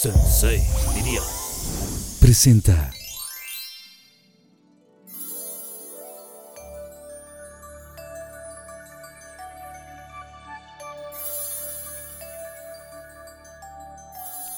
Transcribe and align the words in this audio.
Sensei, 0.00 0.62
diría. 0.94 1.20
Presenta. 2.22 2.90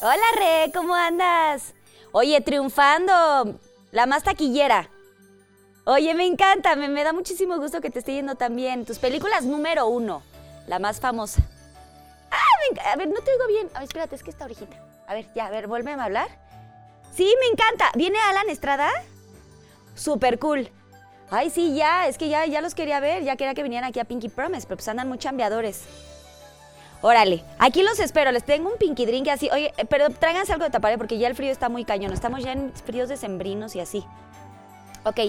Hola, 0.01 0.23
Re, 0.39 0.71
¿cómo 0.73 0.95
andas? 0.95 1.74
Oye, 2.13 2.40
triunfando, 2.40 3.59
la 3.90 4.06
más 4.06 4.22
taquillera. 4.22 4.90
Oye, 5.87 6.15
me 6.15 6.24
encanta, 6.24 6.77
me, 6.77 6.87
me 6.87 7.03
da 7.03 7.13
muchísimo 7.13 7.59
gusto 7.59 7.81
que 7.81 7.90
te 7.90 7.99
esté 7.99 8.15
yendo 8.15 8.37
tan 8.37 8.54
bien. 8.54 8.85
Tus 8.85 9.01
películas 9.01 9.45
número 9.45 9.88
uno, 9.88 10.22
la 10.69 10.79
más 10.79 11.01
famosa. 11.01 11.43
Ah, 12.31 12.37
me 12.71 12.81
a 12.81 12.95
ver, 12.95 13.09
no 13.09 13.21
te 13.22 13.33
oigo 13.33 13.49
bien. 13.49 13.69
A 13.74 13.81
ver, 13.81 13.88
espérate, 13.88 14.15
es 14.15 14.22
que 14.22 14.31
esta 14.31 14.45
orejita. 14.45 14.92
A 15.13 15.15
ver, 15.15 15.26
ya, 15.35 15.44
a 15.44 15.51
ver, 15.51 15.67
vuélveme 15.67 16.01
a 16.01 16.06
hablar. 16.06 16.29
Sí, 17.15 17.30
me 17.39 17.47
encanta. 17.48 17.91
¿Viene 17.95 18.19
Alan 18.30 18.48
Estrada? 18.48 18.89
Súper 19.95 20.38
cool. 20.38 20.71
Ay, 21.30 21.51
sí, 21.51 21.75
ya, 21.75 22.09
es 22.09 22.16
que 22.16 22.30
ya, 22.30 22.47
ya 22.47 22.62
los 22.62 22.75
quería 22.75 22.98
ver, 22.98 23.23
ya 23.23 23.37
quería 23.37 23.52
que 23.52 23.62
vinieran 23.62 23.91
aquí 23.91 24.01
a 24.01 24.05
Pinky 24.05 24.30
Promise, 24.30 24.66
pero 24.66 24.79
pues 24.79 24.88
andan 24.88 25.09
muy 25.09 25.19
chambeadores. 25.19 25.83
Órale, 27.02 27.45
aquí 27.59 27.83
los 27.83 28.01
espero, 28.01 28.33
les 28.33 28.45
tengo 28.45 28.71
un 28.71 28.79
pinky 28.79 29.05
drink 29.05 29.29
así. 29.29 29.51
Oye, 29.52 29.75
eh, 29.77 29.85
pero 29.85 30.09
tráiganse 30.09 30.55
algo 30.55 30.65
de 30.65 30.71
tapar, 30.71 30.93
¿eh? 30.95 30.97
porque 30.97 31.19
ya 31.19 31.29
el 31.29 31.35
frío 31.35 31.52
está 31.52 31.69
muy 31.69 31.85
cañón. 31.85 32.15
Estamos 32.15 32.43
ya 32.43 32.52
en 32.52 32.73
fríos 32.73 33.10
decembrinos 33.10 33.77
y 33.77 33.80
así. 33.80 34.07
Ok, 35.05 35.21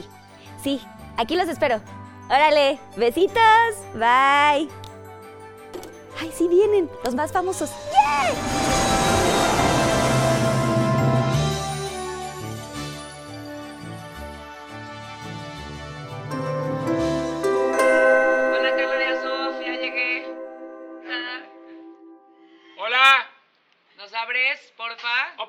sí, 0.64 0.80
aquí 1.18 1.36
los 1.36 1.50
espero. 1.50 1.82
Órale, 2.28 2.80
besitos, 2.96 3.76
bye. 3.96 4.70
Ay, 6.22 6.32
sí 6.34 6.48
vienen, 6.48 6.90
los 7.04 7.16
más 7.16 7.34
famosos. 7.34 7.70
¡Yeah! 7.92 8.83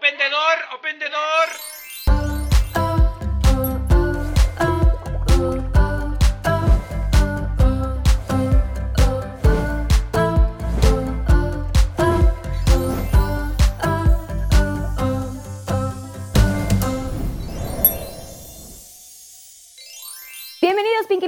Open 0.05 0.19
the 0.19 0.28
door, 0.28 0.56
open. 0.74 1.83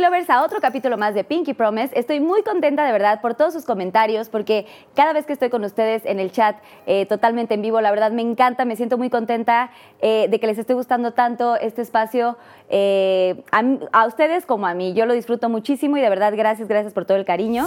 Lovers 0.06 0.30
a 0.30 0.44
otro 0.44 0.60
capítulo 0.60 0.96
más 0.96 1.14
de 1.14 1.24
Pinky 1.24 1.52
Promise. 1.52 1.98
Estoy 1.98 2.20
muy 2.20 2.44
contenta 2.44 2.86
de 2.86 2.92
verdad 2.92 3.20
por 3.20 3.34
todos 3.34 3.52
sus 3.52 3.64
comentarios 3.64 4.28
porque 4.28 4.64
cada 4.94 5.12
vez 5.12 5.26
que 5.26 5.32
estoy 5.32 5.50
con 5.50 5.64
ustedes 5.64 6.06
en 6.06 6.20
el 6.20 6.30
chat 6.30 6.58
eh, 6.86 7.06
totalmente 7.06 7.54
en 7.54 7.62
vivo, 7.62 7.80
la 7.80 7.90
verdad 7.90 8.12
me 8.12 8.22
encanta, 8.22 8.64
me 8.64 8.76
siento 8.76 8.98
muy 8.98 9.10
contenta 9.10 9.70
eh, 10.00 10.28
de 10.30 10.38
que 10.38 10.46
les 10.46 10.58
esté 10.58 10.74
gustando 10.74 11.12
tanto 11.12 11.56
este 11.56 11.82
espacio 11.82 12.36
eh, 12.68 13.42
a, 13.50 14.06
ustedes 14.06 14.46
como 14.46 14.68
a 14.68 14.74
mí. 14.74 14.94
Yo 14.94 15.06
lo 15.06 15.12
disfruto 15.12 15.48
muchísimo 15.48 15.96
y 15.96 16.00
de 16.00 16.08
verdad 16.08 16.32
gracias, 16.36 16.68
gracias 16.68 16.92
por 16.92 17.04
todo 17.04 17.16
el 17.16 17.24
cariño. 17.24 17.66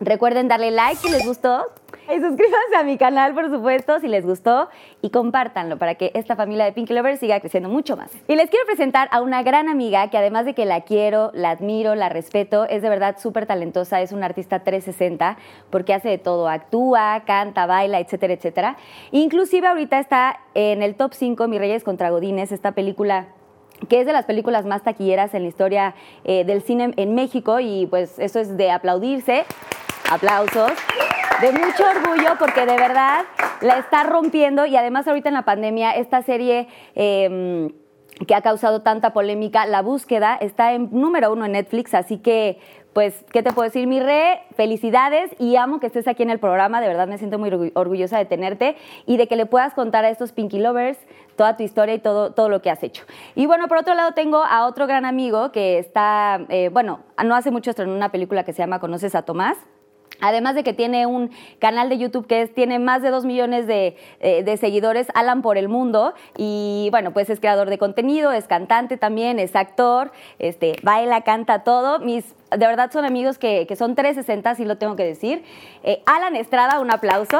Recuerden 0.00 0.48
darle 0.48 0.70
like 0.70 0.96
si 0.96 1.10
les 1.10 1.26
gustó. 1.26 1.66
Y 2.10 2.20
suscríbanse 2.20 2.76
a 2.78 2.84
mi 2.84 2.96
canal, 2.96 3.34
por 3.34 3.50
supuesto, 3.50 3.98
si 4.00 4.08
les 4.08 4.24
gustó. 4.24 4.68
Y 5.02 5.10
compártanlo 5.10 5.78
para 5.78 5.96
que 5.96 6.10
esta 6.14 6.36
familia 6.36 6.64
de 6.64 6.72
Pinky 6.72 6.94
Lovers 6.94 7.20
siga 7.20 7.40
creciendo 7.40 7.68
mucho 7.68 7.96
más. 7.96 8.10
Y 8.28 8.36
les 8.36 8.48
quiero 8.48 8.64
presentar 8.66 9.08
a 9.10 9.20
una 9.20 9.42
gran 9.42 9.68
amiga 9.68 10.08
que 10.08 10.16
además 10.16 10.44
de 10.44 10.54
que 10.54 10.64
la 10.64 10.82
quiero, 10.82 11.30
la 11.34 11.50
admiro, 11.50 11.94
la 11.94 12.08
respeto, 12.08 12.64
es 12.64 12.82
de 12.82 12.88
verdad 12.88 13.16
súper 13.18 13.46
talentosa, 13.46 14.00
es 14.00 14.12
una 14.12 14.26
artista 14.26 14.60
360 14.60 15.36
porque 15.70 15.94
hace 15.94 16.08
de 16.08 16.18
todo, 16.18 16.48
actúa, 16.48 17.22
canta, 17.26 17.66
baila, 17.66 18.00
etcétera, 18.00 18.34
etcétera. 18.34 18.76
Inclusive 19.10 19.66
ahorita 19.66 19.98
está 19.98 20.40
en 20.54 20.82
el 20.82 20.94
top 20.94 21.12
5 21.12 21.48
Mis 21.48 21.58
Reyes 21.58 21.84
contra 21.84 22.10
Godines, 22.10 22.52
esta 22.52 22.72
película 22.72 23.28
que 23.88 24.00
es 24.00 24.06
de 24.06 24.12
las 24.12 24.24
películas 24.24 24.66
más 24.66 24.82
taquilleras 24.82 25.34
en 25.34 25.42
la 25.42 25.48
historia 25.48 25.94
eh, 26.24 26.44
del 26.44 26.62
cine 26.62 26.92
en 26.96 27.14
México 27.14 27.60
y 27.60 27.86
pues 27.86 28.18
eso 28.18 28.40
es 28.40 28.56
de 28.56 28.70
aplaudirse, 28.72 29.44
aplausos, 30.10 30.72
de 31.40 31.52
mucho 31.52 31.84
orgullo 31.84 32.30
porque 32.38 32.66
de 32.66 32.76
verdad 32.76 33.24
la 33.60 33.78
está 33.78 34.02
rompiendo 34.04 34.66
y 34.66 34.76
además 34.76 35.06
ahorita 35.06 35.28
en 35.28 35.34
la 35.34 35.42
pandemia 35.42 35.92
esta 35.92 36.22
serie... 36.22 36.68
eh, 36.94 37.68
que 38.26 38.34
ha 38.34 38.42
causado 38.42 38.82
tanta 38.82 39.12
polémica, 39.12 39.64
La 39.64 39.80
Búsqueda, 39.80 40.34
está 40.40 40.72
en 40.72 40.88
número 40.90 41.32
uno 41.32 41.44
en 41.44 41.52
Netflix, 41.52 41.94
así 41.94 42.18
que, 42.18 42.58
pues, 42.92 43.24
¿qué 43.30 43.44
te 43.44 43.52
puedo 43.52 43.68
decir, 43.68 43.86
mi 43.86 44.00
re? 44.00 44.40
Felicidades 44.56 45.30
y 45.38 45.54
amo 45.54 45.78
que 45.78 45.86
estés 45.86 46.08
aquí 46.08 46.24
en 46.24 46.30
el 46.30 46.40
programa, 46.40 46.80
de 46.80 46.88
verdad 46.88 47.06
me 47.06 47.16
siento 47.16 47.38
muy 47.38 47.48
orgu- 47.48 47.70
orgullosa 47.76 48.18
de 48.18 48.24
tenerte 48.24 48.76
y 49.06 49.18
de 49.18 49.28
que 49.28 49.36
le 49.36 49.46
puedas 49.46 49.72
contar 49.72 50.04
a 50.04 50.08
estos 50.08 50.32
Pinky 50.32 50.58
Lovers 50.58 50.98
toda 51.36 51.56
tu 51.56 51.62
historia 51.62 51.94
y 51.94 52.00
todo, 52.00 52.32
todo 52.32 52.48
lo 52.48 52.60
que 52.60 52.70
has 52.70 52.82
hecho. 52.82 53.04
Y 53.36 53.46
bueno, 53.46 53.68
por 53.68 53.78
otro 53.78 53.94
lado 53.94 54.10
tengo 54.14 54.42
a 54.42 54.66
otro 54.66 54.88
gran 54.88 55.04
amigo 55.04 55.52
que 55.52 55.78
está, 55.78 56.40
eh, 56.48 56.70
bueno, 56.72 57.04
no 57.24 57.36
hace 57.36 57.52
mucho 57.52 57.70
estrenó 57.70 57.94
una 57.94 58.10
película 58.10 58.42
que 58.42 58.52
se 58.52 58.58
llama 58.58 58.80
Conoces 58.80 59.14
a 59.14 59.22
Tomás, 59.22 59.58
Además 60.20 60.54
de 60.54 60.64
que 60.64 60.72
tiene 60.72 61.06
un 61.06 61.30
canal 61.58 61.88
de 61.88 61.98
YouTube 61.98 62.26
que 62.26 62.42
es- 62.42 62.54
tiene 62.54 62.78
más 62.78 63.02
de 63.02 63.10
dos 63.10 63.24
millones 63.24 63.66
de, 63.66 63.96
eh, 64.20 64.42
de 64.42 64.56
seguidores, 64.56 65.08
Alan 65.14 65.42
por 65.42 65.58
el 65.58 65.68
mundo. 65.68 66.14
Y 66.36 66.88
bueno, 66.90 67.12
pues 67.12 67.30
es 67.30 67.40
creador 67.40 67.70
de 67.70 67.78
contenido, 67.78 68.32
es 68.32 68.46
cantante 68.46 68.96
también, 68.96 69.38
es 69.38 69.54
actor, 69.54 70.10
este, 70.38 70.76
baila, 70.82 71.22
canta 71.22 71.64
todo. 71.64 71.98
Mis, 72.00 72.34
de 72.50 72.66
verdad 72.66 72.90
son 72.92 73.04
amigos 73.04 73.38
que, 73.38 73.66
que 73.66 73.76
son 73.76 73.94
360, 73.94 74.54
sí 74.54 74.64
lo 74.64 74.76
tengo 74.76 74.96
que 74.96 75.04
decir. 75.04 75.44
Eh, 75.84 76.02
Alan 76.06 76.34
Estrada, 76.36 76.80
un 76.80 76.90
aplauso. 76.90 77.38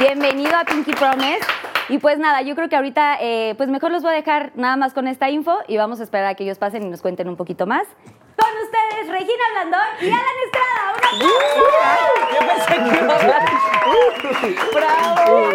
Bienvenido 0.00 0.56
a 0.56 0.64
Pinky 0.64 0.92
Promise. 0.92 1.40
Y 1.88 1.98
pues 1.98 2.18
nada, 2.18 2.40
yo 2.42 2.54
creo 2.54 2.68
que 2.68 2.76
ahorita, 2.76 3.18
eh, 3.20 3.54
pues 3.58 3.68
mejor 3.68 3.92
los 3.92 4.02
voy 4.02 4.12
a 4.12 4.14
dejar 4.16 4.52
nada 4.54 4.76
más 4.76 4.94
con 4.94 5.06
esta 5.06 5.28
info 5.30 5.58
y 5.68 5.76
vamos 5.76 6.00
a 6.00 6.02
esperar 6.02 6.26
a 6.28 6.34
que 6.34 6.42
ellos 6.44 6.58
pasen 6.58 6.82
y 6.82 6.86
nos 6.88 7.02
cuenten 7.02 7.28
un 7.28 7.36
poquito 7.36 7.66
más. 7.66 7.86
Con 8.36 8.48
ustedes, 8.62 9.08
Regina 9.08 9.44
Blandón 9.52 9.88
y 10.00 10.08
Alan 10.08 10.38
Estrada. 10.44 10.94
¡Un 13.86 14.64
¡Bravo! 14.74 15.50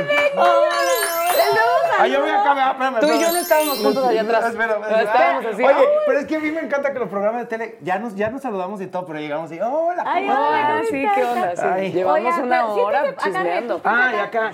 Ay, 2.01 2.11
yo 2.13 2.21
voy 2.21 2.29
acá, 2.29 2.53
vea, 2.53 2.71
espérame. 2.71 2.99
Tú 3.01 3.07
y 3.11 3.19
yo 3.19 3.29
no 3.33 3.39
estábamos 3.39 3.77
juntos 3.79 4.05
allá 4.07 4.21
atrás. 4.21 4.45
Espera, 4.45 4.75
espera, 4.75 5.01
Estábamos 5.01 5.45
así. 5.47 5.63
Oye, 5.65 5.85
pero 6.07 6.19
es 6.19 6.25
que 6.27 6.35
a 6.37 6.39
mí 6.39 6.51
me 6.51 6.61
encanta 6.61 6.93
que 6.93 6.99
los 6.99 7.09
programas 7.09 7.41
de 7.41 7.47
tele 7.47 7.77
ya 7.81 7.99
nos, 7.99 8.15
ya 8.15 8.29
nos 8.29 8.41
saludamos 8.41 8.79
y 8.79 8.87
todo, 8.87 9.05
pero 9.05 9.19
llegamos 9.19 9.51
y 9.51 9.59
hola. 9.59 10.03
Ay, 10.07 10.25
¿cómo 10.25 10.49
ay, 10.49 10.61
estás? 10.61 10.79
Ah, 10.79 10.83
sí, 10.89 11.07
qué 11.13 11.23
onda. 11.25 11.55
Sí. 11.57 11.61
Ay. 11.69 11.91
Llevamos 11.91 12.19
Oigan, 12.33 12.43
una 12.45 12.65
hora 12.67 13.15
chismeando. 13.17 13.81
Ah, 13.83 14.11
y 14.15 14.19
acá. 14.19 14.51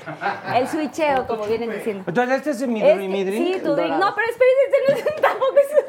El 0.56 0.68
switcheo, 0.68 1.28
como 1.28 1.46
vienen 1.46 1.70
diciendo. 1.72 2.04
Entonces, 2.08 2.38
este 2.38 2.50
es 2.50 2.68
mi, 2.68 2.82
Es 2.82 2.98
mi 2.98 3.14
que- 3.14 3.26
drink. 3.26 3.46
Sí, 3.46 3.62
tu 3.64 3.76
drink. 3.76 3.94
No, 3.96 4.16
pero 4.16 4.28
espérense, 4.28 4.78
no 4.88 4.96
es 4.96 5.22
tampoco 5.22 5.56
es... 5.58 5.86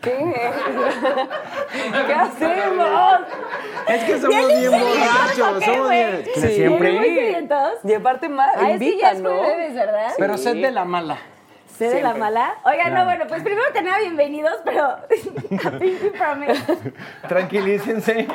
¿Qué? 0.00 0.14
¿Qué 2.06 2.12
hacemos? 2.12 3.20
Es 3.88 4.04
que 4.04 4.20
somos 4.20 4.46
bien 4.48 4.70
borrachos, 4.70 5.64
somos 5.64 5.90
bien. 5.90 6.24
Sí. 6.34 6.40
¿Muy 6.40 6.54
Siempre. 6.54 7.48
Y 7.84 7.94
aparte 7.94 8.28
más, 8.28 8.50
Ay, 8.56 8.72
es 8.74 8.78
que 8.80 8.98
ya 8.98 9.10
es 9.12 9.20
¿no? 9.20 9.36
jueves, 9.38 9.74
¿verdad? 9.74 10.12
Pero 10.18 10.36
sed 10.38 10.56
de 10.60 10.70
la 10.70 10.84
mala. 10.84 11.18
¿Sé 11.78 11.88
de 11.88 12.02
la 12.02 12.12
mala? 12.12 12.56
Oigan, 12.66 12.92
no, 12.92 13.04
bueno, 13.06 13.24
pues 13.26 13.42
primero 13.42 13.66
tener 13.72 13.98
bienvenidos, 14.02 14.52
pero 14.66 14.84
a 15.64 15.78
Pinky 15.78 16.10
Promise. 16.10 16.62
Tranquilícense. 17.26 18.26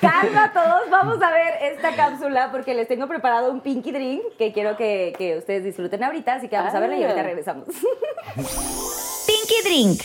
Calma 0.00 0.44
a 0.44 0.52
todos, 0.52 0.88
vamos 0.88 1.22
a 1.22 1.30
ver 1.30 1.54
esta 1.72 1.94
cápsula 1.94 2.48
porque 2.50 2.72
les 2.72 2.88
tengo 2.88 3.06
preparado 3.06 3.50
un 3.50 3.60
Pinky 3.60 3.92
Drink 3.92 4.22
que 4.38 4.54
quiero 4.54 4.78
que, 4.78 5.12
que 5.18 5.36
ustedes 5.36 5.62
disfruten 5.64 6.02
ahorita, 6.02 6.36
así 6.36 6.48
que 6.48 6.56
vamos 6.56 6.74
a 6.74 6.80
verla 6.80 6.96
y 6.96 7.02
ahorita 7.02 7.20
Ah. 7.20 7.24
regresamos. 7.24 7.66
Pinky 9.26 9.62
Drink. 9.62 10.00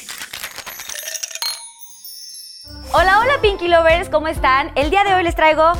Hola, 2.94 3.20
hola 3.20 3.34
Pinky 3.42 3.68
Lovers, 3.68 4.10
¿cómo 4.10 4.28
están? 4.28 4.72
El 4.76 4.90
día 4.90 5.04
de 5.04 5.16
hoy 5.16 5.24
les 5.24 5.36
traigo 5.36 5.74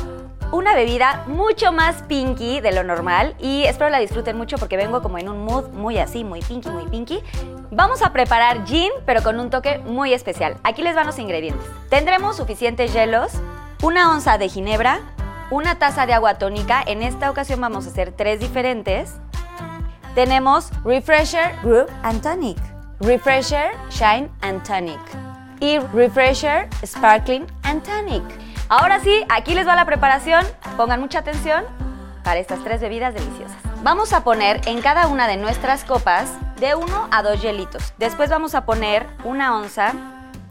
una 0.52 0.74
bebida 0.74 1.24
mucho 1.26 1.72
más 1.72 2.02
pinky 2.02 2.60
de 2.60 2.72
lo 2.72 2.82
normal 2.82 3.34
y 3.38 3.64
espero 3.64 3.90
la 3.90 3.98
disfruten 3.98 4.36
mucho 4.36 4.58
porque 4.58 4.76
vengo 4.76 5.02
como 5.02 5.16
en 5.18 5.28
un 5.28 5.44
mood 5.44 5.68
muy 5.70 5.98
así, 5.98 6.24
muy 6.24 6.40
pinky, 6.40 6.68
muy 6.68 6.86
pinky. 6.86 7.20
Vamos 7.70 8.02
a 8.02 8.12
preparar 8.12 8.66
gin, 8.66 8.90
pero 9.06 9.22
con 9.22 9.40
un 9.40 9.50
toque 9.50 9.78
muy 9.78 10.12
especial. 10.12 10.56
Aquí 10.62 10.82
les 10.82 10.94
van 10.94 11.06
los 11.06 11.18
ingredientes. 11.18 11.66
Tendremos 11.88 12.36
suficientes 12.36 12.92
hielos, 12.92 13.32
una 13.82 14.10
onza 14.10 14.36
de 14.36 14.48
ginebra, 14.48 15.00
una 15.50 15.78
taza 15.78 16.06
de 16.06 16.12
agua 16.12 16.34
tónica. 16.34 16.82
En 16.86 17.02
esta 17.02 17.30
ocasión 17.30 17.60
vamos 17.60 17.86
a 17.86 17.90
hacer 17.90 18.12
tres 18.12 18.40
diferentes. 18.40 19.14
Tenemos 20.14 20.70
Refresher 20.84 21.54
Group 21.62 21.90
and 22.02 22.22
Tonic, 22.22 22.58
Refresher 23.00 23.72
Shine 23.90 24.28
and 24.42 24.62
Tonic 24.66 25.25
y 25.60 25.78
Refresher 25.78 26.68
Sparkling 26.84 27.46
and 27.62 27.82
Tonic. 27.82 28.22
Ahora 28.68 29.00
sí, 29.00 29.24
aquí 29.28 29.54
les 29.54 29.66
va 29.66 29.76
la 29.76 29.84
preparación. 29.84 30.44
Pongan 30.76 31.00
mucha 31.00 31.20
atención 31.20 31.64
para 32.24 32.40
estas 32.40 32.62
tres 32.64 32.80
bebidas 32.80 33.14
deliciosas. 33.14 33.56
Vamos 33.82 34.12
a 34.12 34.24
poner 34.24 34.60
en 34.66 34.82
cada 34.82 35.06
una 35.06 35.28
de 35.28 35.36
nuestras 35.36 35.84
copas 35.84 36.32
de 36.58 36.74
1 36.74 37.08
a 37.10 37.22
2 37.22 37.40
hielitos. 37.40 37.94
Después 37.98 38.30
vamos 38.30 38.54
a 38.54 38.64
poner 38.64 39.06
una 39.22 39.56
onza 39.56 39.92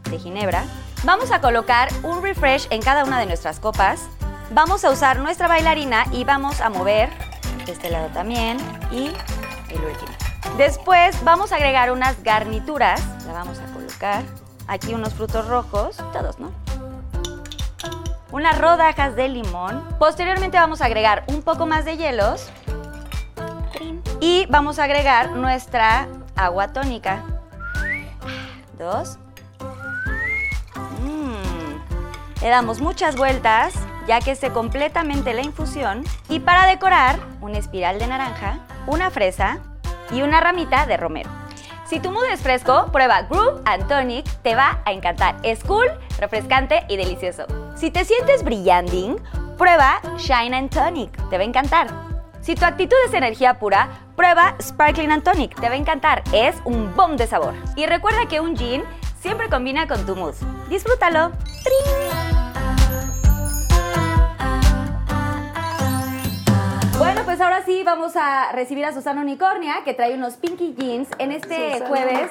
de 0.10 0.19
ginebra. 0.19 0.63
Vamos 1.04 1.31
a 1.31 1.42
colocar 1.42 1.90
un 2.04 2.24
refresh 2.24 2.68
en 2.69 2.81
cada 2.81 3.04
una 3.04 3.19
de 3.19 3.25
nuestras 3.25 3.60
copas. 3.60 4.08
Vamos 4.51 4.86
a 4.86 4.92
usar 4.92 5.19
nuestra 5.19 5.48
bailarina 5.48 6.06
y 6.12 6.24
vamos 6.24 6.62
a 6.62 6.69
mover 6.69 7.10
este 7.68 7.90
lado 7.90 8.08
también 8.10 8.58
y 8.92 9.08
el 9.69 9.84
último. 9.84 10.12
Después 10.58 11.22
vamos 11.24 11.51
a 11.51 11.56
agregar 11.58 11.92
unas 11.92 12.24
garnituras. 12.24 13.04
La 13.25 13.34
vamos 13.34 13.60
a 13.60 13.66
colocar. 13.74 14.24
Aquí 14.67 14.94
unos 14.94 15.13
frutos 15.13 15.47
rojos, 15.47 15.97
todos, 16.12 16.39
¿no? 16.39 16.51
Unas 18.31 18.57
rodajas 18.59 19.15
de 19.15 19.29
limón. 19.29 19.83
Posteriormente 20.00 20.57
vamos 20.57 20.81
a 20.81 20.85
agregar 20.85 21.23
un 21.27 21.41
poco 21.41 21.65
más 21.65 21.85
de 21.85 21.97
hielos. 21.97 22.50
Y 24.19 24.45
vamos 24.47 24.79
a 24.79 24.85
agregar 24.85 25.31
nuestra 25.31 26.07
agua 26.35 26.73
tónica. 26.73 27.23
Dos. 28.77 29.17
Mm. 31.01 32.41
Le 32.41 32.50
damos 32.50 32.81
muchas 32.81 33.15
vueltas 33.15 33.73
ya 34.07 34.19
que 34.21 34.31
esté 34.31 34.51
completamente 34.51 35.33
la 35.33 35.41
infusión. 35.41 36.03
Y 36.29 36.39
para 36.39 36.65
decorar, 36.65 37.19
una 37.41 37.57
espiral 37.57 38.00
de 38.00 38.07
naranja, 38.07 38.59
una 38.88 39.09
fresa 39.09 39.59
y 40.12 40.21
una 40.21 40.39
ramita 40.39 40.85
de 40.85 40.97
romero. 40.97 41.44
Si 41.86 42.00
tu 42.00 42.12
mood 42.12 42.26
es 42.32 42.42
fresco, 42.42 42.88
prueba 42.92 43.22
Groove 43.24 43.62
and 43.66 43.88
Tonic, 43.88 44.26
te 44.42 44.56
va 44.56 44.82
a 44.86 44.92
encantar. 44.92 45.36
Es 45.44 45.64
cool, 45.64 45.86
refrescante 46.18 46.84
y 46.90 46.98
delicioso. 46.98 47.46
Si 47.76 47.92
te 47.92 48.04
sientes 48.04 48.44
brillanding, 48.44 49.22
prueba 49.56 50.02
Shine 50.18 50.58
and 50.58 50.74
Tonic, 50.74 51.12
te 51.30 51.38
va 51.38 51.44
a 51.44 51.46
encantar. 51.46 51.88
Si 52.42 52.56
tu 52.56 52.66
actitud 52.66 52.98
es 53.08 53.14
energía 53.14 53.60
pura, 53.60 53.90
prueba 54.16 54.56
Sparkling 54.60 55.12
and 55.12 55.24
Tonic, 55.24 55.54
te 55.60 55.68
va 55.68 55.76
a 55.76 55.78
encantar. 55.78 56.24
Es 56.34 56.56
un 56.66 56.96
bomb 56.96 57.18
de 57.18 57.28
sabor. 57.28 57.54
Y 57.76 57.86
recuerda 57.86 58.28
que 58.28 58.40
un 58.40 58.58
gin 58.58 58.84
siempre 59.20 59.48
combina 59.48 59.88
con 59.88 60.04
tu 60.08 60.16
mood. 60.16 60.34
Disfrútalo. 60.70 61.34
Bueno, 66.97 67.21
pues 67.25 67.42
ahora 67.42 67.62
sí 67.65 67.83
vamos 67.83 68.13
a 68.15 68.51
recibir 68.53 68.86
a 68.86 68.94
Susana 68.94 69.21
Unicornia, 69.21 69.83
que 69.83 69.94
trae 69.94 70.13
unos 70.15 70.38
Pinky 70.38 70.74
Jeans 70.77 71.09
en 71.18 71.31
este 71.31 71.74
Susana 71.74 71.88
jueves. 71.88 72.30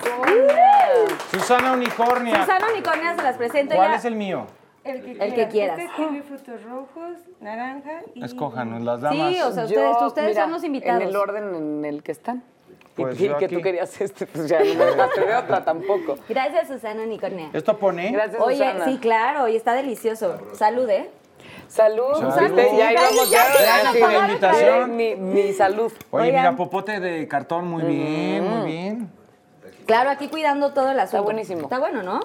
Susana 1.31 1.73
Unicornia. 1.73 2.41
Susana 2.41 2.67
Unicornia 2.73 3.15
se 3.15 3.23
las 3.23 3.37
presento 3.37 3.75
¿Cuál 3.75 3.91
ya. 3.91 3.97
es 3.97 4.05
el 4.07 4.15
mío? 4.17 4.47
El 4.85 5.03
que, 5.03 5.13
El 5.13 5.35
que 5.35 5.49
quieras. 5.49 5.79
Este 5.79 5.95
tiene 5.97 6.23
frutos 6.23 6.63
rojos, 6.65 7.19
naranja 7.41 8.03
y... 8.15 8.25
Escójanos 8.25 8.83
las 8.83 9.01
damas. 9.01 9.33
Sí, 9.35 9.41
o 9.41 9.53
sea, 9.53 9.65
Yo, 9.67 9.91
ustedes, 9.91 10.03
ustedes 10.03 10.29
mira, 10.31 10.43
son 10.43 10.53
los 10.53 10.65
invitados. 10.65 11.03
En 11.03 11.09
el 11.09 11.17
orden 11.17 11.55
en 11.55 11.85
el 11.85 12.03
que 12.03 12.13
están. 12.13 12.43
Pues 12.95 13.21
y 13.21 13.29
que 13.29 13.45
aquí. 13.47 13.55
tú 13.57 13.61
querías 13.63 14.01
este, 14.01 14.27
pues 14.27 14.49
ya 14.49 14.61
no 14.61 14.65
me 14.67 14.75
dejaste 14.85 15.21
de 15.27 15.35
otra 15.37 15.65
tampoco. 15.65 16.17
Gracias, 16.29 16.69
Susana 16.69 17.03
Unicornia. 17.03 17.51
Esto 17.53 17.77
pone. 17.79 18.13
Gracias, 18.13 18.41
Oye, 18.41 18.57
Susana. 18.57 18.85
sí, 18.85 18.99
claro, 18.99 19.49
y 19.49 19.57
está 19.57 19.73
delicioso. 19.75 20.39
Salud, 20.55 20.89
¿eh? 20.89 21.11
Salud, 21.69 22.15
Salud. 22.15 22.57
¿viste? 22.57 22.77
Ya 22.77 22.93
íbamos, 22.93 23.27
mi 23.27 24.01
ya, 24.01 24.19
invitación. 24.27 24.97
Mi, 24.97 25.15
mi 25.17 25.53
salud. 25.53 25.93
Oye, 26.11 26.25
Oigan. 26.29 26.41
mira, 26.43 26.57
popote 26.57 27.01
de 27.01 27.27
cartón, 27.29 27.67
muy 27.69 27.83
bien, 27.83 28.45
Mm. 28.45 28.49
muy 28.59 28.67
bien. 28.71 29.11
Claro, 29.87 30.11
aquí 30.11 30.29
cuidando 30.29 30.73
todo 30.73 30.91
el 30.91 31.01
asunto. 31.01 31.25
buenísimo. 31.25 31.63
Está 31.63 31.79
bueno, 31.79 32.03
¿no? 32.03 32.21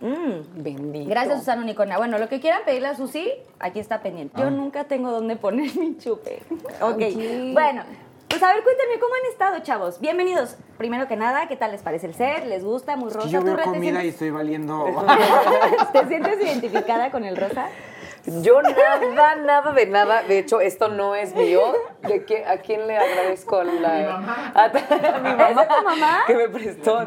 Mm. 0.00 0.62
Bendito. 0.62 1.10
Gracias, 1.10 1.38
Susana 1.40 1.62
Unicornia. 1.62 1.98
Bueno, 1.98 2.18
lo 2.18 2.28
que 2.28 2.40
quieran 2.40 2.62
pedirle 2.64 2.88
a 2.88 2.94
Susi, 2.96 3.30
aquí 3.58 3.80
está 3.80 4.00
pendiente. 4.00 4.34
Ah. 4.36 4.44
Yo 4.44 4.50
nunca 4.50 4.84
tengo 4.84 5.10
dónde 5.10 5.36
poner 5.36 5.74
mi 5.78 5.96
chupe. 5.98 6.42
ok. 6.80 6.98
Bueno, 7.52 7.82
pues 8.28 8.42
a 8.42 8.54
ver, 8.54 8.62
cuéntenme 8.62 8.98
cómo 9.00 9.12
han 9.14 9.30
estado, 9.32 9.58
chavos. 9.60 10.00
Bienvenidos. 10.00 10.56
Primero 10.78 11.08
que 11.08 11.16
nada, 11.16 11.48
¿qué 11.48 11.56
tal 11.56 11.72
les 11.72 11.82
parece 11.82 12.06
el 12.06 12.14
set? 12.14 12.46
¿Les 12.46 12.64
gusta? 12.64 12.96
¿Muy 12.96 13.10
rosa? 13.10 13.26
Que 13.26 13.32
yo 13.32 13.40
¿Tú, 13.40 13.46
veo 13.46 13.64
comida 13.64 14.04
y 14.04 14.08
estoy 14.08 14.30
valiendo. 14.30 14.86
¿Te 15.92 16.06
sientes 16.06 16.40
identificada 16.40 17.10
con 17.10 17.24
el 17.24 17.36
rosa? 17.36 17.66
Yo 18.42 18.62
nada, 18.62 19.34
nada 19.36 19.72
de 19.72 19.86
nada. 19.86 20.22
De 20.22 20.38
hecho, 20.38 20.60
esto 20.60 20.88
no 20.88 21.14
es 21.14 21.34
mío. 21.34 21.60
¿De 22.02 22.24
qué, 22.24 22.44
¿A 22.46 22.58
quién 22.58 22.86
le 22.86 22.96
agradezco 22.96 23.62
la... 23.62 23.88
A 23.94 23.98
mi 23.98 24.04
mamá. 24.06 24.52
A, 24.54 25.18
mi 25.18 25.34
mamá. 25.34 25.66
tu 25.68 25.84
mamá? 25.84 26.18
Que 26.26 26.34
me 26.34 26.48
prestó. 26.48 26.98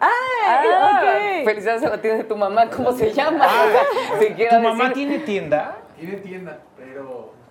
¡Ay! 0.00 0.10
Ah, 0.46 1.02
ok. 1.40 1.44
Felicidades 1.44 1.84
a 1.84 1.88
la 1.90 2.00
tienda 2.00 2.18
de 2.22 2.28
tu 2.28 2.36
mamá. 2.36 2.68
¿Cómo 2.70 2.92
se 2.92 3.12
llama? 3.12 3.46
O 3.46 3.70
sea, 3.70 4.18
si 4.20 4.34
quiera 4.34 4.56
¿Tu 4.56 4.62
mamá 4.62 4.84
decir- 4.84 4.94
tiene 4.94 5.18
tienda? 5.20 5.76
Tiene 5.98 6.16
tienda, 6.16 6.58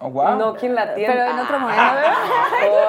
Oh, 0.06 0.10
wow. 0.12 0.38
No, 0.38 0.54
¿quién 0.56 0.76
la 0.76 0.94
tiene? 0.94 1.12
Pero 1.14 1.32
en 1.32 1.40
otro 1.40 1.60
momento. 1.60 1.82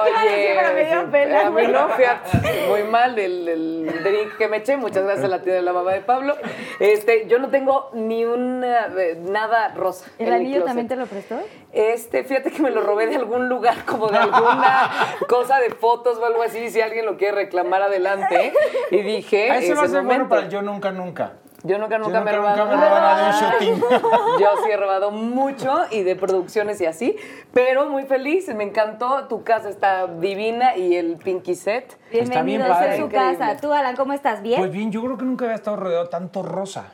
Oye, 0.03 0.55
pero 0.55 0.73
me 0.73 0.85
dio 0.85 1.11
pena. 1.11 1.47
a 1.47 1.49
mí 1.49 1.67
no, 1.67 1.89
fíjate, 1.89 2.67
muy 2.69 2.83
mal 2.83 3.17
el, 3.17 3.47
el 3.47 4.03
drink 4.03 4.37
que 4.37 4.47
me 4.47 4.57
eché. 4.57 4.77
Muchas 4.77 5.03
gracias 5.03 5.25
a 5.25 5.27
la 5.27 5.41
tienda 5.41 5.55
de 5.55 5.61
la 5.63 5.73
mamá 5.73 5.93
de 5.93 6.01
Pablo. 6.01 6.35
Este, 6.79 7.25
yo 7.27 7.39
no 7.39 7.49
tengo 7.49 7.89
ni 7.93 8.23
una, 8.23 8.89
nada 9.21 9.69
rosa. 9.69 10.05
¿El 10.19 10.27
en 10.27 10.33
anillo 10.33 10.63
también 10.63 10.87
te 10.87 10.95
lo 10.95 11.07
prestó? 11.07 11.39
Este, 11.73 12.23
fíjate 12.23 12.51
que 12.51 12.61
me 12.61 12.69
lo 12.69 12.81
robé 12.81 13.07
de 13.07 13.15
algún 13.15 13.49
lugar, 13.49 13.83
como 13.85 14.09
de 14.09 14.17
alguna 14.17 14.89
cosa 15.27 15.59
de 15.59 15.71
fotos 15.71 16.19
o 16.19 16.25
algo 16.25 16.43
así, 16.43 16.69
si 16.69 16.81
alguien 16.81 17.07
lo 17.07 17.17
quiere 17.17 17.33
reclamar 17.33 17.81
adelante. 17.81 18.53
Y 18.91 19.01
dije, 19.01 19.49
Ah, 19.51 19.57
Ese 19.57 19.73
va 19.73 19.81
a 19.81 19.85
es 19.85 19.91
ser 19.91 20.03
bueno 20.03 20.29
para 20.29 20.43
el 20.43 20.49
yo 20.49 20.61
nunca, 20.61 20.91
nunca. 20.91 21.33
Yo 21.67 21.77
nunca, 21.77 21.97
Yo 21.97 22.03
nunca 22.05 22.21
me 22.21 22.31
he 22.31 22.35
robado. 22.35 22.65
nunca 22.65 22.77
me 22.77 22.85
he 22.85 22.89
robado 22.89 23.25
un 23.25 23.31
shooting. 23.33 23.81
Yo 24.39 24.47
sí 24.63 24.71
he 24.71 24.77
robado 24.77 25.11
mucho 25.11 25.75
y 25.91 26.03
de 26.03 26.15
producciones 26.15 26.79
y 26.81 26.85
así, 26.85 27.15
pero 27.53 27.87
muy 27.89 28.03
feliz, 28.03 28.47
me 28.55 28.63
encantó, 28.63 29.25
tu 29.27 29.43
casa 29.43 29.69
está 29.69 30.07
divina 30.07 30.75
y 30.77 30.95
el 30.95 31.17
Pinky 31.17 31.55
Set. 31.55 31.97
Está 32.11 32.41
bien 32.43 32.61
a 32.61 32.95
su 32.97 33.09
casa. 33.09 33.57
Tú, 33.57 33.73
Alan, 33.73 33.95
¿cómo 33.95 34.13
estás? 34.13 34.41
¿Bien? 34.41 34.59
Pues 34.59 34.71
bien, 34.71 34.91
yo 34.91 35.01
creo 35.03 35.17
que 35.17 35.25
nunca 35.25 35.45
había 35.45 35.55
estado 35.55 35.77
rodeado 35.77 36.05
de 36.05 36.09
tanto 36.09 36.41
rosa. 36.41 36.93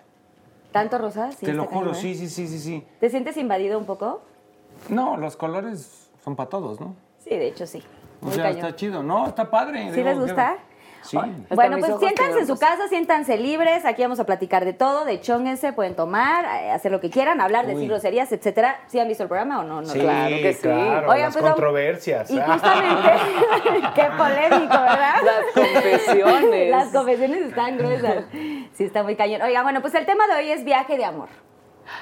¿Tanto 0.72 0.98
rosa? 0.98 1.32
Sí, 1.32 1.46
Te 1.46 1.54
lo 1.54 1.66
juro, 1.66 1.92
cañón, 1.92 1.96
¿eh? 1.96 2.00
sí, 2.02 2.16
sí, 2.16 2.28
sí, 2.30 2.48
sí, 2.48 2.58
sí. 2.60 2.88
¿Te 3.00 3.10
sientes 3.10 3.38
invadido 3.38 3.78
un 3.78 3.86
poco? 3.86 4.22
No, 4.90 5.18
los 5.18 5.36
colores 5.38 6.10
son 6.24 6.36
para 6.36 6.50
todos, 6.50 6.80
¿no? 6.82 6.96
Sí, 7.20 7.30
de 7.30 7.48
hecho 7.48 7.68
sí. 7.68 7.84
O 8.22 8.26
Muy 8.26 8.34
sea, 8.36 8.46
cañón. 8.46 8.58
está 8.66 8.76
chido. 8.76 9.04
No, 9.04 9.28
está 9.28 9.52
padre. 9.52 9.90
¿Sí 9.92 9.98
digo, 9.98 10.10
les 10.10 10.20
gusta? 10.20 10.56
qué- 10.58 10.73
Sí. 11.04 11.18
Bueno, 11.50 11.78
pues 11.80 11.94
siéntanse 12.00 12.40
en 12.40 12.48
su 12.48 12.58
casa, 12.58 12.88
siéntanse 12.88 13.38
libres. 13.38 13.86
Aquí 13.86 14.02
vamos 14.02 14.20
a 14.20 14.26
platicar 14.26 14.66
de 14.66 14.74
todo, 14.74 15.06
de 15.06 15.20
chónguense, 15.22 15.74
pueden 15.74 15.96
tomar, 15.96 16.46
eh, 16.46 16.72
hacer 16.72 16.92
lo 16.92 17.00
que 17.00 17.10
quieran, 17.10 17.42
hablar, 17.42 17.68
decir 17.68 17.88
groserías, 17.88 18.32
etcétera. 18.32 18.80
¿Sí 18.88 19.00
han 19.00 19.08
visto 19.08 19.24
el 19.24 19.30
programa 19.30 19.60
o 19.60 19.64
no? 19.64 19.82
no 19.82 19.88
Sí, 19.88 20.00
Claro 20.00 20.36
que 20.36 20.54
sí. 20.54 20.62
claro, 20.62 21.10
Oigan, 21.10 21.26
las 21.26 21.34
pues, 21.34 21.46
controversias. 21.46 22.32
Y 22.32 22.40
justamente, 22.40 23.10
qué 23.96 24.04
polémico, 24.18 24.74
¿verdad? 24.82 25.16
Las 25.24 25.46
confesiones. 25.54 26.70
Las 26.72 26.88
confesiones 26.90 27.42
están 27.42 27.78
gruesas. 27.78 28.26
Sí, 28.32 28.84
está 28.84 29.04
muy 29.04 29.16
cañón. 29.16 29.42
Oigan, 29.42 29.64
bueno, 29.64 29.82
pues 29.82 29.94
el 29.96 30.06
tema 30.06 30.28
de 30.28 30.36
hoy 30.36 30.52
es 30.52 30.64
viaje 30.64 30.98
de 30.98 31.06
amor, 31.06 31.30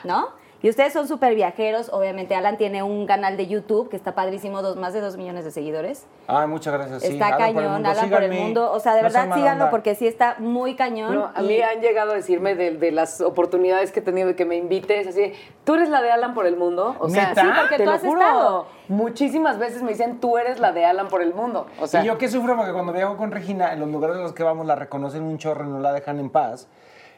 ¿no? 0.03 0.40
Y 0.63 0.69
ustedes 0.69 0.93
son 0.93 1.07
súper 1.07 1.33
viajeros. 1.33 1.89
Obviamente, 1.91 2.35
Alan 2.35 2.55
tiene 2.55 2.83
un 2.83 3.07
canal 3.07 3.35
de 3.35 3.47
YouTube 3.47 3.89
que 3.89 3.95
está 3.95 4.13
padrísimo, 4.13 4.61
dos, 4.61 4.75
más 4.75 4.93
de 4.93 5.01
dos 5.01 5.17
millones 5.17 5.43
de 5.43 5.49
seguidores. 5.49 6.05
Ay, 6.27 6.47
muchas 6.47 6.71
gracias. 6.73 7.01
sí. 7.01 7.13
está 7.13 7.27
Alan 7.27 7.37
por 7.39 7.47
el 7.47 7.53
cañón, 7.55 7.71
mundo. 7.73 7.89
Alan 7.89 8.09
por 8.11 8.23
el 8.23 8.31
mundo. 8.31 8.71
O 8.71 8.79
sea, 8.79 8.93
de 8.93 9.01
No 9.01 9.07
verdad, 9.09 9.23
síganlo 9.33 9.51
onda. 9.65 9.69
porque 9.71 9.95
sí 9.95 10.05
está 10.05 10.35
muy 10.37 10.75
cañón. 10.75 11.15
No, 11.15 11.31
a 11.33 11.41
y- 11.41 11.47
mí 11.47 11.61
han 11.61 11.81
llegado 11.81 12.11
a 12.11 12.15
decirme 12.15 12.53
de, 12.53 12.77
de 12.77 12.91
las 12.91 13.21
oportunidades 13.21 13.91
que 13.91 14.01
he 14.01 14.03
tenido 14.03 14.27
de 14.27 14.35
que 14.35 14.45
me 14.45 14.55
invites, 14.55 15.07
así, 15.07 15.33
tú 15.63 15.73
eres 15.73 15.89
la 15.89 16.01
de 16.03 16.11
Alan 16.11 16.35
por 16.35 16.45
el 16.45 16.55
mundo. 16.57 16.95
O 16.99 17.09
sea, 17.09 17.29
¿Neta? 17.29 17.41
Sí, 17.41 17.47
porque 17.59 17.77
te 17.77 17.83
tú 17.83 17.89
lo 17.89 17.95
has 17.95 18.01
juro. 18.01 18.21
estado. 18.21 18.65
Muchísimas 18.87 19.57
veces 19.57 19.81
me 19.81 19.89
dicen, 19.93 20.19
tú 20.19 20.37
eres 20.37 20.59
la 20.59 20.71
de 20.73 20.85
Alan 20.85 21.07
por 21.07 21.23
el 21.23 21.33
mundo. 21.33 21.65
O 21.79 21.87
sea, 21.87 22.03
y 22.03 22.05
yo 22.05 22.19
que 22.19 22.27
sufro 22.27 22.55
porque 22.55 22.71
cuando 22.71 22.93
viajo 22.93 23.17
con 23.17 23.31
Regina, 23.31 23.73
en 23.73 23.79
los 23.79 23.89
lugares 23.89 24.17
en 24.17 24.21
los 24.23 24.33
que 24.33 24.43
vamos 24.43 24.67
la 24.67 24.75
reconocen 24.75 25.23
un 25.23 25.39
chorro 25.39 25.65
y 25.65 25.69
no 25.69 25.79
la 25.79 25.91
dejan 25.91 26.19
en 26.19 26.29
paz. 26.29 26.67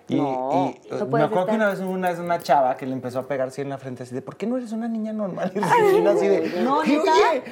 Y, 0.10 0.16
No, 0.16 0.74
y, 0.84 0.90
no 0.94 1.06
me 1.08 1.24
acuerdo 1.24 1.46
que 1.48 1.56
una 1.56 1.70
vez 1.70 1.80
una, 1.80 2.10
vez 2.10 2.20
una 2.20 2.38
chava 2.40 2.76
que 2.76 2.86
le 2.86 2.92
empezó 2.92 3.20
a 3.20 3.24
pegar 3.28 3.48
así 3.48 3.62
en 3.62 3.70
la 3.70 3.78
frente, 3.78 4.04
así 4.04 4.14
de, 4.14 4.22
¿por 4.22 4.36
qué 4.36 4.46
no 4.46 4.58
eres 4.58 4.74
una 4.74 4.90
niña 4.90 5.14
normal? 5.14 5.52
Y 5.56 5.60
Regina 5.60 6.12
así 6.12 6.28
de, 6.28 6.62
No, 6.62 6.80
"Oye, 6.80 7.00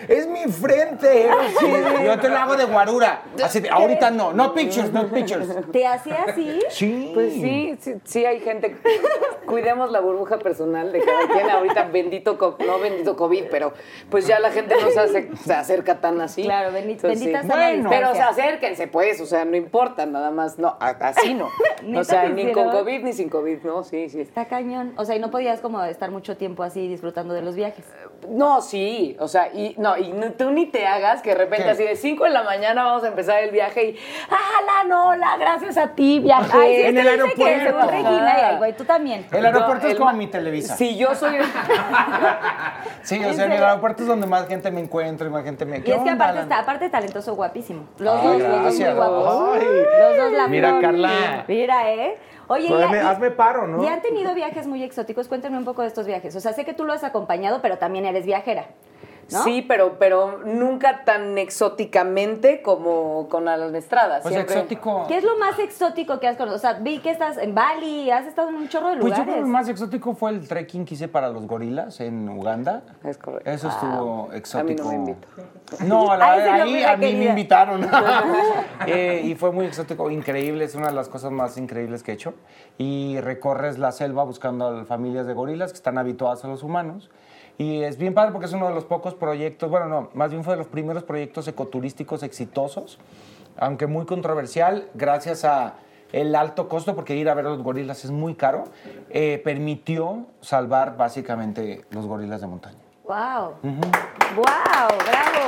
es 0.10 0.28
mi 0.28 0.44
frente. 0.52 1.30
Sí, 1.60 1.66
yo 2.06 2.20
te 2.20 2.28
lo 2.30 2.38
hago 2.38 2.58
de 2.58 2.66
guarura. 2.66 3.22
Así 3.44 3.62
de, 3.62 3.70
ahorita 3.70 4.12
no, 4.12 4.34
no 4.34 4.54
pictures, 4.54 4.92
no 4.92 5.08
pictures. 5.08 5.48
¿Te 5.72 5.88
hacía 5.88 6.26
así? 6.28 6.60
Sí. 6.70 7.12
Pues 7.14 7.34
sí, 7.34 7.78
sí, 7.80 7.94
sí 8.04 8.26
hay 8.26 8.40
gente. 8.42 8.76
Cuidemos 9.46 9.92
la 9.92 10.00
burbuja 10.02 10.38
personal 10.40 10.92
de 10.92 11.00
cada 11.00 11.28
quien. 11.28 11.50
Ahorita 11.50 11.86
bendito, 11.86 12.38
no 12.66 12.80
bendito 12.80 13.16
COVID, 13.16 13.46
pero 13.50 13.74
pues 14.10 14.28
ya 14.28 14.40
la 14.40 14.52
gente 14.52 14.76
no 14.82 14.90
se, 14.92 15.00
hace- 15.00 15.30
se 15.44 15.54
acerca 15.54 16.00
tan 16.02 16.20
así. 16.22 16.44
Claro, 16.44 16.72
bendi- 16.72 16.92
Entonces, 16.92 17.20
bendita 17.20 17.42
sí. 17.44 17.48
sana 17.48 17.68
Bueno, 17.70 17.90
pero 17.90 18.10
distancia. 18.12 18.44
acérquense, 18.46 18.88
pues, 18.88 19.22
o 19.22 19.26
sea, 19.26 19.46
no 19.46 19.56
importa, 19.56 20.06
nada 20.06 20.32
más, 20.32 20.60
no, 20.60 20.76
así 20.80 21.34
no. 21.34 21.50
¿Neta 21.84 22.00
O 22.02 22.04
sea, 22.04 22.22
te 22.24 22.41
ni 22.46 22.52
con 22.54 22.70
COVID 22.70 23.04
ni 23.04 23.14
sin 23.14 23.30
COVID, 23.30 23.60
no, 23.64 23.84
sí, 23.84 24.10
sí. 24.10 24.22
Está 24.22 24.46
cañón. 24.46 24.94
O 24.98 25.06
sea, 25.06 25.16
y 25.16 25.20
no 25.20 25.32
podías 25.32 25.60
como 25.62 25.84
estar 25.84 26.12
mucho 26.12 26.38
tiempo 26.38 26.64
así 26.64 26.88
disfrutando 26.88 27.34
de 27.34 27.42
los 27.42 27.56
viajes. 27.56 27.86
No, 28.30 28.62
sí, 28.62 29.16
o 29.20 29.28
sea, 29.28 29.52
y 29.54 29.76
no, 29.78 29.98
y 29.98 30.12
no- 30.14 30.32
tú 30.34 30.52
ni 30.52 30.66
te 30.68 30.86
hagas 30.86 31.22
que 31.22 31.30
de 31.32 31.36
repente 31.36 31.66
¿Qué? 31.66 31.72
así 31.72 31.84
de 31.84 31.96
5 31.96 32.24
de 32.26 32.30
la 32.30 32.44
mañana 32.44 32.84
vamos 32.84 33.04
a 33.04 33.08
empezar 33.08 33.42
el 33.44 33.52
viaje 33.52 33.90
y 33.90 33.98
¡Ah, 34.30 34.84
no, 34.88 35.16
la 35.16 35.38
gracias 35.38 35.78
a 35.78 35.90
ti, 35.96 36.20
viaje! 36.20 36.50
Ay, 36.58 36.76
sí, 36.76 36.82
En 36.82 36.96
que 36.96 37.02
el 37.02 37.06
que 37.06 37.10
aeropuerto. 37.10 37.66
según 37.66 37.88
Regina 37.90 38.36
y 38.38 38.42
ay, 38.42 38.58
güey, 38.58 38.74
tú 38.76 38.84
también. 38.86 39.26
El 39.32 39.46
aeropuerto 39.46 39.84
No, 39.84 39.88
es 39.90 39.94
el 39.94 39.98
como 40.00 40.14
mi 40.14 40.28
Televisa. 40.28 40.76
Sí, 40.76 40.96
yo 40.98 41.14
soy... 41.16 41.36
Sí, 43.04 43.20
o 43.24 43.28
¿En 43.30 43.34
sea, 43.36 43.46
en 43.46 43.52
el 43.54 43.64
aeropuerto 43.64 44.04
es 44.04 44.08
donde 44.08 44.28
más 44.28 44.48
gente 44.48 44.70
me 44.72 44.80
encuentro 44.82 45.28
y 45.28 45.30
más 45.32 45.44
gente 45.44 45.66
me... 45.66 45.78
Y 45.78 45.82
¿Qué 45.82 45.94
es 45.96 46.02
que 46.02 46.10
aparte 46.12 46.42
está, 46.42 46.60
aparte 46.60 46.90
talentoso, 46.90 47.36
guapísimo. 47.36 47.86
Los 47.98 48.16
Ay, 48.20 48.28
dos, 48.28 48.42
los 48.50 48.64
dos 48.64 48.76
muy 48.80 48.94
guapos. 48.94 49.56
Ay. 49.60 49.68
Los 50.00 50.18
dos 50.18 50.32
la 50.34 50.48
Mira. 50.48 50.80
Carla. 50.82 51.46
Mira, 51.48 51.92
¿eh? 51.92 52.18
Oye, 52.52 52.68
Pues 52.68 52.86
hazme- 52.86 53.00
hazme 53.00 53.32
paro, 53.32 53.66
¿no? 53.66 53.82
Y 53.82 53.88
han 53.88 54.02
tenido 54.02 54.34
viajes 54.36 54.68
muy 54.68 54.84
exóticos. 54.84 55.30
Cuéntenme 55.30 55.58
un 55.58 55.64
poco 55.64 55.84
de 55.84 55.88
estos 55.88 56.06
viajes. 56.06 56.36
O 56.36 56.42
sea, 56.42 56.52
sé 56.52 56.66
que 56.66 56.74
tú 56.74 56.84
lo 56.84 56.92
has 56.92 57.06
acompañado, 57.06 57.62
pero 57.62 57.78
también 57.78 58.04
eres 58.06 58.26
viajera. 58.26 58.66
¿No? 59.32 59.44
Sí, 59.44 59.62
pero, 59.68 59.98
pero 60.00 60.40
nunca 60.46 61.04
tan 61.06 61.38
exóticamente 61.38 62.62
como 62.62 63.28
con 63.30 63.48
Alan 63.48 63.76
Estrada. 63.76 64.20
Pues 64.22 64.34
siempre. 64.34 64.56
exótico... 64.56 65.06
¿Qué 65.08 65.18
es 65.18 65.24
lo 65.24 65.38
más 65.38 65.58
exótico 65.60 66.20
que 66.20 66.28
has 66.28 66.38
conocido? 66.38 66.58
O 66.58 66.60
sea, 66.60 66.74
vi 66.74 67.00
que 67.00 67.12
estás 67.12 67.38
en 67.38 67.56
Bali, 67.56 68.12
has 68.12 68.26
estado 68.26 68.50
en 68.50 68.56
un 68.56 68.70
chorro 68.70 68.90
de 68.90 68.96
Pues 68.98 69.06
lugares. 69.06 69.18
yo 69.20 69.24
creo 69.24 69.36
que 69.36 69.42
el 69.42 69.48
más 69.48 69.68
exótico 69.70 70.14
fue 70.16 70.32
el 70.32 70.48
trekking 70.48 70.86
que 70.86 70.96
hice 70.96 71.08
para 71.08 71.30
los 71.30 71.48
gorilas 71.48 72.00
en 72.02 72.28
Uganda. 72.30 72.84
Es 73.04 73.18
correcto. 73.18 73.50
Eso 73.50 73.70
estuvo 73.70 74.30
exótico. 74.34 74.90
A 74.90 74.92
mí 74.92 74.98
no 74.98 75.04
me 75.04 75.12
invitó. 75.12 75.28
No, 75.86 76.12
a 76.12 76.18
la- 76.18 76.32
Ahí 76.34 76.82
lo 76.82 76.88
a 76.90 76.98
mí 76.98 77.14
me 77.16 77.26
invitaron. 77.26 77.82
Eh, 78.88 79.22
y 79.26 79.36
fue 79.36 79.52
muy 79.52 79.66
exótico, 79.68 80.10
increíble, 80.10 80.66
es 80.66 80.74
una 80.76 80.88
de 80.88 80.94
las 80.94 81.08
cosas 81.08 81.32
más 81.32 81.58
increíbles 81.58 82.02
que 82.02 82.12
he 82.12 82.14
hecho. 82.16 82.34
Y 82.80 83.20
recorres 83.22 83.78
la 83.78 83.92
selva 83.92 84.24
buscando 84.24 84.68
a 84.68 84.86
familias 84.86 85.28
de 85.28 85.34
gorilas 85.34 85.72
que 85.72 85.78
están 85.78 85.98
habituadas 86.00 86.44
a 86.44 86.48
los 86.48 86.64
humanos. 86.64 87.10
Y 87.62 87.84
es 87.84 88.00
bien 88.00 88.16
padre 88.16 88.32
porque 88.32 88.48
es 88.48 88.54
uno 88.54 88.68
de 88.68 88.74
los 88.74 88.86
pocos 88.86 89.14
proyectos, 89.14 89.70
bueno, 89.70 89.86
no, 89.86 90.10
más 90.16 90.32
bien 90.32 90.44
fue 90.44 90.54
de 90.54 90.58
los 90.58 90.66
primeros 90.68 91.04
proyectos 91.04 91.48
ecoturísticos 91.48 92.24
exitosos, 92.24 92.98
aunque 93.56 93.86
muy 93.86 94.08
controversial, 94.08 94.88
gracias 94.96 95.46
a 95.46 95.76
el 96.12 96.36
alto 96.36 96.68
costo, 96.68 96.96
porque 96.96 97.16
ir 97.16 97.30
a 97.30 97.36
ver 97.36 97.46
a 97.46 97.50
los 97.50 97.62
gorilas 97.62 98.04
es 98.04 98.10
muy 98.10 98.34
caro, 98.34 98.64
eh, 99.12 99.40
permitió 99.44 100.26
salvar 100.42 100.98
básicamente 100.98 101.86
los 101.92 102.08
gorilas 102.08 102.42
de 102.42 102.48
montaña. 102.48 102.80
¡Wow! 103.04 103.54
¡Wow! 103.62 104.44
¡Bravo! 105.06 105.48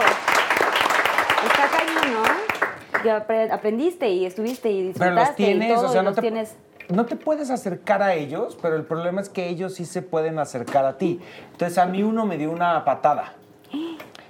Está 1.48 1.68
cañón, 1.68 2.14
¿no? 2.14 3.10
Apre- 3.10 3.52
aprendiste 3.52 4.08
y 4.10 4.26
estuviste 4.28 4.70
y 4.70 4.84
disfrutaste 4.90 5.10
Pero 5.10 5.16
los 5.16 5.36
tienes, 5.36 5.72
y 5.72 5.74
todo, 5.74 5.88
o 5.88 5.92
sea, 5.92 6.02
y 6.02 6.04
no 6.04 6.10
los 6.12 6.16
te, 6.16 6.22
tienes... 6.22 6.56
no 6.90 7.06
te 7.06 7.16
puedes 7.16 7.50
acercar 7.50 8.02
a 8.02 8.14
ellos, 8.14 8.58
pero 8.62 8.76
el 8.76 8.84
problema 8.84 9.22
es 9.22 9.30
que 9.30 9.48
ellos 9.48 9.76
sí 9.76 9.86
se 9.86 10.02
pueden 10.02 10.40
acercar 10.40 10.86
a 10.86 10.98
ti. 10.98 11.20
Entonces 11.52 11.78
a 11.78 11.86
mí 11.86 12.04
uno 12.04 12.26
me 12.26 12.38
dio 12.38 12.52
una 12.52 12.84
patada. 12.86 13.34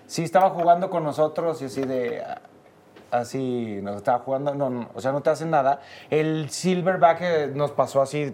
Sí, 0.05 0.24
estaba 0.24 0.50
jugando 0.51 0.89
con 0.89 1.03
nosotros 1.03 1.62
y 1.62 1.65
así 1.65 1.81
de... 1.81 2.24
Así, 3.12 3.79
nos 3.83 3.98
estaba 3.98 4.19
jugando, 4.19 4.55
no, 4.55 4.72
no, 4.72 4.89
o 4.95 5.00
sea, 5.00 5.12
no 5.12 5.22
te 5.22 5.29
hacen 5.29 5.51
nada. 5.51 5.81
El 6.10 6.50
silverback 6.50 7.22
eh, 7.22 7.51
nos 7.53 7.69
pasó 7.69 8.01
así. 8.01 8.33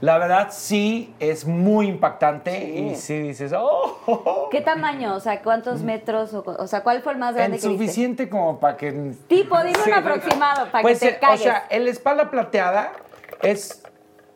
La 0.00 0.18
verdad 0.18 0.48
sí 0.50 1.14
es 1.20 1.46
muy 1.46 1.88
impactante 1.88 2.64
y 2.64 2.94
sí 2.94 3.18
dices, 3.20 3.52
oh, 3.52 4.00
oh, 4.06 4.22
oh". 4.24 4.48
¿Qué 4.50 4.62
tamaño? 4.62 5.14
O 5.14 5.20
sea, 5.20 5.42
¿cuántos 5.42 5.82
metros? 5.82 6.32
O, 6.32 6.42
o 6.46 6.66
sea, 6.66 6.82
¿cuál 6.82 7.02
fue 7.02 7.12
el 7.12 7.18
más 7.18 7.34
grande 7.34 7.58
suficiente 7.58 8.28
como 8.28 8.58
para 8.58 8.76
que 8.76 8.90
Tipo, 9.28 9.56
dime 9.62 9.78
Sí, 9.84 9.90
un 9.90 9.96
aproximado 9.96 10.70
para 10.70 10.82
pues, 10.82 11.00
que 11.00 11.08
eh, 11.08 11.12
te 11.12 11.18
calles. 11.18 11.40
O 11.40 11.44
sea, 11.44 11.66
el 11.70 11.88
espalda 11.88 12.30
plateada 12.30 12.92
es, 13.44 13.82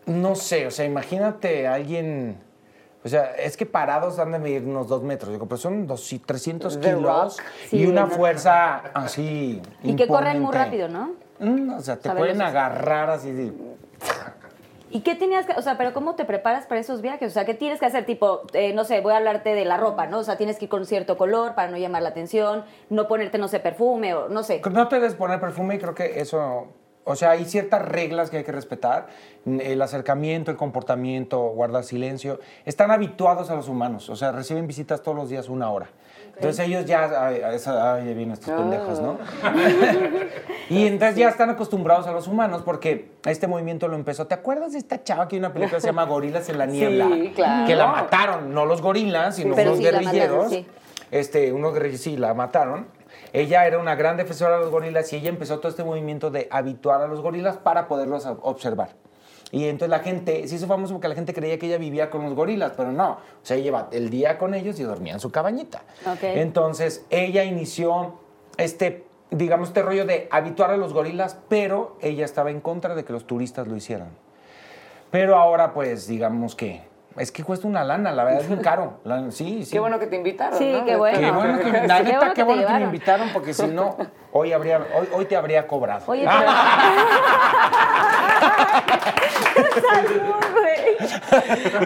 no 0.06 0.34
sé, 0.34 0.66
o 0.66 0.70
sea, 0.70 0.84
imagínate 0.84 1.66
a 1.66 1.74
alguien, 1.74 2.38
o 3.04 3.08
sea, 3.08 3.34
es 3.36 3.56
que 3.56 3.66
parados 3.66 4.18
han 4.18 4.32
de 4.32 4.38
medir 4.38 4.64
unos 4.64 4.88
dos 4.88 5.02
metros, 5.02 5.32
digo, 5.32 5.46
pero 5.46 5.56
son 5.56 5.86
dos, 5.86 6.12
y 6.12 6.18
300 6.18 6.80
The 6.80 6.80
kilos 6.80 7.02
Rock. 7.02 7.46
Sí, 7.68 7.78
y 7.78 7.86
una 7.86 8.02
no. 8.02 8.08
fuerza 8.08 8.76
así 8.94 9.60
y 9.82 9.96
que 9.96 10.06
corren 10.06 10.40
muy 10.40 10.52
rápido, 10.52 10.88
¿no? 10.88 11.12
Mm, 11.38 11.70
o 11.70 11.80
sea, 11.80 11.96
te 11.96 12.10
pueden 12.10 12.42
agarrar 12.42 13.10
así 13.10 13.30
de... 13.30 13.52
¿Y 14.90 15.00
qué 15.00 15.14
tenías 15.14 15.44
que, 15.44 15.52
o 15.52 15.62
sea, 15.62 15.76
pero 15.76 15.92
cómo 15.92 16.14
te 16.14 16.24
preparas 16.24 16.66
para 16.66 16.80
esos 16.80 17.02
viajes? 17.02 17.30
O 17.30 17.34
sea, 17.34 17.44
¿qué 17.44 17.52
tienes 17.52 17.78
que 17.78 17.86
hacer? 17.86 18.06
Tipo, 18.06 18.42
eh, 18.54 18.72
no 18.72 18.84
sé, 18.84 19.00
voy 19.00 19.12
a 19.12 19.18
hablarte 19.18 19.54
de 19.54 19.66
la 19.66 19.76
ropa, 19.76 20.06
¿no? 20.06 20.18
O 20.18 20.24
sea, 20.24 20.36
tienes 20.36 20.58
que 20.58 20.64
ir 20.64 20.70
con 20.70 20.86
cierto 20.86 21.18
color 21.18 21.54
para 21.54 21.70
no 21.70 21.76
llamar 21.76 22.02
la 22.02 22.08
atención, 22.08 22.64
no 22.88 23.06
ponerte, 23.06 23.36
no 23.36 23.48
sé, 23.48 23.60
perfume 23.60 24.14
o 24.14 24.28
no 24.30 24.42
sé. 24.42 24.62
No 24.70 24.88
te 24.88 24.96
debes 24.96 25.14
poner 25.14 25.40
perfume 25.40 25.74
y 25.74 25.78
creo 25.78 25.94
que 25.94 26.20
eso... 26.20 26.68
O 27.08 27.16
sea, 27.16 27.30
hay 27.30 27.46
ciertas 27.46 27.80
reglas 27.82 28.28
que 28.28 28.36
hay 28.36 28.44
que 28.44 28.52
respetar. 28.52 29.06
El 29.46 29.80
acercamiento, 29.80 30.50
el 30.50 30.58
comportamiento, 30.58 31.40
guardar 31.40 31.84
silencio. 31.84 32.38
Están 32.66 32.90
habituados 32.90 33.48
a 33.48 33.54
los 33.54 33.68
humanos. 33.68 34.10
O 34.10 34.16
sea, 34.16 34.30
reciben 34.30 34.66
visitas 34.66 35.02
todos 35.02 35.16
los 35.16 35.30
días 35.30 35.48
una 35.48 35.70
hora. 35.70 35.88
Entonces 36.34 36.66
ellos 36.66 36.84
ya... 36.84 37.26
Ay, 37.26 37.40
ay, 37.42 38.04
vienen 38.14 38.32
estos 38.32 38.52
pendejos, 38.52 39.00
¿no? 39.00 39.18
y 40.68 40.86
entonces 40.86 41.16
ya 41.16 41.30
están 41.30 41.48
acostumbrados 41.48 42.06
a 42.06 42.12
los 42.12 42.28
humanos 42.28 42.60
porque 42.62 43.10
este 43.24 43.46
movimiento 43.46 43.88
lo 43.88 43.96
empezó. 43.96 44.26
¿Te 44.26 44.34
acuerdas 44.34 44.72
de 44.72 44.78
esta 44.78 45.02
chava 45.02 45.28
que 45.28 45.36
hay 45.36 45.40
una 45.40 45.54
película 45.54 45.78
que 45.78 45.80
se 45.80 45.88
llama 45.88 46.04
Gorilas 46.04 46.48
en 46.50 46.58
la 46.58 46.66
niebla? 46.66 47.08
Sí, 47.10 47.32
claro. 47.34 47.66
Que 47.66 47.74
la 47.74 47.86
mataron, 47.86 48.52
no 48.52 48.66
los 48.66 48.82
gorilas, 48.82 49.36
sino 49.36 49.56
sí 49.56 49.62
la 49.62 49.70
mataron, 49.70 49.80
guerrilleros. 49.80 50.50
sí. 50.50 50.66
Este, 51.10 51.52
unos 51.54 51.72
guerrilleros, 51.72 52.02
sí, 52.02 52.16
la 52.18 52.34
mataron. 52.34 52.97
Ella 53.32 53.66
era 53.66 53.78
una 53.78 53.94
gran 53.94 54.16
defensora 54.16 54.56
de 54.56 54.62
los 54.62 54.70
gorilas 54.70 55.12
y 55.12 55.16
ella 55.16 55.28
empezó 55.28 55.58
todo 55.58 55.68
este 55.68 55.84
movimiento 55.84 56.30
de 56.30 56.48
habituar 56.50 57.02
a 57.02 57.08
los 57.08 57.20
gorilas 57.20 57.56
para 57.56 57.88
poderlos 57.88 58.26
observar. 58.42 58.90
Y 59.50 59.64
entonces 59.64 59.90
la 59.90 60.00
gente, 60.00 60.46
se 60.46 60.56
hizo 60.56 60.66
famoso 60.66 60.94
porque 60.94 61.08
la 61.08 61.14
gente 61.14 61.32
creía 61.32 61.58
que 61.58 61.66
ella 61.66 61.78
vivía 61.78 62.10
con 62.10 62.22
los 62.22 62.34
gorilas, 62.34 62.72
pero 62.76 62.92
no. 62.92 63.12
O 63.12 63.18
sea, 63.42 63.56
ella 63.56 63.66
iba 63.66 63.88
el 63.92 64.10
día 64.10 64.36
con 64.36 64.54
ellos 64.54 64.78
y 64.78 64.82
dormía 64.82 65.14
en 65.14 65.20
su 65.20 65.30
cabañita. 65.30 65.82
Entonces 66.22 67.06
ella 67.08 67.44
inició 67.44 68.14
este, 68.58 69.06
digamos, 69.30 69.68
este 69.68 69.82
rollo 69.82 70.04
de 70.04 70.28
habituar 70.30 70.70
a 70.70 70.76
los 70.76 70.92
gorilas, 70.92 71.38
pero 71.48 71.96
ella 72.00 72.24
estaba 72.24 72.50
en 72.50 72.60
contra 72.60 72.94
de 72.94 73.04
que 73.04 73.12
los 73.12 73.26
turistas 73.26 73.66
lo 73.66 73.76
hicieran. 73.76 74.10
Pero 75.10 75.36
ahora, 75.36 75.72
pues, 75.72 76.06
digamos 76.06 76.54
que 76.54 76.82
es 77.18 77.32
que 77.32 77.42
cuesta 77.44 77.66
una 77.66 77.84
lana, 77.84 78.12
la 78.12 78.24
verdad 78.24 78.42
es 78.42 78.48
muy 78.48 78.58
caro. 78.58 79.00
La- 79.04 79.30
sí, 79.30 79.64
sí. 79.64 79.72
Qué 79.72 79.80
bueno 79.80 79.98
que 79.98 80.06
te 80.06 80.16
invitaron, 80.16 80.58
Sí, 80.58 80.72
¿no? 80.72 80.84
qué 80.84 80.96
bueno. 80.96 81.18
Qué 81.18 81.30
bueno 81.30 81.58
que, 81.58 81.72
la 81.86 81.98
Qué 81.98 82.04
neta, 82.04 82.18
bueno 82.18 82.20
que 82.20 82.28
qué 82.28 82.34
te 82.34 82.42
bueno 82.44 82.66
que 82.66 82.72
me 82.74 82.80
invitaron, 82.84 83.28
porque 83.32 83.54
si 83.54 83.66
no, 83.66 83.96
hoy, 84.32 84.52
habría, 84.52 84.78
hoy, 84.98 85.08
hoy 85.12 85.24
te 85.26 85.36
habría 85.36 85.66
cobrado. 85.66 86.04
Oye, 86.06 86.26
pero... 86.26 86.50
Salud, 89.88 90.20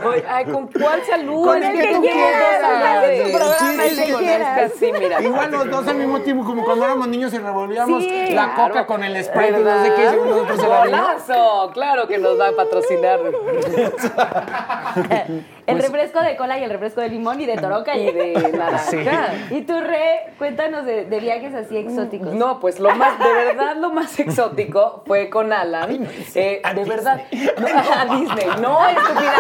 güey. 0.03 0.23
Ay, 0.29 0.45
¿con 0.47 0.67
cuál 0.69 1.03
salud? 1.05 1.45
Con 1.47 1.63
Es 1.63 1.71
el 1.71 1.77
que 1.77 1.83
que 1.89 1.95
tú 1.95 2.01
quieras, 2.03 3.03
con 3.03 3.25
tu 3.25 3.33
programa, 3.39 3.59
Sí, 3.59 3.81
el 3.81 3.97
que 3.97 4.05
sí, 4.07 4.13
quieras. 4.19 4.73
mira. 5.01 5.23
Igual 5.23 5.51
los 5.51 5.71
dos 5.71 5.89
al 5.89 5.97
mismo 5.97 6.21
tiempo, 6.21 6.45
como 6.45 6.65
cuando 6.65 6.85
éramos 6.85 7.09
niños 7.09 7.33
y 7.33 7.39
revolvíamos 7.39 8.03
Sí, 8.03 8.27
la 8.31 8.55
Claro. 8.55 8.75
coca 8.75 8.87
con 8.87 9.05
el 9.05 9.23
spray 9.25 9.53
de 9.53 9.59
no 9.61 9.85
sé 9.85 9.93
qué. 9.95 10.67
Golazo, 10.67 11.71
claro 11.73 12.07
que 12.09 12.19
nos 12.19 12.39
va 12.39 12.49
a 12.49 12.53
patrocinar. 12.53 13.21
El 15.67 15.79
refresco 15.81 16.21
de 16.21 16.37
cola 16.37 16.59
y 16.59 16.65
el 16.65 16.71
refresco 16.71 17.01
de 17.01 17.09
limón 17.09 17.41
y 17.41 17.47
de 17.47 17.57
toronca 17.57 17.97
y 17.97 18.11
de 18.13 18.33
naranja. 18.59 19.35
Y 19.51 19.63
tu 19.63 19.81
re, 19.81 20.33
cuéntanos 20.39 20.85
de, 20.85 21.05
de 21.05 21.21
viajes 21.21 21.55
así 21.55 21.77
exóticos. 21.77 22.35
No, 22.35 22.59
pues 22.61 22.81
lo 22.81 22.95
más, 22.95 23.19
de 23.19 23.33
verdad, 23.33 23.77
lo 23.77 23.91
más 23.91 24.19
exótico 24.19 25.03
fue 25.07 25.31
con 25.31 25.53
Alan. 25.53 26.07
Eh, 26.35 26.61
a 26.65 26.75
de 26.75 26.81
Disney. 26.81 26.97
verdad. 26.97 27.23
No, 27.59 27.67
a 28.15 28.17
Disney. 28.17 28.47
No, 28.61 28.89
estúpida. 28.89 29.35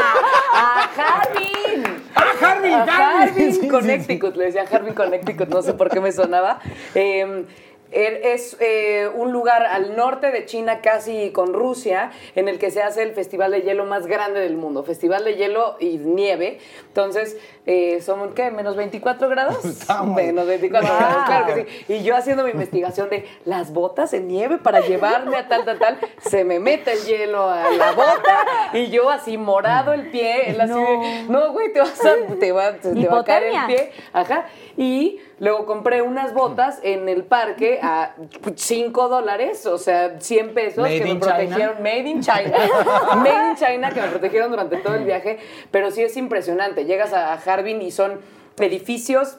A 0.54 0.90
Harbin. 0.96 1.84
¡Ah! 2.14 2.22
A! 2.42 3.22
Harbin, 3.22 3.34
Sí, 3.34 3.60
sí, 3.60 3.68
Connecticut. 3.68 4.36
Le 4.36 4.44
decía 4.46 4.64
Harbin, 4.70 4.94
Connecticut. 4.94 5.48
No 5.48 5.62
sé 5.62 5.74
por 5.74 5.90
qué 5.90 6.00
me 6.00 6.12
sonaba. 6.12 6.60
Eh, 6.94 7.44
es 7.92 8.56
eh, 8.60 9.08
un 9.14 9.32
lugar 9.32 9.64
al 9.66 9.96
norte 9.96 10.30
de 10.30 10.44
China, 10.46 10.80
casi 10.80 11.30
con 11.30 11.52
Rusia, 11.52 12.10
en 12.34 12.48
el 12.48 12.58
que 12.58 12.70
se 12.70 12.82
hace 12.82 13.02
el 13.02 13.12
festival 13.12 13.50
de 13.52 13.62
hielo 13.62 13.84
más 13.84 14.06
grande 14.06 14.40
del 14.40 14.56
mundo. 14.56 14.82
Festival 14.82 15.24
de 15.24 15.36
hielo 15.36 15.76
y 15.78 15.98
nieve. 15.98 16.58
Entonces, 16.88 17.36
eh, 17.66 18.00
¿son 18.00 18.34
qué? 18.34 18.50
¿Menos 18.50 18.76
24 18.76 19.28
grados? 19.28 19.64
Estamos. 19.64 20.16
Menos 20.16 20.46
24 20.46 20.88
Wow. 20.88 20.98
grados, 20.98 21.24
claro 21.26 21.46
que 21.46 21.66
sí. 21.86 21.92
Y 21.94 22.02
yo 22.02 22.16
haciendo 22.16 22.44
mi 22.44 22.50
investigación 22.50 23.10
de 23.10 23.26
las 23.44 23.72
botas 23.72 24.12
en 24.14 24.26
nieve 24.28 24.58
para 24.58 24.80
llevarme 24.80 25.36
a 25.36 25.48
tal, 25.48 25.64
tal, 25.64 25.78
tal, 25.78 25.98
se 26.20 26.44
me 26.44 26.58
mete 26.58 26.92
el 26.92 27.04
hielo 27.04 27.48
a 27.48 27.70
la 27.70 27.92
bota 27.92 28.40
y 28.72 28.88
yo 28.90 29.10
así 29.10 29.36
morado 29.36 29.92
el 29.92 30.10
pie, 30.10 30.50
él 30.50 30.60
así 30.60 30.72
de, 30.72 31.24
no, 31.28 31.52
güey, 31.52 31.72
te 31.72 31.80
vas 31.80 32.04
a, 32.04 32.14
te 32.38 32.52
va, 32.52 32.72
te 32.74 33.06
va 33.06 33.20
a 33.20 33.24
caer 33.24 33.44
el 33.54 33.66
pie. 33.66 33.92
Ajá. 34.12 34.46
Y 34.76 35.20
luego 35.42 35.66
compré 35.66 36.02
unas 36.02 36.34
botas 36.34 36.78
en 36.84 37.08
el 37.08 37.24
parque 37.24 37.80
a 37.82 38.14
5 38.54 39.08
dólares, 39.08 39.66
o 39.66 39.76
sea, 39.76 40.20
100 40.20 40.54
pesos 40.54 40.84
Made 40.84 40.98
que 40.98 41.04
me 41.04 41.10
China. 41.10 41.26
protegieron. 41.26 41.82
Made 41.82 42.08
in 42.08 42.20
China. 42.22 42.56
Made 43.16 43.50
in 43.50 43.56
China 43.56 43.90
que 43.90 44.00
me 44.00 44.06
protegieron 44.06 44.50
durante 44.52 44.76
todo 44.76 44.94
el 44.94 45.04
viaje. 45.04 45.40
Pero 45.72 45.90
sí 45.90 46.00
es 46.04 46.16
impresionante. 46.16 46.84
Llegas 46.84 47.12
a 47.12 47.32
Harbin 47.34 47.82
y 47.82 47.90
son 47.90 48.20
edificios 48.56 49.38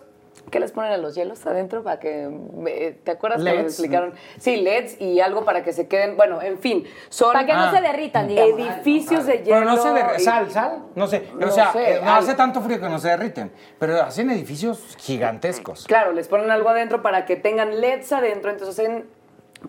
¿Qué 0.53 0.59
les 0.59 0.71
ponen 0.71 0.91
a 0.91 0.97
los 0.97 1.15
hielos 1.15 1.43
adentro 1.47 1.81
para 1.81 1.99
que... 1.99 2.29
me- 2.29 2.91
¿Te 2.91 3.09
acuerdas 3.09 3.39
que 3.39 3.43
me 3.49 3.55
LEDs. 3.55 3.65
explicaron? 3.65 4.13
Sí, 4.37 4.57
LEDs 4.57 5.01
y 5.01 5.19
algo 5.19 5.43
para 5.45 5.63
que 5.63 5.73
se 5.73 5.87
queden... 5.87 6.15
Bueno, 6.15 6.43
en 6.43 6.59
fin, 6.59 6.85
son... 7.09 7.33
Para 7.33 7.43
que 7.47 7.53
no 7.53 7.59
Ah. 7.63 7.71
se 7.75 7.81
derritan, 7.81 8.27
digamos. 8.27 8.59
Edificios 8.59 9.25
de 9.25 9.39
hielo. 9.39 9.45
Pero 9.45 9.65
no 9.65 9.77
se 9.77 9.89
derrite. 9.89 10.21
y- 10.21 10.25
Sal, 10.25 10.51
sal. 10.51 10.83
No 10.93 11.07
sé. 11.07 11.27
No 11.39 11.47
o 11.47 11.49
sea, 11.51 11.71
sé, 11.73 11.95
eh, 11.95 12.01
no 12.03 12.13
hace 12.13 12.35
tanto 12.35 12.61
frío 12.61 12.79
que 12.79 12.87
no 12.87 12.99
se 12.99 13.07
derriten. 13.07 13.51
Pero 13.79 13.99
hacen 14.03 14.29
edificios 14.29 14.95
gigantescos. 14.99 15.87
Claro, 15.87 16.13
les 16.13 16.27
ponen 16.27 16.51
algo 16.51 16.69
adentro 16.69 17.01
para 17.01 17.25
que 17.25 17.35
tengan 17.35 17.81
LEDs 17.81 18.11
adentro, 18.11 18.51
entonces 18.51 18.77
hacen 18.77 19.05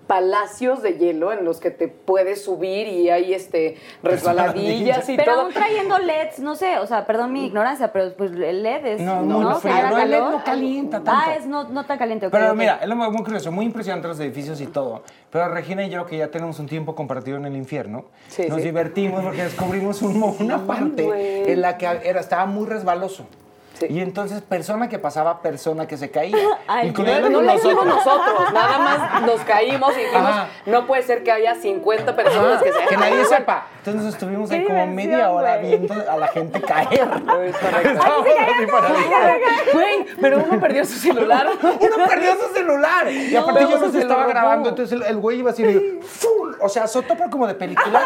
palacios 0.06 0.82
de 0.82 0.98
hielo 0.98 1.32
en 1.32 1.44
los 1.44 1.60
que 1.60 1.70
te 1.70 1.88
puedes 1.88 2.44
subir 2.44 2.86
y 2.88 3.10
hay 3.10 3.32
este 3.34 3.76
resbaladillas 4.02 5.08
y 5.08 5.16
Pero 5.16 5.32
todo. 5.32 5.42
aún 5.42 5.52
trayendo 5.52 5.98
LEDs, 5.98 6.38
no 6.40 6.54
sé, 6.56 6.78
o 6.78 6.86
sea, 6.86 7.06
perdón 7.06 7.32
mi 7.32 7.46
ignorancia, 7.46 7.92
pero 7.92 8.14
pues 8.16 8.32
el 8.32 8.62
LED 8.62 8.86
es. 8.86 9.00
No, 9.00 9.16
muy 9.22 9.44
¿no? 9.44 9.54
frío. 9.60 9.72
¿Genera 9.74 9.90
No, 9.90 9.98
el 9.98 10.10
LED 10.10 10.20
no 10.20 10.44
calienta 10.44 10.96
tanto. 11.02 11.12
Ah, 11.14 11.34
es 11.36 11.46
no, 11.46 11.64
no 11.68 11.84
tan 11.84 11.98
caliente. 11.98 12.28
Pero 12.30 12.50
ok. 12.50 12.56
mira, 12.56 12.78
es 12.82 12.88
lo 12.88 12.96
muy 12.96 13.10
muy 13.10 13.22
curioso, 13.22 13.50
muy 13.52 13.64
impresionante 13.66 14.08
los 14.08 14.18
edificios 14.20 14.60
y 14.60 14.66
todo. 14.66 15.02
Pero 15.30 15.48
Regina 15.48 15.84
y 15.84 15.90
yo, 15.90 16.06
que 16.06 16.16
ya 16.18 16.28
tenemos 16.28 16.58
un 16.58 16.66
tiempo 16.66 16.94
compartido 16.94 17.36
en 17.36 17.44
el 17.46 17.56
infierno, 17.56 18.04
Sí, 18.28 18.46
nos 18.48 18.58
sí. 18.58 18.64
divertimos 18.64 19.22
porque 19.22 19.44
descubrimos 19.44 20.02
un 20.02 20.18
mo- 20.18 20.36
una 20.40 20.66
parte 20.66 21.50
en 21.52 21.60
la 21.60 21.76
que 21.78 21.86
era, 21.86 22.20
estaba 22.20 22.46
muy 22.46 22.66
resbaloso. 22.66 23.26
Sí. 23.74 23.86
Y 23.90 24.00
entonces, 24.00 24.42
persona 24.42 24.88
que 24.88 24.98
pasaba, 24.98 25.42
persona 25.42 25.86
que 25.86 25.96
se 25.96 26.10
caía. 26.10 26.36
Ay, 26.66 26.84
No, 26.84 26.88
incluyendo 26.90 27.42
no 27.42 27.54
hicimos 27.54 27.86
nosotros. 27.86 28.16
nosotros, 28.26 28.52
nada 28.52 28.78
más 28.78 29.22
nos 29.22 29.40
caímos 29.42 29.92
y 29.96 30.00
dijimos, 30.00 30.30
Ajá. 30.30 30.48
no 30.66 30.86
puede 30.86 31.02
ser 31.02 31.22
que 31.22 31.32
haya 31.32 31.54
50 31.54 32.16
personas 32.16 32.62
que 32.62 32.72
se 32.72 32.86
que 32.86 32.96
nadie 32.96 33.24
sepa. 33.24 33.66
Entonces 33.78 34.02
nos 34.02 34.14
estuvimos 34.14 34.50
ahí 34.50 34.64
como 34.64 34.86
media 34.86 35.30
hora 35.30 35.58
viendo 35.58 35.94
a 35.94 36.16
la 36.16 36.28
gente 36.28 36.60
caer. 36.60 37.08
Es. 37.44 37.56
Güey, 39.72 40.06
pero 40.20 40.38
uno 40.38 40.60
perdió 40.60 40.84
su 40.84 40.94
celular. 40.94 41.46
Uno 41.62 42.06
perdió 42.08 42.32
su 42.36 42.54
celular. 42.54 43.10
Y 43.10 43.34
aparte 43.34 43.60
pero 43.60 43.70
yo 43.70 43.78
no 43.78 43.92
se 43.92 43.98
estaba 44.00 44.26
grabando, 44.26 44.68
entonces 44.70 45.00
el, 45.06 45.16
güey 45.18 45.40
iba 45.40 45.50
así, 45.50 46.00
¡fum! 46.02 46.54
o 46.60 46.68
sea, 46.68 46.86
sotopa 46.86 47.28
como 47.30 47.46
de 47.46 47.54
película. 47.54 48.02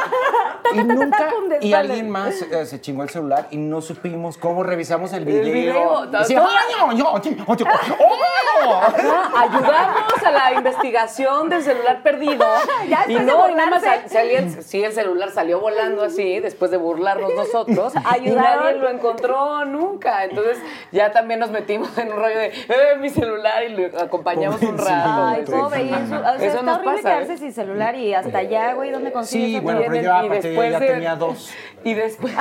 y 0.75 0.79
nunca, 0.79 1.31
y 1.61 1.73
alguien 1.73 2.11
más 2.11 2.43
eh, 2.43 2.67
se 2.67 2.81
chingó 2.81 3.03
el 3.03 3.11
celular 3.11 3.47
y 3.51 3.57
no 3.57 3.81
supimos 3.81 4.37
cómo 4.37 4.63
revisamos 4.63 5.13
el 5.13 5.25
video. 5.25 5.45
Video, 5.61 6.05
Y 6.05 6.09
decía, 6.17 6.39
todo- 6.41 6.49
¡ay, 6.51 6.97
yo, 6.97 7.19
yo, 7.21 7.23
yo, 7.23 7.57
yo, 7.57 7.67
¡oh! 8.01 8.73
Ajá, 8.81 9.31
ayudarnos 9.43 10.23
a 10.27 10.31
la 10.31 10.53
investigación 10.55 11.49
del 11.49 11.63
celular 11.63 12.03
perdido. 12.03 12.45
Ya 12.89 13.05
y 13.09 13.15
no, 13.17 13.49
nada 13.49 13.71
más 13.71 13.83
salía 14.07 14.39
el, 14.39 14.63
sí, 14.63 14.83
el 14.83 14.93
celular 14.93 15.31
salió 15.31 15.61
volando 15.61 16.03
así 16.05 16.41
después 16.41 16.71
de 16.71 16.77
burlarnos 16.77 17.35
nosotros. 17.35 17.93
y 18.25 18.31
nadie 18.31 18.75
lo 18.75 18.89
encontró 18.89 19.65
nunca. 19.65 20.25
Entonces 20.25 20.59
ya 20.93 21.13
también 21.13 21.41
nos 21.41 21.51
metimos 21.51 21.97
en 21.99 22.13
un 22.13 22.19
rollo 22.19 22.39
de, 22.39 22.47
eh, 22.47 22.97
mi 23.01 23.11
celular 23.11 23.63
y 23.65 23.69
lo 23.77 24.01
acompañamos 24.01 24.61
un 24.63 24.79
rato. 24.79 25.27
Ay, 25.27 25.43
pobre, 25.45 25.83
y 25.83 25.89
eso, 25.93 26.03
o 26.03 26.23
sea, 26.23 26.35
Eso 26.37 26.45
está 26.47 26.63
nos 26.63 26.77
horrible 26.79 26.97
pasa, 27.03 27.09
quedarse 27.09 27.33
¿eh? 27.35 27.39
sin 27.39 27.53
celular 27.53 27.95
y 27.97 28.15
hasta 28.15 28.39
allá, 28.39 28.73
güey, 28.75 28.91
¿dónde 28.91 29.13
consigues 29.13 29.49
Sí, 29.51 29.61
bueno, 29.61 29.81
pero 29.89 30.03
yo 30.03 30.15
aparte 30.15 30.55
ya 30.71 30.79
de- 30.81 30.87
tenía 30.87 31.17
dos. 31.17 31.51
Y 31.85 31.95
después, 31.95 32.35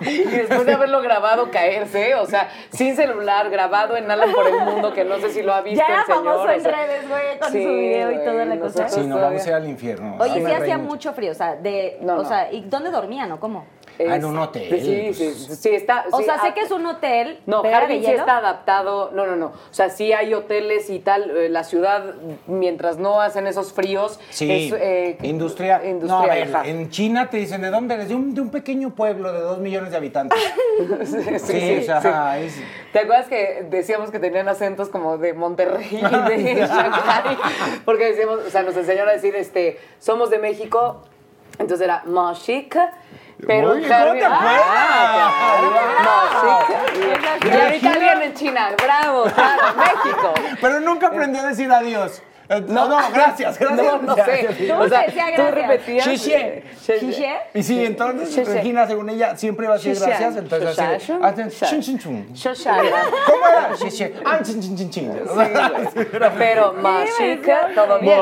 y 0.00 0.24
después 0.24 0.66
de 0.66 0.74
haberlo 0.74 1.00
grabado 1.02 1.50
caerse, 1.92 2.14
o 2.16 2.26
sea, 2.26 2.48
sin 2.70 2.94
celular, 2.96 3.50
grabado 3.50 3.96
en 3.96 4.10
Alan 4.10 4.32
por 4.32 4.46
el 4.46 4.60
Mundo, 4.60 4.92
que 4.92 5.04
no 5.04 5.18
sé 5.18 5.30
si 5.30 5.42
lo 5.42 5.54
ha 5.54 5.60
visto 5.62 5.78
Ya 5.86 5.86
era 5.92 6.00
el 6.00 6.06
señor. 6.06 6.24
famoso 6.24 6.42
o 6.42 6.50
en 6.50 6.60
sea, 6.62 6.72
redes, 6.72 7.08
güey, 7.08 7.38
con 7.38 7.52
sí, 7.52 7.62
su 7.64 7.68
video 7.70 8.12
y 8.12 8.24
toda 8.24 8.44
la 8.44 8.58
cosa. 8.58 8.88
Sí, 8.88 9.00
no, 9.06 9.18
vamos 9.18 9.44
a 9.44 9.48
ir 9.48 9.54
al 9.54 9.68
infierno. 9.68 10.16
Oye, 10.18 10.44
Sí 10.46 10.52
hacía 10.52 10.78
mucho. 10.78 10.88
mucho 10.90 11.12
frío, 11.12 11.32
o 11.32 11.34
sea, 11.34 11.56
de, 11.56 11.98
No, 12.00 12.14
o 12.14 12.22
no. 12.22 12.28
sea, 12.28 12.52
¿y 12.52 12.62
dónde 12.62 12.90
dormían 12.90 13.30
o 13.32 13.40
cómo? 13.40 13.66
Ah, 14.00 14.16
en 14.16 14.24
un 14.24 14.38
hotel, 14.38 14.68
Sí, 14.80 15.12
sí, 15.12 15.24
pues. 15.48 15.58
sí, 15.60 15.68
está. 15.70 16.04
O 16.12 16.18
sí, 16.18 16.24
sea, 16.24 16.40
sé 16.40 16.48
ah, 16.48 16.54
que 16.54 16.60
es 16.60 16.70
un 16.70 16.86
hotel, 16.86 17.40
No, 17.46 17.62
Harbin 17.64 18.04
sí 18.04 18.10
está 18.12 18.38
adaptado. 18.38 19.10
No, 19.12 19.26
no, 19.26 19.34
no. 19.36 19.46
O 19.46 19.52
sea, 19.72 19.90
sí 19.90 20.12
hay 20.12 20.34
hoteles 20.34 20.88
y 20.90 20.98
tal. 21.00 21.30
eh, 21.36 21.48
La 21.48 21.64
ciudad, 21.64 22.14
mientras 22.46 22.98
no 22.98 23.20
hacen 23.20 23.46
esos 23.46 23.72
fríos, 23.72 24.20
Sí, 24.30 24.50
es 24.68 24.72
eh, 24.80 25.18
industria. 25.22 25.82
Industria. 25.84 26.18
no, 26.18 26.22
a 26.22 26.26
ver, 26.34 26.54
ajá. 26.56 26.66
en 26.68 26.90
China 26.90 27.28
te 27.30 27.38
dicen, 27.38 27.60
¿de 27.62 27.70
dónde 27.70 27.94
eres? 27.94 28.08
De 28.08 28.14
un, 28.14 28.34
de 28.34 28.40
un 28.40 28.50
pequeño 28.50 28.94
pueblo 28.94 29.32
de 29.32 29.40
dos 29.40 29.58
millones 29.58 29.90
de 29.90 29.96
habitantes. 29.96 30.38
sí, 31.04 31.38
Sí, 31.38 31.78
o 31.80 32.00
sea, 32.00 32.38
es- 32.38 32.60
¿Te 32.92 33.00
acuerdas 33.00 33.26
que 33.28 33.66
decíamos 33.68 34.10
que 34.10 34.18
tenían 34.18 34.48
acentos 34.48 34.88
como 34.88 35.18
de 35.18 35.34
Monterrey 35.34 35.86
y 35.90 35.96
de 35.96 36.54
Shanghai? 36.66 37.36
Porque 37.84 38.06
decíamos, 38.06 38.38
o 38.46 38.50
sea, 38.50 38.62
nos 38.62 38.76
enseñaron 38.76 39.08
a 39.10 39.12
decir, 39.12 39.34
este, 39.36 39.78
somos 39.98 40.30
de 40.30 40.38
México, 40.38 41.02
entonces 41.58 41.84
era 41.84 42.02
Moshika. 42.06 42.92
Pero 43.46 43.68
Muy 43.68 43.78
bien, 43.78 43.90
¿cómo 43.90 44.12
te 44.14 44.24
Ah, 44.24 45.32
claro, 45.60 46.50
Moshika. 46.60 47.44
Y, 47.44 47.46
y 47.46 47.60
ahorita 47.60 48.24
en 48.24 48.34
China, 48.34 48.70
bravo, 48.82 49.24
claro, 49.24 49.62
México. 49.76 50.34
Pero 50.60 50.80
nunca 50.80 51.06
aprendió 51.08 51.42
a 51.42 51.46
decir 51.46 51.70
adiós. 51.70 52.22
No, 52.48 52.88
no, 52.88 52.96
gracias, 53.12 53.58
gracias. 53.60 53.76
No, 53.82 54.02
no 54.02 54.14
sé. 54.14 54.48
Tú 54.68 54.74
O 54.74 54.88
sea, 54.88 55.02
decía 55.02 55.26
tú 55.36 55.42
gracias. 55.42 55.54
repetías. 55.68 56.04
Xixie. 56.04 56.64
¿Xixe? 56.80 57.36
Y 57.54 57.62
sí, 57.62 57.84
entonces 57.84 58.30
sí. 58.30 58.44
Regina, 58.44 58.86
según 58.86 59.10
ella, 59.10 59.36
siempre 59.36 59.66
va 59.66 59.74
a 59.74 59.76
decir 59.76 59.96
gracias. 59.98 60.36
Entonces 60.36 60.78
así, 60.78 61.12
hacen 61.22 61.50
chun, 61.50 61.80
chun, 61.82 61.98
chun. 61.98 62.32
Shoshana. 62.32 62.82
¿Cómo 63.26 63.46
era? 63.46 63.76
Xixie. 63.76 64.14
Ah, 64.24 64.40
chin, 64.42 64.60
chin, 64.62 64.76
chin, 64.76 64.90
chin. 64.90 65.12
Pero 66.38 66.72
Mashika, 66.74 67.68
todo 67.74 67.98
bien. 67.98 68.20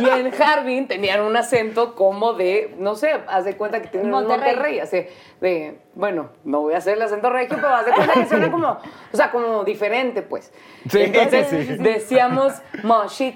Y 0.00 0.08
en 0.08 0.42
Harbin 0.42 0.86
tenían 0.88 1.20
un 1.22 1.36
acento 1.36 1.94
como 1.94 2.34
de, 2.34 2.74
no 2.78 2.94
sé, 2.96 3.12
haz 3.28 3.44
de 3.44 3.56
cuenta 3.56 3.80
que 3.80 3.88
tienen 3.88 4.12
un 4.12 4.20
Monterrey. 4.20 4.54
Monterrey, 4.54 4.80
así 4.80 5.06
de, 5.40 5.78
bueno, 5.94 6.30
no 6.44 6.62
voy 6.62 6.74
a 6.74 6.78
hacer 6.78 6.94
el 6.96 7.02
acento 7.02 7.30
regio, 7.30 7.56
pero 7.56 7.68
haz 7.74 7.86
de 7.86 7.92
cuenta 7.92 8.14
que 8.14 8.26
suena 8.26 8.50
como, 8.50 8.70
o 8.70 9.16
sea, 9.16 9.30
como 9.30 9.62
diferente, 9.64 10.22
pues. 10.22 10.52
Sí, 10.90 11.02
Entonces 11.02 11.46
sí, 11.48 11.64
sí. 11.64 11.76
decíamos 11.76 12.54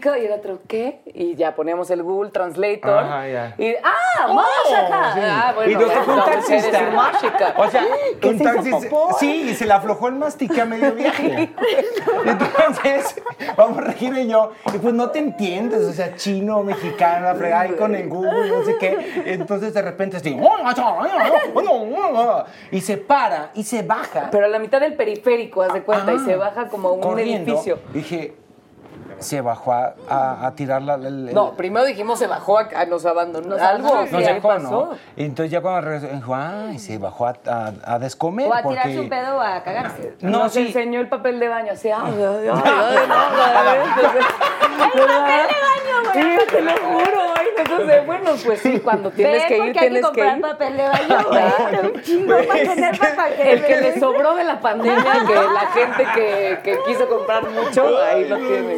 Y 0.05 0.27
el 0.27 0.33
otro, 0.33 0.59
¿qué? 0.67 1.01
Y 1.07 1.37
ya 1.37 1.55
poníamos 1.55 1.91
el 1.91 2.03
Google 2.03 2.31
Translator. 2.31 2.99
Ajá, 2.99 3.29
ya. 3.29 3.55
Y, 3.57 3.75
¡ah, 3.83 4.33
Mashika! 4.33 5.15
Sí. 5.15 5.21
Ah, 5.23 5.53
bueno, 5.55 5.71
y 5.71 5.75
nos 5.77 5.95
tocó 5.95 6.13
un 6.13 6.25
taxista. 6.25 7.55
O 7.57 7.71
sea, 7.71 7.85
¿Qué 8.21 8.29
un 8.29 8.39
taxista. 8.39 8.89
Sí, 9.21 9.51
y 9.51 9.55
se 9.55 9.67
le 9.67 9.73
aflojó 9.73 10.09
el 10.09 10.15
mastique 10.15 10.61
a 10.61 10.65
medio 10.65 10.93
viaje. 10.97 11.51
Entonces, 12.25 13.23
vamos 13.57 13.77
Regina 13.85 14.21
y 14.21 14.29
yo, 14.29 14.53
y 14.75 14.79
pues 14.79 14.93
no 14.93 15.11
te 15.11 15.21
entiendes, 15.21 15.85
o 15.85 15.93
sea, 15.93 16.17
chino, 16.17 16.63
mexicano, 16.63 17.27
la 17.27 17.35
fregada 17.35 17.63
ahí 17.63 17.73
con 17.73 17.95
el 17.95 18.09
Google, 18.09 18.49
no 18.49 18.65
sé 18.65 18.77
qué. 18.79 19.23
Entonces 19.27 19.73
de 19.73 19.83
repente 19.83 20.17
así, 20.17 20.37
y 22.71 22.81
se 22.81 22.97
para 22.97 23.51
y 23.55 23.65
se 23.65 23.83
baja. 23.83 24.29
Pero 24.31 24.47
a 24.47 24.49
la 24.49 24.59
mitad 24.59 24.81
del 24.81 24.95
periférico, 24.95 25.63
haz 25.63 25.73
de 25.73 25.83
cuenta, 25.83 26.13
y 26.13 26.19
se 26.21 26.37
baja 26.37 26.69
como 26.69 26.89
a 26.89 26.93
un 26.93 27.01
corriendo. 27.01 27.53
edificio. 27.53 27.79
Dije, 27.93 28.35
se 29.23 29.41
bajó 29.41 29.73
a, 29.73 29.95
a, 30.09 30.47
a 30.47 30.55
tirar 30.55 30.83
la, 30.83 30.95
el- 30.95 31.29
el- 31.29 31.35
No, 31.35 31.53
primero 31.53 31.85
dijimos 31.87 32.19
se 32.19 32.27
bajó 32.27 32.59
nos 32.89 33.07
abandonó. 33.07 33.49
Nos 33.49 33.61
Algo 33.61 33.89
abandonó, 33.89 34.13
No 34.13 34.19
¿qué 34.19 34.25
se 34.25 34.33
bajó, 34.35 34.49
pasó? 34.49 34.71
¿no? 34.71 34.91
Y 35.17 35.25
entonces 35.25 35.51
ya 35.51 35.61
cuando 35.61 35.81
regresó, 35.83 36.15
dijo, 36.15 36.35
ay, 36.35 36.79
se 36.79 36.99
bajó 36.99 37.27
a, 37.27 37.35
a, 37.47 37.73
a 37.85 37.99
descomer. 37.99 38.49
O 38.49 38.55
a 38.55 38.63
porque... 38.63 38.79
tirarse 38.81 39.01
un 39.01 39.09
pedo 39.09 39.37
o 39.37 39.41
a 39.41 39.63
cagarse. 39.63 40.15
No, 40.21 40.39
Nos 40.45 40.53
sí. 40.53 40.67
enseñó 40.67 41.01
el 41.01 41.09
papel 41.09 41.39
de 41.41 41.49
baño 41.49 41.73
así. 41.73 41.91
ay, 41.91 42.01
ay, 42.05 42.15
ay, 42.23 42.49
ay, 42.49 43.07
no, 43.09 43.15
no, 43.17 43.31
no, 43.31 44.79
papel 44.79 45.03
de 45.03 45.09
baño, 45.09 46.13
güey. 46.13 46.13
Sí, 46.13 46.39
te 46.51 46.61
lo 46.63 46.73
juro. 46.73 47.21
ay, 47.39 47.47
Entonces, 47.59 48.07
bueno, 48.07 48.31
pues 48.45 48.61
sí, 48.61 48.81
cuando 48.81 49.11
tienes 49.11 49.43
¿Ven 49.43 49.49
que 49.49 49.59
ir, 49.67 49.73
que 49.73 49.79
tienes 49.81 50.01
que 50.01 50.07
comprar 50.07 50.37
ir. 50.37 50.43
papel 50.43 50.77
de 50.77 50.89
baño, 50.89 51.25
güey? 51.29 51.93
Un 51.93 52.03
chingo 52.03 52.35
para 52.47 52.61
tener 52.63 52.99
para 52.99 53.29
El 53.35 53.65
que 53.65 53.81
le 53.81 54.01
sobró 54.01 54.35
de 54.35 54.45
la 54.45 54.61
pandemia, 54.61 55.05
que 55.27 55.35
la 55.35 55.67
gente 55.73 56.07
que, 56.15 56.59
que 56.65 56.79
quiso 56.87 57.09
comprar 57.09 57.49
mucho, 57.51 57.87
ahí 58.03 58.29
lo 58.29 58.37
tiene. 58.37 58.77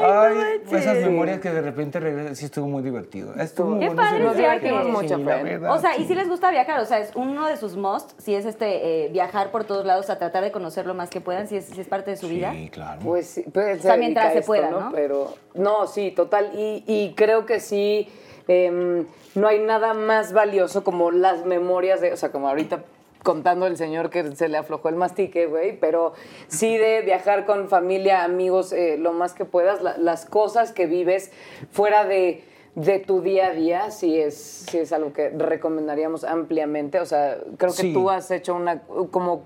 Ay, 0.00 0.62
esas 0.70 0.98
memorias 0.98 1.40
que 1.40 1.50
de 1.50 1.60
repente 1.62 2.00
regresan, 2.00 2.36
sí 2.36 2.46
estuvo 2.46 2.66
muy 2.66 2.82
divertido. 2.82 3.34
Estuvo 3.34 3.70
muy 3.70 3.80
Qué 3.80 3.86
bueno, 3.86 4.02
padre 4.02 4.30
sí, 4.30 4.38
viaje. 4.38 4.68
sí, 4.68 4.90
mucho, 4.90 5.24
verdad, 5.24 5.72
O 5.74 5.78
sea, 5.78 5.96
y 5.96 6.02
sí. 6.02 6.08
si 6.08 6.14
les 6.14 6.28
gusta 6.28 6.50
viajar, 6.50 6.80
o 6.80 6.84
sea, 6.84 6.98
es 6.98 7.10
uno 7.14 7.46
de 7.46 7.56
sus 7.56 7.76
must, 7.76 8.12
si 8.20 8.34
es 8.34 8.44
este 8.46 9.04
eh, 9.06 9.08
viajar 9.10 9.50
por 9.50 9.64
todos 9.64 9.84
lados, 9.86 10.10
a 10.10 10.18
tratar 10.18 10.42
de 10.44 10.52
conocer 10.52 10.86
lo 10.86 10.94
más 10.94 11.10
que 11.10 11.20
puedan, 11.20 11.48
si 11.48 11.56
es, 11.56 11.66
si 11.66 11.80
es 11.80 11.88
parte 11.88 12.10
de 12.10 12.16
su 12.16 12.28
vida. 12.28 12.52
Sí, 12.52 12.68
claro. 12.70 13.00
Pues 13.02 13.26
sí, 13.26 13.44
pues, 13.52 13.78
O 13.80 13.82
sea, 13.82 13.92
se 13.94 13.98
mientras 13.98 14.32
se 14.32 14.38
esto, 14.40 14.46
pueda, 14.46 14.70
¿no? 14.70 14.90
Pero, 14.92 15.34
no, 15.54 15.86
sí, 15.86 16.10
total. 16.10 16.50
Y, 16.54 16.84
y 16.86 17.14
creo 17.14 17.46
que 17.46 17.60
sí, 17.60 18.08
em, 18.48 19.06
no 19.34 19.48
hay 19.48 19.58
nada 19.60 19.94
más 19.94 20.32
valioso 20.32 20.84
como 20.84 21.10
las 21.10 21.44
memorias 21.44 22.00
de, 22.00 22.12
o 22.12 22.16
sea, 22.16 22.30
como 22.30 22.48
ahorita 22.48 22.80
contando 23.26 23.66
el 23.66 23.76
señor 23.76 24.08
que 24.08 24.36
se 24.36 24.48
le 24.48 24.56
aflojó 24.56 24.88
el 24.88 24.94
mastique, 24.94 25.46
güey, 25.46 25.76
pero 25.80 26.12
sí 26.46 26.76
de 26.78 27.02
viajar 27.02 27.44
con 27.44 27.68
familia, 27.68 28.22
amigos, 28.22 28.72
eh, 28.72 28.96
lo 28.98 29.12
más 29.12 29.34
que 29.34 29.44
puedas, 29.44 29.82
la- 29.82 29.98
las 29.98 30.26
cosas 30.26 30.70
que 30.70 30.86
vives 30.86 31.32
fuera 31.72 32.04
de, 32.04 32.44
de 32.76 33.00
tu 33.00 33.22
día 33.22 33.48
a 33.48 33.50
día, 33.50 33.90
sí 33.90 34.16
es, 34.16 34.36
sí 34.70 34.78
es 34.78 34.92
algo 34.92 35.12
que 35.12 35.30
recomendaríamos 35.30 36.22
ampliamente. 36.22 37.00
O 37.00 37.04
sea, 37.04 37.36
creo 37.58 37.72
que 37.72 37.82
Sí. 37.82 37.92
tú 37.92 38.10
has 38.10 38.30
hecho 38.30 38.54
una, 38.54 38.82
como 39.10 39.42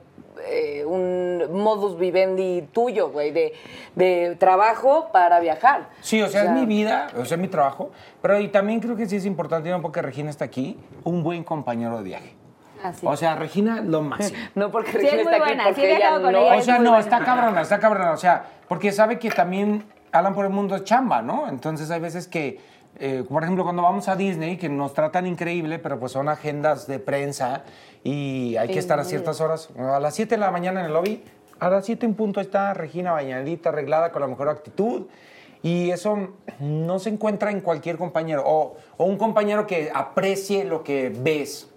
eh, 0.46 0.84
un 0.84 1.42
modus 1.52 1.98
vivendi 1.98 2.68
tuyo, 2.72 3.10
güey, 3.10 3.30
de, 3.30 3.54
de 3.94 4.36
trabajo 4.38 5.08
para 5.10 5.40
viajar. 5.40 5.88
Sí, 6.02 6.20
o 6.20 6.28
sea, 6.28 6.44
es 6.44 6.50
mi 6.50 6.66
vida, 6.66 7.08
o 7.16 7.24
sea, 7.24 7.36
es 7.36 7.40
mi 7.40 7.48
trabajo, 7.48 7.90
pero 8.20 8.38
y 8.40 8.48
también 8.48 8.80
creo 8.80 8.94
que 8.94 9.06
sí 9.06 9.16
es 9.16 9.24
importante, 9.26 9.72
un 9.74 9.80
poco 9.80 9.92
que 9.92 10.02
Regina 10.02 10.28
está 10.28 10.44
aquí, 10.44 10.78
un 11.04 11.22
buen 11.22 11.44
compañero 11.44 11.96
de 11.98 12.04
viaje. 12.04 12.39
Ah, 12.82 12.92
sí. 12.92 13.06
O 13.06 13.16
sea, 13.16 13.34
Regina, 13.36 13.80
lo 13.80 14.02
máximo. 14.02 14.38
No 14.54 14.70
porque 14.70 14.92
Sí, 14.92 14.98
es 14.98 15.02
Regina 15.12 15.22
muy 15.22 15.32
está 15.32 15.36
aquí, 15.36 15.44
buena, 15.54 15.64
porque 15.64 15.80
sí 15.80 15.86
ella 15.86 16.10
con 16.12 16.22
no. 16.22 16.38
ella. 16.38 16.56
O 16.56 16.62
sea, 16.62 16.78
no, 16.78 16.90
buena. 16.90 16.98
está 17.00 17.24
cabrona, 17.24 17.60
está 17.60 17.78
cabrona. 17.78 18.12
O 18.12 18.16
sea, 18.16 18.44
porque 18.68 18.92
sabe 18.92 19.18
que 19.18 19.30
también 19.30 19.84
Alan 20.12 20.34
por 20.34 20.44
el 20.44 20.52
mundo 20.52 20.74
es 20.76 20.84
chamba, 20.84 21.22
¿no? 21.22 21.48
Entonces 21.48 21.90
hay 21.90 22.00
veces 22.00 22.26
que, 22.28 22.60
eh, 22.98 23.24
por 23.28 23.42
ejemplo, 23.42 23.64
cuando 23.64 23.82
vamos 23.82 24.08
a 24.08 24.16
Disney, 24.16 24.56
que 24.56 24.68
nos 24.68 24.94
tratan 24.94 25.26
increíble, 25.26 25.78
pero 25.78 25.98
pues 26.00 26.12
son 26.12 26.28
agendas 26.28 26.86
de 26.86 26.98
prensa 26.98 27.62
y 28.02 28.56
hay 28.56 28.68
que 28.68 28.78
estar 28.78 28.98
a 28.98 29.04
ciertas 29.04 29.40
horas. 29.40 29.68
A 29.78 30.00
las 30.00 30.14
7 30.14 30.34
de 30.34 30.40
la 30.40 30.50
mañana 30.50 30.80
en 30.80 30.86
el 30.86 30.92
lobby, 30.92 31.22
a 31.60 31.68
las 31.70 31.84
7 31.86 32.06
en 32.06 32.14
punto 32.14 32.40
está 32.40 32.72
Regina 32.74 33.12
bañadita, 33.12 33.68
arreglada, 33.68 34.10
con 34.12 34.22
la 34.22 34.28
mejor 34.28 34.48
actitud. 34.48 35.06
Y 35.62 35.90
eso 35.90 36.30
no 36.58 36.98
se 36.98 37.10
encuentra 37.10 37.50
en 37.50 37.60
cualquier 37.60 37.98
compañero. 37.98 38.42
O, 38.46 38.76
o 38.96 39.04
un 39.04 39.18
compañero 39.18 39.66
que 39.66 39.92
aprecie 39.94 40.64
lo 40.64 40.82
que 40.82 41.12
ves 41.14 41.69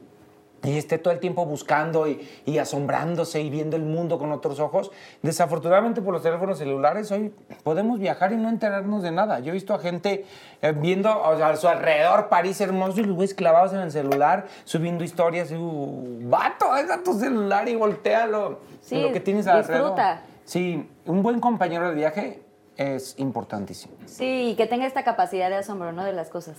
y 0.64 0.78
esté 0.78 0.98
todo 0.98 1.14
el 1.14 1.20
tiempo 1.20 1.46
buscando 1.46 2.08
y, 2.08 2.28
y 2.46 2.58
asombrándose 2.58 3.42
y 3.42 3.50
viendo 3.50 3.76
el 3.76 3.84
mundo 3.84 4.18
con 4.18 4.32
otros 4.32 4.60
ojos. 4.60 4.92
Desafortunadamente 5.22 6.02
por 6.02 6.14
los 6.14 6.24
teléfonos 6.24 6.58
celulares 6.58 7.12
hoy 7.12 7.34
podemos 7.64 8.00
viajar 8.00 8.32
y 8.32 8.38
no 8.38 8.50
enterarnos 8.50 9.04
de 9.04 9.12
nada. 9.12 9.40
Yo 9.40 9.52
he 9.52 9.54
visto 9.54 9.74
a 9.74 9.80
gente 9.80 10.26
eh, 10.62 10.72
viendo 10.72 11.22
o 11.22 11.38
sea, 11.38 11.50
a 11.50 11.56
su 11.58 11.68
alrededor 11.68 12.30
París 12.30 12.60
hermoso 12.62 13.00
y 13.02 13.04
los 13.04 13.16
güeyes 13.16 13.34
clavados 13.34 13.74
en 13.74 13.80
el 13.80 13.92
celular, 13.92 14.48
subiendo 14.64 15.04
historias 15.04 15.52
y, 15.52 15.56
uh, 15.56 16.30
vato, 16.30 16.74
deja 16.74 17.04
tu 17.04 17.14
celular 17.20 17.68
y 17.68 17.76
voltealo. 17.76 18.60
Sí, 18.82 19.02
lo 19.02 19.12
que 19.12 19.20
tienes 19.20 19.48
alrededor. 19.48 19.90
disfruta. 19.90 20.22
Sí, 20.46 20.90
un 21.06 21.24
buen 21.24 21.40
compañero 21.40 21.90
de 21.90 21.96
viaje 21.96 22.42
es 22.78 23.18
importantísimo. 23.20 23.94
Sí, 24.06 24.52
y 24.52 24.56
que 24.56 24.68
tenga 24.68 24.86
esta 24.86 25.04
capacidad 25.04 25.50
de 25.50 25.58
asombro, 25.58 25.92
¿no? 25.92 26.04
De 26.04 26.14
las 26.14 26.30
cosas. 26.30 26.58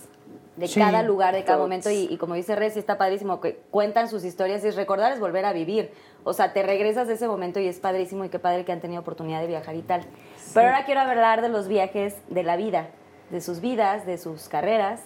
De 0.55 0.67
Sí, 0.67 0.79
cada 0.79 1.03
lugar, 1.03 1.35
de 1.35 1.43
cada 1.43 1.57
momento. 1.57 1.89
Y, 1.89 2.07
y 2.09 2.17
como 2.17 2.35
dice 2.35 2.55
Reci, 2.55 2.79
está 2.79 2.97
padrísimo 2.97 3.41
que 3.41 3.57
cuentan 3.71 4.07
sus 4.07 4.23
historias 4.23 4.63
y 4.63 4.69
recordar 4.69 5.11
es 5.11 5.19
volver 5.19 5.45
a 5.45 5.51
vivir. 5.51 5.91
O 6.23 6.33
sea, 6.33 6.53
te 6.53 6.63
regresas 6.63 7.07
de 7.07 7.15
ese 7.15 7.27
momento 7.27 7.59
y 7.59 7.67
es 7.67 7.79
padrísimo 7.79 8.23
y 8.23 8.29
qué 8.29 8.39
padre 8.39 8.63
que 8.63 8.71
han 8.71 8.79
tenido 8.79 9.01
oportunidad 9.01 9.41
de 9.41 9.47
viajar 9.47 9.75
y 9.75 9.81
tal. 9.81 10.05
Pero 10.53 10.67
ahora 10.67 10.85
quiero 10.85 11.01
hablar 11.01 11.41
de 11.41 11.49
los 11.49 11.67
viajes 11.67 12.15
de 12.29 12.43
la 12.43 12.55
vida, 12.55 12.87
de 13.31 13.41
sus 13.41 13.59
vidas, 13.59 14.05
de 14.05 14.17
sus 14.17 14.47
carreras, 14.47 15.01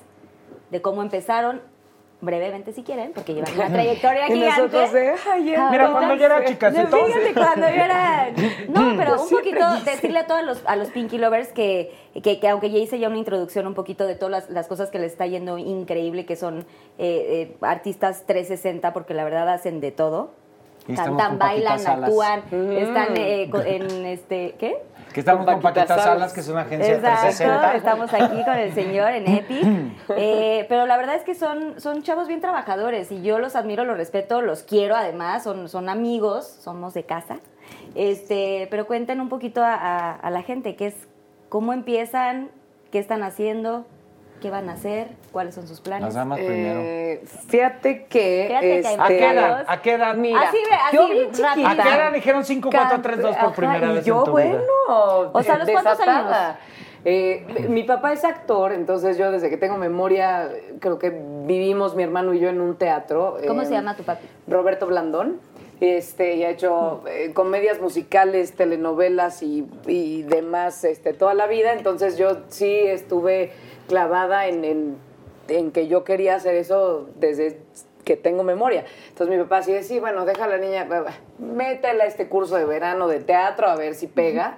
de 0.70 0.82
cómo 0.82 1.02
empezaron, 1.02 1.62
brevemente 2.22 2.74
si 2.74 2.84
quieren, 2.84 3.12
porque 3.14 3.34
llevan 3.34 3.54
una 3.56 3.70
trayectoria 3.74 4.28
Y 4.30 4.34
gigante. 4.34 4.62
nosotros 4.62 4.92
de, 4.94 5.14
ay, 5.32 5.56
Ah, 5.56 5.70
Mira, 5.72 5.92
cuando 5.92 6.16
yo 6.16 6.26
era 6.26 6.40
no, 6.42 6.46
chicacito. 6.48 6.98
fíjate, 7.06 7.34
cuando 7.34 7.68
yo 7.70 7.82
era... 7.84 8.30
No, 8.70 8.94
pero 8.98 9.22
un 9.24 9.30
poquito 9.30 9.74
dice. 9.76 9.92
decirle 9.92 10.20
a 10.20 10.28
todos 10.28 10.44
los, 10.44 10.62
a 10.66 10.76
los 10.76 10.90
Pinky 10.90 11.18
Lovers 11.18 11.50
que, 11.54 11.94
que, 12.22 12.40
que 12.40 12.48
aunque 12.50 12.70
ya 12.72 12.80
hice 12.80 13.00
ya 13.00 13.08
una 13.08 13.18
introducción 13.18 13.68
un 13.68 13.74
poquito 13.74 14.06
de 14.06 14.16
todas 14.16 14.32
las, 14.32 14.50
las 14.50 14.68
cosas 14.68 14.90
que 14.92 15.00
les 15.00 15.12
está 15.14 15.26
yendo 15.28 15.58
increíble, 15.58 16.26
que 16.26 16.36
son 16.36 16.60
eh, 16.60 16.66
eh, 16.98 17.58
artistas 17.62 18.24
360, 18.26 18.92
porque 18.94 19.14
la 19.14 19.24
verdad 19.24 19.48
hacen 19.50 19.80
de 19.80 19.92
todo. 19.92 20.32
Y 20.88 20.96
Cantan, 20.96 21.38
bailan, 21.38 21.86
actúan, 21.86 22.40
están 22.52 23.16
eh, 23.16 23.48
co- 23.52 23.62
en 23.62 24.06
este... 24.08 24.56
¿Qué? 24.60 24.78
Que 25.14 25.22
estamos 25.22 25.46
Con 25.46 25.56
Paquita 25.62 25.82
Paquita 25.82 25.88
Salas. 25.88 26.04
Salas, 26.06 26.34
que 26.34 26.40
es 26.42 26.48
una 26.50 26.62
agencia 26.62 26.94
Exacto, 26.96 27.22
360. 27.28 27.76
estamos 27.76 28.14
aquí 28.14 28.44
con 28.46 28.54
el 28.56 28.74
señor 28.74 29.12
en 29.12 29.28
Epic. 29.28 29.66
Eh, 30.18 30.66
pero 30.70 30.86
la 30.88 30.98
verdad 30.98 31.16
es 31.16 31.24
que 31.24 31.36
son, 31.36 31.80
son 31.80 32.02
chavos 32.04 32.28
bien 32.28 32.42
trabajadores 32.42 33.12
y 33.12 33.22
yo 33.22 33.38
los 33.40 33.56
admiro, 33.56 33.84
los 33.86 33.96
respeto, 33.96 34.42
los 34.42 34.64
quiero 34.64 34.96
además, 34.96 35.44
son, 35.44 35.70
son 35.70 35.88
amigos, 35.88 36.48
somos 36.48 36.94
de 36.96 37.04
casa. 37.04 37.40
Este, 37.96 38.68
pero 38.72 38.88
cuenten 38.88 39.22
un 39.22 39.30
poquito 39.30 39.64
a, 39.64 39.74
a- 39.76 40.12
a 40.16 40.30
la 40.32 40.42
gente 40.42 40.76
qué 40.76 40.88
es, 40.88 40.96
cómo 41.50 41.74
empiezan, 41.74 42.50
qué 42.92 42.98
están 43.00 43.22
haciendo, 43.24 43.86
qué 44.42 44.50
van 44.50 44.68
a 44.70 44.74
hacer, 44.74 45.10
cuáles 45.30 45.56
son 45.56 45.68
sus 45.68 45.80
planes. 45.82 46.06
Las 46.06 46.14
damas 46.16 46.40
primero. 46.40 46.80
Eh, 46.82 47.24
fíjate 47.48 48.06
que. 48.06 48.46
Fíjate 48.48 48.66
que 48.68 48.74
hay 48.74 48.80
este, 48.80 49.02
¿A 49.02 49.08
qué 49.08 49.30
edad? 49.32 49.66
¿A 49.68 49.82
qué 49.82 49.92
edad? 49.94 50.16
Mira, 50.16 50.42
Así 50.42 50.58
ve- 50.58 50.76
así 50.88 50.96
yo 50.98 51.08
bien 51.10 51.28
rápido. 51.42 51.70
chiquita. 51.70 51.72
¿A 51.72 51.84
qué 51.86 51.96
edad 51.96 52.12
dijeron 52.14 52.46
5, 52.46 52.70
4, 52.72 53.02
3, 53.02 53.22
2 53.22 53.36
por 53.38 53.54
primera 53.54 53.92
vez 53.92 54.06
yo, 54.06 54.20
en 54.20 54.24
tu 54.26 54.32
bueno, 54.32 54.52
vida? 54.52 54.64
O 55.34 55.44
sea, 55.44 55.56
¿a 55.56 55.58
los 55.60 55.70
cuántos 55.70 56.00
años? 56.02 56.36
Eh, 57.06 57.66
mi 57.70 57.84
papá 57.84 58.12
es 58.12 58.26
actor, 58.26 58.74
entonces 58.74 59.18
yo 59.18 59.32
desde 59.32 59.50
que 59.50 59.56
tengo 59.56 59.78
memoria, 59.78 60.50
creo 60.82 61.00
que 61.00 61.10
vivimos 61.46 61.96
mi 61.96 62.04
hermano 62.04 62.34
y 62.34 62.40
yo 62.40 62.50
en 62.50 62.60
un 62.60 62.76
teatro. 62.76 63.38
¿Cómo 63.48 63.62
eh, 63.62 63.66
se 63.66 63.72
llama 63.72 63.96
tu 63.96 64.04
papi? 64.04 64.28
Roberto 64.48 64.86
Blandón. 64.86 65.40
Este, 65.80 66.36
y 66.36 66.44
ha 66.44 66.50
hecho 66.50 67.04
eh, 67.08 67.32
comedias 67.34 67.80
musicales, 67.80 68.52
telenovelas 68.54 69.42
y, 69.44 69.66
y 69.88 70.24
demás 70.24 70.84
este, 70.84 71.14
toda 71.14 71.34
la 71.34 71.48
vida. 71.48 71.72
Entonces 71.72 72.18
yo 72.18 72.40
sí 72.50 72.70
estuve 72.70 73.54
clavada 73.88 74.48
en, 74.48 74.66
en- 74.66 74.98
en 75.52 75.72
que 75.72 75.88
yo 75.88 76.04
quería 76.04 76.36
hacer 76.36 76.56
eso 76.56 77.10
desde 77.16 77.60
que 78.04 78.16
tengo 78.16 78.44
memoria. 78.44 78.86
Entonces 79.10 79.36
mi 79.36 79.42
papá 79.44 79.62
sí 79.62 79.72
decía, 79.72 79.88
sí, 79.88 80.00
bueno, 80.00 80.26
deja 80.26 80.46
a 80.46 80.48
la 80.48 80.58
niña, 80.58 80.88
métela 81.38 82.06
a 82.06 82.08
este 82.08 82.28
curso 82.28 82.56
de 82.56 82.66
verano 82.66 83.08
de 83.08 83.20
teatro 83.20 83.68
a 83.68 83.76
ver 83.76 83.94
si 83.96 84.08
pega. 84.08 84.58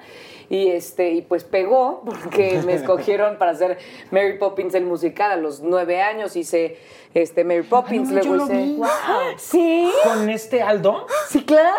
Y, 0.49 0.69
este, 0.69 1.11
y 1.11 1.21
pues 1.21 1.45
pegó, 1.45 2.01
porque 2.05 2.61
me 2.65 2.73
escogieron 2.73 3.37
para 3.37 3.51
hacer 3.51 3.77
Mary 4.11 4.37
Poppins 4.37 4.73
el 4.75 4.85
musical 4.85 5.31
a 5.31 5.37
los 5.37 5.61
nueve 5.61 6.01
años. 6.01 6.35
Hice 6.35 6.77
este, 7.13 7.43
Mary 7.43 7.63
Poppins, 7.63 8.09
Ay, 8.09 8.15
no, 8.15 8.21
luego 8.21 8.35
lo 8.35 8.45
hice... 8.45 8.53
vi. 8.55 8.81
Sí, 9.37 9.91
¿Con 10.03 10.29
este 10.29 10.61
Aldo? 10.61 11.07
sí, 11.29 11.43
claro. 11.43 11.75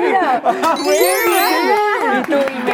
Mira, 0.00 0.42
Y 2.14 2.22
tú, 2.22 2.32
y 2.32 2.62
me 2.64 2.72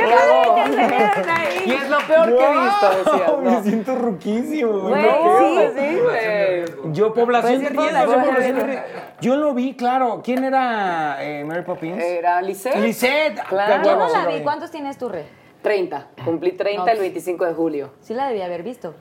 cagó. 1.25 1.67
Y 1.67 1.73
es 1.73 1.89
lo 1.91 1.99
peor 1.99 2.37
que 2.37 2.45
he 2.45 2.61
visto, 2.65 2.91
decía. 3.13 3.27
Wow, 3.31 3.41
Me 3.43 3.51
No. 3.53 3.63
siento 3.63 3.95
ruquísimo, 3.97 4.73
güey. 4.81 5.03
No, 5.03 5.39
sí. 5.39 5.69
Sí, 5.79 5.99
güey. 6.01 6.93
Yo, 6.95 7.15
población 7.15 7.63
de 7.63 7.71
Pues 7.71 7.93
riesgo, 7.93 8.13
yo, 8.13 8.21
población 8.27 8.57
de 8.57 8.65
riesgo. 8.65 8.85
Yo 9.21 9.37
lo 9.37 9.55
vi, 9.55 9.75
claro. 9.75 10.21
¿Quién 10.25 10.45
era 10.45 11.17
eh, 11.21 11.45
Mary 11.45 11.63
Poppins? 11.63 12.03
Era 12.03 12.41
Lisette. 12.43 12.77
Lisette. 12.77 13.41
Claro. 13.49 13.75
Ah, 13.79 13.83
Yo 13.85 13.91
huevo, 13.97 14.07
no 14.07 14.13
la 14.13 14.27
vi. 14.29 14.41
¿Cuántos 14.43 14.71
tienes 14.71 14.97
tú, 14.99 15.09
Re? 15.09 15.25
30. 15.63 16.07
Cumplí 16.25 16.53
30 16.53 16.85
No, 16.85 16.91
el 16.91 16.99
25 16.99 17.45
de 17.45 17.53
julio. 17.53 17.91
Sí 18.01 18.15
la 18.15 18.29
debía 18.29 18.47
haber 18.47 18.63
visto, 18.63 18.95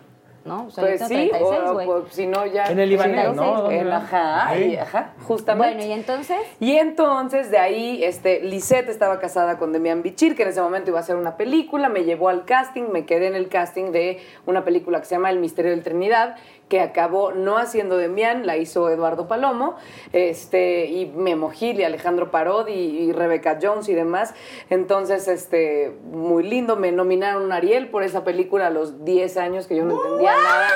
¿no? 0.45 0.65
O 0.67 0.71
sea, 0.71 0.83
Pues 0.85 1.01
sí, 1.01 1.29
tengo 1.31 1.49
36, 1.49 1.87
o- 1.87 1.91
o 1.91 2.05
si 2.09 2.25
no 2.27 2.45
ya... 2.45 2.65
En 2.71 2.79
el 2.79 2.91
Ibanez, 2.91 3.27
¿no? 3.27 3.33
¿no? 3.33 3.71
En- 3.71 3.79
¿Dónde 3.89 3.91
ajá, 3.95 4.57
y- 4.57 4.75
ajá, 4.77 5.13
justamente. 5.27 5.75
Bueno, 5.75 5.89
y 5.89 5.93
entonces... 5.93 6.37
Y 6.59 6.75
entonces 6.77 7.51
de 7.51 7.57
ahí, 7.57 8.03
este, 8.03 8.41
Lisette 8.41 8.89
estaba 8.89 9.19
casada 9.19 9.57
con 9.57 9.71
Demian 9.73 10.01
Bichir, 10.01 10.35
que 10.35 10.43
en 10.43 10.49
ese 10.49 10.61
momento 10.61 10.89
iba 10.89 10.99
a 10.99 11.01
hacer 11.01 11.15
una 11.15 11.37
película, 11.37 11.89
me 11.89 12.03
llevó 12.03 12.29
al 12.29 12.45
casting, 12.45 12.83
me 12.91 13.05
quedé 13.05 13.27
en 13.27 13.35
el 13.35 13.49
casting 13.49 13.91
de 13.91 14.19
una 14.45 14.63
película 14.63 14.99
que 14.99 15.05
se 15.05 15.15
llama 15.15 15.29
El 15.29 15.39
Misterio 15.39 15.71
del 15.71 15.83
Trinidad, 15.83 16.35
que 16.69 16.79
acabó 16.79 17.31
no 17.31 17.57
haciendo 17.57 17.97
Demian, 17.97 18.45
la 18.45 18.57
hizo 18.57 18.89
Eduardo 18.89 19.27
Palomo, 19.27 19.75
este, 20.13 20.85
y 20.85 21.07
Memo 21.07 21.49
Gil 21.49 21.79
y 21.79 21.83
Alejandro 21.83 22.31
Parodi 22.31 22.73
y, 22.73 23.09
y 23.09 23.11
Rebecca 23.11 23.57
Jones 23.61 23.89
y 23.89 23.95
demás. 23.95 24.33
Entonces, 24.69 25.27
este, 25.27 25.97
muy 26.11 26.43
lindo, 26.43 26.75
me 26.75 26.91
nominaron 26.91 27.43
un 27.43 27.51
Ariel 27.51 27.89
por 27.89 28.03
esa 28.03 28.23
película 28.23 28.67
a 28.67 28.69
los 28.69 29.03
10 29.03 29.37
años, 29.37 29.67
que 29.67 29.75
yo 29.75 29.83
no 29.83 29.95
entendía 29.95 30.33
nada. 30.37 30.67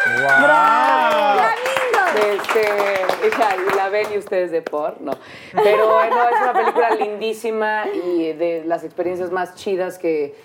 Este, 2.15 3.27
hija, 3.27 3.55
la 3.75 3.89
ven 3.89 4.07
y 4.13 4.17
ustedes 4.17 4.51
de 4.51 4.61
por, 4.61 4.99
no. 5.01 5.13
Pero 5.51 5.93
bueno, 5.93 6.15
es 6.29 6.41
una 6.41 6.53
película 6.53 6.89
lindísima 6.91 7.85
y 7.87 8.33
de 8.33 8.63
las 8.65 8.83
experiencias 8.83 9.31
más 9.31 9.55
chidas 9.55 9.97
que, 9.97 10.35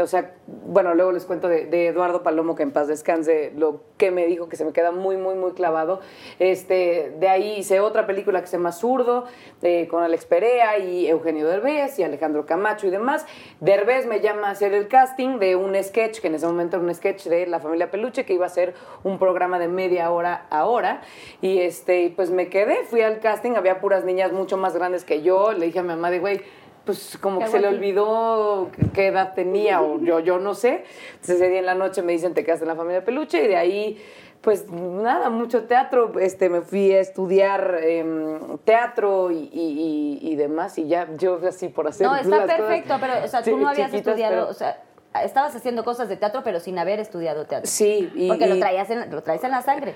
o 0.00 0.06
sea, 0.06 0.34
bueno, 0.46 0.94
luego 0.94 1.12
les 1.12 1.24
cuento 1.24 1.48
de, 1.48 1.86
Eduardo 1.86 2.22
Palomo, 2.22 2.54
que 2.54 2.62
en 2.62 2.72
paz 2.72 2.88
descanse, 2.88 3.52
lo 3.56 3.82
que 3.96 4.10
me 4.10 4.26
dijo, 4.26 4.48
que 4.48 4.56
se 4.56 4.64
me 4.64 4.72
queda 4.72 4.92
muy, 4.92 5.16
muy, 5.16 5.34
muy 5.34 5.52
clavado. 5.52 6.00
Este, 6.38 7.12
de 7.18 7.28
ahí 7.28 7.56
hice 7.58 7.80
otra 7.80 8.06
película 8.06 8.40
que 8.40 8.46
se 8.46 8.56
llama 8.56 8.72
Zurdo, 8.72 9.24
eh, 9.62 9.88
con 9.88 10.02
Alex 10.02 10.26
Perea 10.26 10.78
y 10.78 11.08
Eugenio 11.08 11.46
Derbez 11.46 11.98
y 11.98 12.02
Alejandro 12.02 12.46
Camacho 12.46 12.86
y 12.86 12.90
demás. 12.90 13.26
Derbez 13.60 14.06
me 14.06 14.20
llama 14.20 14.48
a 14.48 14.50
hacer 14.52 14.72
el 14.74 14.88
casting 14.88 15.38
de 15.38 15.56
un 15.56 15.74
sketch, 15.82 16.20
que 16.20 16.28
en 16.28 16.34
ese 16.34 16.46
momento 16.46 16.76
era 16.76 16.84
un 16.84 16.94
sketch 16.94 17.26
de 17.26 17.46
La 17.46 17.60
Familia 17.60 17.90
Peluche, 17.90 18.24
que 18.24 18.34
iba 18.34 18.46
a 18.46 18.50
ser 18.50 18.74
un 19.04 19.18
programa 19.18 19.58
de 19.58 19.68
media 19.68 20.10
hora 20.10 20.46
a 20.50 20.66
hora. 20.66 21.02
Y 21.40 21.58
este, 21.58 22.12
pues 22.14 22.30
me 22.30 22.48
quedé, 22.48 22.84
fui 22.84 23.02
al 23.02 23.20
casting, 23.20 23.52
había 23.56 23.80
puras 23.80 24.04
niñas 24.04 24.32
mucho 24.32 24.56
más 24.56 24.74
grandes 24.74 25.04
que 25.04 25.22
yo. 25.22 25.52
Le 25.52 25.66
dije 25.66 25.80
a 25.80 25.82
mi 25.82 25.88
mamá 25.88 26.10
de, 26.10 26.18
güey, 26.18 26.40
pues 26.88 27.18
como 27.20 27.38
¿Qué 27.40 27.44
que 27.44 27.50
se 27.50 27.60
le 27.60 27.68
olvidó 27.68 28.70
qué 28.94 29.08
edad 29.08 29.34
tenía 29.34 29.82
o 29.82 30.00
yo, 30.00 30.20
yo 30.20 30.38
no 30.38 30.54
sé. 30.54 30.84
Entonces 31.16 31.36
ese 31.36 31.48
día 31.50 31.58
en 31.58 31.66
la 31.66 31.74
noche 31.74 32.00
me 32.00 32.12
dicen 32.12 32.32
te 32.32 32.44
quedaste 32.44 32.64
en 32.64 32.68
la 32.68 32.76
familia 32.76 33.04
peluche 33.04 33.44
y 33.44 33.48
de 33.48 33.56
ahí 33.58 34.02
pues 34.40 34.70
nada, 34.70 35.28
mucho 35.28 35.64
teatro. 35.64 36.18
Este, 36.18 36.48
me 36.48 36.62
fui 36.62 36.92
a 36.92 37.00
estudiar 37.00 37.80
em, 37.82 38.56
teatro 38.64 39.30
y, 39.30 39.50
y- 39.52 40.18
y- 40.22 40.32
y 40.32 40.36
demás 40.36 40.78
y 40.78 40.86
ya 40.88 41.08
yo 41.18 41.38
así 41.46 41.68
por 41.68 41.88
hacer 41.88 42.06
No, 42.06 42.16
está 42.16 42.28
las 42.30 42.40
cosas 42.40 42.56
perfecto, 42.56 42.96
pero, 43.00 43.12
o 43.22 43.28
sea, 43.28 43.42
tú 43.42 43.58
no 43.58 43.68
habías 43.68 43.92
estudiado, 43.92 44.34
pero- 44.34 44.48
o 44.48 44.54
sea, 44.54 44.82
estabas 45.24 45.54
haciendo 45.54 45.84
cosas 45.84 46.08
de 46.08 46.16
teatro, 46.16 46.42
pero 46.44 46.60
sin 46.60 46.78
haber 46.78 47.00
estudiado 47.00 47.46
teatro. 47.46 47.68
Sí, 47.68 48.10
y, 48.14 48.28
Porque 48.28 48.46
lo, 48.46 48.58
traías 48.58 48.90
en, 48.90 49.10
lo 49.10 49.22
traes 49.22 49.42
en 49.42 49.50
la 49.50 49.62
sangre. 49.62 49.94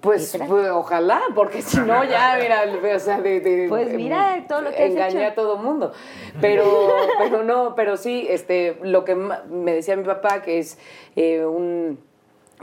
Pues, 0.00 0.36
pues, 0.46 0.70
ojalá, 0.70 1.20
porque 1.34 1.62
si 1.62 1.78
no 1.78 2.04
ya, 2.04 2.38
mira, 2.40 2.64
o 2.94 2.98
sea, 2.98 3.20
de, 3.20 3.40
de- 3.40 3.68
Pues 3.68 3.92
mira 3.94 4.44
todo 4.48 4.62
lo 4.62 4.70
que 4.70 4.86
engañé 4.86 5.26
a 5.26 5.34
todo 5.34 5.56
mundo. 5.56 5.92
Pero, 6.40 6.64
pero 7.18 7.42
no, 7.42 7.74
pero 7.74 7.96
sí, 7.96 8.26
este, 8.28 8.78
lo 8.82 9.04
que 9.04 9.14
me 9.14 9.74
decía 9.74 9.96
mi 9.96 10.04
papá, 10.04 10.42
que 10.42 10.58
es 10.58 10.78
eh, 11.16 11.44
un 11.44 11.98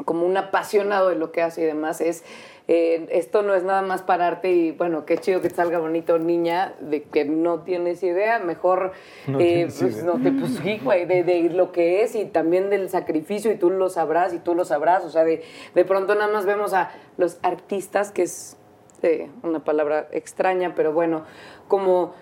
como 0.05 0.25
un 0.25 0.37
apasionado 0.37 1.09
de 1.09 1.15
lo 1.15 1.31
que 1.33 1.41
hace 1.41 1.61
y 1.61 1.65
demás, 1.65 1.99
es 1.99 2.23
eh, 2.71 3.07
esto 3.09 3.41
no 3.41 3.55
es 3.55 3.63
nada 3.63 3.81
más 3.81 4.03
pararte 4.03 4.51
y, 4.51 4.71
bueno, 4.71 5.03
qué 5.03 5.17
chido 5.17 5.41
que 5.41 5.49
te 5.49 5.55
salga 5.55 5.79
bonito, 5.79 6.19
niña, 6.19 6.75
de 6.79 7.01
que 7.01 7.25
no 7.25 7.61
tienes 7.61 8.03
idea, 8.03 8.37
mejor, 8.37 8.91
No 9.25 9.39
eh, 9.39 9.63
pues, 9.65 9.81
idea. 9.81 10.03
no 10.03 10.21
te, 10.21 10.31
pues 10.31 10.59
sí, 10.61 10.79
güey, 10.83 11.05
de, 11.07 11.23
de 11.23 11.49
lo 11.49 11.71
que 11.71 12.03
es 12.03 12.13
y 12.13 12.25
también 12.25 12.69
del 12.69 12.87
sacrificio 12.87 13.51
y 13.51 13.55
tú 13.55 13.71
lo 13.71 13.89
sabrás 13.89 14.35
y 14.35 14.37
tú 14.37 14.53
lo 14.53 14.65
sabrás, 14.65 15.03
o 15.03 15.09
sea, 15.09 15.23
de, 15.23 15.41
de 15.73 15.83
pronto 15.83 16.13
nada 16.13 16.31
más 16.31 16.45
vemos 16.45 16.75
a 16.75 16.91
los 17.17 17.39
artistas, 17.41 18.11
que 18.11 18.21
es 18.21 18.55
eh, 19.01 19.31
una 19.41 19.63
palabra 19.63 20.07
extraña, 20.11 20.75
pero 20.75 20.93
bueno, 20.93 21.23
como 21.67 22.13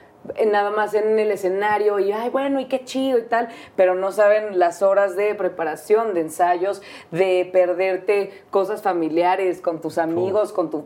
nada 0.46 0.70
más 0.72 0.94
en 0.94 1.18
el 1.20 1.32
escenario 1.32 2.00
y, 2.00 2.12
ay, 2.12 2.30
bueno, 2.30 2.60
y 2.60 2.66
qué 2.66 2.84
chido 2.84 3.18
y 3.18 3.24
tal, 3.24 3.48
pero 3.76 3.96
no 3.96 4.12
saben 4.12 4.60
las 4.60 4.82
horas 4.82 5.16
de 5.16 5.34
preparación, 5.36 6.14
de 6.14 6.22
ensayos, 6.22 6.82
de 7.12 7.50
perderte 7.52 8.32
cosas 8.50 8.82
familiares 8.82 9.62
con 9.62 9.82
tus 9.82 9.98
amigos, 9.98 10.54
con 10.54 10.70
tu, 10.70 10.86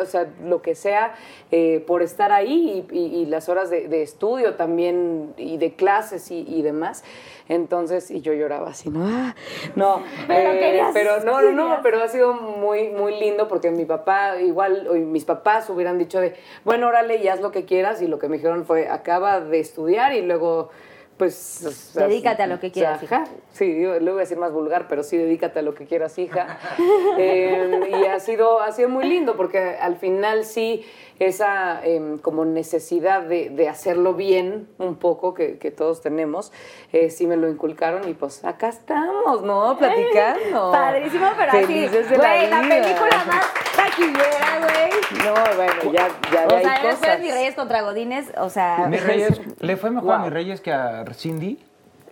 o 0.00 0.04
sea, 0.06 0.26
lo 0.44 0.62
que 0.62 0.74
sea, 0.74 1.14
eh, 1.50 1.82
por 1.86 2.02
estar 2.02 2.32
ahí 2.32 2.86
y, 2.90 2.96
y- 2.98 3.16
y 3.22 3.26
las 3.26 3.48
horas 3.48 3.70
de, 3.70 3.88
de 3.88 4.02
estudio 4.02 4.54
también 4.54 5.34
y 5.36 5.56
de 5.58 5.74
clases 5.74 6.30
y, 6.30 6.44
y 6.48 6.62
demás. 6.62 7.04
Entonces, 7.48 8.10
y 8.10 8.22
yo 8.22 8.32
lloraba 8.32 8.70
así, 8.70 8.88
¿no? 8.88 9.06
Ah, 9.06 9.34
no, 9.76 10.02
Pero 10.26 10.52
eh, 10.52 10.82
pero 10.94 11.20
no, 11.20 11.42
no, 11.42 11.52
no, 11.52 11.80
pero 11.82 12.02
ha 12.02 12.08
sido 12.08 12.32
muy, 12.32 12.88
muy 12.88 13.18
lindo 13.20 13.48
porque 13.48 13.70
mi 13.70 13.84
papá, 13.84 14.40
igual, 14.40 14.88
o 14.88 14.94
mis 14.94 15.24
papás 15.24 15.68
hubieran 15.68 15.98
dicho 15.98 16.20
de, 16.20 16.34
bueno, 16.64 16.88
órale 16.88 17.16
y 17.16 17.28
haz 17.28 17.40
lo 17.40 17.50
que 17.50 17.64
quieras, 17.64 18.00
y 18.00 18.06
lo 18.06 18.18
que 18.18 18.28
me 18.28 18.36
dijeron 18.36 18.64
fue, 18.64 18.88
acaba 18.88 19.40
de 19.40 19.60
estudiar 19.60 20.14
y 20.14 20.22
luego, 20.22 20.70
pues... 21.18 21.64
o 21.66 21.70
sea, 21.70 22.06
Dedícate 22.06 22.44
a 22.44 22.46
lo 22.46 22.60
que 22.60 22.68
o 22.68 22.70
sea, 22.70 22.98
quieras, 22.98 23.02
hija. 23.02 23.24
Sí, 23.52 23.78
yo 23.78 24.00
le 24.00 24.10
voy 24.10 24.20
a 24.20 24.22
decir 24.22 24.38
más 24.38 24.52
vulgar, 24.52 24.88
pero 24.88 25.02
sí, 25.02 25.18
dedícate 25.18 25.58
a 25.58 25.62
lo 25.62 25.74
que 25.74 25.84
quieras, 25.84 26.18
hija. 26.18 26.58
Eh, 27.16 27.90
y 27.90 28.06
ha 28.06 28.18
sido, 28.18 28.60
ha 28.60 28.72
sido 28.72 28.88
muy 28.88 29.04
lindo 29.04 29.36
porque 29.36 29.58
al 29.58 29.96
final 29.96 30.44
sí 30.44 30.84
esa 31.18 31.84
em, 31.84 32.18
como 32.18 32.44
necesidad 32.44 33.22
de, 33.22 33.50
de 33.50 33.68
hacerlo 33.68 34.14
bien 34.14 34.68
un 34.78 34.96
poco 34.96 35.32
que, 35.34 35.58
que 35.58 35.70
todos 35.70 36.00
tenemos, 36.02 36.52
eh, 36.92 37.10
sí 37.10 37.26
me 37.26 37.36
lo 37.36 37.48
inculcaron 37.48 38.08
y 38.08 38.14
pues 38.14 38.44
acá 38.44 38.68
estamos, 38.68 39.42
¿no? 39.42 39.76
Platicando. 39.78 40.72
Padrísimo, 40.72 41.26
pero 41.36 41.52
Felices 41.52 42.06
así, 42.06 42.16
güey, 42.16 42.50
la, 42.50 42.60
película 42.60 43.24
más 43.26 43.46
taquillera, 43.76 44.58
güey. 44.60 45.24
No, 45.24 45.56
bueno, 45.56 45.92
ya, 45.92 46.08
ya 46.32 46.46
O 46.48 46.56
ahí 46.56 46.64
sea, 46.64 46.80
cosas. 46.82 47.20
Mis 47.20 47.32
Reyes 47.34 47.54
contra 47.54 47.82
Godines, 47.82 48.32
o 48.38 48.50
sea... 48.50 48.86
Mis 48.88 49.02
Reyes, 49.04 49.40
¿le 49.60 49.76
fue 49.76 49.90
mejor 49.90 50.12
a 50.12 50.16
Wow. 50.16 50.24
Mis 50.24 50.32
Reyes 50.32 50.60
que 50.60 50.72
a 50.72 51.04
Cindy? 51.14 51.58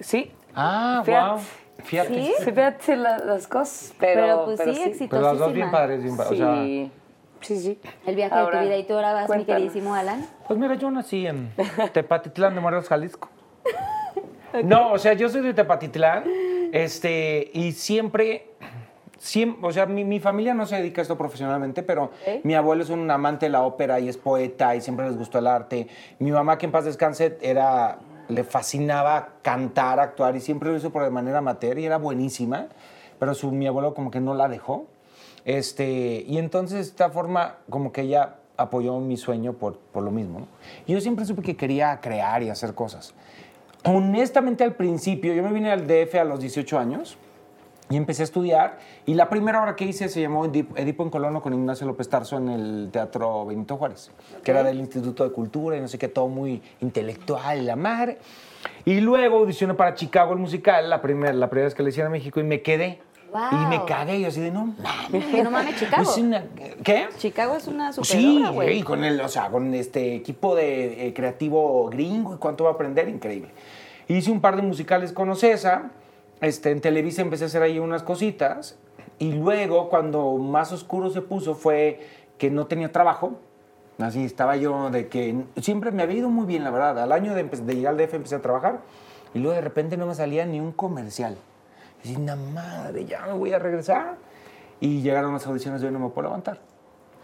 Sí. 0.01 0.33
Ah, 0.55 1.03
Fíjate. 1.05 1.29
wow. 1.31 1.41
Fíjate. 1.85 2.15
¿Sí? 2.15 2.35
Fíjate 2.45 2.97
la- 2.97 3.19
las 3.19 3.49
cosas, 3.49 3.93
pero, 3.99 4.23
Pero, 4.23 4.45
pues 4.45 4.59
sí, 4.61 4.65
sí. 4.65 4.71
exitosísima. 4.71 5.11
Pero 5.11 5.23
las 5.23 5.39
dos 5.39 5.53
bien 5.53 5.71
padres, 5.71 6.03
bien 6.03 6.17
padres. 6.17 6.41
O 6.41 6.45
sea, 6.45 6.63
Sí, 7.43 7.59
sí. 7.61 7.79
El 8.07 8.17
viaje 8.17 8.35
Ahora, 8.35 8.61
de 8.61 8.65
tu 8.65 8.69
vida 8.71 8.79
y 8.79 8.85
tú 8.87 8.95
ahora 8.95 9.13
vas, 9.13 9.23
mi 9.25 9.27
cuéntanos. 9.29 9.61
queridísimo 9.63 9.95
Alan. 9.95 10.27
Pues 10.49 10.59
mira, 10.59 10.75
yo 10.75 10.91
nací 10.91 11.27
en 11.27 11.53
Tepatitlán 11.93 12.55
de 12.55 12.61
Morelos, 12.61 12.89
Jalisco. 12.89 13.29
No, 14.65 14.93
o 14.93 14.99
sea, 14.99 15.15
yo 15.15 15.31
soy 15.31 15.41
de 15.41 15.55
Tepatitlán, 15.55 16.25
este, 16.73 17.51
y 17.55 17.73
siempre, 17.73 18.51
siempre, 19.17 19.67
o 19.67 19.73
sea, 19.73 19.87
mi, 19.87 20.05
mi 20.05 20.21
familia 20.21 20.53
no 20.53 20.67
se 20.67 20.77
dedica 20.77 21.01
a 21.01 21.05
esto 21.05 21.17
profesionalmente, 21.17 21.83
pero 21.83 22.11
mi 22.43 22.55
abuelo 22.55 22.83
es 22.83 22.91
un 22.91 23.11
amante 23.11 23.47
de 23.47 23.51
la 23.51 23.63
ópera 23.63 23.99
y 23.99 24.11
es 24.11 24.19
poeta 24.19 24.77
y 24.77 24.83
siempre 24.83 25.07
les 25.07 25.17
gustó 25.17 25.39
el 25.39 25.47
arte. 25.47 25.89
Mi 26.19 26.31
mamá, 26.33 26.59
que 26.59 26.67
en 26.67 26.73
paz 26.73 26.85
descanse, 26.85 27.39
era, 27.41 27.97
le 28.29 28.45
fascinaba 28.45 29.31
cantar, 29.41 29.99
actuar 29.99 30.37
y 30.37 30.41
siempre 30.41 30.69
lo 30.69 30.77
hizo 30.77 30.91
por 30.91 31.03
de 31.03 31.09
manera 31.11 31.39
amateur 31.39 31.79
y 31.79 31.87
era 31.87 31.97
buenísima, 31.97 32.67
pero 33.19 33.33
su, 33.33 33.53
mi 33.53 33.67
abuelo 33.67 33.95
como 33.95 34.11
que 34.11 34.21
no 34.21 34.35
la 34.35 34.49
dejó. 34.49 34.87
Este, 35.45 36.25
y 36.27 36.39
entonces 36.39 36.77
de 36.77 36.83
esta 36.83 37.11
forma 37.11 37.57
como 37.69 37.93
que 37.93 38.03
ella 38.03 38.37
apoyó 38.57 38.99
mi 39.01 39.17
sueño 39.17 39.55
por, 39.55 39.79
por 39.79 40.03
lo 40.03 40.11
mismo. 40.11 40.41
¿no? 40.41 40.47
Y 40.87 40.93
yo 40.93 41.01
siempre 41.01 41.25
supe 41.25 41.43
que 41.43 41.57
quería 41.57 42.01
crear 42.01 42.43
y 42.43 42.51
hacer 42.51 42.75
cosas. 42.75 43.15
Honestamente 43.85 44.63
al 44.63 44.75
principio, 44.75 45.35
yo 45.35 45.43
me 45.43 45.53
vine 45.53 45.73
al 45.73 45.87
DF 45.87 46.15
a 46.17 46.25
los 46.25 46.39
18 46.41 46.79
años 46.79 47.17
y 47.91 47.97
empecé 47.97 48.23
a 48.23 48.25
estudiar 48.25 48.79
y 49.05 49.15
la 49.15 49.29
primera 49.29 49.61
obra 49.61 49.75
que 49.75 49.85
hice 49.85 50.09
se 50.09 50.21
llamó 50.21 50.47
Edip- 50.47 50.79
Edipo 50.79 51.03
en 51.03 51.11
Colono 51.11 51.43
con 51.43 51.53
Ignacio 51.53 51.87
López 51.87 52.09
Tarso 52.09 52.39
en 52.39 52.49
el 52.49 52.89
Teatro 52.93 53.45
Benito 53.45 53.77
Juárez, 53.77 54.13
que 54.45 54.53
era 54.53 54.63
del 54.63 54.79
Instituto 54.79 55.25
de 55.25 55.31
Cultura 55.33 55.77
y 55.77 55.81
no 55.81 55.89
sé 55.89 55.99
qué, 55.99 56.07
todo 56.09 56.29
muy 56.29 56.63
intelectual 56.81 57.67
la 57.67 57.75
madre. 57.75 58.19
Y 58.85 59.01
luego 59.01 59.39
audicioné 59.39 59.75
para 59.75 59.95
Chicago 59.95 60.33
el 60.33 60.39
musical, 60.39 60.89
la 60.89 61.03
primera, 61.03 61.33
la 61.33 61.51
primera 61.51 61.67
vez 61.67 61.75
que 61.75 61.83
le 61.83 61.89
hicieron 61.91 62.13
a 62.13 62.17
México 62.17 62.39
y 62.39 62.45
me 62.45 62.63
quedé. 62.63 63.01
Y 63.53 63.55
me 63.71 63.79
Wow. 63.79 63.87
cagué, 63.87 64.21
yo 64.21 64.29
así 64.29 64.41
de 64.41 64.51
no 64.51 64.75
mames. 64.83 65.45
No 65.45 65.51
mames, 65.51 65.77
Chicago. 65.79 66.03
Es 66.03 66.19
una- 66.19 66.45
¿Qué? 66.85 67.09
Chicago 67.19 67.57
es 67.57 67.67
una 67.67 67.93
super 67.93 68.07
Sí, 68.07 68.45
güey. 68.53 68.79
y 68.79 68.83
con 68.83 69.05
el, 69.05 69.21
o 69.21 69.29
sea, 69.29 69.49
con 69.49 69.73
este 69.75 70.15
equipo 70.15 70.55
de 70.55 71.07
eh, 71.09 71.15
creativo 71.15 71.89
gringo 71.89 72.35
y 72.35 72.39
cuánto 72.39 72.65
va 72.65 72.71
a 72.71 72.73
aprender, 72.75 73.09
increíble. 73.09 73.51
Hice 74.09 74.31
un 74.31 74.41
par 74.41 74.57
de 74.57 74.63
musicales 74.63 75.13
con 75.13 75.31
Ocesa, 75.31 75.91
este, 76.41 76.71
en 76.71 76.81
Televisa 76.81 77.23
empecé 77.23 77.45
a 77.45 77.47
hacer 77.47 77.63
ahí 77.63 77.79
unas 77.79 78.03
cositas, 78.03 78.77
y 79.19 79.33
luego 79.33 79.89
cuando 79.89 80.35
más 80.39 80.73
oscuro 80.73 81.09
se 81.11 81.23
puso 81.23 81.55
fue 81.55 82.01
que 82.37 82.51
no 82.51 82.67
tenía 82.67 82.91
trabajo, 82.93 83.35
así 83.99 84.25
estaba 84.25 84.57
yo 84.57 84.91
de 84.91 85.07
que 85.09 85.37
siempre 85.61 85.93
me 85.93 86.03
había 86.03 86.19
ido 86.19 86.29
muy 86.29 86.45
bien, 86.47 86.65
la 86.65 86.71
verdad. 86.71 86.99
Al 86.99 87.13
año 87.13 87.35
de, 87.35 87.45
de 87.45 87.75
llegar 87.77 87.93
al 87.93 87.99
DF 87.99 88.15
empecé 88.17 88.35
a 88.35 88.43
trabajar, 88.43 88.81
y 89.33 89.39
luego 89.39 89.55
de 89.55 89.61
repente 89.63 89.97
no 89.97 90.07
me 90.07 90.15
salía 90.15 90.45
ni 90.45 90.61
un 90.61 90.73
comercial. 90.73 91.37
Y 92.05 92.09
dije, 92.09 92.21
"Na 92.21 92.37
madre, 92.37 93.05
ya 93.05 93.27
me 93.27 93.33
voy 93.33 93.53
a 93.53 93.59
regresar. 93.59 94.17
Y 94.81 95.01
llegaron 95.03 95.33
las 95.33 95.47
audiciones 95.47 95.83
Hoy 95.83 95.91
No 95.91 95.99
Me 96.01 96.09
Puedo 96.09 96.29
Levantar. 96.29 96.61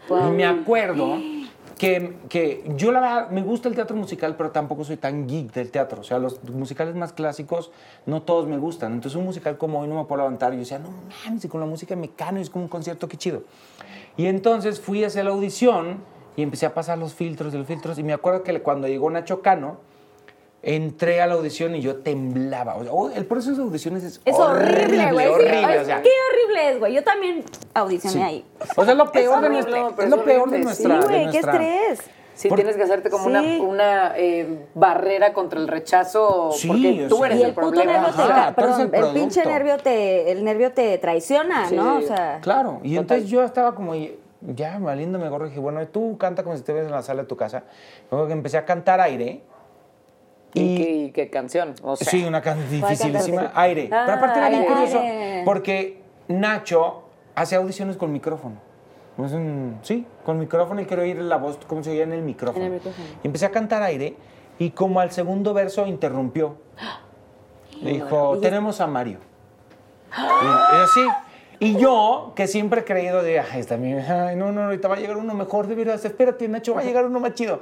Y 0.09 0.31
me 0.31 0.45
acuerdo 0.45 1.17
que, 1.77 2.17
que 2.29 2.63
yo 2.77 2.91
la 2.91 2.99
verdad 2.99 3.29
me 3.29 3.41
gusta 3.41 3.69
el 3.69 3.75
teatro 3.75 3.95
musical, 3.95 4.35
pero 4.37 4.51
tampoco 4.51 4.83
soy 4.83 4.97
tan 4.97 5.27
geek 5.27 5.53
del 5.53 5.69
teatro. 5.69 6.01
O 6.01 6.03
sea, 6.03 6.19
los 6.19 6.43
musicales 6.49 6.95
más 6.95 7.13
clásicos 7.13 7.71
no 8.05 8.21
todos 8.21 8.47
me 8.47 8.57
gustan. 8.57 8.93
Entonces 8.93 9.17
un 9.17 9.25
musical 9.25 9.57
como 9.57 9.81
Hoy 9.81 9.87
No 9.87 9.95
Me 9.95 10.05
Puedo 10.05 10.21
Levantar, 10.23 10.53
yo 10.53 10.59
decía, 10.59 10.79
no 10.79 10.89
mames, 11.25 11.43
y 11.45 11.47
con 11.47 11.59
la 11.59 11.67
música 11.67 11.95
mecánica 11.95 12.41
es 12.41 12.49
como 12.49 12.63
un 12.63 12.69
concierto, 12.69 13.07
qué 13.07 13.17
chido. 13.17 13.43
Y 14.17 14.25
entonces 14.25 14.79
fui 14.79 15.03
a 15.03 15.07
hacer 15.07 15.25
la 15.25 15.31
audición 15.31 15.97
y 16.35 16.41
empecé 16.41 16.65
a 16.65 16.73
pasar 16.73 16.97
los 16.97 17.13
filtros 17.13 17.53
los 17.53 17.67
filtros. 17.67 17.99
Y 17.99 18.03
me 18.03 18.13
acuerdo 18.13 18.43
que 18.43 18.61
cuando 18.61 18.87
llegó 18.87 19.09
Nacho 19.09 19.41
Cano, 19.41 19.77
entré 20.61 21.21
a 21.21 21.27
la 21.27 21.35
audición 21.35 21.75
y 21.75 21.81
yo 21.81 21.97
temblaba. 21.97 22.75
O 22.75 22.83
sea, 22.83 22.91
oh, 22.91 23.09
el 23.09 23.25
proceso 23.25 23.55
de 23.55 23.61
audiciones 23.63 24.03
es, 24.03 24.21
Es 24.25 24.35
horrible, 24.37 25.11
güey. 25.13 25.27
Horrible, 25.27 25.75
es- 25.75 25.81
o 25.81 25.85
sea. 25.85 26.01
Qué 26.01 26.09
horrible 26.31 26.69
es, 26.71 26.79
güey. 26.79 26.93
Yo 26.93 27.03
también 27.03 27.43
audicioné 27.73 28.15
Sí. 28.15 28.21
ahí. 28.21 28.45
O 28.75 28.83
sea, 28.83 28.91
es 28.93 28.97
lo 28.97 29.11
peor, 29.11 29.41
de, 29.41 29.47
horrible, 29.47 29.79
nuestra, 29.79 30.03
es 30.05 30.09
lo 30.09 30.23
peor 30.23 30.49
de 30.49 30.59
nuestra. 30.59 31.01
Sí, 31.01 31.07
güey, 31.07 31.29
qué 31.31 31.37
estrés. 31.39 31.99
Sí, 32.33 32.47
Por- 32.47 32.55
tienes 32.57 32.77
que 32.77 32.83
hacerte 32.83 33.09
como 33.09 33.25
Sí. 33.25 33.29
una, 33.31 33.41
una 33.67 34.13
eh, 34.15 34.65
barrera 34.73 35.33
contra 35.33 35.59
el 35.59 35.67
rechazo 35.67 36.51
Sí, 36.53 36.69
porque 36.69 37.05
tú 37.09 37.25
eres 37.25 37.37
Y 37.37 37.41
el, 37.41 37.47
el 37.49 37.53
puto 37.53 37.67
problema. 37.71 37.91
nervio 37.91 38.15
te, 38.15 38.21
Ajá, 38.21 38.27
ca- 38.27 38.55
tú 38.55 38.61
eres 38.61 38.75
perdón, 38.75 38.91
el 38.95 39.03
el, 39.05 39.13
pinche 39.13 39.45
nervio 39.45 39.77
te, 39.77 40.31
el 40.31 40.43
nervio 40.45 40.71
te 40.71 40.97
traiciona, 40.99 41.67
Sí. 41.67 41.75
¿no? 41.75 41.97
O 41.97 42.01
sea, 42.01 42.39
Claro, 42.41 42.79
y 42.81 42.91
Total. 42.95 43.01
entonces 43.01 43.29
yo 43.29 43.43
estaba 43.43 43.75
como 43.75 43.93
ya 44.41 44.79
valiéndome 44.79 45.27
gorro, 45.27 45.47
dije, 45.47 45.59
bueno, 45.59 45.85
tú 45.89 46.17
canta 46.17 46.43
como 46.43 46.55
si 46.55 46.59
estuvieras 46.61 46.87
en 46.89 46.95
la 46.95 47.01
sala 47.03 47.23
de 47.23 47.27
tu 47.27 47.35
casa. 47.35 47.63
Luego 48.09 48.27
que 48.27 48.33
empecé 48.33 48.57
a 48.57 48.63
cantar 48.63 49.01
aire. 49.01 49.41
¿Y, 50.53 50.77
qué, 50.77 50.91
y 50.91 51.11
qué 51.11 51.29
canción? 51.29 51.75
O 51.83 51.95
sea, 51.95 52.09
sí, 52.09 52.23
una 52.23 52.41
canción 52.41 52.79
¿Cuál 52.79 52.91
dificilísima, 52.91 53.51
aire. 53.55 53.89
Ah, 53.91 54.03
Pero 54.05 54.17
aparte 54.17 54.39
era 54.39 54.49
bien 54.49 54.65
curioso, 54.65 54.99
Aire. 54.99 55.43
porque 55.45 56.01
Nacho 56.27 57.03
hace 57.35 57.55
audiciones 57.55 57.97
con 57.97 58.11
micrófono. 58.11 58.55
Sí, 59.83 60.05
con 60.23 60.39
micrófono 60.39 60.79
y 60.81 60.85
quiero 60.85 61.03
oír 61.03 61.17
la 61.17 61.35
voz, 61.35 61.59
cómo 61.67 61.83
se 61.83 61.91
oía 61.91 62.03
en 62.03 62.13
el 62.13 62.21
micrófono. 62.21 62.65
En 62.65 62.71
el 62.71 62.77
micrófono. 62.77 63.05
Y 63.21 63.27
empecé 63.27 63.45
a 63.45 63.51
cantar 63.51 63.83
aire 63.83 64.15
y 64.57 64.69
como 64.71 65.01
al 65.01 65.11
segundo 65.11 65.53
verso 65.53 65.85
interrumpió. 65.87 66.55
Dijo, 67.81 68.37
tenemos 68.39 68.79
a 68.81 68.87
Mario. 68.87 69.19
Y, 70.17 70.45
y 70.45 70.83
así. 70.83 71.01
Y 71.61 71.77
yo, 71.77 72.31
que 72.35 72.47
siempre 72.47 72.81
he 72.81 72.83
creído 72.85 73.21
de, 73.21 73.39
ay, 73.39 73.65
bien, 73.77 73.99
ay, 73.99 74.37
no, 74.37 74.53
no, 74.53 74.63
ahorita 74.63 74.87
va 74.87 74.95
a 74.95 74.99
llegar 74.99 75.17
uno 75.17 75.33
mejor, 75.33 75.67
de 75.67 75.75
veras, 75.75 76.05
espérate, 76.05 76.47
Nacho, 76.47 76.73
va 76.73 76.81
a 76.81 76.83
llegar 76.85 77.05
uno 77.05 77.19
más 77.19 77.33
chido. 77.33 77.59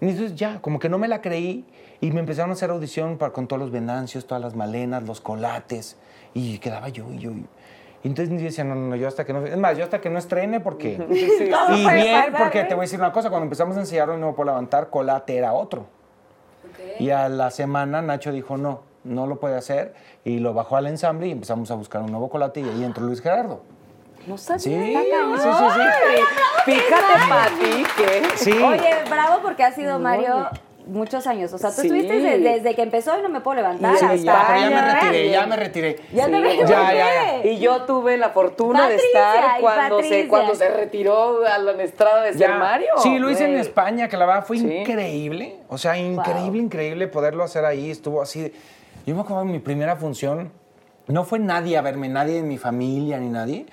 Y 0.00 0.08
entonces 0.08 0.34
ya, 0.34 0.60
como 0.60 0.80
que 0.80 0.88
no 0.88 0.98
me 0.98 1.06
la 1.06 1.20
creí 1.22 1.64
y 2.00 2.10
me 2.10 2.20
empezaron 2.20 2.50
a 2.50 2.52
hacer 2.54 2.70
audición 2.70 3.18
para, 3.18 3.32
con 3.32 3.46
todos 3.46 3.60
los 3.60 3.70
venancios, 3.70 4.26
todas 4.26 4.42
las 4.42 4.54
malenas, 4.54 5.02
los 5.02 5.20
colates, 5.20 5.96
y 6.34 6.58
quedaba 6.58 6.88
yo 6.88 7.10
y 7.12 7.18
yo. 7.18 7.30
Y, 7.30 7.46
y 8.02 8.08
entonces 8.08 8.28
yo 8.38 8.44
decía, 8.44 8.64
no, 8.64 8.74
no, 8.74 8.88
no, 8.88 8.96
yo 8.96 9.08
hasta 9.08 9.24
que 9.24 9.32
no, 9.32 9.44
es 9.44 9.56
más, 9.56 9.76
yo 9.76 9.84
hasta 9.84 10.00
que 10.00 10.10
no 10.10 10.18
estrene, 10.18 10.60
porque... 10.60 10.96
Todo 11.50 11.76
y 11.76 11.82
puede 11.82 12.02
bien, 12.02 12.24
pasar, 12.26 12.38
porque 12.38 12.60
¿eh? 12.60 12.64
te 12.64 12.74
voy 12.74 12.82
a 12.82 12.86
decir 12.86 13.00
una 13.00 13.12
cosa, 13.12 13.30
cuando 13.30 13.44
empezamos 13.44 13.76
a 13.76 13.80
hoy 13.80 14.20
no 14.20 14.28
me 14.28 14.32
puedo 14.32 14.50
levantar, 14.50 14.90
colate 14.90 15.36
era 15.36 15.52
otro. 15.52 15.86
Y 16.98 17.10
a 17.10 17.28
la 17.28 17.50
semana 17.50 18.02
Nacho 18.02 18.32
dijo, 18.32 18.56
no, 18.56 18.82
no 19.04 19.26
lo 19.26 19.40
puede 19.40 19.56
hacer. 19.56 19.94
Y 20.24 20.38
lo 20.38 20.54
bajó 20.54 20.76
al 20.76 20.86
ensamble 20.86 21.28
y 21.28 21.32
empezamos 21.32 21.70
a 21.70 21.74
buscar 21.74 22.02
un 22.02 22.10
nuevo 22.10 22.28
colate 22.28 22.60
y 22.60 22.68
ahí 22.68 22.84
entró 22.84 23.04
Luis 23.04 23.20
Gerardo. 23.20 23.60
No 24.26 24.36
sabía. 24.38 24.60
Sí, 24.60 24.70
sí, 24.70 24.94
sí, 25.36 25.48
sí. 25.74 26.22
Fíjate, 26.64 27.28
Pati, 27.28 27.84
que... 27.96 28.36
Sí. 28.36 28.52
Oye, 28.52 28.94
bravo 29.08 29.40
porque 29.42 29.62
ha 29.62 29.72
sido 29.72 29.98
Mario 29.98 30.48
muchos 30.86 31.26
años. 31.26 31.52
O 31.52 31.58
sea, 31.58 31.70
tú 31.70 31.82
Sí. 31.82 31.88
estuviste 31.88 32.14
desde, 32.14 32.38
desde 32.38 32.74
que 32.74 32.82
empezó 32.82 33.18
y 33.18 33.22
no 33.22 33.28
me 33.28 33.40
puedo 33.40 33.56
levantar. 33.56 33.90
En 33.90 33.94
hasta- 33.96 34.16
Sí, 34.16 34.24
ya, 34.24 34.44
pero 34.46 34.60
ya 34.60 34.70
me 34.70 34.92
retiré, 34.92 35.30
ya 35.30 35.46
me 35.46 35.56
retiré. 35.56 35.96
Ya 36.12 36.26
te 36.26 36.50
Sí. 36.50 36.58
Ya, 36.58 36.66
¿por 36.86 36.94
ya, 36.96 37.42
qué? 37.42 37.52
Y 37.52 37.58
yo 37.58 37.82
tuve 37.82 38.16
la 38.16 38.30
fortuna 38.30 38.80
Patricia, 38.80 39.04
de 39.04 39.36
estar 39.36 39.60
cuando 39.60 40.02
se, 40.02 40.28
cuando 40.28 40.54
se 40.54 40.68
retiró 40.70 41.44
a 41.46 41.58
la 41.58 41.82
estrada 41.82 42.22
de 42.22 42.32
ser 42.32 42.40
Ya. 42.48 42.56
Mario. 42.56 42.88
Sí, 42.98 43.18
lo 43.18 43.30
hice 43.30 43.44
en. 43.44 43.56
España, 43.56 44.08
que 44.08 44.16
la 44.16 44.26
verdad 44.26 44.44
fue 44.46 44.58
Sí. 44.58 44.64
increíble. 44.72 45.56
O 45.68 45.76
sea, 45.78 45.98
increíble, 45.98 46.58
increíble 46.62 47.08
poderlo 47.08 47.44
hacer 47.44 47.64
ahí. 47.64 47.90
Estuvo 47.90 48.22
así. 48.22 48.40
de- 48.42 48.52
Yo 49.06 49.14
me 49.14 49.20
acuerdo 49.20 49.44
de 49.44 49.50
mi 49.52 49.58
primera 49.60 49.96
función. 49.96 50.50
No 51.08 51.24
fue 51.24 51.38
nadie 51.38 51.76
a 51.76 51.82
verme, 51.82 52.08
nadie 52.08 52.34
de 52.34 52.42
mi 52.42 52.58
familia 52.58 53.18
ni 53.18 53.28
nadie. 53.28 53.66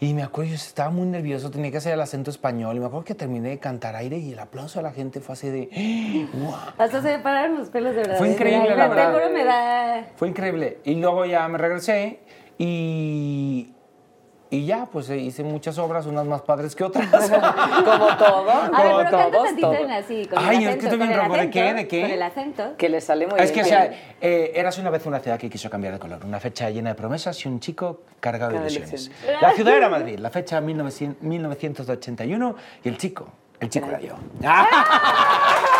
Y 0.00 0.12
me 0.12 0.22
acuerdo, 0.22 0.50
yo 0.50 0.56
estaba 0.56 0.90
muy 0.90 1.06
nervioso, 1.06 1.50
tenía 1.50 1.70
que 1.70 1.76
hacer 1.78 1.92
el 1.94 2.00
acento 2.00 2.30
español. 2.30 2.76
Y 2.76 2.80
me 2.80 2.86
acuerdo 2.86 3.04
que 3.04 3.14
terminé 3.14 3.50
de 3.50 3.58
cantar 3.58 3.94
aire 3.96 4.18
y 4.18 4.32
el 4.32 4.38
aplauso 4.38 4.78
de 4.80 4.82
la 4.82 4.92
gente 4.92 5.20
fue 5.20 5.34
así 5.34 5.48
de. 5.48 6.28
¡Wow! 6.34 6.54
Hasta 6.78 7.00
se 7.02 7.18
pararon 7.20 7.58
los 7.58 7.68
pelos 7.70 7.94
de 7.94 8.02
verdad. 8.02 8.18
Fue 8.18 8.28
increíble, 8.30 8.74
la 8.76 8.88
Te 8.88 8.94
verdad. 8.94 9.12
juro, 9.14 9.30
me 9.30 9.44
da... 9.44 10.06
Fue 10.16 10.28
increíble. 10.28 10.78
Y 10.84 10.96
luego 10.96 11.24
ya 11.24 11.46
me 11.48 11.58
regresé 11.58 12.20
y. 12.58 13.73
Y 14.50 14.66
ya, 14.66 14.86
pues 14.86 15.10
eh, 15.10 15.16
hice 15.16 15.42
muchas 15.42 15.78
obras, 15.78 16.06
unas 16.06 16.26
más 16.26 16.42
padres 16.42 16.76
que 16.76 16.84
otras. 16.84 17.08
Como 17.84 18.16
todo. 18.16 18.50
A 18.50 18.82
ver, 18.82 19.06
pero 19.10 19.30
todos, 19.30 19.48
en 19.80 19.90
así, 19.90 20.26
con 20.26 20.38
Ay, 20.38 20.64
el 20.64 20.70
es 20.70 20.76
que 20.76 20.86
acento. 20.86 20.86
estoy 20.86 20.98
bien 20.98 21.14
rojo. 21.14 21.32
¿De 21.36 21.50
qué? 21.50 21.60
acento, 21.62 21.76
¿De 21.76 21.88
qué? 21.88 22.00
Con 22.02 22.10
el 22.10 22.22
acento. 22.22 22.76
Que 22.76 22.88
le 22.88 23.00
sale 23.00 23.26
muy 23.26 23.40
Es 23.40 23.50
que, 23.50 23.62
o 23.62 23.64
bien. 23.64 23.76
sea, 23.76 23.90
eh, 24.20 24.52
érase 24.54 24.80
una 24.80 24.90
vez 24.90 25.04
una 25.06 25.18
ciudad 25.18 25.38
que 25.38 25.50
quiso 25.50 25.68
cambiar 25.70 25.94
de 25.94 25.98
color. 25.98 26.24
Una 26.24 26.38
fecha 26.38 26.70
llena 26.70 26.90
de 26.90 26.94
promesas 26.94 27.44
y 27.44 27.48
un 27.48 27.58
chico 27.58 28.02
cargado 28.20 28.52
de 28.52 28.58
Cargado 28.58 28.64
de 28.64 28.72
ilusiones. 28.74 29.10
La 29.40 29.52
ciudad 29.52 29.76
era 29.76 29.88
Madrid, 29.88 30.18
la 30.18 30.30
fecha 30.30 30.60
1900 30.60 31.22
1981 31.22 32.56
y 32.84 32.88
el 32.88 32.96
chico, 32.98 33.26
el 33.60 33.68
chico 33.70 33.86
era 33.88 34.00
yo. 34.00 34.14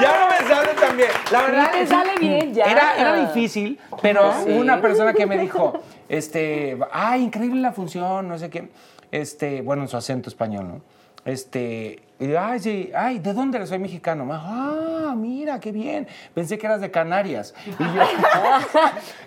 Ya 0.00 0.18
no 0.20 0.28
me 0.28 0.48
sale 0.54 0.74
tan 0.80 0.96
bien. 0.96 1.10
La 1.32 1.42
verdad 1.42 1.70
te 1.72 1.82
es- 1.82 1.88
sale 1.88 2.12
bien, 2.20 2.54
ya. 2.54 2.64
Era, 2.64 2.96
era 2.98 3.14
difícil, 3.26 3.78
pero 4.02 4.32
Sí. 4.32 4.50
hubo 4.50 4.60
una 4.60 4.80
persona 4.80 5.12
que 5.12 5.26
me 5.26 5.38
dijo, 5.38 5.80
este, 6.08 6.78
ay, 6.92 7.22
increíble 7.24 7.60
la 7.60 7.72
función, 7.72 8.28
no 8.28 8.38
sé 8.38 8.50
qué. 8.50 8.68
Este, 9.10 9.60
bueno, 9.62 9.82
en 9.82 9.88
su 9.88 9.96
acento 9.96 10.28
español, 10.28 10.68
¿no? 10.68 10.80
Este, 11.24 12.00
y 12.20 12.28
yo, 12.28 12.38
ay, 12.40 12.60
sí, 12.60 12.92
ay, 12.94 13.18
¿de 13.18 13.32
dónde 13.32 13.56
eres? 13.56 13.70
Soy 13.70 13.78
mexicano. 13.78 14.24
Me 14.26 14.34
dijo, 14.34 14.44
ah, 14.46 15.14
mira, 15.16 15.58
qué 15.58 15.72
bien. 15.72 16.06
Pensé 16.34 16.58
que 16.58 16.66
eras 16.66 16.80
de 16.82 16.90
Canarias. 16.90 17.54
Y 17.66 17.82
yo, 17.82 18.02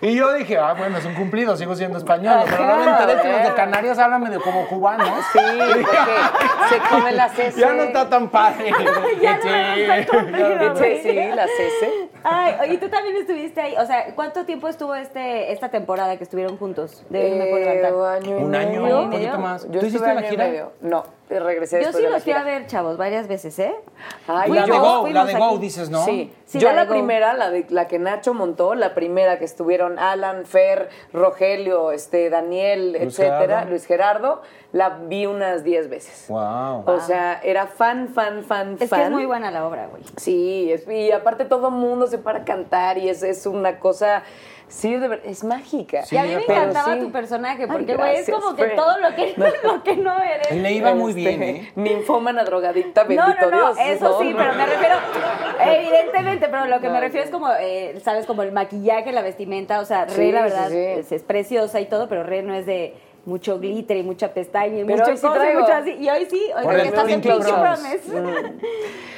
y 0.08 0.14
yo 0.14 0.32
dije, 0.34 0.56
ah, 0.58 0.74
bueno, 0.78 0.96
es 0.98 1.04
un 1.04 1.14
cumplido, 1.14 1.56
sigo 1.56 1.74
siendo 1.74 1.98
español. 1.98 2.44
Pero 2.48 2.66
no 2.66 2.76
me 2.76 2.90
enteré 2.90 3.20
que 3.20 3.32
los 3.32 3.42
de 3.48 3.54
Canarias 3.54 3.98
hablan 3.98 4.22
medio 4.22 4.40
como 4.40 4.66
cubanos. 4.68 5.08
Sí, 5.32 5.38
porque 5.58 5.86
se 6.68 6.78
come 6.88 7.12
la 7.12 7.28
cese. 7.30 7.60
Ya 7.60 7.72
no 7.74 7.82
está 7.82 8.08
tan 8.08 8.28
padre. 8.30 8.70
Ya 9.20 9.36
no 9.36 9.42
Sí. 10.76 10.84
Sí, 10.84 11.00
sí, 11.02 11.14
la 11.34 11.46
cese. 11.46 12.08
Ay, 12.22 12.54
oye, 12.62 12.78
tú 12.78 12.88
también 12.88 13.16
estuviste 13.16 13.60
ahí. 13.60 13.74
O 13.76 13.86
sea, 13.86 14.14
¿cuánto 14.14 14.44
tiempo 14.44 14.68
estuvo 14.68 14.94
este, 14.94 15.52
esta 15.52 15.68
temporada 15.68 16.16
que 16.16 16.24
estuvieron 16.24 16.56
juntos? 16.56 17.04
De 17.10 17.34
Me 17.34 17.46
Puedo 17.46 17.64
Eh, 17.68 17.82
Levantar. 17.82 18.16
año 18.22 18.38
y 18.38 18.42
Un 18.44 18.54
año, 18.54 19.02
un 19.02 19.10
poquito 19.10 19.38
más. 19.38 19.68
Yo 19.70 19.80
¿Tú 19.80 19.86
hiciste 19.86 20.14
la 20.14 20.20
y 20.22 20.28
gira? 20.28 20.44
medio. 20.46 20.72
No, 20.80 21.04
regresé 21.28 21.76
Yo 21.76 21.86
después 21.86 21.96
sí 21.96 22.02
de 22.02 22.08
la 22.08 22.14
los 22.16 22.22
fui 22.22 22.32
gira. 22.32 22.42
a 22.42 22.44
ver, 22.44 22.66
chavos, 22.66 22.96
varias 22.96 23.28
veces, 23.28 23.58
¿eh? 23.58 23.74
Ay, 24.28 24.50
La 24.52 24.62
de 24.62 24.68
yo- 24.68 24.80
Go, 24.80 25.08
la 25.08 25.24
de 25.24 25.34
Go, 25.34 25.44
aquí. 25.44 25.58
dices, 25.58 25.90
¿no? 25.90 26.04
Sí, 26.04 26.32
Sí, 26.44 26.58
yo 26.60 26.68
la 26.68 26.74
la, 26.74 26.80
de 26.82 26.86
Go. 26.88 26.92
primera, 26.94 27.32
la 27.34 27.50
de 27.50 27.66
la 27.70 27.88
que 27.88 27.98
Nacho 27.98 28.34
montó, 28.34 28.74
la 28.74 28.94
primera 28.94 29.38
que 29.38 29.44
estuvieron 29.44 29.98
Alan, 29.98 30.44
Fer, 30.44 30.90
Rogelio, 31.12 31.92
este, 31.92 32.28
Daniel, 32.30 32.92
Luis 32.92 33.02
etcétera, 33.04 33.38
Gerardo. 33.40 33.70
Luis 33.70 33.86
Gerardo, 33.86 34.42
la 34.72 34.90
vi 34.90 35.26
unas 35.26 35.64
10 35.64 35.88
veces. 35.88 36.26
Wow. 36.28 36.84
O 36.86 37.00
sea, 37.00 37.40
era 37.42 37.66
fan, 37.66 38.08
fan, 38.08 38.44
fan, 38.44 38.76
Es 38.78 38.90
fan. 38.90 38.98
que 39.00 39.04
es 39.06 39.10
muy 39.10 39.24
buena 39.24 39.50
la 39.50 39.66
obra, 39.66 39.86
güey. 39.86 40.02
Sí, 40.16 40.70
es- 40.72 40.86
y 40.88 41.10
aparte 41.10 41.44
todo 41.46 41.70
mundo 41.70 42.06
se 42.06 42.18
para 42.18 42.40
a 42.40 42.44
cantar 42.44 42.98
y 42.98 43.08
es, 43.08 43.22
es 43.22 43.46
una 43.46 43.78
cosa, 43.78 44.22
sí, 44.74 44.96
de 44.96 45.08
ver- 45.08 45.22
es 45.24 45.44
mágica. 45.44 46.02
Sí, 46.04 46.16
y 46.16 46.18
a 46.18 46.22
mí 46.24 46.34
me 46.34 46.42
encantaba 46.42 46.94
sí. 46.94 47.00
tu 47.00 47.10
personaje, 47.12 47.62
Ay, 47.62 47.68
porque, 47.70 47.94
güey, 47.96 48.16
es 48.16 48.28
como 48.30 48.54
que 48.56 48.64
todo 48.68 48.98
lo 48.98 49.14
que, 49.14 49.34
lo 49.64 49.82
que 49.82 49.96
no 49.96 50.20
eres. 50.22 50.50
Le 50.52 50.72
iba 50.72 50.94
muy 50.94 51.10
Este, 51.10 51.20
bien, 51.36 51.42
¿eh? 51.42 51.72
Ninfómana 51.76 52.44
drogadicta, 52.44 53.04
bendito 53.04 53.26
No, 53.26 53.34
no, 53.34 53.50
no, 53.50 53.74
Dios. 53.74 53.78
eso 53.80 54.20
sí, 54.20 54.34
pero 54.36 54.52
me 54.54 54.66
refiero, 54.66 54.96
evidentemente, 55.60 56.48
pero 56.48 56.66
lo 56.66 56.80
que 56.80 56.88
me 56.88 57.00
refiero 57.00 57.24
es 57.24 57.30
como, 57.30 57.48
eh, 57.58 58.00
sabes, 58.02 58.26
como 58.26 58.42
el 58.42 58.52
maquillaje, 58.52 59.12
la 59.12 59.22
vestimenta, 59.22 59.80
o 59.80 59.84
sea, 59.84 60.08
Sí, 60.08 60.16
Rey, 60.16 60.32
la 60.32 60.42
verdad, 60.42 60.68
sí. 60.68 60.76
Es, 60.76 61.12
es 61.12 61.22
preciosa 61.22 61.80
y 61.80 61.86
todo, 61.86 62.08
pero 62.08 62.22
Rey 62.24 62.42
no 62.42 62.54
es 62.54 62.66
de 62.66 62.94
mucho 63.26 63.58
glitter 63.58 63.96
y 63.96 64.02
mucha 64.02 64.32
pestaña 64.34 64.80
y 64.80 64.84
mucho 64.84 65.16
sí 65.16 65.26
traigo. 65.26 65.60
mucho 65.60 65.72
así. 65.72 65.90
Y 65.98 66.08
hoy 66.10 66.26
sí, 66.30 66.42
hoy 66.64 66.76
estás 66.82 67.08
en 67.08 67.20
Pinky 67.20 67.38
Promise. 67.52 68.00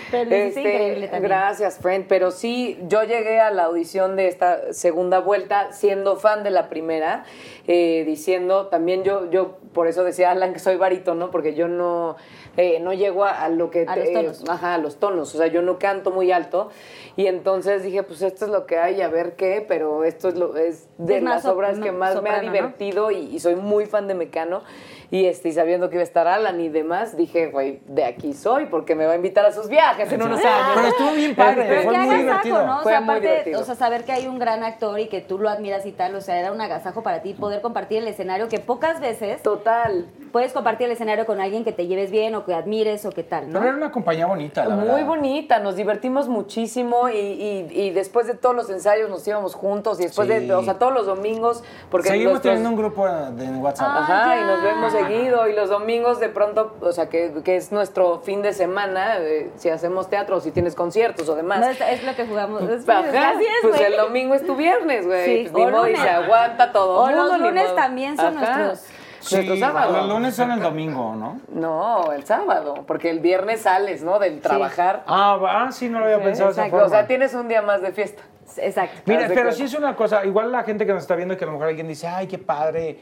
Pero 0.08 0.22
hiciste 0.22 0.46
Este, 0.46 0.60
increíble 0.60 1.08
también. 1.08 1.22
Gracias, 1.30 1.78
friend. 1.78 2.06
Pero 2.08 2.30
sí, 2.30 2.78
yo 2.86 3.02
llegué 3.02 3.40
a 3.40 3.50
la 3.50 3.64
audición 3.64 4.14
de 4.14 4.28
esta 4.28 4.72
segunda 4.72 5.18
vuelta 5.18 5.72
siendo 5.72 6.16
fan 6.16 6.44
de 6.44 6.50
la 6.52 6.68
primera, 6.68 7.24
eh, 7.66 8.04
diciendo 8.06 8.68
también 8.68 9.02
yo, 9.02 9.28
yo 9.30 9.56
por 9.72 9.88
eso 9.88 10.04
decía 10.04 10.30
Alan 10.30 10.52
que 10.52 10.60
soy 10.60 10.76
barítono, 10.76 11.32
porque 11.32 11.54
yo 11.54 11.66
no, 11.66 12.14
eh, 12.56 12.78
no 12.78 12.92
llego 12.92 13.24
a, 13.24 13.42
a 13.42 13.48
lo 13.48 13.70
que 13.72 13.84
A 13.88 13.96
los 13.96 14.06
eh, 14.08 14.12
tonos. 14.12 14.44
ajá, 14.48 14.74
a 14.74 14.78
los 14.78 14.98
tonos. 15.00 15.34
O 15.34 15.38
sea, 15.38 15.48
yo 15.48 15.60
no 15.62 15.78
canto 15.80 16.12
muy 16.12 16.30
alto. 16.30 16.70
Y 17.16 17.26
entonces 17.26 17.82
dije, 17.82 18.02
pues 18.02 18.20
esto 18.22 18.44
es 18.44 18.50
lo 18.50 18.66
que 18.66 18.78
hay, 18.78 19.00
a 19.00 19.08
ver 19.08 19.34
qué, 19.36 19.64
pero 19.66 20.04
esto 20.04 20.28
es 20.28 20.36
lo 20.36 20.54
es 20.56 20.86
de 20.98 21.16
Es 21.16 21.22
las 21.22 21.42
so- 21.42 21.52
obras 21.54 21.80
que 21.80 21.90
más 21.90 22.12
soprano, 22.12 22.42
me 22.42 22.48
ha 22.48 22.52
divertido 22.52 23.10
y, 23.10 23.16
y 23.34 23.40
soy 23.40 23.56
muy 23.56 23.86
fan 23.86 23.95
de 24.04 24.14
Mecano. 24.14 24.62
Y, 25.10 25.26
este, 25.26 25.50
y 25.50 25.52
sabiendo 25.52 25.88
que 25.88 25.94
iba 25.96 26.00
a 26.00 26.04
estar 26.04 26.26
Alan 26.26 26.60
y 26.60 26.68
demás, 26.68 27.16
dije, 27.16 27.46
güey, 27.48 27.80
de 27.86 28.04
aquí 28.04 28.32
soy, 28.34 28.66
porque 28.66 28.94
me 28.96 29.06
va 29.06 29.12
a 29.12 29.16
invitar 29.16 29.46
a 29.46 29.52
sus 29.52 29.68
viajes 29.68 30.10
en 30.12 30.20
unos 30.22 30.40
años. 30.44 30.68
Pero 30.74 30.86
estuvo 30.88 31.12
bien 31.12 31.34
padre, 31.36 31.64
Pero 31.68 31.82
fue 31.82 31.92
que 31.92 31.98
muy 31.98 32.06
agasajo, 32.06 32.22
divertido. 32.22 32.66
¿no? 32.66 32.78
O 32.78 32.82
Fue 32.82 32.92
sea, 32.92 33.00
muy 33.00 33.10
aparte, 33.14 33.28
divertido. 33.28 33.60
o 33.60 33.64
sea, 33.64 33.74
saber 33.76 34.04
que 34.04 34.12
hay 34.12 34.26
un 34.26 34.38
gran 34.40 34.64
actor 34.64 34.98
y 34.98 35.06
que 35.08 35.20
tú 35.20 35.38
lo 35.38 35.48
admiras 35.48 35.86
y 35.86 35.92
tal, 35.92 36.14
o 36.16 36.20
sea, 36.20 36.40
era 36.40 36.50
un 36.50 36.60
agasajo 36.60 37.02
para 37.02 37.22
ti 37.22 37.34
poder 37.34 37.60
compartir 37.60 37.98
el 38.02 38.08
escenario 38.08 38.48
que 38.48 38.58
pocas 38.58 39.00
veces 39.00 39.42
Total. 39.42 40.06
puedes 40.32 40.52
compartir 40.52 40.86
el 40.86 40.92
escenario 40.92 41.24
con 41.24 41.40
alguien 41.40 41.64
que 41.64 41.72
te 41.72 41.86
lleves 41.86 42.10
bien 42.10 42.34
o 42.34 42.44
que 42.44 42.52
admires 42.54 43.04
o 43.06 43.10
que 43.10 43.22
tal, 43.22 43.46
¿no? 43.52 43.60
Pero 43.60 43.68
era 43.68 43.76
una 43.76 43.92
compañía 43.92 44.26
bonita, 44.26 44.64
la 44.66 44.74
Muy 44.74 44.86
verdad. 44.88 45.06
bonita, 45.06 45.58
nos 45.60 45.76
divertimos 45.76 46.28
muchísimo 46.28 47.08
y, 47.08 47.16
y- 47.16 47.68
y 47.72 47.90
después 47.90 48.26
de 48.26 48.34
todos 48.34 48.56
los 48.56 48.68
ensayos 48.70 49.08
nos 49.08 49.26
íbamos 49.28 49.54
juntos 49.54 50.00
y 50.00 50.04
después 50.04 50.26
Sí. 50.28 50.34
de, 50.34 50.52
o 50.54 50.62
sea, 50.64 50.74
todos 50.80 50.92
los 50.92 51.06
domingos, 51.06 51.62
porque 51.90 52.08
Seguimos 52.08 52.32
nuestros- 52.32 52.54
teniendo 52.54 52.70
un 52.70 52.76
grupo 52.76 53.06
de 53.08 53.44
en 53.44 53.56
WhatsApp. 53.62 53.88
Ah, 53.90 53.98
Ajá, 54.02 54.34
ya. 54.36 54.40
y 54.42 54.44
nos 54.46 54.62
vemos 54.62 54.94
seguido 54.98 55.48
y 55.48 55.54
los 55.54 55.68
domingos 55.70 56.20
de 56.20 56.28
pronto, 56.28 56.76
o 56.80 56.92
sea, 56.92 57.08
que, 57.08 57.32
que 57.44 57.56
es 57.56 57.72
nuestro 57.72 58.20
fin 58.20 58.42
de 58.42 58.52
semana, 58.52 59.18
eh, 59.18 59.50
si 59.56 59.68
hacemos 59.68 60.08
teatro, 60.08 60.40
si 60.40 60.50
tienes 60.50 60.74
conciertos 60.74 61.28
o 61.28 61.34
demás. 61.34 61.60
No, 61.60 61.66
es, 61.66 61.80
es 61.80 62.04
lo 62.04 62.14
que 62.14 62.26
jugamos. 62.26 62.62
Es, 62.62 62.88
Ajá, 62.88 63.30
así 63.30 63.44
es, 63.44 63.50
pues 63.62 63.76
güey. 63.76 63.92
el 63.92 63.96
domingo 63.96 64.34
es 64.34 64.46
tu 64.46 64.56
viernes, 64.56 65.06
güey. 65.06 65.24
Sí, 65.24 65.48
pues, 65.50 65.54
ni 65.54 65.64
o 65.64 65.70
modo, 65.70 65.88
y 65.88 65.96
se 65.96 66.08
aguanta 66.08 66.72
todo. 66.72 67.00
O 67.02 67.06
mundo, 67.06 67.24
los 67.28 67.40
lunes 67.40 67.74
también 67.74 68.16
son 68.16 68.36
Ajá. 68.38 68.58
nuestros- 68.58 68.90
Nuestro 69.32 69.56
Sí. 69.56 69.60
Los 69.60 70.08
lunes 70.08 70.36
son 70.36 70.52
el 70.52 70.60
domingo, 70.60 71.16
¿no? 71.16 71.40
No, 71.48 72.12
el 72.12 72.24
sábado, 72.24 72.84
porque 72.86 73.10
el 73.10 73.18
viernes 73.18 73.62
sales, 73.62 74.02
¿no? 74.04 74.20
Del 74.20 74.40
trabajar. 74.40 75.02
Ah, 75.08 75.36
ah, 75.48 75.72
sí, 75.72 75.88
no 75.88 75.98
lo 75.98 76.04
había 76.04 76.22
pensado 76.22 76.48
de 76.48 76.52
esa 76.52 76.60
Exacto, 76.66 76.70
forma. 76.82 76.86
o 76.86 76.90
sea, 76.90 77.08
tienes 77.08 77.34
un 77.34 77.48
día 77.48 77.60
más 77.60 77.82
de 77.82 77.90
fiesta. 77.90 78.22
Exacto. 78.58 79.00
Mira, 79.06 79.26
pero 79.34 79.50
sí 79.50 79.64
es 79.64 79.74
una 79.74 79.96
cosa, 79.96 80.24
igual 80.24 80.52
la 80.52 80.62
gente 80.62 80.86
que 80.86 80.92
nos 80.92 81.02
está 81.02 81.16
viendo, 81.16 81.36
que 81.36 81.42
a 81.42 81.46
lo 81.46 81.54
mejor 81.54 81.66
alguien 81.68 81.88
dice, 81.88 82.06
ay, 82.06 82.28
qué 82.28 82.38
padre. 82.38 82.98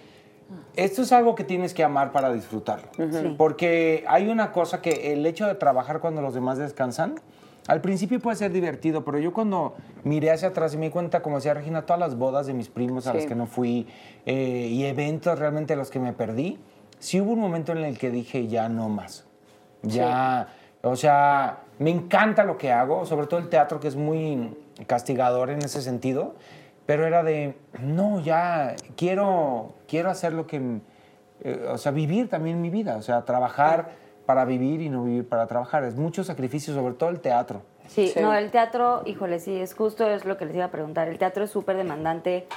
Esto 0.76 1.02
es 1.02 1.12
algo 1.12 1.34
que 1.34 1.44
tienes 1.44 1.74
que 1.74 1.84
amar 1.84 2.12
para 2.12 2.32
disfrutarlo. 2.32 2.88
Sí. 2.96 3.34
Porque 3.38 4.04
hay 4.08 4.28
una 4.28 4.52
cosa 4.52 4.80
que 4.82 5.12
el 5.12 5.24
hecho 5.26 5.46
de 5.46 5.54
trabajar 5.54 6.00
cuando 6.00 6.20
los 6.22 6.34
demás 6.34 6.58
descansan, 6.58 7.14
al 7.66 7.80
principio 7.80 8.20
puede 8.20 8.36
ser 8.36 8.52
divertido, 8.52 9.04
pero 9.04 9.18
yo 9.18 9.32
cuando 9.32 9.74
miré 10.02 10.30
hacia 10.30 10.48
atrás 10.48 10.74
y 10.74 10.76
me 10.76 10.86
di 10.86 10.90
cuenta, 10.90 11.22
como 11.22 11.36
decía 11.36 11.54
Regina, 11.54 11.86
todas 11.86 12.00
las 12.00 12.16
bodas 12.18 12.46
de 12.46 12.52
mis 12.54 12.68
primos 12.68 13.06
a 13.06 13.12
Sí. 13.12 13.18
las 13.18 13.26
que 13.26 13.34
no 13.34 13.46
fui 13.46 13.86
eh, 14.26 14.68
y 14.70 14.84
eventos 14.84 15.38
realmente 15.38 15.72
a 15.72 15.76
los 15.76 15.90
que 15.90 15.98
me 15.98 16.12
perdí, 16.12 16.58
sí 16.98 17.20
hubo 17.20 17.32
un 17.32 17.40
momento 17.40 17.72
en 17.72 17.78
el 17.78 17.96
que 17.98 18.10
dije, 18.10 18.48
ya 18.48 18.68
no 18.68 18.88
más. 18.88 19.24
Ya, 19.82 20.48
o 20.82 20.96
sea, 20.96 21.60
me 21.78 21.90
encanta 21.90 22.44
lo 22.44 22.58
que 22.58 22.72
hago, 22.72 23.04
sobre 23.06 23.26
todo 23.26 23.40
el 23.40 23.48
teatro 23.48 23.80
que 23.80 23.88
es 23.88 23.96
muy 23.96 24.56
castigador 24.86 25.50
en 25.50 25.58
ese 25.60 25.80
sentido, 25.82 26.34
pero 26.86 27.06
era 27.06 27.22
de, 27.22 27.56
no, 27.80 28.20
ya 28.20 28.76
quiero, 28.96 29.72
quiero 29.94 30.10
hacer 30.10 30.32
lo 30.32 30.48
que, 30.48 30.80
eh, 31.44 31.68
o 31.70 31.78
sea, 31.78 31.92
vivir 31.92 32.28
también 32.28 32.60
mi 32.60 32.68
vida, 32.68 32.96
o 32.96 33.02
sea, 33.02 33.24
trabajar 33.24 33.90
para 34.26 34.44
vivir 34.44 34.80
y 34.80 34.88
no 34.88 35.04
vivir 35.04 35.28
para 35.28 35.46
trabajar. 35.46 35.84
Es 35.84 35.94
mucho 35.94 36.24
sacrificio, 36.24 36.74
sobre 36.74 36.94
todo 36.94 37.10
el 37.10 37.20
teatro. 37.20 37.62
Sí, 37.86 38.08
Sí. 38.08 38.18
no, 38.20 38.34
el 38.34 38.50
teatro, 38.50 39.02
híjole, 39.06 39.38
sí, 39.38 39.54
es 39.54 39.72
justo 39.72 40.04
es 40.10 40.24
lo 40.24 40.36
que 40.36 40.46
les 40.46 40.56
iba 40.56 40.64
a 40.64 40.70
preguntar. 40.72 41.06
El 41.06 41.18
teatro 41.18 41.44
es 41.44 41.50
súper 41.50 41.76
demandante, 41.76 42.48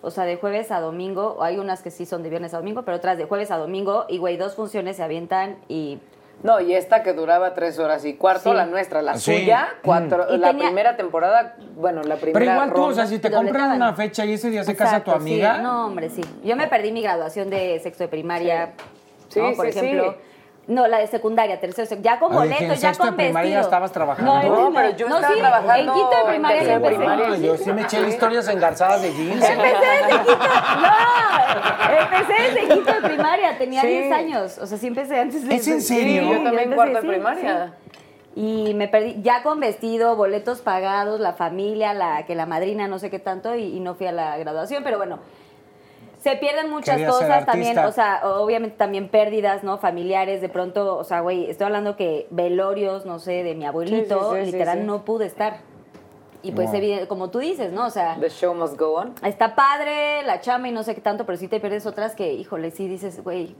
o 0.00 0.12
sea, 0.12 0.22
de 0.26 0.36
jueves 0.36 0.70
a 0.70 0.78
domingo, 0.78 1.42
hay 1.42 1.58
unas 1.58 1.82
que 1.82 1.90
sí 1.90 2.06
son 2.06 2.22
de 2.22 2.28
viernes 2.30 2.54
a 2.54 2.58
domingo, 2.58 2.84
pero 2.84 2.98
otras 2.98 3.18
de 3.18 3.24
jueves 3.24 3.50
a 3.50 3.56
domingo, 3.56 4.04
y 4.08 4.18
güey, 4.18 4.36
dos 4.36 4.54
funciones 4.54 4.96
se 4.96 5.02
avientan 5.02 5.56
y... 5.68 5.98
No, 6.42 6.60
y 6.60 6.74
esta 6.74 7.02
que 7.02 7.12
duraba 7.14 7.54
tres 7.54 7.78
horas 7.78 8.04
y 8.04 8.14
cuarto, 8.14 8.50
Sí. 8.50 8.56
la 8.56 8.66
nuestra, 8.66 9.00
la 9.02 9.16
Sí. 9.16 9.40
suya, 9.40 9.68
cuatro, 9.82 10.26
Y 10.34 10.38
la 10.38 10.48
tenía- 10.48 10.66
primera 10.66 10.96
temporada, 10.96 11.56
bueno, 11.74 12.02
la 12.02 12.16
primera 12.16 12.38
Pero 12.38 12.52
igual 12.52 12.72
tú, 12.74 12.82
o 12.84 12.92
sea, 12.92 13.06
si 13.06 13.18
te 13.18 13.30
compran 13.30 13.72
una 13.72 13.94
fecha 13.94 14.24
y 14.26 14.34
ese 14.34 14.50
día 14.50 14.62
se 14.62 14.76
casa 14.76 15.02
tu 15.02 15.10
Exacto, 15.10 15.24
sí. 15.24 15.32
amiga, 15.32 15.58
No, 15.58 15.86
hombre, 15.86 16.10
sí. 16.10 16.20
Yo 16.44 16.54
me 16.56 16.66
perdí 16.68 16.92
mi 16.92 17.02
graduación 17.02 17.48
de 17.50 17.80
sexto 17.80 18.04
de 18.04 18.08
primaria, 18.08 18.72
Sí. 19.28 19.40
¿no? 19.40 19.50
Sí, 19.50 19.56
por 19.56 19.72
sí, 19.72 19.78
ejemplo. 19.78 20.14
No, 20.68 20.88
la 20.88 20.98
de 20.98 21.06
secundaria, 21.06 21.60
tercero, 21.60 21.88
ya 22.02 22.18
con 22.18 22.32
boleto, 22.34 22.60
en 22.64 22.70
ya 22.70 22.76
sexto 22.76 23.04
de 23.04 23.08
con 23.10 23.16
primaria 23.16 23.40
vestido. 23.42 23.60
ya 23.60 23.60
estabas 23.60 23.92
trabajando. 23.92 24.40
en 24.40 24.48
No, 24.48 24.72
pero 24.74 24.96
yo 24.96 25.06
estaba 25.06 25.28
sí, 25.32 25.38
trabajando 25.38 25.92
En 25.92 25.98
quinto 25.98 26.10
de 26.10 26.20
en 26.22 26.26
primaria 26.28 26.58
tercero 26.58 26.80
yo 26.80 26.80
de 26.80 26.94
empecé. 26.94 26.96
Primaria, 27.16 27.36
yo 27.46 27.56
sí 27.56 27.72
me 27.72 27.82
eché 27.82 28.08
historias 28.08 28.48
engarzadas 28.48 29.02
de 29.02 29.12
jeans. 29.14 29.44
Empecé 29.44 29.86
desde 29.86 30.24
quinto. 30.24 30.38
No, 30.82 31.98
empecé 32.00 32.42
desde 32.42 32.68
quinto 32.74 32.92
de 32.92 33.00
primaria, 33.08 33.58
tenía 33.58 33.80
Sí. 33.82 33.86
10 33.88 34.12
años. 34.12 34.58
O 34.58 34.66
sea, 34.66 34.78
sí 34.78 34.86
empecé 34.88 35.20
antes 35.20 35.46
de. 35.46 35.54
¿Es 35.54 35.68
en 35.68 35.80
serio? 35.82 36.22
Sí, 36.22 36.30
yo 36.32 36.42
también 36.42 36.72
cuarto 36.72 36.94
de 36.96 37.00
sí, 37.02 37.06
primaria. 37.08 37.66
sí. 37.66 37.90
Y 38.38 38.74
me 38.74 38.86
perdí, 38.88 39.22
ya 39.22 39.42
con 39.42 39.60
vestido, 39.60 40.14
boletos 40.16 40.60
pagados, 40.60 41.20
la 41.20 41.32
familia, 41.32 41.94
la 41.94 42.26
que 42.26 42.34
la 42.34 42.44
madrina, 42.44 42.86
no 42.86 42.98
sé 42.98 43.08
qué 43.08 43.18
tanto, 43.18 43.54
y, 43.54 43.76
y 43.76 43.80
no 43.80 43.94
fui 43.94 44.06
a 44.08 44.12
la 44.12 44.36
graduación, 44.36 44.82
pero 44.84 44.98
bueno. 44.98 45.20
Se 46.30 46.36
pierden 46.36 46.70
muchas 46.70 47.00
cosas 47.02 47.46
también, 47.46 47.78
o 47.78 47.92
sea, 47.92 48.20
obviamente 48.24 48.76
también 48.76 49.08
pérdidas, 49.08 49.62
¿no? 49.62 49.78
Familiares, 49.78 50.40
de 50.40 50.48
pronto, 50.48 50.96
o 50.96 51.04
sea, 51.04 51.20
güey, 51.20 51.48
estoy 51.48 51.66
hablando 51.66 51.96
que 51.96 52.26
velorios, 52.30 53.06
no 53.06 53.18
sé, 53.18 53.42
de 53.44 53.54
mi 53.54 53.64
abuelito, 53.64 54.34
sí, 54.34 54.40
sí, 54.44 54.52
literal 54.52 54.78
sí. 54.78 54.84
no 54.84 55.04
pude 55.04 55.26
estar. 55.26 55.58
Y 56.42 56.52
pues, 56.52 56.68
Wow. 56.68 56.76
evidente- 56.76 57.08
como 57.08 57.30
tú 57.30 57.38
dices, 57.38 57.72
¿no? 57.72 57.86
O 57.86 57.90
sea, 57.90 58.16
The 58.20 58.28
show 58.28 58.54
must 58.54 58.76
go 58.78 58.94
on. 58.96 59.14
está 59.24 59.54
padre 59.54 60.22
la 60.24 60.40
chama 60.40 60.68
y 60.68 60.72
no 60.72 60.82
sé 60.82 60.94
qué 60.94 61.00
tanto, 61.00 61.26
pero 61.26 61.38
sí 61.38 61.48
te 61.48 61.60
pierdes 61.60 61.86
otras 61.86 62.14
que, 62.14 62.32
híjole, 62.34 62.70
sí 62.70 62.86
dices, 62.88 63.22
güey, 63.22 63.54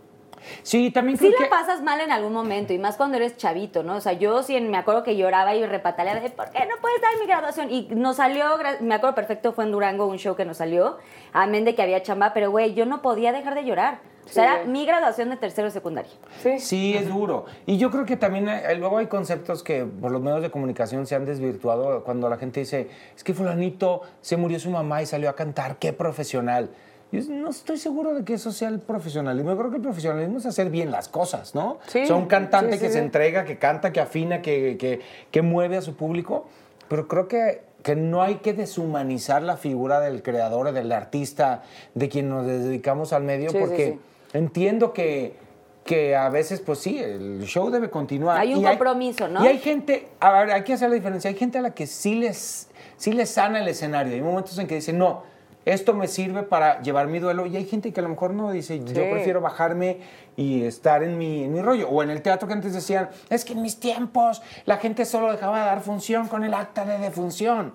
Sí, 0.62 0.90
también 0.90 1.18
Sí 1.18 1.28
creo 1.28 1.38
la 1.40 1.44
que... 1.46 1.50
pasas 1.50 1.82
mal 1.82 2.00
en 2.00 2.12
algún 2.12 2.32
momento, 2.32 2.72
y 2.72 2.78
más 2.78 2.96
cuando 2.96 3.16
eres 3.16 3.36
chavito, 3.36 3.82
¿no? 3.82 3.96
O 3.96 4.00
sea, 4.00 4.12
yo 4.12 4.42
sí 4.42 4.60
me 4.60 4.76
acuerdo 4.76 5.02
que 5.02 5.16
lloraba 5.16 5.54
y 5.54 5.64
repataleaba 5.64 6.20
de 6.20 6.30
¿por 6.30 6.50
qué 6.50 6.60
no 6.66 6.74
puedes 6.80 7.00
dar 7.00 7.12
mi 7.20 7.26
graduación? 7.26 7.70
Y 7.70 7.88
nos 7.90 8.16
salió, 8.16 8.44
me 8.80 8.94
acuerdo 8.94 9.14
perfecto, 9.14 9.52
fue 9.52 9.64
en 9.64 9.72
Durango 9.72 10.06
un 10.06 10.18
show 10.18 10.36
que 10.36 10.44
nos 10.44 10.58
salió, 10.58 10.98
amén 11.32 11.64
de 11.64 11.74
que 11.74 11.82
había 11.82 12.02
chamba, 12.02 12.32
pero 12.32 12.50
güey, 12.50 12.74
yo 12.74 12.86
no 12.86 13.02
podía 13.02 13.32
dejar 13.32 13.54
de 13.54 13.64
llorar. 13.64 14.00
O 14.26 14.28
sea, 14.28 14.44
Sí, 14.44 14.60
era 14.60 14.64
mi 14.64 14.84
graduación 14.84 15.30
de 15.30 15.36
tercero 15.36 15.66
de 15.66 15.70
secundaria. 15.70 16.10
Sí. 16.42 16.58
Sí, 16.58 16.94
es 16.96 17.08
duro. 17.08 17.44
Y 17.64 17.78
yo 17.78 17.92
creo 17.92 18.04
que 18.04 18.16
también 18.16 18.48
eh, 18.48 18.74
luego 18.76 18.98
hay 18.98 19.06
conceptos 19.06 19.62
que 19.62 19.84
por 19.84 20.10
los 20.10 20.20
medios 20.20 20.42
de 20.42 20.50
comunicación 20.50 21.06
se 21.06 21.14
han 21.14 21.24
desvirtuado 21.24 22.02
cuando 22.02 22.28
la 22.28 22.36
gente 22.36 22.60
dice, 22.60 22.90
es 23.14 23.22
que 23.22 23.34
fulanito 23.34 24.02
se 24.20 24.36
murió 24.36 24.58
su 24.58 24.70
mamá 24.70 25.00
y 25.00 25.06
salió 25.06 25.30
a 25.30 25.36
cantar, 25.36 25.76
qué 25.76 25.92
profesional. 25.92 26.70
Yo 27.12 27.20
no 27.28 27.50
estoy 27.50 27.78
seguro 27.78 28.14
de 28.14 28.24
que 28.24 28.34
eso 28.34 28.50
sea 28.50 28.68
el 28.68 28.80
profesionalismo. 28.80 29.50
Yo 29.50 29.58
creo 29.58 29.70
que 29.70 29.76
el 29.76 29.82
profesionalismo 29.82 30.38
es 30.38 30.46
hacer 30.46 30.70
bien 30.70 30.90
las 30.90 31.08
cosas, 31.08 31.54
¿no? 31.54 31.78
Sí, 31.86 32.02
o 32.02 32.06
sea, 32.06 32.16
un 32.16 32.26
cantante 32.26 32.72
sí, 32.72 32.78
sí, 32.78 32.86
que 32.86 32.92
se 32.92 32.98
entrega, 32.98 33.44
que 33.44 33.58
canta, 33.58 33.92
que 33.92 34.00
afina, 34.00 34.42
que, 34.42 34.76
que, 34.76 35.00
que 35.30 35.42
mueve 35.42 35.76
a 35.76 35.82
su 35.82 35.94
público. 35.94 36.46
Pero 36.88 37.08
creo 37.08 37.28
que, 37.28 37.62
que 37.82 37.96
no 37.96 38.22
hay 38.22 38.36
que 38.36 38.52
deshumanizar 38.52 39.42
la 39.42 39.56
figura 39.56 40.00
del 40.00 40.22
creador, 40.22 40.72
del 40.72 40.90
artista, 40.92 41.62
de 41.94 42.08
quien 42.08 42.28
nos 42.28 42.46
dedicamos 42.46 43.12
al 43.12 43.22
medio, 43.22 43.52
porque 43.52 43.98
entiendo 44.32 44.92
que, 44.92 45.36
que 45.84 46.16
a 46.16 46.28
veces, 46.28 46.60
pues 46.60 46.80
sí, 46.80 46.98
el 46.98 47.44
show 47.44 47.70
debe 47.70 47.88
continuar. 47.90 48.38
Hay 48.38 48.54
un 48.54 48.62
Y 48.62 48.64
compromiso, 48.64 49.28
¿no? 49.28 49.44
Y 49.44 49.48
hay 49.48 49.58
gente, 49.58 50.08
a 50.20 50.32
ver, 50.32 50.50
hay 50.50 50.64
que 50.64 50.72
hacer 50.72 50.88
la 50.88 50.96
diferencia, 50.96 51.30
hay 51.30 51.36
gente 51.36 51.58
a 51.58 51.62
la 51.62 51.74
que 51.74 51.86
sí 51.86 52.16
les, 52.16 52.68
sí 52.96 53.12
les 53.12 53.30
sana 53.30 53.60
el 53.60 53.68
escenario. 53.68 54.14
Hay 54.14 54.22
momentos 54.22 54.58
en 54.58 54.66
que 54.66 54.74
dicen, 54.74 54.98
no, 54.98 55.22
esto 55.66 55.92
me 55.92 56.06
sirve 56.08 56.42
para 56.44 56.80
llevar 56.80 57.08
mi 57.08 57.18
duelo. 57.18 57.44
Y 57.44 57.56
hay 57.56 57.66
gente 57.66 57.92
que 57.92 58.00
a 58.00 58.02
lo 58.02 58.08
mejor 58.08 58.32
no 58.32 58.50
dice, 58.50 58.78
yo 58.78 59.10
prefiero 59.10 59.40
bajarme 59.42 59.98
y 60.36 60.62
estar 60.62 61.02
en 61.02 61.18
mi, 61.18 61.44
en 61.44 61.52
mi 61.52 61.60
rollo. 61.60 61.88
O 61.90 62.02
en 62.02 62.08
el 62.10 62.22
teatro 62.22 62.46
que 62.48 62.54
antes 62.54 62.72
decían, 62.72 63.10
es 63.28 63.44
que 63.44 63.52
en 63.52 63.62
mis 63.62 63.78
tiempos 63.78 64.42
la 64.64 64.78
gente 64.78 65.04
solo 65.04 65.30
dejaba 65.30 65.58
de 65.60 65.66
dar 65.66 65.80
función 65.80 66.28
con 66.28 66.44
el 66.44 66.54
acta 66.54 66.84
de 66.86 66.98
defunción. 66.98 67.74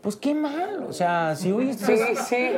Pues 0.00 0.16
qué 0.16 0.34
mal, 0.34 0.84
o 0.88 0.92
sea, 0.92 1.36
si 1.36 1.52
hoy 1.52 1.70
estás- 1.70 1.86
Sí, 1.86 1.96
sí. 2.16 2.48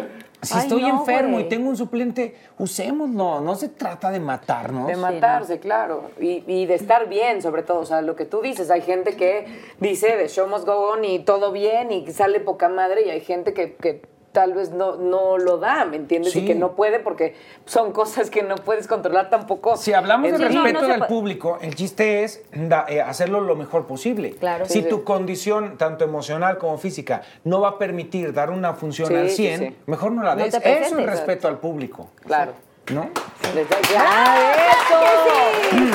si 0.40 0.54
Ay, 0.54 0.60
estoy 0.62 0.80
no, 0.82 1.00
enfermo 1.00 1.38
y 1.40 1.44
tengo 1.44 1.68
un 1.68 1.76
suplente, 1.76 2.34
usémoslo. 2.58 3.40
No 3.42 3.54
se 3.54 3.68
trata 3.68 4.10
de 4.10 4.18
matarnos. 4.18 4.86
De 4.86 4.96
matarse, 4.96 5.58
claro. 5.60 6.10
Y, 6.18 6.42
y 6.46 6.64
de 6.64 6.74
estar 6.74 7.06
bien, 7.08 7.42
sobre 7.42 7.62
todo. 7.62 7.80
O 7.80 7.84
sea, 7.86 8.00
lo 8.00 8.16
que 8.16 8.24
tú 8.24 8.40
dices, 8.40 8.70
hay 8.70 8.80
gente 8.80 9.14
que 9.16 9.46
dice 9.78 10.16
de 10.16 10.28
show 10.28 10.46
must 10.48 10.64
go 10.66 10.90
on 10.92 11.04
y 11.04 11.18
todo 11.18 11.52
bien 11.52 11.92
y 11.92 12.10
sale 12.12 12.40
poca 12.40 12.70
madre 12.70 13.06
y 13.06 13.10
hay 13.10 13.20
gente 13.20 13.52
que, 13.52 13.74
que 13.74 14.02
tal 14.34 14.52
vez 14.52 14.72
no, 14.72 14.96
no 14.96 15.38
lo 15.38 15.58
da, 15.58 15.84
¿me 15.84 15.94
entiendes? 15.96 16.32
Sí. 16.32 16.40
Y 16.40 16.44
que 16.46 16.56
no 16.56 16.72
puede 16.72 16.98
porque 16.98 17.36
son 17.66 17.92
cosas 17.92 18.30
que 18.30 18.42
no 18.42 18.56
puedes 18.56 18.88
controlar 18.88 19.30
tampoco. 19.30 19.76
Si 19.76 19.92
hablamos 19.92 20.28
en 20.28 20.38
de 20.38 20.48
sí. 20.48 20.54
no, 20.54 20.62
respeto 20.64 20.80
no 20.80 20.86
se 20.92 20.92
del 20.98 21.06
público, 21.06 21.58
el 21.62 21.76
chiste 21.76 22.24
es 22.24 22.42
da- 22.52 22.84
eh, 22.88 23.00
hacerlo 23.00 23.40
lo 23.40 23.54
mejor 23.54 23.86
posible. 23.86 24.30
Claro. 24.32 24.64
Si 24.66 24.72
Sí, 24.74 24.82
sí. 24.82 24.88
tu 24.88 25.04
condición, 25.04 25.78
tanto 25.78 26.04
emocional 26.04 26.58
como 26.58 26.76
física, 26.78 27.22
no 27.44 27.60
va 27.60 27.68
a 27.70 27.78
permitir 27.78 28.32
dar 28.32 28.50
una 28.50 28.74
función 28.74 29.14
al 29.14 29.30
sí, 29.30 29.36
100, 29.36 29.60
sí. 29.60 29.76
mejor 29.86 30.10
no 30.10 30.24
la 30.24 30.34
No 30.34 30.42
des. 30.44 30.52
Eso 30.54 30.98
es 30.98 31.06
respeto 31.06 31.46
al 31.46 31.58
público, 31.58 32.08
Claro. 32.26 32.52
¿No? 32.90 33.10
Les 33.54 33.68
da- 33.68 33.76
¡Ah, 33.98 34.36
eso! 34.70 34.98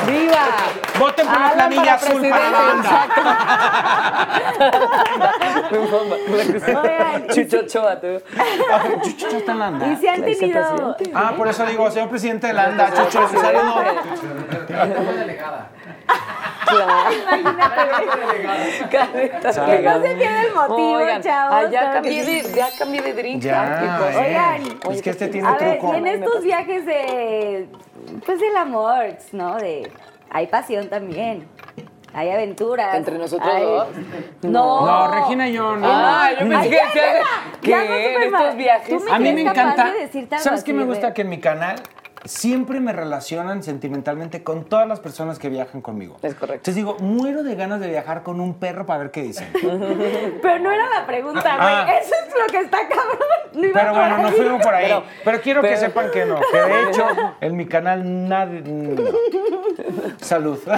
¡Viva! 0.07 0.45
Voten 0.97 1.27
por 1.27 1.39
la 1.39 1.51
planilla 1.53 1.93
azul 1.95 2.21
para 2.29 2.49
la 2.49 2.61
banda. 2.61 3.07
Chucho 7.33 7.59
Ochoa, 7.59 7.99
tú. 7.99 8.07
Chucho 9.17 9.37
está 9.37 9.51
en 9.51 9.59
la 9.59 9.67
anda. 9.67 9.87
Y 9.87 9.95
si 9.97 10.07
han 10.07 10.23
tenido... 10.23 10.95
Ah, 11.13 11.33
por 11.37 11.47
eso 11.47 11.65
digo, 11.65 11.89
señor 11.91 12.09
presidente 12.09 12.47
de 12.47 12.53
la 12.53 12.63
anda, 12.65 12.91
Chucho, 12.93 13.21
un 13.21 13.29
saludo. 13.41 13.83
Como 14.95 15.11
delegada. 16.69 18.89
Careta 18.91 19.65
Que 19.65 19.79
no 19.81 20.01
se 20.01 20.15
pierda 20.15 20.41
el 20.43 20.53
motivo, 20.53 20.93
Oigan, 20.97 21.21
chavos. 21.21 21.53
ah, 21.55 21.63
ya, 21.63 21.69
claro 21.69 21.93
cambié 21.93 22.25
de, 22.25 22.53
ya 22.53 22.67
cambié 22.77 23.01
de 23.01 23.13
drink. 23.13 23.41
Ya, 23.41 23.81
eh. 23.83 24.19
Oigan, 24.19 24.79
es 24.91 25.01
que 25.01 25.09
este 25.09 25.27
tiene 25.27 25.47
A 25.47 25.51
ver, 25.53 25.79
truco. 25.79 25.93
y 25.93 25.97
en 25.97 26.07
estos 26.07 26.43
viajes 26.43 26.85
de... 26.85 27.67
Pues 28.25 28.39
del 28.39 28.55
amor, 28.57 29.05
¿no? 29.31 29.55
De... 29.57 29.91
Hay 30.31 30.47
pasión 30.47 30.89
también. 30.89 31.47
Hay 32.13 32.29
aventuras. 32.31 32.95
¿Entre 32.95 33.17
nosotros 33.17 33.49
dos? 33.61 33.87
No. 34.41 34.85
No, 34.85 35.07
Regina 35.11 35.47
y 35.47 35.53
yo 35.53 35.75
no. 35.75 35.87
Ah, 35.89 36.29
yo 36.39 36.45
Mm. 36.45 36.49
pensé 36.49 36.69
que 36.69 36.79
que 37.61 38.15
en 38.15 38.23
estos 38.23 38.55
viajes. 38.55 38.89
Tú 38.89 38.99
me 39.03 39.11
A 39.11 39.19
mí 39.19 39.33
me 39.33 39.41
encanta. 39.41 39.91
de 39.91 40.37
¿Sabes 40.39 40.63
qué 40.63 40.73
me 40.73 40.85
gusta? 40.85 41.13
Que 41.13 41.21
en 41.21 41.29
mi 41.29 41.39
canal 41.39 41.75
siempre 42.25 42.79
me 42.79 42.93
relacionan 42.93 43.63
sentimentalmente 43.63 44.43
con 44.43 44.65
todas 44.65 44.87
las 44.87 44.99
personas 44.99 45.39
que 45.39 45.49
viajan 45.49 45.81
conmigo. 45.81 46.17
Es 46.21 46.35
correcto. 46.35 46.69
Entonces 46.69 46.75
digo, 46.75 46.97
muero 46.99 47.43
de 47.43 47.55
ganas 47.55 47.79
de 47.79 47.87
viajar 47.89 48.23
con 48.23 48.39
un 48.41 48.53
perro 48.55 48.85
para 48.85 48.99
ver 48.99 49.11
qué 49.11 49.21
dicen. 49.23 49.49
Pero 50.41 50.59
no 50.59 50.71
era 50.71 50.87
la 50.89 51.05
pregunta, 51.05 51.41
güey. 51.41 51.73
Ah. 51.73 51.87
Eso 52.01 52.13
es 52.27 52.33
lo 52.39 52.47
que 52.51 52.59
está 52.59 52.79
cabrón. 52.87 53.17
No 53.53 53.65
iba 53.67 53.79
Pero 53.81 53.93
bueno, 53.95 54.17
nos 54.19 54.33
fuimos 54.35 54.61
por 54.63 54.73
ahí. 54.73 54.85
Pero, 54.87 55.03
Pero- 55.23 55.41
quiero 55.41 55.61
que 55.61 55.77
sepan 55.77 56.11
que 56.11 56.25
no. 56.25 56.39
Que 56.51 56.57
de 56.57 56.83
hecho, 56.89 57.05
en 57.41 57.55
mi 57.55 57.65
canal 57.67 58.27
nadie. 58.27 58.61
no. 58.61 59.01
Salud. 60.21 60.59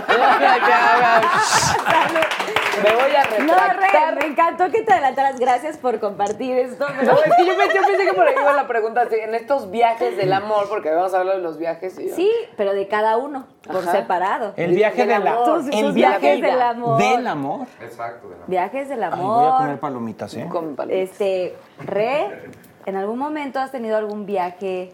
Me 2.84 2.92
voy 2.96 3.12
a 3.16 3.24
No, 3.44 3.54
retractar. 3.54 4.16
Re, 4.16 4.22
me 4.22 4.28
encantó 4.28 4.72
que 4.72 4.82
te 4.82 4.94
adelantaras. 4.94 5.39
Gracias 5.39 5.78
por 5.78 6.00
compartir 6.00 6.58
esto. 6.58 6.86
pero- 7.00 7.14
No, 7.14 7.20
es 7.24 7.36
que 7.36 7.46
yo 7.46 7.58
pensé, 7.58 7.76
yo 7.78 7.82
pensé 7.86 8.06
que 8.06 8.14
por 8.14 8.28
ahí 8.28 8.34
iba 8.39 8.54
la 8.54 8.68
pregunta, 8.68 9.04
en 9.12 9.36
estos 9.36 9.70
viajes 9.70 10.18
del 10.18 10.34
amor, 10.34 10.68
porque 10.70 10.89
vamos 10.89 11.14
a 11.14 11.20
hablar 11.20 11.31
de 11.32 11.40
los 11.42 11.58
viajes. 11.58 11.98
Y 12.00 12.10
yo- 12.10 12.16
Sí, 12.16 12.32
pero 12.58 12.74
de 12.74 12.88
cada 12.88 13.18
uno, 13.18 13.46
por 13.66 13.78
Ajá. 13.78 13.92
separado. 13.92 14.54
El 14.58 14.74
viaje 14.74 15.06
Del 15.06 15.08
de 15.10 15.20
la. 15.20 15.32
amor. 15.34 15.46
Tus- 15.64 15.76
el 15.76 15.92
viaje 15.94 16.42
del 16.42 16.62
amor. 16.62 16.98
del 17.02 17.28
amor. 17.28 17.68
Exacto. 17.82 18.30
de 18.30 18.38
la- 18.38 18.46
Viajes 18.48 18.90
del 18.90 19.04
Ay, 19.04 19.10
amor. 19.14 19.42
voy 19.44 19.54
a 19.54 19.58
comer 19.58 19.80
palomitas, 19.80 20.34
¿eh? 20.36 20.48
Con 20.50 20.76
palitos. 20.76 21.00
Este, 21.12 21.56
Re, 21.80 22.50
¿en 22.86 22.96
algún 22.96 23.18
momento 23.20 23.60
has 23.60 23.72
tenido 23.72 23.98
algún 23.98 24.26
viaje? 24.26 24.92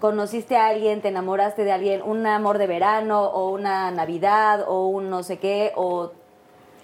¿Conociste 0.00 0.56
a 0.56 0.66
alguien, 0.66 1.00
te 1.00 1.08
enamoraste 1.08 1.62
de 1.62 1.70
alguien, 1.70 2.02
un 2.02 2.26
amor 2.26 2.58
de 2.58 2.66
verano 2.66 3.22
o 3.22 3.50
una 3.50 3.90
Navidad 3.92 4.64
o 4.66 4.86
un 4.88 5.10
no 5.10 5.22
sé 5.22 5.38
qué 5.38 5.72
o 5.76 6.10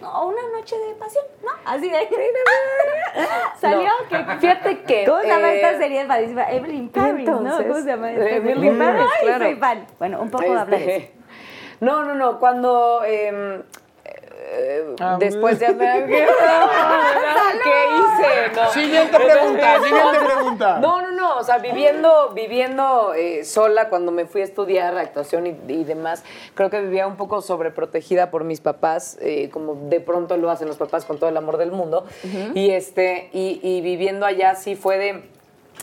no, 0.01 0.29
una 0.29 0.43
noche 0.57 0.77
de 0.79 0.95
pasión, 0.95 1.25
¿no? 1.43 1.51
Así 1.65 1.91
de 1.91 1.99
salió 3.61 3.91
que 4.09 4.25
Fíjate 4.39 4.83
que, 4.83 5.05
¿Cómo 5.05 5.21
se 5.21 5.27
llama 5.27 5.53
eh, 5.53 5.57
esta 5.57 5.79
serie 5.79 6.05
padrísima? 6.05 6.51
Evelyn 6.51 6.89
Paris, 6.89 7.29
¿no? 7.29 7.57
¿Cómo 7.57 7.75
se 7.75 7.85
llama? 7.85 8.09
serie? 8.09 8.67
in 8.67 8.79
Paris, 8.79 9.07
claro. 9.21 9.87
Bueno, 9.99 10.21
un 10.21 10.31
poco 10.31 10.45
Este, 10.45 10.77
de 10.77 10.97
eso. 10.97 11.07
No, 11.81 12.05
no, 12.05 12.15
no. 12.17 12.41
Cuando 12.41 13.03
eh, 14.51 14.85
eh, 14.89 14.97
Ah, 15.01 15.17
después 15.19 15.59
ya 15.59 15.73
me 15.73 16.07
¿Qué, 16.07 16.27
¿Qué 17.63 17.85
hice? 17.95 18.55
No. 18.55 18.71
Siguiente 18.71 19.17
pregunta, 19.19 19.81
siguiente 19.83 20.19
pregunta. 20.25 20.79
No, 20.81 21.03
no, 21.03 21.11
no. 21.13 21.37
O 21.37 21.45
sea, 21.45 21.59
viviendo, 21.59 22.31
viviendo 22.31 23.15
eh, 23.15 23.45
sola 23.45 23.89
cuando 23.89 24.11
me 24.13 24.27
fui 24.27 24.41
a 24.41 24.45
estudiar 24.45 24.97
actuación 24.97 25.47
y, 25.47 25.57
y 25.69 25.85
demás, 25.85 26.25
creo 26.55 26.71
que 26.71 26.81
vivía 26.81 27.07
un 27.07 27.17
poco 27.17 27.43
sobreprotegida 27.43 28.31
por 28.31 28.45
mis 28.45 28.61
papás, 28.61 29.19
eh, 29.21 29.51
como 29.51 29.75
de 29.89 30.01
pronto 30.01 30.37
lo 30.37 30.51
hacen 30.51 30.69
los 30.69 30.77
papás 30.79 31.05
con 31.05 31.19
todo 31.19 31.29
el 31.31 31.37
amor 31.37 31.57
del 31.59 31.71
mundo. 31.73 32.05
Y 32.55 32.71
este, 32.71 33.31
y, 33.33 33.61
y 33.63 33.81
viviendo 33.83 34.27
allá 34.27 34.55
sí 34.55 34.75
fue 34.75 34.99
de, 34.99 35.29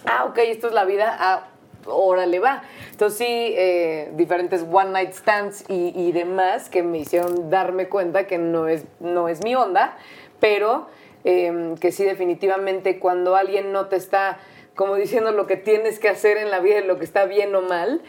ah, 0.06 0.26
ok, 0.26 0.38
esto 0.40 0.68
es 0.68 0.74
la 0.74 0.86
vida, 0.86 1.16
ah, 1.20 1.48
órale 1.86 2.40
va. 2.40 2.64
Entonces 2.92 3.18
sí, 3.18 3.26
eh, 3.28 4.12
diferentes 4.16 4.66
one 4.72 4.92
night 4.92 5.14
stands 5.14 5.64
y, 5.70 5.94
y 5.96 6.12
demás 6.12 6.70
que 6.70 6.84
me 6.84 7.00
hicieron 7.00 7.50
darme 7.50 7.88
cuenta 7.90 8.28
que 8.28 8.38
no 8.38 8.68
es, 8.68 8.86
no 9.00 9.30
es 9.30 9.44
mi 9.44 9.56
onda, 9.56 9.98
pero 10.40 10.88
eh, 11.24 11.76
que 11.80 11.92
sí 11.92 12.04
definitivamente 12.04 13.00
cuando 13.00 13.36
alguien 13.36 13.72
no 13.72 13.88
te 13.88 13.96
está 13.96 14.38
como 14.76 14.96
diciendo 14.96 15.32
lo 15.32 15.48
que 15.48 15.58
tienes 15.58 16.00
que 16.00 16.10
hacer 16.10 16.38
en 16.38 16.52
la 16.52 16.60
vida 16.60 16.82
lo 16.82 17.00
que 17.00 17.06
está 17.06 17.26
bien 17.26 17.56
o 17.56 17.62
mal, 17.62 18.02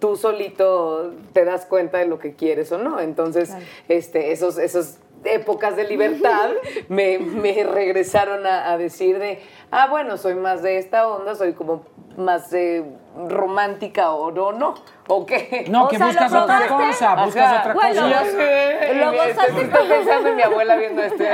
tú 0.00 0.16
solito 0.16 1.14
te 1.32 1.44
das 1.44 1.66
cuenta 1.66 1.98
de 1.98 2.06
lo 2.06 2.18
que 2.18 2.34
quieres 2.34 2.72
o 2.72 2.78
no. 2.78 2.98
Entonces, 3.00 3.52
este, 3.88 4.32
esos, 4.32 4.58
esos 4.58 4.96
épocas 5.24 5.76
de 5.76 5.84
libertad 5.84 6.50
me, 6.88 7.18
me 7.18 7.64
regresaron 7.64 8.46
a, 8.46 8.70
a 8.72 8.78
decir 8.78 9.18
de, 9.18 9.40
ah, 9.70 9.86
bueno, 9.88 10.16
soy 10.16 10.34
más 10.34 10.62
de 10.62 10.78
esta 10.78 11.08
onda, 11.08 11.34
soy 11.34 11.52
como 11.54 11.82
más 12.16 12.52
eh, 12.52 12.84
romántica 13.28 14.12
o 14.12 14.30
no, 14.30 14.52
no, 14.52 14.74
o 15.08 15.26
qué. 15.26 15.64
No, 15.68 15.86
O 15.86 15.88
que 15.88 15.96
sea, 15.98 16.06
buscas 16.06 16.32
¿lo 16.32 16.42
otra 16.44 16.60
gozaste? 16.68 16.86
cosa, 16.86 17.24
buscas 17.24 17.44
Ajá. 17.52 17.60
otra 17.60 17.74
Bueno, 17.74 18.02
cosa. 18.02 18.10
Ya 18.10 18.24
sé, 18.24 18.94
¿Lo 18.94 19.12
y 19.12 19.16
gozaste? 19.16 19.62
estoy, 19.62 19.88
pensando 19.88 20.28
en 20.28 20.36
mi 20.36 20.42
abuela 20.42 20.76
viendo 20.76 21.02
esto. 21.02 21.24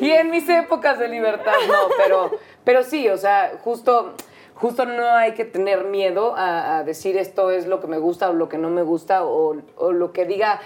y 0.00 0.10
en 0.10 0.30
mis 0.30 0.48
épocas 0.48 0.98
de 0.98 1.08
libertad, 1.08 1.52
no, 1.68 1.74
pero, 1.96 2.30
pero 2.64 2.82
sí, 2.82 3.08
o 3.08 3.16
sea, 3.16 3.52
justo, 3.62 4.14
justo 4.54 4.84
no 4.84 5.06
hay 5.14 5.32
que 5.34 5.44
tener 5.44 5.84
miedo 5.84 6.34
a, 6.36 6.78
a 6.78 6.82
decir 6.84 7.16
esto 7.16 7.50
es 7.52 7.66
lo 7.68 7.80
que 7.80 7.86
me 7.86 7.98
gusta 7.98 8.30
o 8.30 8.32
lo 8.32 8.48
que 8.48 8.58
no 8.58 8.68
me 8.68 8.82
gusta 8.82 9.24
o, 9.24 9.56
o 9.76 9.92
lo 9.92 10.12
que 10.12 10.26
diga 10.26 10.60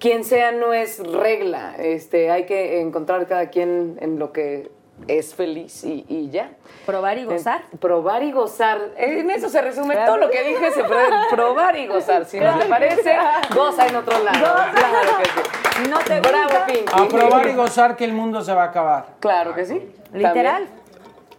quien 0.00 0.24
sea 0.24 0.50
no 0.50 0.72
es 0.72 0.98
regla. 0.98 1.76
Este, 1.78 2.30
hay 2.30 2.46
que 2.46 2.80
encontrar 2.80 3.26
cada 3.28 3.50
quien 3.50 3.98
en 4.00 4.18
lo 4.18 4.32
que 4.32 4.70
es 5.06 5.34
feliz 5.34 5.84
y, 5.84 6.04
y 6.08 6.30
ya. 6.30 6.50
Probar 6.86 7.18
y 7.18 7.24
gozar. 7.24 7.62
Eh, 7.72 7.76
probar 7.78 8.22
y 8.22 8.32
gozar. 8.32 8.80
En 8.96 9.30
eso 9.30 9.48
se 9.48 9.60
resume 9.62 9.96
todo 10.04 10.16
lo 10.16 10.30
que 10.30 10.42
dije, 10.42 10.72
se 10.72 10.84
puede 10.84 11.06
probar 11.30 11.76
y 11.76 11.86
gozar. 11.86 12.24
Si 12.24 12.40
no 12.40 12.58
te 12.58 12.66
parece, 12.66 13.16
goza 13.54 13.86
en 13.86 13.96
otro 13.96 14.18
lado. 14.24 14.72
Claro 14.74 15.18
que 15.22 15.30
sí. 15.30 15.88
No 15.88 15.98
te 15.98 16.20
Bravo. 16.20 16.66
Pinky. 16.66 16.92
A 16.92 17.08
probar 17.08 17.46
y 17.48 17.54
gozar 17.54 17.96
que 17.96 18.04
el 18.04 18.12
mundo 18.12 18.42
se 18.42 18.52
va 18.52 18.64
a 18.64 18.66
acabar. 18.66 19.06
Claro 19.20 19.54
que 19.54 19.64
sí. 19.64 19.92
Literal. 20.12 20.66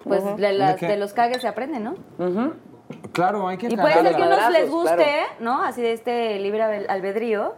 Pues 0.04 0.24
de, 0.38 0.98
los 0.98 1.14
cagues 1.14 1.42
se 1.42 1.48
aprende, 1.48 1.80
¿no? 1.80 1.96
Claro, 3.14 3.48
hay 3.48 3.58
que 3.58 3.68
Y 3.68 3.76
puede 3.78 3.94
ser 4.02 4.16
que 4.16 4.24
a 4.24 4.28
unos 4.28 4.52
les 4.52 4.70
guste, 4.70 4.96
claro. 4.96 5.28
¿no? 5.40 5.64
Así 5.64 5.82
de 5.82 5.94
este 5.94 6.40
libre 6.40 6.62
albed- 6.64 6.90
albedrío. 6.90 7.54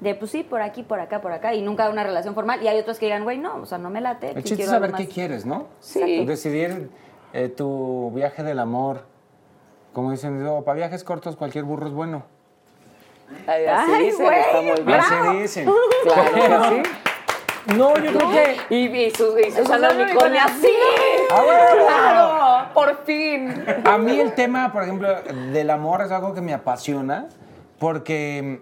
De 0.00 0.14
pues 0.14 0.30
sí, 0.30 0.42
por 0.42 0.60
aquí, 0.60 0.82
por 0.82 1.00
acá, 1.00 1.20
por 1.20 1.32
acá. 1.32 1.54
Y 1.54 1.62
nunca 1.62 1.88
una 1.88 2.02
relación 2.04 2.34
formal. 2.34 2.62
Y 2.62 2.68
hay 2.68 2.78
otros 2.78 2.98
que 2.98 3.06
digan, 3.06 3.24
güey, 3.24 3.38
no, 3.38 3.56
o 3.56 3.66
sea, 3.66 3.78
no 3.78 3.90
me 3.90 4.00
late. 4.00 4.30
El 4.30 4.42
chiste 4.44 4.54
es 4.54 4.56
quiero 4.58 4.72
saber 4.72 4.92
qué 4.92 5.04
más". 5.04 5.12
quieres, 5.14 5.46
¿no? 5.46 5.68
Sí. 5.80 6.24
Decidir 6.26 6.90
eh, 7.32 7.48
tu 7.48 8.10
viaje 8.14 8.42
del 8.42 8.58
amor. 8.58 9.02
Como 9.92 10.10
dicen, 10.10 10.44
"Oh, 10.46 10.62
para 10.64 10.76
viajes 10.76 11.04
cortos 11.04 11.36
cualquier 11.36 11.64
burro 11.64 11.86
es 11.86 11.92
bueno. 11.92 12.24
Ay, 13.46 13.64
así 13.66 13.92
Ay, 13.92 14.04
dicen, 14.06 14.26
güey, 14.26 14.40
está 14.40 14.60
muy 14.60 14.80
bien. 14.84 15.00
Así 15.00 15.38
dicen. 15.38 15.70
Claro 16.04 16.70
que 16.70 16.82
sí. 16.84 16.90
No, 17.78 17.96
yo 17.96 18.12
creo 18.12 18.30
que... 18.30 18.56
Y, 18.68 18.86
y, 19.06 19.10
su- 19.12 19.38
y 19.38 19.50
Susana 19.50 19.88
Unicornia, 19.92 20.48
sí. 20.48 20.68
¡A 21.30 21.40
huevo! 21.40 21.86
Claro, 21.86 22.68
por 22.74 23.04
fin. 23.04 23.64
A 23.86 23.96
mí 23.96 24.20
el 24.20 24.34
tema, 24.34 24.70
por 24.70 24.82
ejemplo, 24.82 25.08
del 25.50 25.70
amor 25.70 26.02
es 26.02 26.10
algo 26.10 26.34
que 26.34 26.42
me 26.42 26.52
apasiona 26.52 27.26
porque 27.78 28.60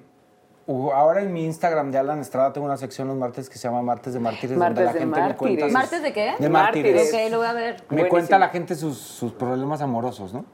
ahora 0.66 1.22
en 1.22 1.32
mi 1.32 1.44
Instagram 1.44 1.90
de 1.90 1.98
Alan 1.98 2.20
Estrada 2.20 2.52
tengo 2.52 2.66
una 2.66 2.76
sección 2.76 3.08
los 3.08 3.16
martes 3.16 3.48
que 3.50 3.58
se 3.58 3.68
llama 3.68 3.82
Martes 3.82 4.12
de 4.14 4.20
Mártires, 4.20 4.56
Martes 4.56 4.76
donde 4.76 4.84
la 4.86 4.92
de 4.92 4.98
gente 5.00 5.20
me 5.20 5.36
cuenta... 5.36 5.64
Mártires. 5.64 5.64
sus- 5.64 5.72
¿Martes 5.72 6.02
de 6.02 6.12
qué? 6.12 6.34
De 6.38 6.48
Mártires. 6.48 6.94
mártires. 6.94 7.26
Ok, 7.26 7.30
lo 7.32 7.38
voy 7.38 7.46
a 7.46 7.52
ver. 7.52 7.74
Me 7.74 7.86
Buenísimo. 7.88 8.08
cuenta 8.10 8.38
la 8.38 8.48
gente 8.50 8.74
sus, 8.76 8.96
sus 8.98 9.32
problemas 9.32 9.82
amorosos, 9.82 10.32
¿no? 10.32 10.44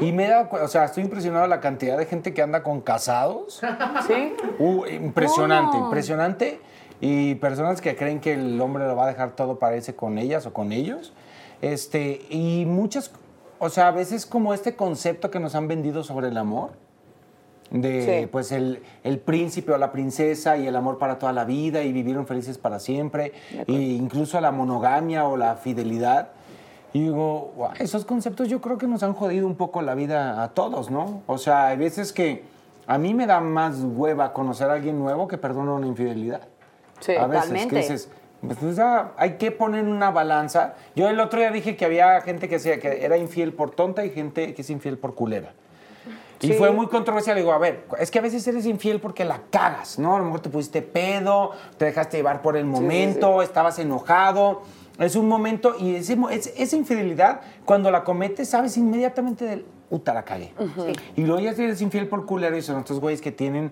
Y 0.00 0.12
me 0.12 0.26
he 0.26 0.28
dado, 0.30 0.48
o 0.64 0.68
sea, 0.68 0.84
estoy 0.84 1.04
impresionado 1.04 1.42
de 1.42 1.48
la 1.48 1.60
cantidad 1.60 1.96
de 1.98 2.06
gente 2.06 2.32
que 2.34 2.42
anda 2.42 2.62
con 2.62 2.80
casados. 2.80 3.60
Sí. 4.06 4.34
Uh, 4.58 4.86
impresionante, 4.86 5.72
¿Cómo? 5.72 5.84
impresionante. 5.86 6.60
Y 7.00 7.36
personas 7.36 7.80
que 7.80 7.94
creen 7.94 8.20
que 8.20 8.32
el 8.34 8.60
hombre 8.60 8.86
lo 8.86 8.96
va 8.96 9.04
a 9.04 9.08
dejar 9.08 9.32
todo 9.36 9.58
para 9.58 9.76
irse 9.76 9.94
con 9.94 10.18
ellas 10.18 10.46
o 10.46 10.52
con 10.52 10.72
ellos. 10.72 11.12
Este, 11.62 12.22
y 12.30 12.64
muchas, 12.66 13.12
o 13.58 13.68
sea, 13.68 13.88
a 13.88 13.90
veces 13.92 14.26
como 14.26 14.54
este 14.54 14.74
concepto 14.76 15.30
que 15.30 15.40
nos 15.40 15.54
han 15.54 15.68
vendido 15.68 16.02
sobre 16.04 16.28
el 16.28 16.36
amor, 16.38 16.70
de 17.70 18.20
Sí. 18.22 18.26
pues 18.26 18.52
el, 18.52 18.82
el 19.04 19.18
príncipe 19.18 19.72
o 19.72 19.78
la 19.78 19.92
princesa 19.92 20.56
y 20.56 20.66
el 20.66 20.76
amor 20.76 20.98
para 20.98 21.18
toda 21.18 21.32
la 21.32 21.44
vida 21.44 21.82
y 21.82 21.92
vivieron 21.92 22.26
felices 22.26 22.58
para 22.58 22.78
siempre, 22.80 23.32
e 23.66 23.72
incluso 23.72 24.40
la 24.40 24.50
monogamia 24.52 25.24
o 25.26 25.36
la 25.36 25.56
fidelidad. 25.56 26.28
Y 26.94 27.02
digo, 27.02 27.52
"Guau, 27.54 27.72
esos 27.78 28.04
conceptos 28.06 28.48
yo 28.48 28.60
creo 28.62 28.78
que 28.78 28.86
nos 28.86 29.02
han 29.02 29.12
jodido 29.12 29.46
un 29.46 29.56
poco 29.56 29.82
la 29.82 29.94
vida 29.94 30.42
a 30.42 30.48
todos, 30.54 30.90
¿no? 30.90 31.22
O 31.26 31.36
sea, 31.36 31.66
hay 31.66 31.76
veces 31.76 32.12
que 32.12 32.44
a 32.86 32.96
mí 32.96 33.12
me 33.12 33.26
da 33.26 33.40
más 33.40 33.76
hueva 33.84 34.32
conocer 34.32 34.70
a 34.70 34.72
alguien 34.74 34.98
nuevo 34.98 35.28
que 35.28 35.36
perdonar 35.36 35.74
una 35.74 35.86
infidelidad. 35.86 36.40
Sí, 37.00 37.14
a 37.14 37.26
veces 37.26 37.48
totalmente. 37.48 37.74
que 37.74 37.80
dices, 37.82 38.10
pues, 38.40 38.78
hay 39.18 39.32
que 39.34 39.50
poner 39.50 39.84
una 39.84 40.10
balanza. 40.10 40.74
Yo 40.96 41.08
el 41.08 41.20
otro 41.20 41.38
día 41.38 41.50
dije 41.50 41.76
que 41.76 41.84
había 41.84 42.20
gente 42.22 42.48
que, 42.48 42.54
decía 42.54 42.80
que 42.80 43.04
era 43.04 43.18
infiel 43.18 43.52
por 43.52 43.72
tonta 43.72 44.04
y 44.06 44.10
gente 44.10 44.54
que 44.54 44.62
es 44.62 44.70
infiel 44.70 44.96
por 44.96 45.14
culera. 45.14 45.52
Y 46.40 46.52
fue 46.52 46.70
muy 46.70 46.86
controversial. 46.86 47.36
Digo, 47.36 47.52
a 47.52 47.58
ver, 47.58 47.84
es 47.98 48.10
que 48.10 48.18
a 48.18 48.22
veces 48.22 48.46
eres 48.46 48.64
infiel 48.66 49.00
porque 49.00 49.24
la 49.24 49.40
cagas, 49.50 49.98
¿no? 49.98 50.14
A 50.16 50.18
lo 50.18 50.24
mejor 50.26 50.40
te 50.40 50.50
pusiste 50.50 50.82
pedo, 50.82 51.50
te 51.76 51.86
dejaste 51.86 52.16
llevar 52.18 52.42
por 52.42 52.56
el 52.56 52.64
momento, 52.64 53.42
estabas 53.42 53.78
enojado. 53.78 54.62
Es 54.98 55.14
un 55.16 55.28
momento 55.28 55.74
y 55.78 55.94
es- 55.96 56.10
esa 56.10 56.76
infidelidad, 56.76 57.40
cuando 57.64 57.90
la 57.90 58.02
cometes, 58.04 58.48
sabes 58.50 58.76
inmediatamente 58.76 59.44
del, 59.44 59.64
puta, 59.88 60.12
la 60.14 60.24
cagué. 60.24 60.52
Y 61.16 61.22
luego 61.22 61.40
ya 61.40 61.50
eres 61.50 61.80
infiel 61.82 62.08
por 62.08 62.26
culero 62.26 62.56
y 62.56 62.62
son 62.62 62.78
estos 62.80 63.00
güeyes 63.00 63.20
que 63.20 63.30
tienen 63.32 63.70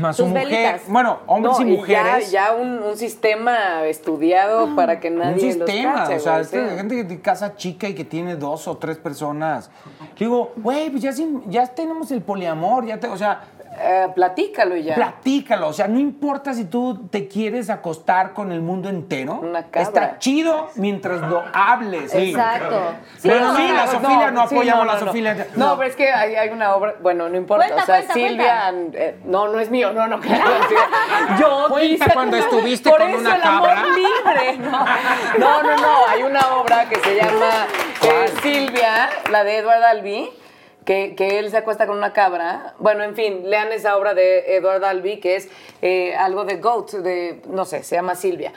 más 0.00 0.16
su 0.16 0.22
Sus 0.24 0.30
mujer. 0.32 0.48
velitas. 0.48 0.82
Bueno, 0.88 1.18
hombres 1.26 1.58
No, 1.58 1.66
y 1.66 1.76
mujeres. 1.76 2.30
Ya, 2.30 2.48
ya 2.48 2.54
un, 2.56 2.78
un 2.82 2.96
sistema 2.96 3.84
estudiado 3.84 4.74
para 4.74 5.00
que 5.00 5.08
un 5.08 5.18
nadie 5.18 5.52
sistema, 5.52 5.92
los 5.92 6.00
cache, 6.00 6.16
o 6.16 6.20
sea, 6.20 6.44
sí. 6.44 6.56
gente 6.76 7.04
de 7.04 7.20
casa 7.20 7.54
chica 7.56 7.88
y 7.88 7.94
que 7.94 8.04
tiene 8.04 8.36
dos 8.36 8.66
o 8.68 8.76
tres 8.76 8.98
personas. 8.98 9.70
Digo, 10.18 10.52
güey, 10.56 10.90
pues 10.90 11.02
ya, 11.02 11.12
ya 11.48 11.66
tenemos 11.66 12.10
el 12.10 12.22
poliamor, 12.22 12.86
ya 12.86 12.98
te, 12.98 13.08
o 13.08 13.16
sea, 13.16 13.42
Eh, 13.78 14.08
platícalo 14.14 14.76
ya. 14.76 14.94
platícalo, 14.94 15.68
o 15.68 15.72
sea, 15.72 15.86
no 15.88 15.98
importa 15.98 16.54
si 16.54 16.64
tú 16.64 17.06
te 17.10 17.28
quieres 17.28 17.68
acostar 17.70 18.32
con 18.32 18.50
el 18.52 18.60
mundo 18.60 18.88
entero, 18.88 19.34
Una 19.42 19.64
cabra. 19.64 19.82
está 19.82 20.18
chido 20.18 20.68
mientras 20.76 21.20
lo 21.22 21.44
hables. 21.52 22.10
sí. 22.10 22.30
Exacto. 22.30 22.80
Sí, 23.18 23.28
Pero 23.28 23.50
o 23.52 23.56
sí, 23.56 23.68
la 23.68 23.86
sofilia, 23.86 24.30
no, 24.30 24.48
sí, 24.48 24.54
apoyamos 24.54 24.86
no, 24.86 24.92
la 24.92 24.98
no. 25.00 25.06
sofilia. 25.06 25.46
No, 25.56 25.76
pero 25.76 25.88
es 25.90 25.96
que 25.96 26.10
hay, 26.10 26.34
hay 26.36 26.48
una 26.48 26.74
obra, 26.74 26.94
bueno, 27.02 27.28
no 27.28 27.36
importa. 27.36 27.66
Cuenta, 27.66 27.82
o 27.82 27.86
sea, 27.86 27.96
cuenta, 27.96 28.14
Silvia, 28.14 28.74
eh, 28.94 29.18
no, 29.24 29.48
no 29.48 29.60
es 29.60 29.70
mío, 29.70 29.92
no, 29.92 30.06
no, 30.06 30.20
claro. 30.20 30.44
Yo 31.40 31.66
Cuenta 31.68 32.04
quise- 32.06 32.12
cuando 32.14 32.36
estuviste 32.36 32.90
por 32.90 33.00
con 33.00 33.10
eso 33.10 33.18
una 33.20 33.36
el 33.36 33.42
amor 33.42 33.68
cabra. 33.68 33.84
libre. 33.88 34.58
No, 35.38 35.62
no, 35.62 35.62
no, 35.62 35.76
no, 35.76 36.06
hay 36.08 36.22
una 36.22 36.40
obra 36.56 36.88
que 36.88 36.96
se 37.00 37.16
llama 37.16 37.66
eh, 38.02 38.32
Silvia, 38.42 39.08
la 39.30 39.44
de 39.44 39.58
Edward 39.58 39.82
Albee. 39.84 40.30
Que, 40.86 41.14
que 41.16 41.40
él 41.40 41.50
se 41.50 41.58
acuesta 41.58 41.86
con 41.86 41.98
una 41.98 42.14
cabra. 42.14 42.74
Bueno, 42.78 43.02
en 43.02 43.14
fin, 43.14 43.50
lean 43.50 43.72
esa 43.72 43.96
obra 43.98 44.14
de 44.14 44.56
Edward 44.56 44.84
Albee, 44.84 45.20
que 45.20 45.36
es 45.36 45.48
eh, 45.82 46.14
algo 46.14 46.44
de 46.44 46.56
Goat, 46.56 46.92
de, 46.92 47.42
no 47.48 47.64
sé, 47.64 47.82
se 47.82 47.96
llama 47.96 48.14
Silvia. 48.14 48.52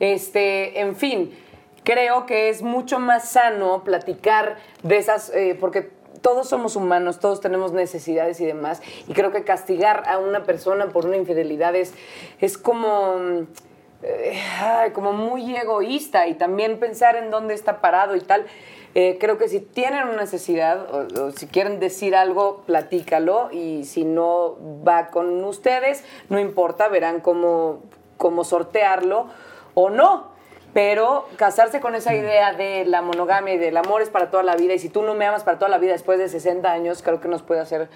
Este, 0.00 0.80
en 0.80 0.96
fin, 0.96 1.38
creo 1.84 2.24
que 2.24 2.48
es 2.48 2.62
mucho 2.62 2.98
más 2.98 3.28
sano 3.28 3.84
platicar 3.84 4.56
de 4.82 4.96
esas, 4.96 5.30
eh, 5.34 5.56
porque 5.60 5.90
todos 6.22 6.48
somos 6.48 6.74
humanos, 6.74 7.20
todos 7.20 7.42
tenemos 7.42 7.72
necesidades 7.72 8.40
y 8.40 8.46
demás, 8.46 8.80
y 9.06 9.12
creo 9.12 9.30
que 9.30 9.44
castigar 9.44 10.04
a 10.06 10.16
una 10.18 10.44
persona 10.44 10.88
por 10.88 11.04
una 11.04 11.18
infidelidad 11.18 11.76
es, 11.76 11.92
es 12.40 12.56
como, 12.56 13.44
eh, 14.02 14.40
como 14.94 15.12
muy 15.12 15.54
egoísta 15.54 16.26
y 16.28 16.34
también 16.34 16.80
pensar 16.80 17.16
en 17.16 17.30
dónde 17.30 17.52
está 17.52 17.82
parado 17.82 18.16
y 18.16 18.20
tal. 18.22 18.46
Eh, 18.94 19.18
creo 19.18 19.38
que 19.38 19.48
si 19.48 19.60
tienen 19.60 20.04
una 20.04 20.22
necesidad 20.22 20.86
o, 20.94 21.24
o 21.24 21.30
si 21.32 21.48
quieren 21.48 21.80
decir 21.80 22.14
algo, 22.14 22.62
platícalo 22.66 23.50
y 23.50 23.84
si 23.84 24.04
no 24.04 24.56
va 24.86 25.08
con 25.08 25.44
ustedes, 25.44 26.04
no 26.28 26.38
importa, 26.38 26.88
verán 26.88 27.20
cómo, 27.20 27.82
cómo 28.16 28.44
sortearlo 28.44 29.26
o 29.74 29.90
no. 29.90 30.32
Pero 30.74 31.28
casarse 31.36 31.80
con 31.80 31.94
esa 31.94 32.16
idea 32.16 32.52
de 32.52 32.84
la 32.84 33.00
monogamia 33.00 33.54
y 33.54 33.58
del 33.58 33.76
amor 33.76 34.02
es 34.02 34.10
para 34.10 34.30
toda 34.30 34.42
la 34.42 34.56
vida 34.56 34.74
y 34.74 34.80
si 34.80 34.88
tú 34.88 35.02
no 35.02 35.14
me 35.14 35.24
amas 35.24 35.44
para 35.44 35.56
toda 35.56 35.70
la 35.70 35.78
vida 35.78 35.92
después 35.92 36.18
de 36.18 36.28
60 36.28 36.70
años, 36.70 37.00
creo 37.00 37.20
que 37.20 37.28
nos 37.28 37.42
puede 37.42 37.60
hacer 37.60 37.88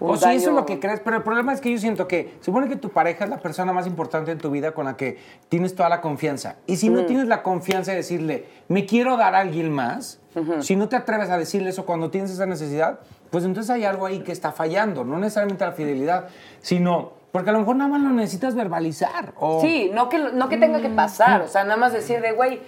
un 0.00 0.10
O 0.10 0.16
sí, 0.16 0.28
eso 0.30 0.50
es 0.50 0.54
lo 0.56 0.66
que 0.66 0.78
crees, 0.80 1.00
pero 1.00 1.16
el 1.16 1.22
problema 1.22 1.52
es 1.52 1.60
que 1.60 1.70
yo 1.70 1.78
siento 1.78 2.06
que 2.08 2.34
supone 2.40 2.68
que 2.68 2.76
tu 2.76 2.90
pareja 2.90 3.24
es 3.24 3.30
la 3.30 3.38
persona 3.38 3.72
más 3.72 3.86
importante 3.86 4.30
en 4.32 4.38
tu 4.38 4.50
vida 4.50 4.72
con 4.72 4.84
la 4.86 4.96
que 4.96 5.18
tienes 5.48 5.74
toda 5.74 5.88
la 5.88 6.00
confianza. 6.00 6.56
Y 6.66 6.76
si 6.76 6.88
no 6.88 7.02
Mm. 7.02 7.06
tienes 7.06 7.26
la 7.28 7.42
confianza 7.42 7.90
de 7.92 7.98
decirle, 7.98 8.46
me 8.68 8.86
quiero 8.86 9.16
dar 9.16 9.34
a 9.34 9.40
alguien 9.40 9.70
más, 9.72 10.20
si 10.60 10.76
no 10.76 10.88
te 10.88 10.96
atreves 10.96 11.30
a 11.30 11.38
decirle 11.38 11.70
eso 11.70 11.86
cuando 11.86 12.10
tienes 12.10 12.30
esa 12.30 12.44
necesidad, 12.44 13.00
pues 13.30 13.44
entonces 13.44 13.70
hay 13.70 13.84
algo 13.84 14.04
ahí 14.06 14.20
que 14.20 14.32
está 14.32 14.52
fallando. 14.52 15.02
No 15.04 15.18
necesariamente 15.18 15.64
la 15.64 15.72
fidelidad, 15.72 16.26
sino 16.60 17.12
porque 17.32 17.50
a 17.50 17.52
lo 17.54 17.60
mejor 17.60 17.76
nada 17.76 17.90
más 17.90 18.00
lo 18.02 18.10
necesitas 18.10 18.54
verbalizar. 18.54 19.32
O, 19.38 19.60
Sí, 19.60 19.90
no 19.94 20.08
que, 20.08 20.18
no 20.18 20.48
que 20.48 20.56
tenga 20.58 20.80
que 20.80 20.88
pasar, 20.90 21.42
o 21.42 21.48
sea, 21.48 21.64
nada 21.64 21.76
más 21.76 21.92
decir 21.92 22.20
de, 22.20 22.32
güey, 22.32 22.60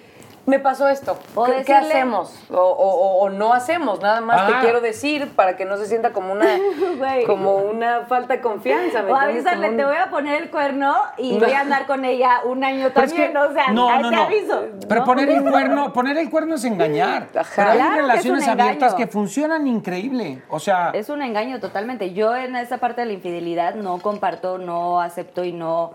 me 0.49 0.59
pasó 0.59 0.89
esto. 0.89 1.19
O 1.35 1.45
¿Qué, 1.45 1.75
hacemos? 1.75 2.35
O, 2.51 2.57
o- 2.57 2.61
o- 2.63 3.19
o 3.25 3.31
no 3.31 3.53
hacemos, 3.53 4.01
nada 4.01 4.21
más 4.23 4.41
Ah. 4.41 4.47
te 4.47 4.61
quiero 4.65 4.81
decir 4.81 5.31
para 5.37 5.57
que 5.57 5.65
no 5.67 5.77
se 5.77 5.87
sienta 5.87 6.13
como 6.13 6.33
una, 6.33 6.47
como 7.27 7.57
una 7.57 8.07
falta 8.07 8.35
de 8.35 8.41
confianza. 8.41 9.03
¿me 9.03 9.13
O 9.13 9.17
un- 9.17 9.77
te 9.77 9.85
voy 9.85 9.97
a 9.97 10.09
poner 10.11 10.43
el 10.43 10.51
cuerno 10.51 10.97
y 11.19 11.39
voy 11.39 11.53
a 11.53 11.61
andar 11.61 11.87
con 11.87 12.05
ella 12.05 12.41
un 12.45 12.65
año 12.65 12.91
Pero 12.95 13.07
es 13.07 13.11
también, 13.13 13.33
que- 13.33 13.39
o 13.39 13.53
sea, 13.53 13.73
no, 13.73 13.91
ahí 13.91 14.03
no, 14.03 14.11
te 14.11 14.17
no. 14.17 14.23
aviso. 14.23 14.63
Pero 14.89 15.01
¿no? 15.01 15.07
poner 15.07 15.29
el 15.29 15.43
cuerno, 15.51 15.93
poner 15.93 16.17
el 16.17 16.31
cuerno 16.31 16.55
es 16.55 16.65
engañar. 16.65 17.29
Ajá. 17.37 17.53
Pero 17.55 17.71
hay 17.71 17.79
Claro 17.79 17.97
relaciones 17.97 18.49
abiertas 18.49 18.95
que 18.95 19.07
funcionan 19.07 19.67
increíble. 19.67 20.43
O 20.49 20.59
sea, 20.59 20.91
Es 20.95 21.11
un 21.11 21.21
engaño 21.23 21.61
totalmente. 21.61 22.15
Yo 22.15 22.35
en 22.35 22.57
esa 22.57 22.79
parte 22.79 23.03
de 23.03 23.07
la 23.09 23.13
infidelidad 23.13 23.75
no 23.75 23.99
comparto, 23.99 24.57
no 24.59 25.01
acepto 25.01 25.45
y 25.45 25.53
no... 25.53 25.93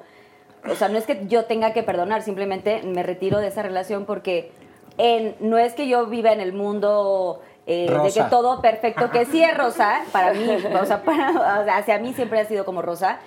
O 0.69 0.75
sea, 0.75 0.87
no 0.89 0.97
es 0.97 1.05
que 1.05 1.27
yo 1.27 1.45
tenga 1.45 1.73
que 1.73 1.83
perdonar, 1.83 2.21
simplemente 2.21 2.81
me 2.83 3.03
retiro 3.03 3.39
de 3.39 3.47
esa 3.47 3.63
relación 3.63 4.05
porque 4.05 4.51
en, 4.97 5.35
no 5.39 5.57
es 5.57 5.73
que 5.73 5.87
yo 5.87 6.05
viva 6.07 6.31
en 6.31 6.39
el 6.39 6.53
mundo 6.53 7.41
eh, 7.67 7.87
de 8.03 8.11
que 8.23 8.29
todo 8.29 8.61
perfecto, 8.61 9.09
que 9.11 9.25
sí 9.25 9.43
es 9.43 9.57
rosa, 9.57 10.01
para 10.11 10.33
mí, 10.33 10.47
o 10.49 10.85
sea, 10.85 11.03
para- 11.03 11.31
o 11.61 11.63
sea, 11.65 11.77
hacia 11.77 11.97
mí 11.99 12.13
siempre 12.13 12.39
ha 12.39 12.45
sido 12.45 12.63
como 12.65 12.81
rosa, 12.81 13.19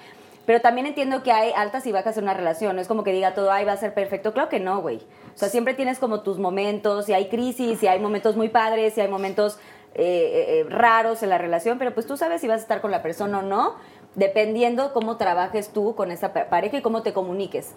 pero 0.46 0.60
también 0.60 0.86
entiendo 0.86 1.22
que 1.24 1.32
hay 1.32 1.52
altas 1.56 1.86
y 1.86 1.92
bajas 1.92 2.16
en 2.18 2.24
una 2.24 2.34
relación, 2.34 2.76
no 2.76 2.80
es 2.82 2.86
como 2.88 3.02
que 3.02 3.12
diga 3.12 3.34
todo, 3.34 3.50
ay, 3.50 3.64
va 3.64 3.72
a 3.72 3.76
ser 3.76 3.94
perfecto, 3.94 4.32
claro 4.32 4.48
que 4.48 4.60
no, 4.60 4.80
güey. 4.80 4.98
O 5.34 5.38
sea, 5.38 5.48
siempre 5.48 5.74
tienes 5.74 5.98
como 5.98 6.20
tus 6.20 6.38
momentos, 6.38 7.08
y 7.08 7.14
hay 7.14 7.28
crisis, 7.28 7.82
y 7.82 7.88
hay 7.88 7.98
momentos 7.98 8.36
muy 8.36 8.48
padres, 8.48 8.96
y 8.96 9.00
hay 9.00 9.08
momentos 9.08 9.58
eh, 9.98 10.62
eh, 10.62 10.66
raros 10.68 11.22
en 11.24 11.30
la 11.30 11.38
relación, 11.38 11.78
pero 11.78 11.92
pues 11.94 12.06
tú 12.06 12.16
sabes 12.16 12.40
si 12.42 12.46
vas 12.48 12.58
a 12.60 12.62
estar 12.62 12.80
con 12.80 12.90
la 12.92 13.02
persona 13.02 13.40
o 13.40 13.42
no, 13.42 13.74
dependiendo 14.16 14.92
cómo 14.92 15.16
trabajes 15.16 15.68
tú 15.68 15.94
con 15.94 16.10
esa 16.10 16.32
pa- 16.32 16.46
pareja 16.46 16.78
y 16.78 16.82
cómo 16.82 17.02
te 17.02 17.12
comuniques. 17.12 17.70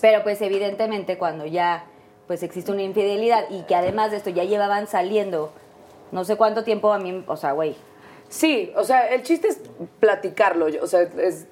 Pero 0.00 0.22
pues 0.24 0.42
evidentemente 0.42 1.16
cuando 1.16 1.46
ya 1.46 1.84
pues 2.26 2.42
existe 2.42 2.70
una 2.72 2.82
infidelidad 2.82 3.44
y 3.50 3.62
que 3.62 3.74
además 3.74 4.10
de 4.10 4.16
esto 4.18 4.30
ya 4.30 4.44
llevaban 4.44 4.86
saliendo 4.88 5.52
no 6.12 6.24
sé 6.24 6.36
cuánto 6.36 6.64
tiempo 6.64 6.92
a 6.92 6.98
mí, 6.98 7.24
o 7.28 7.36
sea, 7.36 7.52
güey, 7.52 7.76
Sí, 8.28 8.72
o 8.76 8.84
sea, 8.84 9.08
el 9.08 9.24
chiste 9.24 9.48
es 9.48 9.60
platicarlo, 9.98 10.66
o 10.80 10.86
sea, 10.86 11.00
es 11.02 11.48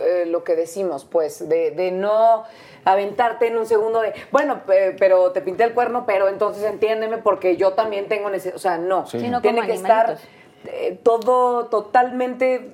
eh, 0.00 0.26
lo 0.26 0.44
que 0.44 0.54
decimos, 0.54 1.04
pues, 1.04 1.48
de, 1.48 1.72
de 1.72 1.90
no 1.90 2.44
aventarte 2.84 3.48
en 3.48 3.58
un 3.58 3.66
segundo 3.66 4.00
de, 4.00 4.12
bueno, 4.30 4.62
pe- 4.64 4.94
pero 4.96 5.32
te 5.32 5.40
pinté 5.40 5.64
el 5.64 5.74
cuerno, 5.74 6.04
pero 6.06 6.28
entonces 6.28 6.62
entiéndeme 6.62 7.18
porque 7.18 7.56
yo 7.56 7.72
también 7.72 8.06
tengo 8.06 8.30
necesidad, 8.30 8.54
o 8.54 8.60
sea, 8.60 8.78
no, 8.78 9.06
Sí. 9.06 9.18
Sí, 9.18 9.28
no 9.28 9.40
tiene 9.42 9.58
como 9.62 9.66
que 9.72 9.74
estar 9.74 10.18
eh, 10.66 11.00
todo 11.02 11.66
totalmente, 11.66 12.70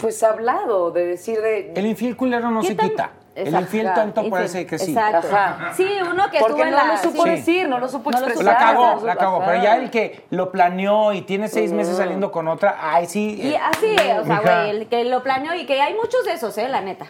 pues, 0.00 0.22
hablado, 0.22 0.90
de 0.90 1.06
decir 1.06 1.40
de... 1.40 1.72
el 1.74 1.86
infiel 1.86 2.16
culero 2.16 2.50
no 2.50 2.60
¿Qué 2.60 2.68
se 2.68 2.74
tan- 2.74 2.88
quita. 2.90 3.10
El 3.32 3.46
Exacto. 3.46 3.64
infiel 3.66 3.94
tonto 3.94 4.20
Infiel. 4.20 4.30
puede 4.30 4.48
ser 4.48 4.66
que 4.66 4.78
sí. 4.78 4.90
Exacto. 4.92 5.28
Ajá. 5.32 5.72
Sí, 5.74 5.86
uno 6.02 6.28
que 6.30 6.38
estuvo 6.38 6.48
porque 6.56 6.62
en 6.68 6.70
no 6.72 6.76
la... 6.78 6.84
lo 6.84 6.96
supo 6.98 7.22
Sí. 7.22 7.30
decir, 7.30 7.68
no 7.68 7.78
lo 7.78 7.88
supo 7.88 8.10
No 8.10 8.20
lo 8.20 8.26
expresar. 8.26 8.52
La 8.54 8.58
cagó, 8.58 9.06
la 9.06 9.16
cagó. 9.16 9.42
Pero 9.46 9.62
ya 9.62 9.76
el 9.76 9.90
que 9.90 10.24
lo 10.30 10.50
planeó 10.50 11.12
y 11.12 11.22
tiene 11.22 11.46
seis 11.48 11.72
meses 11.72 11.96
saliendo 11.96 12.32
con 12.32 12.48
otra, 12.48 12.76
ay, 12.80 13.06
sí. 13.06 13.40
Y 13.40 13.52
eh, 13.52 13.58
así, 13.62 13.94
o 14.20 14.24
sea, 14.24 14.40
güey, 14.40 14.70
el 14.70 14.88
que 14.88 15.04
lo 15.04 15.22
planeó 15.22 15.54
y 15.54 15.64
que 15.64 15.80
hay 15.80 15.94
muchos 15.94 16.24
de 16.24 16.32
esos, 16.32 16.58
eh, 16.58 16.68
la 16.68 16.80
neta. 16.80 17.06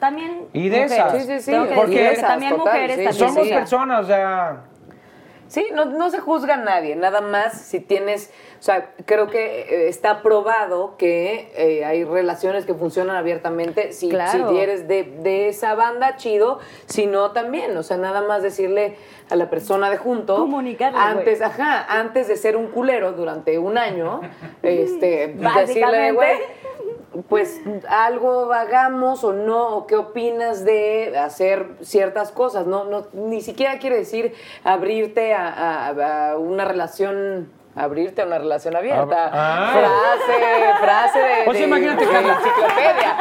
También 0.00 0.46
Y 0.54 0.68
de 0.70 0.82
mujeres. 0.84 0.92
esas. 0.92 1.12
Sí, 1.26 1.40
sí, 1.40 1.40
sí. 1.52 1.56
Porque 1.74 2.18
también 2.20 2.56
total, 2.56 2.66
mujeres 2.66 2.96
sí. 2.96 3.04
también. 3.04 3.28
Somos 3.28 3.46
sí. 3.46 3.52
personas, 3.52 4.04
o 4.04 4.06
sea. 4.06 4.56
Sí, 5.48 5.66
no, 5.72 5.86
no 5.86 6.10
se 6.10 6.18
juzga 6.20 6.54
a 6.54 6.58
nadie, 6.58 6.94
nada 6.94 7.22
más 7.22 7.58
si 7.60 7.80
tienes, 7.80 8.30
o 8.60 8.62
sea, 8.62 8.90
creo 9.06 9.28
que 9.28 9.60
eh, 9.62 9.88
está 9.88 10.20
probado 10.22 10.96
que 10.98 11.50
eh, 11.56 11.86
hay 11.86 12.04
relaciones 12.04 12.66
que 12.66 12.74
funcionan 12.74 13.16
abiertamente, 13.16 13.92
si, 13.92 14.10
Claro. 14.10 14.50
si 14.50 14.58
eres 14.58 14.86
de, 14.88 15.04
de 15.04 15.48
esa 15.48 15.74
banda, 15.74 16.16
chido, 16.16 16.58
si 16.86 17.06
no 17.06 17.30
también, 17.32 17.74
o 17.78 17.82
sea, 17.82 17.96
nada 17.96 18.20
más 18.20 18.42
decirle 18.42 18.96
a 19.30 19.36
la 19.36 19.48
persona 19.48 19.88
de 19.90 19.96
junto, 19.96 20.36
Comunicarle, 20.36 20.98
antes, 20.98 21.40
ajá, 21.40 21.84
antes 21.88 22.28
de 22.28 22.36
ser 22.36 22.56
un 22.56 22.68
culero 22.68 23.12
durante 23.12 23.58
un 23.58 23.78
año, 23.78 24.20
este, 24.62 25.34
decirle, 25.56 26.12
güey, 26.12 26.36
pues 27.28 27.60
algo 27.88 28.52
hagamos 28.52 29.24
o 29.24 29.32
no, 29.32 29.76
o 29.76 29.86
qué 29.86 29.96
opinas 29.96 30.64
de 30.64 31.16
hacer 31.18 31.66
ciertas 31.82 32.30
cosas. 32.32 32.66
No, 32.66 32.84
no, 32.84 33.06
ni 33.12 33.40
siquiera 33.40 33.78
quiere 33.78 33.96
decir 33.96 34.34
abrirte 34.64 35.34
a, 35.34 35.48
a- 35.88 36.30
a 36.32 36.36
una 36.38 36.64
relación. 36.64 37.50
Abrirte 37.74 38.22
a 38.22 38.26
una 38.26 38.38
relación 38.38 38.74
abierta. 38.74 39.30
Ah. 39.32 39.70
Frase, 39.72 40.80
frase 40.80 41.18
de. 41.20 41.52
De- 41.52 41.64
imagínate, 41.64 42.06
de 42.06 42.10
Carla. 42.12 42.32
enciclopedia. 42.38 43.16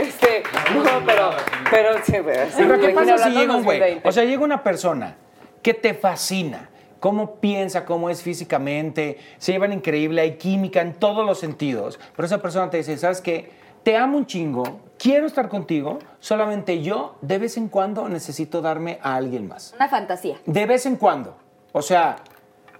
Este, 0.00 0.42
no, 0.74 1.04
pero. 1.04 1.30
Pero, 1.70 1.88
sí, 2.04 2.12
pero, 2.24 2.46
sí, 2.50 2.54
Pero 2.58 2.80
¿qué 2.80 2.88
pasa 2.90 3.18
si 3.18 3.30
llega 3.30 3.56
un 3.56 3.64
güey? 3.64 3.78
2020. 3.80 4.08
O 4.08 4.12
sea, 4.12 4.24
llega 4.24 4.44
una 4.44 4.62
persona 4.62 5.16
que 5.60 5.74
te 5.74 5.92
fascina. 5.94 6.68
Cómo 7.00 7.36
piensa, 7.36 7.84
cómo 7.84 8.10
es 8.10 8.22
físicamente, 8.22 9.18
se 9.38 9.52
llevan 9.52 9.72
increíble, 9.72 10.22
hay 10.22 10.36
química 10.36 10.80
en 10.80 10.94
todos 10.94 11.24
los 11.24 11.38
sentidos. 11.38 11.98
Pero 12.14 12.26
esa 12.26 12.40
persona 12.40 12.70
te 12.70 12.78
dice, 12.78 12.96
¿sabes 12.96 13.20
qué? 13.20 13.50
Te 13.82 13.96
amo 13.96 14.18
un 14.18 14.26
chingo, 14.26 14.80
quiero 14.98 15.26
estar 15.26 15.48
contigo, 15.48 15.98
solamente 16.18 16.82
yo 16.82 17.16
de 17.20 17.38
vez 17.38 17.56
en 17.56 17.68
cuando 17.68 18.08
necesito 18.08 18.60
darme 18.60 18.98
a 19.02 19.14
alguien 19.14 19.46
más. 19.46 19.74
Una 19.76 19.88
fantasía. 19.88 20.36
De 20.44 20.66
vez 20.66 20.86
en 20.86 20.96
cuando. 20.96 21.36
O 21.72 21.82
sea, 21.82 22.16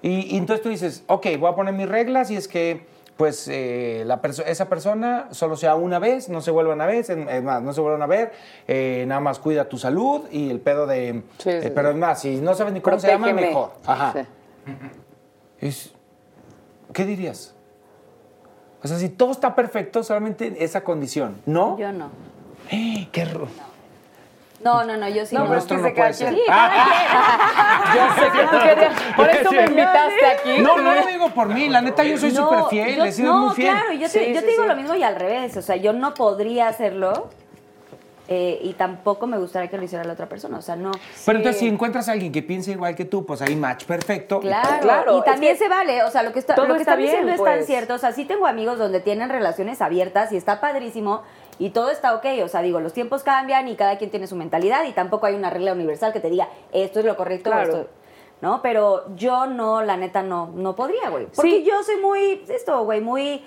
y, 0.03 0.35
y 0.35 0.37
entonces 0.37 0.63
tú 0.63 0.69
dices, 0.69 1.05
ok, 1.07 1.27
voy 1.39 1.51
a 1.51 1.55
poner 1.55 1.75
mis 1.75 1.89
reglas 1.89 2.31
y 2.31 2.37
es 2.37 2.49
que, 2.49 2.87
pues, 3.17 3.49
eh, 3.49 4.03
la 4.07 4.21
perso- 4.21 4.45
esa 4.47 4.69
persona 4.69 5.29
solo 5.31 5.57
sea 5.57 5.75
una 5.75 5.99
vez, 5.99 6.29
no 6.29 6.41
se 6.43 6.51
vuelvan 6.51 6.81
a 6.81 6.87
ver, 6.87 6.97
es 6.97 7.09
es 7.11 7.43
más, 7.43 7.63
no 7.63 7.73
se 7.73 7.81
vuelvan 7.81 8.03
a 8.03 8.07
ver, 8.07 8.33
eh, 8.69 9.05
nada 9.09 9.21
más 9.21 9.39
cuida 9.39 9.69
tu 9.69 9.79
salud 9.79 10.23
y 10.31 10.51
el 10.51 10.61
pedo 10.61 10.87
de... 10.87 11.23
Sí, 11.39 11.51
sí, 11.51 11.51
eh, 11.51 11.73
pero 11.75 11.91
es 11.91 11.97
más, 11.97 12.21
si 12.21 12.37
no 12.41 12.55
sabes 12.55 12.73
ni 12.75 12.81
cómo 12.81 12.99
se 12.99 13.09
llama, 13.09 13.33
mejor. 13.33 13.73
Ajá. 13.87 14.13
Sí. 14.13 14.21
Es- 15.61 15.93
¿Qué 16.93 17.05
dirías? 17.05 17.55
O 18.83 18.89
sea, 18.89 18.99
si 18.99 19.09
todo 19.09 19.33
está 19.33 19.55
perfecto, 19.55 20.03
solamente 20.03 20.63
esa 20.63 20.83
condición, 20.85 21.37
¿no? 21.47 21.79
Yo 21.79 21.93
no. 21.93 22.11
¡Eh! 22.71 23.09
¡Qué 23.13 23.25
ro- 23.25 23.49
No, 24.67 24.85
no, 24.85 24.97
no, 24.97 25.09
yo 25.09 25.25
sí 25.25 25.35
No, 25.35 25.43
no. 25.43 25.49
pero 25.49 25.59
esto 25.61 25.75
es 25.75 25.81
que 25.81 25.83
no 25.83 25.89
se 25.89 25.95
puede 25.95 25.95
cada 25.95 26.13
ser. 26.13 26.35
quien. 26.35 26.47
Sí, 27.87 27.99
Yo 27.99 28.15
sé 28.15 28.31
que 28.33 28.47
tú 28.51 28.59
querías. 28.65 29.03
Por 29.17 29.29
eso 29.31 29.53
me 29.53 29.65
invitaste 29.65 30.27
aquí. 30.27 30.59
No, 30.63 30.77
no 30.79 30.95
lo 30.95 31.07
digo 31.07 31.31
por 31.31 31.49
mí, 31.49 31.69
la 31.69 31.81
neta 31.81 32.03
yo 32.05 32.19
soy 32.19 32.33
No, 32.33 32.49
súper 32.49 32.65
fiel, 32.71 33.07
he 33.07 33.13
sido 33.13 33.33
no, 33.33 33.47
muy 33.47 33.55
fiel. 33.55 33.71
claro, 33.73 33.93
yo 33.93 34.01
te, 34.01 34.09
Sí, 34.09 34.33
yo 34.35 34.41
sí, 34.41 34.47
te 34.47 34.51
digo 34.51 34.63
sí. 34.65 34.69
lo 34.69 34.77
mismo 34.77 34.95
y 34.95 35.03
al 35.03 35.15
revés. 35.17 35.57
O 35.57 35.63
sea, 35.63 35.77
yo 35.77 35.93
no 35.93 36.15
podría 36.15 36.69
hacerlo 36.69 37.29
eh, 38.29 38.59
y 38.61 38.73
tampoco 38.73 39.29
me 39.29 39.39
gustaría 39.39 39.71
que 39.71 39.77
lo 39.79 39.85
hiciera 39.85 40.03
la 40.05 40.15
otra 40.15 40.29
persona. 40.29 40.59
O 40.59 40.63
sea, 40.63 40.75
no. 40.75 40.91
Pero 41.25 41.39
entonces 41.39 41.61
si 41.61 41.69
encuentras 41.69 42.09
a 42.09 42.13
alguien 42.13 42.33
que 42.33 42.43
piensa 42.43 42.73
igual 42.73 42.97
que 42.97 43.05
tú, 43.05 43.25
pues 43.25 43.41
ahí 43.43 43.55
match 43.55 43.85
perfecto. 43.85 44.41
Claro, 44.41 44.81
Claro, 44.81 45.19
y 45.19 45.23
también 45.23 45.53
es 45.53 45.59
que 45.59 45.65
se 45.67 45.71
vale, 45.71 46.03
o 46.03 46.11
sea, 46.11 46.23
lo 46.25 46.33
que, 46.33 46.41
está, 46.41 46.57
todo 46.57 46.67
lo 46.67 46.75
que 46.75 46.81
está 46.81 46.93
están 46.95 47.03
diciendo 47.05 47.27
bien, 47.27 47.39
es 47.39 47.45
tan 47.45 47.55
pues. 47.59 47.67
cierto, 47.67 47.95
o 47.95 47.99
sea, 47.99 48.11
sí 48.13 48.25
tengo 48.25 48.47
amigos 48.49 48.79
donde 48.79 48.99
tienen 49.01 49.29
relaciones 49.29 49.81
abiertas 49.81 50.33
y 50.33 50.37
está 50.37 50.61
padrísimo 50.61 51.23
y 51.59 51.71
todo 51.71 51.91
está 51.91 52.15
ok, 52.15 52.25
o 52.45 52.49
sea, 52.49 52.63
digo, 52.63 52.81
los 52.81 52.93
tiempos 52.93 53.23
cambian 53.23 53.69
y 53.69 53.77
cada 53.77 53.99
quien 53.99 54.11
tiene 54.11 54.27
su 54.27 54.37
mentalidad 54.37 54.85
y 54.85 54.93
tampoco 54.93 55.27
hay 55.27 55.35
una 55.35 55.51
regla 55.51 55.73
universal 55.73 56.13
que 56.13 56.21
te 56.21 56.29
diga 56.31 56.49
esto 56.73 57.01
es 57.01 57.05
lo 57.07 57.17
correcto, 57.17 57.51
o 57.51 57.53
Claro. 57.53 57.73
esto, 57.73 57.89
¿no? 58.43 58.61
Pero 58.63 59.05
yo 59.17 59.47
no, 59.47 59.83
la 59.83 59.97
neta, 59.97 60.23
no, 60.23 60.49
no 60.55 60.77
podría, 60.77 61.09
güey, 61.11 61.27
porque 61.27 61.51
Sí. 61.51 61.65
yo 61.65 61.83
soy 61.83 61.97
muy, 61.97 62.45
esto, 62.49 62.85
güey, 62.85 63.01
muy... 63.01 63.43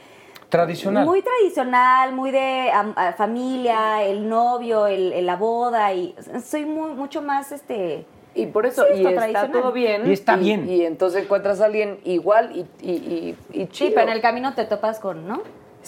Tradicional. 0.49 1.05
Muy 1.05 1.21
tradicional, 1.21 2.11
muy 2.13 2.31
de 2.31 2.71
a- 2.71 3.13
familia, 3.15 4.01
el 4.03 4.27
novio, 4.27 4.87
el, 4.87 5.13
el- 5.13 5.25
la 5.27 5.35
boda 5.35 5.93
y 5.93 6.15
soy 6.43 6.65
muy, 6.65 6.91
mucho 6.93 7.21
más, 7.21 7.51
este... 7.51 8.05
Y 8.35 8.45
por 8.47 8.65
eso, 8.65 8.83
Sí, 8.93 9.01
y 9.01 9.05
esto 9.07 9.21
está 9.25 9.51
todo 9.51 9.71
bien. 9.71 10.07
Y 10.07 10.13
está 10.13 10.35
bien. 10.37 10.67
Y 10.69 10.85
entonces 10.85 11.23
encuentras 11.23 11.61
a 11.61 11.65
alguien 11.65 11.99
igual 12.03 12.51
y, 12.55 12.65
y, 12.81 12.91
y, 12.91 13.37
y 13.53 13.61
Sí, 13.65 13.67
chido. 13.69 13.91
pero 13.95 14.07
en 14.07 14.13
el 14.15 14.21
camino 14.21 14.53
te 14.53 14.65
topas 14.65 14.99
con, 14.99 15.27
¿no? 15.27 15.41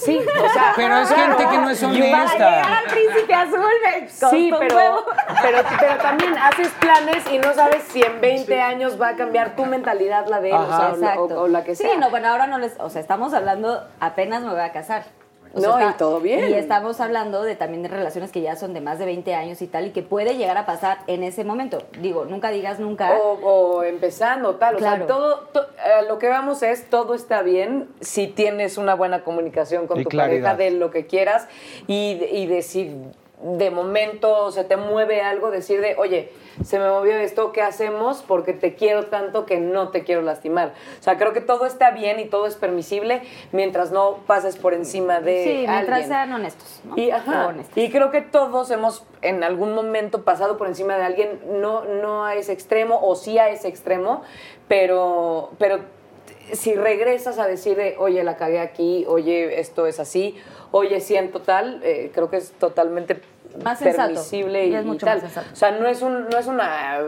Sí, 0.04 0.18
o 0.20 0.49
sea. 0.54 0.74
Pero 0.76 0.97
es 0.97 1.08
claro. 1.12 1.38
gente 1.38 1.49
que 1.52 1.58
no 1.60 1.70
es 1.70 1.80
Para 1.82 1.93
llegar 1.93 2.20
honesta. 2.26 2.78
al 2.78 2.86
príncipe 2.86 3.34
azul 3.34 3.72
me 3.84 4.06
costó 4.06 4.30
Sí, 4.30 4.52
un 4.52 4.60
pero, 4.60 4.76
huevo. 4.76 5.06
pero, 5.41 5.58
pero 5.80 5.95
también 5.97 6.38
haces 6.38 6.70
planes 6.80 7.24
y 7.32 7.38
no 7.39 7.54
sabes 7.54 7.84
si 7.84 8.02
en 8.02 8.20
20 8.22 8.62
años 8.62 8.99
va 9.02 9.10
a 9.10 9.16
cambiar 9.16 9.56
tu 9.56 9.66
mentalidad, 9.66 10.26
la 10.28 10.41
de 10.41 10.49
él, 10.49 10.56
o, 10.56 10.68
sea, 10.68 10.89
o- 10.91 10.95
Exacto. 10.95 11.22
o, 11.22 11.41
o 11.43 11.47
la 11.47 11.64
que 11.64 11.76
sea. 11.76 11.89
Sí, 11.91 11.97
no, 11.97 12.10
bueno, 12.10 12.30
ahora 12.30 12.47
no 12.47 12.58
les, 12.58 12.74
o 12.80 12.89
sea, 12.89 13.02
estamos 13.02 13.34
hablando, 13.34 13.88
apenas 13.99 14.41
me 14.41 14.49
voy 14.52 14.60
a 14.62 14.72
casar. 14.72 15.04
O 15.54 15.60
No, 15.60 15.78
sea, 15.78 15.89
y 15.91 15.93
todo 15.97 16.22
bien. 16.22 16.49
Y 16.49 16.54
estamos 16.54 17.02
hablando 17.02 17.41
de 17.43 17.56
también 17.56 17.84
de 17.84 17.89
relaciones 17.89 18.32
que 18.32 18.39
ya 18.41 18.56
son 18.56 18.74
de 18.74 18.80
más 18.80 18.99
de 18.99 19.06
20 19.06 19.36
años 19.36 19.62
y 19.62 19.68
tal, 19.68 19.88
y 19.88 19.89
que 19.91 20.02
puede 20.02 20.36
llegar 20.38 20.58
a 20.58 20.66
pasar 20.66 20.99
en 21.08 21.24
ese 21.24 21.43
momento. 21.43 21.80
Digo, 21.99 22.24
nunca 22.24 22.52
digas 22.52 22.80
nunca. 22.80 23.12
O, 23.18 23.34
o 23.78 23.84
empezando, 23.84 24.56
tal. 24.56 24.76
O 24.76 24.78
Claro. 24.78 24.97
sea, 24.97 25.08
todo, 25.08 25.39
to- 25.52 25.62
eh, 25.86 26.06
lo 26.08 26.20
que 26.20 26.30
vamos 26.30 26.64
es, 26.64 26.89
todo 26.89 27.14
está 27.16 27.41
bien 27.41 27.89
si 27.99 28.28
tienes 28.28 28.78
una 28.78 28.95
buena 28.95 29.24
comunicación 29.26 29.88
con 29.88 29.99
Y 29.99 30.04
tu 30.04 30.10
claridad. 30.10 30.52
pareja 30.56 30.72
de 30.72 30.80
lo 30.80 30.89
que 30.89 31.06
quieras 31.06 31.47
y, 31.88 32.24
y 32.32 32.45
decir 32.47 32.95
de 33.44 33.72
momento 33.72 34.52
se 34.52 34.64
te 34.64 34.78
mueve 34.78 35.22
algo, 35.22 35.50
decir 35.52 35.82
de, 35.82 35.96
oye, 35.98 36.32
se 36.64 36.78
me 36.78 36.88
movió 36.89 37.14
esto, 37.18 37.52
¿qué 37.52 37.62
hacemos? 37.62 38.24
Porque 38.28 38.54
te 38.54 38.76
quiero 38.76 39.08
tanto 39.08 39.46
que 39.46 39.60
no 39.60 39.89
te 39.89 40.04
quiero 40.04 40.22
lastimar. 40.22 40.74
O 41.00 41.04
sea, 41.04 41.18
creo 41.18 41.34
que 41.34 41.42
todo 41.42 41.66
está 41.66 41.92
bien 41.92 42.20
y 42.20 42.26
todo 42.26 42.46
es 42.46 42.56
permisible 42.56 43.22
mientras 43.52 43.92
no 43.92 44.18
pases 44.28 44.58
por 44.58 44.74
encima 44.74 45.22
de 45.22 45.44
Sí, 45.44 45.50
mientras 45.68 45.88
alguien. 45.88 46.08
sean 46.08 46.34
honestos. 46.34 46.82
¿no? 46.84 46.98
Y, 46.98 47.10
ajá, 47.12 47.48
honestos. 47.48 47.76
y 47.78 47.89
creo 47.89 48.12
que 48.12 48.22
todos 48.22 48.70
hemos 48.70 49.06
en 49.22 49.44
algún 49.44 49.74
momento 49.74 50.24
pasado 50.24 50.58
por 50.58 50.68
encima 50.68 50.98
de 50.98 51.04
alguien, 51.04 51.39
no, 51.62 51.84
no 51.86 52.26
a 52.26 52.36
ese 52.36 52.52
extremo, 52.54 53.00
o 53.02 53.16
sí 53.16 53.39
a 53.39 53.50
ese 53.50 53.68
extremo, 53.68 54.22
pero, 54.68 55.52
pero 55.58 55.80
si 56.54 56.76
regresas 56.76 57.39
a 57.39 57.48
decir, 57.48 57.78
de, 57.78 57.96
oye, 57.98 58.24
la 58.24 58.36
cagué 58.38 58.60
aquí, 58.60 59.06
oye, 59.08 59.60
esto 59.60 59.88
es 59.88 60.00
así, 60.00 60.38
oye, 60.72 61.00
siento 61.00 61.42
tal, 61.42 61.82
eh, 61.84 62.12
creo 62.14 62.30
que 62.30 62.38
es 62.38 62.52
totalmente 62.54 63.22
Más 63.64 63.80
sensato, 63.80 64.10
permisible 64.10 64.66
y 64.66 64.72
y, 64.72 64.76
es 64.76 64.86
y 64.86 64.88
mucho 64.88 65.06
tal. 65.06 65.16
más 65.22 65.24
sensato. 65.24 65.47
O 65.52 65.56
sea, 65.56 65.72
no 65.72 65.88
es, 65.88 66.02
un, 66.02 66.30
no 66.30 66.38
es 66.38 66.47
una 66.47 66.99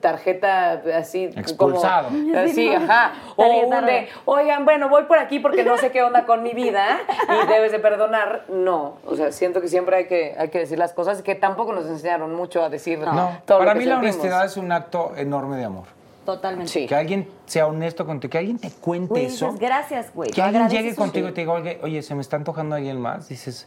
tarjeta 0.00 0.82
así 0.96 1.24
Expulsado. 1.24 2.08
como... 2.10 2.38
Así, 2.38 2.72
ajá. 2.72 3.12
O 3.36 3.46
un 3.46 3.86
de, 3.86 4.08
oigan, 4.24 4.64
bueno, 4.64 4.88
voy 4.88 5.04
por 5.04 5.18
aquí 5.18 5.38
porque 5.38 5.64
no 5.64 5.76
sé 5.78 5.90
qué 5.90 6.02
onda 6.02 6.26
con 6.26 6.42
mi 6.42 6.52
vida 6.52 6.98
y 7.28 7.46
debes 7.48 7.72
de 7.72 7.78
perdonar. 7.78 8.44
No, 8.48 8.96
o 9.06 9.16
sea, 9.16 9.32
siento 9.32 9.60
que 9.60 9.68
siempre 9.68 9.96
hay 9.96 10.06
que, 10.06 10.34
hay 10.38 10.48
que 10.48 10.60
decir 10.60 10.78
las 10.78 10.92
cosas 10.92 11.22
que 11.22 11.34
tampoco 11.34 11.72
nos 11.72 11.86
enseñaron 11.86 12.34
mucho 12.34 12.62
a 12.64 12.68
decir 12.68 12.98
No, 12.98 13.38
todo 13.44 13.58
para 13.58 13.74
lo 13.74 13.78
que 13.78 13.84
mí 13.84 13.90
la 13.90 13.98
honestidad 13.98 14.44
es 14.44 14.56
un 14.56 14.72
acto 14.72 15.12
enorme 15.16 15.56
de 15.56 15.64
amor. 15.64 15.84
Totalmente. 16.24 16.70
Sí. 16.70 16.86
Que 16.86 16.94
alguien 16.94 17.28
sea 17.46 17.66
honesto 17.66 18.06
contigo, 18.06 18.30
que 18.30 18.38
alguien 18.38 18.58
te 18.58 18.70
cuente 18.70 19.08
Güey, 19.08 19.24
eso. 19.26 19.46
dices, 19.46 19.60
gracias, 19.60 20.14
güey. 20.14 20.30
Que 20.30 20.42
alguien 20.42 20.68
llegue 20.68 20.94
contigo 20.94 21.28
y 21.28 21.32
te 21.32 21.40
diga, 21.40 21.52
oye, 21.52 21.80
oye, 21.82 22.02
se 22.02 22.14
me 22.14 22.20
está 22.20 22.36
antojando 22.36 22.76
alguien 22.76 23.00
más. 23.00 23.28
Dices, 23.28 23.66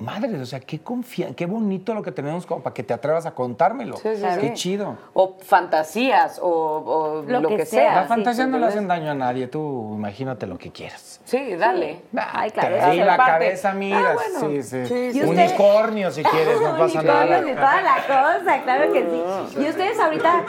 madre, 0.00 0.40
o 0.40 0.46
sea, 0.46 0.60
qué 0.60 0.80
confia 0.80 1.34
qué 1.34 1.46
bonito 1.46 1.94
lo 1.94 2.02
que 2.02 2.10
tenemos 2.12 2.46
como 2.46 2.62
para 2.62 2.74
que 2.74 2.82
te 2.82 2.92
atrevas 2.94 3.26
a 3.26 3.32
contármelo. 3.32 3.96
Sí, 3.96 4.08
sí, 4.16 4.24
Qué 4.40 4.48
sí. 4.48 4.54
chido. 4.54 4.96
O 5.14 5.36
fantasías, 5.40 6.38
o, 6.42 6.48
o 6.48 7.22
Lo 7.26 7.40
lo, 7.40 7.48
que 7.48 7.58
que, 7.58 7.66
sea. 7.66 7.94
Las 7.96 8.08
fantasías 8.08 8.48
no 8.48 8.58
le 8.58 8.66
hacen 8.66 8.88
daño 8.88 9.10
a 9.10 9.14
nadie, 9.14 9.46
tú 9.46 9.92
imagínate 9.94 10.46
lo 10.46 10.58
que 10.58 10.70
quieras. 10.72 11.20
Sí, 11.24 11.54
dale. 11.56 12.02
Ay, 12.16 12.50
claro, 12.50 12.68
Te 12.70 12.78
eso 12.78 12.86
reí 12.88 13.00
es 13.00 13.06
la 13.06 13.16
parte. 13.16 13.32
cabeza, 13.32 13.72
mira. 13.74 14.10
Ah, 14.10 14.14
bueno. 14.14 14.40
sí, 14.40 14.62
sí. 14.62 14.86
Sí, 14.86 15.12
sí. 15.12 15.22
Unicornio, 15.22 16.10
si 16.10 16.22
quieres, 16.24 16.60
no 16.60 16.76
pasa 16.76 16.98
Unicornios 17.00 17.42
y 17.48 17.54
nada. 17.54 17.54
toda 17.54 17.82
la 17.82 18.38
cosa, 18.38 18.62
claro 18.62 18.92
que 18.92 19.00
sí. 19.02 19.60
¿Y 19.60 19.68
ustedes 19.68 19.98
ahorita 20.00 20.44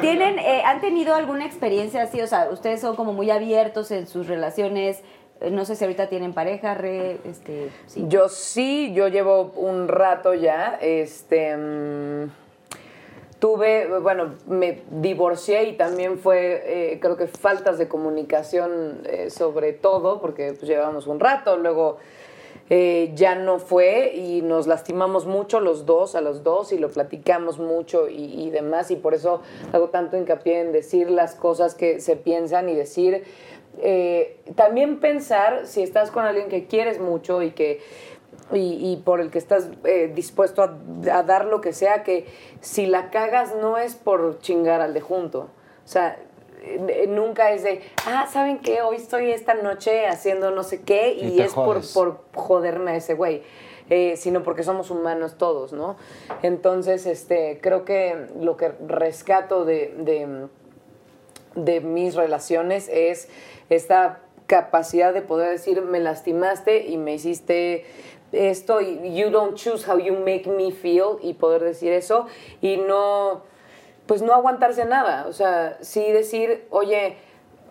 tienen, 0.00 0.38
eh, 0.38 0.62
han 0.64 0.80
tenido 0.80 1.14
alguna 1.14 1.44
experiencia 1.46 2.02
así? 2.02 2.20
O 2.20 2.26
sea, 2.26 2.48
ustedes 2.50 2.80
son 2.80 2.96
como 2.96 3.12
muy 3.12 3.30
abiertos 3.30 3.90
en 3.90 4.06
sus 4.06 4.26
relaciones. 4.26 5.02
No 5.50 5.64
sé 5.64 5.76
si 5.76 5.84
ahorita 5.84 6.08
tienen 6.08 6.34
pareja, 6.34 6.74
re, 6.74 7.18
este. 7.24 7.70
Yo 8.08 8.28
sí, 8.28 8.92
yo 8.94 9.08
llevo 9.08 9.52
un 9.56 9.88
rato 9.88 10.34
ya. 10.34 10.78
Este. 10.80 11.56
mm, 11.56 12.30
tuve, 13.40 13.98
bueno, 13.98 14.34
me 14.46 14.82
divorcié 14.90 15.64
y 15.64 15.72
también 15.72 16.18
fue, 16.18 16.62
eh, 16.92 17.00
creo 17.00 17.16
que 17.16 17.26
faltas 17.26 17.78
de 17.78 17.88
comunicación 17.88 19.00
eh, 19.06 19.30
sobre 19.30 19.72
todo, 19.72 20.20
porque 20.20 20.52
pues, 20.52 20.68
llevábamos 20.68 21.06
un 21.06 21.18
rato, 21.18 21.56
luego 21.56 21.96
eh, 22.68 23.10
ya 23.14 23.34
no 23.34 23.58
fue 23.58 24.12
y 24.14 24.42
nos 24.42 24.66
lastimamos 24.66 25.26
mucho 25.26 25.58
los 25.58 25.86
dos, 25.86 26.14
a 26.14 26.20
los 26.20 26.44
dos, 26.44 26.70
y 26.72 26.78
lo 26.78 26.90
platicamos 26.90 27.58
mucho 27.58 28.08
y, 28.08 28.46
y 28.46 28.50
demás, 28.50 28.90
y 28.90 28.96
por 28.96 29.14
eso 29.14 29.40
hago 29.72 29.88
tanto 29.88 30.16
hincapié 30.18 30.60
en 30.60 30.72
decir 30.72 31.10
las 31.10 31.34
cosas 31.34 31.74
que 31.74 32.00
se 32.00 32.16
piensan 32.16 32.68
y 32.68 32.74
decir, 32.74 33.24
eh, 33.78 34.40
también 34.56 35.00
pensar 35.00 35.66
si 35.66 35.82
estás 35.82 36.10
con 36.10 36.24
alguien 36.24 36.48
que 36.48 36.66
quieres 36.66 37.00
mucho 37.00 37.42
y 37.42 37.52
que 37.52 37.80
y, 38.52 38.92
y 38.92 38.96
por 39.04 39.20
el 39.20 39.30
que 39.30 39.38
estás 39.38 39.68
eh, 39.84 40.10
dispuesto 40.14 40.62
a, 40.62 40.76
a 41.12 41.22
dar 41.22 41.44
lo 41.44 41.60
que 41.60 41.72
sea, 41.72 42.02
que 42.02 42.26
si 42.60 42.86
la 42.86 43.10
cagas 43.10 43.54
no 43.54 43.78
es 43.78 43.94
por 43.94 44.40
chingar 44.40 44.80
al 44.80 44.92
de 44.92 45.00
junto. 45.00 45.50
O 45.84 45.88
sea, 45.88 46.18
eh, 46.62 47.06
nunca 47.08 47.52
es 47.52 47.62
de, 47.62 47.80
ah, 48.06 48.26
¿saben 48.30 48.58
qué? 48.58 48.82
Hoy 48.82 48.96
estoy 48.96 49.30
esta 49.30 49.54
noche 49.54 50.06
haciendo 50.06 50.50
no 50.50 50.62
sé 50.62 50.82
qué 50.82 51.12
Y 51.12 51.40
es 51.40 51.54
por, 51.54 51.80
por 51.92 52.24
joderme 52.34 52.92
a 52.92 52.96
ese 52.96 53.14
güey. 53.14 53.42
Eh, 53.88 54.16
sino 54.16 54.44
porque 54.44 54.62
somos 54.62 54.92
humanos 54.92 55.36
todos, 55.36 55.72
¿no? 55.72 55.96
Entonces, 56.42 57.06
este, 57.06 57.58
creo 57.60 57.84
que 57.84 58.28
lo 58.38 58.56
que 58.56 58.68
rescato 58.86 59.64
de, 59.64 59.92
de, 59.98 60.46
de 61.64 61.80
mis 61.80 62.14
relaciones 62.14 62.88
es 62.92 63.28
esta 63.68 64.20
capacidad 64.46 65.14
de 65.14 65.22
poder 65.22 65.50
decir, 65.50 65.80
me 65.82 66.00
lastimaste 66.00 66.86
y 66.88 66.96
me 66.96 67.14
hiciste 67.14 67.84
esto 68.32 68.80
y 68.80 69.14
you 69.14 69.30
don't 69.30 69.56
choose 69.56 69.88
how 69.88 69.98
you 69.98 70.14
make 70.14 70.48
me 70.48 70.72
feel 70.72 71.18
y 71.22 71.34
poder 71.34 71.62
decir 71.62 71.92
eso 71.92 72.26
y 72.60 72.76
no, 72.76 73.42
pues 74.06 74.22
no 74.22 74.34
aguantarse 74.34 74.84
nada, 74.84 75.26
o 75.28 75.32
sea, 75.32 75.78
sí 75.82 76.10
decir, 76.12 76.66
oye, 76.70 77.16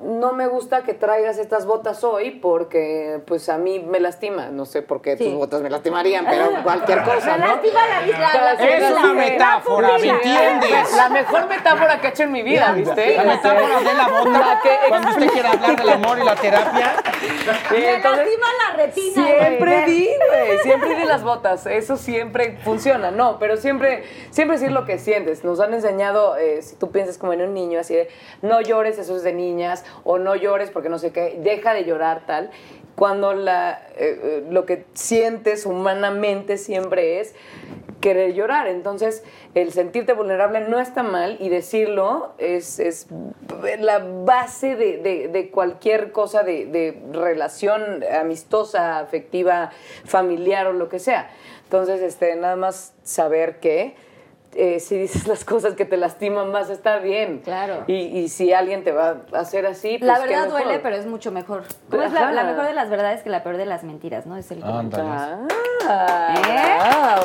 no 0.02 0.32
me 0.34 0.48
gusta 0.48 0.84
que 0.84 0.94
traigas 0.94 1.38
estas 1.38 1.66
botas 1.66 2.04
hoy 2.06 2.32
porque 2.32 3.22
pues 3.28 3.50
a 3.50 3.58
mí 3.58 3.80
me 3.80 4.00
lastima, 4.00 4.48
no 4.50 4.66
sé 4.66 4.82
por 4.82 5.02
qué 5.02 5.18
Sí. 5.18 5.26
tus 5.26 5.34
botas 5.34 5.62
me 5.62 5.70
lastimarían, 5.70 6.26
pero 6.30 6.50
cualquier 6.64 7.04
cosa, 7.04 7.38
Me 7.38 7.46
¿no? 7.46 7.56
lastima 7.56 7.80
la 7.88 8.00
la- 8.00 8.54
Es 8.54 8.92
la- 8.94 9.00
una 9.02 9.14
metáfora, 9.14 9.90
¿me 9.98 10.08
entiendes? 10.10 10.96
La 10.96 11.10
mejor 11.10 11.48
metáfora 11.48 12.00
que 12.00 12.08
he 12.08 12.10
hecho 12.12 12.24
en 12.24 12.32
mi 12.32 12.44
vida, 12.44 12.72
¿viste? 12.72 13.16
La 13.16 13.24
metáfora 13.24 13.80
de 13.80 13.94
la 13.94 14.08
bota, 14.08 14.30
La 14.40 14.60
que- 14.62 14.78
cuando 14.88 15.10
usted 15.10 15.28
quiere 15.32 15.48
hablar 15.50 15.76
del 15.76 15.90
amor 15.90 16.18
y 16.20 16.24
la 16.24 16.36
terapia. 16.36 16.94
Me 17.72 17.96
entonces- 17.96 18.26
lastima 18.26 18.48
la 18.70 18.78
retina. 18.78 19.14
Siempre 19.26 19.86
di, 19.86 20.10
güey, 20.30 20.60
siempre 20.60 20.96
di 20.96 21.04
las 21.06 21.24
botas, 21.24 21.66
eso 21.66 21.98
siempre 21.98 22.58
funciona, 22.64 23.12
no, 23.12 23.38
pero 23.40 23.58
siempre, 23.58 24.04
siempre 24.32 24.58
decir 24.58 24.72
lo 24.72 24.86
que 24.86 24.98
sientes. 24.98 25.44
Nos 25.44 25.60
han 25.60 25.74
enseñado, 25.74 26.38
eh, 26.38 26.62
si 26.62 26.76
tú 26.78 26.92
piensas 26.92 27.18
como 27.18 27.34
en 27.34 27.42
un 27.42 27.54
niño, 27.54 27.80
así 27.80 27.96
de, 27.96 28.10
no 28.42 28.62
llores, 28.62 28.98
eso 28.98 29.16
es 29.16 29.24
de 29.24 29.34
niñas, 29.34 29.84
o 30.04 30.18
no 30.18 30.36
llores 30.36 30.70
porque 30.70 30.90
no 30.90 31.00
sé 31.00 31.12
qué, 31.12 31.38
deja 31.42 31.74
de 31.74 31.84
llorar, 31.86 32.24
tal. 32.26 32.52
Cuando 32.96 33.34
la, 33.34 33.82
eh, 33.96 34.20
eh, 34.22 34.44
lo 34.50 34.66
que 34.66 34.86
sientes 34.94 35.66
humanamente 35.66 36.58
siempre 36.58 37.22
es 37.22 37.34
querer 38.02 38.34
llorar. 38.34 38.68
Entonces, 38.68 39.24
el 39.56 39.72
sentirte 39.72 40.12
vulnerable 40.14 40.62
no 40.68 40.80
está 40.80 41.02
mal 41.04 41.38
y 41.40 41.48
decirlo 41.50 42.34
es, 42.40 42.80
es 42.80 43.08
la 43.80 44.00
base 44.00 44.76
de, 44.76 44.98
de- 45.30 45.50
cualquier 45.50 46.12
cosa 46.12 46.44
de, 46.44 46.66
de 46.66 47.02
relación 47.14 48.04
amistosa, 48.20 49.00
afectiva, 49.00 49.72
familiar 50.06 50.68
o 50.68 50.74
lo 50.74 50.90
que 50.90 51.00
sea. 51.00 51.30
Entonces, 51.64 52.02
este, 52.02 52.36
nada 52.36 52.56
más 52.58 52.94
saber 53.04 53.60
que 53.60 53.96
eh, 54.56 54.80
si 54.80 54.98
dices 54.98 55.28
las 55.28 55.46
cosas 55.46 55.76
que 55.76 55.86
te 55.86 55.98
lastiman 55.98 56.56
a 56.56 56.62
estar 56.62 57.02
bien. 57.02 57.40
Claro. 57.44 57.84
Y, 57.88 57.94
y 57.96 58.30
si 58.30 58.54
alguien 58.54 58.84
te 58.84 58.92
va 58.92 59.18
a 59.34 59.40
hacer 59.40 59.66
así, 59.66 59.98
pues 59.98 60.08
La 60.08 60.16
qué 60.16 60.28
verdad 60.30 60.46
mejor. 60.46 60.64
duele, 60.64 60.80
pero 60.80 60.96
es 60.96 61.06
mucho 61.06 61.32
mejor. 61.32 61.64
¿Cómo 61.90 62.04
es 62.04 62.12
la, 62.12 62.44
mejor 62.44 62.66
de 62.66 62.74
las 62.74 62.90
verdades 62.90 63.22
que 63.24 63.30
la 63.30 63.44
peor 63.44 63.58
de 63.58 63.66
las 63.66 63.84
mentiras, 63.84 64.26
¿no? 64.26 64.36
Es 64.38 64.50
el 64.52 64.64
Ándale. 64.64 65.48
Ah, 65.92 67.20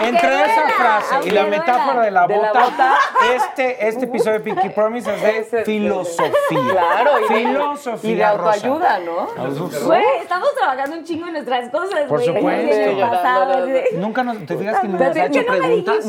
¿Eh? 0.00 0.08
Entre 0.08 0.28
esa 0.44 0.68
frase 0.68 1.28
y 1.28 1.30
la 1.30 1.44
metáfora 1.44 2.02
de 2.02 2.10
la 2.10 2.26
De 2.26 2.36
la 2.36 2.52
bota, 2.52 2.94
este, 3.34 3.88
este 3.88 4.04
episodio 4.06 4.34
de 4.34 4.40
Pinky 4.40 4.68
Promise 4.70 5.38
es 5.38 5.50
de 5.50 5.64
filosofía. 5.64 6.30
Claro, 6.70 7.10
y 7.20 7.34
filosofía 7.34 8.10
y 8.10 8.14
de 8.14 8.24
autoayuda. 8.24 8.98
¿no? 9.00 9.26
Güey, 9.86 10.04
estamos 10.22 10.54
trabajando 10.54 10.96
un 10.96 11.04
chingo 11.04 11.26
en 11.26 11.32
nuestras 11.34 11.68
cosas, 11.70 12.00
Por 12.08 12.18
güey. 12.22 12.26
supuesto. 12.26 12.74
En 12.74 12.98
el 12.98 13.00
pasado, 13.00 13.62
así 13.62 13.70
de- 13.72 13.84
Nunca 13.94 14.22
nos, 14.22 14.38
te 14.46 14.56
digas 14.56 14.80
que 14.80 14.88
nos 14.88 15.00
Espérate, 15.00 15.20
ha 15.20 15.26
hecho 15.26 15.40
¿qué 15.40 15.46
no 15.50 15.58
preguntas. 15.58 16.06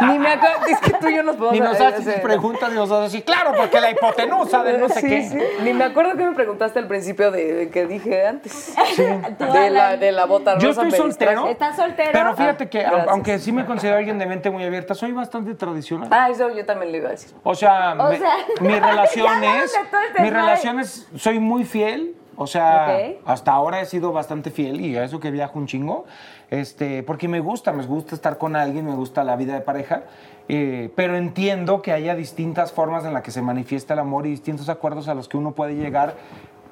Ni 0.00 0.18
me 0.18 0.28
acuerdo, 0.28 0.66
es 0.68 0.78
que 0.80 0.90
tú 0.92 1.08
y 1.08 1.16
yo 1.16 1.22
nos 1.22 1.36
podemos 1.36 1.52
Ni 1.54 1.60
nos 1.60 1.80
haces 1.80 2.20
preguntas 2.20 2.70
ni 2.70 2.76
nos 2.76 2.90
haces 2.90 3.06
así, 3.14 3.22
claro, 3.22 3.52
porque 3.56 3.80
la 3.80 3.90
hipotenusa 3.90 4.62
de 4.62 4.78
no 4.78 4.88
sé 4.88 5.00
Sí, 5.00 5.06
qué. 5.08 5.22
sí. 5.28 5.38
Ni 5.62 5.72
me 5.72 5.84
acuerdo 5.84 6.16
que 6.16 6.24
me 6.24 6.32
preguntaste 6.34 6.78
al 6.78 6.86
principio 6.86 7.30
de, 7.30 7.52
de 7.54 7.70
que 7.70 7.86
dije 7.86 8.26
antes. 8.26 8.74
Tú, 9.38 9.44
De 9.52 9.70
la, 9.70 9.96
de 9.96 10.12
la 10.12 10.26
bota 10.26 10.54
rosa. 10.54 10.64
Yo 10.64 10.70
estoy 10.70 10.90
soltero. 10.92 11.48
¿Estás 11.48 11.76
soltero? 11.76 12.10
Pero 12.12 12.34
fíjate 12.36 12.68
que, 12.68 12.80
Ah, 12.80 12.90
gracias. 12.90 13.08
aunque 13.08 13.38
sí 13.38 13.52
me 13.52 13.64
considero 13.64 13.96
alguien 13.96 14.18
de 14.18 14.26
mente 14.26 14.50
muy 14.50 14.64
abierta, 14.64 14.94
soy 14.94 15.12
bastante 15.12 15.54
tradicional. 15.54 16.08
Ah, 16.10 16.28
eso 16.30 16.50
yo 16.50 16.64
también 16.66 16.92
le 16.92 16.98
iba 16.98 17.08
a 17.08 17.12
decir. 17.12 17.34
O 17.42 17.54
sea, 17.54 17.94
O 17.98 18.08
me- 18.10 18.18
sea, 18.18 18.34
mis 18.60 18.72
ya 18.80 18.86
relaciones, 18.86 19.36
hablamos 19.36 19.72
de 19.72 19.78
todo 19.90 20.00
este 20.00 20.22
mis 20.22 20.30
desmadre. 20.30 20.30
relaciones, 20.30 21.08
soy 21.16 21.38
muy 21.40 21.64
fiel. 21.64 22.14
O 22.38 22.46
sea, 22.46 22.88
Ok. 22.90 23.16
hasta 23.24 23.50
ahora 23.52 23.80
he 23.80 23.86
sido 23.86 24.12
bastante 24.12 24.50
fiel 24.50 24.78
y 24.82 24.94
a 24.98 25.04
eso 25.04 25.18
que 25.20 25.30
viajo 25.30 25.58
un 25.58 25.66
chingo, 25.66 26.04
este, 26.50 27.02
porque 27.02 27.28
me 27.28 27.40
gusta, 27.40 27.72
me 27.72 27.84
gusta 27.84 28.14
estar 28.14 28.38
con 28.38 28.56
alguien, 28.56 28.84
me 28.86 28.94
gusta 28.94 29.24
la 29.24 29.36
vida 29.36 29.54
de 29.54 29.60
pareja, 29.60 30.04
eh, 30.48 30.92
pero 30.94 31.16
entiendo 31.16 31.82
que 31.82 31.92
haya 31.92 32.14
distintas 32.14 32.72
formas 32.72 33.04
en 33.04 33.12
las 33.12 33.22
que 33.22 33.30
se 33.30 33.42
manifiesta 33.42 33.94
el 33.94 34.00
amor 34.00 34.26
y 34.26 34.30
distintos 34.30 34.68
acuerdos 34.68 35.08
a 35.08 35.14
los 35.14 35.28
que 35.28 35.36
uno 35.36 35.52
puede 35.52 35.74
llegar, 35.74 36.14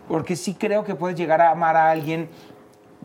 porque 0.09 0.37
sí 0.37 0.55
creo 0.55 0.85
que 0.85 0.95
puedes 0.95 1.17
llegar 1.17 1.41
a 1.41 1.51
amar 1.51 1.77
a 1.77 1.91
alguien 1.91 2.29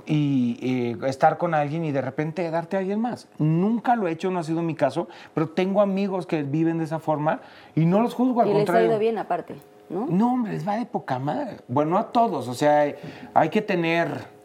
y 0.06 0.58
eh, 0.62 0.98
estar 1.08 1.38
con 1.38 1.54
alguien 1.54 1.84
y 1.86 1.92
de 1.92 2.02
repente 2.02 2.50
darte 2.50 2.78
a 2.78 2.80
alguien 2.80 3.00
más. 3.00 3.28
Nunca 3.38 3.96
lo 3.96 4.08
he 4.08 4.12
hecho, 4.12 4.32
no 4.32 4.40
ha 4.40 4.44
sido 4.44 4.62
mi 4.62 4.76
caso, 4.76 5.08
pero 5.34 5.50
tengo 5.50 5.82
amigos 5.82 6.26
que 6.26 6.44
viven 6.44 6.78
de 6.78 6.86
esa 6.86 7.00
forma 7.00 7.42
y 7.76 7.86
no 7.86 8.02
los 8.02 8.14
juzgo, 8.14 8.42
al 8.42 8.48
Y 8.48 8.54
les 8.54 8.62
ha 8.62 8.66
contrario. 8.66 8.90
ido 8.90 9.00
bien 9.00 9.18
aparte, 9.18 9.56
¿no? 9.90 10.08
No, 10.10 10.34
hombre, 10.34 10.54
les 10.54 10.68
va 10.68 10.78
de 10.78 10.86
poca 10.86 11.20
madre. 11.20 11.58
Bueno, 11.68 11.92
no 11.92 11.98
a 11.98 12.12
todos, 12.12 12.48
o 12.48 12.54
sea, 12.54 12.82
hay, 12.82 12.96
hay 13.34 13.50
que 13.50 13.62
tener 13.62 14.39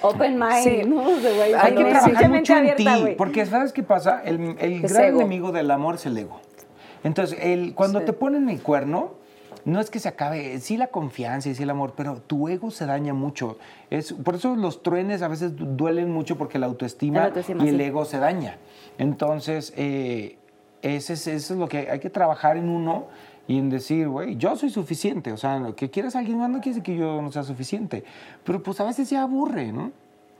Open 0.00 0.38
mind, 0.38 0.62
Sí. 0.62 0.82
¿no? 0.86 1.02
Güey, 1.02 1.54
Hay 1.54 1.74
que 1.74 1.84
trabajar 1.84 2.28
mucho 2.30 2.56
en 2.56 2.76
ti, 2.76 2.86
porque 3.18 3.44
¿sabes 3.46 3.72
qué 3.72 3.82
pasa? 3.82 4.22
El, 4.24 4.56
el 4.58 4.80
gran 4.82 5.04
ego. 5.04 5.20
enemigo 5.20 5.52
del 5.52 5.70
amor 5.70 5.96
es 5.96 6.06
el 6.06 6.16
ego. 6.16 6.40
Entonces, 7.04 7.38
el, 7.42 7.74
cuando 7.74 8.00
te 8.02 8.12
ponen 8.12 8.48
el 8.48 8.60
cuerno, 8.62 9.14
no 9.64 9.80
es 9.80 9.90
que 9.90 9.98
se 10.00 10.08
acabe, 10.08 10.58
sí 10.60 10.76
la 10.76 10.88
confianza 10.88 11.48
y 11.48 11.54
sí 11.54 11.62
el 11.62 11.70
amor, 11.70 11.94
pero 11.96 12.16
tu 12.20 12.48
ego 12.48 12.70
se 12.70 12.86
daña 12.86 13.14
mucho. 13.14 13.58
Es, 13.90 14.12
por 14.12 14.34
eso 14.36 14.56
los 14.56 14.82
truenes 14.82 15.22
a 15.22 15.28
veces 15.28 15.56
du- 15.56 15.66
duelen 15.66 16.10
mucho 16.10 16.36
porque 16.36 16.58
la 16.58 16.66
autoestima, 16.66 17.18
La 17.20 17.24
autoestima, 17.26 17.64
y 17.64 17.68
el 17.68 17.76
sí. 17.76 17.82
ego 17.82 18.04
se 18.04 18.18
daña. 18.18 18.56
Entonces, 18.98 19.72
eh, 19.76 20.36
ese, 20.82 21.12
es, 21.12 21.26
eso 21.26 21.54
es 21.54 21.60
lo 21.60 21.68
que 21.68 21.90
hay 21.90 22.00
que 22.00 22.10
trabajar 22.10 22.56
en 22.56 22.68
uno 22.68 23.06
y 23.48 23.58
en 23.58 23.70
decir, 23.70 24.08
güey, 24.08 24.36
yo 24.36 24.56
soy 24.56 24.70
suficiente. 24.70 25.32
O 25.32 25.36
sea, 25.36 25.58
lo 25.58 25.74
que 25.74 25.90
quieras 25.90 26.14
a 26.16 26.20
alguien 26.20 26.38
más 26.38 26.48
no 26.48 26.60
quiere 26.60 26.78
decir 26.78 26.82
que 26.82 26.96
yo 26.96 27.20
no 27.20 27.32
sea 27.32 27.42
suficiente. 27.42 28.04
Pero 28.44 28.62
pues 28.62 28.80
a 28.80 28.84
veces 28.84 29.08
se 29.08 29.16
aburre, 29.16 29.72
¿no? 29.72 29.90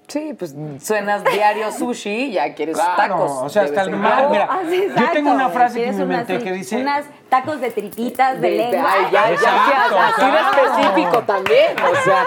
Sí, 0.08 0.34
pues 0.36 0.54
suenas 0.80 1.22
diario 1.24 1.70
sushi 1.72 2.10
y 2.10 2.32
ya 2.32 2.52
quieres 2.54 2.74
Claro, 2.76 2.96
tacos. 3.14 3.30
o 3.30 3.48
sea, 3.48 3.62
hasta 3.62 3.82
el 3.82 3.90
mar, 3.96 4.28
mira, 4.30 4.48
Ah, 4.50 4.60
sí, 4.68 4.84
yo 4.88 5.04
tengo 5.12 5.30
una 5.30 5.48
frase 5.48 5.84
que 5.84 5.92
me 5.92 6.02
inventé 6.02 6.38
que 6.40 6.52
dice... 6.52 6.76
Unas 6.82 7.06
tacos 7.30 7.60
de 7.60 7.70
tripitas 7.70 8.38
de, 8.40 8.50
De- 8.50 8.56
lengua. 8.56 8.90
ay, 8.92 9.04
ya, 9.12 9.28
ya, 9.28 9.32
Exacto, 9.32 9.94
ya, 9.94 10.08
así 10.08 10.24
de 10.24 10.30
claro. 10.30 10.74
específico 10.76 11.18
también. 11.22 11.76
O 11.78 12.04
sea, 12.04 12.24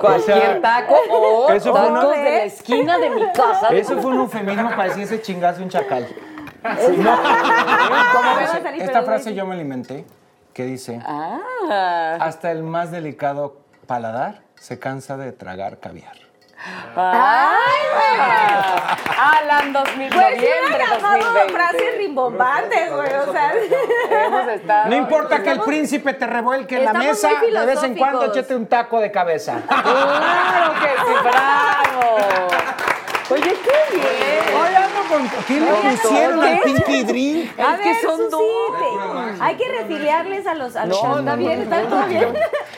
cualquier 0.00 0.36
O 0.36 0.40
sea, 0.40 0.60
taco 0.60 0.94
o 1.10 1.46
tacos 1.46 1.90
una- 1.90 2.06
de 2.08 2.22
la 2.22 2.44
esquina 2.44 2.98
de 2.98 3.10
mi 3.10 3.22
casa. 3.32 3.68
Eso 3.68 3.98
fue 4.00 4.10
un 4.12 4.20
eufemismo 4.20 4.70
para 4.70 4.84
decir 4.84 5.02
ese 5.04 5.20
chingazo 5.20 5.62
un 5.62 5.68
chacal. 5.68 6.08
¿Cómo 6.62 8.34
me 8.34 8.44
va 8.44 8.52
a 8.52 8.76
Esta 8.76 9.02
frase 9.02 9.34
yo 9.34 9.46
me 9.46 9.56
la 9.56 9.62
inventé, 9.62 10.04
que 10.52 10.64
dice, 10.64 11.00
Ah, 11.06 12.16
hasta 12.20 12.50
el 12.50 12.62
más 12.62 12.90
delicado 12.90 13.58
paladar 13.86 14.42
se 14.56 14.78
cansa 14.78 15.16
de 15.16 15.32
tragar 15.32 15.78
caviar. 15.78 16.16
ay, 16.94 17.80
güey. 17.94 19.18
Alan 19.18 19.72
2000, 19.72 20.08
Pues 20.12 20.36
noviembre 20.36 20.84
2020. 21.00 21.52
frases 21.54 21.96
rimbombantes, 21.98 22.92
güey, 22.92 23.12
o 23.14 23.32
sea. 23.32 23.52
Hemos 24.26 24.48
estado. 24.48 24.88
No 24.90 24.96
importa 24.96 25.42
que 25.42 25.50
el 25.52 25.60
príncipe 25.60 26.12
te 26.14 26.26
revuelque 26.26 26.76
en 26.76 26.84
la 26.84 26.92
mesa, 26.92 27.30
de 27.40 27.66
vez 27.66 27.82
en 27.82 27.96
cuando 27.96 28.26
échate 28.26 28.54
un 28.54 28.66
taco 28.66 29.00
de 29.00 29.10
cabeza. 29.10 29.62
Claro 29.66 30.72
que 30.80 30.88
sí, 30.88 31.14
bravo. 31.22 32.48
Oye, 33.30 33.42
qué 33.42 33.96
bien. 33.96 34.56
Hoy 34.56 34.74
ando 34.74 35.08
con... 35.08 35.44
¿Qué 35.46 35.60
le 35.60 35.96
pusieron 35.96 36.42
al. 36.42 36.60
Pinky 36.62 37.02
Drink? 37.04 37.60
A 37.60 37.74
Es 37.74 37.80
que 37.80 37.88
ver, 37.88 38.00
son 38.02 38.30
dos. 38.30 39.40
Hay 39.40 39.56
que 39.56 39.68
refiliarles 39.68 40.46
a 40.46 40.54
los... 40.54 40.74
A 40.74 40.86
los 40.86 41.02
No, 41.02 41.18
¿Está 41.20 41.36
no, 41.36 41.42
bien? 41.42 41.58
no, 41.58 41.62
¿Está 41.62 41.82
no, 41.82 41.88
todo 41.88 42.06
bien? 42.06 42.28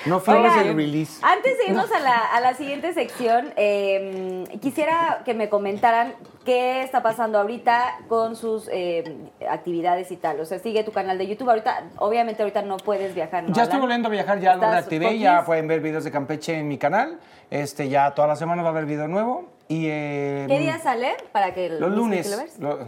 No 0.04 0.20
fuimos 0.20 0.56
el 0.58 0.74
release. 0.76 1.20
Antes 1.22 1.56
de 1.58 1.64
irnos 1.68 1.90
a 1.92 2.00
la, 2.00 2.16
a 2.18 2.40
la 2.40 2.54
siguiente 2.54 2.92
sección, 2.92 3.52
eh, 3.56 4.44
quisiera 4.60 5.22
que 5.24 5.32
me 5.32 5.48
comentaran 5.48 6.14
qué 6.44 6.82
está 6.82 7.02
pasando 7.02 7.38
ahorita 7.38 8.00
con 8.08 8.34
sus 8.36 8.68
eh, 8.72 9.16
actividades 9.48 10.10
y 10.10 10.16
tal. 10.16 10.40
O 10.40 10.44
sea, 10.44 10.58
sigue 10.58 10.82
tu 10.84 10.92
canal 10.92 11.18
de 11.18 11.28
YouTube. 11.28 11.48
Ahorita, 11.48 11.84
obviamente, 11.98 12.42
ahorita 12.42 12.62
no 12.62 12.76
puedes 12.78 13.14
viajar. 13.14 13.44
¿no, 13.44 13.54
Ya 13.54 13.62
estoy 13.62 13.78
volviendo 13.80 14.08
a 14.08 14.10
viajar, 14.10 14.40
ya 14.40 14.50
lo 14.50 14.56
¿Estás 14.56 14.72
reactivé, 14.72 15.18
ya 15.18 15.44
pueden 15.44 15.68
ver 15.68 15.80
videos 15.80 16.04
de 16.04 16.10
Campeche 16.10 16.58
en 16.58 16.68
mi 16.68 16.78
canal. 16.78 17.20
Este, 17.50 17.88
ya 17.88 18.10
toda 18.10 18.28
la 18.28 18.36
semana 18.36 18.62
va 18.62 18.68
a 18.68 18.72
haber 18.72 18.86
video 18.86 19.08
nuevo. 19.08 19.48
Y, 19.72 19.86
eh, 19.88 20.44
¿Qué 20.48 20.58
día 20.58 20.78
sale 20.78 21.12
para 21.32 21.54
que 21.54 21.70
Los 21.70 21.90
lunes. 21.92 22.58
lo- 22.58 22.78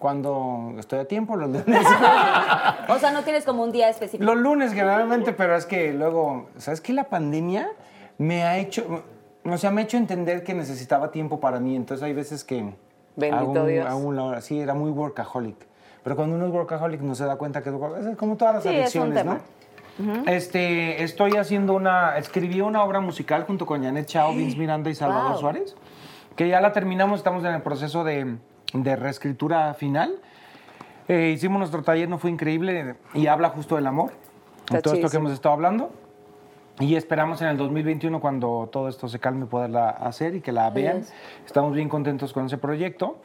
cuando 0.00 0.74
estoy 0.78 0.98
a 0.98 1.04
tiempo, 1.06 1.36
los 1.36 1.48
lunes. 1.48 1.64
O 2.88 2.98
sea, 2.98 3.12
no 3.12 3.22
tienes 3.22 3.44
como 3.44 3.62
un 3.62 3.70
día 3.72 3.88
específico. 3.88 4.24
los 4.24 4.36
lunes 4.36 4.72
generalmente, 4.72 5.32
pero 5.32 5.56
es 5.56 5.64
que 5.64 5.92
luego, 5.92 6.48
¿sabes 6.58 6.80
qué? 6.80 6.92
La 6.92 7.04
pandemia 7.04 7.68
me 8.18 8.42
ha 8.42 8.58
hecho, 8.58 9.04
o 9.44 9.56
sea, 9.56 9.70
me 9.70 9.80
ha 9.80 9.84
hecho 9.84 9.96
entender 9.96 10.42
que 10.42 10.54
necesitaba 10.54 11.10
tiempo 11.12 11.38
para 11.40 11.60
mí. 11.60 11.76
Entonces 11.76 12.02
hay 12.04 12.12
veces 12.12 12.42
que... 12.44 12.74
Bendito 13.16 13.62
un- 13.62 13.68
Dios. 13.68 14.44
sí, 14.44 14.58
era 14.60 14.74
muy 14.74 14.90
workaholic. 14.90 15.56
Pero 16.02 16.16
cuando 16.16 16.34
uno 16.36 16.46
es 16.46 16.52
workaholic 16.52 17.00
no 17.00 17.14
se 17.14 17.24
da 17.24 17.36
cuenta 17.36 17.62
que 17.62 17.68
es 17.70 17.74
workaholic. 17.76 18.10
Es 18.12 18.16
como 18.18 18.36
todas 18.36 18.54
las 18.56 18.62
Sí, 18.64 18.70
es 18.70 18.74
un 18.96 19.12
adicciones, 19.12 19.14
tema. 19.18 19.34
¿no? 19.34 19.64
Este, 20.26 21.02
estoy 21.04 21.36
haciendo 21.36 21.74
una, 21.74 22.18
escribí 22.18 22.60
una 22.60 22.82
obra 22.82 22.98
musical 23.00 23.44
junto 23.44 23.64
con 23.64 23.84
Janet 23.84 24.06
Chao, 24.06 24.32
Vince 24.34 24.58
Miranda 24.58 24.90
y 24.90 24.94
Salvador 24.96 25.30
Wow. 25.32 25.40
Suárez, 25.40 25.76
que 26.36 26.48
ya 26.48 26.60
la 26.60 26.72
terminamos, 26.72 27.20
estamos 27.20 27.44
en 27.44 27.54
el 27.54 27.62
proceso 27.62 28.04
de, 28.04 28.36
de 28.72 28.96
reescritura 28.96 29.74
final. 29.74 30.16
Eh, 31.08 31.32
hicimos 31.34 31.58
nuestro 31.58 31.82
taller, 31.82 32.08
no 32.08 32.18
fue 32.18 32.30
increíble, 32.30 32.96
y 33.12 33.26
habla 33.26 33.50
justo 33.50 33.76
del 33.76 33.86
amor, 33.86 34.12
Está 34.64 34.80
todo 34.80 34.94
esto 34.94 35.10
que 35.10 35.16
hemos 35.16 35.32
estado 35.32 35.54
hablando. 35.54 35.90
Y 36.80 36.96
esperamos 36.96 37.40
en 37.40 37.48
el 37.48 37.56
2021, 37.56 38.20
cuando 38.20 38.68
todo 38.72 38.88
esto 38.88 39.06
se 39.08 39.20
calme, 39.20 39.46
poderla 39.46 39.90
hacer 39.90 40.34
y 40.34 40.40
que 40.40 40.50
la 40.50 40.70
vean. 40.70 40.98
es. 40.98 41.12
Estamos 41.46 41.72
bien 41.74 41.88
contentos 41.88 42.32
con 42.32 42.46
ese 42.46 42.58
proyecto. 42.58 43.18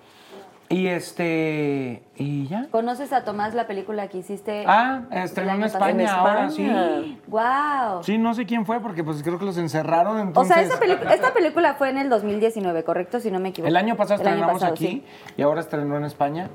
Y 0.72 0.86
este, 0.88 2.03
y 2.15 2.47
ya. 2.47 2.67
¿Conoces 2.70 3.11
a 3.11 3.24
Tomás 3.24 3.55
la 3.55 3.65
película 3.65 4.07
que 4.07 4.20
hiciste? 4.20 4.65
Ah, 4.67 5.01
estrenó 5.11 5.53
en? 5.53 5.63
España, 5.63 6.03
En 6.03 6.07
ahora, 6.09 6.49
sí. 6.51 7.20
¡Wow! 7.28 8.03
Sí, 8.03 8.20
no 8.20 8.36
sé 8.36 8.45
quién 8.45 8.67
fue 8.67 8.80
porque 8.80 9.03
pues 9.03 9.24
creo 9.24 9.39
que 9.39 9.45
los 9.45 9.57
encerraron. 9.57 10.17
O 10.17 10.22
Entonces, 10.22 10.55
sea, 10.55 10.63
esa 10.63 10.80
pelicu- 10.80 11.11
esta 11.11 11.34
película 11.34 11.74
fue 11.74 11.89
en 11.89 11.97
el 11.97 12.09
2019, 12.09 12.84
¿correcto? 12.84 13.20
Si 13.20 13.32
no 13.32 13.39
me 13.39 13.49
equivoco. 13.49 13.67
el 13.67 13.78
año 13.78 13.95
pasado 13.95 14.22
El 14.22 14.28
año 14.28 14.36
estrenamos 14.36 14.61
pasado, 14.61 14.74
aquí 14.74 14.88
sí. 14.88 15.03
y 15.38 15.41
ahora 15.41 15.61
estrenó 15.61 15.97
en 15.97 16.03
España. 16.05 16.49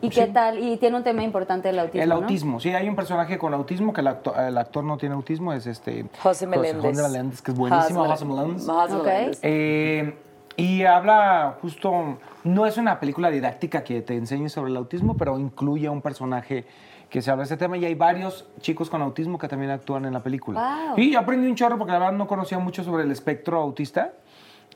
¿Y 0.00 0.10
qué 0.10 0.26
tal? 0.26 0.58
Y 0.58 0.78
tiene 0.78 0.96
un 0.96 1.04
tema 1.04 1.22
importante 1.22 1.68
el 1.68 1.78
autismo, 1.78 2.02
el 2.02 2.08
¿no? 2.08 2.14
autismo, 2.16 2.58
sí, 2.58 2.70
hay 2.70 2.88
un 2.88 2.96
personaje 2.96 3.38
con 3.38 3.54
autismo 3.54 3.92
que 3.92 4.00
el, 4.00 4.08
acto- 4.08 4.34
el 4.36 4.58
actor 4.58 4.82
no 4.82 4.96
tiene 4.96 5.14
autismo, 5.14 5.52
es 5.52 5.68
este 5.68 6.06
José 6.20 6.48
Meléndez. 6.48 6.82
José 6.96 7.02
Meléndez, 7.08 7.40
que 7.42 7.52
es 7.52 7.56
buenísimo, 7.56 8.04
José 8.06 8.24
Meléndez. 8.24 8.66
José. 8.66 8.94
Meléndez. 8.96 9.38
Eh, 9.42 10.18
y 10.56 10.84
habla 10.84 11.56
justo, 11.62 12.18
no 12.44 12.66
es 12.66 12.76
una 12.76 13.00
película 13.00 13.30
didáctica 13.30 13.82
que 13.84 14.02
te 14.02 14.14
enseñe 14.16 14.48
sobre 14.48 14.70
el 14.70 14.76
autismo, 14.76 15.16
pero 15.16 15.38
incluye 15.38 15.86
a 15.86 15.90
un 15.90 16.02
personaje 16.02 16.64
que 17.08 17.20
se 17.22 17.30
habla 17.30 17.42
de 17.42 17.46
ese 17.46 17.56
tema 17.56 17.76
y 17.76 17.84
hay 17.84 17.94
varios 17.94 18.46
chicos 18.60 18.88
con 18.88 19.02
autismo 19.02 19.38
que 19.38 19.46
también 19.48 19.70
actúan 19.70 20.04
en 20.06 20.12
la 20.14 20.20
película. 20.22 20.86
Wow. 20.88 20.98
Y 20.98 21.12
yo 21.12 21.20
aprendí 21.20 21.46
un 21.46 21.54
chorro 21.54 21.76
porque 21.78 21.92
la 21.92 21.98
verdad 21.98 22.14
no 22.14 22.26
conocía 22.26 22.58
mucho 22.58 22.84
sobre 22.84 23.04
el 23.04 23.10
espectro 23.10 23.60
autista 23.60 24.12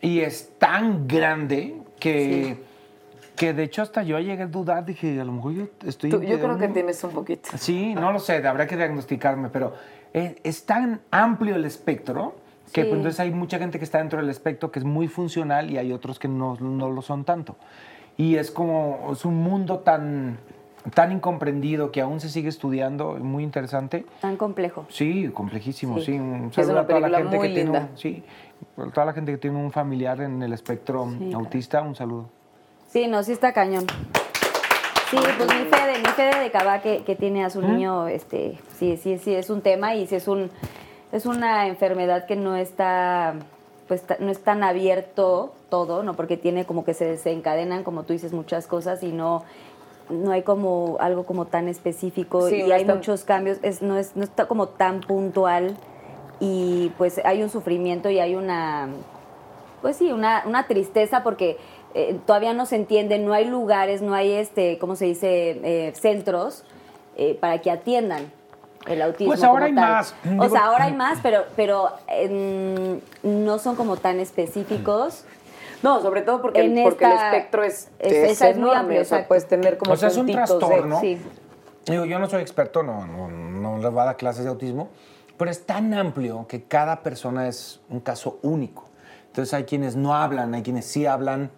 y 0.03 0.21
es 0.21 0.53
tan 0.59 1.07
grande 1.09 1.77
que, 1.99 2.63
que 3.37 3.55
de 3.55 3.63
hecho 3.63 3.81
hasta 3.83 4.03
yo 4.03 4.19
llegué 4.19 4.43
a 4.43 4.47
dudar, 4.47 4.85
dije, 4.85 5.19
a 5.21 5.25
lo 5.25 5.33
mejor 5.33 5.53
yo 5.53 5.65
estoy... 5.87 6.11
Tú- 6.11 6.23
yo 6.23 6.39
creo 6.39 6.59
que 6.59 6.67
un- 6.67 6.73
tienes 6.75 7.03
un 7.05 7.13
poquito. 7.13 7.49
Sí, 7.57 7.95
no 7.95 8.13
lo 8.13 8.19
sé, 8.19 8.47
habrá 8.47 8.67
que 8.67 8.77
diagnosticarme, 8.77 9.49
pero 9.49 9.73
es, 10.13 10.37
es 10.43 10.67
tan 10.67 11.01
amplio 11.11 11.57
el 11.57 11.65
espectro 11.65 12.35
que 12.73 12.83
Sí. 12.83 12.89
pues, 12.89 12.99
entonces 12.99 13.21
hay 13.21 13.31
mucha 13.31 13.59
gente 13.59 13.79
que 13.79 13.85
está 13.85 13.99
dentro 13.99 14.21
del 14.21 14.29
espectro 14.31 14.71
que 14.71 14.79
es 14.79 14.85
muy 14.85 15.09
funcional 15.09 15.71
y 15.71 15.79
hay 15.79 15.93
otros 15.93 16.19
que 16.19 16.29
no, 16.29 16.57
no 16.61 16.91
lo 16.91 17.03
son 17.03 17.25
tanto. 17.25 17.57
Y 18.17 18.37
es 18.37 18.51
como, 18.51 19.11
es 19.13 19.25
un 19.25 19.37
mundo 19.43 19.81
tan, 19.81 20.39
tan 20.95 21.13
incomprendido 21.13 21.93
que 21.93 22.01
aún 22.01 22.19
se 22.21 22.29
sigue 22.29 22.49
estudiando, 22.49 23.15
muy 23.21 23.45
interesante. 23.45 24.07
Tan 24.21 24.37
complejo. 24.37 24.87
Sí, 24.89 25.31
complejísimo, 25.33 25.99
Sí. 25.99 26.05
sí. 26.07 26.13
Un 26.19 26.47
Es 26.49 26.55
saludo 26.55 26.73
una 26.73 26.81
a 26.81 26.87
toda 26.87 27.09
la 27.09 27.19
gente 27.19 27.39
que 27.39 27.49
tiene 27.49 27.65
linda. 27.65 27.89
un, 27.93 27.99
sí, 27.99 28.23
toda 28.95 29.07
la 29.07 29.13
gente 29.13 29.33
que 29.33 29.39
tiene 29.39 29.59
un 29.59 29.71
familiar 29.71 30.21
en 30.23 30.43
el 30.43 30.53
espectro 30.53 31.09
Sí, 31.19 31.33
autista, 31.35 31.83
un 31.83 31.95
saludo. 31.95 32.29
Sí, 32.89 33.07
no, 33.07 33.23
sí 33.23 33.33
está 33.33 33.53
cañón. 33.53 33.85
Sí, 35.11 35.17
pues 35.19 35.39
mi 35.39 35.67
Fede, 35.67 35.99
mi 36.01 36.09
Fede 36.17 36.41
de 36.41 36.51
Cabá 36.51 36.81
que, 36.81 37.05
que 37.05 37.15
tiene 37.15 37.45
a 37.45 37.51
su 37.51 37.63
niño, 37.63 38.09
este, 38.09 38.59
sí, 38.75 38.97
sí, 38.97 39.19
sí, 39.19 39.35
es 39.35 39.51
un 39.51 39.61
tema 39.61 39.95
y 39.95 40.07
sí 40.09 40.17
es 40.17 40.27
un, 40.27 40.51
es 41.13 41.27
una 41.27 41.67
enfermedad 41.69 42.27
que 42.27 42.37
no 42.37 42.57
está, 42.57 43.35
pues 43.89 44.03
no 44.19 44.31
es 44.31 44.41
tan 44.41 44.63
abierto 44.63 45.53
todo, 45.71 46.03
¿no? 46.03 46.15
Porque 46.15 46.37
tiene 46.37 46.65
como 46.65 46.85
que 46.85 46.95
se 46.95 47.05
desencadenan, 47.05 47.85
como 47.85 48.03
tú 48.03 48.13
dices, 48.13 48.33
muchas 48.33 48.67
cosas 48.67 49.03
y 49.03 49.13
no, 49.13 49.45
no 50.11 50.33
hay 50.33 50.43
como 50.43 50.97
algo 51.01 51.25
como 51.25 51.47
tan 51.47 51.69
específico 51.69 52.49
Sí, 52.49 52.57
y 52.63 52.73
hay 52.73 52.85
tan- 52.85 52.97
muchos 52.97 53.25
cambios, 53.25 53.59
es, 53.63 53.83
no, 53.83 53.97
es, 53.97 54.17
no 54.17 54.25
está 54.25 54.47
como 54.47 54.69
tan 54.69 55.01
puntual 55.01 55.77
y 56.41 56.93
pues 56.99 57.21
hay 57.25 57.43
un 57.43 57.49
sufrimiento 57.51 58.11
y 58.11 58.19
hay 58.19 58.35
una, 58.35 58.89
pues 59.83 59.97
sí, 59.97 60.13
una, 60.13 60.43
una 60.47 60.67
tristeza 60.67 61.23
porque 61.23 61.57
eh, 61.95 62.19
todavía 62.27 62.53
no 62.53 62.67
se 62.67 62.77
entiende, 62.77 63.19
no 63.19 63.33
hay 63.33 63.47
lugares, 63.47 64.03
no 64.03 64.13
hay, 64.15 64.33
este, 64.33 64.79
¿cómo 64.79 64.97
se 64.97 65.07
dice?, 65.07 65.61
eh, 65.63 65.93
centros 65.95 66.65
eh, 67.17 67.37
para 67.41 67.61
que 67.63 67.71
atiendan 67.71 68.31
el 68.87 69.03
autismo. 69.03 69.33
Pues 69.33 69.43
ahora 69.45 69.67
como 69.67 69.81
hay 69.81 69.85
tal. 69.85 69.93
más. 69.93 70.15
O 70.39 70.49
sea, 70.49 70.67
ahora 70.67 70.85
hay 70.85 70.93
más, 70.95 71.19
pero, 71.23 71.45
pero 71.57 71.91
em, 72.09 73.01
no 73.23 73.59
son 73.59 73.77
como 73.77 73.97
tan 73.97 74.21
específicos. 74.21 75.25
No, 75.83 76.01
sobre 76.01 76.23
todo 76.23 76.41
porque, 76.41 76.63
En 76.65 76.79
el, 76.79 76.85
porque 76.85 77.05
el 77.05 77.13
espectro 77.13 77.63
es, 77.63 77.91
es- 77.99 78.13
es 78.13 78.41
es 78.43 78.57
muy 78.57 78.71
enorme, 78.71 78.81
amplio, 78.81 79.03
o 79.03 79.05
sea, 79.05 79.29
puedes 79.29 79.47
tener 79.47 79.77
como 79.79 79.93
O 79.93 79.97
sea, 79.97 80.09
es 80.09 80.17
un 80.17 80.27
puntitos 80.27 80.51
de- 80.51 80.59
trastorno. 80.59 81.01
Sí. 81.01 81.21
Digo, 81.87 82.05
yo 82.07 82.19
no 82.19 82.29
soy 82.29 82.41
experto, 82.43 82.83
no, 82.83 83.07
no, 83.07 83.29
no 83.29 83.79
les 83.79 83.91
voy 83.93 84.01
a 84.01 84.07
dar 84.07 84.17
clases 84.17 84.45
de 84.45 84.51
autismo, 84.51 84.89
pero 85.37 85.51
es 85.51 85.65
tan 85.67 85.93
amplio 85.95 86.47
que 86.49 86.65
cada 86.65 87.03
persona 87.03 87.47
es 87.47 87.81
un 87.91 88.01
caso 88.01 88.39
único. 88.43 88.89
Entonces 89.27 89.53
hay 89.55 89.65
quienes 89.65 89.95
no 89.97 90.15
hablan, 90.15 90.55
hay 90.55 90.63
quienes 90.63 90.87
sí 90.87 91.05
hablan, 91.07 91.51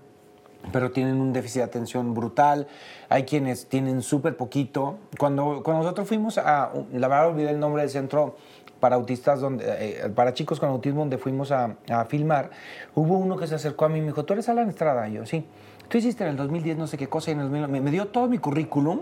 pero 0.72 0.90
tienen 0.90 1.20
un 1.20 1.32
déficit 1.32 1.58
de 1.58 1.64
atención 1.64 2.14
brutal, 2.14 2.66
hay 3.08 3.24
quienes 3.24 3.66
tienen 3.66 4.02
súper 4.02 4.36
poquito. 4.36 4.98
Cuando, 5.18 5.62
cuando 5.62 5.82
nosotros 5.82 6.08
fuimos 6.08 6.38
a, 6.38 6.72
la 6.92 7.08
verdad 7.08 7.28
olvidé 7.28 7.50
el 7.50 7.60
nombre 7.60 7.82
del 7.82 7.90
centro 7.90 8.36
para 8.80 8.96
autistas, 8.96 9.40
donde, 9.40 9.64
eh, 9.66 10.08
para 10.14 10.34
chicos 10.34 10.60
con 10.60 10.68
autismo, 10.68 11.00
donde 11.00 11.18
fuimos 11.18 11.50
a, 11.50 11.76
a 11.90 12.04
filmar, 12.04 12.50
hubo 12.94 13.18
uno 13.18 13.36
que 13.36 13.46
se 13.46 13.54
acercó 13.54 13.86
a 13.86 13.88
mí 13.88 13.98
y 13.98 14.00
me 14.02 14.08
dijo, 14.08 14.24
¿tú 14.24 14.34
eres 14.34 14.48
Alan 14.48 14.68
Estrada? 14.68 15.08
Y 15.08 15.14
yo, 15.14 15.26
sí. 15.26 15.44
Tú 15.88 15.96
hiciste 15.96 16.22
en 16.22 16.30
el 16.30 16.36
2010 16.36 16.76
no 16.76 16.86
sé 16.86 16.98
qué 16.98 17.08
cosa 17.08 17.30
y 17.30 17.34
en 17.34 17.40
el 17.40 17.50
2000 17.50 17.68
me, 17.68 17.80
me 17.80 17.90
dio 17.90 18.08
todo 18.08 18.28
mi 18.28 18.38
currículum. 18.38 19.00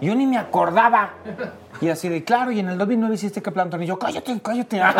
Yo 0.00 0.14
ni 0.14 0.26
me 0.26 0.38
acordaba. 0.38 1.10
Y 1.80 1.88
así 1.88 2.08
de, 2.08 2.24
claro, 2.24 2.50
y 2.52 2.60
en 2.60 2.68
el 2.68 2.78
2009 2.78 3.14
hiciste 3.14 3.42
que 3.42 3.50
plantón. 3.50 3.82
Y 3.82 3.86
yo, 3.86 3.98
cállate, 3.98 4.40
cállate. 4.42 4.80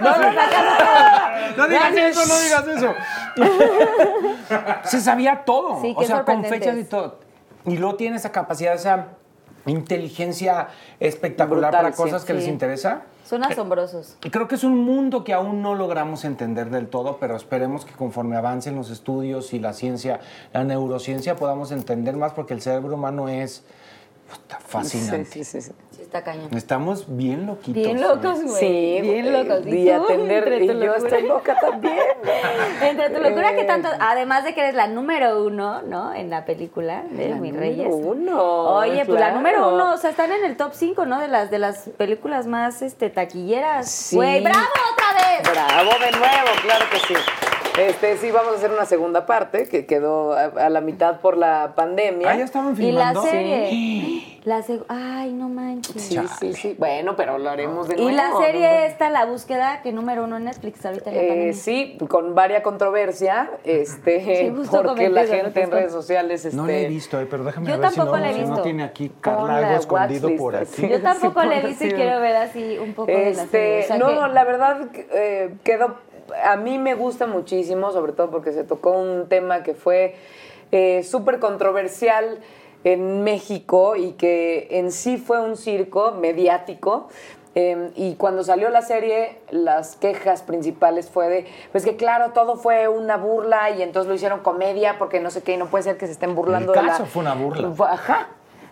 No, 0.00 0.16
no, 1.56 1.68
digas 1.68 1.96
eso, 1.96 2.26
no 2.26 2.40
digas 2.40 2.66
eso. 2.66 2.94
Se 4.84 5.00
sabía 5.00 5.44
todo. 5.44 5.80
Sí, 5.80 5.94
o 5.96 6.02
sea, 6.02 6.24
con 6.24 6.44
fechas 6.44 6.76
y 6.78 6.84
todo. 6.84 7.20
Y 7.66 7.76
luego 7.76 7.96
tiene 7.96 8.16
esa 8.16 8.32
capacidad, 8.32 8.74
esa 8.74 9.08
inteligencia 9.70 10.68
espectacular 11.00 11.70
Brutal, 11.70 11.82
para 11.82 11.96
sí. 11.96 12.02
cosas 12.02 12.24
que 12.24 12.34
les 12.34 12.48
interesa. 12.48 13.02
Son 13.24 13.42
asombrosos. 13.42 14.16
Y 14.22 14.30
creo 14.30 14.48
que 14.48 14.54
es 14.54 14.64
un 14.64 14.78
mundo 14.78 15.24
que 15.24 15.32
aún 15.32 15.62
no 15.62 15.74
logramos 15.74 16.24
entender 16.24 16.68
del 16.70 16.88
todo, 16.88 17.16
pero 17.18 17.36
esperemos 17.36 17.84
que 17.84 17.92
conforme 17.94 18.36
avancen 18.36 18.76
los 18.76 18.90
estudios 18.90 19.54
y 19.54 19.58
la 19.58 19.72
ciencia, 19.72 20.20
la 20.52 20.64
neurociencia, 20.64 21.36
podamos 21.36 21.72
entender 21.72 22.16
más 22.16 22.32
porque 22.34 22.52
el 22.52 22.60
cerebro 22.60 22.96
humano 22.96 23.28
es 23.28 23.64
puta, 24.30 24.58
fascinante. 24.60 25.24
Sí, 25.30 25.44
sí, 25.44 25.60
sí. 25.60 25.72
Sí, 25.90 26.02
está 26.02 26.24
cañón. 26.24 26.48
Estamos 26.56 27.04
bien 27.16 27.46
loquitos. 27.46 27.74
Bien 27.74 28.00
locos, 28.00 28.42
güey. 28.42 28.56
Sí, 28.58 28.98
bien 29.02 29.32
locos. 29.32 29.64
y 29.66 29.88
atender, 29.90 30.48
entre 30.52 30.64
y 30.64 30.66
tu 30.68 30.72
yo 30.74 30.86
locura. 30.86 30.96
estoy 31.08 31.22
loca 31.28 31.56
también. 31.60 31.94
Entre 32.82 33.10
tu 33.10 33.20
locura, 33.22 33.54
que 33.54 33.60
Eh, 33.60 33.64
tanto, 33.64 33.88
además 34.00 34.44
de 34.44 34.54
que 34.54 34.60
eres 34.60 34.74
la 34.74 34.86
número 34.88 35.44
uno, 35.44 35.82
¿no? 35.82 36.12
En 36.12 36.30
la 36.30 36.44
película 36.44 37.04
de 37.10 37.28
La 37.28 37.36
Mis 37.36 37.52
número 37.52 37.60
Reyes. 37.60 37.88
uno, 37.90 38.42
Oye, 38.76 39.04
pues 39.06 39.20
la 39.20 39.30
número 39.30 39.72
uno, 39.72 39.94
o 39.94 39.96
sea, 39.96 40.10
están 40.10 40.32
en 40.32 40.44
el 40.44 40.56
top 40.56 40.72
5, 40.74 41.06
¿no? 41.06 41.20
De 41.20 41.28
las, 41.28 41.50
de 41.50 41.58
las 41.60 41.88
películas 41.96 42.46
más 42.46 42.82
este, 42.82 43.10
taquilleras. 43.10 43.88
Sí. 43.90 44.16
Güey, 44.16 44.42
¡bravo 44.42 44.58
otra 44.92 45.28
vez! 45.30 45.50
Bravo 45.52 45.90
de 46.04 46.10
nuevo, 46.18 46.48
claro 46.62 46.84
que 46.90 46.98
sí. 46.98 47.14
Este, 47.78 48.16
sí, 48.18 48.30
vamos 48.30 48.52
a 48.52 48.56
hacer 48.56 48.70
una 48.70 48.84
segunda 48.84 49.26
parte 49.26 49.66
que 49.68 49.84
quedó 49.84 50.32
a, 50.32 50.44
a 50.44 50.70
la 50.70 50.80
mitad 50.80 51.18
por 51.20 51.36
la 51.36 51.72
pandemia. 51.74 52.30
Ah, 52.30 52.36
ya 52.36 52.44
estaban 52.44 52.68
Y 52.80 52.92
la 52.92 53.10
filmando. 53.12 53.22
serie. 53.22 54.38
La 54.44 54.60
seg- 54.62 54.84
Ay, 54.88 55.32
no 55.32 55.48
manches. 55.48 56.00
Sí, 56.00 56.20
sí, 56.38 56.52
sí. 56.52 56.76
Bueno, 56.78 57.16
pero 57.16 57.36
lo 57.38 57.50
haremos 57.50 57.88
de 57.88 57.96
nuevo. 57.96 58.10
Y 58.10 58.12
la 58.14 58.28
¿no? 58.28 58.40
serie 58.40 58.86
esta, 58.86 59.10
La 59.10 59.24
Búsqueda, 59.24 59.80
que 59.82 59.90
número 59.90 60.22
uno 60.22 60.36
en 60.36 60.44
Netflix 60.44 60.84
ahorita 60.86 61.10
en 61.10 61.16
la 61.16 61.22
Eh, 61.22 61.28
pandemia. 61.28 61.52
sí, 61.54 61.98
con 62.08 62.34
varia 62.36 62.62
controversia, 62.62 63.50
este, 63.64 64.20
Sí, 64.38 64.52
porque 64.70 65.08
la 65.08 65.26
gente 65.26 65.60
en 65.62 65.64
es 65.68 65.70
redes 65.70 65.92
sociales, 65.92 66.44
este, 66.44 66.56
No 66.56 66.66
la 66.68 66.74
he 66.74 66.86
visto, 66.86 67.20
eh, 67.20 67.26
pero 67.28 67.42
déjame 67.42 67.66
Yo 67.70 67.78
ver 67.78 67.90
si 67.90 67.96
no, 67.98 68.04
tampoco 68.04 68.18
la 68.18 68.30
he 68.30 68.34
si 68.34 68.40
no 68.42 68.46
visto. 68.48 68.62
tiene 68.62 68.84
aquí 68.84 69.10
Carla 69.20 69.56
algo 69.56 69.80
escondido 69.80 70.28
watchlist, 70.28 70.38
por 70.38 70.56
aquí. 70.56 70.88
Yo 70.88 71.02
tampoco 71.02 71.40
Sí, 71.40 71.46
la 71.48 71.58
he 71.58 71.66
visto 71.66 71.84
y 71.86 71.90
quiero 71.90 72.20
ver 72.20 72.36
así 72.36 72.78
un 72.78 72.94
poco 72.94 73.10
de 73.10 73.34
la 73.34 73.46
serie. 73.46 73.80
Este, 73.80 73.84
O 73.84 73.86
sea 73.88 73.98
no, 73.98 74.06
que- 74.28 74.32
la 74.34 74.44
verdad 74.44 74.88
eh, 75.12 75.54
quedó, 75.64 75.96
a 76.42 76.56
mí 76.56 76.78
me 76.78 76.94
gusta 76.94 77.26
muchísimo, 77.26 77.92
sobre 77.92 78.12
todo 78.12 78.30
porque 78.30 78.52
se 78.52 78.64
tocó 78.64 78.92
un 78.92 79.28
tema 79.28 79.62
que 79.62 79.74
fue 79.74 80.14
eh, 80.72 81.02
súper 81.02 81.38
controversial 81.38 82.40
en 82.84 83.22
México 83.22 83.96
y 83.96 84.12
que 84.12 84.68
en 84.70 84.92
sí 84.92 85.16
fue 85.16 85.40
un 85.40 85.56
circo 85.56 86.12
mediático. 86.12 87.08
Eh, 87.56 87.92
y 87.94 88.16
cuando 88.16 88.42
salió 88.42 88.68
la 88.68 88.82
serie, 88.82 89.38
las 89.50 89.94
quejas 89.94 90.42
principales 90.42 91.08
fue 91.08 91.28
de, 91.28 91.46
pues 91.70 91.84
que 91.84 91.94
claro, 91.94 92.32
todo 92.32 92.56
fue 92.56 92.88
una 92.88 93.16
burla 93.16 93.70
y 93.70 93.82
entonces 93.82 94.08
lo 94.08 94.14
hicieron 94.14 94.40
comedia 94.40 94.98
porque 94.98 95.20
no 95.20 95.30
sé 95.30 95.42
qué, 95.42 95.54
y 95.54 95.56
no 95.56 95.66
puede 95.66 95.84
ser 95.84 95.96
que 95.96 96.06
se 96.06 96.12
estén 96.12 96.34
burlando 96.34 96.74
El 96.74 96.80
de 96.80 96.86
la... 96.86 96.92
caso 96.92 97.06
fue 97.06 97.22
una 97.22 97.34
burla. 97.34 97.72
Ajá. 97.88 98.28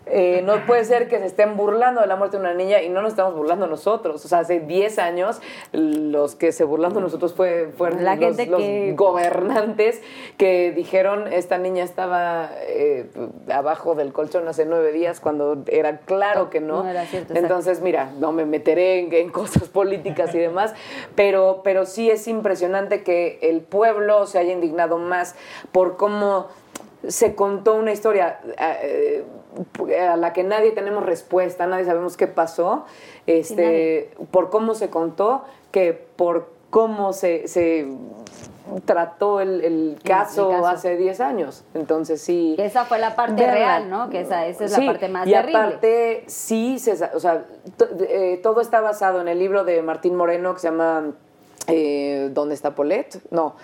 Eh, 0.06 0.42
no 0.44 0.66
puede 0.66 0.84
ser 0.84 1.08
que 1.08 1.18
se 1.20 1.26
estén 1.26 1.56
burlando 1.56 2.00
de 2.00 2.06
la 2.08 2.16
muerte 2.16 2.36
de 2.36 2.42
una 2.42 2.54
niña 2.54 2.82
y 2.82 2.88
no 2.88 3.02
nos 3.02 3.12
estamos 3.12 3.34
burlando 3.34 3.66
nosotros. 3.68 4.24
O 4.24 4.28
sea, 4.28 4.40
hace 4.40 4.58
10 4.60 4.98
años 4.98 5.40
los 5.72 6.34
que 6.34 6.50
se 6.52 6.64
burlando 6.64 6.98
de 6.98 7.04
nosotros 7.04 7.34
fue, 7.34 7.70
fueron 7.78 8.04
La 8.04 8.16
los, 8.16 8.24
gente 8.36 8.46
los 8.46 8.60
que- 8.60 8.94
gobernantes 8.96 10.02
que 10.38 10.72
dijeron 10.72 11.32
esta 11.32 11.56
niña 11.58 11.84
estaba 11.84 12.50
eh, 12.66 13.06
abajo 13.50 13.94
del 13.94 14.12
colchón 14.12 14.48
hace 14.48 14.66
nueve 14.66 14.90
días 14.92 15.20
cuando 15.20 15.62
era 15.68 15.98
claro 15.98 16.50
que 16.50 16.60
no. 16.60 16.82
No 16.82 16.90
era 16.90 17.06
cierto, 17.06 17.32
exacto. 17.32 17.38
Entonces, 17.46 17.80
mira, 17.80 18.10
no 18.18 18.32
me 18.32 18.44
meteré 18.44 18.98
en, 19.00 19.12
en 19.12 19.30
cosas 19.30 19.68
políticas 19.68 20.34
y 20.34 20.38
demás, 20.38 20.74
pero, 21.14 21.60
pero 21.62 21.86
sí 21.86 22.10
es 22.10 22.26
impresionante 22.26 23.04
que 23.04 23.38
el 23.42 23.60
pueblo 23.60 24.26
se 24.26 24.38
haya 24.38 24.52
indignado 24.52 24.98
más 24.98 25.36
por 25.70 25.96
cómo 25.96 26.48
se 27.06 27.34
contó 27.34 27.74
una 27.74 27.92
historia 27.92 28.40
eh, 28.82 29.24
a 29.98 30.16
la 30.16 30.32
que 30.32 30.44
nadie 30.44 30.72
tenemos 30.72 31.04
respuesta, 31.04 31.66
nadie 31.66 31.84
sabemos 31.84 32.16
qué 32.16 32.26
pasó, 32.26 32.84
este, 33.26 34.10
por 34.30 34.50
cómo 34.50 34.74
se 34.74 34.90
contó, 34.90 35.44
que 35.70 35.92
por 35.92 36.50
cómo 36.70 37.12
se, 37.12 37.48
se 37.48 37.86
trató 38.84 39.40
el, 39.40 39.62
el 39.62 39.98
caso, 40.04 40.48
caso. 40.50 40.66
hace 40.66 40.96
10 40.96 41.20
años. 41.20 41.64
Entonces 41.74 42.20
sí. 42.22 42.56
Esa 42.58 42.84
fue 42.84 42.98
la 42.98 43.14
parte 43.14 43.46
real, 43.50 43.90
¿no? 43.90 44.08
Que 44.08 44.20
esa, 44.20 44.46
esa 44.46 44.64
es 44.64 44.72
Sí, 44.72 44.80
la 44.86 44.92
parte 44.92 45.08
más 45.08 45.26
y 45.26 45.32
terrible. 45.32 45.58
aparte, 45.58 46.24
sí, 46.28 46.78
se 46.78 46.92
o 46.92 47.20
sea, 47.20 47.44
eh, 48.08 48.40
todo 48.42 48.60
está 48.60 48.80
basado 48.80 49.20
en 49.20 49.28
el 49.28 49.38
libro 49.38 49.64
de 49.64 49.82
Martín 49.82 50.14
Moreno 50.14 50.54
que 50.54 50.60
se 50.60 50.68
llama 50.68 51.10
eh, 51.66 52.30
¿Dónde 52.32 52.54
está 52.54 52.74
Polet? 52.74 53.20
No, 53.30 53.54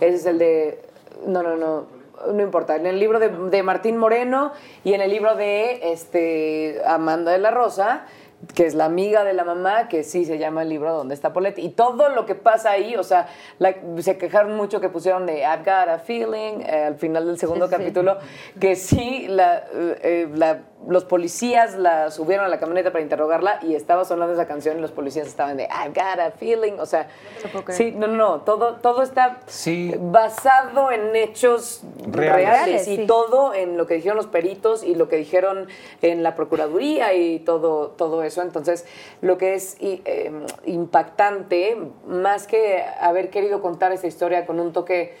ese 0.00 0.16
es 0.16 0.26
el 0.26 0.38
de... 0.38 0.82
No, 1.26 1.42
no, 1.42 1.56
no, 1.56 1.86
no 2.32 2.42
importa. 2.42 2.76
En 2.76 2.86
el 2.86 2.98
libro 2.98 3.18
de, 3.18 3.28
de 3.28 3.62
Martín 3.62 3.96
Moreno 3.96 4.52
y 4.84 4.94
en 4.94 5.00
el 5.00 5.10
libro 5.10 5.34
de 5.36 5.92
este, 5.92 6.80
Amanda 6.86 7.32
de 7.32 7.38
la 7.38 7.50
Rosa, 7.50 8.06
que 8.54 8.66
es 8.66 8.74
la 8.74 8.84
amiga 8.84 9.24
de 9.24 9.32
la 9.32 9.42
mamá, 9.42 9.88
que 9.88 10.04
sí 10.04 10.24
se 10.24 10.38
llama 10.38 10.62
el 10.62 10.68
libro 10.68 10.92
¿Dónde 10.92 11.12
está 11.14 11.32
Polet? 11.32 11.58
Y 11.58 11.70
todo 11.70 12.08
lo 12.08 12.24
que 12.24 12.36
pasa 12.36 12.70
ahí, 12.70 12.94
o 12.94 13.02
sea, 13.02 13.26
la- 13.58 13.74
se 13.98 14.16
quejaron 14.16 14.54
mucho 14.56 14.80
que 14.80 14.88
pusieron 14.88 15.26
de 15.26 15.40
I've 15.40 15.64
got 15.64 15.88
a 15.88 15.98
feeling 15.98 16.60
eh, 16.60 16.84
al 16.86 16.94
final 16.96 17.26
del 17.26 17.36
segundo 17.38 17.66
sí. 17.66 17.72
capítulo, 17.76 18.18
que 18.60 18.76
sí, 18.76 19.26
la, 19.28 19.64
eh, 19.72 20.28
la- 20.34 20.60
los 20.86 21.04
policías 21.04 21.74
la 21.74 22.10
subieron 22.10 22.46
a 22.46 22.48
la 22.48 22.58
camioneta 22.60 22.92
para 22.92 23.02
interrogarla 23.02 23.58
y 23.62 23.74
estaba 23.74 24.04
sonando 24.04 24.32
esa 24.34 24.46
canción 24.46 24.78
y 24.78 24.80
los 24.80 24.92
policías 24.92 25.26
estaban 25.26 25.56
de 25.56 25.64
I've 25.64 25.88
got 25.92 26.20
a 26.20 26.30
feeling, 26.30 26.74
o 26.78 26.86
sea, 26.86 27.08
sí, 27.70 27.90
no, 27.92 28.06
no, 28.06 28.16
no, 28.16 28.40
todo, 28.42 28.76
todo 28.76 29.02
está 29.02 29.40
Sí. 29.46 29.92
basado 29.98 30.90
en 30.92 31.14
hechos 31.16 31.82
Reales. 32.06 32.86
y 32.88 32.96
sí. 32.96 33.06
todo 33.06 33.54
en 33.54 33.76
lo 33.76 33.86
que 33.86 33.94
dijeron 33.94 34.16
los 34.16 34.28
peritos 34.28 34.84
y 34.84 34.94
lo 34.94 35.08
que 35.08 35.16
dijeron 35.16 35.66
en 36.00 36.22
la 36.22 36.34
procuraduría 36.34 37.12
y 37.12 37.40
todo, 37.40 37.88
todo 37.88 38.22
eso. 38.22 38.40
Entonces, 38.42 38.86
lo 39.20 39.36
que 39.36 39.54
es 39.54 39.76
i- 39.82 40.00
eh, 40.04 40.32
impactante, 40.64 41.76
más 42.06 42.46
que 42.46 42.82
haber 43.00 43.30
querido 43.30 43.60
contar 43.60 43.92
esta 43.92 44.06
historia 44.06 44.46
con 44.46 44.58
un 44.60 44.72
toque 44.72 45.16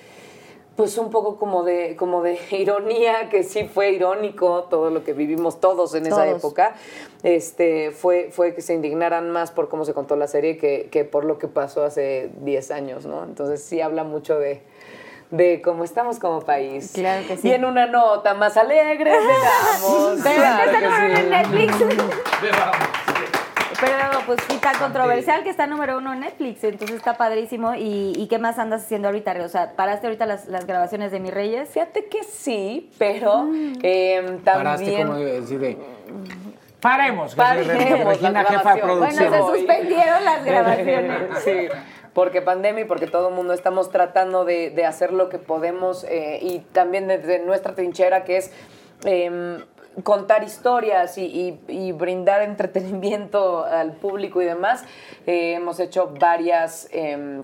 pues 0.78 0.96
un 0.96 1.10
poco 1.10 1.38
como 1.38 1.64
de, 1.64 1.96
como 1.96 2.22
de 2.22 2.38
ironía, 2.52 3.28
que 3.30 3.42
sí 3.42 3.64
fue 3.64 3.90
irónico 3.90 4.68
todo 4.70 4.90
lo 4.90 5.02
que 5.02 5.12
vivimos 5.12 5.60
todos 5.60 5.92
en 5.96 6.06
esa 6.06 6.28
época, 6.28 6.76
este, 7.24 7.90
fue, 7.90 8.28
fue 8.30 8.54
que 8.54 8.62
se 8.62 8.74
indignaran 8.74 9.28
más 9.30 9.50
por 9.50 9.68
cómo 9.68 9.84
se 9.84 9.92
contó 9.92 10.14
la 10.14 10.28
serie 10.28 10.56
que, 10.56 10.88
que 10.92 11.04
por 11.04 11.24
lo 11.24 11.36
que 11.36 11.48
pasó 11.48 11.82
hace 11.82 12.30
10 12.42 12.70
años, 12.70 13.06
¿no? 13.06 13.24
Entonces 13.24 13.60
sí 13.60 13.80
habla 13.80 14.04
mucho 14.04 14.38
de, 14.38 14.62
de 15.32 15.60
cómo 15.62 15.82
estamos 15.82 16.20
como 16.20 16.42
país. 16.42 16.92
Claro 16.94 17.26
que 17.26 17.36
sí. 17.36 17.48
Y 17.48 17.54
en 17.54 17.64
una 17.64 17.86
nota 17.86 18.34
más 18.34 18.56
alegre, 18.56 19.10
veamos. 19.82 20.22
Claro 20.22 20.70
que 20.70 20.78
sí. 20.78 21.20
en 21.22 21.30
Netflix. 21.30 21.74
Pero 23.80 24.04
pues 24.26 24.40
sí, 24.48 24.56
tan 24.58 24.76
controversial 24.76 25.44
que 25.44 25.50
está 25.50 25.66
número 25.66 25.98
uno 25.98 26.12
en 26.12 26.20
Netflix, 26.20 26.64
entonces 26.64 26.96
está 26.96 27.16
padrísimo. 27.16 27.74
¿Y, 27.74 28.12
y 28.16 28.26
qué 28.28 28.38
más 28.38 28.58
andas 28.58 28.82
haciendo 28.84 29.08
ahorita? 29.08 29.36
O 29.44 29.48
sea, 29.48 29.72
¿paraste 29.76 30.06
ahorita 30.08 30.26
las, 30.26 30.48
las 30.48 30.66
grabaciones 30.66 31.12
de 31.12 31.20
Mis 31.20 31.32
Reyes? 31.32 31.68
Fíjate 31.70 32.06
que 32.06 32.24
sí, 32.24 32.90
pero 32.98 33.44
Mm. 33.44 33.72
eh, 33.82 34.38
Paraste 34.44 34.84
también... 34.84 35.06
como 35.06 35.18
de 35.20 35.40
decir 35.40 35.58
de, 35.60 35.78
Paremos, 36.80 37.34
Paremos 37.34 37.66
la 38.22 38.44
jefa 38.44 38.74
de. 38.74 38.82
Bueno, 38.82 39.10
se 39.12 39.38
suspendieron 39.38 40.24
las 40.24 40.44
grabaciones. 40.44 41.20
Sí, 41.44 41.68
porque 42.14 42.40
pandemia 42.42 42.82
y 42.82 42.86
porque 42.86 43.06
todo 43.06 43.28
el 43.28 43.34
mundo 43.34 43.52
estamos 43.52 43.90
tratando 43.90 44.44
de, 44.44 44.70
de 44.70 44.84
hacer 44.86 45.12
lo 45.12 45.28
que 45.28 45.38
podemos 45.38 46.04
eh, 46.04 46.38
y 46.42 46.60
también 46.72 47.06
desde 47.08 47.38
nuestra 47.40 47.74
trinchera 47.74 48.24
que 48.24 48.38
es 48.38 48.52
em, 49.04 49.58
contar 50.02 50.44
historias 50.44 51.18
y, 51.18 51.24
y- 51.24 51.60
y 51.68 51.92
brindar 51.92 52.42
entretenimiento 52.42 53.64
al 53.64 53.92
público 53.92 54.40
y 54.42 54.44
demás. 54.44 54.84
Eh, 55.26 55.54
hemos 55.54 55.80
hecho 55.80 56.12
varias... 56.18 56.88
em, 56.92 57.42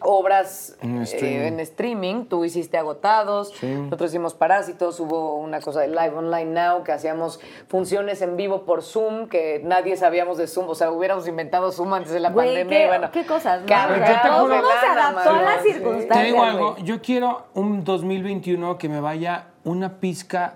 obras 0.00 0.76
En 0.80 0.98
eh, 1.00 1.02
streaming. 1.02 1.46
en 1.48 1.58
streaming, 1.60 2.24
tú 2.26 2.44
hiciste 2.44 2.78
Agotados, 2.78 3.52
nosotros 3.62 4.10
hicimos 4.12 4.32
Parásitos, 4.32 5.00
hubo 5.00 5.34
una 5.34 5.60
cosa 5.60 5.80
de 5.80 5.88
Live 5.88 6.14
Online 6.16 6.44
Now, 6.44 6.84
que 6.84 6.92
hacíamos 6.92 7.40
funciones 7.66 8.22
en 8.22 8.36
vivo 8.36 8.62
por 8.62 8.82
Zoom, 8.84 9.26
que 9.28 9.60
nadie 9.64 9.96
sabíamos 9.96 10.38
de 10.38 10.46
Zoom, 10.46 10.68
o 10.68 10.76
sea, 10.76 10.92
hubiéramos 10.92 11.26
inventado 11.26 11.72
Zoom 11.72 11.94
antes 11.94 12.12
de 12.12 12.20
la 12.20 12.30
Güey, 12.30 12.46
pandemia. 12.64 12.78
qué, 12.78 12.84
y 12.84 12.86
bueno, 12.86 13.10
qué 13.10 13.26
cosas, 13.26 13.62
¿no? 13.62 13.66
cargado 13.66 14.00
O 14.00 14.06
sea, 14.06 14.22
todo 14.22 14.42
el 14.44 14.50
de 14.50 14.54
mundo 14.56 14.70
se 14.80 14.86
adaptó 14.86 15.30
a 15.30 15.42
las 15.42 15.62
circunstancias. 15.62 16.18
Te 16.18 16.24
digo 16.24 16.42
algo, 16.44 16.76
yo 16.78 17.02
quiero 17.02 17.46
un 17.54 17.82
2021 17.82 18.78
que 18.78 18.88
me 18.88 19.00
vaya 19.00 19.46
una 19.64 19.98
pizca, 19.98 20.54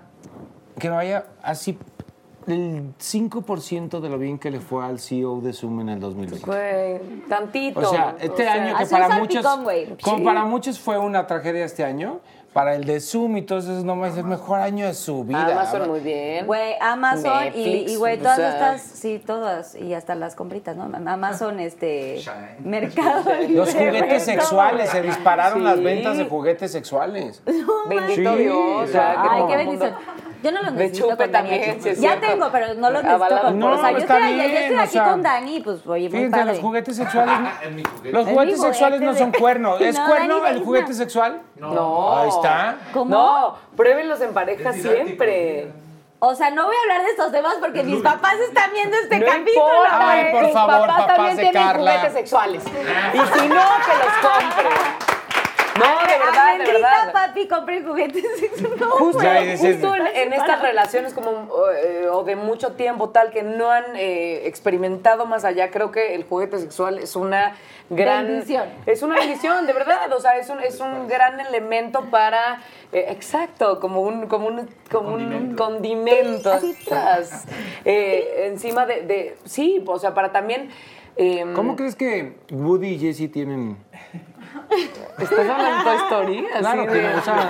que 0.79 0.89
vaya 0.89 1.25
así 1.41 1.77
el 2.47 2.93
5% 2.99 4.01
de 4.01 4.09
lo 4.09 4.17
bien 4.17 4.37
que 4.37 4.51
le 4.51 4.59
fue 4.59 4.83
al 4.85 4.99
CEO 4.99 5.39
de 5.39 5.53
Zoom 5.53 5.79
en 5.81 5.89
el 5.89 5.99
2020. 6.01 6.45
Güey, 6.45 7.21
tantito. 7.29 7.79
O 7.79 7.85
sea, 7.85 8.15
este 8.19 8.33
O 8.33 8.37
sea, 8.37 8.53
año 8.53 8.77
que 8.77 8.85
para 8.87 9.09
muchos, 9.19 9.45
como 9.45 10.17
Sí. 10.17 10.23
para 10.25 10.43
muchos 10.45 10.79
fue 10.79 10.97
una 10.97 11.25
tragedia 11.25 11.63
este 11.63 11.85
año, 11.85 12.19
para 12.51 12.75
el 12.75 12.83
de 12.83 12.99
Zoom 12.99 13.37
y 13.37 13.41
todo 13.43 13.59
eso, 13.59 13.71
no 13.85 13.95
más, 13.95 14.11
es 14.11 14.17
el 14.19 14.25
mejor 14.25 14.59
año 14.59 14.85
de 14.85 14.93
su 14.93 15.23
vida. 15.23 15.45
Amazon 15.53 15.87
muy 15.89 16.01
bien. 16.01 16.45
Güey, 16.45 16.73
Amazon 16.81 17.31
y, 17.55 17.63
Netflix, 17.63 17.91
y, 17.91 17.95
güey, 17.95 18.15
o 18.17 18.19
todas 18.19 18.35
sea. 18.35 18.49
estas, 18.51 18.81
sí, 18.81 19.23
todas, 19.25 19.75
y 19.75 19.93
hasta 19.93 20.13
las 20.13 20.35
compritas, 20.35 20.75
¿no? 20.75 20.83
Amazon, 21.09 21.59
este, 21.61 22.17
Shine. 22.17 22.57
Mercado 22.59 23.23
Los 23.49 23.73
Libre, 23.73 24.01
juguetes 24.01 24.23
sexuales, 24.25 24.89
se 24.89 25.01
dispararon 25.01 25.59
Sí. 25.59 25.63
las 25.63 25.81
ventas 25.81 26.17
de 26.17 26.25
juguetes 26.25 26.71
sexuales. 26.73 27.41
Bendito 27.87 28.35
Sí, 28.35 28.41
Dios. 28.43 28.57
o 28.57 28.87
sea, 28.87 29.13
que 29.13 29.29
Ay, 29.31 29.43
qué 29.47 29.55
bendición. 29.55 29.93
Yo 30.43 30.51
no 30.51 30.61
los 30.61 30.75
De 30.75 30.83
necesito 30.83 31.07
con 31.07 31.17
Dani 31.17 31.31
también, 31.31 31.71
aquí. 31.71 31.81
sí 31.81 31.89
es 31.89 31.99
Ya 32.01 32.09
cierto. 32.11 32.27
tengo, 32.27 32.49
pero 32.51 32.73
no 32.75 32.89
los 32.91 33.03
necesito 33.03 33.25
Avalado 33.25 33.47
con 33.47 33.59
por- 33.61 33.71
O 33.71 33.77
sea, 33.81 33.91
yo 33.91 33.97
está 33.97 34.17
estoy, 34.17 34.29
yo 34.29 34.35
bien, 34.43 34.51
estoy 34.57 34.75
o 34.75 34.79
aquí 34.81 34.89
sea, 34.91 35.03
con 35.05 35.21
Dani, 35.23 35.59
pues, 35.61 35.87
oye, 35.87 36.01
muy 36.01 36.09
Fíjense, 36.11 36.29
padre. 36.37 36.45
los 36.51 36.59
juguetes 36.59 36.95
sexuales. 36.97 37.33
En 37.63 37.75
mi 37.75 37.83
juguete. 37.83 38.11
Los 38.11 38.27
juguetes 38.27 38.61
sexuales 38.61 39.01
no 39.01 39.13
son 39.15 39.31
cuernos. 39.31 39.81
¿Es 39.81 39.97
No, 39.97 40.05
cuerno 40.05 40.35
Dani, 40.35 40.47
el 40.47 40.53
Dani, 40.55 40.65
juguete 40.65 40.89
no. 40.89 40.93
sexual? 40.95 41.41
No. 41.55 42.17
Ahí 42.19 42.29
está. 42.29 42.75
¿Cómo? 42.93 43.09
No, 43.15 43.55
pruébenlos 43.75 44.19
en 44.21 44.33
pareja 44.33 44.69
Es 44.69 44.75
didáctico, 44.75 45.03
siempre. 45.05 45.71
O 46.19 46.35
sea, 46.35 46.51
no 46.51 46.65
voy 46.65 46.75
a 46.75 46.81
hablar 46.83 47.01
de 47.05 47.11
estos 47.11 47.31
temas 47.33 47.55
porque 47.59 47.83
mis 47.83 48.01
papás 48.01 48.35
están 48.39 48.71
viendo 48.71 48.95
este 48.97 49.19
no 49.19 49.25
capítulo, 49.25 49.65
importa, 49.75 50.09
Ay, 50.09 50.31
por 50.31 50.43
tus 50.43 50.53
favor, 50.53 50.87
papás 50.87 50.97
papás 51.01 51.15
también 51.17 51.35
de 51.37 51.41
tienen 51.43 51.63
Carla. 51.63 51.91
juguetes 51.91 52.13
sexuales. 52.13 52.63
Y 52.65 53.17
si 53.17 53.47
no, 53.47 53.55
que 53.85 53.93
los 53.97 54.13
compren. 54.21 55.12
No, 55.79 55.85
de 56.07 56.19
verdad, 56.19 56.57
de 56.57 56.71
verdad. 56.71 57.13
papi, 57.13 57.47
compré 57.47 57.81
juguetes 57.81 58.23
sexuales. 58.39 58.79
No, 58.79 58.91
Justo, 58.91 59.19
justo 59.19 59.95
en, 59.95 60.07
en 60.07 60.33
estas 60.33 60.61
relaciones 60.61 61.13
como 61.13 61.47
eh, 61.73 62.07
o 62.11 62.23
de 62.23 62.35
mucho 62.35 62.73
tiempo 62.73 63.09
tal 63.09 63.31
que 63.31 63.43
no 63.43 63.71
han 63.71 63.95
eh, 63.95 64.47
experimentado 64.47 65.25
más 65.25 65.45
allá, 65.45 65.71
creo 65.71 65.91
que 65.91 66.15
el 66.15 66.23
juguete 66.25 66.59
sexual 66.59 66.99
es 66.99 67.15
una 67.15 67.55
gran 67.89 68.27
Bendición. 68.27 68.69
es 68.85 69.01
una 69.01 69.15
bendición, 69.15 69.67
de 69.67 69.73
verdad, 69.73 70.11
o 70.13 70.19
sea, 70.19 70.37
es 70.37 70.49
un, 70.49 70.59
es 70.61 70.79
un 70.79 71.07
gran 71.07 71.39
elemento 71.39 72.05
para 72.09 72.61
eh, 72.91 73.07
exacto, 73.09 73.79
como 73.79 74.01
un 74.01 74.27
como 74.27 74.47
un 74.47 74.69
como 74.91 75.15
un 75.15 75.55
condimento 75.55 76.51
Así, 76.51 76.75
atrás, 76.85 77.45
eh, 77.83 78.47
encima 78.51 78.85
de, 78.85 79.01
de 79.01 79.37
sí, 79.45 79.83
o 79.85 79.99
sea, 79.99 80.13
para 80.13 80.31
también 80.31 80.69
eh, 81.15 81.45
¿Cómo 81.53 81.75
crees 81.75 81.95
que 81.95 82.33
Woody 82.51 82.87
y 82.95 82.99
Jesse 82.99 83.31
tienen? 83.31 83.77
¿Estás 85.19 85.49
hablando 85.49 85.77
de 85.77 85.83
Toy 85.83 85.95
Story? 85.97 86.47
Así 86.51 86.59
Claro 86.59 86.87
que 86.87 87.15
usan, 87.17 87.49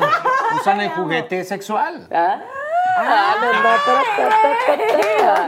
usan 0.60 0.82
el 0.82 0.90
juguete 0.92 1.44
sexual. 1.44 2.08
Ah, 2.12 2.42
no, 2.98 3.70
ta, 3.86 5.48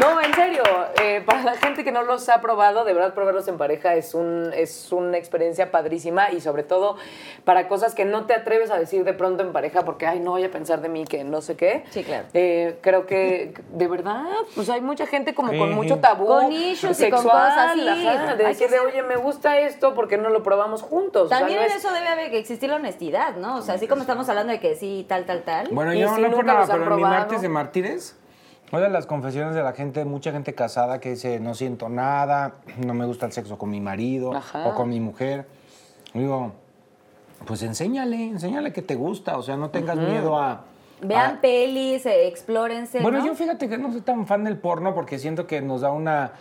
No, 0.00 0.20
en 0.20 0.34
serio, 0.34 0.62
eh, 1.02 1.22
para 1.24 1.42
la 1.42 1.54
gente 1.54 1.84
que 1.84 1.92
no 1.92 2.02
los 2.02 2.28
ha 2.28 2.40
probado, 2.40 2.84
de 2.84 2.92
verdad 2.92 3.14
probarlos 3.14 3.46
en 3.48 3.58
pareja 3.58 3.94
es, 3.94 4.14
un, 4.14 4.50
es 4.54 4.90
una 4.92 5.16
experiencia 5.18 5.70
padrísima 5.70 6.30
y 6.32 6.40
sobre 6.40 6.62
todo 6.62 6.96
para 7.44 7.68
cosas 7.68 7.94
que 7.94 8.04
no 8.04 8.26
te 8.26 8.34
atreves 8.34 8.70
a 8.70 8.78
decir 8.78 9.04
de 9.04 9.12
pronto 9.12 9.42
en 9.42 9.52
pareja 9.52 9.82
porque, 9.84 10.06
ay, 10.06 10.20
no 10.20 10.32
voy 10.32 10.44
a 10.44 10.50
pensar 10.50 10.80
de 10.80 10.88
mí 10.88 11.04
que 11.04 11.24
no 11.24 11.40
sé 11.40 11.56
qué. 11.56 11.84
Sí, 11.90 12.02
claro. 12.04 12.26
Eh, 12.34 12.78
creo 12.80 13.06
que, 13.06 13.54
de 13.70 13.88
verdad, 13.88 14.24
pues 14.54 14.68
hay 14.70 14.80
mucha 14.80 15.06
gente 15.06 15.34
como 15.34 15.56
con 15.56 15.72
mucho 15.72 15.98
tabú 15.98 16.26
Con 16.26 16.52
issues 16.52 17.00
y 17.00 17.10
con 17.10 17.20
sexual, 17.22 17.48
cosas 17.50 17.70
así. 17.72 17.88
ajá, 17.88 18.34
de 18.36 18.46
Hay 18.46 18.54
que 18.56 18.64
decir, 18.64 18.70
de, 18.70 18.76
ser- 18.76 18.86
oye, 18.86 19.02
me 19.02 19.16
gusta 19.16 19.58
esto, 19.58 19.94
porque 19.94 20.18
no 20.18 20.30
lo 20.30 20.42
probamos 20.42 20.82
juntos? 20.82 21.26
O 21.26 21.28
sea, 21.28 21.38
También 21.38 21.58
no 21.60 21.64
en 21.66 21.70
es- 21.72 21.76
eso 21.78 21.92
debe 21.92 22.08
haber 22.08 22.30
que 22.30 22.38
existir 22.38 22.68
la 22.70 22.76
honestidad, 22.76 23.36
¿no? 23.36 23.56
O 23.56 23.62
sea, 23.62 23.74
así 23.74 23.86
como 23.86 24.02
estamos 24.02 24.28
hablando 24.28 24.52
de 24.52 24.60
que 24.60 24.74
sí, 24.76 25.04
tal, 25.08 25.24
tal, 25.24 25.42
tal. 25.42 25.68
Bueno, 25.70 25.92
Y 25.94 26.00
yo 26.00 26.14
si 26.14 26.20
no 26.22 26.30
por 26.30 26.44
nada, 26.44 26.66
pero 26.84 26.96
en 26.96 26.96
mi 26.96 27.02
martes 27.02 27.42
de 27.42 27.48
mártires, 27.48 28.16
oye 28.72 28.88
las 28.88 29.06
confesiones 29.06 29.54
de 29.54 29.62
la 29.62 29.72
gente, 29.72 30.04
mucha 30.04 30.32
gente 30.32 30.54
casada 30.54 31.00
que 31.00 31.10
dice, 31.10 31.40
no 31.40 31.54
siento 31.54 31.88
nada, 31.88 32.54
no 32.84 32.94
me 32.94 33.06
gusta 33.06 33.26
el 33.26 33.32
sexo 33.32 33.58
con 33.58 33.70
mi 33.70 33.80
marido 33.80 34.34
Ajá. 34.34 34.66
o 34.68 34.74
con 34.74 34.88
mi 34.88 35.00
mujer. 35.00 35.46
Digo, 36.14 36.52
pues 37.46 37.62
enséñale, 37.62 38.16
enséñale 38.28 38.72
que 38.72 38.82
te 38.82 38.94
gusta, 38.96 39.36
o 39.38 39.42
sea, 39.42 39.56
no 39.56 39.70
tengas 39.70 39.96
miedo 39.96 40.38
a... 40.38 40.64
Vean 41.02 41.36
a- 41.36 41.40
pelis, 41.40 42.04
eh, 42.04 42.26
explórense, 42.28 43.00
Bueno, 43.00 43.18
¿no? 43.20 43.26
yo 43.26 43.34
fíjate 43.34 43.68
que 43.68 43.78
no 43.78 43.90
soy 43.90 44.02
tan 44.02 44.26
fan 44.26 44.44
del 44.44 44.58
porno 44.58 44.94
porque 44.94 45.18
siento 45.18 45.46
que 45.46 45.62
nos 45.62 45.80
da 45.80 45.90
una, 45.90 46.32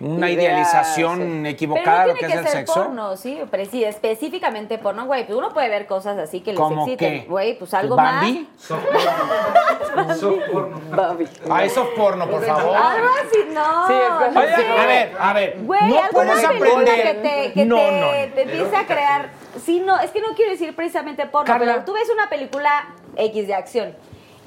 una 0.00 0.30
Idea, 0.30 0.50
idealización 0.50 1.18
sí. 1.18 1.24
Pero 1.24 1.48
equivocada 1.48 2.00
no 2.02 2.06
de 2.08 2.08
lo 2.08 2.14
que 2.14 2.26
que, 2.26 2.32
es 2.32 2.38
el 2.38 2.48
sexo. 2.48 2.74
porno, 2.74 3.16
sí, 3.16 3.40
pero 3.50 3.64
sí, 3.64 3.84
específicamente 3.84 4.78
porno, 4.78 5.06
güey. 5.06 5.26
Pues 5.26 5.38
uno 5.38 5.50
puede 5.50 5.68
ver 5.68 5.86
cosas 5.86 6.18
así 6.18 6.40
que 6.40 6.50
les 6.50 6.60
¿Cómo 6.60 6.82
exciten. 6.82 7.26
Güey, 7.28 7.58
pues 7.58 7.72
algo 7.74 7.96
¿Bambi? 7.96 8.48
Soft 8.56 8.84
porno. 8.84 10.14
Soft 10.14 10.50
porno. 10.52 10.80
Babi. 10.90 11.28
Ah, 11.50 11.64
eso 11.64 11.82
es 11.84 11.88
porno, 11.90 12.28
por 12.28 12.44
favor. 12.44 12.72
más. 12.72 12.96
Algo 12.96 13.08
así, 13.24 13.38
no. 13.52 13.86
Sí, 13.86 13.94
es 13.94 14.36
Oye, 14.36 14.80
a 14.80 14.86
ver, 14.86 15.12
a 15.18 15.32
ver. 15.32 15.58
Güey, 15.62 15.80
no 15.82 16.02
alguna 16.02 16.10
puedes 16.10 16.46
película 16.46 16.66
aprender. 16.70 17.02
que 17.02 17.28
te, 17.28 17.52
que 17.52 17.64
no, 17.64 17.76
te, 17.76 18.00
no. 18.00 18.34
te 18.34 18.42
empiece 18.42 18.76
a 18.76 18.86
crear. 18.86 19.30
Sí, 19.64 19.80
no, 19.80 19.98
es 20.00 20.10
que 20.10 20.20
no 20.20 20.28
quiero 20.34 20.50
decir 20.50 20.74
precisamente 20.74 21.26
porno, 21.26 21.46
Carla. 21.46 21.72
pero 21.74 21.84
tú 21.84 21.92
ves 21.94 22.08
una 22.12 22.28
película 22.28 22.94
X 23.16 23.46
de 23.46 23.54
acción 23.54 23.96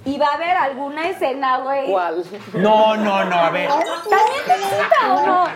y 0.08 0.18
va 0.18 0.28
a 0.28 0.34
haber 0.36 0.56
alguna 0.58 1.10
escena, 1.10 1.58
güey. 1.60 1.90
¿Cuál? 1.92 2.24
No, 2.54 2.96
no, 2.98 3.26
no, 3.26 3.36
a 3.36 3.50
ver. 3.50 3.70
¿También 3.70 4.44
te 4.46 4.54
excita 4.54 5.14
o 5.14 5.26
no? 5.26 5.48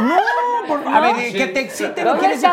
No, 0.00 0.16
por- 0.66 0.86
a 0.88 1.00
ver, 1.00 1.32
que 1.32 1.46
te 1.46 1.60
excite 1.60 2.02
no 2.02 2.10
¿Dónde 2.10 2.20
quiere 2.26 2.34
decir 2.34 2.50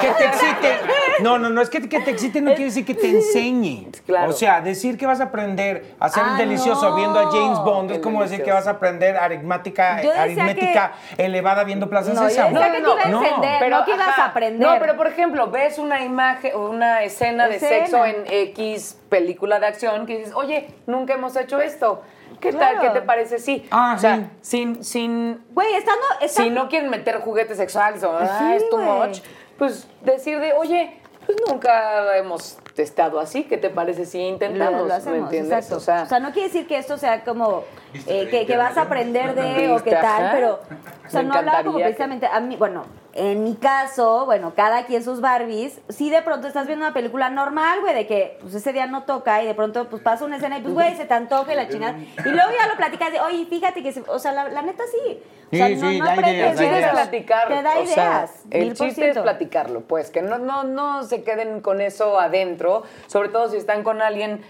que, 0.00 0.08
te 0.18 0.24
excite. 0.26 0.78
No, 1.20 1.38
no, 1.38 1.50
no, 1.50 1.60
es 1.60 1.70
que, 1.70 1.88
que 1.88 2.00
te 2.00 2.10
excite 2.10 2.40
no 2.40 2.50
quiere 2.50 2.64
decir 2.66 2.84
que 2.84 2.94
te 2.94 3.08
enseñe. 3.10 3.86
Claro. 4.06 4.30
O 4.30 4.32
sea, 4.32 4.60
decir 4.60 4.98
que 4.98 5.06
vas 5.06 5.20
a 5.20 5.24
aprender 5.24 5.94
a 6.00 6.08
ser 6.08 6.22
Ah, 6.26 6.34
delicioso 6.36 6.90
no. 6.90 6.96
viendo 6.96 7.18
a 7.20 7.30
James 7.30 7.58
Bond 7.60 7.90
es 7.92 7.96
Qué 7.98 8.02
como 8.02 8.22
decir 8.22 8.38
que 8.38 8.42
delicioso. 8.50 8.58
vas 8.60 8.74
a 8.74 8.76
aprender 8.76 9.16
aritmática, 9.16 10.02
Yo 10.02 10.08
decía 10.08 10.22
aritmética 10.22 10.92
elevada 11.16 11.62
viendo 11.64 11.88
Plaza 11.88 12.12
No, 12.12 12.22
yo 12.24 12.28
Sésamo. 12.28 12.58
decía 12.58 12.72
que 12.72 12.78
te 12.82 12.90
iba 12.90 13.02
a 13.02 13.08
No. 13.08 13.22
encender, 13.22 13.70
no 13.70 13.84
que 13.84 13.90
ibas 13.92 14.08
ajá. 14.08 14.22
a 14.22 14.26
aprender. 14.26 14.68
No, 14.68 14.78
pero 14.80 14.96
por 14.96 15.06
ejemplo, 15.06 15.48
ves 15.50 15.78
una 15.78 16.02
imagen, 16.04 16.56
una 16.56 17.02
escena 17.04 17.46
de 17.48 17.56
Escena. 17.56 17.86
sexo 17.86 18.04
en 18.04 18.24
X 18.28 18.96
película 19.08 19.58
de 19.60 19.66
que 20.06 20.18
dices, 20.18 20.34
oye, 20.34 20.68
nunca 20.86 21.14
hemos 21.14 21.36
hecho 21.36 21.60
esto. 21.60 22.02
¿Qué 22.40 22.50
Claro. 22.50 22.78
tal? 22.80 22.88
¿Qué 22.92 23.00
te 23.00 23.04
parece? 23.04 23.38
Sí. 23.38 23.66
Ah, 23.70 23.94
o 23.96 24.00
sea, 24.00 24.16
sí. 24.16 24.24
sin, 24.40 24.84
sin, 24.84 25.44
Güey, 25.50 25.74
estando. 25.74 26.02
si 26.28 26.50
no 26.50 26.68
quieren 26.68 26.88
meter 26.90 27.20
juguetes 27.20 27.56
sexuales 27.56 28.02
o 28.04 28.12
ah, 28.16 28.38
Sí, 28.38 28.54
es 28.54 28.70
too 28.70 28.78
much, 28.78 29.18
pues 29.58 29.86
decir 30.02 30.38
de, 30.40 30.52
oye, 30.54 30.96
pues 31.26 31.36
nunca 31.48 32.16
hemos 32.16 32.58
estado 32.76 33.20
así, 33.20 33.44
¿qué 33.44 33.58
te 33.58 33.68
parece 33.68 34.06
si 34.06 34.18
lo, 34.18 34.24
intentamos? 34.28 34.80
lo 34.82 34.86
¿Me 34.86 34.94
hacemos, 34.94 35.18
entiendes? 35.18 35.52
exacto. 35.52 35.76
O 35.76 35.80
sea, 36.06 36.18
no 36.18 36.32
quiere 36.32 36.48
decir 36.48 36.66
que 36.66 36.78
esto 36.78 36.96
sea 36.96 37.24
como 37.24 37.64
eh, 38.06 38.28
que, 38.30 38.46
que 38.46 38.56
vas 38.56 38.76
a 38.76 38.82
aprender 38.82 39.34
¿no? 39.34 39.42
de 39.42 39.70
o 39.72 39.82
qué 39.82 39.90
tal, 39.92 40.30
pero 40.32 40.60
o 41.06 41.10
sea, 41.10 41.22
no 41.22 41.34
hablaba 41.34 41.64
como 41.64 41.78
precisamente 41.78 42.26
a 42.26 42.38
mí, 42.40 42.56
bueno, 42.56 42.84
en 43.12 43.42
mi 43.42 43.56
caso, 43.56 44.24
bueno, 44.26 44.52
cada 44.54 44.86
quien 44.86 45.02
sus 45.02 45.20
Barbies, 45.20 45.80
si 45.88 46.10
de 46.10 46.22
pronto 46.22 46.46
estás 46.46 46.68
viendo 46.68 46.84
una 46.84 46.94
película 46.94 47.28
normal, 47.28 47.80
güey, 47.80 47.92
de 47.94 48.06
que 48.06 48.38
pues 48.40 48.54
ese 48.54 48.72
día 48.72 48.86
no 48.86 49.02
toca 49.02 49.42
y 49.42 49.46
de 49.46 49.54
pronto 49.54 49.88
pues 49.88 50.00
pasa 50.02 50.24
una 50.24 50.36
escena 50.36 50.58
y 50.58 50.62
pues 50.62 50.74
güey, 50.74 50.94
se 50.96 51.04
te 51.06 51.14
antoja 51.14 51.52
y 51.52 51.56
la 51.56 51.68
chingada 51.68 51.98
y 52.24 52.28
luego 52.28 52.50
ya 52.56 52.68
lo 52.68 52.76
platicas 52.76 53.10
de, 53.10 53.20
"Oye, 53.20 53.46
fíjate 53.46 53.82
que 53.82 53.92
se- 53.92 54.04
o 54.06 54.18
sea, 54.20 54.30
la, 54.32 54.48
la 54.48 54.62
neta 54.62 54.84
sí." 54.90 55.20
O 55.52 55.56
sea, 55.56 55.66
Sí, 55.66 55.74
no, 55.74 55.90
sí, 55.90 55.98
no 55.98 56.04
da 56.04 56.12
aprendes 56.12 56.60
ideas, 56.60 56.60
ideas. 56.60 56.90
platicar. 56.92 57.48
Te 57.48 57.62
da 57.62 57.70
o 57.80 57.84
sea, 57.86 58.04
ideas, 58.04 58.32
el 58.52 58.74
chiste 58.74 59.10
es 59.10 59.18
platicarlo, 59.18 59.80
pues, 59.80 60.12
que 60.12 60.22
no, 60.22 60.38
no, 60.38 60.62
no 60.62 61.02
se 61.02 61.24
queden 61.24 61.60
con 61.60 61.80
eso 61.80 62.20
adentro, 62.20 62.84
sobre 63.08 63.30
todo 63.30 63.48
si 63.50 63.56
están 63.56 63.82
con 63.82 64.00
alguien 64.00 64.40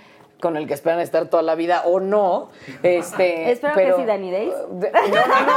con 0.40 0.56
el 0.56 0.66
que 0.66 0.74
esperan 0.74 1.00
estar 1.00 1.26
toda 1.26 1.42
la 1.42 1.54
vida 1.54 1.82
o 1.86 2.00
no. 2.00 2.48
Este, 2.82 3.50
Espero 3.52 3.74
que 3.74 3.80
pero- 3.82 3.96
sí, 3.98 4.04
Danny 4.04 4.30
Days. 4.30 4.54
De- 4.70 4.90
No, 4.92 5.00
no, 5.08 5.40
no. 5.46 5.52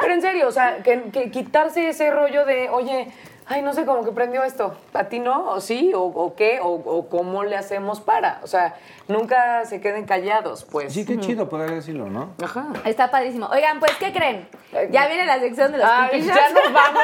Pero 0.00 0.14
en 0.14 0.22
serio, 0.22 0.48
o 0.48 0.52
sea, 0.52 0.78
que, 0.82 1.02
que 1.10 1.30
quitarse 1.30 1.88
ese 1.88 2.10
rollo 2.10 2.44
de, 2.46 2.68
oye, 2.70 3.08
ay, 3.46 3.62
no 3.62 3.72
sé, 3.74 3.84
cómo 3.84 4.04
que 4.04 4.12
prendió 4.12 4.42
esto. 4.44 4.74
¿A 4.94 5.04
ti 5.04 5.18
no? 5.18 5.50
¿O 5.50 5.60
sí? 5.60 5.92
¿O, 5.94 6.00
o 6.02 6.34
qué? 6.34 6.60
O, 6.62 6.68
o 6.74 7.08
cómo 7.08 7.42
le 7.44 7.56
hacemos 7.56 8.00
para? 8.00 8.38
O 8.42 8.46
sea, 8.46 8.76
nunca 9.08 9.64
se 9.64 9.80
queden 9.80 10.06
callados, 10.06 10.64
pues. 10.64 10.92
Sí, 10.94 11.04
qué 11.04 11.18
chido 11.18 11.48
poder 11.48 11.70
decirlo, 11.70 12.06
¿no? 12.06 12.30
Ajá. 12.42 12.68
Está 12.84 13.10
padrísimo. 13.10 13.46
Oigan, 13.46 13.80
pues 13.80 13.92
¿qué 13.98 14.12
creen? 14.12 14.48
Ya 14.90 15.08
viene 15.08 15.26
la 15.26 15.40
sección 15.40 15.72
de 15.72 15.78
los 15.78 15.86
Ay, 15.90 16.10
Pinky 16.12 16.26
ya 16.28 16.34
Shots. 16.48 16.54
nos 16.64 16.72
vamos, 16.72 17.02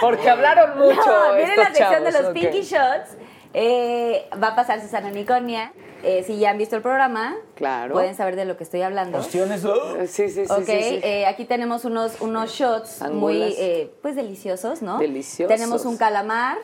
porque 0.00 0.28
hablaron 0.30 0.78
mucho. 0.78 1.00
No, 1.06 1.34
viene 1.34 1.54
estos 1.54 1.56
la 1.68 1.74
sección 1.74 2.04
de 2.04 2.12
los. 2.12 2.32
Pinky 2.32 2.60
Shots. 2.62 3.16
Eh, 3.58 4.28
va 4.42 4.48
a 4.48 4.54
pasar 4.54 4.80
Susana 4.82 5.08
Niconia. 5.10 5.72
Eh, 6.06 6.22
si 6.24 6.38
ya 6.38 6.50
han 6.50 6.58
visto 6.58 6.76
el 6.76 6.82
programa, 6.82 7.34
Claro. 7.56 7.94
pueden 7.94 8.14
saber 8.14 8.36
de 8.36 8.44
lo 8.44 8.56
que 8.56 8.62
estoy 8.64 8.82
hablando. 8.82 9.18
Cuestiones. 9.18 9.62
Sí, 10.08 10.28
sí, 10.28 10.46
sí. 10.46 10.52
ok, 10.52 10.58
sí, 10.64 10.72
sí. 10.82 11.00
eh, 11.02 11.26
aquí 11.26 11.44
tenemos 11.44 11.84
unos, 11.84 12.20
unos 12.20 12.50
shots 12.52 13.02
muy 13.12 13.42
eh, 13.42 13.92
pues 14.02 14.14
deliciosos, 14.16 14.82
¿no? 14.82 14.98
Deliciosos. 14.98 15.54
Tenemos 15.54 15.84
un 15.84 15.96
calamar, 15.96 16.58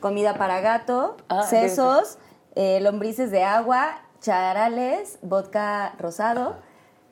comida 0.00 0.34
para 0.34 0.60
gato, 0.60 1.16
Ah, 1.28 1.42
sesos, 1.44 2.18
eh, 2.54 2.80
lombrices 2.82 3.30
de 3.30 3.42
agua, 3.44 3.98
charales, 4.20 5.18
vodka 5.22 5.94
rosado, 5.98 6.56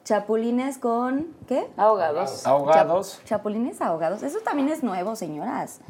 chapulines 0.04 0.78
con 0.78 1.28
¿qué? 1.48 1.66
Ahogados. 1.76 2.46
Ahogados. 2.46 3.20
Chap- 3.20 3.24
chapulines 3.28 3.80
ahogados. 3.80 4.22
Eso 4.22 4.40
también 4.40 4.68
es 4.68 4.82
nuevo, 4.82 5.16
señoras. 5.16 5.80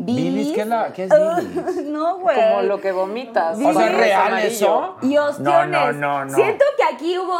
Bilis, 0.00 0.52
¿qué 0.54 0.60
es, 0.60 0.66
la, 0.68 0.92
qué 0.92 1.04
es 1.04 1.10
Ah, 1.12 1.40
bilis? 1.40 1.84
no, 1.86 2.18
güey. 2.18 2.36
Como 2.36 2.62
lo 2.62 2.80
que 2.80 2.92
vomitas. 2.92 3.58
O 3.58 3.60
sea, 3.60 3.70
¿es 3.70 3.76
Bilis. 3.78 3.96
real 3.96 4.38
eso? 4.38 4.96
Y 5.02 5.16
ostiones. 5.18 5.70
No, 5.70 5.92
no, 5.92 5.92
no, 5.92 6.24
no. 6.24 6.34
Siento 6.34 6.64
que 6.76 6.84
aquí 6.94 7.18
hubo 7.18 7.36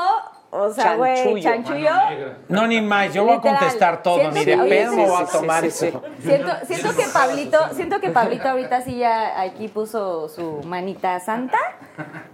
O 0.51 0.71
sea, 0.73 0.97
güey, 0.97 1.15
Chanchullo. 1.43 1.87
chanchullo. 1.89 2.35
No, 2.49 2.67
ni 2.67 2.81
más, 2.81 3.13
yo 3.15 3.25
voy 3.25 3.37
a 3.37 3.41
contestar 3.41 4.03
todo, 4.03 4.17
Siento 4.19 4.35
ni 4.39 4.45
de 4.47 4.57
pedo 4.57 4.91
sí, 4.93 4.97
me 4.97 5.07
voy 5.09 5.23
a 5.23 5.27
tomar 5.27 5.63
sí, 5.63 5.71
sí. 5.71 5.87
eso. 5.89 6.03
Siento, 6.21 6.51
siento 6.67 6.97
que 6.97 7.03
Pablito, 7.13 7.59
siento 7.75 8.01
que 8.01 8.09
Pablito 8.11 8.49
ahorita 8.49 8.81
sí 8.81 8.97
ya 8.97 9.41
aquí 9.41 9.69
puso 9.69 10.29
su 10.29 10.61
manita 10.65 11.21
santa. 11.21 11.59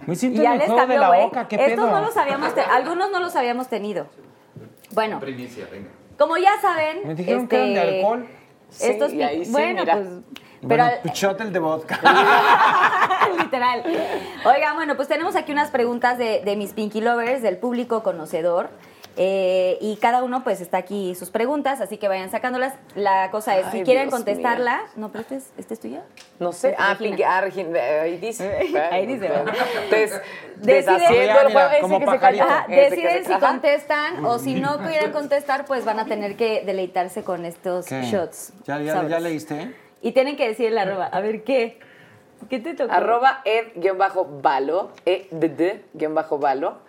Me 0.07 0.15
siento 0.15 0.39
Y 0.39 0.43
ya 0.43 0.55
les 0.55 0.65
juego 0.65 0.73
de 0.75 0.79
cambió, 0.81 0.99
la 1.01 1.07
güey. 1.09 1.21
boca, 1.23 1.47
¿qué 1.47 1.55
Estos 1.57 1.85
pedo? 1.85 1.87
no 1.91 2.01
los 2.01 2.15
habíamos, 2.17 2.55
te- 2.55 2.61
algunos 2.61 3.11
no 3.11 3.19
los 3.19 3.35
habíamos 3.35 3.67
tenido. 3.67 4.07
Bueno, 4.91 5.19
Primicia, 5.19 5.67
venga. 5.71 5.89
como 6.17 6.37
ya 6.37 6.51
saben, 6.61 7.05
Me 7.05 7.15
dijeron 7.15 7.47
que 7.49 7.55
eran 7.57 7.73
de 7.73 7.81
este, 7.83 7.97
alcohol. 7.99 8.27
Sí, 8.77 8.87
estos 8.91 9.13
y 9.13 9.21
ahí 9.23 9.39
pi- 9.39 9.45
sí, 9.45 9.51
bueno, 9.51 9.81
mira. 9.81 9.93
pues 9.95 10.07
pero 10.67 10.83
Bueno, 10.85 11.13
shot 11.13 11.41
el 11.41 11.53
de 11.53 11.59
vodka. 11.59 11.99
literal. 13.39 13.83
Oigan, 14.45 14.75
bueno, 14.75 14.95
pues 14.95 15.07
tenemos 15.07 15.35
aquí 15.35 15.51
unas 15.51 15.69
preguntas 15.69 16.17
de, 16.17 16.41
de 16.43 16.55
mis 16.55 16.73
Pinky 16.73 17.01
Lovers, 17.01 17.41
del 17.41 17.57
público 17.57 18.01
conocedor. 18.03 18.69
Eh, 19.17 19.77
y 19.81 19.95
cada 19.97 20.23
uno 20.23 20.43
pues 20.43 20.59
está 20.61 20.77
aquí 20.77 21.15
sus 21.15 21.29
preguntas, 21.29 21.79
así 21.81 21.97
que 21.97 22.07
vayan 22.07 22.29
sacándolas. 22.31 22.73
La 22.95 23.31
cosa 23.31 23.57
es, 23.57 23.67
si 23.71 23.83
quieren 23.83 24.09
Dios 24.09 24.13
contestarla, 24.15 24.81
no, 24.95 25.09
pero 25.11 25.21
este 25.21 25.35
es, 25.35 25.49
este 25.57 25.73
es 25.75 25.79
tuyo. 25.79 25.99
No 26.39 26.51
sé. 26.51 26.75
Ah, 26.77 26.93
Regina. 26.93 27.09
Pinky, 27.09 27.23
ah, 27.23 27.41
Regina, 27.41 27.79
ahí 28.01 28.17
dice. 28.17 28.57
Ahí 28.91 29.05
dice, 29.05 29.29
¿verdad? 29.29 29.53
Des, 29.89 30.11
Deciden- 30.11 30.21
deshaciendo 30.61 31.41
el 31.41 31.51
juego. 31.53 31.69
Ese 31.69 31.99
que 31.99 32.05
se 32.75 32.75
deciden 32.89 33.25
si 33.25 33.33
contestan 33.39 34.25
o 34.25 34.39
si 34.39 34.55
no 34.55 34.77
quieren 34.79 35.11
contestar, 35.11 35.65
pues 35.65 35.85
van 35.85 35.99
a 35.99 36.05
tener 36.05 36.35
que 36.35 36.63
deleitarse 36.65 37.23
con 37.23 37.45
estos 37.45 37.85
¿Qué? 37.85 38.01
shots. 38.03 38.53
¿Ya, 38.65 38.79
ya, 38.79 39.07
ya 39.07 39.19
leíste? 39.19 39.73
Y 40.01 40.11
tienen 40.11 40.35
que 40.35 40.47
decir 40.47 40.67
el 40.67 40.77
arroba. 40.77 41.05
A 41.07 41.19
ver, 41.21 41.43
¿qué? 41.43 41.79
¿Qué 42.49 42.59
te 42.59 42.73
tocó? 42.73 42.91
Arroba 42.93 43.41
ed-valo, 43.45 44.91
ed-valo. 45.05 46.84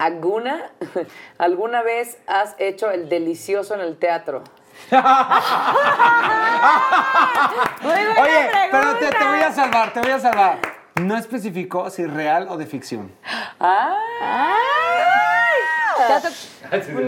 ¿Alguna, 0.00 0.72
¿Alguna 1.38 1.82
vez 1.82 2.16
has 2.26 2.54
hecho 2.58 2.90
el 2.90 3.10
delicioso 3.10 3.74
en 3.74 3.80
el 3.80 3.98
teatro? 3.98 4.42
Muy 4.90 5.02
buena 7.82 8.22
Oye, 8.22 8.48
pero 8.70 8.94
te, 8.96 9.08
te 9.10 9.24
voy 9.26 9.40
a 9.40 9.52
salvar, 9.52 9.92
te 9.92 10.00
voy 10.00 10.10
a 10.12 10.18
salvar. 10.18 10.58
No 11.02 11.18
especificó 11.18 11.90
si 11.90 12.06
real 12.06 12.46
o 12.48 12.56
de 12.56 12.64
ficción. 12.64 13.12
¡Ah! 13.60 14.56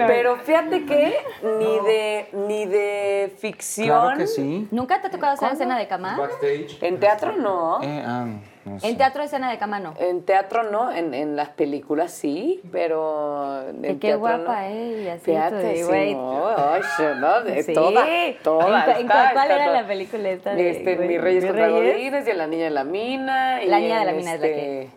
Pero 0.07 0.37
fíjate 0.37 0.85
que 0.85 1.17
ni 1.43 1.81
de, 1.81 2.29
ni 2.33 2.67
de 2.67 3.35
ficción. 3.39 4.01
Claro 4.01 4.19
que 4.19 4.27
sí. 4.27 4.69
¿Nunca 4.71 5.01
te 5.01 5.07
ha 5.07 5.11
tocado 5.11 5.33
hacer 5.33 5.53
escena 5.53 5.79
de 5.79 5.89
cama? 5.89 6.15
Backstage. 6.19 6.77
En 6.83 7.01
teatro 7.01 7.33
no. 7.33 7.83
Eh, 7.83 8.05
ah, 8.07 8.27
no 8.65 8.79
sé. 8.81 8.89
En 8.89 8.97
teatro 8.97 9.23
escena 9.23 9.51
de 9.51 9.59
cama 9.59 9.81
no. 9.81 9.95
En 9.99 10.23
teatro 10.25 10.63
no, 10.71 10.93
en, 10.93 11.15
en 11.15 11.37
las 11.37 11.49
películas 11.51 12.13
sí, 12.13 12.61
pero 12.73 13.63
en 13.69 13.83
Que 13.83 13.89
qué 13.89 13.95
teatro 13.99 14.21
guapa, 14.21 14.39
no. 14.63 14.67
¿eh? 14.69 15.03
Y 15.05 15.09
así, 15.09 15.25
Fíjate, 15.25 15.57
todo, 15.63 15.75
sí, 15.75 15.83
güey. 15.83 16.15
no, 16.15 16.57
sí, 16.97 17.03
no, 17.21 17.41
de 17.43 17.63
Sí. 17.63 17.73
toda, 17.75 18.07
toda. 18.43 18.85
¿En, 18.85 18.91
está, 18.91 18.95
cuál, 18.95 19.07
cuál 19.09 19.27
está 19.27 19.55
era 19.57 19.65
toda. 19.67 19.83
la 19.83 19.87
película 19.89 20.31
esta? 20.31 20.55
De, 20.55 20.71
Este, 20.71 20.97
güey? 20.97 21.09
Mi 21.09 21.19
Reyes 21.19 21.43
¿Mi 21.45 21.49
contra? 21.51 21.69
Godines 21.71 22.29
y 22.29 22.33
La 22.33 22.47
Niña 22.47 22.65
de 22.65 22.71
la 22.71 22.85
Mina. 22.85 23.63
y 23.63 23.69
La 23.69 23.79
Niña 23.81 23.99
de 24.01 24.05
la 24.07 24.13
Mina 24.13 24.35
es 24.35 24.41
la 24.41 24.47
este- 24.47 24.61
que- 24.61 24.91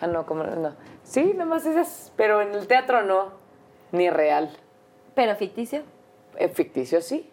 Ah, 0.00 0.06
no, 0.06 0.26
¿cómo 0.26 0.44
no? 0.44 0.76
Sí, 1.02 1.32
nomás 1.36 1.66
esas, 1.66 2.12
pero 2.16 2.40
en 2.40 2.52
el 2.54 2.68
teatro 2.68 3.02
no, 3.02 3.32
ni 3.90 4.10
real. 4.10 4.50
Pero 5.16 5.34
ficticio. 5.34 5.82
En 6.36 6.50
ficticio 6.52 7.00
sí. 7.00 7.28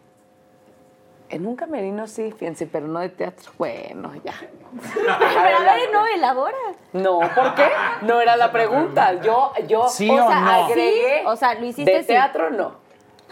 En 1.30 1.48
un 1.48 1.56
camerino 1.56 2.06
sí, 2.08 2.32
fíjense, 2.32 2.68
pero 2.68 2.88
no 2.88 3.00
de 3.00 3.10
teatro. 3.10 3.52
Bueno, 3.58 4.12
ya. 4.24 4.34
Pero 4.96 5.58
a 5.58 5.76
ver, 5.76 5.90
no, 5.92 6.06
elabora. 6.06 6.56
No, 6.94 7.20
¿por 7.34 7.56
qué? 7.56 7.68
No 8.02 8.22
era 8.22 8.36
la 8.36 8.52
pregunta. 8.52 9.14
Yo, 9.22 9.52
yo 9.68 9.88
¿Sí 9.88 10.10
o 10.10 10.14
o 10.26 10.28
sea, 10.28 10.40
no? 10.40 10.52
agregué. 10.66 11.20
Sí, 11.22 11.26
o 11.26 11.36
sea, 11.36 11.54
lo 11.56 11.66
hiciste 11.66 11.92
De 11.92 12.02
sí. 12.02 12.08
teatro 12.08 12.50
no. 12.52 12.76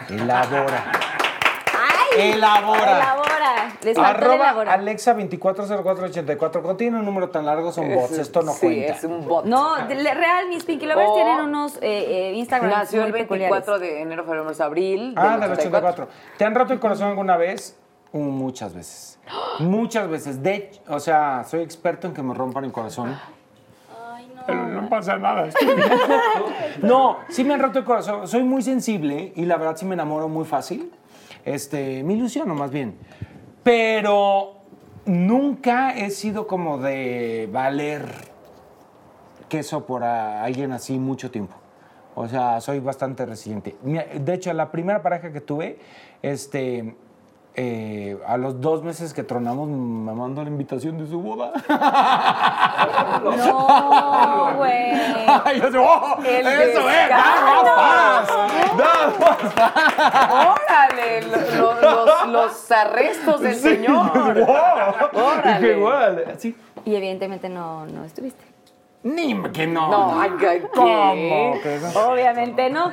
Elabora. 0.08 0.90
¡Ay! 1.76 2.32
Elabora. 2.32 2.96
Elabora. 2.96 3.68
Les 3.82 3.98
Arroba 3.98 4.34
elabora. 4.36 4.72
Alexa 4.72 5.12
240484. 5.14 6.62
Cuando 6.62 6.76
tiene 6.78 6.98
un 6.98 7.04
número 7.04 7.28
tan 7.30 7.44
largo 7.46 7.72
son 7.72 7.94
bots. 7.94 8.12
Esto 8.18 8.42
no 8.42 8.52
sí, 8.52 8.60
cuenta. 8.66 8.92
es 8.94 9.04
un 9.04 9.26
bot. 9.26 9.44
No, 9.44 9.76
de- 9.86 10.14
real, 10.14 10.48
mis 10.48 10.64
Pinky 10.64 10.86
Lovers 10.86 11.10
O- 11.10 11.14
tienen 11.14 11.40
unos 11.40 11.76
eh, 11.76 11.80
eh, 11.82 12.32
Instagram 12.36 12.70
Nació 12.70 13.00
el 13.04 13.10
muy 13.10 13.20
24 13.20 13.60
peculiares. 13.74 13.80
de 13.80 14.02
enero, 14.02 14.24
febrero, 14.24 14.44
marzo, 14.44 14.64
abril. 14.64 15.14
Ah, 15.16 15.36
del 15.38 15.52
84. 15.52 16.08
¿Te 16.38 16.44
han 16.44 16.54
roto 16.54 16.72
el 16.72 16.80
corazón 16.80 17.08
alguna 17.08 17.36
vez? 17.36 17.78
Muchas 18.18 18.72
veces. 18.74 19.18
Muchas 19.58 20.08
veces. 20.08 20.42
De 20.42 20.54
hecho, 20.54 20.80
o 20.88 21.00
sea, 21.00 21.44
soy 21.44 21.60
experto 21.62 22.06
en 22.06 22.14
que 22.14 22.22
me 22.22 22.32
rompan 22.32 22.64
el 22.64 22.72
corazón. 22.72 23.16
Pero 24.46 24.66
no 24.68 24.88
pasa 24.88 25.16
nada. 25.16 25.48
no, 26.82 27.18
sí 27.28 27.44
me 27.44 27.54
han 27.54 27.60
roto 27.60 27.78
el 27.80 27.84
corazón. 27.84 28.28
Soy 28.28 28.42
muy 28.44 28.62
sensible 28.62 29.32
y 29.34 29.44
la 29.46 29.56
verdad 29.56 29.76
sí 29.76 29.84
me 29.84 29.94
enamoro 29.94 30.28
muy 30.28 30.44
fácil. 30.44 30.92
Este, 31.44 32.02
me 32.04 32.12
ilusiono 32.14 32.54
más 32.54 32.70
bien. 32.70 32.96
Pero 33.62 34.58
nunca 35.06 35.96
he 35.96 36.10
sido 36.10 36.46
como 36.46 36.78
de 36.78 37.48
valer 37.52 38.06
queso 39.48 39.86
por 39.86 40.04
a- 40.04 40.44
alguien 40.44 40.72
así 40.72 40.98
mucho 40.98 41.30
tiempo. 41.30 41.54
O 42.14 42.28
sea, 42.28 42.60
soy 42.60 42.78
bastante 42.78 43.26
resiliente. 43.26 43.76
De 43.82 44.34
hecho, 44.34 44.52
la 44.52 44.70
primera 44.70 45.02
pareja 45.02 45.32
que 45.32 45.40
tuve, 45.40 45.78
este, 46.22 46.94
eh, 47.56 48.18
a 48.26 48.36
los 48.36 48.60
dos 48.60 48.82
meses 48.82 49.14
que 49.14 49.22
tronamos, 49.22 49.68
me 49.68 50.12
mandó 50.12 50.42
la 50.42 50.48
invitación 50.50 50.98
de 50.98 51.06
su 51.06 51.20
boda. 51.20 51.52
No, 53.24 54.52
güey. 54.56 54.92
Yo 55.72 55.82
¡oh! 55.82 56.18
El 56.24 56.46
¡Eso 56.46 56.90
es! 56.90 57.08
¡That's 57.08 58.30
fast! 59.18 59.58
¡Órale! 60.32 61.22
Lo- 61.22 61.40
lo- 61.80 62.06
los, 62.06 62.26
los 62.28 62.70
arrestos 62.72 63.40
del 63.40 63.54
señor. 63.56 64.12
¡Wow! 64.38 65.24
Órale. 65.24 65.60
Dije, 65.60 65.72
igual, 65.78 66.24
así. 66.34 66.54
Y 66.84 66.94
evidentemente 66.94 67.48
no, 67.48 67.86
no 67.86 68.04
estuviste. 68.04 68.44
Ni 69.02 69.34
que 69.52 69.66
no. 69.66 69.90
No, 69.90 70.20
ay, 70.20 70.30
¿qué? 70.38 70.62
¿Cómo? 70.74 71.12
Obviamente 72.10 72.68
no. 72.70 72.92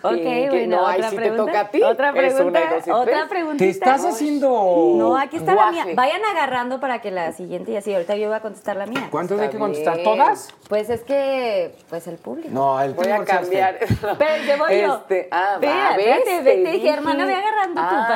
Ok, 0.00 0.12
Sí, 0.14 0.20
que 0.22 0.48
bueno, 0.50 0.76
no, 0.76 0.86
ahí 0.86 0.98
otra 0.98 1.10
sí 1.10 1.16
te 1.16 1.22
pregunta. 1.22 1.44
toca 1.46 1.60
a 1.60 1.70
ti. 1.70 1.82
Otra 1.82 2.08
Es 2.10 2.34
una 2.40 2.60
pregunta. 2.60 2.96
otra 2.96 3.28
preguntita. 3.28 3.64
Te 3.64 3.68
estás 3.70 4.04
haciendo. 4.04 4.92
No, 4.96 5.16
aquí 5.16 5.36
está 5.38 5.54
la 5.54 5.72
mía. 5.72 5.86
Vayan 5.94 6.24
agarrando 6.24 6.78
para 6.78 7.00
que 7.00 7.10
la 7.10 7.32
siguiente 7.32 7.72
y 7.72 7.76
así. 7.76 7.92
Ahorita 7.92 8.14
yo 8.16 8.28
voy 8.28 8.36
a 8.36 8.40
contestar 8.40 8.76
la 8.76 8.86
mía. 8.86 9.08
¿Cuántas 9.10 9.40
hay 9.40 9.48
que 9.48 9.58
contestar? 9.58 9.94
bien. 9.96 10.04
¿Todas? 10.04 10.54
Pues 10.68 10.88
es 10.88 11.02
que, 11.02 11.74
pues 11.88 12.06
el 12.06 12.16
público. 12.16 12.48
No, 12.52 12.80
el 12.80 12.94
Voy 12.94 13.08
a 13.08 13.24
cambiar. 13.24 13.74
Espérate, 13.82 14.56
voy 14.56 14.80
yo. 14.82 14.96
Este, 14.98 15.28
ah, 15.32 15.52
Espera, 15.54 15.90
va, 15.90 15.96
¿ves? 15.96 16.06
espérate, 16.06 16.24
Te 16.24 16.42
vete, 16.42 16.70
dije, 16.72 16.90
hermana, 16.90 17.26
ve 17.26 17.34
agarrando 17.34 17.80
tu 17.80 17.86
Ah, 17.88 18.06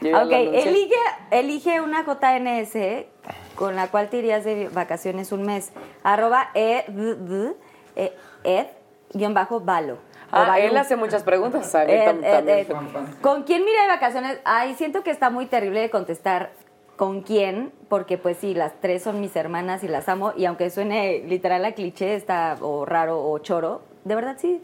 padre. 0.00 0.14
Ok, 0.14 0.32
elige, 0.66 0.94
elige 1.30 1.80
una 1.80 2.04
JNS 2.04 3.06
con 3.56 3.74
la 3.76 3.88
cual 3.88 4.08
te 4.10 4.18
irías 4.18 4.44
de 4.44 4.68
vacaciones 4.68 5.32
un 5.32 5.42
mes. 5.42 5.72
Arroba 6.04 6.50
ed, 6.54 6.84
eh, 7.96 8.12
ed, 8.44 8.66
guion 9.12 9.34
bajo, 9.34 9.60
valo. 9.60 9.98
Ah, 10.32 10.46
Balú. 10.48 10.64
él 10.64 10.76
hace 10.76 10.96
muchas 10.96 11.22
preguntas. 11.22 11.74
A 11.74 11.84
mí 11.84 11.92
ed, 11.92 12.04
también. 12.06 12.48
ed. 12.48 12.66
¿Con 13.20 13.42
quién 13.44 13.64
mira 13.64 13.82
de 13.82 13.88
vacaciones? 13.88 14.40
Ay, 14.44 14.74
siento 14.74 15.02
que 15.02 15.10
está 15.10 15.30
muy 15.30 15.46
terrible 15.46 15.80
de 15.80 15.90
contestar 15.90 16.50
con 16.96 17.22
quién, 17.22 17.72
porque 17.88 18.16
pues 18.18 18.38
sí, 18.38 18.54
las 18.54 18.72
tres 18.80 19.02
son 19.02 19.20
mis 19.20 19.34
hermanas 19.36 19.84
y 19.84 19.88
las 19.88 20.08
amo, 20.08 20.32
y 20.36 20.44
aunque 20.46 20.70
suene 20.70 21.22
literal 21.26 21.64
a 21.64 21.72
cliché, 21.72 22.14
está 22.14 22.56
o 22.60 22.84
raro 22.84 23.22
o 23.28 23.38
choro, 23.38 23.82
de 24.04 24.14
verdad 24.14 24.36
sí, 24.38 24.62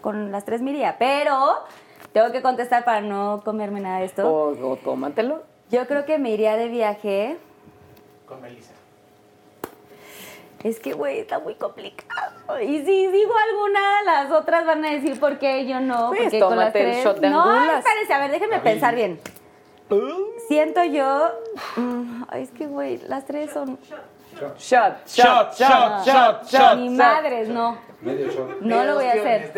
con 0.00 0.32
las 0.32 0.44
tres 0.44 0.62
me 0.62 0.70
iría, 0.72 0.96
pero 0.98 1.58
tengo 2.12 2.30
que 2.32 2.42
contestar 2.42 2.84
para 2.84 3.00
no 3.00 3.42
comerme 3.44 3.80
nada 3.80 3.98
de 4.00 4.04
esto. 4.06 4.30
O, 4.30 4.70
o 4.72 4.76
tómatelo. 4.76 5.42
Yo 5.70 5.86
creo 5.86 6.04
que 6.04 6.18
me 6.18 6.30
iría 6.30 6.56
de 6.56 6.68
viaje. 6.68 7.38
Con 8.26 8.40
Melissa. 8.40 8.73
Es 10.64 10.80
que, 10.80 10.94
güey, 10.94 11.18
está 11.20 11.38
muy 11.38 11.54
complicado. 11.54 12.60
Y 12.60 12.84
si 12.84 13.06
digo 13.08 13.32
alguna, 13.36 14.02
las 14.02 14.32
otras 14.32 14.64
van 14.66 14.82
a 14.84 14.90
decir 14.90 15.20
por 15.20 15.38
qué 15.38 15.66
yo 15.66 15.78
no. 15.78 16.08
Pues, 16.08 16.22
porque 16.24 16.40
con 16.40 16.56
las 16.56 16.72
tómate 16.72 16.80
el 16.80 16.90
tres. 16.92 17.04
shot 17.04 17.20
de 17.20 17.30
no, 17.30 17.76
espérense, 17.76 18.12
a 18.12 18.18
ver, 18.18 18.30
déjenme 18.30 18.58
pensar 18.60 18.94
bien. 18.94 19.20
Siento 20.48 20.82
yo. 20.84 21.30
mm, 21.76 22.24
ay, 22.28 22.42
es 22.42 22.50
que, 22.50 22.66
güey, 22.66 22.98
las 23.06 23.26
tres 23.26 23.52
son. 23.52 23.78
Shot, 24.34 25.06
Shot, 25.06 25.54
shot, 25.56 26.04
shot, 26.04 26.48
shot. 26.48 26.76
Ni 26.78 26.88
madres, 26.90 27.48
no. 27.48 27.78
Medio 28.00 28.30
shot. 28.30 28.60
No 28.60 28.84
lo 28.84 28.94
voy 28.96 29.04
a 29.06 29.12
hacer. 29.12 29.52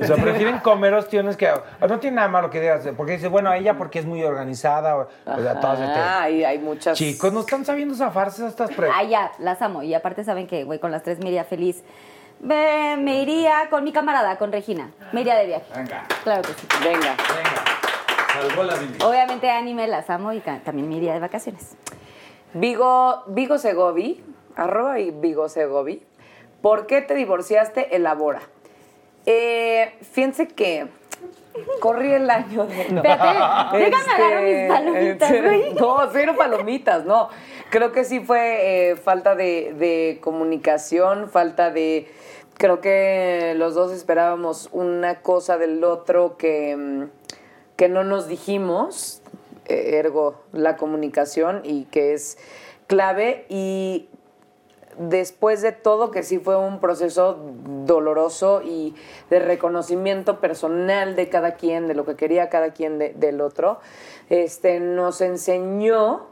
O 0.00 0.04
sea, 0.04 0.16
prefieren 0.16 0.58
comer 0.58 0.92
ostiones 0.94 1.36
que. 1.36 1.50
No 1.88 1.98
tiene 2.00 2.16
nada 2.16 2.28
malo 2.28 2.50
que 2.50 2.60
digas, 2.60 2.86
porque 2.96 3.12
dices, 3.12 3.30
bueno, 3.30 3.52
ella 3.52 3.74
porque 3.78 3.98
es 4.00 4.06
muy 4.06 4.22
organizada. 4.22 4.96
O, 4.96 5.08
o 5.26 5.40
sea, 5.42 5.60
todas 5.60 5.78
de 5.78 5.86
Ah, 5.86 6.22
hay, 6.22 6.44
hay 6.44 6.58
muchas. 6.58 6.98
Chicos, 6.98 7.32
no 7.32 7.40
están 7.40 7.64
sabiendo 7.64 7.94
zafarse 7.94 8.46
estas 8.46 8.70
preguntas. 8.70 8.96
Ah, 9.00 9.04
ya, 9.04 9.32
las 9.38 9.62
amo. 9.62 9.82
Y 9.82 9.94
aparte 9.94 10.24
saben 10.24 10.46
que, 10.46 10.64
güey, 10.64 10.78
con 10.78 10.90
las 10.90 11.02
tres 11.02 11.18
me 11.20 11.28
iría 11.28 11.44
feliz. 11.44 11.82
Me, 12.40 12.96
me 12.98 13.22
iría 13.22 13.68
con 13.70 13.84
mi 13.84 13.92
camarada, 13.92 14.36
con 14.36 14.52
Regina. 14.52 14.90
Me 15.12 15.22
iría 15.22 15.36
de 15.36 15.46
viaje. 15.46 15.64
Venga, 15.74 16.04
Claro 16.24 16.42
que 16.42 16.48
sí. 16.52 16.66
Venga. 16.82 17.14
venga. 17.34 18.48
Salvó 18.48 18.62
la. 18.64 18.74
Obviamente 19.06 19.48
anime 19.48 19.86
las 19.86 20.10
amo 20.10 20.32
y 20.32 20.40
también 20.40 20.88
me 20.88 20.96
iría 20.96 21.14
de 21.14 21.20
vacaciones. 21.20 21.76
Vigo, 22.54 23.24
Vigo 23.26 23.58
Segovi, 23.58 24.22
arroba 24.56 25.00
y 25.00 25.10
Vigo 25.10 25.48
Segovi. 25.48 26.02
¿Por 26.62 26.86
qué 26.86 27.02
te 27.02 27.14
divorciaste? 27.14 27.96
Elabora. 27.96 28.40
Eh, 29.26 29.92
fíjense 30.12 30.46
que 30.48 30.86
corrí 31.80 32.12
el 32.12 32.30
año 32.30 32.66
de... 32.66 32.88
no. 32.90 33.02
Espérate, 33.02 33.78
déjame 33.78 34.12
agarrar 34.12 34.42
mis 34.44 34.68
palomitas, 34.68 35.30
este. 35.30 35.74
No, 35.80 35.98
cero 36.12 36.34
palomitas, 36.36 37.04
no. 37.04 37.28
Creo 37.70 37.92
que 37.92 38.04
sí 38.04 38.20
fue 38.20 38.90
eh, 38.90 38.96
falta 38.96 39.34
de, 39.34 39.74
de 39.76 40.20
comunicación, 40.22 41.28
falta 41.28 41.70
de... 41.70 42.08
Creo 42.56 42.80
que 42.80 43.54
los 43.56 43.74
dos 43.74 43.90
esperábamos 43.90 44.68
una 44.70 45.22
cosa 45.22 45.58
del 45.58 45.82
otro 45.82 46.36
que, 46.36 46.76
mm, 46.76 47.02
que 47.76 47.88
no 47.88 48.04
nos 48.04 48.28
dijimos, 48.28 49.23
ergo 49.66 50.42
la 50.52 50.76
comunicación, 50.76 51.60
y 51.64 51.84
que 51.84 52.14
es 52.14 52.38
clave. 52.86 53.46
Y 53.48 54.08
después 54.98 55.60
de 55.62 55.72
todo, 55.72 56.10
que 56.10 56.22
sí 56.22 56.38
fue 56.38 56.56
un 56.56 56.78
proceso 56.80 57.36
doloroso 57.84 58.62
y 58.62 58.94
de 59.30 59.40
reconocimiento 59.40 60.40
personal 60.40 61.16
de 61.16 61.28
cada 61.28 61.54
quien, 61.56 61.88
de 61.88 61.94
lo 61.94 62.04
que 62.04 62.14
quería 62.14 62.48
cada 62.48 62.72
quien 62.72 62.98
de- 62.98 63.12
del 63.14 63.40
otro, 63.40 63.80
este, 64.30 64.78
nos 64.80 65.20
enseñó 65.20 66.26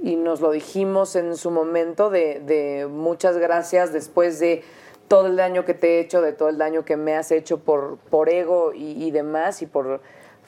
y 0.00 0.16
nos 0.16 0.40
lo 0.40 0.50
dijimos 0.50 1.14
en 1.14 1.36
su 1.36 1.52
momento 1.52 2.10
de, 2.10 2.88
muchas 2.90 3.38
gracias 3.38 3.92
después 3.92 4.40
de 4.40 4.64
todo 5.06 5.26
el 5.28 5.36
daño 5.36 5.64
que 5.64 5.74
te 5.74 5.98
he 5.98 6.00
hecho, 6.00 6.22
de 6.22 6.32
todo 6.32 6.48
el 6.48 6.58
daño 6.58 6.84
que 6.84 6.96
me 6.96 7.14
has 7.14 7.30
hecho 7.30 7.58
por, 7.60 7.98
por 8.10 8.28
ego 8.30 8.72
y 8.74 9.10
demás 9.12 9.62
y 9.62 9.66
por 9.66 10.00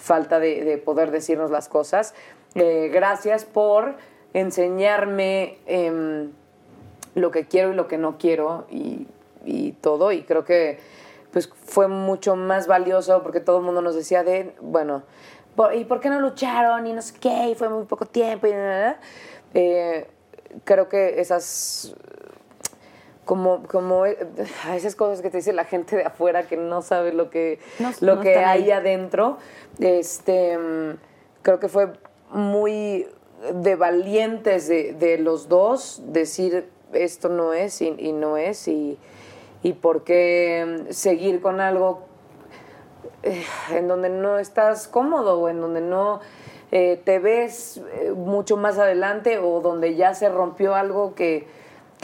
falta 0.04 0.38
de, 0.38 0.64
de 0.64 0.76
poder 0.76 1.10
decirnos 1.10 1.50
las 1.50 1.68
cosas. 1.68 2.14
Eh, 2.54 2.90
gracias 2.92 3.44
por 3.46 3.94
enseñarme 4.34 5.58
em, 5.66 6.30
lo 7.14 7.30
que 7.30 7.46
quiero 7.46 7.72
y 7.72 7.74
lo 7.74 7.88
que 7.88 7.96
no 7.96 8.18
quiero 8.18 8.66
y, 8.70 9.06
todo. 9.80 10.12
Y 10.12 10.22
creo 10.22 10.44
que 10.44 10.78
pues 11.32 11.48
fue 11.48 11.88
mucho 11.88 12.36
más 12.36 12.66
valioso 12.66 13.22
porque 13.22 13.40
todo 13.40 13.58
el 13.58 13.64
mundo 13.64 13.82
nos 13.82 13.94
decía 13.94 14.22
de, 14.24 14.54
bueno, 14.60 15.02
"¿Por- 15.56 15.74
¿y 15.74 15.84
por 15.84 16.00
qué 16.00 16.08
no 16.08 16.20
lucharon? 16.20 16.86
Y 16.86 16.92
no 16.94 17.02
sé 17.02 17.14
qué, 17.20 17.48
y 17.50 17.54
fue 17.54 17.68
muy 17.68 17.84
poco 17.84 18.06
tiempo. 18.06 18.46
Y 18.46 18.52
nada". 18.52 18.98
Eh, 19.52 20.06
creo 20.64 20.88
que 20.88 21.20
esas 21.20 21.94
como, 23.24 23.62
como 23.64 24.06
eh, 24.06 24.18
esas 24.74 24.94
cosas 24.96 25.22
que 25.22 25.30
te 25.30 25.38
dice 25.38 25.52
la 25.52 25.64
gente 25.64 25.96
de 25.96 26.04
afuera 26.04 26.46
que 26.46 26.56
no 26.56 26.82
sabe 26.82 27.12
lo 27.12 27.30
que, 27.30 27.58
No- 27.78 27.90
lo 28.00 28.16
no 28.16 28.20
que 28.22 28.36
hay 28.38 28.64
ahí. 28.64 28.70
adentro, 28.70 29.38
este, 29.80 30.58
creo 31.42 31.58
que 31.60 31.68
fue 31.68 31.92
muy 32.30 33.06
de 33.54 33.76
valientes 33.76 34.68
de, 34.68 34.92
de 34.94 35.18
los 35.18 35.48
dos 35.48 36.02
decir 36.06 36.68
esto 36.92 37.28
no 37.28 37.52
es 37.52 37.82
y, 37.82 37.94
y 37.98 38.12
no 38.12 38.36
es 38.36 38.68
y, 38.68 38.98
y 39.62 39.72
por 39.74 40.04
qué 40.04 40.84
mm, 40.88 40.92
seguir 40.92 41.40
con 41.40 41.60
algo 41.60 42.04
eh, 43.22 43.42
en 43.70 43.88
donde 43.88 44.08
no 44.10 44.38
estás 44.38 44.86
cómodo 44.88 45.40
o 45.40 45.48
en 45.48 45.60
donde 45.60 45.80
no 45.80 46.20
eh, 46.72 47.00
te 47.04 47.18
ves 47.18 47.80
mucho 48.16 48.56
más 48.56 48.78
adelante 48.78 49.38
o 49.38 49.60
donde 49.60 49.94
ya 49.96 50.14
se 50.14 50.28
rompió 50.28 50.74
algo 50.74 51.14
que, 51.14 51.46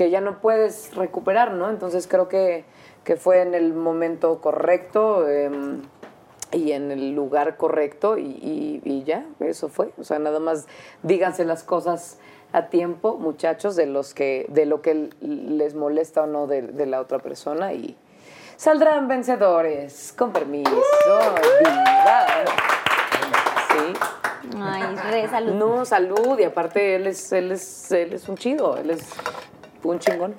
que 0.01 0.09
ya 0.09 0.23
no 0.23 0.41
puedes 0.41 0.95
recuperar, 0.95 1.53
¿no? 1.53 1.69
Entonces 1.69 2.07
creo 2.07 2.27
que, 2.27 2.65
que 3.05 3.17
fue 3.17 3.43
en 3.43 3.53
el 3.53 3.75
momento 3.75 4.41
correcto 4.41 5.29
em, 5.29 5.83
y 6.53 6.73
en 6.73 6.91
el 6.91 7.15
lugar 7.15 7.59
correcto 7.59 8.17
y, 8.17 8.23
y- 8.23 8.81
y 8.83 9.05
ya, 9.05 9.27
eso 9.41 9.69
fue. 9.69 9.91
O 9.99 10.05
sea, 10.05 10.19
nada 10.19 10.41
más 10.41 10.67
díganse 11.03 11.45
las 11.45 11.65
cosas 11.65 12.17
a 12.55 12.69
tiempo, 12.69 13.19
muchachos, 13.19 13.77
de 13.77 13.85
los 13.85 14.15
que, 14.15 14.47
de 14.49 14.65
lo 14.65 14.81
que 14.81 15.11
les 15.21 15.75
molesta 15.75 16.23
o 16.23 16.27
no 16.27 16.47
de, 16.47 16.63
de 16.63 16.87
la 16.87 17.03
otra 17.03 17.19
persona 17.19 17.75
y 17.75 17.95
saldrán 18.57 19.07
vencedores. 19.07 20.15
Con 20.17 20.33
permiso. 20.33 20.71
¡Viva! 21.61 22.27
Sí. 23.71 23.93
Ay, 24.59 24.97
re 25.11 25.29
salud. 25.29 25.53
No, 25.53 25.85
salud. 25.85 26.39
Y 26.39 26.45
aparte 26.45 26.95
él 26.97 27.07
es, 27.07 27.31
él 27.33 27.53
es, 27.53 27.93
él 27.93 28.15
es 28.15 28.27
un 28.31 28.37
chido, 28.39 28.79
él 28.79 28.93
es 28.93 29.01
un 29.83 29.99
chingón. 29.99 30.35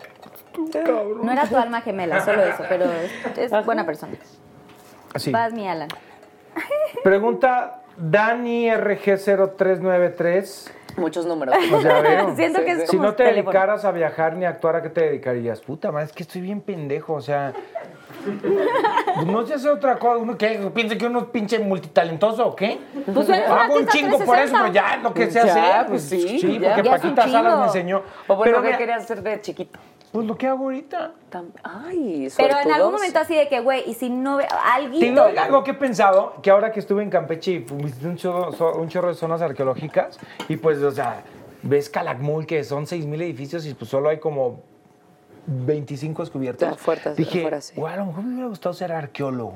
No 1.24 1.32
era 1.32 1.48
tu 1.48 1.58
alma 1.58 1.82
gemela, 1.82 2.24
solo 2.24 2.44
eso, 2.44 2.64
pero 2.68 2.86
es, 2.86 3.12
es 3.52 3.66
buena 3.66 3.86
persona. 3.86 4.14
Así. 5.14 5.32
Vas, 5.32 5.54
mi 5.54 5.68
Alan. 5.68 5.90
Pregunta 7.04 7.82
Dani 7.98 8.70
RG0393. 8.70 10.72
Muchos 10.98 11.26
números. 11.26 11.56
Pues 11.70 11.84
ya 11.84 12.02
veo. 12.02 12.36
Siento 12.36 12.64
que 12.66 12.72
es 12.72 12.90
Si 12.90 12.98
como 12.98 13.10
no 13.10 13.16
te 13.16 13.24
teléfono. 13.24 13.52
dedicaras 13.52 13.86
a 13.86 13.92
viajar 13.92 14.36
ni 14.36 14.46
a 14.46 14.50
actuar, 14.50 14.76
¿a 14.76 14.82
qué 14.82 14.90
te 14.90 15.02
dedicarías? 15.06 15.62
Puta 15.62 15.92
madre, 15.92 16.08
es 16.08 16.14
que 16.14 16.24
estoy 16.24 16.42
bien 16.42 16.62
pendejo, 16.62 17.14
o 17.14 17.22
sea. 17.22 17.54
No 19.26 19.46
sé 19.46 19.54
hacer 19.56 19.72
otra 19.72 19.98
cosa. 19.98 20.18
¿Uno 20.18 20.38
que 20.38 20.50
piensa 20.74 20.98
que 20.98 21.06
uno 21.06 21.20
es 21.20 21.26
pinche 21.26 21.60
multitalentoso 21.60 22.48
o 22.48 22.56
qué? 22.56 22.80
Pues 23.14 23.30
eres 23.30 23.50
un 23.50 23.58
Hago 23.58 23.76
chingo 23.88 24.20
por 24.20 24.38
eso, 24.40 24.54
360. 24.54 24.60
pero 24.62 24.74
ya 24.74 24.98
lo 24.98 25.14
que 25.14 25.32
sé 25.32 25.42
Ya, 25.46 25.80
hacer. 25.80 25.88
pues 25.88 26.02
sí, 26.04 26.40
Sí, 26.40 26.60
ya. 26.60 26.76
porque 26.76 26.90
Ya 26.90 26.92
Paquita 26.96 27.28
Salas 27.30 27.60
me 27.60 27.66
enseñó. 27.66 28.02
O 28.28 28.36
bueno, 28.36 28.44
pero 28.44 28.62
¿qué 28.62 28.68
mira, 28.68 28.78
querías 28.78 29.04
hacer 29.04 29.22
de 29.24 29.42
chiquito? 29.42 29.80
pues 30.12 30.28
lo 30.28 30.36
que 30.38 30.46
hago 30.46 30.66
ahorita. 30.66 31.12
Ay, 31.64 32.28
Pero 32.36 32.60
en 32.60 32.72
algún 32.72 32.92
momento 32.94 33.20
así 33.20 33.34
de 33.34 33.48
que, 33.48 33.62
güey, 33.62 33.90
y 33.90 33.94
si 33.94 34.10
no 34.10 34.40
digo 34.92 35.22
algo 35.42 35.64
que 35.64 35.72
he 35.72 35.74
pensado, 35.74 36.34
que 36.44 36.52
ahora 36.52 36.72
que 36.74 36.82
estuve 36.82 37.02
en 37.02 37.10
Campeche 37.10 37.52
y 37.52 37.58
visité 37.60 38.08
un 38.08 38.18
chorro, 38.18 38.52
so- 38.52 38.74
un 38.74 38.90
chorro 38.90 39.08
de 39.08 39.14
zonas 39.14 39.42
arqueológicas, 39.42 40.20
y 40.50 40.58
pues, 40.58 40.80
o 40.80 40.92
sea, 40.92 41.24
ves 41.64 41.90
Calakmul, 41.90 42.46
que 42.46 42.64
son 42.66 42.86
6.000 42.88 43.22
edificios 43.22 43.66
y 43.66 43.74
pues 43.74 43.90
solo 43.90 44.10
hay 44.10 44.20
como 44.20 44.64
25 45.48 46.22
descubiertos. 46.24 46.70
Ya, 46.70 46.76
fuertes, 46.76 47.16
Dije, 47.16 47.50
sí. 47.62 47.74
"Güey, 47.76 47.94
a 47.94 47.98
lo 47.98 48.06
mejor 48.08 48.24
me 48.24 48.34
hubiera 48.34 48.48
gustado 48.50 48.74
ser 48.74 48.92
arqueólogo. 48.92 49.54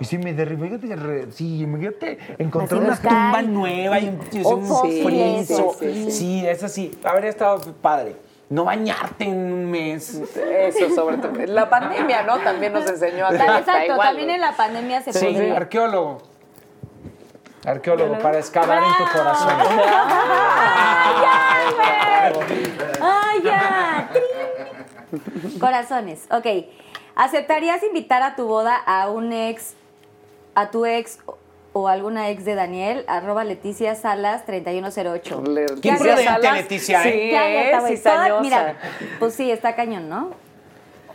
Y 0.00 0.04
si 0.06 0.18
me 0.18 0.32
derribé, 0.34 0.76
fíjate, 0.78 1.30
sí, 1.30 1.60
imagínate 1.62 2.18
encontrar 2.38 2.80
una 2.82 2.96
tumba 2.96 3.42
nueva 3.42 4.00
y, 4.00 4.08
un 4.08 4.66
fósiles, 4.66 5.46
friso. 5.46 5.76
sí, 5.78 6.04
Sí, 6.06 6.10
sí. 6.10 6.46
es 6.46 6.64
así. 6.64 6.98
Habría 7.04 7.30
estado 7.30 7.60
padre. 7.80 8.16
No 8.50 8.64
bañarte 8.64 9.24
en 9.24 9.52
un 9.52 9.70
mes. 9.70 10.14
Eso, 10.36 10.90
sobre 10.94 11.16
todo. 11.18 11.32
La 11.46 11.70
pandemia, 11.70 12.24
¿no? 12.24 12.38
También 12.40 12.72
nos 12.72 12.86
enseñó 12.88 13.26
a 13.26 13.30
Exacto, 13.34 13.70
igual. 13.92 14.08
también 14.08 14.30
en 14.30 14.40
la 14.40 14.56
pandemia 14.56 15.00
se 15.00 15.12
Sí, 15.12 15.24
podría. 15.26 15.56
arqueólogo. 15.56 16.18
Arqueólogo, 17.64 18.18
para 18.18 18.38
excavar 18.38 18.82
en 18.82 18.92
tu 19.06 19.10
corazón. 19.12 19.48
¡Ay, 21.06 21.14
ya! 21.22 22.90
Corazones. 25.60 26.26
Ok. 26.30 26.46
¿Aceptarías 27.16 27.82
invitar 27.82 28.22
a 28.22 28.34
tu 28.36 28.46
boda 28.46 28.76
a 28.76 29.08
un 29.08 29.32
ex, 29.32 29.74
a 30.54 30.70
tu 30.70 30.84
ex 30.84 31.18
o- 31.72 31.88
alguna 31.88 32.28
ex 32.30 32.44
de 32.44 32.54
Daniel? 32.56 33.04
Arroba 33.06 33.44
Leticia 33.44 33.94
Salas 33.94 34.44
3108. 34.46 35.42
Qué 35.44 35.50
Leticia 35.50 35.96
prudente, 35.96 36.24
Salas, 36.24 36.56
Leticia, 36.56 37.00
¿eh? 37.00 37.02
Sí, 37.04 37.10
Qué 37.30 37.92
es. 37.94 38.02
Toda- 38.02 38.40
Mira, 38.40 38.76
pues 39.18 39.34
sí, 39.34 39.50
está 39.50 39.76
cañón, 39.76 40.08
¿no? 40.08 40.30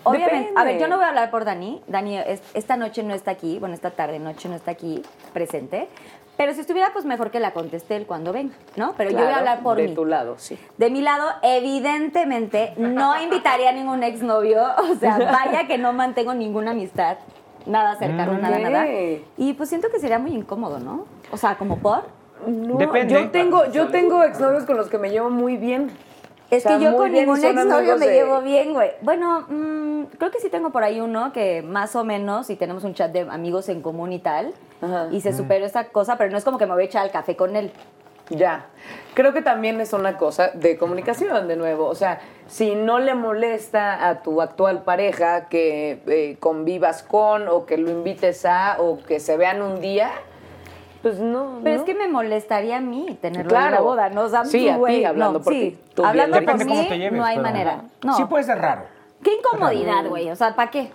Obviamente, 0.03 0.51
a 0.55 0.63
ver, 0.63 0.75
Depende. 0.75 0.79
yo 0.81 0.87
no 0.87 0.95
voy 0.95 1.03
a 1.05 1.09
hablar 1.09 1.29
por 1.29 1.43
Dani. 1.43 1.81
Dani 1.87 2.17
es- 2.17 2.41
esta 2.53 2.77
noche 2.77 3.03
no 3.03 3.13
está 3.13 3.31
aquí, 3.31 3.59
bueno, 3.59 3.75
esta 3.75 3.91
tarde, 3.91 4.17
noche 4.19 4.47
no 4.47 4.55
está 4.55 4.71
aquí 4.71 5.03
presente. 5.33 5.89
Pero 6.39 6.53
si 6.53 6.61
estuviera, 6.61 6.93
pues 6.93 7.03
mejor 7.03 7.31
que 7.31 7.41
la 7.41 7.51
conteste 7.51 7.97
él 7.97 8.05
cuando 8.05 8.31
venga, 8.31 8.53
¿no? 8.77 8.93
Pero 8.95 9.09
yo 9.11 9.17
voy 9.17 9.27
a 9.27 9.37
hablar 9.39 9.61
por 9.61 9.75
de 9.75 9.89
mí. 9.89 9.93
tu 9.93 10.05
lado, 10.05 10.35
sí. 10.37 10.57
De 10.77 10.89
mi 10.89 11.01
lado, 11.01 11.27
evidentemente, 11.41 12.73
no 12.77 13.21
invitaría 13.21 13.69
a 13.69 13.71
ningún 13.73 14.03
exnovio. 14.03 14.63
O 14.89 14.95
sea, 14.95 15.17
vaya 15.17 15.67
que 15.67 15.77
no 15.77 15.91
mantengo 15.91 16.33
ninguna 16.33 16.71
amistad. 16.71 17.17
Nada 17.65 17.97
cercano, 17.97 18.37
nada, 18.37 18.55
Ok. 18.55 18.63
nada. 18.63 18.85
Y 19.37 19.53
pues 19.53 19.67
siento 19.67 19.89
que 19.91 19.99
sería 19.99 20.17
muy 20.17 20.31
incómodo, 20.31 20.79
¿no? 20.79 21.05
O 21.31 21.35
sea, 21.37 21.55
como 21.57 21.77
por. 21.79 22.03
No, 22.47 22.77
Depende. 22.77 23.13
Yo 23.13 23.29
tengo, 23.31 23.65
yo 23.71 23.87
tengo 23.89 24.23
exnovios 24.23 24.63
con 24.63 24.77
los 24.77 24.87
que 24.87 24.97
me 24.97 25.09
llevo 25.09 25.29
muy 25.29 25.57
bien. 25.57 25.91
Es 26.49 26.65
O 26.65 26.69
sea, 26.69 26.77
que 26.79 26.85
yo 26.85 26.95
con 26.95 27.11
ningún 27.11 27.43
exnovio 27.43 27.97
me 27.97 28.07
de- 28.07 28.13
llevo 28.13 28.39
bien, 28.41 28.73
güey. 28.73 28.91
Bueno, 29.01 29.41
mm, 29.49 30.03
creo 30.17 30.31
que 30.31 30.39
sí 30.39 30.49
tengo 30.49 30.69
por 30.71 30.83
ahí 30.83 31.01
uno 31.01 31.33
que 31.33 31.61
más 31.61 31.95
o 31.97 32.03
menos, 32.05 32.49
y 32.49 32.55
tenemos 32.55 32.85
un 32.85 32.93
chat 32.93 33.11
de 33.11 33.21
amigos 33.29 33.67
en 33.69 33.81
común 33.81 34.13
y 34.13 34.19
tal, 34.19 34.53
Ajá. 34.81 35.07
y 35.11 35.21
se 35.21 35.33
superó 35.33 35.65
esa 35.65 35.85
cosa, 35.85 36.17
pero 36.17 36.31
no 36.31 36.37
es 36.37 36.43
como 36.45 36.57
que 36.57 36.65
me 36.65 36.73
voy 36.73 36.83
a 36.83 36.85
echar 36.85 37.03
al 37.03 37.11
café 37.11 37.35
con 37.35 37.55
él. 37.55 37.71
Ya. 38.29 38.67
Creo 39.15 39.33
que 39.33 39.41
también 39.41 39.81
es 39.81 39.91
una 39.91 40.17
cosa 40.17 40.49
de 40.53 40.77
comunicación, 40.77 41.47
de 41.47 41.55
nuevo. 41.55 41.87
O 41.87 41.95
sea, 41.95 42.19
si 42.47 42.75
no 42.75 42.99
le 42.99 43.15
molesta 43.15 44.07
a 44.07 44.21
tu 44.21 44.41
actual 44.41 44.83
pareja 44.83 45.49
que 45.49 46.01
eh, 46.05 46.37
convivas 46.39 47.01
con, 47.01 47.47
o 47.47 47.65
que 47.65 47.77
lo 47.77 47.89
invites 47.89 48.45
a, 48.45 48.77
o 48.79 48.99
que 48.99 49.19
se 49.19 49.35
vean 49.35 49.63
un 49.63 49.81
día, 49.81 50.11
pues 51.01 51.17
no. 51.19 51.59
Pero 51.63 51.75
¿no? 51.77 51.81
es 51.81 51.85
que 51.87 51.95
me 51.95 52.07
molestaría 52.07 52.77
a 52.77 52.81
mí 52.81 53.17
tenerlo 53.19 53.49
Claro. 53.49 53.67
en 53.67 53.73
la 53.73 53.81
boda, 53.81 54.09
¿no? 54.09 54.21
O 54.21 54.29
sea, 54.29 54.45
Sí, 54.45 54.65
tú, 54.65 54.69
a 54.69 54.73
ti, 54.73 54.77
güey, 54.79 55.05
hablando 55.05 55.39
no, 55.39 55.43
por 55.43 55.53
sí. 55.53 55.59
ti. 55.71 55.77
Tú 55.95 56.01
bien 56.03 56.09
Hablando 56.09 56.37
te 56.37 56.43
por 56.43 56.53
Depende 56.53 56.65
mí, 56.71 56.77
cómo 56.77 56.89
te 56.89 56.97
lleves. 56.99 57.17
no 57.19 57.25
hay 57.25 57.37
pero- 57.37 57.47
manera. 57.49 57.81
No. 58.03 58.15
Sí 58.15 58.25
puede 58.25 58.43
ser 58.43 58.59
raro. 58.59 58.83
Qué 59.23 59.31
incomodidad, 59.33 60.05
güey. 60.07 60.29
O 60.29 60.35
sea, 60.35 60.55
¿para 60.55 60.69
qué? 60.69 60.91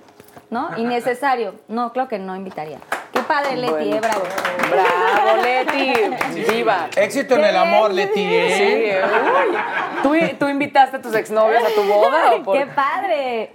¿No? 0.51 0.71
Innecesario. 0.79 1.55
No, 1.67 1.93
claro 1.93 2.09
que 2.09 2.19
no 2.21 2.37
invitaría. 2.37 2.79
Qué 3.25 3.33
padre, 3.33 3.57
Leti, 3.57 3.73
Bueno. 3.73 3.97
eh, 3.97 4.01
bravo. 4.01 4.23
Bravo, 4.71 5.43
Leti. 5.43 6.53
Viva. 6.53 6.89
Éxito 6.95 7.37
en 7.37 7.45
el 7.45 7.57
amor, 7.57 7.91
Leti. 7.91 8.23
¿eh? 8.23 9.01
Sí, 9.03 10.13
uy. 10.13 10.29
¿Tú, 10.29 10.37
¿Tú 10.39 10.49
invitaste 10.49 10.99
a 10.99 11.01
tus 11.01 11.15
exnovios 11.15 11.63
a 11.65 11.69
tu 11.75 11.85
boda 11.85 12.35
o 12.35 12.43
por 12.43 12.59
¡Qué 12.59 12.67
padre! 12.67 13.51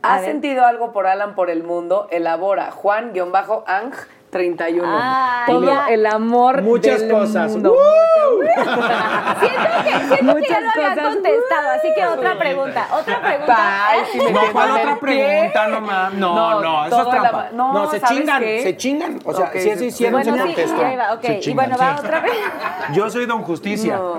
¿Has 0.00 0.24
sentido 0.24 0.64
algo 0.64 0.92
por 0.92 1.06
Alan 1.06 1.34
por 1.34 1.50
el 1.50 1.64
mundo? 1.64 2.08
Elabora 2.10 2.70
Juan-Ang 2.70 3.92
31. 4.30 4.84
Ah, 4.86 5.44
Todo 5.46 5.66
ya. 5.66 5.86
el 5.88 6.06
amor 6.06 6.62
Muchas 6.62 7.00
del 7.00 7.10
cosas. 7.10 7.50
mundo. 7.52 7.74
Siento 8.58 9.68
que, 9.84 9.90
siento 10.06 10.16
que 10.16 10.16
ya 10.18 10.22
Muchas 10.34 10.62
lo 10.62 10.70
habían 10.70 10.94
cosas. 10.94 11.14
contestado, 11.14 11.68
así 11.76 11.88
que 11.94 12.06
otra 12.06 12.38
pregunta, 12.38 12.88
otra 12.92 13.20
pregunta. 13.22 13.88
Ay, 13.88 14.00
sí 14.12 14.18
me 14.20 14.30
No, 14.32 14.40
¿cuál 14.52 14.70
otra 14.72 14.98
pregunta? 14.98 15.68
No, 15.68 15.80
no, 15.80 16.10
No, 16.10 16.60
no, 16.60 16.86
eso 16.86 17.02
es 17.02 17.10
trampa. 17.10 17.48
no, 17.52 17.72
No, 17.72 17.90
se 17.90 18.00
¿sabes 18.00 18.18
chingan, 18.18 18.42
qué? 18.42 18.62
se 18.62 18.76
chingan. 18.76 19.18
O 19.24 19.32
sea, 19.32 19.46
Ok, 19.46 19.52
si 19.58 19.68
es 19.70 19.78
se- 19.78 19.86
hicieron, 19.86 20.24
se 20.24 20.30
Bueno, 20.30 20.46
sí, 20.46 20.54
contestó. 20.54 20.84
ahí 20.84 20.96
va, 20.96 21.12
ok. 21.14 21.22
Se 21.22 21.50
Y 21.50 21.54
bueno, 21.54 21.76
va 21.78 21.96
sí. 21.98 22.04
otra 22.04 22.20
vez. 22.20 22.32
Yo 22.92 23.10
soy 23.10 23.26
Don 23.26 23.42
Justicia. 23.42 23.96
No. 23.96 24.12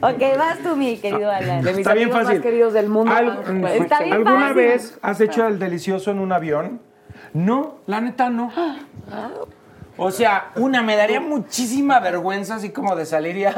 Ok, 0.00 0.22
vas 0.38 0.58
tú, 0.62 0.76
mi 0.76 0.96
querido 0.98 1.30
Alan. 1.30 1.62
De 1.62 1.70
mis 1.70 1.78
Está 1.80 1.94
bien 1.94 2.06
amigos 2.08 2.22
fácil. 2.22 2.38
más 2.38 2.42
queridos 2.42 2.72
del 2.72 2.88
mundo. 2.88 3.14
Al- 3.14 3.38
Está 3.80 4.00
bien 4.00 4.12
¿Alguna 4.14 4.40
fácil. 4.40 4.54
vez 4.56 4.98
has 5.02 5.20
hecho 5.20 5.46
el 5.46 5.58
delicioso 5.58 6.10
en 6.10 6.18
un 6.18 6.32
avión? 6.32 6.80
No, 7.34 7.74
la 7.86 8.00
neta 8.00 8.30
no. 8.30 8.50
O 9.96 10.10
sea, 10.10 10.50
una, 10.56 10.82
me 10.82 10.96
daría 10.96 11.20
muchísima 11.20 12.00
vergüenza 12.00 12.54
así 12.56 12.70
como 12.70 12.96
de 12.96 13.04
salir 13.06 13.36
y... 13.36 13.44
En. 13.44 13.54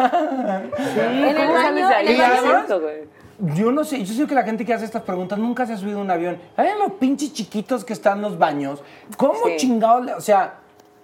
Yo 3.38 3.70
no 3.70 3.84
sé, 3.84 4.02
yo 4.02 4.14
sé 4.14 4.26
que 4.26 4.34
la 4.34 4.42
gente 4.44 4.64
que 4.64 4.72
hace 4.72 4.86
estas 4.86 5.02
preguntas 5.02 5.38
nunca 5.38 5.66
se 5.66 5.74
ha 5.74 5.76
subido 5.76 5.98
a 5.98 6.02
un 6.02 6.10
avión. 6.10 6.38
Hay 6.56 6.70
los 6.78 6.92
pinches 6.92 7.32
chiquitos 7.34 7.84
que 7.84 7.92
están 7.92 8.16
en 8.18 8.22
los 8.22 8.38
baños. 8.38 8.82
¿Cómo 9.18 9.34
Sí. 9.46 9.56
chingados? 9.58 10.06
le- 10.06 10.14
O 10.14 10.20
sea, 10.22 10.54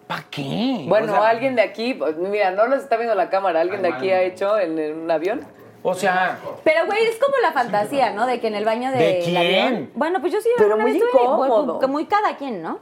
¿para 0.06 0.24
qué? 0.30 0.86
Bueno, 0.88 1.12
o 1.12 1.16
sea, 1.16 1.28
alguien 1.28 1.54
de 1.56 1.62
aquí, 1.62 1.92
pues, 1.92 2.16
mira, 2.16 2.50
no 2.52 2.66
los 2.68 2.82
está 2.82 2.96
viendo 2.96 3.14
la 3.14 3.28
cámara, 3.28 3.60
alguien 3.60 3.82
de 3.82 3.88
aquí 3.88 4.10
ha 4.10 4.22
hecho 4.22 4.58
en, 4.58 4.78
en 4.78 4.98
un 5.00 5.10
avión. 5.10 5.40
O 5.84 5.94
sea, 5.94 6.38
Pero, 6.62 6.86
güey, 6.86 7.02
es 7.06 7.16
como 7.16 7.34
la 7.42 7.50
fantasía, 7.52 8.12
¿no? 8.12 8.24
De 8.26 8.38
que 8.40 8.46
en 8.46 8.54
el 8.54 8.64
baño 8.64 8.92
de. 8.92 8.98
¿De 8.98 9.20
quién? 9.24 9.36
avión- 9.36 9.90
Bueno, 9.94 10.20
pues 10.20 10.32
yo 10.32 10.40
sí. 10.40 10.48
Pero 10.56 10.78
muy 10.78 10.92
incómodo. 10.96 11.78
pues, 11.78 11.90
Muy 11.90 12.06
cada 12.06 12.36
quien, 12.36 12.62
¿no? 12.62 12.78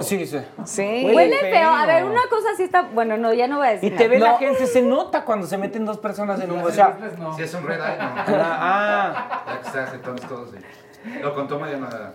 sí, 0.00 0.24
sí. 0.26 0.38
Sí. 0.64 0.82
Huele 0.82 1.14
Huele 1.16 1.36
feo. 1.38 1.68
A 1.70 1.78
feo. 1.78 1.86
ver, 1.88 2.04
una 2.04 2.22
cosa 2.30 2.48
sí 2.56 2.62
está. 2.62 2.82
Bueno, 2.82 3.16
no, 3.16 3.32
ya 3.34 3.48
no 3.48 3.58
voy 3.58 3.66
a 3.66 3.72
Y 3.72 3.74
decir. 3.74 3.96
te 3.96 4.04
nada. 4.04 4.08
ve 4.10 4.18
la 4.20 4.32
No. 4.32 4.38
gente, 4.38 4.66
se 4.66 4.82
nota 4.82 5.24
cuando 5.24 5.46
se 5.48 5.58
meten 5.58 5.84
dos 5.84 5.98
personas 5.98 6.40
en 6.40 6.52
un... 6.52 6.60
O 6.62 6.70
sea, 6.70 6.96
Si 7.36 7.42
es 7.42 7.54
un 7.54 7.66
red 7.66 7.80
eye, 7.80 7.98
no. 7.98 8.04
ah, 8.40 9.44
Ya 9.46 9.60
que 9.60 9.66
estás 9.66 9.94
entonces 9.94 10.28
todo 10.28 10.46
sí. 10.46 10.58
Lo 11.20 11.34
contó 11.34 11.58
Mariana. 11.58 12.12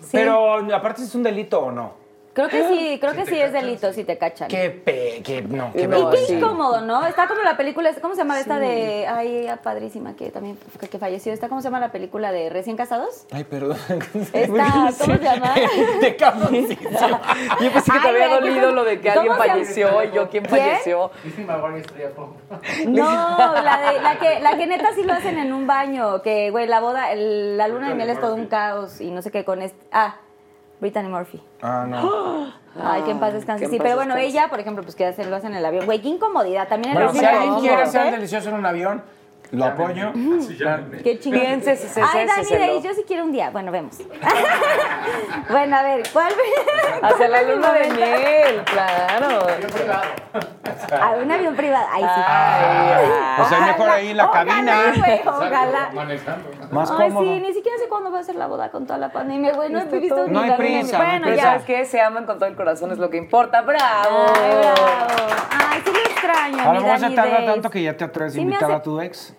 Sí. 0.00 0.08
pero 0.12 0.56
aparte 0.74 1.02
es 1.02 1.14
un 1.14 1.22
delito 1.22 1.60
o 1.60 1.70
no. 1.72 1.94
Creo 2.34 2.48
que 2.48 2.66
sí, 2.68 2.98
creo 3.00 3.14
que 3.14 3.26
sí 3.26 3.38
es 3.38 3.52
delito 3.52 3.92
si 3.92 4.04
te 4.04 4.16
cachan. 4.18 4.48
Qué 4.48 4.70
pe... 4.70 5.22
Qué, 5.24 5.42
no, 5.42 5.72
qué 5.72 5.86
No, 5.86 6.12
Y 6.12 6.26
qué 6.26 6.34
incómodo, 6.34 6.80
¿no? 6.80 7.06
Está 7.06 7.28
como 7.28 7.42
la 7.42 7.56
película, 7.56 7.90
¿cómo 8.00 8.14
se 8.14 8.20
llama 8.22 8.40
esta 8.40 8.58
de. 8.58 9.06
Ay, 9.06 9.48
padrísima, 9.62 10.14
que 10.16 10.30
también 10.30 10.58
que, 10.80 10.88
que 10.88 10.98
falleció. 10.98 11.32
¿Está 11.32 11.48
cómo 11.48 11.60
se 11.60 11.66
llama 11.68 11.80
la 11.80 11.92
película 11.92 12.32
de 12.32 12.50
Recién 12.50 12.76
Casados? 12.76 13.26
Ay, 13.32 13.44
perdón. 13.44 13.76
Esta, 14.32 14.70
¿cómo 14.72 14.92
se 14.92 15.18
llama? 15.18 15.54
De. 16.00 16.16
Yo 16.18 17.72
pensé 17.72 17.92
que 17.92 18.00
te 18.00 18.08
había 18.08 18.28
güey, 18.28 18.40
¿qué 18.40 18.48
dolido 18.48 18.72
lo 18.72 18.84
de 18.84 19.00
que 19.00 19.08
¿Cómo 19.14 19.32
alguien 19.32 19.50
falleció 19.50 20.04
y 20.04 20.10
yo 20.12 20.28
quién 20.30 20.44
¿Quién? 20.44 20.62
falleció. 20.62 21.10
No, 22.86 23.62
la, 23.62 23.92
de, 23.92 24.00
la, 24.00 24.18
que, 24.18 24.40
la 24.40 24.56
que 24.56 24.66
neta 24.66 24.92
sí 24.94 25.02
lo 25.02 25.12
hacen 25.12 25.38
en 25.38 25.52
un 25.52 25.66
baño. 25.66 26.22
Que, 26.22 26.50
güey, 26.50 26.66
la 26.66 26.80
boda, 26.80 27.12
el- 27.12 27.56
la 27.56 27.68
luna 27.68 27.88
de 27.88 27.94
miel 27.94 28.10
es 28.10 28.20
todo 28.20 28.34
un 28.34 28.46
caos 28.46 29.00
y 29.00 29.10
no 29.10 29.22
sé 29.22 29.30
qué 29.30 29.44
con 29.44 29.62
este. 29.62 29.86
Ah, 29.92 30.16
Brittany 30.82 31.08
Murphy. 31.08 31.40
Ah, 31.62 31.86
no. 31.88 32.52
Ay, 32.84 33.02
que 33.02 33.12
en 33.12 33.20
paz 33.20 33.32
descanse. 33.32 33.66
Sí, 33.68 33.78
pero 33.80 33.94
bueno, 33.96 34.16
ella, 34.16 34.48
por 34.50 34.58
ejemplo, 34.60 34.82
pues 34.82 34.96
que 34.96 35.06
hace- 35.06 35.24
lo 35.24 35.36
hace 35.36 35.46
en 35.46 35.54
el 35.54 35.64
avión. 35.64 35.86
Güey, 35.86 36.02
qué 36.02 36.08
incomodidad. 36.08 36.66
También 36.68 36.96
en 36.96 37.02
el 37.02 37.08
Bueno, 37.08 37.18
si 37.20 37.24
hombre, 37.24 37.38
alguien 37.40 37.60
quiere 37.60 37.86
ser 37.86 38.10
delicioso 38.10 38.48
en 38.48 38.54
un 38.56 38.66
avión, 38.66 39.02
lo 39.52 39.64
apoyo. 39.66 40.12
Qué 41.04 41.20
chingón. 41.20 41.40
Piense, 41.40 41.76
se- 41.76 42.02
Ay, 42.02 42.26
Dani 42.26 42.48
Day, 42.50 42.82
yo 42.82 42.92
sí 42.94 43.04
quiero 43.06 43.22
un 43.24 43.30
día. 43.32 43.50
Bueno, 43.50 43.70
vemos. 43.70 43.96
bueno, 45.50 45.76
a 45.76 45.82
ver, 45.82 46.02
¿cuál? 46.12 46.32
Hacia 47.02 47.28
la 47.28 47.42
luna 47.42 47.72
de 47.74 47.90
miel, 47.90 48.62
claro. 48.64 49.38
A 51.00 51.10
un 51.22 51.30
avión 51.30 51.54
privado. 51.54 51.86
Ay, 51.92 52.02
sí. 52.02 53.42
O 53.42 53.48
sea, 53.48 53.60
mejor 53.60 53.88
ahí 53.90 54.08
en 54.10 54.16
la 54.16 54.24
Ojalá, 54.26 54.50
cabina. 54.52 54.82
ojalá. 55.26 55.90
Más 56.72 56.90
Ay, 56.90 57.08
cómodo. 57.10 57.24
sí, 57.24 57.40
ni 57.40 57.52
siquiera 57.52 57.76
sé 57.78 57.88
cuándo 57.88 58.10
va 58.10 58.18
a 58.20 58.22
ser 58.24 58.34
la 58.36 58.46
boda 58.46 58.70
con 58.70 58.86
toda 58.86 58.98
la 58.98 59.12
pandemia, 59.12 59.52
güey. 59.54 59.70
No 59.70 59.80
he 59.80 59.84
visto 59.84 60.14
todo- 60.16 60.26
ni 60.26 60.32
No 60.32 60.40
hay 60.40 60.48
la 60.50 60.56
prisa, 60.56 60.98
no 60.98 61.04
hay 61.04 61.10
Bueno, 61.10 61.26
prisa. 61.26 61.36
ya. 61.36 61.42
sabes 61.50 61.64
que 61.64 61.84
se 61.84 62.00
aman 62.00 62.24
con 62.26 62.38
todo 62.38 62.48
el 62.48 62.56
corazón, 62.56 62.90
es 62.92 62.98
lo 62.98 63.10
que 63.10 63.18
importa. 63.18 63.60
¡Bravo! 63.62 64.26
Ay, 64.34 64.50
bravo. 64.58 65.32
Ay, 65.70 65.82
sí 65.84 65.90
lo 65.92 65.98
extraño, 65.98 66.62
A 66.62 66.74
lo 66.74 66.80
mejor 66.80 66.96
se 66.98 67.02
Dani 67.04 67.14
tarda 67.14 67.34
Days. 67.34 67.46
tanto 67.52 67.70
que 67.70 67.82
ya 67.82 67.96
te 67.96 68.04
atreves 68.04 68.32
a 68.32 68.34
Sí 68.34 68.38
me 68.40 68.44
invitar 68.44 68.70
hace- 68.70 68.78
a 68.78 68.82
tu 68.82 69.00
ex. 69.00 69.36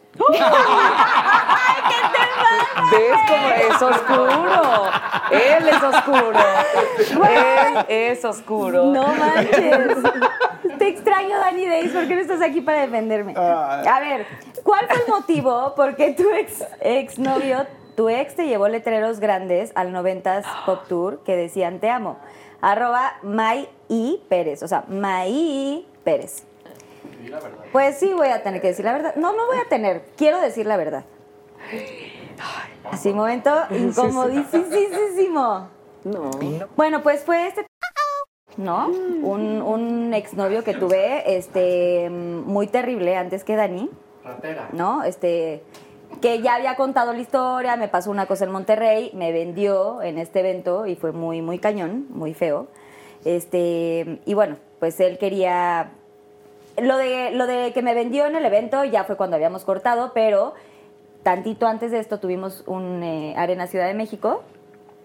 ¿Ves 2.92 3.20
cómo 3.28 3.48
es 3.50 3.82
oscuro? 3.82 4.90
Él 5.32 5.68
es 5.68 5.84
oscuro. 5.84 6.40
Él 7.28 7.86
es 7.88 8.26
oscuro. 8.26 8.86
No 8.86 9.08
manches. 9.08 9.98
Te 10.78 10.88
extraño, 10.88 11.38
Dani 11.38 11.66
Days. 11.66 11.92
¿Por 11.92 12.08
qué 12.08 12.16
no 12.16 12.22
estás 12.22 12.42
aquí 12.42 12.62
para 12.62 12.82
defenderme? 12.82 13.34
A 13.36 14.00
ver, 14.00 14.28
¿cuál 14.64 14.86
fue 14.88 14.98
el 14.98 15.08
motivo 15.08 15.74
por 15.76 15.96
qué 15.96 16.12
tu 16.14 16.30
ex, 16.30 16.64
ex 16.82 17.18
novio, 17.18 17.66
tu 17.96 18.10
ex 18.10 18.36
te 18.36 18.48
llevó 18.48 18.68
letreros 18.68 19.20
grandes 19.20 19.72
al 19.76 19.92
90s 19.94 20.46
Pop 20.66 20.88
Tour 20.88 21.24
que 21.24 21.36
decían 21.36 21.80
te 21.80 21.90
amo? 21.90 22.20
Arroba 22.62 23.18
May 23.24 23.68
y 23.90 24.22
Pérez. 24.30 24.62
O 24.64 24.68
sea, 24.68 24.84
May 24.88 25.88
Pérez. 26.04 26.46
Pues 27.72 27.98
sí, 27.98 28.14
voy 28.14 28.30
a 28.30 28.44
tener 28.44 28.62
que 28.62 28.68
decir 28.68 28.86
la 28.86 28.94
verdad. 28.94 29.16
No, 29.16 29.34
no 29.34 29.48
voy 29.48 29.58
a 29.58 29.70
tener. 29.70 30.04
Quiero 30.18 30.40
decir 30.40 30.66
la 30.66 30.78
verdad. 30.78 31.06
Así, 32.92 33.14
momento 33.14 33.52
incomodísimo. 33.72 35.70
No. 36.04 36.32
Bueno, 36.76 37.02
pues 37.02 37.24
fue 37.24 37.48
este 37.48 37.66
¿no? 38.58 38.88
Un, 38.88 39.62
un 39.62 40.14
exnovio 40.14 40.64
que 40.64 40.74
tuve, 40.74 41.38
este, 41.38 42.10
muy 42.10 42.68
terrible 42.68 43.16
antes 43.16 43.44
que 43.44 43.56
Dani. 43.56 43.90
¿No? 44.74 45.04
Este, 45.04 45.64
que 46.22 46.42
ya 46.42 46.56
había 46.56 46.76
contado 46.76 47.14
la 47.14 47.20
historia, 47.20 47.76
me 47.76 47.88
pasó 47.88 48.12
una 48.12 48.26
cosa 48.26 48.46
en 48.46 48.52
Monterrey, 48.52 49.12
me 49.14 49.32
vendió 49.32 50.02
en 50.02 50.18
este 50.18 50.40
evento 50.42 50.86
y 50.86 50.96
fue 50.96 51.12
muy, 51.12 51.42
muy 51.42 51.60
cañón, 51.60 52.06
muy 52.10 52.34
feo. 52.34 52.68
Este, 53.26 54.22
y 54.26 54.34
bueno, 54.34 54.58
pues 54.80 55.00
él 55.00 55.18
quería. 55.18 55.92
Lo 56.78 56.98
de, 56.98 57.32
lo 57.32 57.46
de 57.46 57.72
que 57.74 57.82
me 57.84 57.94
vendió 57.94 58.26
en 58.26 58.36
el 58.36 58.46
evento 58.46 58.84
ya 58.84 59.04
fue 59.04 59.16
cuando 59.16 59.36
habíamos 59.36 59.64
cortado, 59.64 60.12
pero 60.14 60.54
tantito 61.22 61.68
antes 61.68 61.92
de 61.92 62.00
esto 62.00 62.20
tuvimos 62.20 62.64
un 62.66 63.04
eh, 63.04 63.36
Arena 63.38 63.68
Ciudad 63.68 63.86
de 63.88 63.94
México, 63.94 64.42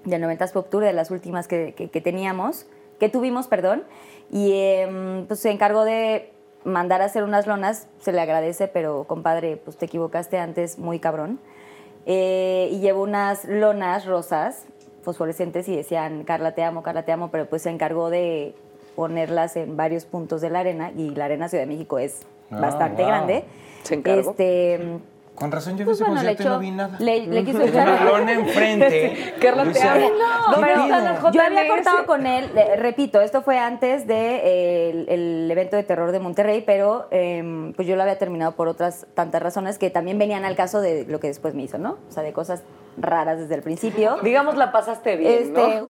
de 0.04 0.18
90s 0.18 0.52
Pop 0.52 0.68
Tour, 0.70 0.84
de 0.84 0.92
las 0.94 1.10
últimas 1.10 1.46
que, 1.46 1.74
que- 1.74 2.00
teníamos, 2.00 2.66
que 2.98 3.08
tuvimos, 3.10 3.48
perdón, 3.48 3.84
y 4.30 4.52
em, 4.54 5.26
pues 5.26 5.40
se 5.40 5.50
encargó 5.50 5.84
de 5.84 6.32
mandar 6.64 7.02
a 7.02 7.04
hacer 7.04 7.22
unas 7.22 7.46
lonas, 7.46 7.86
se 8.00 8.12
le 8.12 8.20
agradece, 8.20 8.66
pero 8.68 9.04
compadre, 9.04 9.56
pues 9.58 9.76
te 9.76 9.86
equivocaste 9.86 10.38
antes, 10.38 10.78
muy 10.78 10.98
cabrón. 10.98 11.38
Eh, 12.06 12.70
y 12.72 12.80
llevó 12.80 13.02
unas 13.02 13.44
lonas 13.44 14.06
rosas, 14.06 14.64
fosforescentes, 15.02 15.68
y 15.68 15.76
decían, 15.76 16.24
Carla, 16.24 16.54
te 16.54 16.62
amo, 16.64 16.82
Carla, 16.82 17.04
te 17.04 17.12
amo, 17.12 17.30
pero 17.30 17.46
pues 17.46 17.62
se 17.62 17.70
encargó 17.70 18.08
de 18.10 18.54
ponerlas 18.98 19.54
en 19.54 19.76
varios 19.76 20.06
puntos 20.06 20.40
de 20.40 20.50
la 20.50 20.58
arena, 20.58 20.90
y 20.90 21.10
la 21.10 21.26
Arena 21.26 21.48
Ciudad 21.48 21.62
de 21.62 21.68
México 21.72 22.00
es 22.00 22.22
Ah, 22.50 22.58
bastante 22.60 23.02
wow. 23.02 23.10
grande. 23.10 23.44
Se 23.84 23.94
encargó. 23.94 24.30
Este, 24.32 24.80
Con 25.36 25.52
razón 25.52 25.74
yo 25.74 25.78
vi 25.80 25.84
pues 25.84 25.98
ese 26.00 26.04
bueno, 26.10 26.20
le 26.22 26.28
concierto 26.34 26.42
y 26.42 26.56
no 26.56 26.58
vi 26.58 26.70
nada. 26.72 26.96
le, 26.98 27.26
le 27.28 27.44
quiso 27.44 27.60
echar... 27.62 28.28
enfrente. 28.28 29.34
Carla, 29.40 29.70
te 29.72 29.82
amo. 29.82 30.00
No, 30.18 30.52
¿Dónde 30.52 30.66
pero 30.66 31.30
yo 31.32 31.42
había 31.42 31.68
cortado 31.68 32.06
con 32.06 32.26
él, 32.26 32.50
le- 32.54 32.74
repito, 32.76 33.20
esto 33.20 33.42
fue 33.42 33.56
antes 33.58 34.06
del 34.08 34.16
de, 34.16 34.90
el, 34.90 35.08
el 35.10 35.50
evento 35.50 35.76
de 35.76 35.84
terror 35.84 36.10
de 36.10 36.18
Monterrey, 36.18 36.64
pero 36.66 37.06
em, 37.12 37.72
pues 37.74 37.86
yo 37.86 37.94
lo 37.94 38.02
había 38.02 38.18
terminado 38.18 38.52
por 38.56 38.66
otras 38.66 39.06
tantas 39.14 39.40
razones 39.40 39.78
que 39.78 39.90
también 39.90 40.18
venían 40.18 40.44
al 40.44 40.56
caso 40.56 40.80
de 40.80 41.04
lo 41.06 41.20
que 41.20 41.28
después 41.28 41.54
me 41.54 41.62
hizo, 41.62 41.78
¿no? 41.78 41.98
O 42.08 42.12
sea, 42.12 42.24
de 42.24 42.32
cosas 42.32 42.64
raras 42.96 43.38
desde 43.38 43.54
el 43.54 43.62
principio. 43.62 44.16
Digamos, 44.24 44.56
la 44.56 44.72
pasaste 44.72 45.16
bien, 45.16 45.34
este, 45.42 45.80
¿no? 45.82 45.88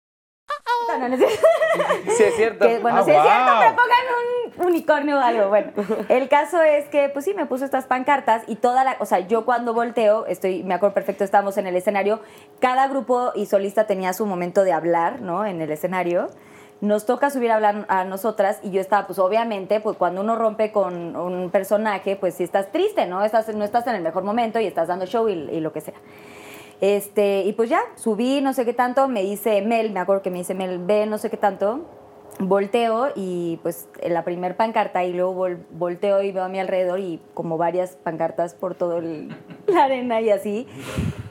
No, 0.98 1.08
no 1.08 1.14
es 1.14 1.20
cierto. 1.20 1.46
Sí, 2.16 2.22
es 2.24 2.34
cierto. 2.36 2.66
Que, 2.66 2.78
bueno, 2.78 2.98
Ah, 2.98 3.04
si 3.04 3.10
es 3.10 3.22
cierto, 3.22 3.54
me 3.58 3.70
pongan 3.70 4.60
un 4.60 4.66
unicornio 4.66 5.18
o 5.18 5.20
algo. 5.20 5.48
Bueno, 5.48 5.72
el 6.08 6.28
caso 6.28 6.60
es 6.62 6.86
que, 6.88 7.08
pues 7.08 7.24
sí, 7.24 7.34
me 7.34 7.46
puso 7.46 7.64
estas 7.64 7.86
pancartas 7.86 8.42
y 8.46 8.56
toda 8.56 8.84
la. 8.84 8.96
O 8.98 9.06
sea, 9.06 9.20
yo 9.20 9.44
cuando 9.44 9.72
volteo, 9.74 10.26
estoy, 10.26 10.62
me 10.64 10.74
acuerdo 10.74 10.94
perfecto, 10.94 11.24
estábamos 11.24 11.56
en 11.58 11.66
el 11.66 11.76
escenario. 11.76 12.20
Cada 12.60 12.88
grupo 12.88 13.32
y 13.34 13.46
solista 13.46 13.86
tenía 13.86 14.12
su 14.12 14.26
momento 14.26 14.64
de 14.64 14.72
hablar, 14.72 15.20
¿no? 15.20 15.46
En 15.46 15.60
el 15.60 15.70
escenario. 15.70 16.28
Nos 16.80 17.04
toca 17.04 17.28
subir 17.28 17.50
a 17.52 17.56
hablar 17.56 17.84
a 17.88 18.04
nosotras 18.04 18.58
y 18.62 18.70
yo 18.70 18.80
estaba, 18.80 19.06
pues 19.06 19.18
obviamente, 19.18 19.80
pues 19.80 19.98
cuando 19.98 20.22
uno 20.22 20.34
rompe 20.36 20.72
con 20.72 21.14
un 21.14 21.50
personaje, 21.50 22.16
pues 22.16 22.34
sí 22.34 22.42
estás 22.42 22.72
triste, 22.72 23.04
¿no? 23.04 23.22
Estás, 23.22 23.54
no 23.54 23.64
estás 23.64 23.86
en 23.86 23.96
el 23.96 24.02
mejor 24.02 24.24
momento 24.24 24.58
y 24.60 24.66
estás 24.66 24.88
dando 24.88 25.04
show 25.04 25.28
y, 25.28 25.32
y 25.32 25.60
lo 25.60 25.74
que 25.74 25.82
sea. 25.82 25.94
Este, 26.80 27.42
y 27.44 27.52
pues 27.52 27.68
ya, 27.68 27.80
subí, 27.96 28.40
no 28.40 28.52
sé 28.54 28.64
qué 28.64 28.72
tanto, 28.72 29.06
me 29.08 29.22
dice 29.22 29.60
Mel, 29.62 29.90
me 29.92 30.00
acuerdo 30.00 30.22
que 30.22 30.30
me 30.30 30.38
dice 30.38 30.54
Mel, 30.54 30.78
ve, 30.78 31.04
no 31.06 31.18
sé 31.18 31.28
qué 31.28 31.36
tanto, 31.36 31.80
volteo 32.38 33.08
y 33.14 33.58
pues 33.62 33.86
en 34.00 34.14
la 34.14 34.24
primer 34.24 34.56
pancarta 34.56 35.04
y 35.04 35.12
luego 35.12 35.34
vol- 35.34 35.58
volteo 35.72 36.22
y 36.22 36.32
veo 36.32 36.44
a 36.44 36.48
mi 36.48 36.58
alrededor 36.58 36.98
y 36.98 37.20
como 37.34 37.58
varias 37.58 37.96
pancartas 37.96 38.54
por 38.54 38.74
todo 38.74 38.96
el 38.98 39.28
la 39.66 39.84
arena 39.84 40.22
y 40.22 40.30
así. 40.30 40.66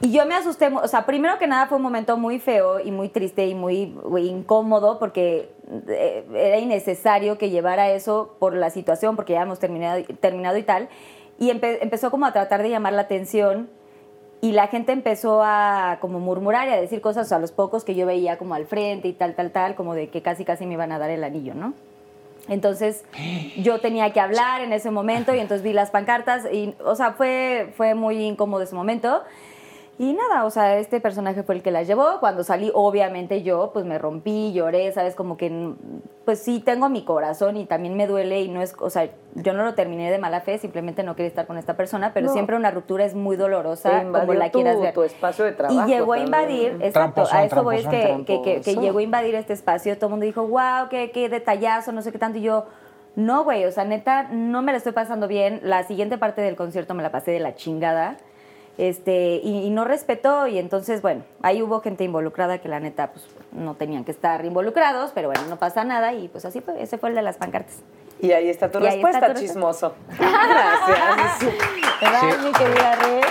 Y 0.01 0.11
yo 0.11 0.25
me 0.27 0.35
asusté, 0.35 0.67
o 0.67 0.87
sea, 0.87 1.07
primero 1.07 1.39
que 1.39 1.47
nada 1.47 1.65
fue 1.65 1.77
un 1.77 1.83
momento 1.83 2.15
muy 2.15 2.37
feo 2.39 2.79
y 2.79 2.91
muy 2.91 3.09
triste 3.09 3.47
y 3.47 3.55
muy, 3.55 3.95
incómodo 4.19 4.99
porque 4.99 5.49
eh, 5.87 6.25
era 6.35 6.59
innecesario 6.59 7.39
que 7.39 7.49
llevara 7.49 7.89
eso 7.89 8.35
por 8.39 8.53
la 8.55 8.69
situación, 8.69 9.15
porque 9.15 9.33
ya 9.33 9.41
hemos 9.41 9.57
terminado, 9.59 10.03
terminado 10.19 10.57
y 10.57 10.63
tal. 10.63 10.89
Y 11.39 11.49
empe- 11.49 11.79
empezó 11.81 12.11
como 12.11 12.27
a 12.27 12.33
tratar 12.33 12.61
de 12.61 12.69
llamar 12.69 12.93
la 12.93 13.01
atención 13.01 13.69
y 14.41 14.53
la 14.53 14.67
gente 14.67 14.91
empezó 14.91 15.41
a 15.43 15.97
como 15.99 16.19
murmurar 16.19 16.67
y 16.69 16.71
a 16.71 16.79
decir 16.79 17.01
cosas 17.01 17.31
a 17.31 17.39
los 17.39 17.51
pocos 17.51 17.83
que 17.83 17.95
yo 17.95 18.05
veía 18.05 18.37
como 18.37 18.53
al 18.53 18.65
frente 18.65 19.07
y 19.07 19.13
tal, 19.13 19.35
tal, 19.35 19.51
tal, 19.51 19.75
como 19.75 19.95
de 19.95 20.09
que 20.09 20.21
casi, 20.21 20.45
casi 20.45 20.65
me 20.65 20.73
iban 20.73 20.91
a 20.91 20.99
dar 20.99 21.09
el 21.09 21.23
anillo, 21.23 21.55
¿no? 21.55 21.73
Entonces 22.47 23.03
yo 23.57 23.79
tenía 23.79 24.11
que 24.11 24.19
hablar 24.19 24.61
en 24.61 24.73
ese 24.73 24.91
momento 24.91 25.35
y 25.35 25.39
entonces 25.39 25.63
vi 25.63 25.73
las 25.73 25.91
pancartas 25.91 26.45
y, 26.51 26.73
o 26.83 26.95
sea, 26.95 27.11
fue, 27.11 27.73
fue 27.77 27.93
muy 27.93 28.23
incómodo 28.23 28.63
ese 28.63 28.75
momento. 28.75 29.21
Y 30.01 30.13
nada, 30.13 30.45
o 30.45 30.49
sea, 30.49 30.77
este 30.77 31.01
personaje 31.01 31.43
fue 31.43 31.55
el 31.55 31.61
que 31.61 31.71
las 31.71 31.85
llevó. 31.85 32.21
Cuando 32.21 32.45
salí, 32.45 32.71
obviamente 32.73 33.43
yo, 33.43 33.71
pues 33.73 33.83
me 33.83 33.97
rompí, 33.97 34.53
lloré, 34.53 34.89
¿sabes? 34.93 35.13
Como 35.13 35.35
que, 35.35 35.73
pues 36.23 36.39
sí, 36.39 36.61
tengo 36.61 36.87
mi 36.87 37.03
corazón 37.03 37.57
y 37.57 37.65
también 37.65 37.97
me 37.97 38.07
duele 38.07 38.39
y 38.41 38.47
no 38.47 38.61
es, 38.61 38.73
o 38.79 38.89
sea, 38.89 39.09
yo 39.35 39.51
no 39.51 39.63
lo 39.65 39.73
terminé 39.73 40.09
de 40.09 40.17
mala 40.17 40.39
fe, 40.39 40.57
simplemente 40.57 41.03
no 41.03 41.17
quería 41.17 41.27
estar 41.27 41.45
con 41.47 41.57
esta 41.57 41.75
persona, 41.75 42.13
pero 42.13 42.27
No. 42.27 42.31
siempre 42.33 42.55
una 42.55 42.71
ruptura 42.71 43.03
es 43.03 43.13
muy 43.13 43.35
dolorosa, 43.35 44.03
como 44.03 44.33
la 44.35 44.49
tu- 44.51 44.59
quieras 44.59 44.79
ver. 44.79 44.93
tu 44.93 45.03
espacio 45.03 45.43
de 45.43 45.51
trabajo 45.51 45.85
Y 45.85 45.91
llegó 45.91 46.13
a 46.13 46.17
también. 46.17 46.25
invadir, 46.45 46.71
exacto, 46.81 46.91
Tramposón, 47.23 47.37
a 47.37 47.43
eso 47.43 47.63
voy, 47.63 47.75
es 47.79 47.87
que, 47.87 48.23
que, 48.25 48.61
que, 48.61 48.75
llegó 48.77 48.99
a 48.99 49.03
invadir 49.03 49.35
este 49.35 49.51
espacio, 49.51 49.97
todo 49.97 50.05
el 50.05 50.11
mundo 50.11 50.25
dijo, 50.25 50.47
wow, 50.47 50.87
qué, 50.89 51.11
qué 51.11 51.27
detallazo, 51.27 51.91
no 51.91 52.01
sé 52.01 52.13
qué 52.13 52.19
tanto, 52.19 52.37
y 52.37 52.41
yo... 52.43 52.65
No, 53.15 53.43
güey, 53.43 53.65
o 53.65 53.71
sea, 53.71 53.83
neta, 53.83 54.29
no 54.31 54.61
me 54.61 54.71
la 54.71 54.77
estoy 54.77 54.93
pasando 54.93 55.27
bien. 55.27 55.59
La 55.63 55.83
siguiente 55.83 56.17
parte 56.17 56.41
del 56.41 56.55
concierto 56.55 56.93
me 56.93 57.03
la 57.03 57.11
pasé 57.11 57.31
de 57.31 57.39
la 57.41 57.53
chingada. 57.55 58.15
Este, 58.79 59.41
y, 59.43 59.65
y 59.65 59.69
no 59.71 59.83
respetó, 59.83 60.47
y 60.47 60.57
entonces, 60.57 61.01
bueno, 61.01 61.25
ahí 61.41 61.61
hubo 61.61 61.81
gente 61.81 62.05
involucrada 62.05 62.59
que 62.59 62.69
la 62.69 62.79
neta, 62.79 63.11
pues, 63.11 63.27
no 63.51 63.75
tenían 63.75 64.05
que 64.05 64.11
estar 64.11 64.45
involucrados, 64.45 65.11
pero 65.13 65.27
bueno, 65.27 65.43
no 65.49 65.57
pasa 65.59 65.83
nada, 65.83 66.13
y 66.13 66.29
pues 66.29 66.45
así 66.45 66.61
fue, 66.61 66.81
ese 66.81 66.97
fue 66.97 67.09
el 67.09 67.15
de 67.15 67.21
las 67.21 67.35
pancartas. 67.35 67.79
Y 68.21 68.31
ahí 68.31 68.47
está 68.49 68.71
tu 68.71 68.79
Y 68.79 68.87
ahí 68.87 68.95
está 69.01 69.07
respuesta, 69.11 69.33
tu 69.33 69.41
chismoso. 69.41 69.95
Gracias. 70.17 71.39
¿Verdad, 72.01 72.39
mi 72.41 72.51
querida 72.53 72.95
Red? 72.95 73.23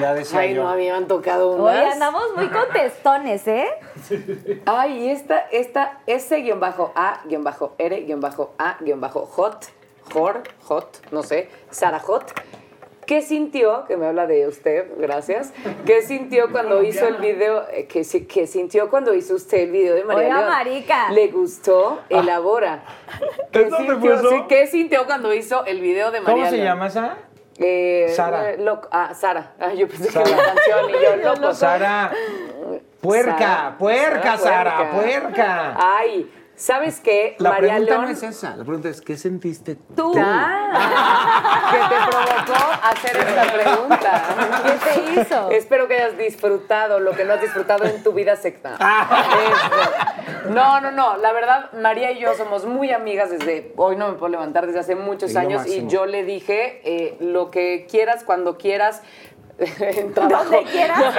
Ya 0.00 0.14
decía 0.14 0.40
Ay, 0.40 0.54
yo. 0.54 0.62
no, 0.62 0.70
a 0.70 0.76
mí 0.76 0.84
me 0.84 0.92
han 0.92 1.08
tocado 1.08 1.50
Hoy 1.50 1.76
unas. 1.76 1.92
andamos 1.92 2.24
muy 2.34 2.48
contestones, 2.48 3.46
¿eh? 3.46 3.68
Ay, 4.64 5.04
y 5.04 5.10
esta, 5.10 5.40
esta, 5.52 6.00
ese 6.06 6.38
guion 6.38 6.58
bajo 6.58 6.90
A, 6.96 7.20
guion 7.26 7.44
bajo 7.44 7.74
R, 7.76 8.00
guion 8.00 8.20
bajo 8.20 8.54
A, 8.56 8.78
guion 8.80 9.00
bajo 9.00 9.26
Hot, 9.26 9.66
Jor, 10.10 10.42
Hot, 10.68 11.02
no 11.12 11.22
sé, 11.22 11.50
Sara 11.70 12.00
Hot. 12.00 12.32
¿Qué 13.06 13.22
sintió, 13.22 13.84
que 13.86 13.96
me 13.96 14.06
habla 14.06 14.26
de 14.26 14.46
usted, 14.48 14.86
gracias, 14.96 15.52
qué 15.84 16.02
sintió 16.02 16.50
cuando 16.50 16.82
hizo 16.82 17.06
el 17.06 17.16
video, 17.16 17.64
eh, 17.70 17.86
que 17.86 18.04
sintió 18.46 18.88
cuando 18.90 19.14
hizo 19.14 19.34
usted 19.34 19.58
el 19.58 19.70
video 19.72 19.94
de 19.94 20.04
María 20.04 20.24
Oiga, 20.24 20.36
León? 20.38 20.48
marica. 20.50 21.10
¿Le 21.12 21.28
gustó? 21.28 22.00
Elabora. 22.08 22.82
¿Qué 23.52 23.62
¿Es 23.62 23.70
dónde 23.70 23.94
fue 23.96 24.10
sintió, 24.10 24.14
eso? 24.14 24.28
sí, 24.30 24.44
¿Qué 24.48 24.66
sintió 24.66 25.06
cuando 25.06 25.32
hizo 25.34 25.64
el 25.66 25.80
video 25.80 26.10
de 26.10 26.20
María 26.20 26.34
¿Cómo 26.34 26.46
se 26.50 26.56
León? 26.56 26.66
llama 26.68 26.86
esa? 26.86 27.16
Eh, 27.58 28.06
Sara. 28.14 28.50
eh, 28.52 28.56
loco- 28.58 28.88
ah, 28.90 29.14
Sara. 29.14 29.52
Ah, 29.60 29.72
yo 29.74 29.86
pensé 29.86 30.10
Sara. 30.10 30.24
que 30.24 30.30
la 30.36 30.44
canción 30.44 30.90
y 30.90 30.92
yo, 31.22 31.34
loco. 31.40 31.54
Sara. 31.54 32.10
Puerca, 33.00 33.38
Sara. 33.38 33.76
puerca, 33.78 34.36
Sara, 34.38 34.90
puerca. 34.92 35.22
puerca. 35.30 35.74
Ay, 35.98 36.30
¿sabes 36.56 37.00
qué? 37.00 37.36
La 37.38 37.50
María 37.50 37.70
pregunta 37.70 37.92
León. 37.92 38.04
no 38.04 38.10
es 38.10 38.22
esa. 38.22 38.56
La 38.56 38.64
pregunta 38.64 38.88
es, 38.88 39.00
¿qué 39.00 39.16
sentiste 39.16 39.76
Tú. 39.96 40.12
Ah, 40.18 41.70
que 41.70 41.94
te 41.94 42.10
provocó 42.10 42.72
hacer 42.82 43.16
esta 43.16 43.52
pregunta. 43.52 44.22
¿Qué 44.64 44.72
te 44.90 45.20
hizo? 45.20 45.50
Espero 45.50 45.88
que 45.88 45.94
hayas 45.94 46.18
disfrutado 46.18 47.00
lo 47.00 47.12
que 47.12 47.24
no 47.24 47.34
has 47.34 47.40
disfrutado 47.40 47.84
en 47.84 48.02
tu 48.02 48.12
vida 48.12 48.36
secta. 48.36 48.76
Ah. 48.86 49.24
Este, 49.44 50.50
no, 50.50 50.80
no, 50.80 50.90
no. 50.90 51.16
La 51.16 51.32
verdad, 51.32 51.72
María 51.72 52.12
y 52.12 52.20
yo 52.20 52.34
somos 52.34 52.66
muy 52.66 52.92
amigas 52.92 53.30
desde. 53.30 53.72
Hoy 53.76 53.96
no 53.96 54.08
me 54.08 54.14
puedo 54.14 54.30
levantar 54.30 54.66
desde 54.66 54.80
hace 54.80 54.94
muchos 54.94 55.32
Y 55.32 55.36
años. 55.36 55.66
Y 55.66 55.86
yo 55.86 56.06
le 56.06 56.24
dije 56.24 56.80
eh, 56.84 57.16
lo 57.20 57.50
que 57.50 57.86
quieras, 57.90 58.24
cuando 58.24 58.58
quieras. 58.58 59.02
En 59.80 60.12
trabajo. 60.12 60.44
Donde 60.44 60.64
quieras. 60.64 61.14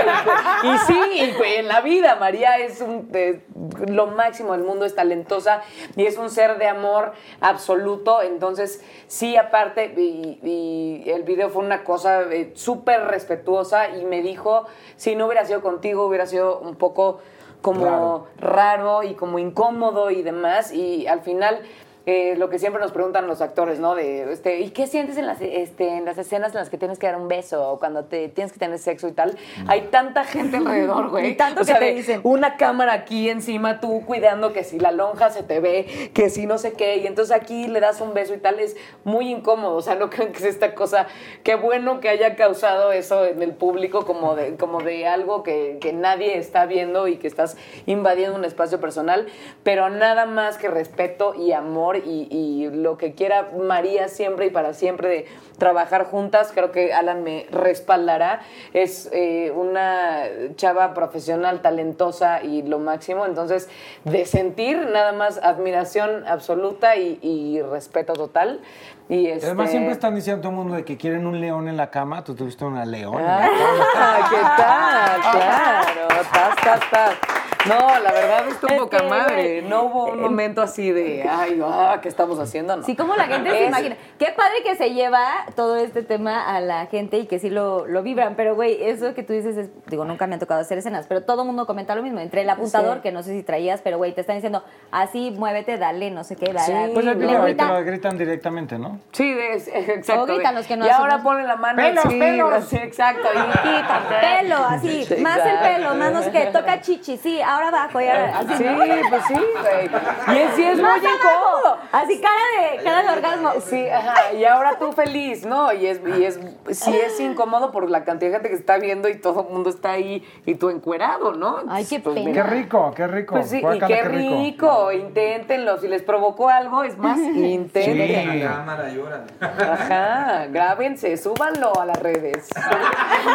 y 0.63 0.77
sí, 0.79 0.99
y, 1.13 1.31
güey, 1.37 1.55
en 1.55 1.67
la 1.67 1.81
vida, 1.81 2.15
María 2.17 2.57
es 2.57 2.81
un, 2.81 3.11
de- 3.11 3.45
lo 3.87 4.07
máximo 4.07 4.51
del 4.53 4.63
mundo, 4.63 4.85
es 4.85 4.93
talentosa 4.95 5.61
y 5.95 6.05
es 6.05 6.17
un 6.17 6.29
ser 6.29 6.57
de 6.57 6.67
amor 6.67 7.13
absoluto. 7.41 8.21
Entonces, 8.21 8.83
sí, 9.07 9.37
aparte, 9.37 9.93
y, 9.97 10.39
y 10.43 11.09
el 11.09 11.23
video 11.23 11.49
fue 11.49 11.63
una 11.63 11.83
cosa 11.83 12.23
eh, 12.23 12.51
súper 12.55 13.05
respetuosa 13.05 13.89
y 13.89 14.03
me 14.05 14.21
dijo, 14.21 14.65
si 14.97 15.15
no 15.15 15.27
hubiera 15.27 15.45
sido 15.45 15.61
contigo, 15.61 16.05
hubiera 16.05 16.25
sido 16.25 16.59
un 16.59 16.75
poco 16.75 17.19
como 17.61 18.27
raro, 18.37 19.01
y 19.03 19.15
como 19.15 19.39
incómodo 19.39 20.11
y 20.11 20.21
demás. 20.21 20.71
Y 20.71 21.07
al 21.07 21.21
final... 21.21 21.61
eh, 22.07 22.35
lo 22.37 22.49
que 22.49 22.59
siempre 22.59 22.79
nos 22.79 22.91
preguntan 22.91 23.25
los 23.25 23.41
actores, 23.41 23.79
¿no? 23.79 23.95
De, 23.95 24.31
este, 24.31 24.59
¿y 24.59 24.69
qué 24.69 24.85
sientes 24.85 25.17
en 25.17 25.25
las, 25.25 25.41
este, 25.41 25.89
en 25.89 26.05
las 26.05 26.17
escenas 26.19 26.51
en 26.53 26.59
las 26.59 26.69
que 26.69 26.77
tienes 26.77 26.99
que 26.99 27.07
dar 27.07 27.15
un 27.15 27.27
beso 27.27 27.67
o 27.67 27.79
cuando 27.79 28.05
te 28.05 28.29
tienes 28.29 28.53
que 28.53 28.59
tener 28.59 28.77
sexo 28.77 29.07
y 29.07 29.11
tal? 29.11 29.35
Hay 29.67 29.87
tanta 29.89 30.23
gente 30.23 30.57
alrededor, 30.57 31.09
güey. 31.09 31.31
Y 31.31 31.35
tanto 31.35 31.61
O 31.61 31.65
que 31.65 31.71
sea, 31.71 31.79
te 31.79 31.85
de 31.85 31.93
dicen. 31.95 32.21
Una 32.23 32.57
cámara 32.57 32.93
aquí 32.93 33.27
encima, 33.29 33.79
tú 33.79 34.03
cuidando 34.05 34.53
que 34.53 34.63
si 34.63 34.79
la 34.79 34.91
lonja 34.91 35.31
se 35.31 35.41
te 35.41 35.59
ve, 35.59 36.11
que 36.13 36.29
si 36.29 36.45
no 36.45 36.59
sé 36.59 36.73
qué, 36.73 36.97
y 36.97 37.07
entonces 37.07 37.35
aquí 37.35 37.67
le 37.67 37.79
das 37.79 37.99
un 38.01 38.13
beso 38.13 38.35
y 38.35 38.37
tal, 38.37 38.59
es 38.59 38.75
muy 39.03 39.31
incómodo. 39.31 39.75
O 39.75 39.81
sea, 39.81 39.95
no 39.95 40.09
crean 40.11 40.31
que 40.31 40.37
es 40.39 40.45
esta 40.45 40.75
cosa. 40.75 41.07
Qué 41.43 41.55
bueno 41.55 42.01
que 42.01 42.09
haya 42.09 42.35
causado 42.35 42.91
eso 42.91 43.25
en 43.25 43.41
el 43.41 43.53
público 43.53 44.05
como 44.05 44.35
de, 44.35 44.57
como 44.57 44.81
de 44.81 45.07
algo 45.07 45.41
que, 45.41 45.79
que 45.81 45.91
nadie 45.91 46.37
está 46.37 46.67
viendo 46.67 47.07
y 47.07 47.17
que 47.17 47.27
estás 47.27 47.57
invadiendo 47.87 48.37
un 48.37 48.45
espacio 48.45 48.79
personal, 48.79 49.25
pero 49.63 49.89
nada 49.89 50.27
más 50.27 50.59
que 50.59 50.67
respeto 50.67 51.33
y 51.33 51.51
amor 51.51 51.94
y, 51.97 52.27
y 52.29 52.69
lo 52.69 52.97
que 52.97 53.13
quiera 53.13 53.49
María 53.57 54.07
siempre 54.07 54.47
y 54.47 54.49
para 54.49 54.73
siempre 54.73 55.07
de 55.07 55.25
trabajar 55.57 56.05
juntas, 56.05 56.51
creo 56.53 56.71
que 56.71 56.93
Alan 56.93 57.23
me 57.23 57.47
respaldará. 57.51 58.41
Es 58.73 59.09
eh, 59.13 59.51
una 59.55 60.23
chava 60.55 60.93
profesional, 60.93 61.61
talentosa 61.61 62.43
y 62.43 62.61
lo 62.63 62.79
máximo. 62.79 63.25
Entonces, 63.25 63.69
de 64.03 64.25
sentir 64.25 64.77
nada 64.91 65.13
más 65.13 65.39
admiración 65.41 66.27
absoluta 66.27 66.95
y, 66.95 67.19
y 67.21 67.61
respeto 67.61 68.13
total. 68.13 68.61
Y 69.07 69.27
este... 69.27 69.47
Además, 69.47 69.69
siempre 69.69 69.91
están 69.93 70.15
diciendo 70.15 70.41
todo 70.41 70.51
el 70.51 70.57
mundo 70.57 70.75
de 70.75 70.83
que 70.83 70.97
quieren 70.97 71.27
un 71.27 71.39
león 71.39 71.67
en 71.67 71.77
la 71.77 71.91
cama. 71.91 72.23
Tú 72.23 72.35
tuviste 72.35 72.65
una 72.65 72.85
leona. 72.85 73.49
Ah, 73.95 74.27
¿qué 74.29 74.41
tal? 74.61 75.21
Claro, 75.31 76.07
tas, 76.31 76.55
tas, 76.63 76.89
tas. 76.89 77.44
No, 77.67 77.99
la 77.99 78.11
verdad 78.11 78.47
es 78.47 78.59
tu 78.59 78.67
Es 78.67 78.73
poca 78.73 78.97
que, 78.97 79.03
madre. 79.07 79.61
No 79.63 79.83
hubo 79.83 80.05
un 80.05 80.21
momento 80.21 80.61
así 80.61 80.91
de, 80.91 81.27
ay, 81.29 81.61
ah, 81.63 81.99
¿qué 82.01 82.09
estamos 82.09 82.39
haciendo? 82.39 82.75
No. 82.77 82.83
Sí, 82.83 82.95
como 82.95 83.15
la 83.15 83.25
gente 83.25 83.49
se 83.51 83.65
imagina. 83.65 83.95
Qué 84.19 84.27
padre 84.35 84.63
que 84.63 84.75
se 84.75 84.93
lleva 84.93 85.23
todo 85.55 85.75
este 85.77 86.03
tema 86.03 86.55
a 86.55 86.59
la 86.61 86.85
gente 86.87 87.17
y 87.17 87.25
que 87.25 87.39
sí 87.39 87.49
lo, 87.49 87.85
lo 87.87 88.03
vibran. 88.03 88.35
Pero, 88.35 88.55
güey, 88.55 88.83
eso 88.83 89.13
que 89.13 89.23
tú 89.23 89.33
dices 89.33 89.57
es. 89.57 89.69
Digo, 89.87 90.05
nunca 90.05 90.27
me 90.27 90.33
han 90.35 90.39
tocado 90.39 90.61
hacer 90.61 90.77
escenas, 90.77 91.05
pero 91.07 91.23
todo 91.23 91.41
el 91.41 91.47
mundo 91.47 91.65
comenta 91.65 91.95
lo 91.95 92.03
mismo. 92.03 92.19
Entre 92.19 92.41
el 92.41 92.49
apuntador, 92.49 92.97
Sí. 92.97 93.01
que 93.03 93.11
no 93.11 93.23
sé 93.23 93.31
si 93.31 93.43
traías, 93.43 93.81
pero, 93.81 93.97
güey, 93.97 94.13
te 94.13 94.21
están 94.21 94.35
diciendo 94.37 94.63
así, 94.91 95.31
muévete, 95.31 95.77
dale, 95.77 96.11
no 96.11 96.23
sé 96.23 96.35
qué, 96.35 96.53
dale. 96.53 96.87
Sí, 96.87 96.91
Pues 96.93 97.17
video 97.17 97.43
ahí 97.43 97.55
te 97.55 97.65
lo 97.65 97.83
gritan 97.83 98.17
directamente, 98.17 98.77
¿no? 98.77 98.99
Sí, 99.11 99.35
es- 99.51 99.67
exacto. 99.73 100.23
O 100.23 100.25
gritan 100.25 100.55
los 100.55 100.67
que 100.67 100.77
no 100.77 100.85
y 100.85 100.89
ahora 100.89 101.21
ponen 101.23 101.47
la 101.47 101.55
mano 101.55 101.77
¡Pelos, 101.81 102.05
así, 102.05 102.19
pelos! 102.19 102.53
así, 102.53 102.75
exacto. 102.77 103.27
Y 103.33 103.51
quita, 103.57 104.01
Pelo, 104.21 104.57
así, 104.57 105.05
Sí, 105.05 105.15
más 105.17 105.39
el 105.45 105.57
pelo, 105.59 105.95
más 105.95 106.11
no 106.13 106.21
sé 106.21 106.31
qué, 106.31 106.45
toca 106.47 106.79
chichi, 106.81 107.17
sí, 107.17 107.41
ahora 107.55 107.67
abajo, 107.69 108.01
y 108.01 108.07
ahora 108.07 108.37
así. 108.39 108.53
Sí, 108.57 108.65
pues 109.09 109.23
sí, 109.27 109.33
güey. 109.33 110.37
Y 110.37 110.41
es, 110.41 110.55
sí 110.55 110.63
es 110.63 110.77
muy 110.79 110.89
incómodo. 110.97 111.77
así 111.91 112.21
cara 112.21 112.41
de, 112.77 112.83
cara 112.83 113.03
de 113.03 113.09
orgasmo. 113.09 113.51
Sí, 113.61 113.87
ajá, 113.89 114.33
y 114.33 114.45
ahora 114.45 114.77
tú 114.79 114.91
feliz, 114.93 115.45
¿no? 115.45 115.71
Y 115.73 115.87
es, 115.87 116.01
y 116.17 116.23
es, 116.23 116.39
sí 116.71 116.95
es 116.95 117.19
incómodo 117.19 117.71
por 117.71 117.89
la 117.89 118.03
cantidad 118.03 118.31
de 118.31 118.35
gente 118.37 118.49
que 118.49 118.55
está 118.55 118.77
viendo 118.77 119.09
y 119.09 119.15
todo 119.15 119.41
el 119.47 119.53
mundo 119.53 119.69
está 119.69 119.91
ahí 119.91 120.23
y 120.45 120.55
tú 120.55 120.69
encuerado, 120.69 121.33
¿no? 121.33 121.59
Ay, 121.69 121.85
qué 121.85 121.99
Pues 121.99 122.15
pena. 122.15 122.31
Qué 122.33 122.43
rico, 122.43 122.93
qué 122.95 123.07
rico. 123.07 123.35
Pues 123.35 123.49
sí, 123.49 123.61
y 123.73 123.79
qué 123.79 124.03
rico. 124.03 124.91
inténtenlo. 124.91 125.77
Si 125.79 125.87
les 125.87 126.01
provocó 126.03 126.49
algo, 126.49 126.83
es 126.83 126.97
más, 126.97 127.17
inténtenlo. 127.19 128.03
Sí. 128.05 128.39
La 128.39 128.55
cámara 128.55 128.89
lloran. 128.89 129.25
Ajá, 129.41 130.45
grábense, 130.49 131.17
súbanlo 131.17 131.79
a 131.79 131.85
las 131.85 131.99
redes. 132.01 132.47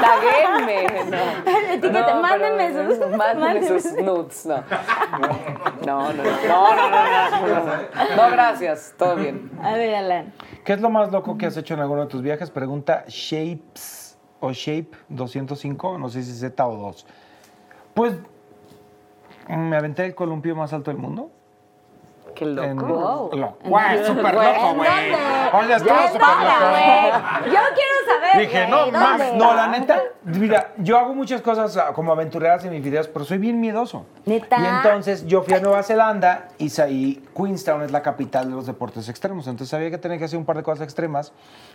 Taguenme. 0.00 0.86
No. 1.10 1.50
Etiqueten, 1.72 2.20
mándenme 2.20 2.70
pero- 2.72 2.94
sus- 2.94 3.16
mándenme 3.16 3.66
sus 3.68 3.92
nudes, 4.10 4.46
no. 4.46 4.56
No, 5.86 6.12
no, 6.12 6.12
no, 6.12 6.22
no, 6.22 6.76
no, 6.76 6.90
no, 7.30 7.46
no, 7.46 7.64
no. 7.64 8.16
No, 8.16 8.30
gracias, 8.30 8.94
todo 8.96 9.16
bien. 9.16 9.50
A 9.62 9.72
ver, 9.72 9.94
Alan. 9.94 10.32
¿Qué 10.64 10.72
es 10.74 10.80
lo 10.80 10.90
más 10.90 11.10
loco 11.10 11.36
que 11.38 11.46
has 11.46 11.56
hecho 11.56 11.74
en 11.74 11.80
alguno 11.80 12.02
de 12.02 12.06
tus 12.08 12.22
viajes? 12.22 12.50
Pregunta 12.50 13.04
Shapes 13.08 14.18
o 14.40 14.52
Shape 14.52 14.90
205, 15.08 15.98
no 15.98 16.08
sé 16.08 16.22
si 16.22 16.30
es 16.30 16.40
Z 16.40 16.66
o 16.66 16.76
2. 16.76 17.06
Pues 17.94 18.14
me 19.48 19.76
aventé 19.76 20.04
el 20.04 20.14
columpio 20.14 20.54
más 20.54 20.72
alto 20.72 20.90
del 20.90 20.98
mundo. 20.98 21.30
Qué 22.34 22.46
loco. 22.46 22.66
En- 22.68 22.76
Wow. 22.78 23.30
lo- 23.34 23.56
súper 24.06 24.34
loco, 24.34 24.70
¿en 24.70 24.76
güey. 24.76 24.88
Oye, 25.52 25.72
¿En 25.74 25.78
súper 25.80 25.94
loco. 26.00 26.20
Yo 27.46 27.60
quiero 27.74 27.94
saber. 28.06 28.40
Dije, 28.40 28.58
güey, 28.66 28.70
no, 28.70 28.76
¿dónde? 28.78 28.98
mames, 28.98 29.34
no, 29.34 29.54
la 29.54 29.66
neta, 29.68 30.02
mira, 30.24 30.72
yo 30.78 30.98
hago 30.98 31.14
muchas 31.14 31.42
cosas 31.42 31.76
ah, 31.76 31.92
como 31.92 32.12
aventureras 32.12 32.64
en 32.64 32.70
mis 32.70 32.82
videos, 32.82 33.08
pero 33.08 33.24
soy 33.24 33.38
bien 33.38 33.60
miedoso. 33.60 34.06
¿Neta? 34.26 34.56
Y 34.60 34.64
entonces 34.66 35.26
yo 35.26 35.42
fui 35.42 35.54
a 35.54 35.60
Nueva 35.60 35.82
Zelanda 35.82 36.48
y 36.58 36.70
y 36.88 37.22
Queenstown 37.36 37.82
es 37.82 37.90
la 37.90 38.02
capital 38.02 38.48
de 38.48 38.54
los 38.56 38.66
deportes 38.66 39.08
extremos. 39.08 39.46
Entonces 39.46 39.68
sabía 39.70 39.90
que 39.90 39.98
tenía 39.98 40.18
que 40.18 40.24
hacer 40.24 40.38
un 40.38 40.44
par 40.44 40.56
de 40.56 40.62
cosas 40.62 40.82
extremas. 40.84 41.32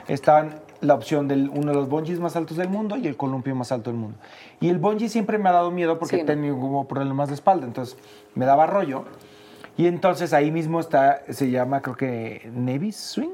Estaban 0.08 0.60
la 0.82 0.94
opción 0.94 1.28
de 1.28 1.36
uno 1.36 1.72
de 1.72 1.74
los 1.74 1.90
bungees 1.90 2.20
más 2.20 2.36
altos 2.36 2.58
del 2.58 2.70
mundo 2.70 2.96
y 2.98 3.08
el 3.08 3.18
columpio 3.18 3.56
más 3.56 3.72
alto 3.72 3.90
del 3.92 4.00
mundo. 4.00 4.18
Y 4.60 4.70
el 4.70 4.78
bungee 4.80 5.10
siempre 5.10 5.38
me 5.38 5.50
ha 5.50 5.52
dado 5.52 5.72
miedo 5.72 6.00
porque 6.00 6.16
Sí, 6.16 6.22
he 6.22 6.24
¿no? 6.24 6.26
problemas 6.88 7.28
de 7.30 7.36
espalda, 7.36 7.66
entonces 7.66 7.98
me 8.36 8.46
daba 8.46 8.66
rollo. 8.66 9.06
Y 9.78 9.88
entonces 9.88 10.34
ahí 10.34 10.52
mismo 10.52 10.80
está, 10.80 11.22
se 11.30 11.52
llama 11.52 11.82
creo 11.82 11.96
que 11.98 12.50
Navy 12.54 12.92
Swing. 12.92 13.30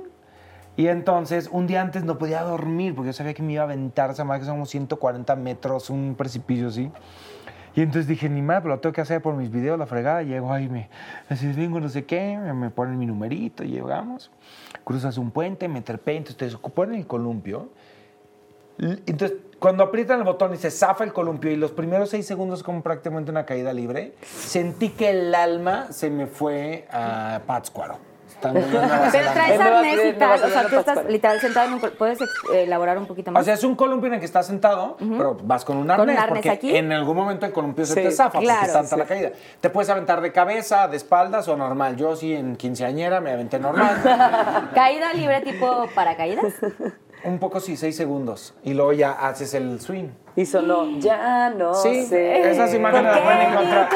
Y 0.78 0.88
entonces, 0.88 1.50
un 1.52 1.68
día 1.68 1.82
antes 1.82 2.04
no 2.06 2.18
podía 2.18 2.42
dormir 2.44 2.96
porque 2.96 3.08
yo 3.10 3.14
sabía 3.14 3.34
que 3.34 3.44
me 3.44 3.54
iba 3.54 3.62
a 3.62 3.66
aventar 3.66 4.10
esa 4.10 4.24
madre 4.24 4.40
que 4.40 4.46
son 4.46 4.56
como 4.56 4.66
140 4.66 5.36
metros, 5.36 5.90
un 5.90 6.16
precipicio 6.18 6.70
así. 6.70 6.90
Y 7.76 7.82
entonces 7.82 8.08
dije, 8.08 8.28
ni 8.30 8.42
más, 8.42 8.62
pero 8.62 8.76
lo 8.76 8.80
tengo 8.82 8.94
que 8.94 9.02
hacer 9.02 9.22
por 9.22 9.36
mis 9.36 9.52
videos, 9.52 9.78
la 9.78 9.86
fregada. 9.86 10.24
Llego 10.24 10.52
ahí, 10.52 10.68
me 10.68 10.90
así 11.30 11.52
vengo, 11.54 11.80
no 11.80 11.90
sé 11.90 12.06
qué, 12.06 12.38
me- 12.38 12.70
ponen 12.70 12.98
mi 12.98 13.06
numerito, 13.06 13.64
llegamos. 13.64 14.32
Cruzas 14.84 15.18
un 15.18 15.32
puente, 15.32 15.68
me 15.68 15.82
trepé, 15.82 16.18
entonces 16.18 16.38
te 16.38 16.58
ponen 16.70 16.96
el 16.96 17.08
columpio. 17.08 17.70
Entonces, 18.78 19.38
cuando 19.62 19.84
aprietan 19.84 20.18
el 20.18 20.24
botón 20.24 20.56
y 20.56 20.58
se 20.58 20.72
zafa 20.72 21.04
el 21.04 21.14
columpio 21.14 21.52
y 21.52 21.56
los 21.56 21.70
primeros 21.70 22.10
seis 22.10 22.26
segundos 22.26 22.64
como 22.64 22.82
prácticamente 22.82 23.30
una 23.30 23.46
caída 23.46 23.72
libre, 23.74 24.16
sentí 24.24 24.90
que 24.90 25.12
el 25.12 25.36
alma 25.36 25.92
se 25.92 26.10
me 26.10 26.26
fue 26.26 26.88
a 26.92 27.42
Pátzcuaro. 27.46 28.00
Pero 28.42 29.32
traes 29.34 29.60
arnés 29.60 29.94
y 29.94 29.98
Zelanda, 29.98 30.18
tal. 30.18 30.44
O 30.44 30.50
sea, 30.50 30.68
tú 30.68 30.80
estás 30.80 31.06
literal 31.06 31.40
sentado 31.40 31.68
en 31.68 31.74
un. 31.76 31.80
¿Puedes 31.92 32.20
eh, 32.20 32.64
elaborar 32.64 32.98
un 32.98 33.06
poquito 33.06 33.32
más? 33.32 33.42
O 33.42 33.46
sea, 33.46 33.54
es 33.54 33.64
un 33.64 33.76
columpio 33.76 34.08
en 34.08 34.16
el 34.16 34.20
que 34.20 34.26
estás 34.26 34.48
sentado, 34.48 34.98
pero 34.98 35.38
vas 35.44 35.64
con 35.64 35.78
un 35.78 35.84
un 35.84 35.92
arnés. 35.92 36.18
arnés 36.18 36.30
porque 36.30 36.50
aquí. 36.50 36.76
en 36.76 36.92
algún 36.92 37.16
momento 37.16 37.46
el 37.46 37.52
columpio 37.52 37.86
se 37.86 38.02
te 38.02 38.10
zafa 38.10 38.40
claro, 38.40 38.62
porque 38.62 38.68
es 38.68 38.74
tanta 38.74 38.96
sí. 38.96 39.00
la 39.00 39.06
caída. 39.06 39.30
Te 39.60 39.70
puedes 39.70 39.92
aventar 39.92 40.22
de 40.22 40.32
cabeza, 40.32 40.88
de 40.88 40.98
espaldas 40.98 41.48
o 41.48 41.56
normal. 41.56 41.98
Yo 41.98 42.16
sí 42.16 42.34
en 42.34 42.56
quinceañera 42.56 43.22
me 43.22 43.32
aventé 43.32 43.60
normal. 43.60 44.72
Caída 44.74 45.14
libre 45.14 45.42
tipo 45.42 45.88
paracaídas. 45.94 46.52
Un 47.24 47.40
poco 47.40 47.60
sí, 47.60 47.78
seis 47.78 47.96
segundos. 47.96 48.54
Y 48.64 48.74
luego 48.74 48.94
ya 48.94 49.12
haces 49.12 49.54
el 49.54 49.80
swing. 49.82 50.10
Y 50.36 50.46
sonó, 50.46 50.98
ya 51.00 51.50
no 51.50 51.74
Sí, 51.74 52.06
sé. 52.06 52.50
esas 52.52 52.74
imágenes 52.74 53.12
las 53.12 53.22
pueden 53.22 53.42
encontrar. 53.52 53.90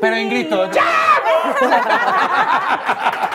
Pero 0.00 0.16
en 0.16 0.30
grito. 0.30 0.70
¡ya! 0.70 0.82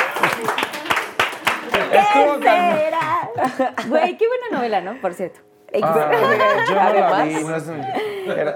Estuvo 1.92 2.40
¿Qué 2.40 2.46
calma. 2.46 2.78
será? 2.78 3.32
Güey, 3.88 4.18
qué 4.18 4.28
buena 4.28 4.46
novela, 4.52 4.82
¿no? 4.82 5.00
Por 5.02 5.14
cierto. 5.14 5.40
Ah, 5.84 6.12
yo 6.70 6.80
Además. 6.80 7.64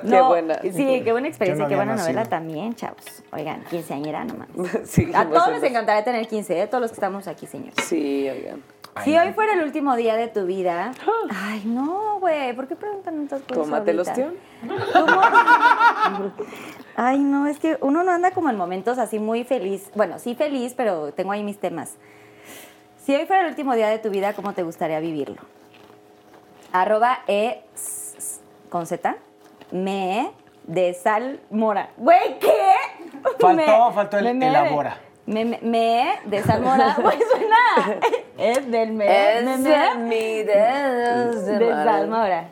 Qué 0.08 0.22
buena. 0.22 0.60
Sí, 0.62 1.02
qué 1.04 1.12
buena 1.12 1.28
experiencia, 1.28 1.66
no 1.66 1.70
qué 1.70 1.76
buena 1.76 1.96
novela 1.96 2.14
nacido. 2.14 2.30
también, 2.30 2.76
chavos. 2.76 3.24
Oigan, 3.32 3.64
quinceañera 3.70 4.26
nomás. 4.26 4.48
Sí, 4.86 5.12
A 5.14 5.26
todos 5.26 5.50
les 5.50 5.64
encantaría 5.64 6.04
tener 6.04 6.28
15, 6.28 6.62
¿eh? 6.62 6.68
Todos 6.68 6.82
los 6.82 6.92
que 6.92 6.96
estamos 6.96 7.28
aquí, 7.28 7.46
señores. 7.46 7.76
Sí, 7.86 8.30
oigan. 8.30 8.64
Si 9.04 9.16
hoy 9.18 9.32
fuera 9.34 9.54
el 9.54 9.62
último 9.62 9.96
día 9.96 10.16
de 10.16 10.28
tu 10.28 10.46
vida. 10.46 10.92
Ay, 11.30 11.64
no, 11.66 12.20
güey. 12.20 12.54
¿Por 12.54 12.68
qué 12.68 12.76
preguntan 12.76 13.28
tantas 13.28 13.42
cosas? 13.44 13.86
Tómate. 13.86 13.96
¿Cómo? 14.94 15.22
Ay, 16.96 17.20
no, 17.20 17.48
es 17.48 17.60
que 17.60 17.78
uno 17.82 18.04
no 18.04 18.12
anda 18.12 18.32
como 18.32 18.50
en 18.50 18.58
momentos 18.58 18.98
así 18.98 19.20
muy 19.20 19.44
feliz. 19.44 19.90
Bueno, 19.96 20.20
sí 20.20 20.36
feliz, 20.36 20.74
pero 20.76 21.14
tengo 21.14 21.32
ahí 21.32 21.44
mis 21.44 21.60
temas. 21.60 21.96
Si 22.98 23.16
hoy 23.16 23.26
fuera 23.26 23.44
el 23.44 23.50
último 23.50 23.74
día 23.76 23.88
de 23.88 24.00
tu 24.00 24.10
vida, 24.10 24.34
¿cómo 24.34 24.54
te 24.54 24.64
gustaría 24.64 25.00
vivirlo? 25.00 25.42
Arroba 26.72 27.20
e 27.28 27.62
con 28.70 28.86
Z, 28.86 29.16
me 29.72 30.32
de 30.64 30.94
sal 30.94 31.40
mora. 31.50 31.90
Güey, 31.98 32.40
¿qué? 32.40 32.74
Faltó- 33.40 33.92
faltó 33.94 34.18
el 34.20 34.36
me- 34.36 34.48
elabora. 34.48 34.98
Me, 35.26 35.46
me, 35.46 35.60
me 35.62 36.20
de 36.26 36.44
sal 36.44 36.62
mora. 36.62 36.96
Güey, 37.02 37.18
suena. 37.32 38.00
Es 38.38 38.70
del 38.72 38.94
me. 38.94 39.06
Es 39.40 39.44
me, 39.46 39.58
de 39.58 39.96
me, 39.96 39.96
mi 40.06 40.44
de 40.44 40.56
de 41.60 41.70
sal 41.70 42.08
mora. 42.08 42.50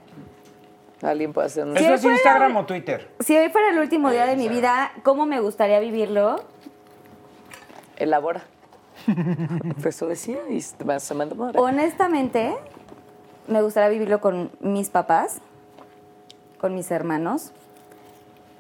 Alguien 1.03 1.31
puede 1.31 1.45
hacer 1.45 1.63
un... 1.65 1.77
¿Eso 1.77 1.93
es 1.93 2.03
Instagram 2.03 2.55
o 2.57 2.65
Twitter? 2.65 3.07
Si 3.19 3.37
hoy 3.37 3.49
fuera 3.49 3.69
el 3.69 3.77
último 3.77 4.09
día 4.09 4.25
de 4.25 4.35
mi 4.35 4.49
vida, 4.49 4.91
¿cómo 5.03 5.27
me 5.27 5.39
gustaría 5.39 5.79
vivirlo? 5.79 6.37
Elabora. 7.97 8.41
pues 9.81 9.95
eso 9.95 10.07
decía 10.07 10.37
y 10.49 10.59
se 10.59 10.83
me 10.83 10.99
se 10.99 11.13
me 11.13 11.25
enamora. 11.25 11.59
Honestamente, 11.61 12.55
me 13.47 13.61
gustaría 13.61 13.89
vivirlo 13.89 14.19
con 14.21 14.51
mis 14.59 14.89
papás, 14.89 15.39
con 16.59 16.73
mis 16.75 16.89
hermanos, 16.91 17.51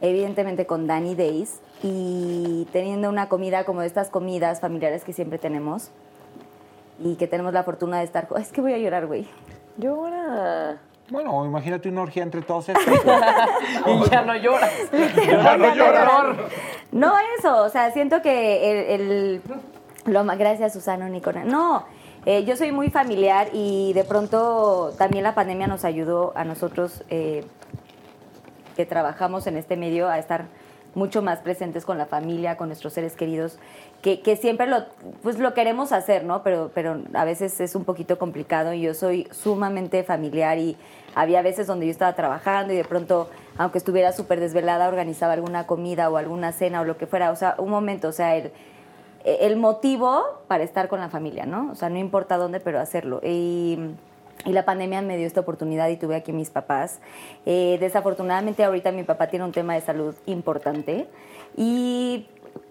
evidentemente 0.01 0.65
con 0.65 0.87
Danny 0.87 1.15
Days 1.15 1.59
y 1.83 2.67
teniendo 2.71 3.09
una 3.09 3.29
comida 3.29 3.63
como 3.65 3.81
de 3.81 3.87
estas 3.87 4.09
comidas 4.09 4.59
familiares 4.61 5.03
que 5.03 5.13
siempre 5.13 5.37
tenemos 5.39 5.89
y 7.03 7.15
que 7.15 7.27
tenemos 7.27 7.53
la 7.53 7.63
fortuna 7.63 7.99
de 7.99 8.05
estar. 8.05 8.27
Es 8.39 8.51
que 8.51 8.61
voy 8.61 8.73
a 8.73 8.77
llorar, 8.77 9.07
güey. 9.07 9.27
Llora. 9.77 10.77
Bueno, 11.09 11.45
imagínate 11.45 11.87
una 11.89 12.01
orgía 12.01 12.23
entre 12.23 12.41
todos 12.41 12.69
estos. 12.69 12.85
Y 13.85 14.09
ya 14.09 14.21
no 14.23 14.35
lloras. 14.35 14.71
Ya 14.91 15.57
no 15.57 15.73
lloro. 15.75 16.35
No 16.91 17.13
eso, 17.39 17.63
o 17.63 17.69
sea, 17.69 17.91
siento 17.91 18.21
que 18.21 18.71
el, 18.95 19.01
el- 19.01 19.41
lo 20.05 20.23
más 20.23 20.37
gracias 20.37 20.73
Susana 20.73 21.07
Nicona. 21.09 21.43
No, 21.43 21.85
eh, 22.29 22.43
yo 22.43 22.57
soy 22.57 22.73
muy 22.73 22.89
familiar 22.89 23.47
y 23.53 23.93
de 23.93 24.03
pronto 24.03 24.93
también 24.97 25.23
la 25.23 25.33
pandemia 25.33 25.65
nos 25.65 25.85
ayudó 25.85 26.33
a 26.35 26.43
nosotros 26.43 27.05
eh, 27.09 27.45
que 28.75 28.85
trabajamos 28.85 29.47
en 29.47 29.55
este 29.55 29.77
medio 29.77 30.09
a 30.09 30.19
estar 30.19 30.47
mucho 30.93 31.21
más 31.21 31.39
presentes 31.39 31.85
con 31.85 31.97
la 31.97 32.05
familia, 32.05 32.57
con 32.57 32.67
nuestros 32.67 32.91
seres 32.91 33.15
queridos, 33.15 33.59
que, 34.01 34.35
siempre 34.35 34.67
lo, 34.67 34.83
pues 35.23 35.39
lo 35.39 35.53
queremos 35.53 35.93
hacer, 35.93 36.25
¿no? 36.25 36.43
Pero, 36.43 36.69
pero 36.73 37.01
a 37.13 37.23
veces 37.23 37.61
es 37.61 37.75
un 37.75 37.85
poquito 37.85 38.19
complicado 38.19 38.73
y 38.73 38.81
yo 38.81 38.93
soy 38.93 39.29
sumamente 39.31 40.03
familiar 40.03 40.57
y 40.57 40.75
había 41.15 41.41
veces 41.41 41.65
donde 41.65 41.85
yo 41.85 41.91
estaba 41.93 42.13
trabajando 42.13 42.73
y 42.73 42.75
de 42.75 42.83
pronto, 42.83 43.29
aunque 43.57 43.77
estuviera 43.77 44.11
súper 44.11 44.41
desvelada, 44.41 44.89
organizaba 44.89 45.31
alguna 45.31 45.65
comida 45.65 46.09
o 46.09 46.17
alguna 46.17 46.51
cena 46.51 46.81
o 46.81 46.83
lo 46.83 46.97
que 46.97 47.07
fuera, 47.07 47.31
o 47.31 47.37
sea, 47.37 47.55
un 47.57 47.69
momento, 47.69 48.09
o 48.09 48.11
sea, 48.11 48.35
el, 48.35 48.51
el 49.27 49.57
motivo 49.57 50.23
para 50.47 50.63
estar 50.63 50.87
con 50.87 51.01
la 51.01 51.09
familia, 51.09 51.45
¿no? 51.45 51.69
O 51.71 51.75
sea, 51.75 51.89
no 51.89 51.97
importa 51.97 52.37
dónde, 52.37 52.59
pero 52.59 52.79
hacerlo. 52.79 53.19
Y, 53.23 53.77
la 54.45 54.63
pandemia 54.63 55.01
me 55.01 55.17
dio 55.17 55.27
esta 55.27 55.41
oportunidad 55.41 55.89
y 55.89 55.97
tuve 55.97 56.15
aquí 56.15 56.31
mis 56.31 56.49
papás. 56.49 56.99
Eh, 57.45 57.77
desafortunadamente 57.81 58.63
ahorita 58.63 58.93
mi 58.93 59.03
papá 59.03 59.27
tiene 59.27 59.43
un 59.43 59.51
tema 59.51 59.73
de 59.73 59.81
salud 59.81 60.15
importante 60.25 61.07
y 61.57 62.27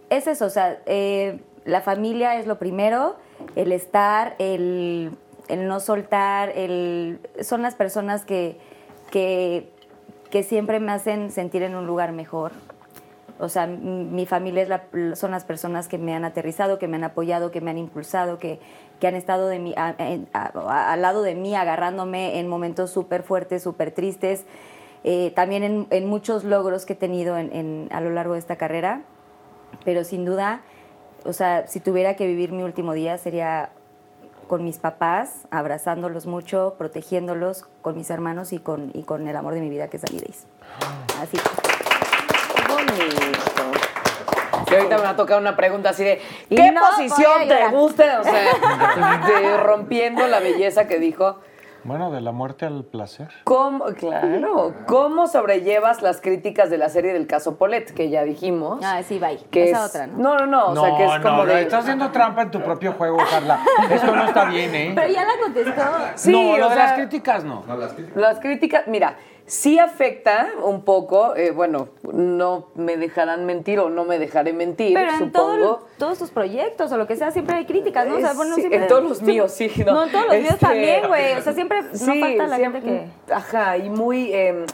es 0.08 0.26
eso, 0.26 0.46
o 0.46 0.48
sea, 0.48 0.78
eh, 0.86 1.40
la 1.66 1.82
familia 1.82 2.36
es 2.36 2.46
lo 2.46 2.58
primero, 2.58 3.16
el 3.56 3.72
estar, 3.72 4.36
el, 4.38 5.10
no 5.50 5.80
soltar, 5.80 6.50
el, 6.50 7.18
son 7.42 7.60
las 7.60 7.74
personas 7.74 8.24
que, 8.24 8.58
que 9.10 10.42
siempre 10.44 10.80
me 10.80 10.92
hacen 10.92 11.30
sentir 11.30 11.62
en 11.62 11.74
un 11.74 11.86
lugar 11.86 12.12
mejor. 12.12 12.52
O 13.38 13.48
sea, 13.48 13.66
mi 13.66 14.24
familia 14.26 14.62
es 14.62 14.68
la- 14.68 14.84
son 15.14 15.30
las 15.30 15.44
personas 15.44 15.88
que 15.88 15.98
me 15.98 16.14
han 16.14 16.24
aterrizado, 16.24 16.78
que 16.78 16.88
me 16.88 16.96
han 16.96 17.04
apoyado, 17.04 17.50
que 17.50 17.60
me 17.60 17.70
han 17.70 17.78
impulsado, 17.78 18.38
que, 18.38 18.60
que 18.98 19.06
han 19.06 19.14
estado 19.14 19.48
de 19.48 19.58
mí, 19.58 19.74
a- 19.76 19.94
en- 19.98 20.26
a- 20.32 20.52
a- 20.58 20.92
al 20.92 21.02
lado 21.02 21.22
de 21.22 21.34
mí, 21.34 21.54
agarrándome 21.54 22.38
en 22.40 22.48
momentos 22.48 22.90
súper 22.90 23.22
fuertes, 23.22 23.62
súper 23.62 23.90
tristes. 23.90 24.46
Eh, 25.04 25.32
también 25.36 25.62
en, 25.62 25.86
en 25.90 26.06
muchos 26.06 26.44
logros 26.44 26.86
que 26.86 26.94
he 26.94 26.96
tenido 26.96 27.36
en- 27.36 27.52
en- 27.54 27.88
a 27.92 28.00
lo 28.00 28.10
largo 28.10 28.32
de 28.32 28.38
esta 28.38 28.56
carrera. 28.56 29.02
Pero 29.84 30.02
sin 30.04 30.24
duda, 30.24 30.62
o 31.24 31.32
sea, 31.32 31.66
si 31.66 31.80
tuviera 31.80 32.14
que 32.16 32.26
vivir 32.26 32.52
mi 32.52 32.62
último 32.62 32.92
día 32.94 33.18
sería 33.18 33.70
con 34.48 34.64
mis 34.64 34.78
papás, 34.78 35.46
abrazándolos 35.50 36.26
mucho, 36.26 36.76
protegiéndolos, 36.78 37.64
con 37.82 37.96
mis 37.96 38.08
hermanos 38.10 38.52
y 38.52 38.58
con, 38.60 38.90
y 38.94 39.02
con 39.02 39.26
el 39.28 39.36
amor 39.36 39.54
de 39.54 39.60
mi 39.60 39.68
vida, 39.68 39.88
que 39.88 39.96
es 39.98 40.02
Danny 40.04 40.20
Days. 40.20 40.46
Así. 41.20 41.36
Y 44.70 44.74
ahorita 44.74 44.96
me 44.96 45.02
va 45.02 45.10
a 45.10 45.16
tocar 45.16 45.40
una 45.40 45.56
pregunta 45.56 45.90
así 45.90 46.04
de 46.04 46.20
¿qué 46.48 46.72
no 46.72 46.80
posición 46.80 47.48
te 47.48 47.68
gusta? 47.68 48.20
O 48.20 48.24
sea, 48.24 49.20
de 49.40 49.56
rompiendo 49.58 50.26
la 50.26 50.40
belleza 50.40 50.86
que 50.86 50.98
dijo. 50.98 51.38
Bueno, 51.84 52.10
de 52.10 52.20
la 52.20 52.32
muerte 52.32 52.66
al 52.66 52.82
placer. 52.82 53.28
¿Cómo, 53.44 53.84
claro, 53.94 54.74
¿cómo 54.88 55.28
sobrellevas 55.28 56.02
las 56.02 56.20
críticas 56.20 56.68
de 56.68 56.78
la 56.78 56.88
serie 56.88 57.12
del 57.12 57.28
caso 57.28 57.58
Polet, 57.58 57.94
que 57.94 58.10
ya 58.10 58.24
dijimos? 58.24 58.80
Ah, 58.84 59.04
sí, 59.04 59.20
bye. 59.20 59.38
que 59.52 59.70
Esa 59.70 59.84
es- 59.84 59.90
otra, 59.90 60.06
¿no? 60.08 60.18
No, 60.36 60.46
no, 60.46 60.74
no, 60.74 60.82
o 60.82 60.84
sea, 60.84 60.96
que 60.96 61.04
es 61.04 61.22
como 61.22 61.36
no, 61.36 61.46
de... 61.46 61.62
Estás 61.62 61.84
haciendo 61.84 62.10
trampa 62.10 62.42
en 62.42 62.50
tu 62.50 62.60
propio 62.60 62.92
juego, 62.94 63.18
Carla. 63.30 63.60
Esto 63.88 64.16
no 64.16 64.24
está 64.24 64.46
bien, 64.46 64.74
¿eh? 64.74 64.92
Pero 64.96 65.06
ya 65.12 65.24
la 65.24 65.32
contestó. 65.40 65.82
Sí, 66.16 66.32
no, 66.32 66.56
lo 66.58 66.66
o 66.66 66.70
de 66.70 66.74
sea, 66.74 66.84
las 66.86 66.92
críticas 66.94 67.44
no. 67.44 67.62
No, 67.68 67.76
las 67.76 67.92
críticas. 67.92 68.20
Las 68.20 68.40
críticas, 68.40 68.82
mira, 68.88 69.16
sí 69.46 69.78
afecta 69.78 70.48
un 70.64 70.82
poco, 70.82 71.36
eh, 71.36 71.52
bueno, 71.52 71.88
no 72.12 72.66
me 72.74 72.96
dejarán 72.96 73.46
mentir 73.46 73.78
o 73.78 73.88
no 73.90 74.04
me 74.04 74.18
dejaré 74.18 74.52
mentir, 74.52 74.92
Pero 74.94 75.12
en 75.12 75.30
todo- 75.32 75.54
supongo. 75.54 75.86
todos 75.98 76.18
tus 76.18 76.30
proyectos 76.30 76.90
o 76.92 76.96
lo 76.96 77.06
que 77.06 77.14
sea, 77.16 77.30
siempre 77.30 77.54
hay 77.56 77.64
críticas, 77.64 78.06
¿no? 78.08 78.16
O 78.16 78.20
sea, 78.20 78.32
Eh, 78.32 78.36
bueno, 78.36 78.54
sí, 78.56 78.62
siempre- 78.62 78.80
en 78.82 78.88
todos 78.88 79.04
los 79.04 79.22
míos, 79.22 79.52
sí. 79.52 79.70
No, 79.86 79.92
No, 79.94 80.04
en 80.04 80.10
todos 80.12 80.26
los 80.26 80.34
míos 80.36 80.52
Este, 80.54 80.66
también, 80.66 81.06
güey. 81.06 81.34
O 81.34 81.42
sea, 81.42 81.52
siempre 81.52 81.82
no 81.82 81.94
Sí, 81.94 82.20
falta 82.20 82.46
la 82.48 82.56
siempre- 82.56 82.80
gente 82.82 83.10
que... 83.26 83.32
Ajá, 83.32 83.76
y 83.76 83.88
muy, 83.88 84.32
eh, 84.32 84.64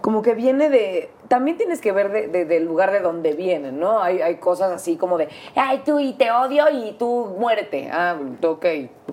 como 0.00 0.22
que 0.22 0.34
viene 0.34 0.70
de... 0.70 1.10
También 1.28 1.56
tienes 1.56 1.80
que 1.80 1.92
ver 1.92 2.10
de- 2.10 2.26
de- 2.28 2.44
del 2.44 2.64
lugar 2.64 2.90
de 2.92 3.00
donde 3.00 3.32
vienen, 3.34 3.78
¿no? 3.78 4.00
Hay, 4.02 4.20
hay 4.22 4.36
cosas 4.36 4.72
así 4.72 4.96
como 4.96 5.18
de, 5.18 5.28
ay, 5.54 5.82
tú 5.84 6.00
y 6.00 6.12
te 6.14 6.30
odio 6.32 6.64
y 6.70 6.92
tú 6.98 7.34
muérete. 7.38 7.88
Ah, 7.92 8.16
ok, 8.42 8.66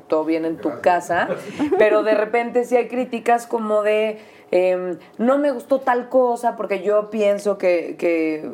todo 0.07 0.25
bien 0.25 0.45
en 0.45 0.57
tu 0.57 0.79
casa. 0.81 1.27
Pero 1.77 2.01
de 2.03 2.13
repente 2.15 2.63
sí 2.65 2.75
hay 2.75 2.87
críticas 2.87 3.45
como 3.45 3.83
de, 3.83 4.19
eh, 4.51 4.97
no 5.17 5.37
me 5.37 5.51
gustó 5.51 5.79
tal 5.79 6.09
cosa 6.09 6.55
porque 6.55 6.81
yo 6.81 7.09
pienso 7.09 7.57
que, 7.57 7.95
que 7.97 8.49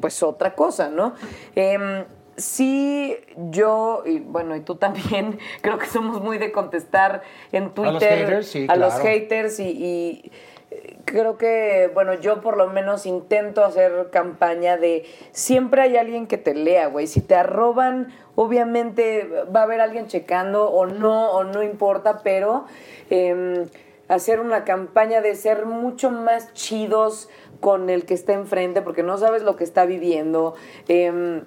pues 0.00 0.22
otra 0.22 0.54
cosa, 0.54 0.88
¿no? 0.88 1.14
Em, 1.54 2.04
sí, 2.36 3.16
yo, 3.50 4.02
y 4.04 4.18
bueno, 4.20 4.54
y 4.56 4.60
tú 4.60 4.74
también, 4.76 5.38
creo 5.62 5.78
que 5.78 5.86
somos 5.86 6.20
muy 6.20 6.38
de 6.38 6.52
contestar 6.52 7.22
en 7.52 7.70
Twitter 7.70 7.92
los 7.92 8.02
haters, 8.02 8.46
sí, 8.46 8.66
a 8.68 8.76
los 8.76 8.94
haters 8.94 9.60
y, 9.60 9.70
y, 9.70 10.32
eh, 10.70 10.96
creo 11.04 11.36
que, 11.38 11.90
bueno, 11.94 12.14
yo 12.14 12.40
por 12.40 12.56
lo 12.56 12.68
menos 12.68 13.06
intento 13.06 13.64
hacer 13.64 14.08
campaña 14.10 14.76
de 14.76 15.04
siempre 15.32 15.82
hay 15.82 15.96
alguien 15.96 16.26
que 16.26 16.38
te 16.38 16.54
lea, 16.54 16.86
güey. 16.86 17.06
Si 17.06 17.20
te 17.20 17.34
arroban, 17.34 18.12
obviamente 18.34 19.28
va 19.54 19.60
a 19.60 19.62
haber 19.64 19.80
alguien 19.80 20.06
checando 20.06 20.70
o 20.70 20.86
no, 20.86 21.30
o 21.32 21.44
no 21.44 21.62
importa, 21.62 22.22
pero 22.22 22.64
em, 23.10 23.66
hacer 24.08 24.40
una 24.40 24.64
campaña 24.64 25.20
de 25.20 25.34
ser 25.34 25.66
mucho 25.66 26.10
más 26.10 26.52
chidos 26.54 27.28
con 27.60 27.90
el 27.90 28.04
que 28.04 28.14
está 28.14 28.32
enfrente, 28.32 28.82
porque 28.82 29.02
no 29.02 29.18
sabes 29.18 29.42
lo 29.42 29.56
que 29.56 29.64
está 29.64 29.86
viviendo, 29.86 30.54
em, 30.88 31.44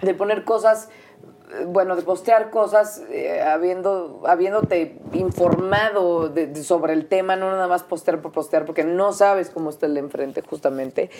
de 0.00 0.14
poner 0.14 0.44
cosas 0.44 0.88
bueno, 1.66 1.96
de 1.96 2.02
postear 2.02 2.50
cosas 2.50 3.02
eh, 3.10 3.40
habiendo, 3.42 4.22
habiéndote 4.26 4.96
informado 5.12 6.32
sobre 6.62 6.92
el 6.92 7.06
tema, 7.06 7.36
no 7.36 7.50
nada 7.50 7.68
más 7.68 7.82
postear 7.82 8.20
por 8.20 8.32
postear, 8.32 8.64
porque 8.64 8.84
no 8.84 9.12
sabes 9.12 9.50
cómo 9.50 9.70
está 9.70 9.86
el 9.86 9.94
de 9.94 10.00
enfrente, 10.00 10.42
justamente. 10.42 11.10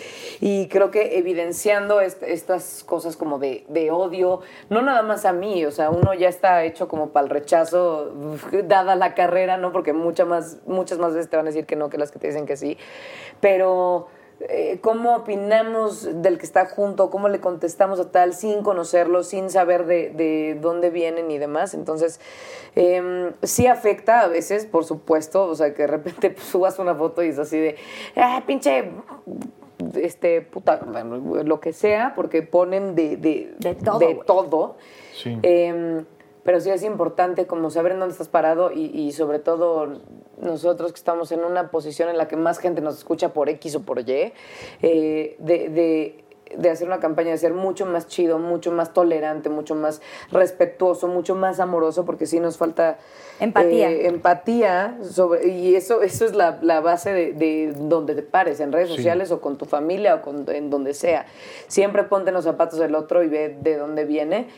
Y 0.40 0.68
creo 0.68 0.90
que 0.90 1.18
evidenciando 1.18 2.00
est- 2.00 2.22
estas 2.22 2.84
cosas 2.84 3.16
como 3.16 3.38
de, 3.38 3.64
de 3.68 3.90
odio, 3.90 4.40
no 4.70 4.82
nada 4.82 5.02
más 5.02 5.24
a 5.24 5.32
mí, 5.32 5.64
o 5.64 5.70
sea, 5.70 5.90
uno 5.90 6.14
ya 6.14 6.28
está 6.28 6.64
hecho 6.64 6.88
como 6.88 7.10
para 7.10 7.24
el 7.24 7.30
rechazo, 7.30 8.12
dada 8.64 8.96
la 8.96 9.14
carrera, 9.14 9.56
¿no? 9.56 9.72
Porque 9.72 9.92
muchas 9.92 10.26
más, 10.26 10.56
muchas 10.66 10.98
más 10.98 11.14
veces 11.14 11.30
te 11.30 11.36
van 11.36 11.46
a 11.46 11.50
decir 11.50 11.66
que 11.66 11.76
no 11.76 11.90
que 11.90 11.98
las 11.98 12.10
que 12.10 12.18
te 12.18 12.26
dicen 12.28 12.46
que 12.46 12.56
sí. 12.56 12.78
Pero 13.40 14.09
eh, 14.48 14.78
cómo 14.81 15.16
opinamos 15.16 16.09
del 16.23 16.39
que 16.39 16.47
está 16.47 16.66
junto, 16.66 17.10
cómo 17.10 17.28
le 17.28 17.40
contestamos 17.40 18.01
a 18.01 18.10
tal 18.10 18.35
sin 18.35 18.62
conocerlo, 18.62 19.23
sin 19.23 19.51
saber 19.51 19.86
de, 19.86 20.10
de 20.10 20.59
dónde 20.60 20.90
vienen 20.90 21.31
y 21.31 21.39
demás. 21.39 21.74
Entonces, 21.74 22.20
eh, 22.74 23.32
sí 23.43 23.66
afecta 23.66 24.23
a 24.23 24.28
veces, 24.28 24.66
por 24.66 24.85
supuesto, 24.85 25.44
o 25.47 25.55
sea, 25.55 25.74
que 25.74 25.82
de 25.82 25.89
repente 25.89 26.31
pues, 26.36 26.47
subas 26.47 26.78
una 26.78 26.94
foto 26.94 27.23
y 27.23 27.28
es 27.28 27.39
así 27.39 27.59
de, 27.59 27.77
ah, 28.16 28.43
pinche, 28.47 28.90
este, 29.94 30.43
puta, 30.43 30.81
bueno, 30.86 31.43
lo 31.44 31.60
que 31.60 31.73
sea, 31.73 32.14
porque 32.14 32.43
ponen 32.43 32.94
de, 32.94 33.16
de, 33.16 33.55
De 33.59 33.74
todo, 33.74 33.98
de 33.98 34.14
güey. 34.14 34.27
todo. 34.27 34.77
Sí. 35.14 35.39
Eh, 35.43 36.05
pero 36.44 36.60
sí 36.60 36.70
es 36.70 36.82
importante 36.82 37.47
como 37.47 37.70
saber 37.70 37.93
en 37.93 38.01
dónde 38.01 38.12
estás 38.12 38.28
parado 38.28 38.73
y, 38.73 38.86
y 38.86 39.12
sobre 39.12 39.39
todo 39.39 40.01
nosotros 40.43 40.93
que 40.93 40.98
estamos 40.98 41.32
en 41.32 41.44
una 41.44 41.70
posición 41.70 42.09
en 42.10 42.19
la 42.19 42.28
que 42.28 42.36
más 42.36 42.59
gente 42.59 42.81
nos 42.82 42.98
escucha 42.98 43.32
por 43.32 43.48
X 43.48 43.77
o 43.77 43.81
por 43.82 44.01
Y, 44.01 44.05
eh, 44.82 45.36
de, 45.39 45.69
de- 45.69 46.19
de 46.55 46.69
hacer 46.69 46.86
una 46.86 47.01
campaña 47.01 47.31
de 47.31 47.39
ser 47.39 47.55
mucho 47.55 47.86
más 47.86 48.09
chido, 48.09 48.39
mucho 48.39 48.73
más 48.73 48.93
tolerante, 48.93 49.48
mucho 49.48 49.74
más 49.74 50.02
respetuoso, 50.31 51.09
mucho 51.09 51.35
más 51.35 51.60
amoroso, 51.60 52.05
porque 52.05 52.27
sí 52.27 52.40
nos 52.40 52.59
falta 52.59 52.98
Empatía. 53.40 53.90
eh, 53.90 54.06
empatía 54.09 54.98
sobre, 55.02 55.48
y 55.48 55.74
eso, 55.77 56.02
eso 56.02 56.27
es 56.27 56.35
la, 56.35 56.59
la 56.60 56.81
base 56.81 57.10
de, 57.14 57.32
de 57.32 57.73
donde 57.74 58.14
te 58.14 58.20
pares, 58.23 58.60
en 58.60 58.70
redes 58.70 58.90
Sí. 58.90 58.97
sociales 58.97 59.31
o 59.31 59.40
con 59.40 59.56
tu 59.56 59.64
familia 59.64 60.16
o 60.16 60.20
con, 60.20 60.44
en 60.51 60.69
donde 60.69 60.93
sea. 60.93 61.24
Siempre 61.69 62.02
ponte 62.02 62.28
en 62.28 62.35
los 62.35 62.44
zapatos 62.44 62.78
del 62.78 62.94
otro 62.97 63.23
y 63.23 63.28
ve 63.28 63.56
de 63.59 63.78
dónde 63.78 64.05
viene. 64.05 64.48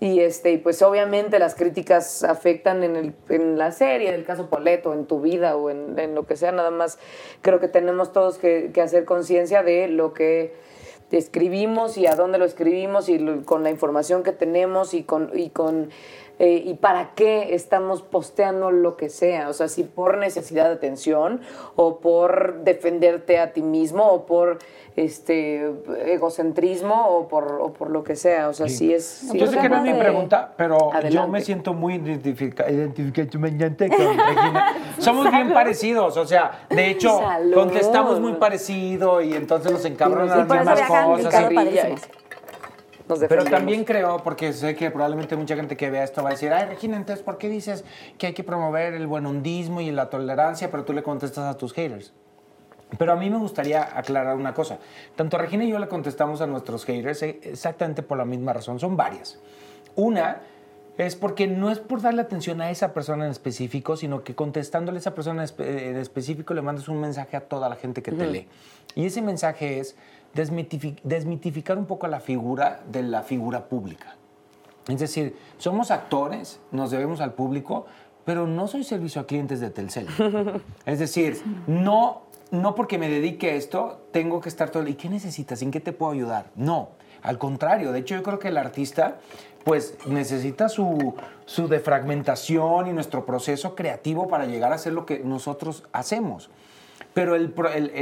Y 0.00 0.20
este, 0.20 0.58
pues 0.58 0.82
obviamente 0.82 1.38
las 1.38 1.54
críticas 1.54 2.24
afectan 2.24 2.82
en, 2.82 2.96
el, 2.96 3.14
en 3.28 3.56
la 3.56 3.72
serie, 3.72 4.08
en 4.08 4.14
el 4.14 4.24
caso 4.24 4.50
Poleto, 4.50 4.92
en 4.92 5.06
tu 5.06 5.20
vida 5.20 5.56
o 5.56 5.70
en, 5.70 5.98
en 5.98 6.14
lo 6.14 6.26
que 6.26 6.36
sea, 6.36 6.52
nada 6.52 6.70
más 6.70 6.98
creo 7.42 7.60
que 7.60 7.68
tenemos 7.68 8.12
todos 8.12 8.38
que, 8.38 8.72
hacer 8.82 9.04
conciencia 9.04 9.62
de 9.62 9.88
lo 9.88 10.12
que 10.12 10.54
escribimos 11.10 11.96
y 11.96 12.06
a 12.06 12.16
dónde 12.16 12.38
lo 12.38 12.44
escribimos 12.44 13.08
y 13.08 13.24
con 13.44 13.62
la 13.62 13.70
información 13.70 14.24
que 14.24 14.32
tenemos 14.32 14.94
y 14.94 15.04
con, 15.04 15.30
y 15.32 15.50
con 15.50 15.90
eh, 16.40 16.64
y 16.66 16.74
para 16.74 17.14
qué 17.14 17.54
estamos 17.54 18.02
posteando 18.02 18.72
lo 18.72 18.96
que 18.96 19.08
sea, 19.08 19.48
o 19.48 19.52
sea, 19.52 19.68
si 19.68 19.84
por 19.84 20.18
necesidad 20.18 20.64
de 20.64 20.74
atención 20.74 21.40
o 21.76 22.00
por 22.00 22.64
defenderte 22.64 23.38
a 23.38 23.52
ti 23.52 23.62
mismo 23.62 24.04
o 24.08 24.26
por 24.26 24.58
este 24.96 25.72
egocentrismo 26.06 27.08
o 27.08 27.26
por, 27.26 27.58
o 27.60 27.72
por 27.72 27.90
lo 27.90 28.04
que 28.04 28.14
sea, 28.14 28.48
o 28.48 28.52
sea, 28.52 28.68
sí, 28.68 28.94
es... 28.94 29.04
sí 29.04 29.38
Yo 29.38 29.48
sé 29.48 29.58
que 29.58 29.68
no 29.68 29.76
es 29.76 29.82
mi 29.82 29.94
pregunta, 29.94 30.52
pero 30.56 30.78
yo 30.78 30.92
Adelante. 30.92 31.30
me 31.32 31.40
siento 31.40 31.74
muy 31.74 31.94
identifica- 31.94 32.70
identificado. 32.70 33.30
Somos 34.98 35.30
bien 35.30 35.52
parecidos, 35.52 36.16
o 36.16 36.26
sea, 36.26 36.66
de 36.70 36.90
hecho, 36.90 37.18
Salud. 37.18 37.54
contestamos 37.54 38.20
muy 38.20 38.34
parecido 38.34 39.20
y 39.20 39.34
entonces 39.34 39.72
nos 39.72 39.84
encabronan 39.84 40.28
las 40.28 40.48
mismas 40.48 40.80
cosas. 40.82 42.08
Pero 43.28 43.44
también 43.44 43.84
creo, 43.84 44.18
porque 44.24 44.52
sé 44.54 44.74
que 44.74 44.90
probablemente 44.90 45.36
mucha 45.36 45.56
gente 45.56 45.76
que 45.76 45.90
vea 45.90 46.04
esto 46.04 46.22
va 46.22 46.30
a 46.30 46.32
decir, 46.32 46.50
ay, 46.52 46.66
Regina, 46.66 46.96
entonces, 46.96 47.22
¿por 47.22 47.36
qué 47.36 47.50
dices 47.50 47.84
que 48.16 48.28
hay 48.28 48.32
que 48.32 48.44
promover 48.44 48.94
el 48.94 49.06
buenondismo 49.06 49.82
y 49.82 49.90
la 49.90 50.08
tolerancia, 50.08 50.70
pero 50.70 50.84
tú 50.84 50.94
le 50.94 51.02
contestas 51.02 51.44
a 51.54 51.58
tus 51.58 51.74
haters? 51.74 52.14
Pero 52.98 53.12
a 53.12 53.16
mí 53.16 53.30
me 53.30 53.38
gustaría 53.38 53.96
aclarar 53.96 54.36
una 54.36 54.54
cosa. 54.54 54.78
Tanto 55.16 55.38
Regina 55.38 55.64
y 55.64 55.68
yo 55.70 55.78
le 55.78 55.88
contestamos 55.88 56.40
a 56.40 56.46
nuestros 56.46 56.84
haters 56.84 57.22
eh, 57.22 57.40
exactamente 57.44 58.02
por 58.02 58.18
la 58.18 58.24
misma 58.24 58.52
razón. 58.52 58.78
Son 58.80 58.96
varias. 58.96 59.38
Una 59.96 60.40
es 60.96 61.16
porque 61.16 61.46
no 61.48 61.70
es 61.70 61.80
por 61.80 62.00
darle 62.02 62.22
atención 62.22 62.60
a 62.60 62.70
esa 62.70 62.92
persona 62.94 63.24
en 63.24 63.30
específico, 63.32 63.96
sino 63.96 64.22
que 64.22 64.34
contestándole 64.34 64.98
a 64.98 65.00
esa 65.00 65.14
persona 65.14 65.42
en 65.42 65.48
espe- 65.48 65.66
en 65.90 65.96
específico 65.96 66.54
le 66.54 66.62
mandas 66.62 66.88
un 66.88 67.00
mensaje 67.00 67.36
a 67.36 67.40
toda 67.40 67.68
la 67.68 67.76
gente 67.76 68.00
que 68.02 68.12
te 68.12 68.26
lee. 68.26 68.48
Y 68.94 69.06
ese 69.06 69.20
mensaje 69.22 69.80
es 69.80 69.96
desmitifi- 70.36 71.00
desmitificar 71.02 71.78
un 71.78 71.86
poco 71.86 72.06
la 72.06 72.20
figura 72.20 72.80
de 72.90 73.02
la 73.02 73.22
figura 73.22 73.64
pública. 73.68 74.14
Es 74.86 75.00
decir, 75.00 75.34
somos 75.58 75.90
actores, 75.90 76.60
nos 76.70 76.90
debemos 76.90 77.20
al 77.20 77.32
público, 77.32 77.86
pero 78.24 78.46
no 78.46 78.68
soy 78.68 78.84
servicio 78.84 79.20
a 79.20 79.26
clientes 79.26 79.58
de 79.60 79.70
Telcel. 79.70 80.06
Es 80.86 80.98
decir, 80.98 81.40
no, 81.66 82.22
no 82.54 82.74
porque 82.74 82.98
me 82.98 83.08
dedique 83.08 83.50
a 83.50 83.54
esto, 83.54 84.06
tengo 84.12 84.40
que 84.40 84.48
estar 84.48 84.70
todo... 84.70 84.86
¿Y 84.86 84.94
qué 84.94 85.08
necesitas? 85.08 85.62
¿En 85.62 85.70
qué 85.70 85.80
te 85.80 85.92
puedo 85.92 86.12
ayudar? 86.12 86.50
No, 86.56 86.90
al 87.22 87.38
contrario. 87.38 87.92
De 87.92 88.00
hecho, 88.00 88.14
yo 88.14 88.22
creo 88.22 88.38
que 88.38 88.48
el 88.48 88.56
artista 88.56 89.18
pues 89.64 89.96
necesita 90.06 90.68
su, 90.68 91.14
su 91.46 91.68
defragmentación 91.68 92.86
y 92.86 92.92
nuestro 92.92 93.24
proceso 93.24 93.74
creativo 93.74 94.28
para 94.28 94.46
llegar 94.46 94.72
a 94.72 94.76
hacer 94.76 94.92
lo 94.92 95.06
que 95.06 95.20
nosotros 95.20 95.84
hacemos. 95.92 96.50
Pero 97.14 97.34
el 97.34 97.54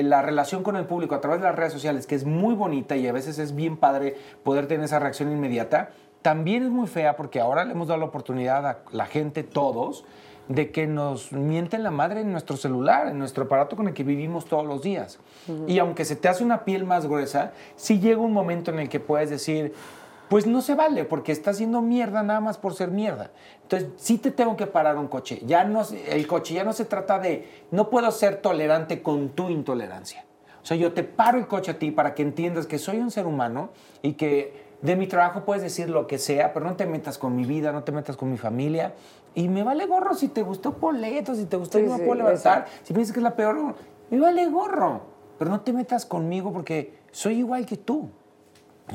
la 0.09 0.23
relación 0.23 0.63
con 0.63 0.77
el 0.77 0.87
público 0.87 1.15
a 1.15 1.21
través 1.21 1.41
de 1.41 1.47
las 1.47 1.55
redes 1.55 1.73
sociales, 1.73 2.07
que 2.07 2.15
es 2.15 2.25
muy 2.25 2.55
bonita 2.55 2.97
y 2.97 3.07
a 3.07 3.13
veces 3.13 3.39
es 3.39 3.55
bien 3.55 3.77
padre 3.77 4.17
poder 4.43 4.67
tener 4.67 4.85
esa 4.85 4.99
reacción 4.99 5.31
inmediata, 5.31 5.91
también 6.23 6.63
es 6.63 6.71
muy 6.71 6.87
fea 6.87 7.17
porque 7.17 7.41
ahora 7.41 7.65
le 7.65 7.73
hemos 7.73 7.89
dado 7.89 8.01
la 8.01 8.07
oportunidad 8.07 8.67
a 8.67 8.79
la 8.91 9.07
gente, 9.07 9.43
todos, 9.43 10.05
de 10.55 10.71
que 10.71 10.87
nos 10.87 11.33
mienten 11.33 11.83
la 11.83 11.91
madre 11.91 12.21
en 12.21 12.31
nuestro 12.31 12.57
celular, 12.57 13.09
en 13.09 13.19
nuestro 13.19 13.45
aparato 13.45 13.75
con 13.75 13.89
el 13.89 13.95
que 13.95 14.05
vivimos 14.05 14.45
todos 14.45 14.67
los 14.67 14.83
días. 14.83 15.19
Y 15.67 15.79
aunque 15.79 16.05
se 16.05 16.17
te 16.17 16.29
hace 16.29 16.45
una 16.45 16.65
piel 16.65 16.85
más 16.85 17.07
gruesa, 17.07 17.53
sí 17.77 18.01
llega 18.01 18.21
un 18.21 18.33
momento 18.33 18.71
en 18.71 18.79
el 18.79 18.89
que 18.89 19.01
puedes 19.01 19.31
decir, 19.31 19.73
pues 20.29 20.47
no 20.47 20.61
se 20.63 20.75
vale, 20.75 21.05
porque 21.05 21.33
está 21.33 21.51
haciendo 21.51 21.81
mierda 21.81 22.23
nada 22.23 22.41
más 22.41 22.59
por 22.59 22.75
ser 22.75 22.91
mierda. 22.91 23.31
Entonces, 23.63 23.91
sí 23.97 24.19
te 24.19 24.31
tengo 24.31 24.57
que 24.57 24.67
parar 24.67 24.99
un 24.99 25.09
coche. 25.09 25.41
Ya 25.47 25.65
no, 25.65 25.83
el 26.09 26.27
coche 26.27 26.55
ya 26.55 26.65
no 26.65 26.73
se 26.73 26.85
trata 26.85 27.19
de, 27.19 27.49
no 27.71 27.89
puedo 27.89 28.11
ser 28.11 28.37
tolerante 28.37 29.03
con 29.03 29.31
tu 29.31 29.49
intolerancia. 29.49 30.25
O 30.63 30.67
sea, 30.67 30.77
yo 30.77 30.93
te 30.93 31.03
paro 31.03 31.39
el 31.39 31.47
coche 31.47 31.73
a 31.73 31.79
ti 31.79 31.91
para 31.91 32.15
que 32.15 32.23
entiendas 32.23 32.67
que 32.67 32.79
soy 32.79 32.99
un 32.99 33.11
ser 33.11 33.27
humano 33.27 33.71
y 34.01 34.13
que 34.15 34.73
de 34.83 34.97
mi 34.97 35.07
trabajo 35.07 35.45
puedes 35.45 35.63
decir 35.63 35.89
lo 35.89 36.07
que 36.07 36.19
sea, 36.19 36.53
pero 36.53 36.67
no 36.67 36.77
te 36.77 36.87
metas 36.87 37.17
con 37.17 37.35
mi 37.35 37.45
vida, 37.45 37.73
no 37.73 37.85
te 37.85 37.93
metas 37.93 38.17
con 38.17 38.31
mi 38.31 38.37
familia. 38.37 38.95
Y 39.35 39.49
me 39.49 39.63
vale 39.63 39.87
gorro 39.87 40.15
si 40.15 40.29
te 40.29 40.43
gustó 40.43 40.75
Poleto, 40.75 41.35
si 41.35 41.47
te 41.47 41.57
gustó 41.57 41.79
Sí, 41.79 41.85
No 41.85 41.93
Me 41.93 41.99
sí, 41.99 42.05
Puedo 42.05 42.23
Levantar, 42.23 42.67
si 42.83 42.93
piensas 42.93 43.13
que 43.15 43.21
es 43.21 43.25
la 43.25 43.35
peor, 43.35 43.75
me 44.11 44.21
vale 44.21 44.47
gorro. 44.47 45.01
Pero 45.39 45.51
no 45.51 45.61
te 45.63 45.73
metas 45.73 46.05
conmigo 46.07 46.53
porque 46.53 46.99
soy 47.11 47.39
igual 47.39 47.67
que 47.67 47.77
tú. 47.77 48.11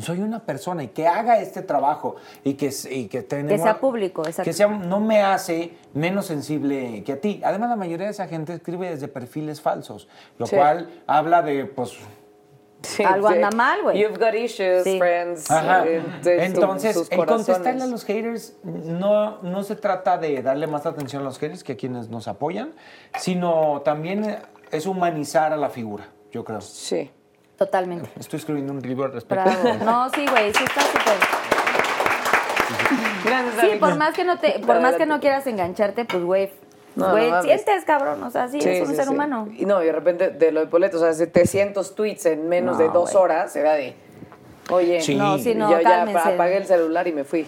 soy 0.01 0.21
una 0.21 0.45
persona 0.45 0.83
y 0.83 0.89
que 0.89 1.07
haga 1.07 1.39
este 1.39 1.63
trabajo 1.63 2.17
y 2.43 2.53
que, 2.53 2.71
y 2.91 3.07
que 3.07 3.23
tenemos- 3.23 3.63
sea 3.63 3.79
público, 3.79 4.21
exacto. 4.21 4.43
Que 4.43 4.53
sea, 4.53 4.67
no 4.67 4.99
me 4.99 5.23
hace 5.23 5.75
menos 5.95 6.27
sensible 6.27 7.03
que 7.03 7.13
a 7.13 7.21
ti. 7.21 7.41
Además, 7.43 7.69
la 7.69 7.77
mayoría 7.77 8.05
de 8.05 8.11
esa 8.11 8.27
gente 8.27 8.53
escribe 8.53 8.89
desde 8.91 9.07
perfiles 9.07 9.59
falsos, 9.59 10.07
lo 10.37 10.45
Sí. 10.45 10.55
cual 10.55 11.01
habla 11.07 11.41
de, 11.41 11.65
pues, 11.65 11.93
Sí, 12.83 13.03
Algo 13.03 13.27
sí. 13.29 13.35
anda 13.35 13.49
mal, 13.51 13.81
güey. 13.81 13.99
You've 13.99 14.17
got 14.19 14.33
issues, 14.35 14.83
Sí. 14.83 14.97
friends. 14.99 15.49
Ajá. 15.49 15.85
eh, 15.85 16.01
de 16.23 16.37
su- 16.37 16.43
Entonces, 16.43 16.93
sus 16.93 17.11
el 17.11 17.17
corazones. 17.17 17.45
contestarle 17.47 17.83
a 17.83 17.87
los 17.87 18.05
haters 18.05 18.55
no, 18.63 19.41
no 19.41 19.63
se 19.63 19.75
trata 19.75 20.17
de 20.17 20.41
darle 20.43 20.67
más 20.67 20.85
atención 20.85 21.23
a 21.23 21.25
los 21.25 21.39
haters 21.39 21.63
que 21.63 21.73
a 21.73 21.77
quienes 21.77 22.09
nos 22.09 22.27
apoyan, 22.27 22.73
sino 23.17 23.81
también 23.83 24.25
eh, 24.25 24.39
es 24.71 24.85
humanizar 24.85 25.53
a 25.53 25.57
la 25.57 25.69
figura, 25.69 26.07
yo 26.31 26.43
creo. 26.43 26.61
Sí. 26.61 27.11
Totalmente. 27.57 28.07
Estoy 28.19 28.37
escribiendo 28.37 28.71
un 28.73 28.81
libro 28.83 29.05
al 29.05 29.13
respecto. 29.13 29.43
Bravo. 29.63 29.83
No, 29.83 30.09
sí, 30.11 30.25
güey, 30.29 30.53
sí 30.53 30.63
está 30.63 30.81
súper. 30.81 31.17
Gracias, 33.25 33.55
Sí, 33.61 33.77
por 33.79 33.95
más 33.97 34.13
que 34.13 34.23
no 34.23 34.37
te, 34.37 34.59
por 34.59 34.79
más 34.79 34.95
que 34.95 35.05
no 35.05 35.19
quieras 35.19 35.47
engancharte, 35.47 36.05
pues 36.05 36.23
güey, 36.23 36.51
No, 36.97 37.11
güey, 37.11 37.29
no 37.29 37.41
sientes, 37.43 37.85
cabrón, 37.85 38.21
o 38.23 38.31
sea, 38.31 38.47
sí, 38.47 38.59
Sí, 38.59 38.67
eres 38.67 38.81
un 38.81 38.87
sí, 38.87 38.95
ser 38.95 39.05
sí. 39.05 39.13
humano. 39.13 39.47
Y 39.55 39.65
no, 39.65 39.81
y 39.81 39.85
de 39.85 39.91
repente 39.91 40.29
de 40.31 40.51
lo 40.51 40.61
de 40.61 40.67
Poleto, 40.67 40.97
o 40.97 40.99
sea, 40.99 41.13
700 41.13 41.95
tweets 41.95 42.25
en 42.25 42.49
menos 42.49 42.77
No, 42.77 42.83
de 42.83 42.89
dos 42.89 43.15
horas, 43.15 43.55
era 43.55 43.73
de, 43.73 43.93
oye, 44.69 45.01
Sí. 45.01 45.15
No, 45.15 45.37
sí, 45.37 45.53
no, 45.55 45.69
yo 45.71 45.79
ya 45.79 46.03
apagué 46.03 46.57
el 46.57 46.65
celular 46.65 47.07
y 47.07 47.13
me 47.13 47.23
fui. 47.23 47.47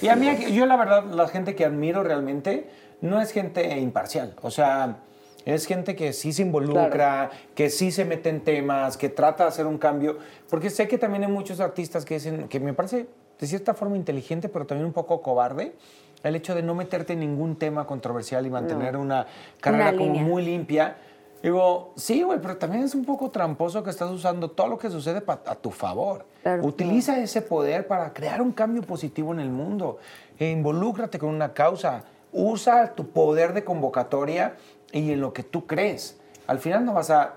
Y 0.00 0.08
a 0.08 0.16
mí, 0.16 0.52
yo 0.52 0.66
la 0.66 0.76
verdad, 0.76 1.04
la 1.04 1.26
gente 1.28 1.54
que 1.54 1.64
admiro 1.64 2.02
realmente 2.02 2.68
no 3.00 3.20
es 3.20 3.32
gente 3.32 3.76
imparcial. 3.78 4.36
O 4.42 4.50
sea, 4.50 4.98
es 5.44 5.66
gente 5.66 5.96
que 5.96 6.12
sí 6.12 6.32
se 6.32 6.42
involucra, 6.42 7.30
que 7.54 7.70
sí 7.70 7.90
se 7.90 8.04
mete 8.04 8.28
en 8.28 8.42
temas, 8.42 8.96
que 8.96 9.08
trata 9.08 9.44
de 9.44 9.48
hacer 9.48 9.66
un 9.66 9.78
cambio. 9.78 10.18
Porque 10.50 10.70
sé 10.70 10.86
que 10.88 10.98
también 10.98 11.24
hay 11.24 11.30
muchos 11.30 11.60
artistas 11.60 12.04
que 12.04 12.14
dicen, 12.14 12.48
que 12.48 12.60
me 12.60 12.72
parece 12.74 13.06
de 13.38 13.46
cierta 13.46 13.74
forma 13.74 13.96
inteligente, 13.96 14.48
pero 14.48 14.66
también 14.66 14.86
un 14.86 14.92
poco 14.92 15.22
cobarde, 15.22 15.74
el 16.22 16.36
hecho 16.36 16.54
de 16.54 16.62
no 16.62 16.74
meterte 16.74 17.12
en 17.12 17.20
ningún 17.20 17.56
tema 17.56 17.86
controversial 17.86 18.46
y 18.46 18.50
mantener 18.50 18.96
una 18.96 19.26
carrera 19.60 19.92
como 19.92 20.12
línea. 20.12 20.22
muy 20.24 20.44
limpia. 20.44 20.96
Digo, 21.42 21.92
sí, 21.96 22.22
güey, 22.22 22.40
pero 22.40 22.56
también 22.56 22.82
es 22.82 22.94
un 22.94 23.04
poco 23.04 23.30
tramposo 23.30 23.82
que 23.84 23.90
estás 23.90 24.10
usando 24.10 24.50
todo 24.50 24.68
lo 24.68 24.78
que 24.78 24.90
sucede 24.90 25.22
a 25.26 25.54
tu 25.54 25.70
favor. 25.70 26.24
Claro. 26.42 26.64
Utiliza 26.64 27.20
ese 27.20 27.42
poder 27.42 27.86
para 27.86 28.12
crear 28.12 28.42
un 28.42 28.52
cambio 28.52 28.82
positivo 28.82 29.32
en 29.32 29.40
el 29.40 29.50
mundo. 29.50 29.98
E 30.38 30.50
involúcrate 30.50 31.18
con 31.18 31.28
una 31.28 31.52
causa. 31.52 32.04
Usa 32.32 32.94
tu 32.94 33.10
poder 33.10 33.52
de 33.52 33.64
convocatoria 33.64 34.56
y 34.92 35.12
en 35.12 35.20
lo 35.20 35.32
que 35.32 35.42
tú 35.42 35.66
crees. 35.66 36.18
Al 36.46 36.58
final 36.58 36.84
no 36.84 36.94
vas 36.94 37.10
a... 37.10 37.34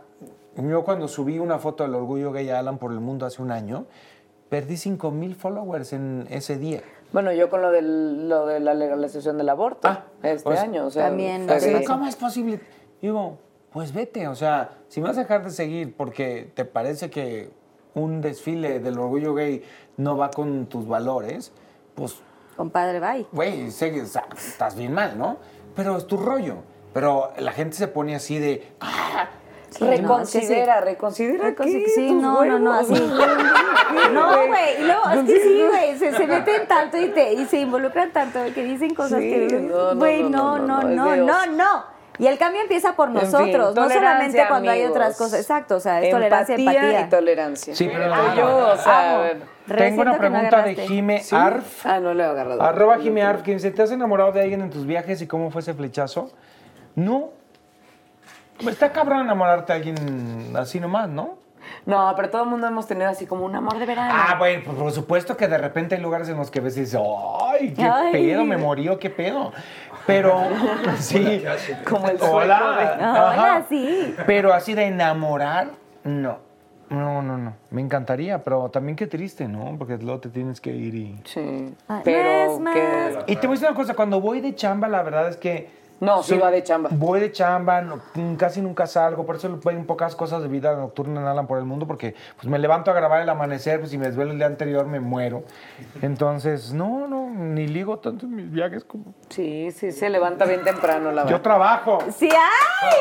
Yo 0.56 0.84
cuando 0.84 1.08
subí 1.08 1.40
una 1.40 1.60
foto 1.60 1.84
del 1.84 1.94
orgullo 1.94 2.32
gay 2.32 2.50
Alan 2.50 2.78
por 2.78 2.92
el 2.92 3.00
mundo 3.00 3.26
hace 3.26 3.42
un 3.42 3.52
año, 3.52 3.86
perdí 4.50 4.78
5 4.78 5.12
mil 5.12 5.36
followers 5.36 5.94
en 5.94 6.28
ese 6.30 6.58
día. 6.58 6.82
Bueno, 7.12 7.32
yo 7.34 7.50
con 7.50 7.62
lo, 7.62 7.72
del, 7.72 8.30
lo 8.30 8.46
de 8.46 8.60
la 8.60 8.74
legalización 8.74 9.38
del 9.38 9.50
aborto 9.50 9.88
Ah, 9.88 10.06
este 10.22 10.44
pues, 10.44 10.60
año, 10.60 10.86
o 10.86 10.92
sea, 10.92 11.06
también, 11.08 11.46
fue 11.48 11.56
Así, 11.56 11.74
así. 11.74 11.86
¿Cómo 11.86 12.06
es 12.08 12.16
posible? 12.16 12.60
Digo, 13.02 13.38
pues 13.72 13.94
vete, 13.94 14.28
o 14.28 14.36
sea, 14.36 14.72
si 14.88 15.02
me 15.02 15.08
vas 15.08 15.18
a 15.18 15.22
dejar 15.22 15.44
de 15.44 15.50
seguir 15.52 15.96
porque 15.96 16.52
te 16.54 16.66
parece 16.66 17.10
que 17.10 17.50
un 17.96 18.22
desfile 18.22 18.80
del 18.80 19.00
orgullo 19.00 19.34
gay 19.34 19.64
no 19.98 20.18
va 20.18 20.30
con 20.30 20.68
tus 20.68 20.88
valores, 20.88 21.52
pues, 21.96 22.16
Compadre, 22.56 23.00
bye. 23.00 23.26
güey, 23.32 23.72
sé- 23.72 24.02
o 24.02 24.06
sea, 24.06 24.28
estás 24.38 24.76
bien 24.76 24.94
mal, 24.94 25.18
¿no? 25.18 25.38
Pero 25.76 25.98
es 25.98 26.06
tu 26.08 26.18
rollo. 26.18 26.58
Pero 26.94 27.32
la 27.38 27.52
gente 27.54 27.76
se 27.76 27.88
pone 27.88 28.16
así 28.16 28.38
de, 28.40 28.68
ah, 28.82 29.30
Reconsidera, 29.80 30.82
reconsidera. 30.82 31.50
Reconsi- 31.50 31.84
qué, 31.86 31.90
Sí, 31.90 32.08
tus 32.08 32.22
no, 32.22 32.44
no, 32.46 32.60
no, 32.60 32.72
huevos. 32.72 32.92
así. 32.92 33.12
No, 34.14 34.48
güey, 34.48 34.82
y 34.82 34.84
luego, 34.86 35.10
es 35.10 35.24
que 35.24 35.40
sí, 35.42 35.64
güey, 35.68 35.98
se, 35.98 36.12
se 36.16 36.28
meten 36.28 36.68
tanto 36.68 36.98
y, 36.98 37.10
te, 37.10 37.34
y 37.34 37.46
se 37.46 37.60
involucran 37.60 38.12
tanto 38.12 38.40
que 38.54 38.64
dicen 38.64 38.94
cosas 38.94 39.20
Sí, 39.20 39.30
que, 39.30 39.60
no, 39.62 39.94
no, 39.94 40.00
güey, 40.00 40.24
no, 40.24 40.58
no, 40.60 40.82
no, 40.82 40.84
no, 40.84 41.16
no, 41.16 41.16
no, 41.16 41.26
no, 41.26 41.46
no. 41.54 41.84
Y 42.20 42.28
el 42.28 42.38
cambio 42.38 42.62
empieza 42.62 42.96
por 42.96 43.08
En 43.08 43.14
nosotros, 43.16 43.74
fin, 43.74 43.84
no 43.84 43.90
solamente 43.90 44.44
cuando 44.48 44.70
hay 44.72 44.84
otras 44.84 45.18
cosas. 45.18 45.40
Exacto, 45.40 45.78
o 45.78 45.80
sea, 45.80 46.02
es 46.02 46.12
tolerancia, 46.12 46.56
empatía. 46.56 47.02
y 47.02 47.10
tolerancia. 47.10 47.76
Sí, 47.76 47.90
pero- 47.92 48.08
y 48.34 48.38
yo, 48.38 48.68
o 48.74 48.78
sea, 48.78 49.30
Amo. 49.32 49.46
tengo 49.78 50.02
una 50.02 50.12
que 50.12 50.18
no 50.18 50.18
pregunta 50.20 50.62
de. 50.64 50.76
Jime 50.76 51.20
¿Sí? 51.24 51.36
Arf. 51.36 51.86
Ah, 51.86 52.00
no 52.00 52.14
le 52.14 52.24
he 52.24 52.26
agarrado. 52.26 52.62
Arroba 52.62 52.98
Jime 52.98 53.24
Arf, 53.24 53.42
que 53.42 53.54
dice, 53.54 53.72
¿te 53.72 53.82
has 53.84 53.92
enamorado 53.92 54.32
de 54.34 54.42
alguien 54.42 54.62
en 54.62 54.70
tus 54.70 54.86
viajes 54.86 55.22
y 55.22 55.28
cómo 55.28 55.50
fue 55.50 55.62
ese 55.62 55.74
flechazo? 55.74 56.32
No. 56.96 57.30
Está 58.68 58.92
cabrón 58.92 59.22
enamorarte 59.22 59.74
de 59.74 59.78
alguien 59.78 60.54
así 60.58 60.80
nomás, 60.80 61.10
¿no? 61.10 61.38
No, 61.86 62.14
pero 62.16 62.30
todo 62.30 62.44
el 62.44 62.50
mundo 62.50 62.68
hemos 62.68 62.88
tenido 62.88 63.10
así 63.10 63.26
como 63.28 63.46
un 63.46 63.56
amor 63.56 63.78
de 63.78 63.86
verano. 63.86 64.12
Ah, 64.14 64.36
bueno, 64.40 64.64
pues 64.66 64.78
por 64.78 64.92
supuesto 64.92 65.38
que 65.38 65.48
de 65.48 65.58
repente 65.58 65.96
hay 65.96 66.02
lugares 66.02 66.28
en 66.30 66.38
los 66.38 66.50
que 66.50 66.60
ves 66.62 66.76
y 66.78 66.82
dices, 66.82 67.00
¡ay, 67.52 67.74
qué 67.74 67.84
Ay. 67.84 68.12
pedo! 68.12 68.44
Me 68.46 68.58
morí, 68.58 68.88
¿o 68.90 68.98
qué 68.98 69.10
pedo? 69.10 69.52
Pero, 70.08 70.42
sí. 70.98 71.44
Como 71.88 72.08
el 72.10 72.18
Hola. 72.22 72.76
de- 72.98 73.04
Ajá. 73.04 73.30
Hola, 73.32 73.66
sí. 73.70 74.16
Pero 74.26 74.54
así 74.54 74.74
de 74.74 74.86
enamorar, 74.88 75.70
no. 76.04 76.38
No, 76.90 77.22
no, 77.22 77.38
no. 77.38 77.54
Me 77.70 77.82
encantaría, 77.82 78.44
pero 78.44 78.70
también 78.70 78.96
qué 78.96 79.06
triste, 79.06 79.48
¿no? 79.48 79.76
Porque 79.78 79.98
luego 79.98 80.22
te 80.22 80.30
tienes 80.30 80.60
que 80.60 80.72
ir 80.72 80.96
y... 80.96 81.22
Sí. 81.26 81.76
Ah, 81.88 82.02
Pero 82.04 82.60
que... 82.74 83.20
Y 83.28 83.36
te 83.36 83.46
voy 83.46 83.54
a 83.54 83.60
decir 83.60 83.68
una 83.70 83.76
cosa, 83.78 83.94
cuando 83.94 84.20
voy 84.20 84.42
de 84.42 84.56
chamba, 84.56 84.88
la 84.88 85.04
verdad 85.04 85.30
es 85.30 85.38
que... 85.38 85.70
No, 86.00 86.24
sí 86.24 86.38
va 86.38 86.50
de 86.50 86.64
chamba. 86.64 86.90
Voy 86.94 87.20
de 87.20 87.32
chamba, 87.32 87.82
no- 87.82 88.00
casi 88.38 88.62
nunca 88.62 88.88
salgo, 88.88 89.26
por 89.26 89.36
eso 89.36 89.60
hay 89.68 89.76
pocas 89.84 90.16
cosas 90.16 90.42
de 90.42 90.48
vida 90.48 90.74
nocturna 90.76 91.20
en 91.22 91.28
Alan 91.28 91.46
por 91.46 91.58
el 91.58 91.66
mundo, 91.66 91.86
porque 91.88 92.16
pues 92.38 92.48
me 92.48 92.58
levanto 92.58 92.90
a 92.92 92.94
grabar 92.94 93.22
el 93.22 93.28
amanecer, 93.30 93.80
pues 93.80 93.92
si 93.92 93.98
me 93.98 94.06
desvelo 94.08 94.32
el 94.32 94.38
día 94.38 94.48
anterior 94.48 94.86
me 94.86 95.00
muero. 95.02 95.44
Entonces, 96.02 96.72
no, 96.74 97.08
no, 97.08 97.30
ni 97.30 97.68
ligo 97.68 98.00
tanto 98.00 98.26
en 98.28 98.36
mis 98.36 98.50
viajes 98.50 98.84
como... 98.86 99.14
Sí, 99.30 99.72
sí, 99.72 99.92
se 99.92 100.10
levanta 100.10 100.46
bien 100.46 100.64
temprano, 100.64 101.12
la 101.12 101.24
Yo 101.24 101.28
verdad. 101.28 101.42
trabajo. 101.42 102.00
Sí, 102.16 102.30
¡ay, 102.32 102.98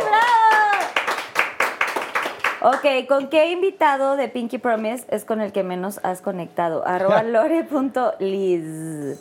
bravo! 2.60 2.76
Ok, 2.76 3.06
¿con 3.08 3.28
qué 3.28 3.52
invitado 3.52 4.16
de 4.16 4.26
Pinky 4.28 4.58
Promise 4.58 5.06
es 5.10 5.24
con 5.24 5.40
el 5.40 5.52
que 5.52 5.62
menos 5.62 6.00
has 6.02 6.20
conectado? 6.20 6.84
Arroba 6.84 7.22
lore.liz. 8.28 9.20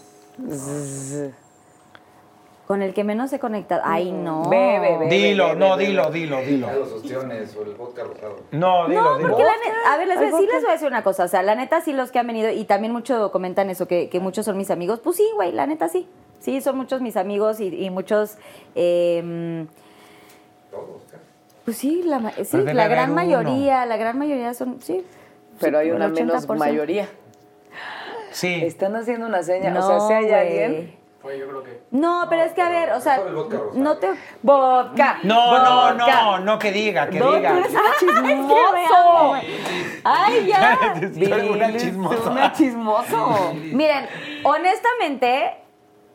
Con 2.68 2.82
el 2.82 2.94
que 2.94 3.06
menos 3.06 3.32
he 3.32 3.40
conectado. 3.40 3.82
Ay, 3.86 4.12
no. 4.12 4.50
Ve, 4.50 4.98
ve. 5.00 5.08
Dilo, 5.08 5.56
no, 5.56 5.78
dilo, 5.78 6.12
dilo, 6.12 6.42
dilo. 6.42 6.68
Los 6.74 6.92
ostiones 6.92 7.56
o 7.56 7.64
el 7.64 7.76
vodka 7.76 8.04
rosado. 8.04 8.36
No, 8.52 8.90
dilo, 8.90 9.02
No, 9.02 9.18
dilo. 9.18 9.30
porque 9.30 9.44
la 9.46 9.54
neta, 9.54 9.94
a 9.94 9.98
ver, 9.98 10.08
les 10.10 10.18
voy, 10.20 10.42
sí 10.42 10.48
les 10.52 10.62
voy 10.62 10.70
a 10.70 10.74
decir 10.74 10.88
una 10.90 11.02
cosa, 11.02 11.24
o 11.24 11.28
sea, 11.30 11.44
la 11.44 11.56
neta 11.56 11.80
sí 11.80 11.94
los 11.94 12.12
que 12.12 12.20
han 12.20 12.28
venido, 12.28 12.50
y 12.52 12.66
también 12.66 12.92
mucho 12.92 13.32
comentan 13.32 13.70
eso, 13.70 13.88
que, 13.88 14.10
que 14.10 14.20
muchos 14.20 14.46
son 14.46 14.58
mis 14.58 14.70
amigos, 14.70 15.00
pues 15.02 15.16
sí, 15.16 15.26
güey, 15.36 15.54
la 15.54 15.66
neta 15.66 15.88
sí, 15.88 16.10
sí, 16.40 16.60
son 16.60 16.76
muchos 16.76 17.00
mis 17.00 17.16
amigos 17.16 17.62
y, 17.62 17.68
y 17.68 17.90
muchos, 17.90 18.38
eh, 18.76 19.66
pues 21.64 21.78
sí, 21.78 22.04
la, 22.04 22.32
sí, 22.44 22.58
la 22.58 22.88
gran 22.88 23.12
uno. 23.12 23.16
mayoría, 23.16 23.86
la 23.86 23.98
gran 23.98 24.18
mayoría 24.20 24.54
son, 24.54 24.82
sí. 24.82 25.06
Pero 25.60 25.80
hay 25.80 25.92
una 25.92 26.08
menos 26.08 26.48
80%. 26.48 26.58
mayoría. 26.58 27.08
Sí. 28.32 28.62
Están 28.64 28.96
haciendo 28.96 29.26
una 29.26 29.42
seña. 29.42 29.72
No, 29.72 29.80
o 29.80 30.08
sea, 30.08 30.20
si 30.20 30.32
hay 30.32 30.98
güey. 31.22 31.42
alguien. 31.42 31.80
No, 31.92 32.26
pero 32.30 32.44
es 32.44 32.54
que 32.54 32.62
a 32.62 32.70
ver, 32.70 32.92
o 32.92 33.02
sea, 33.02 33.20
no 33.74 33.98
te... 33.98 34.10
¡Vodka! 34.42 35.20
No, 35.24 35.58
no, 35.58 35.94
no, 35.94 36.40
no 36.40 36.60
que 36.60 36.72
diga, 36.72 37.08
que 37.08 37.20
diga. 37.20 37.52
tú 37.52 37.58
eres 37.58 37.72
una 37.74 37.82
¡Ay, 37.94 37.98
chismoso. 38.00 39.34
¡Ay, 40.04 40.48
ya! 40.48 41.50
Una 41.52 41.78
chismosa. 41.78 42.30
una 42.30 42.52
chismoso. 42.54 43.54
Miren, 43.54 44.08
honestamente, 44.44 45.58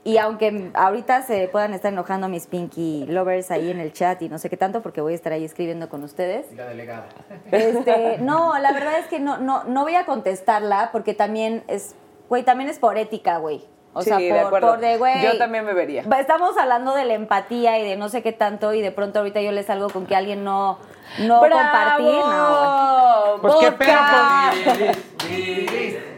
y 0.05 0.17
aunque 0.19 0.71
ahorita 0.75 1.23
se 1.23 1.47
puedan 1.49 1.75
estar 1.75 1.93
enojando 1.93 2.29
mis 2.29 2.47
Pinky 2.49 3.07
Lovers 3.07 3.53
ahí 3.53 3.71
en 3.71 3.79
el 3.79 3.93
chat 3.93 4.21
y 4.23 4.29
no 4.29 4.39
sé 4.39 4.51
qué 4.51 4.57
tanto, 4.57 4.83
porque 4.83 5.01
voy 5.01 5.13
a 5.13 5.17
estar 5.17 5.33
ahí 5.33 5.45
escribiendo 5.45 5.89
con 5.89 6.03
ustedes. 6.03 6.53
La 6.57 6.67
delegada. 6.67 7.09
Este, 7.53 8.19
no, 8.21 8.59
la 8.59 8.73
verdad 8.73 8.99
es 8.99 9.07
que 9.07 9.21
no, 9.21 9.39
no, 9.39 9.63
no 9.65 9.83
voy 9.83 9.95
a 9.95 10.05
contestarla 10.05 10.91
porque 10.91 11.15
también 11.15 11.63
es, 11.69 11.95
güey, 12.29 12.43
también 12.43 12.69
es 12.69 12.81
por 12.81 12.99
ética, 12.99 13.39
güey. 13.39 13.65
O 13.95 14.03
Sí, 14.03 14.09
sea, 14.09 14.19
de 14.19 14.31
por, 14.31 14.39
acuerdo. 14.47 14.71
por 14.71 14.79
de, 14.81 14.97
güey. 14.97 15.23
Yo 15.23 15.37
también 15.37 15.65
me 15.67 15.75
vería. 15.75 16.03
Estamos 16.19 16.57
hablando 16.57 16.95
de 16.95 17.05
la 17.05 17.13
empatía 17.15 17.79
y 17.79 17.85
de 17.87 17.97
no 17.97 18.09
sé 18.09 18.23
qué 18.23 18.33
tanto 18.33 18.73
y 18.73 18.81
de 18.81 18.91
pronto 18.91 19.19
ahorita 19.19 19.41
yo 19.43 19.53
les 19.53 19.67
salgo 19.67 19.91
con 19.91 20.07
que 20.07 20.17
alguien 20.17 20.45
no, 20.45 20.79
no 21.19 21.41
compartir. 21.41 22.07
No. 22.07 23.37
Pues 23.43 23.55
qué 23.61 23.71
¡Vodka! 23.71 24.53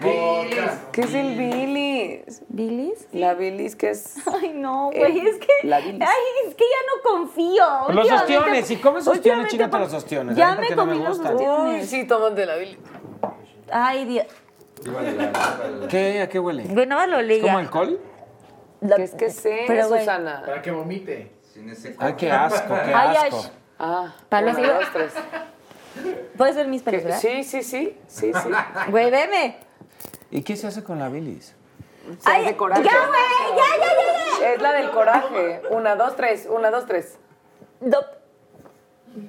Vodka. 0.00 0.80
¿Qué 0.92 1.00
es 1.00 1.14
el 1.14 1.36
bilis? 1.36 2.42
¿Bilis? 2.48 3.08
La 3.12 3.34
bilis 3.34 3.74
que 3.76 3.90
es... 3.90 4.16
Ay, 4.42 4.52
no, 4.54 4.90
güey, 4.92 5.18
Eh, 5.18 5.28
es 5.30 5.36
que. 5.38 5.66
la 5.66 5.80
bilis. 5.80 6.00
Ay, 6.00 6.48
es 6.48 6.54
que 6.54 6.64
ya 6.64 6.76
no 6.86 7.10
confío. 7.18 7.64
Los 7.92 8.10
ostiones, 8.10 8.66
si 8.66 8.76
comes 8.76 9.06
ostiones, 9.06 9.52
por- 9.68 9.80
los 9.80 9.92
ostiones, 9.92 10.36
Ya 10.36 10.50
me 10.54 10.56
Porque 10.68 10.76
no 10.76 10.86
me 10.86 10.92
comí 10.92 11.04
los 11.04 11.18
gustan. 11.18 11.34
Uy, 11.36 11.44
ostiones. 11.44 11.90
sí, 11.90 12.04
tómate 12.06 12.46
la 12.46 12.56
bilis. 12.56 12.78
Ay, 13.72 14.04
Dios. 14.04 14.26
¿Qué? 15.88 16.20
¿A 16.22 16.28
qué 16.28 16.38
huele? 16.38 16.64
Güey, 16.64 16.86
no 16.86 16.98
me 16.98 17.06
lo 17.06 17.22
leía. 17.22 17.42
¿Como 17.42 17.58
alcohol? 17.58 18.00
La- 18.80 18.96
¿Qué 18.96 19.04
es 19.04 19.14
que 19.14 19.30
sé, 19.30 19.64
Pero, 19.66 19.88
güey, 19.88 20.00
Susana? 20.00 20.42
Para 20.46 20.60
que 20.62 20.70
vomite. 20.70 21.32
Sin 21.52 21.70
ese 21.70 21.94
Ay, 21.98 22.14
qué 22.14 22.30
asco, 22.30 22.74
qué 22.74 22.92
Ay, 22.94 23.16
ay, 23.16 23.28
asco. 23.28 23.42
sh- 23.42 23.50
Ah, 23.78 24.14
Para 24.28 24.46
los- 24.52 24.56
dos, 24.56 24.84
tres. 24.92 25.12
¿Puedes 26.36 26.56
ver 26.56 26.68
mis 26.68 26.84
verdad? 26.84 27.18
Sí, 27.20 27.44
sí, 27.44 27.62
sí, 27.62 27.96
sí, 28.08 28.32
sí. 28.32 28.50
Güey, 28.90 29.10
veme. 29.10 29.58
¿Y 30.30 30.42
qué 30.42 30.56
se 30.56 30.66
hace 30.66 30.82
con 30.82 30.98
la 30.98 31.08
bilis? 31.08 31.54
Se 32.18 32.30
Ay, 32.30 32.44
hace 32.44 32.56
coraje. 32.56 32.82
ya, 32.82 32.90
güey, 33.06 33.20
ya, 33.56 33.64
ya, 33.78 33.86
ya, 33.94 34.40
ya. 34.40 34.52
Es 34.54 34.60
la 34.62 34.72
del 34.72 34.90
coraje. 34.90 35.62
Una, 35.70 35.94
dos, 35.96 36.16
tres. 36.16 36.46
Una, 36.50 36.70
dos, 36.70 36.86
tres. 36.86 37.18
No, 37.80 37.98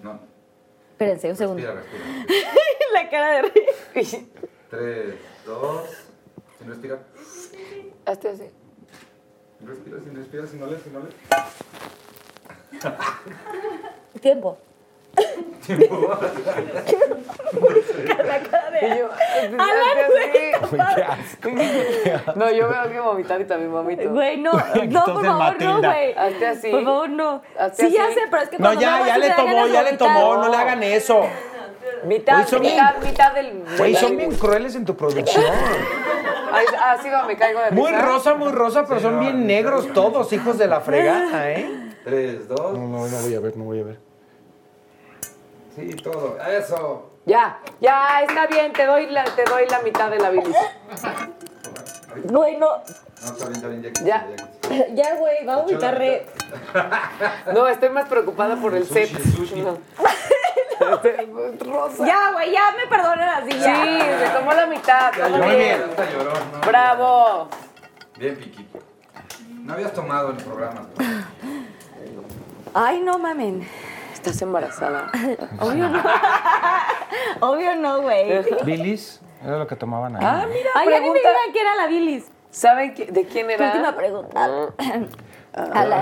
No, 0.03 0.19
Espérense, 0.91 1.29
un 1.29 1.35
segundo. 1.37 1.61
respira, 1.73 1.81
respira. 2.25 2.51
La 2.93 3.09
cara 3.09 3.31
de 3.33 3.41
Rick. 3.43 3.65
Tres, 4.69 5.15
dos. 5.45 5.83
Sin 6.59 6.67
respirar. 6.69 6.99
Hazte 8.05 8.29
así. 8.29 8.49
Respira, 9.65 9.99
sin 10.01 10.15
respirar, 10.15 10.47
sin 10.47 10.61
oler, 10.63 10.79
sin 10.79 10.95
oler. 10.95 11.13
Tiempo. 14.21 14.57
La 18.25 18.39
cara 18.49 18.71
de 18.71 18.99
yo. 18.99 19.09
No, 22.35 22.51
yo 22.51 22.67
veo 22.69 22.77
a 22.77 22.81
alguien 22.83 23.03
vomitar 23.03 23.41
y 23.41 23.45
también 23.45 23.71
vomito. 23.71 24.09
Güey, 24.09 24.37
no, 24.37 24.51
no, 24.51 25.05
por 25.05 25.25
favor, 25.25 25.61
no, 25.61 25.81
güey. 25.81 26.13
Hazte 26.13 26.47
así. 26.47 26.69
Por 26.71 26.83
favor, 26.83 27.09
no. 27.09 27.41
Hazte 27.57 27.87
Sí, 27.87 27.93
ya 27.93 28.05
así. 28.05 28.13
sé, 28.15 28.21
pero 28.29 28.43
es 28.43 28.49
que 28.49 28.59
No, 28.59 28.69
me 28.71 28.77
ya, 28.77 29.05
ya 29.05 29.17
le 29.17 29.29
me 29.29 29.35
tomó, 29.35 29.67
ya 29.67 29.83
le 29.83 29.93
tomó, 29.97 30.35
no 30.37 30.49
le 30.49 30.57
hagan 30.57 30.83
eso. 30.83 31.25
Mitad, 32.03 32.47
bien- 32.49 32.61
mitad, 32.61 32.95
mitad 33.03 33.33
del. 33.33 33.63
Güey, 33.77 33.95
son 33.95 34.17
bien 34.17 34.31
crueles 34.35 34.75
en 34.75 34.85
tu 34.85 34.95
producción. 34.95 35.43
Ay, 36.51 36.65
Ah, 36.79 36.97
sí, 37.01 37.09
me 37.27 37.35
caigo 37.35 37.59
de 37.61 37.71
Muy 37.71 37.91
risa. 37.91 38.01
rosa, 38.03 38.33
muy 38.35 38.51
rosa, 38.51 38.85
pero 38.87 38.99
son 39.01 39.19
bien 39.19 39.45
negros 39.45 39.91
todos, 39.93 40.31
hijos 40.31 40.57
de 40.57 40.67
la 40.67 40.79
fregada, 40.81 41.51
¿eh? 41.51 41.93
Tres, 42.03 42.47
dos. 42.47 42.73
No, 42.77 42.87
no, 42.87 43.07
no 43.07 43.17
voy 43.21 43.35
a 43.35 43.39
ver, 43.39 43.57
no 43.57 43.63
voy 43.65 43.81
a 43.81 43.83
ver. 43.83 43.99
Sí, 45.75 45.89
todo. 45.97 46.37
Eso. 46.47 47.11
Ya, 47.25 47.59
ya, 47.81 48.21
está 48.21 48.45
bien, 48.47 48.71
te 48.71 48.85
doy 48.85 49.07
la, 49.07 49.25
te 49.25 49.43
doy 49.43 49.65
la 49.67 49.79
mitad 49.81 50.09
de 50.11 50.19
la 50.19 50.29
bilis. 50.29 50.55
Güey, 52.25 52.57
no. 52.57 52.67
No, 52.67 53.31
está 53.33 53.67
bien, 53.67 53.83
está 53.83 54.01
bien. 54.01 54.05
Ya, 54.05 54.27
Ya. 54.93 55.15
güey, 55.15 55.45
va 55.45 55.55
a 55.55 55.57
vomitar 55.57 55.97
re. 55.97 56.25
No, 57.53 57.67
estoy 57.67 57.89
más 57.89 58.07
preocupada 58.07 58.55
por 58.55 58.75
el 58.75 58.85
set. 58.87 59.09
Sushi. 59.35 59.61
No. 59.61 59.77
Rosa. 60.79 62.05
Ya, 62.05 62.31
güey, 62.33 62.51
ya 62.51 62.63
me 62.77 62.87
perdonan 62.87 63.29
así, 63.43 63.51
Sí, 63.51 63.59
ya. 63.59 64.19
se 64.19 64.29
tomó 64.37 64.53
la 64.53 64.65
mitad. 64.65 65.11
Muy 65.29 65.55
bien. 65.55 65.81
Está 65.89 66.09
llorón, 66.11 66.33
¿no? 66.53 66.59
Bravo. 66.67 67.47
Bien, 68.17 68.35
Piquito. 68.37 68.79
No 69.63 69.73
habías 69.73 69.93
tomado 69.93 70.29
el 70.31 70.37
programa. 70.37 70.81
¿no? 70.97 71.05
Ay, 72.73 73.01
no 73.01 73.17
mamen. 73.17 73.67
Estás 74.13 74.41
embarazada. 74.41 75.11
Obvio 75.59 75.87
no. 75.89 76.01
Obvio 77.41 77.75
no, 77.75 78.01
güey. 78.01 78.43
¿Bilis? 78.63 79.21
Era 79.43 79.57
lo 79.59 79.67
que 79.67 79.75
tomaban 79.75 80.15
ahí. 80.15 80.21
Ah, 80.25 80.45
mira, 80.49 80.69
Ay, 80.75 80.87
ya 80.89 80.99
ni 80.99 81.09
me 81.09 81.19
pregunta. 81.19 81.39
que 81.53 81.59
era 81.59 81.75
la 81.75 81.87
bilis. 81.87 82.25
¿Saben 82.49 82.95
de 82.95 83.25
quién 83.25 83.49
era? 83.51 83.67
última 83.67 83.95
pregunta. 83.95 84.45
A 85.53 85.85
la- 85.85 86.01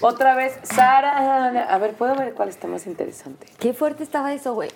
Otra 0.00 0.34
vez, 0.34 0.58
Sara. 0.62 1.64
A 1.68 1.78
ver, 1.78 1.92
¿puedo 1.94 2.14
ver 2.14 2.34
cuál 2.34 2.48
está 2.48 2.66
más 2.66 2.86
interesante? 2.86 3.46
Qué 3.58 3.72
fuerte 3.72 4.02
estaba 4.02 4.32
eso, 4.32 4.54
güey. 4.54 4.70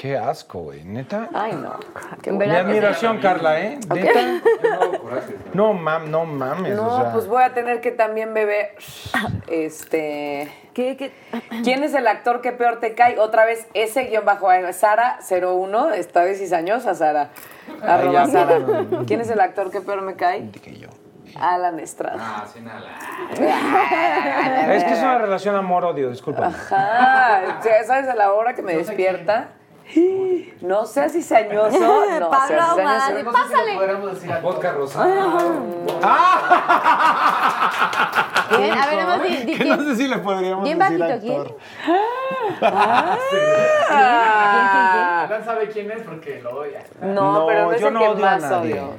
Qué 0.00 0.16
asco, 0.16 0.60
güey. 0.60 0.82
¿Neta? 0.82 1.28
Ay, 1.34 1.52
no. 1.52 1.78
Qué 2.22 2.32
Mi 2.32 2.44
admiración, 2.46 3.18
Carla, 3.18 3.60
¿eh? 3.60 3.78
¿Neta? 3.94 4.20
No, 5.52 5.74
mam, 5.74 6.10
no 6.10 6.24
mames, 6.24 6.74
No, 6.74 6.86
o 6.86 7.00
sea. 7.02 7.12
pues 7.12 7.26
voy 7.26 7.42
a 7.42 7.52
tener 7.52 7.82
que 7.82 7.90
también 7.90 8.32
beber. 8.32 8.76
Este. 9.48 10.50
¿Qué, 10.72 10.96
qué? 10.96 11.12
¿Quién 11.64 11.84
es 11.84 11.92
el 11.92 12.06
actor 12.06 12.40
que 12.40 12.52
peor 12.52 12.80
te 12.80 12.94
cae? 12.94 13.18
Otra 13.18 13.44
vez, 13.44 13.66
ese 13.74 14.04
guion 14.04 14.24
bajo 14.24 14.48
Sara 14.72 15.18
01. 15.28 15.90
Esta 15.90 16.24
vez 16.24 16.38
cizañosa, 16.38 16.94
Sara. 16.94 17.28
Arroba 17.82 18.24
ya, 18.24 18.26
Sara. 18.26 18.58
no. 18.58 19.04
¿Quién 19.04 19.20
es 19.20 19.28
el 19.28 19.40
actor 19.40 19.70
que 19.70 19.82
peor 19.82 20.00
me 20.00 20.14
cae? 20.14 20.50
Que 20.50 20.78
yo. 20.78 20.88
Alan 21.38 21.78
Estrada. 21.80 22.16
Ah, 22.20 22.44
sin 22.52 22.64
nada. 22.64 22.88
Es 24.74 24.84
que 24.84 24.92
es 24.92 24.98
una 25.00 25.18
relación 25.18 25.54
amor-odio, 25.56 26.10
disculpa. 26.10 26.46
Ajá. 26.46 27.60
¿Sabes 27.86 28.08
a 28.08 28.14
la 28.14 28.32
hora 28.32 28.54
que 28.54 28.62
me 28.62 28.74
despierta? 28.74 29.48
No 30.60 30.86
seas 30.86 31.12
cizañoso. 31.12 31.78
No 32.20 32.30
Pablo 32.30 32.62
Ahumada, 32.62 33.06
cizañoso. 33.08 33.32
pásale. 33.32 34.40
Vodka 34.40 34.72
rosado. 34.72 35.06
Bien, 38.56 38.72
a 38.78 38.86
ver, 38.86 38.96
nada 38.96 39.06
más 39.16 39.22
di, 39.22 39.36
di 39.38 39.52
Que 39.56 39.58
quién. 39.64 39.76
no 39.76 39.82
sé 39.84 39.96
si 39.96 40.08
le 40.08 40.18
podríamos 40.18 40.64
Bien 40.64 40.78
decir 40.78 40.98
bajito, 40.98 41.20
¿quién? 41.20 41.40
actor. 41.40 41.58
Ah. 43.90 45.26
Alan 45.28 45.44
sabe 45.44 45.68
quién 45.68 45.90
es 45.90 46.02
porque 46.02 46.40
lo 46.42 46.50
odia. 46.60 46.82
No, 47.00 47.40
No, 47.40 47.46
pero 47.46 47.66
no 47.66 47.72
es 47.72 47.80
yo 47.80 47.88
el 47.88 47.94
no 47.94 48.00
que 48.00 48.08
odio 48.08 48.26
a 48.26 48.30
más 48.30 48.42
nadie. 48.42 48.72
odio. 48.74 48.94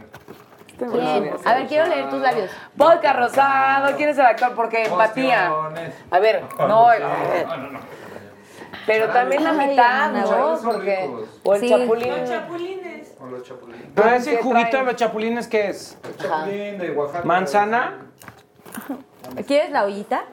¿Quién? 0.91 1.33
A 1.45 1.53
ver, 1.55 1.67
quiero 1.67 1.87
leer 1.87 2.09
tus 2.09 2.19
labios. 2.21 2.49
Vodka 2.75 3.13
rosado, 3.13 3.95
¿quién 3.97 4.09
es 4.09 4.17
el 4.17 4.25
actor? 4.25 4.53
Porque 4.55 4.83
empatía. 4.85 5.51
A 6.09 6.19
ver, 6.19 6.43
no. 6.57 6.91
eh, 6.93 7.45
Pero 8.87 9.09
también 9.09 9.43
la 9.43 9.53
mitad, 9.53 10.11
¿no? 10.11 10.59
Porque. 10.63 11.09
O 11.43 11.55
el 11.55 11.69
chapulín. 11.69 12.09
Con 13.17 13.31
los 13.31 13.43
chapulines. 13.43 13.87
Pero 13.93 14.09
ese 14.09 14.31
¿Qué 14.37 14.43
juguito 14.43 14.77
de 14.77 14.83
los 14.83 14.95
chapulines, 14.95 15.47
¿qué 15.47 15.69
es? 15.69 15.97
Chapulín 16.17 16.77
de 16.79 16.91
Oaxaca. 16.91 17.25
¿Manzana? 17.25 18.05
¿Quieres 19.47 19.71
la 19.71 19.83
ollita? 19.85 20.23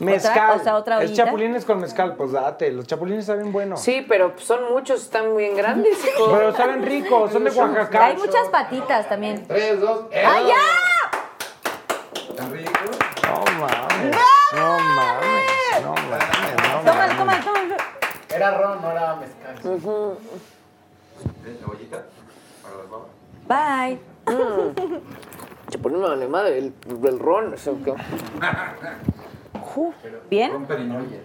Mezcal. 0.00 0.58
o 0.60 0.62
sea, 0.64 0.76
otra 0.76 1.02
es 1.02 1.12
chapulines 1.12 1.64
con 1.64 1.78
mezcal, 1.80 2.16
pues 2.16 2.32
date. 2.32 2.70
Los 2.72 2.86
chapulines 2.86 3.26
saben 3.26 3.52
buenos. 3.52 3.80
Sí, 3.80 4.04
pero 4.08 4.32
son 4.38 4.72
muchos, 4.72 5.02
están 5.02 5.36
bien 5.36 5.56
grandes, 5.56 5.98
hijo. 6.16 6.30
Pero 6.32 6.52
saben 6.56 6.82
ricos, 6.84 7.32
son 7.32 7.44
de 7.44 7.50
Oaxaca. 7.50 8.06
Hay 8.06 8.16
muchas 8.16 8.48
patitas 8.48 9.08
también. 9.08 9.46
Tres, 9.46 9.80
dos. 9.80 10.06
¡eh! 10.10 10.24
¡Ay, 10.26 10.46
ya! 10.48 10.56
¿Tan 12.36 12.50
rico? 12.52 12.70
No 13.22 13.44
mames. 13.60 14.16
No 14.56 14.78
mames. 14.78 15.82
No 15.82 15.94
mames. 15.94 16.56
No 16.56 16.90
Toma, 16.90 16.94
mames. 16.94 17.16
toma, 17.18 17.40
toma. 17.44 17.60
Era 18.34 18.58
ron, 18.58 18.80
no 18.82 18.90
era 18.92 19.16
mezcal. 19.16 19.54
¿Eh, 21.44 21.58
¿La 21.60 21.66
ollita? 21.68 22.02
Para 22.62 22.74
las 22.76 22.88
babas. 22.90 23.08
Bye. 23.46 23.98
Chapulín 25.68 26.00
me 26.00 26.08
vale 26.08 26.26
madre, 26.28 26.58
el, 26.58 26.74
el 27.04 27.18
ron. 27.18 27.52
eso 27.54 27.76
que- 27.84 27.92
¿Bien? 30.30 30.66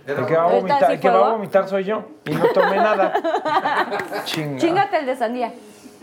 El 0.06 0.26
que 0.26 0.36
va 0.36 0.42
a 0.42 0.44
¿Ahorita 0.46 0.62
vomitar, 0.62 0.86
sí 0.88 0.94
el 0.94 1.00
que 1.00 1.10
va 1.10 1.16
a 1.16 1.20
fuego? 1.20 1.36
vomitar 1.36 1.68
soy 1.68 1.84
yo. 1.84 2.04
Y 2.26 2.32
no 2.36 2.46
tomé 2.54 2.78
nada. 2.78 3.14
Chinga. 4.26 4.58
Chingate 4.60 4.98
el 5.00 5.06
de 5.06 5.16
sandía. 5.16 5.54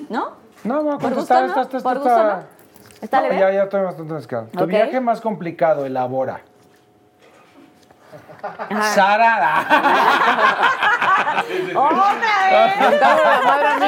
¿No? 0.09 0.33
No, 0.65 0.83
voy 0.83 0.95
a 0.95 0.99
¿Por 0.99 1.11
contestar 1.11 1.45
gusto 1.45 1.61
no? 1.63 1.69
¿Por 1.69 1.77
esta. 1.79 1.95
gusto 1.95 2.23
no? 2.25 2.43
¿Está 3.01 3.17
No, 3.21 3.23
leve? 3.29 3.39
ya, 3.41 3.51
ya 3.53 3.63
estoy 3.65 3.83
bastante 3.83 4.15
mezclado. 4.15 4.47
Tu 4.53 4.63
Ok. 4.65 4.69
viaje 4.69 5.01
más 5.01 5.21
complicado, 5.21 5.85
elabora. 5.87 6.41
Ajá. 8.43 8.83
Sara. 8.95 9.65
Dale 11.73 13.23
la 13.25 13.41
madre 13.45 13.67
a 13.69 13.79
mí. 13.79 13.87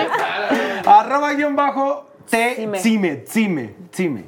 Arroba 0.87 1.33
guion 1.35 1.57
bajo 1.57 2.09
te 2.31 2.55
Cime. 2.57 2.79
cime, 2.79 3.25
cime, 3.27 3.75
cime. 3.91 4.25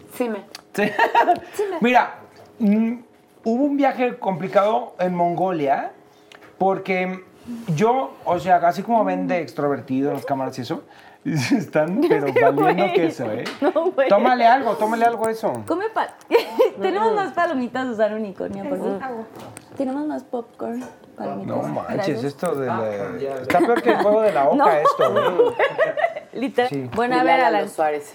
Mira, 1.81 2.15
mm, 2.59 2.95
hubo 3.47 3.63
un 3.65 3.77
viaje 3.77 4.19
complicado 4.19 4.95
en 4.99 5.15
Mongolia 5.15 5.93
porque 6.59 7.25
yo, 7.77 8.15
o 8.25 8.39
sea, 8.41 8.57
así 8.57 8.83
como 8.83 9.05
ven 9.05 9.29
de 9.29 9.41
extrovertido 9.41 10.09
en 10.09 10.17
las 10.17 10.27
cámaras 10.27 10.59
y 10.59 10.63
eso, 10.63 10.83
están 11.25 12.01
pero 12.09 12.27
valiendo 12.33 12.63
güey. 12.63 12.93
queso, 12.93 13.31
¿eh? 13.31 13.45
No, 13.61 13.93
güey. 13.93 14.09
Tómale 14.09 14.45
algo, 14.47 14.75
tómale 14.75 15.05
algo 15.05 15.29
eso. 15.29 15.53
Come 15.67 15.89
pa 15.91 16.09
Tenemos 16.83 17.15
más 17.15 17.33
palomitas, 17.35 17.87
Susana 17.87 18.17
Unicornia, 18.17 18.69
por 18.69 18.79
favor. 18.79 19.25
Tenemos 19.77 20.07
más 20.07 20.25
popcorn. 20.25 20.85
Palomitas. 21.17 21.57
No 21.57 21.63
manches, 21.69 22.25
esto 22.25 22.53
de 22.57 22.67
la... 22.67 22.85
Está 23.43 23.61
peor 23.61 23.81
que 23.81 23.91
el 23.91 23.97
juego 24.03 24.23
de 24.23 24.33
la 24.33 24.49
oca 24.49 24.57
No. 24.57 24.71
esto, 24.71 25.53
¿eh? 25.53 25.55
Literal. 26.33 26.69
Sí. 26.69 26.91
Bueno, 26.95 27.15
a 27.21 27.23
ver, 27.23 27.41
Alan 27.41 27.55
Alan. 27.55 27.69
Suárez. 27.71 28.13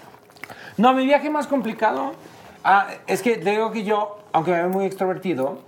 No, 0.76 0.92
mi 0.92 1.04
viaje 1.06 1.30
más 1.30 1.46
complicado. 1.46 2.12
Ah, 2.64 2.86
es 3.06 3.22
que 3.22 3.38
te 3.38 3.50
digo 3.50 3.72
que 3.72 3.82
yo, 3.82 4.18
aunque 4.32 4.50
me 4.52 4.58
veo 4.58 4.68
muy 4.68 4.84
extrovertido, 4.86 5.58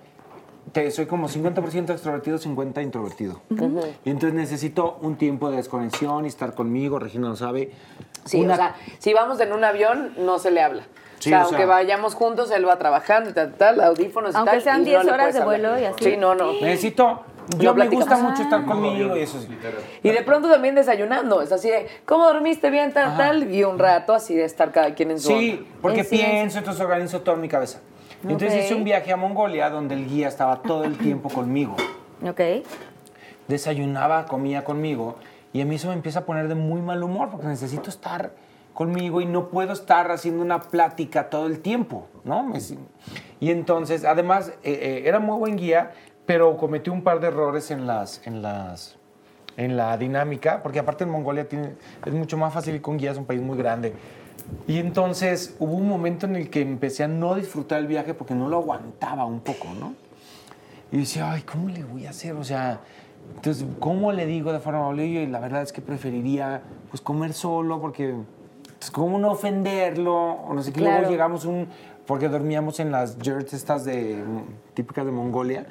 te, 0.72 0.90
soy 0.90 1.06
como 1.06 1.28
50% 1.28 1.90
extrovertido, 1.90 2.38
50% 2.38 2.82
introvertido. 2.82 3.40
Y 4.04 4.10
entonces 4.10 4.34
necesito 4.34 4.98
un 5.02 5.16
tiempo 5.16 5.50
de 5.50 5.56
desconexión 5.58 6.24
y 6.24 6.28
estar 6.28 6.54
conmigo, 6.54 6.98
Regina 6.98 7.28
lo 7.28 7.36
sabe. 7.36 7.70
Sí, 8.24 8.40
Una- 8.40 8.54
o 8.54 8.56
sea, 8.56 8.74
si 8.98 9.12
vamos 9.12 9.38
en 9.40 9.52
un 9.52 9.62
avión, 9.64 10.14
no 10.18 10.38
se 10.38 10.50
le 10.50 10.62
habla. 10.62 10.84
Sí, 11.18 11.30
o 11.30 11.30
sea, 11.30 11.42
o 11.44 11.48
sea- 11.48 11.58
aunque 11.58 11.66
vayamos 11.66 12.14
juntos, 12.14 12.50
él 12.50 12.66
va 12.66 12.78
trabajando 12.78 13.30
y 13.30 13.32
tal, 13.34 13.54
tal, 13.54 13.80
audífonos 13.80 14.34
y 14.34 14.36
Aunque 14.36 14.52
tal. 14.52 14.62
sean 14.62 14.82
y 14.82 14.84
10 14.86 14.98
no 14.98 15.04
le 15.04 15.12
horas 15.12 15.34
de 15.34 15.40
hablar. 15.40 15.60
vuelo 15.60 15.78
y 15.80 15.84
así. 15.84 16.04
Sí, 16.04 16.16
no, 16.16 16.34
no. 16.34 16.52
necesito... 16.54 17.22
Yo 17.58 17.74
No 17.74 17.84
me 17.84 17.88
gusta 17.88 18.16
mucho 18.16 18.40
estar 18.40 18.64
conmigo 18.64 19.14
y 19.18 19.20
eso 19.20 19.38
sí. 19.38 19.48
Y 20.02 20.08
de 20.08 20.22
pronto 20.22 20.48
también 20.48 20.74
desayunando. 20.74 21.42
Es 21.42 21.52
así 21.52 21.68
de, 21.68 21.86
¿cómo 22.06 22.24
dormiste 22.24 22.70
bien, 22.70 22.90
tal, 22.94 23.18
tal? 23.18 23.52
Y 23.54 23.64
un 23.64 23.78
rato 23.78 24.14
así 24.14 24.34
de 24.34 24.44
estar 24.46 24.72
cada 24.72 24.94
quien 24.94 25.10
en 25.10 25.20
su 25.20 25.28
Sí, 25.28 25.58
onda. 25.58 25.70
porque 25.82 26.04
silencio. 26.04 26.32
pienso, 26.32 26.58
entonces 26.60 26.80
organizo 26.82 27.20
todo 27.20 27.34
en 27.34 27.42
mi 27.42 27.48
cabeza. 27.48 27.80
Entonces 28.32 28.64
hice 28.64 28.74
un 28.74 28.84
viaje 28.84 29.12
a 29.12 29.16
Mongolia 29.16 29.70
donde 29.70 29.94
el 29.94 30.08
guía 30.08 30.28
estaba 30.28 30.62
todo 30.62 30.84
el 30.84 30.96
tiempo 30.96 31.28
conmigo. 31.28 31.76
Ok. 32.26 32.40
desayunaba, 33.48 34.24
comía 34.24 34.64
conmigo 34.64 35.16
Y 35.52 35.60
a 35.60 35.66
mí 35.66 35.74
eso 35.74 35.88
me 35.88 35.94
empieza 35.94 36.20
a 36.20 36.24
poner 36.24 36.48
de 36.48 36.54
muy 36.54 36.80
mal 36.80 37.02
humor 37.02 37.28
porque 37.30 37.46
necesito 37.46 37.90
estar 37.90 38.32
conmigo 38.72 39.20
y 39.20 39.26
no 39.26 39.48
puedo 39.48 39.72
estar 39.72 40.10
haciendo 40.10 40.42
una 40.42 40.60
plática 40.60 41.30
todo 41.30 41.46
el 41.46 41.60
tiempo, 41.60 42.08
¿no? 42.24 42.52
Y 43.40 43.50
entonces, 43.50 44.04
además, 44.04 44.48
eh, 44.64 44.72
eh, 44.72 45.02
era 45.06 45.20
muy 45.20 45.38
buen 45.38 45.56
guía, 45.56 45.92
pero 46.26 46.56
cometí 46.56 46.90
un 46.90 47.02
par 47.02 47.20
de 47.20 47.28
errores 47.28 47.70
en 47.70 47.86
las, 47.86 48.26
en 48.26 48.42
las, 48.42 48.96
en 49.56 49.76
la 49.76 49.96
dinámica, 49.96 50.60
porque 50.62 50.80
aparte 50.80 51.04
en 51.04 51.10
Mongolia 51.10 51.48
tiene, 51.48 51.74
es 52.04 52.12
mucho 52.12 52.36
más 52.36 52.52
fácil 52.52 52.74
ir 52.74 52.82
con 52.82 52.98
guía, 52.98 53.12
es 53.12 53.18
un 53.18 53.26
país 53.26 53.40
muy 53.40 53.56
grande. 53.56 53.94
Y 54.66 54.78
entonces 54.78 55.56
hubo 55.58 55.74
un 55.74 55.88
momento 55.88 56.26
en 56.26 56.36
el 56.36 56.50
que 56.50 56.60
empecé 56.60 57.04
a 57.04 57.08
no 57.08 57.34
disfrutar 57.34 57.80
el 57.80 57.86
viaje 57.86 58.14
porque 58.14 58.34
no 58.34 58.48
lo 58.48 58.58
aguantaba 58.58 59.24
un 59.24 59.40
poco, 59.40 59.68
¿no? 59.78 59.94
Y 60.92 60.98
decía, 60.98 61.32
ay, 61.32 61.42
¿cómo 61.42 61.68
le 61.68 61.82
voy 61.84 62.06
a 62.06 62.10
hacer? 62.10 62.34
O 62.34 62.44
sea, 62.44 62.80
entonces, 63.36 63.66
¿cómo 63.80 64.12
le 64.12 64.26
digo 64.26 64.52
de 64.52 64.60
forma 64.60 64.80
amable? 64.80 65.06
Y 65.06 65.26
la 65.26 65.40
verdad 65.40 65.62
es 65.62 65.72
que 65.72 65.80
preferiría, 65.80 66.62
pues, 66.90 67.00
comer 67.00 67.32
solo 67.32 67.80
porque, 67.80 68.14
pues, 68.78 68.90
¿cómo 68.90 69.18
no 69.18 69.32
ofenderlo? 69.32 70.14
O 70.14 70.54
no 70.54 70.62
sé 70.62 70.72
qué. 70.72 70.80
Claro. 70.80 70.98
Luego 70.98 71.10
llegamos 71.10 71.44
un, 71.44 71.68
porque 72.06 72.28
dormíamos 72.28 72.80
en 72.80 72.92
las 72.92 73.18
yurts 73.18 73.54
estas 73.54 73.84
de, 73.84 74.22
típicas 74.74 75.04
de 75.04 75.12
Mongolia. 75.12 75.66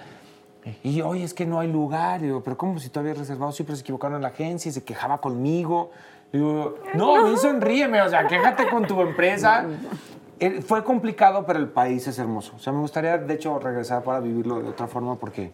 Y, 0.82 1.02
oye, 1.02 1.24
es 1.24 1.34
que 1.34 1.46
no 1.46 1.60
hay 1.60 1.72
lugar. 1.72 2.22
Y 2.22 2.26
digo, 2.26 2.42
pero 2.44 2.58
¿cómo 2.58 2.80
si 2.80 2.90
tú 2.90 3.00
habías 3.00 3.18
reservado? 3.18 3.52
Siempre 3.52 3.76
se 3.76 3.82
equivocaron 3.82 4.18
en 4.18 4.22
la 4.24 4.30
agencia 4.30 4.70
y 4.70 4.72
se 4.72 4.84
quejaba 4.84 5.20
conmigo. 5.20 5.92
Digo, 6.34 6.80
no, 6.96 7.28
mí 7.28 7.38
sonríeme, 7.42 8.02
o 8.02 8.10
sea, 8.10 8.28
quéjate 8.28 8.68
con 8.68 8.86
tu 8.88 9.00
empresa. 9.02 9.66
Fue 10.66 10.84
complicado, 10.84 11.46
pero 11.46 11.60
el 11.60 11.70
país 11.70 12.06
es 12.08 12.20
hermoso. 12.20 12.54
O 12.56 12.60
sea, 12.60 12.74
me 12.74 12.80
gustaría, 12.80 13.18
de 13.18 13.34
hecho, 13.36 13.58
regresar 13.60 14.04
para 14.04 14.20
vivirlo 14.20 14.60
de 14.62 14.70
otra 14.70 14.88
forma 14.88 15.16
porque... 15.16 15.52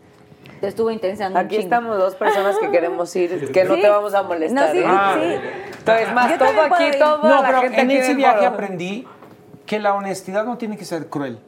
Te 0.62 0.68
estuvo 0.68 0.90
intensando 0.90 1.38
Aquí 1.38 1.58
estamos 1.58 1.98
dos 1.98 2.16
personas 2.16 2.58
que 2.58 2.72
queremos 2.72 3.16
ir, 3.16 3.52
que 3.52 3.64
no 3.66 3.76
Sí. 3.76 3.82
te 3.82 3.90
vamos 3.90 4.14
a 4.14 4.24
molestar. 4.24 4.68
No, 4.68 4.72
sí, 4.72 4.80
¿eh? 4.80 4.86
Ah. 4.88 5.16
sí. 5.16 5.36
Entonces, 5.80 6.14
más 6.14 6.32
Yo 6.32 6.38
todo 6.38 6.62
aquí, 6.62 6.98
todo 6.98 7.18
No, 7.24 7.42
la 7.42 7.48
pero 7.48 7.62
gente 7.62 7.82
en 7.82 7.92
ese 7.92 8.14
viaje 8.16 8.46
aprendí 8.46 9.08
que 9.66 9.80
la 9.80 9.94
honestidad 9.94 10.46
no 10.46 10.58
tiene 10.58 10.76
que 10.78 10.86
ser 10.86 11.08
cruel. 11.08 11.40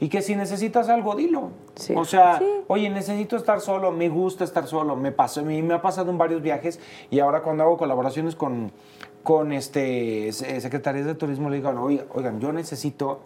Y 0.00 0.08
que 0.08 0.22
si 0.22 0.36
necesitas 0.36 0.88
algo, 0.88 1.16
dilo. 1.16 1.50
Sí. 1.74 1.92
O 1.96 2.04
sea, 2.04 2.40
oye, 2.68 2.88
necesito 2.88 3.36
estar 3.36 3.60
solo, 3.60 3.90
me 3.90 4.08
gusta 4.08 4.44
estar 4.44 4.66
solo, 4.66 4.94
me 4.94 5.10
pasó, 5.10 5.42
me, 5.44 5.60
me 5.62 5.74
ha 5.74 5.82
pasado 5.82 6.10
en 6.10 6.18
varios 6.18 6.40
viajes 6.40 6.78
y 7.10 7.18
ahora 7.18 7.42
cuando 7.42 7.64
hago 7.64 7.76
colaboraciones 7.76 8.36
con, 8.36 8.70
con 9.24 9.52
este, 9.52 10.30
se- 10.32 10.60
secretarías 10.60 11.04
de 11.06 11.14
turismo, 11.16 11.50
le 11.50 11.56
digo, 11.56 11.70
oigan, 11.70 12.06
oigan, 12.14 12.40
yo 12.40 12.52
necesito 12.52 13.20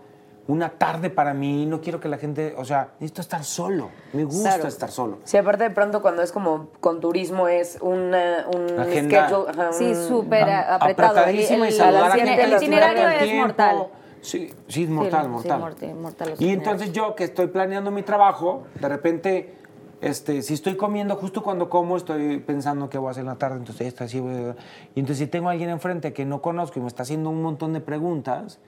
una 0.48 0.70
tarde 0.70 1.08
para 1.10 1.34
mí, 1.34 1.66
no 1.66 1.80
quiero 1.82 2.00
que 2.00 2.08
la 2.08 2.16
gente, 2.18 2.54
o 2.56 2.64
sea, 2.64 2.88
necesito 3.00 3.20
estar 3.20 3.44
solo, 3.44 3.90
me 4.14 4.24
gusta 4.24 4.54
Claro. 4.54 4.68
estar 4.68 4.90
solo. 4.90 5.18
Sí, 5.24 5.36
aparte 5.36 5.64
de 5.64 5.70
pronto 5.70 6.00
cuando 6.02 6.22
es 6.22 6.32
como 6.32 6.68
con 6.80 7.00
turismo 7.00 7.48
es 7.48 7.78
una, 7.82 8.46
un 8.52 8.80
Agenda. 8.80 9.28
schedule. 9.28 9.50
ajá, 9.50 9.72
Sí, 9.72 9.94
súper 9.94 10.44
a- 10.48 10.74
apretado. 10.76 11.10
Apretadísima 11.20 11.66
y 11.66 11.68
El- 11.68 11.74
saludar 11.74 12.10
a 12.12 12.14
el- 12.14 12.20
gente 12.22 12.42
el 12.44 12.52
itinerario 12.54 13.06
el 13.08 13.12
es 13.14 13.22
tiempo. 13.24 13.46
mortal. 13.46 13.86
Sí, 14.22 14.52
sí, 14.68 14.84
es 14.84 14.88
mortal, 14.88 15.24
Sí, 15.24 15.28
mortal. 15.28 15.60
sí, 16.38 16.44
y 16.44 16.48
entonces 16.50 16.92
yo 16.92 17.14
que 17.14 17.24
estoy 17.24 17.48
planeando 17.48 17.90
mi 17.90 18.02
trabajo, 18.02 18.62
de 18.80 18.88
repente, 18.88 19.54
este, 20.00 20.42
si 20.42 20.54
estoy 20.54 20.76
comiendo, 20.76 21.16
justo 21.16 21.42
cuando 21.42 21.68
como, 21.68 21.96
estoy 21.96 22.38
pensando 22.38 22.88
qué 22.88 22.98
voy 22.98 23.08
a 23.08 23.10
hacer 23.10 23.22
en 23.22 23.26
la 23.26 23.34
tarde, 23.36 23.56
entonces 23.58 23.88
esto 23.88 24.04
así, 24.04 24.20
voy 24.20 24.34
a- 24.34 24.56
y 24.94 25.00
entonces 25.00 25.18
si 25.18 25.26
tengo 25.26 25.48
a 25.48 25.52
alguien 25.52 25.70
enfrente 25.70 26.12
que 26.12 26.24
no 26.24 26.40
conozco 26.40 26.78
y 26.78 26.82
me 26.82 26.88
está 26.88 27.02
haciendo 27.02 27.30
un 27.30 27.42
montón 27.42 27.72
de 27.72 27.80
preguntas, 27.80 28.60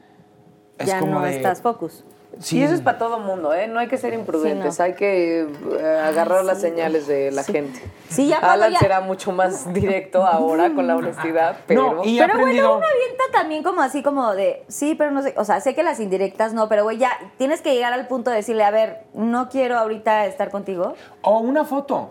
es 0.79 0.89
ya 0.89 0.99
como 0.99 1.15
no 1.15 1.21
de... 1.23 1.37
estás 1.37 1.63
focus. 1.63 2.05
Sí, 2.41 2.59
y 2.59 2.63
eso 2.63 2.75
es 2.75 2.81
para 2.81 2.99
todo 2.99 3.19
mundo, 3.19 3.53
¿eh? 3.55 3.67
No 3.69 3.79
hay 3.81 3.89
que 3.89 3.97
ser 3.99 4.13
imprudentes, 4.15 4.75
Sí, 4.75 4.79
no. 4.81 4.85
hay 4.85 4.95
que 4.95 5.41
eh, 5.43 6.01
agarrar 6.05 6.45
las 6.45 6.61
señales 6.61 7.07
de 7.07 7.31
la 7.31 7.43
gente. 7.45 7.81
Sí, 8.09 8.29
ya 8.29 8.39
Alan 8.39 8.73
ya- 8.73 8.79
será 8.79 9.01
mucho 9.01 9.33
más 9.33 9.73
directo 9.75 10.25
ahora 10.25 10.73
con 10.75 10.87
la 10.87 10.97
honestidad, 10.97 11.57
pero... 11.67 11.95
No, 11.95 12.05
y 12.05 12.19
Pero 12.19 12.33
aprendido... 12.35 12.69
bueno, 12.69 12.77
uno 12.79 12.87
avienta 12.87 13.25
también 13.33 13.63
como 13.63 13.81
así 13.83 14.03
como 14.03 14.35
de, 14.35 14.65
sí, 14.69 14.95
pero 14.95 15.11
no 15.11 15.23
sé, 15.23 15.35
o 15.37 15.45
sea, 15.45 15.61
sé 15.61 15.75
que 15.75 15.83
las 15.83 16.01
indirectas 16.01 16.53
no, 16.55 16.69
pero 16.69 16.83
güey, 16.85 16.99
ya 16.99 17.11
tienes 17.39 17.61
que 17.63 17.75
llegar 17.75 17.93
al 17.93 18.07
punto 18.07 18.31
de 18.31 18.37
decirle, 18.37 18.65
a 18.65 18.71
ver, 18.71 19.01
no 19.15 19.49
quiero 19.49 19.79
ahorita 19.79 20.27
estar 20.27 20.51
contigo. 20.51 20.95
O 21.23 21.39
una 21.39 21.65
foto. 21.65 22.11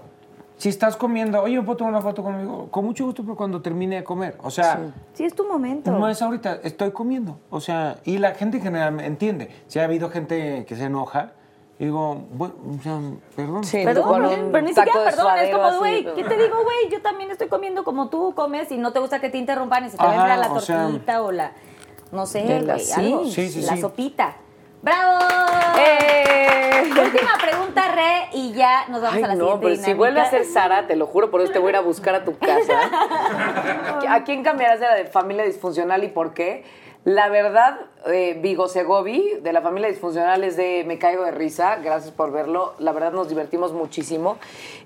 Si 0.63 0.69
estás 0.69 0.95
comiendo, 0.95 1.41
oye, 1.41 1.61
¿puedo 1.61 1.75
tomar 1.75 1.91
una 1.91 2.01
foto 2.01 2.23
conmigo? 2.23 2.69
Con 2.71 2.85
mucho 2.85 3.03
gusto, 3.03 3.21
pero 3.21 3.35
cuando 3.35 3.61
termine 3.61 3.97
de 3.97 4.03
comer. 4.05 4.37
O 4.41 4.49
sea, 4.49 4.93
Sí, 5.13 5.25
es 5.25 5.35
tu 5.35 5.45
momento. 5.45 5.91
no 5.91 6.07
es 6.07 6.21
ahorita, 6.21 6.59
estoy 6.63 6.91
comiendo. 6.91 7.37
O 7.49 7.59
sea, 7.59 7.97
y 8.05 8.17
la 8.17 8.33
gente 8.33 8.55
en 8.59 8.63
general 8.63 8.97
entiende. 9.01 9.49
Si 9.67 9.79
ha 9.79 9.83
habido 9.83 10.09
gente 10.09 10.63
que 10.65 10.77
se 10.77 10.85
enoja, 10.85 11.33
digo, 11.77 12.15
bueno, 12.31 12.53
o 12.79 12.81
sea, 12.81 12.97
perdón. 13.35 13.65
Sí, 13.65 13.81
Perdón, 13.83 14.05
pero, 14.53 14.61
ni 14.63 14.69
siquiera 14.73 15.03
perdón, 15.03 15.37
es 15.39 15.53
como, 15.53 15.79
güey. 15.79 16.05
¿qué 16.15 16.23
te 16.23 16.37
digo, 16.41 16.55
güey? 16.63 16.89
Yo 16.89 17.01
también 17.01 17.29
estoy 17.29 17.49
comiendo 17.49 17.83
como 17.83 18.07
tú 18.07 18.33
comes 18.33 18.71
y 18.71 18.77
no 18.77 18.93
te 18.93 18.99
gusta 18.99 19.19
que 19.19 19.29
te 19.29 19.37
interrumpan 19.39 19.83
y 19.87 19.89
se 19.89 19.97
te 19.97 20.03
Ajá, 20.05 20.11
venga 20.23 20.37
la 20.37 20.49
o 20.53 20.61
sea- 20.61 20.83
tortita 20.83 21.23
o 21.23 21.33
la, 21.33 21.51
no 22.13 22.25
sé, 22.25 22.61
güey, 22.63 22.79
sí. 22.79 22.93
algo. 23.01 23.25
Sí, 23.25 23.49
sí, 23.49 23.61
la 23.63 23.73
sí. 23.75 23.81
sopita. 23.81 24.37
¡Bravo! 24.83 25.17
¡Eh! 25.79 26.83
Última 26.89 27.37
pregunta, 27.41 27.87
Re, 27.95 28.27
y 28.33 28.51
ya 28.51 28.85
nos 28.89 29.01
vamos 29.01 29.15
Ay, 29.15 29.23
a 29.23 29.27
la 29.27 29.35
no, 29.35 29.45
siguiente 29.53 29.65
pero 29.65 29.81
si 29.81 29.93
vuelve 29.93 30.19
a 30.19 30.29
ser 30.29 30.43
Sara, 30.43 30.87
te 30.87 30.97
lo 30.97 31.07
juro, 31.07 31.31
por 31.31 31.39
eso 31.39 31.53
te 31.53 31.59
voy 31.59 31.67
a 31.67 31.69
ir 31.69 31.75
a 31.77 31.81
buscar 31.81 32.15
a 32.15 32.25
tu 32.25 32.37
casa. 32.37 32.73
¿A 34.09 34.23
quién 34.25 34.43
cambiarás 34.43 34.81
de 34.81 34.85
la 34.87 34.95
de 34.95 35.05
familia 35.05 35.45
disfuncional 35.45 36.03
y 36.03 36.09
por 36.09 36.33
qué? 36.33 36.65
La 37.05 37.29
verdad, 37.29 37.79
eh, 38.05 38.37
Vigo 38.41 38.67
Segovi, 38.67 39.39
de 39.41 39.53
la 39.53 39.61
familia 39.61 39.87
disfuncional, 39.87 40.43
es 40.43 40.57
de 40.57 40.83
Me 40.85 40.97
Caigo 40.97 41.23
de 41.23 41.31
Risa. 41.31 41.77
Gracias 41.77 42.11
por 42.11 42.31
verlo. 42.31 42.73
La 42.79 42.91
verdad, 42.91 43.13
nos 43.13 43.29
divertimos 43.29 43.71
muchísimo. 43.71 44.37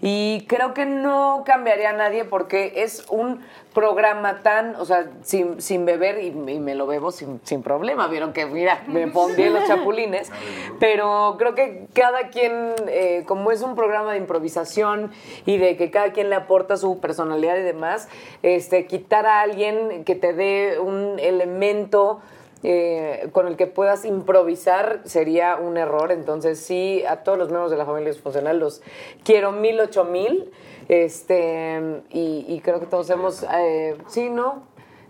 Y 0.01 0.45
creo 0.47 0.73
que 0.73 0.85
no 0.85 1.43
cambiaría 1.45 1.89
a 1.89 1.93
nadie 1.93 2.25
porque 2.25 2.73
es 2.77 3.05
un 3.09 3.41
programa 3.73 4.41
tan, 4.41 4.75
o 4.75 4.85
sea, 4.85 5.09
sin, 5.21 5.61
sin 5.61 5.85
beber 5.85 6.23
y, 6.23 6.27
y 6.27 6.59
me 6.59 6.75
lo 6.75 6.87
bebo 6.87 7.11
sin, 7.11 7.39
sin 7.43 7.63
problema. 7.63 8.07
Vieron 8.07 8.33
que, 8.33 8.45
mira, 8.45 8.83
me 8.87 9.07
pondría 9.07 9.49
los 9.49 9.65
chapulines. 9.65 10.31
Pero 10.79 11.35
creo 11.39 11.55
que 11.55 11.87
cada 11.93 12.29
quien, 12.29 12.73
eh, 12.87 13.23
como 13.27 13.51
es 13.51 13.61
un 13.61 13.75
programa 13.75 14.11
de 14.11 14.19
improvisación 14.19 15.11
y 15.45 15.57
de 15.57 15.75
que 15.75 15.89
cada 15.89 16.11
quien 16.11 16.29
le 16.29 16.35
aporta 16.35 16.77
su 16.77 16.99
personalidad 16.99 17.57
y 17.57 17.63
demás, 17.63 18.09
este, 18.43 18.85
quitar 18.85 19.25
a 19.25 19.41
alguien 19.41 20.03
que 20.03 20.15
te 20.15 20.33
dé 20.33 20.79
un 20.79 21.17
elemento 21.19 22.21
eh, 22.63 23.29
con 23.31 23.47
el 23.47 23.55
que 23.55 23.67
puedas 23.67 24.05
improvisar 24.05 25.01
sería 25.05 25.55
un 25.57 25.77
error. 25.77 26.11
Entonces, 26.11 26.59
sí, 26.59 27.03
a 27.07 27.23
todos 27.23 27.37
los 27.37 27.49
miembros 27.49 27.71
de 27.71 27.77
la 27.77 27.85
familia 27.85 28.11
disfuncional 28.11 28.59
los 28.59 28.81
quiero 29.23 29.51
mil, 29.51 29.79
ocho 29.79 30.05
mil. 30.05 30.51
Este, 30.89 32.01
y, 32.09 32.45
y 32.47 32.61
creo 32.61 32.79
que 32.79 32.85
todos 32.85 33.09
hemos, 33.09 33.45
eh, 33.53 33.97
sí, 34.07 34.29
¿no? 34.29 34.63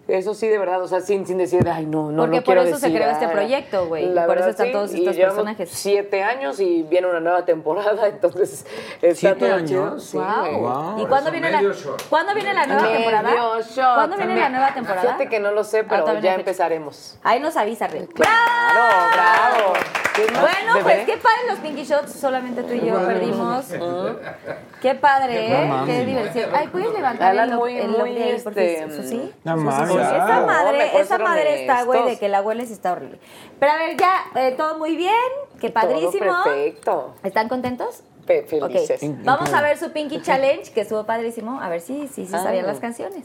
Eso 0.08 0.34
sí, 0.34 0.48
de 0.48 0.58
verdad, 0.58 0.82
o 0.82 0.88
sea, 0.88 1.02
sin, 1.02 1.26
sin 1.28 1.38
decir, 1.38 1.68
ay, 1.70 1.86
no, 1.86 2.12
no, 2.12 2.24
Porque 2.24 2.38
no 2.38 2.44
por 2.44 2.54
quiero 2.56 2.62
eso 2.62 2.78
se 2.80 2.94
creó 2.94 3.10
este 3.12 3.26
ah". 3.26 3.32
proyecto, 3.32 3.88
güey, 3.88 4.06
por 4.06 4.14
eso 4.18 4.28
verdad, 4.28 4.50
están 4.50 4.66
sí, 4.68 4.72
todos 4.72 4.94
estos 4.94 5.16
personajes. 5.18 5.70
siete 5.70 6.24
años 6.24 6.60
y 6.60 6.84
viene 6.84 7.08
una 7.08 7.20
nueva 7.20 7.44
temporada, 7.46 8.08
entonces 8.08 8.66
está 9.02 9.16
¿Siete 9.16 9.46
todo 9.48 9.56
años? 9.56 9.70
chido. 9.70 10.00
Sí, 10.00 10.18
Wow. 10.18 11.00
¿Y 11.02 11.06
cuándo 11.08 11.30
Eso, 11.30 11.32
viene, 11.32 11.52
la. 11.52 11.62
¿cuándo 12.10 12.34
viene 12.34 12.54
la 12.54 12.66
nueva 12.68 12.82
Medio 12.84 12.96
temporada? 12.96 13.32
shot. 13.62 13.96
¿Cuándo 13.96 14.18
viene 14.18 14.36
la 14.38 14.50
nueva 14.50 14.74
temporada? 14.74 15.02
Fíjate 15.02 15.30
que 15.30 15.40
no 15.40 15.52
lo 15.52 15.64
sé, 15.64 15.84
pero 15.84 16.20
ya 16.20 16.36
empezaremos. 16.36 17.18
Ahí 17.24 17.40
nos 17.40 17.58
avisa, 17.58 17.88
Rey. 17.88 18.08
Claro, 18.08 18.84
bravo. 19.14 19.74
¿Qué 20.16 20.32
más, 20.32 20.42
Bueno, 20.42 20.74
bebé? 20.74 20.84
pues 20.84 21.06
qué 21.06 21.18
padre 21.18 21.42
los 21.50 21.60
Pinky 21.60 21.84
Shots, 21.84 22.14
solamente 22.14 22.64
tú 22.64 22.74
y 22.74 22.86
yo 22.88 22.96
perdimos. 23.06 23.66
Qué 24.82 24.94
padre, 24.94 25.54
¿eh? 25.64 25.72
Qué 25.88 26.06
diversión. 26.06 26.50
Ay, 26.54 26.68
¿puedes 26.68 26.94
levantar 26.94 27.32
Alan, 27.32 27.50
el, 27.50 27.56
muy, 27.56 27.78
el 27.78 27.88
muy, 27.90 27.98
por 28.44 28.58
este, 28.58 28.84
¿Eso 28.84 29.02
sí? 29.04 29.34
No 29.44 29.56
Eso 29.56 29.62
mames. 29.64 29.90
Sí. 30.00 30.16
Esa 30.16 30.46
madre, 30.46 31.00
esa 31.00 31.18
madre 31.18 31.62
está, 31.62 31.84
güey, 31.84 32.04
de 32.06 32.18
que 32.20 32.28
la 32.30 32.42
hueles 32.42 32.72
está 32.72 32.92
horrible. 32.94 33.20
Pero 33.60 33.72
a 33.72 33.78
ver, 33.78 33.98
ya, 33.98 34.26
eh, 34.36 34.54
todo 34.58 34.78
muy 34.78 34.96
bien, 34.96 35.14
que 35.60 35.70
padrísimo. 35.70 36.26
Todo 36.26 36.44
perfecto. 36.44 37.16
¿Están 37.24 37.50
contentos? 37.50 38.04
Pe- 38.26 38.44
felices. 38.44 39.00
vamos 39.24 39.54
a 39.54 39.62
ver 39.62 39.78
su 39.78 39.92
Pinky 39.92 40.22
Challenge, 40.22 40.72
que 40.74 40.82
estuvo 40.82 41.06
padrísimo. 41.06 41.62
A 41.62 41.70
ver 41.70 41.80
si 41.82 42.08
si, 42.10 42.26
si 42.28 42.36
Ah. 42.36 42.44
sabían 42.44 42.68
las 42.68 42.80
canciones. 42.80 43.24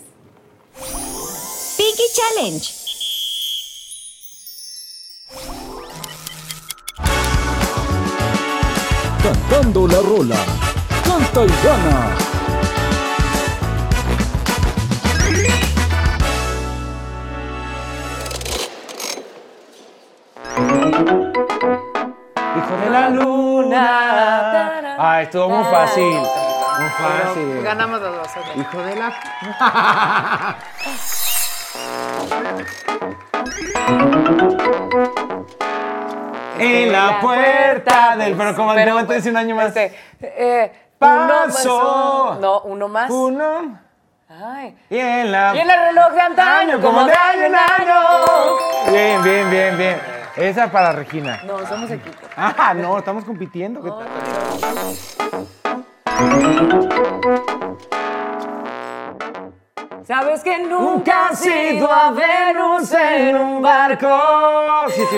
Pinky 1.76 2.04
Challenge. 2.14 2.82
Cantando 9.22 9.86
la 9.86 10.00
rola. 10.00 10.36
Canta 11.04 11.44
y 11.44 11.64
gana. 11.64 12.16
Hijo 22.56 22.76
de 22.84 22.90
la 22.90 23.08
luna. 23.10 24.96
Ay, 24.98 25.24
estuvo 25.24 25.48
muy 25.48 25.64
fácil. 25.64 26.02
Muy 26.02 26.90
fácil. 26.90 27.62
Ganamos 27.62 28.00
los 28.00 28.16
dos. 28.16 28.28
Hijo 28.56 28.78
de 28.82 28.96
la. 28.96 29.12
en 36.58 36.92
la 36.92 37.20
puerta 37.20 38.16
del. 38.16 38.34
Pero 38.36 38.56
como 38.56 38.74
Pero, 38.74 39.02
dice 39.04 39.30
un 39.30 39.36
año 39.36 39.54
más. 39.54 39.68
Este, 39.68 39.94
eh, 40.20 40.72
Paso. 40.98 42.38
No, 42.40 42.60
uno 42.62 42.88
más. 42.88 43.08
Uno. 43.10 43.78
Ay. 44.28 44.76
Y 44.88 44.98
en 44.98 45.30
la... 45.30 45.54
Y 45.54 45.58
en 45.58 45.70
el 45.70 45.78
reloj 45.78 46.12
de 46.12 46.20
antaño, 46.20 46.80
como 46.80 47.04
de 47.04 47.12
año 47.12 47.42
en 47.42 47.54
año. 47.54 48.00
Bien, 48.90 49.22
bien, 49.22 49.50
bien, 49.50 49.76
bien. 49.76 50.21
Esa 50.36 50.70
para 50.70 50.92
Regina. 50.92 51.42
No, 51.44 51.66
somos 51.66 51.90
equipo. 51.90 52.16
Ah, 52.36 52.72
no, 52.74 52.98
estamos 52.98 53.24
compitiendo. 53.24 53.82
¿qué 53.82 53.90
tal? 53.90 54.06
Sabes 60.06 60.42
que 60.42 60.58
nunca 60.58 61.28
has 61.28 61.46
ido 61.46 61.90
a 61.90 62.10
Venus 62.10 62.92
en 62.92 63.36
un 63.36 63.62
barco. 63.62 64.08
Sí, 64.88 65.02
sí. 65.10 65.16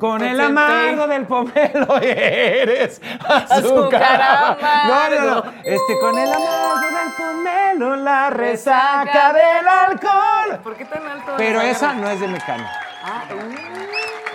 Con 0.00 0.22
el 0.22 0.40
amargo 0.40 1.06
del 1.06 1.26
pomelo 1.26 1.98
eres 2.02 3.02
azúcar. 3.28 4.56
No, 4.88 5.10
no, 5.10 5.20
no. 5.30 5.52
Este, 5.62 5.98
con 6.00 6.18
el 6.18 6.32
amargo 6.32 6.86
del 6.86 7.12
pomelo, 7.18 7.96
la 7.96 8.30
resaca 8.30 9.32
del 9.34 9.68
alcohol. 9.68 10.60
¿Por 10.62 10.74
qué 10.76 10.86
tan 10.86 11.06
alto? 11.06 11.34
Pero 11.36 11.60
es? 11.60 11.76
esa 11.76 11.92
no 11.92 12.08
es 12.08 12.18
de 12.18 12.28
Mecano. 12.28 12.66
Ah, 13.04 13.24
uh. 13.30 13.36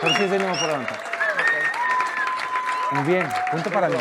Pero 0.02 0.16
sí 0.16 0.24
es 0.24 0.32
de 0.32 0.40
por 0.40 0.62
levantar. 0.62 0.98
Muy 2.92 3.04
bien, 3.04 3.28
punto 3.52 3.72
para 3.72 3.90
mí. 3.90 3.98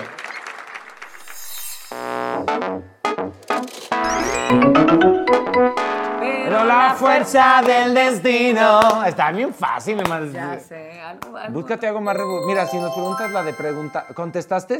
Pero 6.55 6.66
la 6.66 6.94
fuerza 6.94 7.62
del 7.66 7.94
destino. 7.94 9.05
Está 9.05 9.32
bien 9.32 9.52
fácil, 9.52 9.98
hermano. 9.98 10.26
Ya 10.26 10.56
sé, 10.60 11.01
algo, 11.01 11.36
algo. 11.36 11.52
Búscate 11.52 11.89
algo 11.89 12.01
más 12.01 12.16
rebu- 12.16 12.47
Mira, 12.47 12.64
si 12.66 12.78
nos 12.78 12.93
preguntas 12.93 13.28
la 13.32 13.43
de 13.43 13.52
pregunta, 13.55 14.06
¿contestaste? 14.14 14.78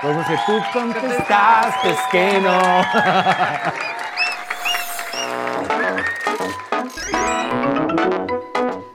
Podemos 0.00 0.26
decir, 0.26 0.38
tú 0.46 0.58
contestaste 0.72 1.94
que 2.10 2.40
no. 2.40 2.58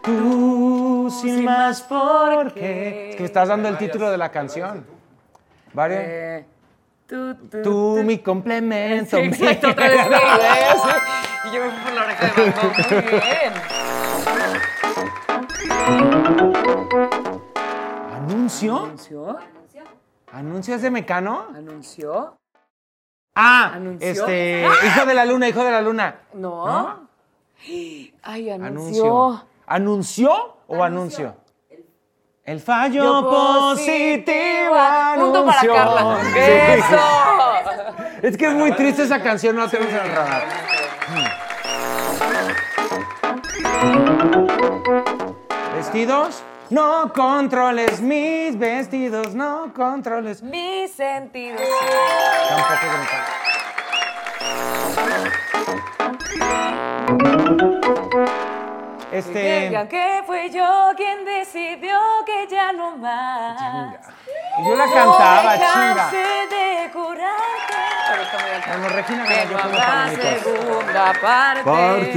Tú 0.04 1.10
sin 1.22 1.44
más 1.46 1.82
por 1.82 2.54
qué. 2.54 3.10
Es 3.12 3.16
que 3.16 3.22
me 3.22 3.26
estás 3.26 3.48
dando 3.48 3.70
el 3.70 3.78
título 3.78 4.10
de 4.12 4.18
la 4.18 4.30
canción. 4.30 4.86
¿Vale? 5.74 5.96
Eh, 6.00 6.46
tú, 7.08 7.36
tú, 7.50 7.62
Tú, 7.62 8.04
mi 8.04 8.20
complemento. 8.20 9.18
Sí, 9.18 9.24
exacto, 9.24 9.70
otra 9.70 9.90
vez 9.90 10.02
sí. 10.02 10.10
Y 11.48 11.56
yo 11.56 11.64
me 11.64 11.70
fui 11.72 11.84
por 11.84 11.94
la 11.94 12.04
oreja 12.04 12.26
de 12.26 12.32
Van 12.42 12.54
Gogh. 12.54 12.74
Muy 12.92 13.22
bien. 13.22 13.54
¿Anuncio? 18.14 18.78
¿Anunció? 18.78 19.38
¿Anuncios 20.32 20.82
de 20.82 20.92
Mecano? 20.92 21.48
¿Anunció? 21.56 22.38
Ah, 23.36 23.72
¿Anunció? 23.76 24.08
este, 24.10 24.66
hijo 24.86 25.06
de 25.06 25.14
la 25.14 25.26
luna, 25.26 25.48
hijo 25.48 25.64
de 25.64 25.72
la 25.72 25.82
luna. 25.82 26.22
No. 26.34 27.08
Ay, 28.24 28.50
anunció. 28.50 29.28
Anuncio. 29.28 29.48
¿Anunció 29.68 30.58
o 30.68 30.84
anuncio? 30.84 31.36
El 32.46 32.60
fallo 32.60 33.04
Yo 33.04 33.28
positivo 33.28 34.76
Punto 35.16 35.46
para 35.48 35.60
anunció. 35.60 35.74
Carla. 35.74 36.18
Sí. 36.32 36.40
¡Eso! 36.40 37.00
Es 38.22 38.38
que 38.38 38.46
es 38.46 38.54
muy 38.54 38.72
triste 38.74 39.02
esa 39.02 39.20
canción, 39.20 39.56
no 39.56 39.64
la 39.64 39.68
tenemos 39.72 39.92
en 39.92 40.00
el 40.00 40.12
radar. 40.16 40.44
¿Vestidos? 45.76 46.44
No 46.70 47.12
controles 47.14 48.00
mis 48.00 48.60
vestidos, 48.60 49.34
no 49.34 49.74
controles. 49.74 50.44
Mis 50.44 50.92
sentidos. 50.92 51.62
Tampoco 57.08 57.75
Que 59.16 59.20
Este. 59.20 59.60
digan 59.70 59.88
que 59.88 60.24
fue 60.26 60.50
yo 60.50 60.92
quien 60.98 61.24
decidió 61.24 61.98
que 62.26 62.48
ya 62.54 62.74
no 62.74 62.98
más. 62.98 63.96
Yo 64.68 64.76
la 64.76 64.84
cantaba, 64.92 65.56
No 65.56 65.74
chinga. 65.74 66.10
de 66.12 66.92
curarte. 66.92 68.68
Bueno, 68.68 68.90
Regina 68.90 69.24
Que 69.24 69.36
ganó 69.36 69.52
yo 69.52 69.58
como 69.62 69.74
segunda 70.44 71.14
parte. 71.22 71.64
Parte. 71.64 72.14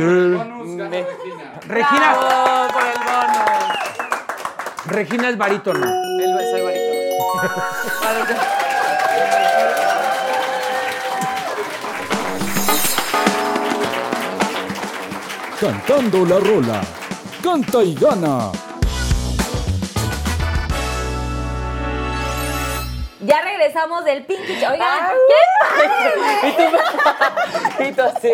Regina, 1.69 2.17
Bravo 2.17 2.69
por 2.73 2.83
el 2.83 2.99
bonus. 2.99 4.87
Regina 4.87 5.29
es 5.29 5.39
barítono. 5.39 5.87
El 5.87 6.51
soy 6.51 6.63
barítono. 6.63 6.99
Cantando 15.61 16.25
la 16.25 16.39
rola. 16.39 16.81
Canta 17.43 17.83
y 17.83 17.95
gana. 17.95 18.51
Ya 23.21 23.43
regresamos 23.43 24.05
del 24.05 24.25
Pinky 24.25 24.55
Show. 24.61 24.71
Oigan, 24.73 24.89
Ah, 24.89 25.11
¿qué 26.41 26.49
Y 26.49 26.53
tú, 26.53 27.83
y 27.85 27.93
tú 27.93 28.03
así. 28.03 28.33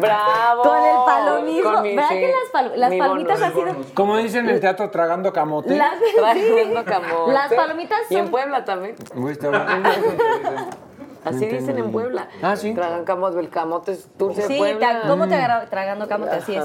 Bravo. 0.00 0.62
Con 0.62 0.84
el 0.84 0.96
palomismo. 1.06 1.72
Con 1.74 1.82
mi- 1.82 1.94
¿Verdad 1.96 2.08
sí, 2.10 2.16
que 2.16 2.28
las, 2.28 2.50
palo- 2.52 2.76
las 2.76 2.90
bonus. 2.90 3.42
han 3.42 3.52
sido... 3.52 3.76
Como 3.94 4.16
dicen 4.16 4.48
en 4.48 4.54
el 4.54 4.60
teatro, 4.60 4.90
tragando 4.90 5.32
camote. 5.32 5.76
Las, 5.76 5.94
Trayendo 6.16 6.80
sí. 6.80 6.86
camote. 6.86 7.32
Las 7.32 7.52
palomitas 7.52 8.00
Y 8.10 8.14
en 8.16 8.22
son... 8.24 8.30
Puebla 8.30 8.64
también. 8.64 8.96
Así 11.28 11.46
dicen 11.46 11.78
en 11.78 11.92
Puebla. 11.92 12.28
Ah, 12.42 12.56
¿sí? 12.56 12.74
Tragan 12.74 13.04
camote, 13.04 13.38
el 13.40 13.48
camote 13.50 13.92
es 13.92 14.08
dulce 14.18 14.42
de 14.42 14.46
Sí, 14.48 14.56
Puebla. 14.58 15.02
¿cómo 15.06 15.26
te 15.28 15.34
agarra 15.34 15.66
tragando 15.66 16.08
camote? 16.08 16.32
Así 16.36 16.54
es. 16.54 16.64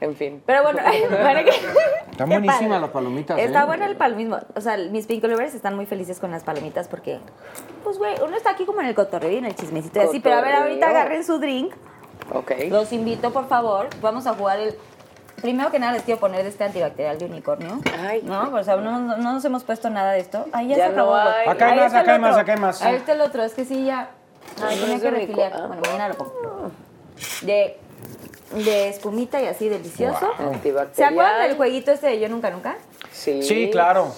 En 0.00 0.14
fin. 0.16 0.42
Pero 0.44 0.62
bueno, 0.64 0.80
bueno, 1.22 1.40
que- 1.44 2.10
Están 2.10 2.28
buenísimas 2.28 2.80
las 2.80 2.90
palomitas, 2.90 3.38
Está 3.38 3.62
¿eh? 3.62 3.66
bueno 3.66 3.84
el 3.86 3.96
palomismo. 3.96 4.38
O 4.54 4.60
sea, 4.60 4.76
mis 4.76 5.06
Pink 5.06 5.24
Lovers 5.24 5.54
están 5.54 5.76
muy 5.76 5.86
felices 5.86 6.18
con 6.20 6.30
las 6.30 6.42
palomitas 6.42 6.88
porque, 6.88 7.20
pues, 7.84 7.98
güey, 7.98 8.14
uno 8.24 8.36
está 8.36 8.50
aquí 8.50 8.64
como 8.66 8.80
en 8.80 8.86
el 8.88 8.94
cotorreo 8.94 9.30
y 9.30 9.36
en 9.36 9.46
el 9.46 9.54
chismecito 9.54 10.00
y 10.00 10.02
así. 10.02 10.20
Pero 10.20 10.36
a 10.36 10.40
ver, 10.40 10.54
ahorita 10.54 10.88
agarren 10.90 11.24
su 11.24 11.38
drink. 11.38 11.72
Ok. 12.32 12.52
Los 12.70 12.92
invito, 12.92 13.32
por 13.32 13.46
favor. 13.48 13.88
Vamos 14.00 14.26
a 14.26 14.34
jugar 14.34 14.58
el. 14.58 14.74
Primero 15.40 15.70
que 15.70 15.78
nada 15.78 15.92
les 15.92 16.02
quiero 16.02 16.20
poner 16.20 16.42
de 16.42 16.48
este 16.48 16.64
antibacterial 16.64 17.18
de 17.18 17.26
unicornio. 17.26 17.80
Ay. 17.98 18.22
No, 18.24 18.50
o 18.54 18.64
sea, 18.64 18.76
no, 18.76 18.98
no 19.00 19.16
nos 19.32 19.44
hemos 19.44 19.62
puesto 19.64 19.90
nada 19.90 20.12
de 20.12 20.20
esto. 20.20 20.46
Ay, 20.52 20.68
ya, 20.68 20.76
Ya 20.76 20.86
se 20.86 20.92
acabó. 20.92 21.10
no 21.14 21.20
hay. 21.20 21.48
Acá 21.48 21.66
hay 21.66 21.72
Ahí 21.72 21.78
más, 21.80 21.94
acá 21.94 22.12
hay 22.14 22.18
más, 22.20 22.36
acá 22.36 22.52
hay 22.54 22.58
más. 22.60 22.82
Ahí 22.82 22.94
está 22.96 23.12
el 23.12 23.20
otro, 23.20 23.42
es 23.42 23.52
que 23.54 23.64
sí, 23.64 23.84
ya. 23.84 24.10
Ay, 24.62 24.76
No 24.76 24.82
tenía 24.84 25.00
que 25.00 25.10
refiliar. 25.10 25.52
ah. 25.54 25.66
Bueno, 25.66 25.82
mañana 25.84 26.08
lo 26.08 26.14
pongo. 26.14 26.70
De, 27.42 27.78
de 28.54 28.88
espumita 28.88 29.42
y 29.42 29.46
así, 29.46 29.68
delicioso. 29.68 30.30
Antibacterial. 30.38 30.94
¿Se 30.94 31.04
acuerdan 31.04 31.42
del 31.48 31.56
jueguito 31.56 31.90
este 31.92 32.06
de 32.08 32.20
Yo 32.20 32.28
Nunca 32.28 32.50
Nunca? 32.50 32.76
Sí. 33.12 33.42
Sí, 33.42 33.68
claro. 33.70 34.12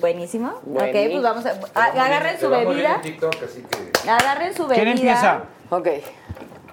Buenísimo. 0.00 0.48
Ok, 0.48 0.62
Buenísimo. 0.64 1.10
pues 1.10 1.22
vamos 1.22 1.46
a. 1.46 1.80
a- 1.80 2.04
agarren 2.04 2.38
su 2.38 2.48
bebida. 2.50 3.00
TikTok, 3.00 3.34
así 3.42 3.62
que 4.02 4.10
Agarren 4.10 4.54
su 4.54 4.66
bebida. 4.66 4.74
¿Quién 4.84 4.88
empieza? 4.96 5.42
Ok. 5.70 5.88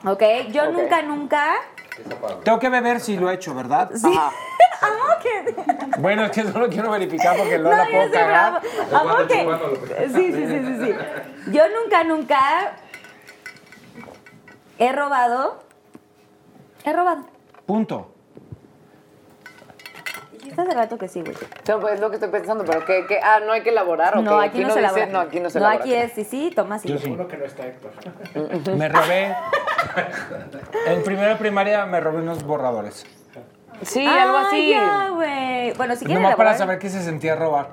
Ok, 0.06 0.24
yo 0.52 0.64
Ok. 0.66 0.70
nunca, 0.74 1.02
nunca. 1.02 1.54
Tengo 2.44 2.60
que 2.60 2.70
beber 2.70 3.00
si 3.00 3.18
lo 3.18 3.30
he 3.30 3.36
hecho, 3.36 3.54
¿verdad? 3.56 3.90
Sí. 3.96 4.08
Ajá. 4.16 4.32
Ok. 4.84 5.56
Bueno, 6.00 6.26
es 6.26 6.32
que 6.32 6.44
solo 6.44 6.68
quiero 6.68 6.90
verificar 6.92 7.38
porque 7.38 7.58
no, 7.58 7.70
No, 7.70 7.78
la 7.78 7.86
puedo 7.86 8.12
cagar. 8.12 8.62
Amo 8.92 9.16
que. 9.28 10.10
Sí, 10.10 10.34
sí, 10.34 10.46
sí, 10.48 10.60
sí, 10.66 10.86
sí. 10.86 11.52
Yo 11.52 11.64
nunca, 11.70 12.04
nunca 12.04 12.72
he 14.80 14.92
robado. 14.92 15.64
He 16.84 16.92
robado. 16.92 17.26
Punto. 17.66 18.10
Dijiste 20.34 20.62
hace 20.62 20.74
rato 20.74 20.98
que 20.98 21.08
sí, 21.08 21.22
güey. 21.22 21.36
No, 21.68 21.80
pues 21.80 21.94
es 21.94 22.00
lo 22.02 22.10
que 22.10 22.16
estoy 22.18 22.30
pensando, 22.30 22.66
pero 22.66 22.84
que, 22.86 23.06
que 23.06 23.20
ah, 23.24 23.40
no 23.46 23.54
hay 23.54 23.62
que 23.62 23.70
elaborar, 23.70 24.18
¿o 24.18 24.22
No, 24.22 24.40
qué? 24.40 24.46
aquí, 24.48 24.60
no, 24.64 24.70
se 24.74 24.80
dice- 24.80 24.80
elabora. 24.80 25.06
No, 25.06 25.20
aquí 25.20 25.40
no 25.40 25.50
se 25.50 25.60
No, 25.60 25.66
elabora. 25.68 25.84
aquí 25.86 25.94
es, 25.94 26.12
sí, 26.14 26.24
sí, 26.26 26.52
toma 26.54 26.80
sí. 26.80 26.90
Yo 26.90 26.98
sí. 26.98 27.12
Uno 27.12 27.28
que 27.28 27.38
no 27.38 27.46
está 27.46 27.66
Héctor. 27.68 27.92
Me 28.76 28.90
robé. 28.90 29.36
En 30.88 31.04
primera 31.04 31.38
primaria 31.38 31.86
me 31.86 32.00
robé 32.00 32.20
unos 32.22 32.44
borradores. 32.44 33.06
Sí, 33.82 34.06
algo 34.06 34.38
Ah, 34.38 34.46
así. 34.48 34.70
ya, 34.70 35.10
güey. 35.10 35.74
Bueno, 35.74 35.96
si 35.96 36.06
quieren 36.06 36.22
Nomás 36.24 36.38
para 36.38 36.54
saber 36.58 36.80
qué 36.80 36.90
se 36.90 37.02
sentía 37.04 37.36
robar. 37.36 37.70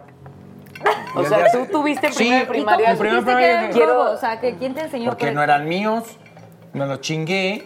O 1.15 1.25
sea, 1.25 1.51
tú 1.53 1.67
tuviste 1.71 2.07
en 2.07 2.13
Sí, 2.13 2.19
primera 2.25 2.39
¿y 2.43 2.47
cómo 2.47 2.53
primaria. 2.55 2.91
en 2.93 2.99
primera 2.99 3.19
que 3.21 3.25
primaria 3.27 3.63
dije, 3.69 3.87
robo? 3.87 4.11
O 4.11 4.17
sea, 4.17 4.41
que 4.41 4.57
¿quién 4.57 4.75
te 4.75 4.81
enseñó? 4.83 5.11
Porque 5.11 5.27
por- 5.27 5.35
no 5.35 5.43
eran 5.43 5.69
míos, 5.69 6.05
me 6.73 6.87
los 6.87 7.01
chingué 7.01 7.65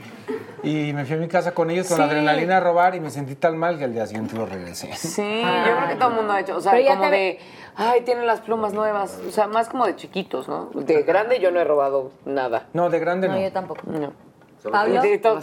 y 0.62 0.92
me 0.94 1.04
fui 1.04 1.16
a 1.16 1.18
mi 1.18 1.28
casa 1.28 1.52
con 1.52 1.70
ellos 1.70 1.86
con 1.86 1.98
la 1.98 2.04
Sí. 2.06 2.10
adrenalina 2.10 2.56
a 2.56 2.60
robar 2.60 2.94
y 2.94 3.00
me 3.00 3.10
sentí 3.10 3.34
tan 3.36 3.56
mal 3.58 3.76
que 3.78 3.84
al 3.84 3.92
día 3.92 4.06
siguiente 4.06 4.34
los 4.34 4.48
regresé. 4.48 4.92
Sí, 4.96 5.42
yo 5.42 5.76
creo 5.76 5.88
que 5.88 5.94
todo 5.96 6.08
el 6.08 6.14
mundo 6.16 6.32
ha 6.32 6.40
hecho. 6.40 6.56
O 6.56 6.60
sea, 6.60 6.72
como 6.72 7.02
te- 7.04 7.10
de, 7.10 7.38
ay, 7.76 8.00
tienen 8.00 8.26
las 8.26 8.40
plumas 8.40 8.72
nuevas. 8.72 9.20
O 9.28 9.30
sea, 9.30 9.46
más 9.46 9.68
como 9.68 9.86
de 9.86 9.94
chiquitos, 9.96 10.48
¿no? 10.48 10.70
De 10.74 11.02
grande 11.02 11.38
yo 11.38 11.50
no 11.50 11.60
he 11.60 11.64
robado 11.64 12.12
nada. 12.24 12.66
No, 12.72 12.88
de 12.90 12.98
grande 12.98 13.28
no. 13.28 13.34
No, 13.34 13.40
yo 13.40 13.52
tampoco. 13.52 13.82
No. 13.84 14.12
Pablo, 14.70 15.00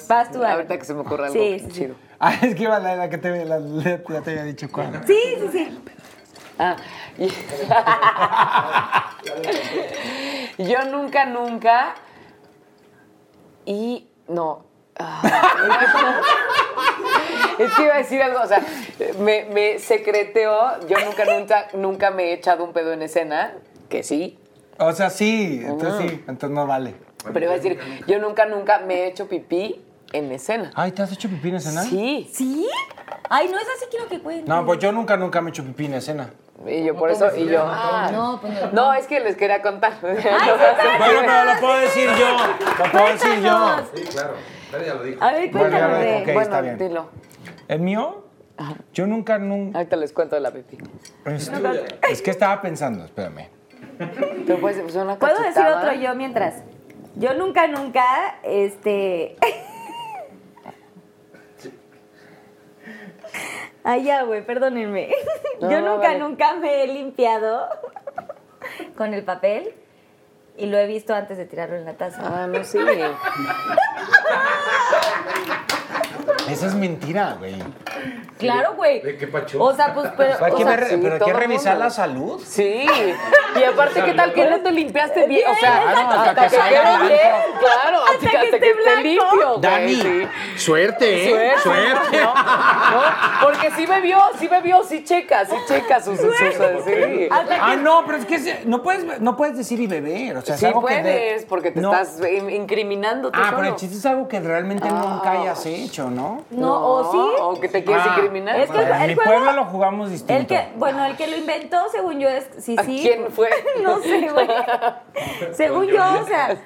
vas 0.08 0.32
tú. 0.32 0.44
Ahorita 0.44 0.78
que 0.78 0.86
se 0.86 0.94
me 0.94 1.02
ocurra 1.02 1.28
algo 1.28 1.34
Sí, 1.40 1.60
sí, 1.60 1.66
sí. 1.68 1.72
chido. 1.72 1.96
Ah, 2.20 2.34
es 2.42 2.56
que 2.56 2.64
iba 2.64 2.80
la, 2.80 2.96
la 2.96 3.10
que 3.10 3.18
te, 3.18 3.46
la, 3.46 3.60
la- 3.60 3.84
ya 3.84 4.22
te 4.22 4.32
había 4.32 4.44
dicho 4.44 4.68
cuál. 4.72 5.02
Sí, 5.08 5.20
sí, 5.40 5.48
sí. 5.52 5.80
Ah, 6.60 6.76
y- 7.18 7.32
yo 10.64 10.86
nunca, 10.92 11.26
nunca. 11.26 11.96
Y 13.66 14.08
no. 14.28 14.66
Ah. 15.00 15.22
es 17.60 17.74
que 17.74 17.84
iba 17.84 17.96
a 17.96 17.98
decir 17.98 18.22
algo, 18.22 18.42
o 18.42 18.48
sea, 18.48 18.64
me, 19.20 19.46
me 19.46 19.80
secreteó. 19.80 20.80
Yo 20.88 20.98
nunca, 21.06 21.26
nunca, 21.26 21.68
nunca 21.74 22.12
me 22.12 22.26
he 22.26 22.34
echado 22.34 22.64
un 22.64 22.74
pedo 22.74 22.94
en 22.94 23.02
escena, 23.02 23.54
que 23.90 24.04
sí. 24.04 24.38
O 24.80 24.92
sea, 24.94 25.10
sí, 25.10 25.62
entonces 25.64 26.10
sí, 26.12 26.24
entonces 26.28 26.50
no 26.52 26.66
vale. 26.66 26.96
Pero 27.34 27.46
iba 27.46 27.54
a 27.54 27.58
decir, 27.58 27.80
yo 28.08 28.20
nunca, 28.20 28.46
nunca 28.46 28.80
me 28.80 28.96
he 29.04 29.08
hecho 29.08 29.28
pipí 29.28 29.82
en 30.14 30.32
escena. 30.32 30.72
Ay, 30.76 30.92
¿te 30.92 31.02
has 31.02 31.12
hecho 31.12 31.30
pipí 31.30 31.50
en 31.50 31.56
escena? 31.56 31.84
Sí. 31.84 32.30
¿Sí? 32.34 32.68
Ay, 33.30 33.48
no 33.50 33.58
es 33.58 33.68
así 33.78 33.86
quiero 33.90 34.08
que 34.08 34.20
cuente. 34.20 34.50
No, 34.50 34.66
pues 34.66 34.80
yo 34.80 34.92
nunca, 34.92 35.16
nunca 35.18 35.42
me 35.42 35.50
he 35.50 35.52
hecho 35.52 35.64
pipí 35.64 35.86
en 35.86 35.94
escena. 35.96 36.30
Y 36.68 36.84
yo 36.84 36.96
por 36.96 37.10
eso, 37.10 37.36
y 37.36 37.48
yo. 37.48 37.64
ah, 37.66 38.10
No, 38.12 38.40
pues 38.40 38.54
no. 38.54 38.72
No, 38.72 38.94
es 38.94 39.08
que 39.08 39.20
les 39.20 39.36
quería 39.36 39.62
contar. 39.62 39.94
Bueno, 40.02 40.22
pero 41.26 41.46
lo 41.54 41.60
puedo 41.60 41.80
decir 41.80 42.10
yo. 42.20 42.38
Lo 42.86 42.92
puedo 42.92 43.08
decir 43.08 43.42
yo. 43.42 43.76
Sí, 43.96 44.04
claro. 44.04 44.34
Pero 44.72 44.86
ya 44.86 44.94
lo 44.94 45.04
dijo. 45.04 45.24
A 45.24 45.32
ver, 45.32 45.52
Bueno, 45.52 45.70
ya 45.70 45.88
cuéntanos 45.90 45.92
lo 45.92 45.98
de... 45.98 46.06
dijo, 46.20 46.22
ok. 46.22 46.42
está 46.42 46.62
bueno, 46.62 46.78
bien. 46.78 46.90
dilo. 46.90 47.10
¿El 47.68 47.80
mío? 47.80 48.24
Yo 48.94 49.08
nunca, 49.08 49.40
nunca. 49.40 49.80
Ahorita 49.80 49.96
les 49.96 50.14
cuento 50.14 50.36
de 50.36 50.42
la 50.42 50.52
pipí. 50.52 50.78
Es 52.10 52.22
que 52.22 52.30
estaba 52.30 52.62
pensando, 52.62 53.06
espérame. 53.06 53.48
Pero 54.46 54.60
puedes 54.60 54.78
decir 54.78 55.02
una 55.02 55.18
¿Puedo 55.18 55.42
decir 55.42 55.64
otro 55.66 55.94
yo 55.94 56.14
mientras? 56.16 56.62
Yo 57.16 57.34
nunca, 57.34 57.68
nunca, 57.68 58.40
este... 58.44 59.36
Ay, 63.84 64.04
ya, 64.04 64.24
güey, 64.24 64.46
perdónenme. 64.46 65.10
No, 65.60 65.72
yo 65.72 65.82
nunca, 65.82 66.08
vale. 66.08 66.20
nunca 66.20 66.54
me 66.56 66.84
he 66.84 66.88
limpiado 66.88 67.68
con 68.96 69.14
el 69.14 69.24
papel 69.24 69.74
y 70.58 70.68
lo 70.68 70.78
he 70.78 70.88
visto 70.88 71.14
antes 71.14 71.38
de 71.38 71.46
tirarlo 71.46 71.76
en 71.76 71.86
la 71.86 71.94
taza. 71.94 72.22
Ah, 72.24 72.48
no, 72.48 72.64
sí. 72.64 72.80
Esa 76.50 76.68
es 76.68 76.74
mentira, 76.76 77.36
güey. 77.40 77.56
Claro, 78.38 78.74
güey. 78.76 79.02
¿De 79.02 79.18
qué 79.18 79.28
pacho? 79.28 79.62
O 79.64 79.74
sea, 79.74 79.94
pues, 79.94 80.10
pero... 80.18 80.34
O 80.34 80.58
sea, 80.58 80.88
sí, 80.88 80.98
pero 81.02 81.14
hay 81.16 81.20
que 81.20 81.34
revisar 81.34 81.74
mundo. 81.74 81.86
la 81.86 81.90
salud. 81.92 82.42
Sí. 82.46 82.86
Y 83.56 83.64
aparte, 83.64 84.04
¿qué 84.04 84.14
tal 84.14 84.34
que 84.34 84.50
no 84.50 84.60
te 84.62 84.72
limpiaste 84.72 85.28
bien? 85.28 85.44
O 85.50 85.56
sea, 85.56 85.82
Claro, 85.84 86.00
hasta, 86.00 86.22
hasta 86.32 86.36
que 86.36 86.50
que 86.50 86.56
salga 86.56 86.98
bien. 87.04 87.20
Claro, 87.60 87.98
hasta, 88.04 88.14
Hasta 88.28 88.30
que, 88.42 88.50
que 88.50 88.56
esté 88.56 88.74
blanco. 88.74 89.02
limpio. 89.04 89.58
Dani, 89.60 89.96
sí. 89.96 90.28
suerte, 90.58 91.52
¿eh? 91.52 91.54
Suerte. 91.62 92.18
No, 92.22 92.34
no, 92.34 93.02
porque 93.44 93.72
sí 93.76 93.86
bebió, 93.86 94.20
sí 94.40 94.48
bebió, 94.48 94.84
sí 94.84 95.04
checa, 95.04 95.46
sí 95.46 95.56
checa 95.68 96.02
sus... 96.02 96.18
sus, 96.20 96.28
sus- 96.36 96.86
sí. 96.86 97.28
Ah, 97.30 97.76
no, 97.76 98.04
pero 98.06 98.18
es 98.18 98.26
que 98.26 98.62
no 98.66 98.82
puedes, 98.82 99.22
no 99.22 99.38
puedes 99.38 99.56
decir 99.58 99.80
y 99.80 99.86
beber. 99.88 100.38
O 100.38 100.42
sea, 100.42 100.56
es 100.56 100.62
Sí 100.62 100.66
algo 100.66 100.84
que 100.84 100.96
de- 100.96 101.02
puedes, 101.02 101.46
porque 101.46 101.72
te 101.72 101.80
No. 101.82 101.92
estás 101.94 102.20
in- 102.28 102.50
incriminando 102.50 103.30
Ah, 103.34 103.46
solo. 103.46 103.58
pero 103.58 103.70
el 103.70 103.76
chiste 103.76 103.98
es 103.98 104.06
algo 104.08 104.28
que 104.28 104.40
realmente 104.40 104.90
nunca 104.90 105.32
hayas 105.32 105.64
hecho, 105.68 106.10
¿no? 106.10 106.31
No, 106.52 106.86
o 106.86 107.12
sí. 107.12 107.18
O 107.42 107.60
que 107.60 107.68
te 107.70 107.84
quieres 107.84 108.04
Ah, 108.08 108.14
incriminar. 108.16 108.60
Es 108.60 108.70
que 108.72 108.82
En 108.82 108.92
el 109.02 109.08
mi 109.10 109.16
juego- 109.16 109.32
pueblo 109.32 109.52
lo 109.54 109.66
jugamos 109.66 110.10
distinto. 110.12 110.34
El 110.34 110.48
que, 110.48 110.68
bueno, 110.76 111.06
el 111.06 111.16
que 111.18 111.28
lo 111.28 111.38
inventó, 111.38 111.78
según 111.90 112.20
yo, 112.20 112.30
es 112.30 112.50
sí, 112.60 112.76
¿A 112.78 112.84
sí. 112.84 113.00
quién 113.02 113.32
fue? 113.32 113.50
no 113.84 114.00
sé, 114.00 114.30
güey. 114.34 114.48
según 115.54 115.86
yo, 115.88 116.04
o 116.22 116.26
sea, 116.26 116.58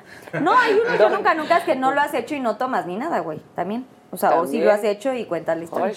no, 0.41 0.53
hay 0.57 0.73
uno 0.73 0.97
que 0.97 1.09
nunca, 1.15 1.33
nunca 1.33 1.57
es 1.57 1.63
que 1.63 1.75
no 1.75 1.91
lo 1.91 2.01
has 2.01 2.13
hecho 2.13 2.35
y 2.35 2.39
no 2.39 2.57
tomas 2.57 2.85
ni 2.85 2.95
nada, 2.97 3.19
güey, 3.19 3.39
también. 3.55 3.85
O 4.11 4.17
sea, 4.17 4.39
o 4.39 4.45
sí 4.47 4.61
lo 4.61 4.71
has 4.71 4.83
hecho 4.83 5.13
y 5.13 5.25
cuenta 5.25 5.55
la 5.55 5.63
historia. 5.65 5.93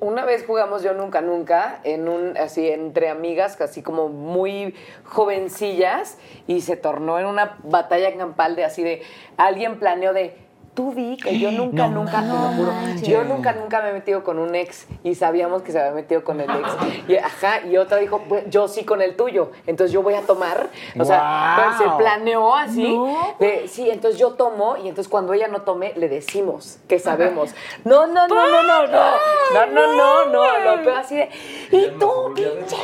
Una 0.00 0.24
vez 0.24 0.44
jugamos 0.46 0.84
yo 0.84 0.94
nunca 0.94 1.20
nunca 1.20 1.80
en 1.82 2.08
un 2.08 2.36
así 2.36 2.68
entre 2.68 3.08
amigas 3.10 3.60
así 3.60 3.82
como 3.82 4.08
muy 4.08 4.76
jovencillas 5.02 6.18
y 6.46 6.60
se 6.60 6.76
tornó 6.76 7.18
en 7.18 7.26
una 7.26 7.56
batalla 7.64 8.16
campal 8.16 8.54
de 8.54 8.64
así 8.64 8.84
de 8.84 9.02
alguien 9.36 9.80
planeó 9.80 10.12
de 10.12 10.38
tú 10.74 10.92
vi 10.92 11.16
que 11.16 11.38
yo 11.38 11.50
nunca, 11.52 11.86
nunca, 11.88 12.20
te 12.20 12.28
lo 12.28 12.34
juro, 12.34 12.72
yo 13.02 13.24
nunca, 13.24 13.52
nunca 13.52 13.80
me 13.80 13.90
he 13.90 13.92
metido 13.92 14.24
con 14.24 14.38
un 14.38 14.54
ex 14.54 14.86
y 15.02 15.14
sabíamos 15.14 15.62
que 15.62 15.72
se 15.72 15.80
había 15.80 15.92
metido 15.92 16.24
con 16.24 16.40
el 16.40 16.50
ex. 16.50 16.68
Y, 17.08 17.16
ajá, 17.16 17.60
y 17.66 17.76
otra 17.76 17.98
dijo, 17.98 18.22
pues, 18.28 18.44
yo 18.48 18.66
sí 18.66 18.84
con 18.84 19.02
el 19.02 19.14
tuyo, 19.14 19.50
entonces 19.66 19.92
yo 19.92 20.02
voy 20.02 20.14
a 20.14 20.22
tomar. 20.22 20.68
O 20.98 21.04
sea, 21.04 21.74
se 21.78 21.84
planeó 21.98 22.54
así. 22.54 22.98
Sí, 23.66 23.90
entonces 23.90 24.18
yo 24.18 24.32
tomo 24.32 24.76
y 24.76 24.88
entonces 24.88 25.08
cuando 25.08 25.32
ella 25.32 25.48
no 25.48 25.62
tome, 25.62 25.92
le 25.96 26.08
decimos 26.08 26.78
que 26.88 26.98
sabemos. 26.98 27.54
No, 27.84 28.06
no, 28.06 28.26
no, 28.28 28.34
no, 28.34 28.62
no, 28.62 28.86
no. 28.86 29.10
No, 29.52 29.66
no, 29.66 29.96
no, 29.96 30.24
no. 30.26 30.58
Lo 30.58 30.82
peor 30.82 30.98
así 30.98 31.16
de, 31.16 31.28
y 31.70 31.90
tú, 31.98 32.32
pinche. 32.34 32.76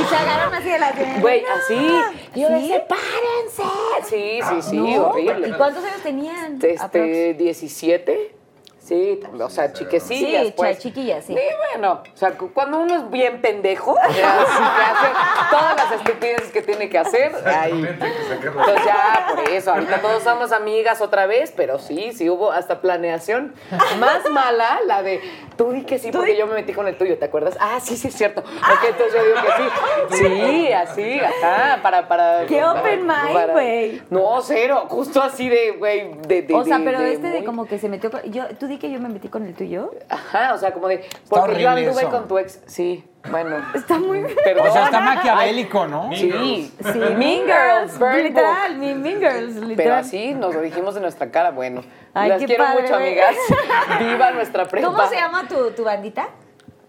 Y 0.00 0.04
se 0.04 0.16
agarran 0.16 0.54
así 0.54 0.68
de 0.68 0.78
la 0.78 0.92
Güey, 1.20 1.44
así 1.44 2.20
y 2.34 2.40
yo 2.40 2.48
¿Sí? 2.48 2.68
sepárense 2.68 3.62
sí 4.04 4.40
sí 4.48 4.62
sí 4.62 4.76
No, 4.76 5.06
horrible 5.08 5.48
¿Y 5.48 5.52
cuántos 5.52 5.84
años 5.84 6.02
tenían? 6.02 6.58
este 6.62 7.34
17 7.34 8.36
Sí, 8.84 9.20
o 9.40 9.48
sea, 9.48 9.72
chiquecillas, 9.72 10.46
Sí, 10.48 10.54
pues. 10.56 10.80
chiquillas, 10.80 11.24
sí. 11.24 11.34
Y 11.34 11.36
bueno, 11.76 12.02
o 12.12 12.16
sea, 12.16 12.32
cu- 12.36 12.50
cuando 12.52 12.80
uno 12.80 12.96
es 12.96 13.10
bien 13.12 13.40
pendejo, 13.40 13.94
que 14.12 14.24
hace 14.24 15.06
todas 15.52 15.76
las 15.76 15.92
estupideces 15.92 16.50
que 16.50 16.62
tiene 16.62 16.90
que 16.90 16.98
hacer, 16.98 17.32
ahí. 17.46 17.70
Entonces 17.70 18.84
ya, 18.84 19.28
por 19.36 19.48
eso, 19.50 19.72
ahorita 19.72 20.00
todos 20.00 20.24
somos 20.24 20.50
amigas 20.50 21.00
otra 21.00 21.26
vez, 21.26 21.52
pero 21.56 21.78
sí, 21.78 22.12
sí 22.12 22.28
hubo 22.28 22.50
hasta 22.50 22.80
planeación. 22.80 23.54
Más 24.00 24.28
mala 24.30 24.80
la 24.84 25.04
de, 25.04 25.20
tú 25.56 25.72
di 25.72 25.82
que 25.82 25.98
sí, 25.98 26.10
porque 26.12 26.36
yo 26.36 26.46
me 26.46 26.54
metí 26.54 26.72
con 26.72 26.86
el 26.88 26.96
tuyo, 26.96 27.18
¿te 27.18 27.24
acuerdas? 27.26 27.56
Ah, 27.60 27.78
sí, 27.80 27.96
sí, 27.96 28.08
es 28.08 28.14
cierto. 28.14 28.40
Ok, 28.40 28.84
entonces 28.88 29.14
yo 29.14 29.24
digo 29.24 29.36
que 29.40 30.16
sí. 30.16 30.22
Sí, 30.32 30.72
así, 30.72 31.20
ajá, 31.20 31.80
para, 31.82 32.08
para... 32.08 32.46
Qué 32.46 32.58
para- 32.60 32.80
open 32.80 33.06
mind, 33.06 33.50
güey. 33.52 34.02
No, 34.10 34.40
cero, 34.42 34.86
justo 34.88 35.22
así 35.22 35.48
de, 35.48 35.72
güey, 35.72 36.14
de, 36.26 36.42
de... 36.42 36.54
O 36.54 36.64
sea, 36.64 36.78
de- 36.78 36.84
pero 36.84 37.00
de 37.00 37.12
este 37.14 37.26
de 37.28 37.36
muy- 37.38 37.44
como 37.46 37.66
que 37.66 37.78
se 37.78 37.88
metió 37.88 38.10
con... 38.10 38.22
Yo, 38.32 38.44
¿Tú 38.58 38.66
di 38.66 38.78
que 38.78 38.90
yo 38.90 39.00
me 39.00 39.08
metí 39.08 39.28
con 39.28 39.46
el 39.46 39.54
tuyo? 39.54 39.92
Ajá, 40.08 40.54
o 40.54 40.58
sea, 40.58 40.72
como 40.72 40.88
de, 40.88 41.04
porque 41.28 41.60
yo 41.60 41.70
anduve 41.70 41.90
eso. 42.02 42.10
con 42.10 42.28
tu 42.28 42.38
ex, 42.38 42.60
sí, 42.66 43.04
bueno. 43.30 43.56
Está 43.74 43.98
muy... 43.98 44.24
Perdón. 44.44 44.68
O 44.68 44.72
sea, 44.72 44.84
está 44.86 45.00
maquiavélico, 45.00 45.86
¿no? 45.86 46.10
Sí, 46.12 46.72
Sí, 46.92 46.98
Mean 47.16 47.44
Girls, 47.46 47.98
Burn 47.98 48.22
literal, 48.22 48.76
Mean, 48.78 49.00
mean 49.02 49.18
Girls, 49.20 49.54
literal. 49.56 49.76
Pero 49.76 49.94
así 49.94 50.34
nos 50.34 50.54
lo 50.54 50.60
dijimos 50.60 50.96
en 50.96 51.02
nuestra 51.02 51.30
cara, 51.30 51.50
bueno. 51.50 51.82
Ay, 52.14 52.28
Las 52.30 52.40
qué 52.40 52.46
quiero 52.46 52.64
padre, 52.64 52.82
mucho, 52.82 52.96
amigas. 52.96 53.34
Viva 53.98 54.30
nuestra 54.32 54.66
prepa. 54.66 54.86
¿Cómo 54.86 55.06
se 55.08 55.16
llama 55.16 55.46
tu, 55.48 55.70
tu 55.70 55.84
bandita? 55.84 56.28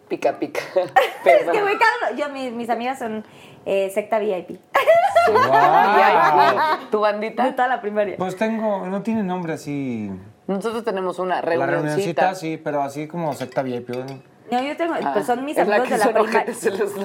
Pica, 0.07 0.33
pica. 0.39 0.59
Es 1.25 1.49
que, 1.49 1.61
güey, 1.61 1.77
cada 1.77 1.91
uno- 2.11 2.17
yo, 2.17 2.29
mis, 2.29 2.51
mis 2.51 2.69
amigas 2.69 2.99
son 2.99 3.23
eh, 3.65 3.89
secta 3.93 4.19
VIP. 4.19 4.59
Guau. 5.31 6.77
¿Tu 6.91 6.97
De 6.97 7.01
bandita? 7.01 7.55
toda 7.55 7.67
la 7.67 7.81
primaria. 7.81 8.15
Pues 8.17 8.35
tengo, 8.35 8.85
no 8.87 9.01
tiene 9.01 9.23
nombre 9.23 9.53
así. 9.53 10.11
Nosotros 10.47 10.83
tenemos 10.83 11.19
una 11.19 11.35
La 11.35 11.41
reunioncita. 11.41 11.77
reunioncita, 11.77 12.35
sí, 12.35 12.57
pero 12.61 12.81
así 12.81 13.07
como 13.07 13.33
secta 13.33 13.61
VIP. 13.61 13.89
¿no? 13.89 14.32
No, 14.53 14.63
yo 14.63 14.77
tengo, 14.77 14.93
Ah, 15.03 15.11
pues 15.13 15.25
son 15.25 15.43
mis 15.45 15.55
la 15.57 15.63
amigos 15.63 15.89
de 15.89 15.97
la 15.97 16.13
primaria. 16.13 16.45
los- 16.47 16.63
los- 16.79 16.95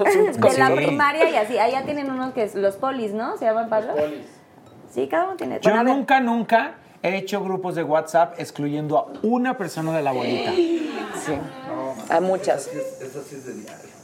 de 0.54 0.58
la 0.58 0.66
Sí. 0.68 0.74
primaria 0.74 1.30
y 1.30 1.36
así. 1.36 1.58
Allá 1.58 1.82
tienen 1.84 2.10
unos 2.10 2.32
que 2.34 2.42
es 2.44 2.54
los 2.54 2.76
polis, 2.76 3.12
¿no? 3.12 3.36
¿Se 3.36 3.44
llaman 3.46 3.68
Pablo? 3.68 3.92
Sí, 4.90 5.06
cada 5.08 5.24
uno 5.28 5.36
tiene. 5.36 5.56
Yo 5.56 5.70
Bueno, 5.70 5.80
a 5.80 5.82
ver. 5.84 5.94
nunca, 5.94 6.20
nunca 6.20 6.74
he 7.02 7.16
hecho 7.16 7.42
grupos 7.42 7.74
de 7.74 7.82
WhatsApp 7.84 8.34
excluyendo 8.38 8.98
a 8.98 9.06
una 9.22 9.56
persona 9.56 9.96
de 9.96 10.02
la 10.02 10.12
bolita. 10.12 10.52
Sí. 10.52 11.34
A 12.10 12.20
muchas. 12.20 12.66
Esa 12.68 13.22
sí 13.22 13.36
es 13.36 13.44
de 13.46 13.54
diario. 13.54 13.97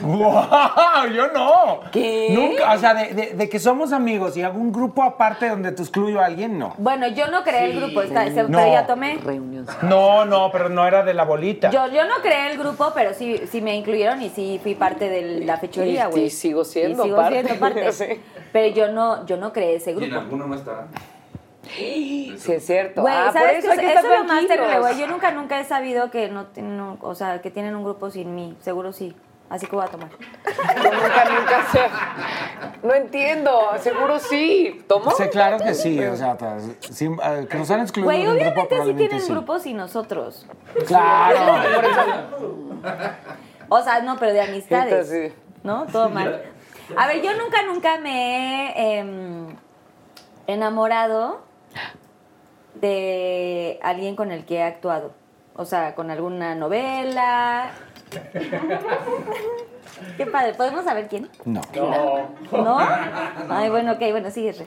¡Wow! 0.00 1.08
Yo 1.14 1.28
no. 1.32 1.80
¿Qué? 1.92 2.28
Nunca, 2.32 2.72
o 2.74 2.78
sea, 2.78 2.94
de, 2.94 3.14
de- 3.14 3.32
de 3.34 3.48
que 3.48 3.58
somos 3.58 3.92
amigos 3.92 4.36
y 4.36 4.42
algún 4.42 4.72
grupo 4.72 5.02
aparte 5.02 5.48
donde 5.48 5.72
te 5.72 5.82
excluyo 5.82 6.20
a 6.20 6.26
alguien, 6.26 6.58
no. 6.58 6.74
Bueno, 6.78 7.06
yo 7.08 7.28
no 7.28 7.42
creé 7.42 7.70
el 7.72 7.80
grupo, 7.80 8.02
está, 8.02 8.24
se- 8.26 8.44
No. 8.48 8.66
ya 8.70 8.86
tomé. 8.86 9.16
Reunión. 9.24 9.66
No, 9.82 10.24
no, 10.24 10.50
pero 10.52 10.68
no 10.68 10.86
era 10.86 11.02
de 11.02 11.14
la 11.14 11.24
bolita. 11.24 11.70
Yo, 11.70 11.86
yo 11.88 12.04
no 12.04 12.16
creé 12.22 12.50
el 12.52 12.58
grupo, 12.58 12.92
pero 12.94 13.14
sí, 13.14 13.40
sí 13.50 13.60
me 13.60 13.74
incluyeron 13.76 14.20
y 14.22 14.30
sí 14.30 14.60
fui 14.62 14.74
parte 14.74 15.08
de 15.08 15.44
la 15.44 15.56
fechoría, 15.58 16.06
Y- 16.08 16.10
güey. 16.10 16.24
y 16.24 16.30
sigo 16.30 16.64
siendo 16.64 17.02
Y 17.04 17.06
sigo 17.06 17.16
parte. 17.16 17.42
siendo 17.42 17.60
parte. 17.60 17.92
Sí. 17.92 18.06
Pero 18.52 18.74
yo 18.74 18.88
no, 18.92 19.24
yo 19.26 19.36
no 19.36 19.52
creé 19.52 19.76
ese 19.76 19.90
¿Y 19.92 19.94
en 19.94 20.00
grupo. 20.00 20.18
alguno 20.20 20.46
no 20.46 20.54
estará? 20.54 20.86
Sí, 21.76 22.34
es 22.48 22.66
cierto. 22.66 23.00
Güey, 23.02 23.14
ah, 23.14 23.30
por 23.32 23.40
¿sabes 23.40 23.64
eso 23.64 23.68
qué? 23.74 23.80
hay 23.80 23.86
que 23.86 23.92
Eso 23.94 24.12
es 24.12 24.18
lo 24.18 24.24
más 24.24 24.46
terrible, 24.46 24.78
güey. 24.80 24.98
Yo 24.98 25.06
nunca, 25.06 25.30
nunca 25.32 25.58
he 25.58 25.64
sabido 25.64 26.10
que 26.10 26.28
no 26.28 26.46
tienen, 26.46 26.78
un- 26.80 26.98
o 27.00 27.14
sea, 27.14 27.40
que 27.40 27.50
tienen 27.50 27.74
un 27.74 27.84
grupo 27.84 28.10
sin 28.10 28.34
mí. 28.34 28.54
Seguro 28.60 28.92
sí. 28.92 29.14
Así 29.50 29.66
que 29.66 29.76
voy 29.76 29.84
a 29.84 29.88
tomar. 29.88 30.10
Yo 30.10 30.92
nunca, 30.92 31.24
nunca 31.38 31.66
sé. 31.70 31.80
No 32.82 32.94
entiendo, 32.94 33.72
seguro 33.78 34.18
sí. 34.18 34.84
¿Tomó? 34.88 35.10
Sí, 35.12 35.24
claro 35.30 35.58
que 35.58 35.74
sí, 35.74 36.02
o 36.02 36.16
sea, 36.16 36.36
sí, 36.80 37.06
eh, 37.06 37.46
que 37.48 37.58
nos 37.58 37.70
han 37.70 37.80
excluido 37.80 38.10
Güey, 38.10 38.24
de 38.24 38.30
un 38.30 38.38
grupo 38.38 38.62
obviamente 38.62 38.62
sí 38.62 38.68
probablemente 38.68 39.08
tienen 39.08 39.26
sí. 39.26 39.32
grupos 39.32 39.66
y 39.66 39.74
nosotros. 39.74 40.46
Claro. 40.86 41.54
O 43.70 43.82
sea, 43.82 44.00
no, 44.02 44.18
pero 44.18 44.32
de 44.32 44.42
amistades. 44.42 44.92
Entonces, 44.92 45.32
sí. 45.32 45.38
¿No? 45.62 45.86
Todo 45.86 46.10
mal. 46.10 46.42
A 46.96 47.06
ver, 47.06 47.22
yo 47.22 47.32
nunca, 47.34 47.62
nunca 47.62 47.98
me 47.98 48.72
he 48.72 48.98
em, 48.98 49.56
enamorado 50.46 51.40
de 52.74 53.80
alguien 53.82 54.16
con 54.16 54.30
el 54.32 54.44
que 54.44 54.56
he 54.56 54.62
actuado. 54.62 55.12
O 55.56 55.64
sea, 55.64 55.94
con 55.94 56.10
alguna 56.10 56.54
novela. 56.54 57.70
Qué 60.16 60.26
padre. 60.26 60.54
¿Podemos 60.54 60.84
saber 60.84 61.08
quién? 61.08 61.28
No. 61.44 61.60
¿No? 62.52 62.78
Ay, 63.50 63.70
bueno, 63.70 63.92
ok, 63.92 64.00
bueno, 64.10 64.30
sigue. 64.30 64.52
Re. 64.52 64.66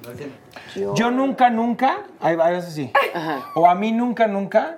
Yo 0.95 1.11
nunca, 1.11 1.49
nunca, 1.49 1.97
veces 2.51 2.73
sí. 2.73 2.91
O 3.55 3.67
a 3.67 3.75
mí 3.75 3.91
nunca, 3.91 4.27
nunca 4.27 4.75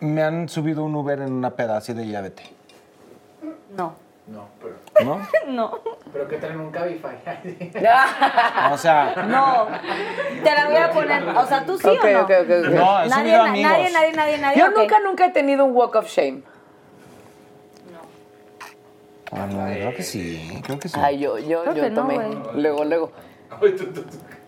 me 0.00 0.22
han 0.22 0.48
subido 0.48 0.84
un 0.84 0.94
Uber 0.94 1.20
en 1.20 1.32
una 1.32 1.50
peda 1.50 1.76
así 1.76 1.92
de 1.92 2.06
ya 2.08 2.20
vete. 2.20 2.42
No. 3.76 3.94
No, 4.28 4.46
pero. 4.60 4.74
¿No? 5.04 5.20
No. 5.48 5.78
Pero 6.12 6.28
que 6.28 6.36
traen 6.36 6.60
un 6.60 6.70
Cabify. 6.70 7.16
O 8.72 8.78
sea, 8.78 9.14
No. 9.28 9.66
Te 10.42 10.54
la 10.54 10.66
voy 10.68 10.76
a 10.76 10.90
poner. 10.90 11.28
O 11.28 11.46
sea, 11.46 11.64
tú 11.64 11.76
sí 11.78 11.88
Ok, 11.88 12.04
o 12.04 12.10
no. 12.10 12.20
ok, 12.22 12.30
ok, 12.30 12.40
ok. 12.40 12.48
no, 12.74 13.02
he 13.02 13.08
Nadie, 13.08 13.10
subido 13.10 13.38
na- 13.38 13.44
amigos. 13.50 13.70
nadie, 13.72 13.90
nadie, 13.92 14.12
nadie, 14.12 14.38
nadie. 14.38 14.58
Yo 14.58 14.70
nunca, 14.70 14.98
nunca 15.00 15.26
he 15.26 15.30
tenido 15.30 15.64
un 15.64 15.74
walk 15.74 15.94
of 15.96 16.06
shame. 16.06 16.42
Ah, 19.32 19.46
no, 19.50 19.64
creo 19.64 19.94
que 19.94 20.02
sí, 20.02 20.60
creo 20.62 20.78
que 20.78 20.88
sí. 20.88 21.00
Ay, 21.02 21.18
yo, 21.20 21.38
yo, 21.38 21.62
Creo 21.62 21.74
yo 21.74 21.88
no, 21.90 21.94
tomé. 22.02 22.14
güey. 22.16 22.38
luego, 22.54 22.84
luego. 22.84 23.12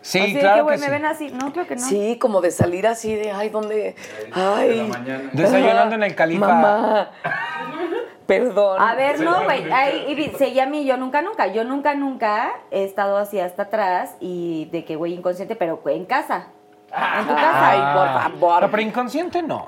Sí, 0.03 0.19
Así 0.21 0.35
de 0.35 0.41
claro 0.41 0.55
que, 0.55 0.59
que, 0.59 0.63
güey, 0.65 0.79
sí. 0.79 0.85
me 0.85 0.91
ven 0.91 1.05
así. 1.07 1.31
No, 1.31 1.53
creo 1.53 1.67
que 1.67 1.77
no. 1.77 1.81
Sí, 1.83 2.19
como 2.21 2.41
de 2.43 2.51
salir 2.51 2.87
así 2.87 3.15
de, 3.15 3.33
ay, 3.33 3.49
¿dónde? 3.49 3.95
Ay. 4.33 4.91
Desayunando 5.33 5.95
en 5.95 6.03
el 6.03 6.15
Califa. 6.15 6.47
Mamá. 6.47 7.11
Perdón. 8.27 8.81
A 8.81 8.95
ver, 8.95 9.21
no, 9.21 9.45
güey. 9.45 9.71
Ahí 9.71 10.05
y 10.09 10.15
vi- 10.15 10.33
seguía 10.39 10.65
a 10.65 10.67
mí, 10.67 10.85
yo 10.87 10.97
nunca, 10.97 11.21
nunca. 11.23 11.47
Yo 11.49 11.65
nunca, 11.65 11.95
nunca 11.95 12.53
he 12.71 12.85
estado 12.85 13.17
así 13.19 13.39
hasta 13.39 13.65
atrás 13.65 14.17
y 14.21 14.67
de 14.73 14.85
que, 14.85 14.97
güey, 14.97 15.13
inconsciente, 15.15 15.57
pero 15.57 15.79
güey, 15.79 15.97
en 15.97 16.07
casa. 16.07 16.49
En 16.91 17.27
tu 17.27 17.35
casa. 17.35 17.71
Ay, 17.71 17.79
por 17.95 18.23
favor. 18.41 18.63
No, 18.63 18.71
pero 18.71 18.83
inconsciente 18.83 19.43
no. 19.43 19.67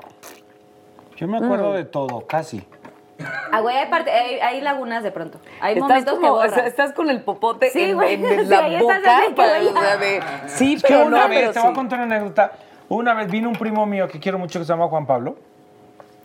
Yo 1.17 1.27
me 1.27 1.37
acuerdo 1.37 1.73
de 1.73 1.83
todo, 1.85 2.25
casi. 2.27 2.63
Ah, 3.51 3.59
güey, 3.61 3.75
hay, 3.77 3.89
parte- 3.89 4.11
hay, 4.11 4.39
hay 4.39 4.61
lagunas 4.61 5.03
de 5.03 5.11
pronto. 5.11 5.39
Hay 5.61 5.73
Estás 5.73 5.87
momentos 5.89 6.13
que 6.15 6.19
como, 6.21 6.33
o 6.33 6.35
borras. 6.35 6.53
sea, 6.53 6.67
estás 6.67 6.93
con 6.93 7.09
el 7.09 7.21
popote 7.21 7.69
Sí, 7.71 7.81
en, 7.83 7.95
güey. 7.95 8.13
en 8.15 8.21
Sí, 8.45 8.45
la 8.45 8.61
boca. 8.79 8.99
que, 9.27 9.33
para- 9.35 9.59
o 9.59 9.73
sea, 9.73 9.97
de, 9.97 10.19
sí, 10.47 10.73
Es 10.75 10.83
que 10.83 10.87
pero 10.93 11.05
una 11.07 11.21
no, 11.23 11.29
vez, 11.29 11.39
pero 11.39 11.53
te 11.53 11.59
voy 11.59 11.67
a 11.67 11.71
sí. 11.71 11.75
contar 11.75 11.99
una 12.01 12.15
anécdota. 12.15 12.51
Una 12.89 13.13
vez 13.13 13.29
vino 13.29 13.49
un 13.49 13.55
primo 13.55 13.85
mío 13.85 14.07
que 14.07 14.19
quiero 14.19 14.37
mucho 14.37 14.59
que 14.59 14.65
se 14.65 14.71
llama 14.73 14.87
Juan 14.87 15.05
Pablo. 15.05 15.35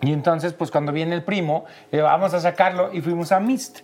Y 0.00 0.12
entonces, 0.12 0.52
pues 0.52 0.70
cuando 0.70 0.92
viene 0.92 1.14
el 1.14 1.22
primo, 1.22 1.64
le 1.90 2.02
vamos 2.02 2.34
a 2.34 2.40
sacarlo 2.40 2.92
y 2.92 3.00
fuimos 3.00 3.30
a 3.32 3.40
Mist. 3.40 3.80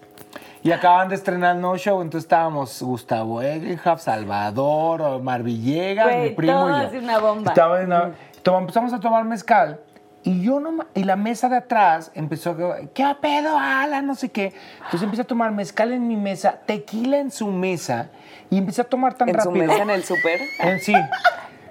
Y 0.65 0.73
acaban 0.73 1.09
de 1.09 1.15
estrenar 1.15 1.55
el 1.55 1.61
nuevo 1.63 1.77
show, 1.77 2.01
entonces 2.03 2.25
estábamos 2.25 2.83
Gustavo 2.83 3.41
Egelhaf, 3.41 4.01
Salvador, 4.03 5.01
Omar 5.03 5.45
Villegas, 5.45 6.07
Güey, 6.07 6.21
mi 6.23 6.31
primo 6.31 6.69
y 6.69 6.93
yo. 6.93 6.99
una 6.99 7.19
bomba. 7.21 7.53
Estaba 7.53 7.81
en 7.81 7.87
una- 7.87 8.11
toma- 8.43 8.59
empezamos 8.59 8.93
a 8.93 8.99
tomar 8.99 9.25
mezcal 9.25 9.79
y 10.25 10.43
yo 10.43 10.61
no 10.61 10.85
y 10.95 11.05
la 11.05 11.17
mesa 11.17 11.49
de 11.49 11.57
atrás 11.57 12.11
empezó 12.15 12.51
a 12.51 12.89
¿qué 12.93 13.05
pedo, 13.21 13.57
ala? 13.59 14.03
No 14.03 14.15
sé 14.15 14.31
qué. 14.31 14.53
Entonces 14.79 15.03
empecé 15.03 15.23
a 15.23 15.27
tomar 15.27 15.53
mezcal 15.53 15.93
en 15.93 16.07
mi 16.09 16.17
mesa, 16.17 16.61
tequila 16.67 17.19
en 17.19 17.31
su 17.31 17.49
mesa 17.49 18.11
y 18.51 18.59
empecé 18.59 18.83
a 18.83 18.85
tomar 18.85 19.15
tan 19.15 19.29
En 19.29 19.41
su 19.41 19.49
rápido. 19.49 19.67
mesa 19.67 19.83
en 19.83 19.91
el 19.91 20.05
súper. 20.05 20.41
Sí. 20.81 20.95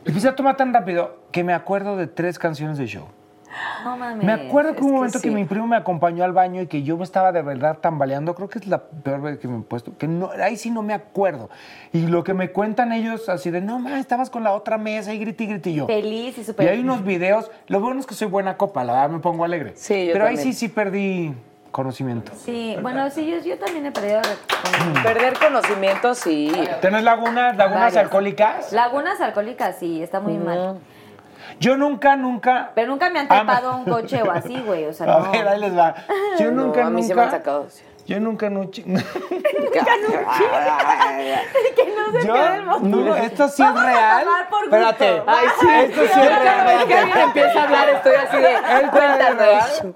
Empecé 0.05 0.29
a 0.29 0.35
tomar 0.35 0.55
tan 0.55 0.73
rápido 0.73 1.19
que 1.31 1.43
me 1.43 1.53
acuerdo 1.53 1.97
de 1.97 2.07
tres 2.07 2.39
canciones 2.39 2.77
de 2.77 2.85
show. 2.87 3.07
No 3.83 3.97
mames. 3.97 4.25
Me 4.25 4.33
acuerdo 4.33 4.75
que 4.75 4.81
un 4.83 4.91
momento 4.93 5.19
que 5.21 5.29
sí. 5.29 5.33
mi 5.33 5.45
primo 5.45 5.67
me 5.67 5.75
acompañó 5.75 6.23
al 6.23 6.33
baño 6.33 6.61
y 6.61 6.67
que 6.67 6.83
yo 6.83 6.97
me 6.97 7.03
estaba 7.03 7.31
de 7.31 7.41
verdad 7.41 7.77
tambaleando. 7.77 8.35
Creo 8.35 8.49
que 8.49 8.59
es 8.59 8.67
la 8.67 8.83
peor 8.83 9.21
vez 9.21 9.39
que 9.39 9.47
me 9.47 9.59
he 9.59 9.61
puesto. 9.61 9.97
Que 9.97 10.07
no, 10.07 10.29
ahí 10.41 10.57
sí 10.57 10.69
no 10.71 10.81
me 10.83 10.93
acuerdo. 10.93 11.49
Y 11.93 12.07
lo 12.07 12.23
que 12.23 12.33
me 12.33 12.51
cuentan 12.51 12.91
ellos 12.91 13.29
así 13.29 13.51
de, 13.51 13.61
no, 13.61 13.79
ma, 13.79 13.99
estabas 13.99 14.29
con 14.29 14.43
la 14.43 14.53
otra 14.53 14.77
mesa 14.77 15.13
y 15.13 15.19
grité 15.19 15.45
y 15.45 15.47
grité 15.47 15.69
y 15.69 15.75
yo. 15.75 15.87
Feliz 15.87 16.37
y 16.37 16.41
Y 16.41 16.43
súper. 16.43 16.69
hay 16.69 16.79
unos 16.79 17.03
videos. 17.03 17.49
Lo 17.67 17.79
bueno 17.79 17.99
es 17.99 18.05
que 18.05 18.15
soy 18.15 18.27
buena 18.27 18.57
copa, 18.57 18.83
la 18.83 18.93
verdad 18.93 19.09
me 19.09 19.19
pongo 19.19 19.43
alegre. 19.45 19.73
Sí, 19.75 20.07
yo 20.07 20.13
Pero 20.13 20.25
ahí 20.25 20.37
sí, 20.37 20.53
sí 20.53 20.67
perdí 20.69 21.33
conocimiento. 21.71 22.31
Sí, 22.35 22.75
bueno, 22.81 23.09
sí, 23.11 23.29
yo, 23.29 23.37
yo 23.47 23.57
también 23.59 23.85
he 23.85 23.91
perdido. 23.91 24.21
Perder 25.03 25.37
conocimiento, 25.37 26.15
sí. 26.15 26.51
¿Tenés 26.81 27.03
lagunas, 27.03 27.55
lagunas 27.55 27.81
Varias. 27.93 28.03
alcohólicas? 28.03 28.71
Lagunas 28.73 29.21
alcohólicas, 29.21 29.77
sí, 29.77 30.01
está 30.01 30.19
muy 30.19 30.37
mal. 30.37 30.79
Yo 31.59 31.75
nunca, 31.77 32.15
nunca. 32.15 32.71
Pero 32.75 32.89
nunca 32.91 33.09
me 33.09 33.19
han 33.19 33.27
Ah, 33.29 33.35
trepado 33.37 33.75
un 33.77 33.85
coche 33.85 34.21
o 34.21 34.31
así, 34.31 34.61
güey. 34.65 34.85
O 34.85 34.93
sea, 34.93 35.15
A 35.15 35.19
no. 35.19 35.31
ver, 35.31 35.47
ahí 35.47 35.59
les 35.59 35.75
va. 35.77 35.95
Yo 36.39 36.51
No, 36.51 36.65
nunca, 36.65 36.85
a 36.85 36.89
mí 36.89 37.01
nunca. 37.01 37.07
se 37.07 37.15
me 37.15 37.21
han 37.23 37.31
sacado. 37.31 37.67
Yo 38.05 38.19
nunca, 38.21 38.49
nunca. 38.49 38.71
que 38.71 38.83
no 38.85 38.99
se 42.21 42.27
Yo, 42.27 42.33
quede 42.33 42.55
el 42.55 42.65
motor. 42.65 42.83
no, 42.87 43.15
esto 43.15 43.47
sí 43.49 43.63
es 43.63 43.73
Vamos 43.73 43.83
real. 43.85 44.25
por. 44.49 44.63
Espérate. 44.63 45.23
Ay, 45.27 45.47
sí. 45.59 45.67
Esto 45.69 46.01
sí 46.01 46.07
es 46.07 46.15
vez 46.15 46.29
que 46.29 46.39
real. 46.39 46.67
alguien 46.77 47.09
empieza 47.17 47.59
a 47.59 47.63
hablar, 47.63 47.89
estoy 47.89 48.15
así 48.15 48.37
de, 48.37 48.53
es 48.53 48.91
real. 48.91 49.93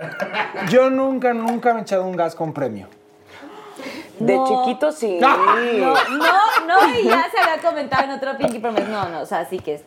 Yo 0.69 0.89
nunca, 0.89 1.33
nunca 1.33 1.73
me 1.73 1.79
he 1.79 1.83
echado 1.83 2.03
un 2.03 2.15
gas 2.15 2.35
con 2.35 2.53
premio. 2.53 2.87
De 4.19 4.35
No. 4.35 4.45
chiquito, 4.45 4.91
sí. 4.91 5.17
No, 5.19 5.35
no, 5.37 5.93
no, 6.67 6.99
y 6.99 7.03
ya 7.07 7.25
se 7.31 7.39
había 7.39 7.57
comentado 7.63 8.03
en 8.03 8.11
otro 8.11 8.37
Pinky 8.37 8.59
Promise. 8.59 8.87
No, 8.89 9.09
no, 9.09 9.21
o 9.21 9.25
sea, 9.25 9.45
sí 9.45 9.57
que 9.59 9.75
es. 9.75 9.83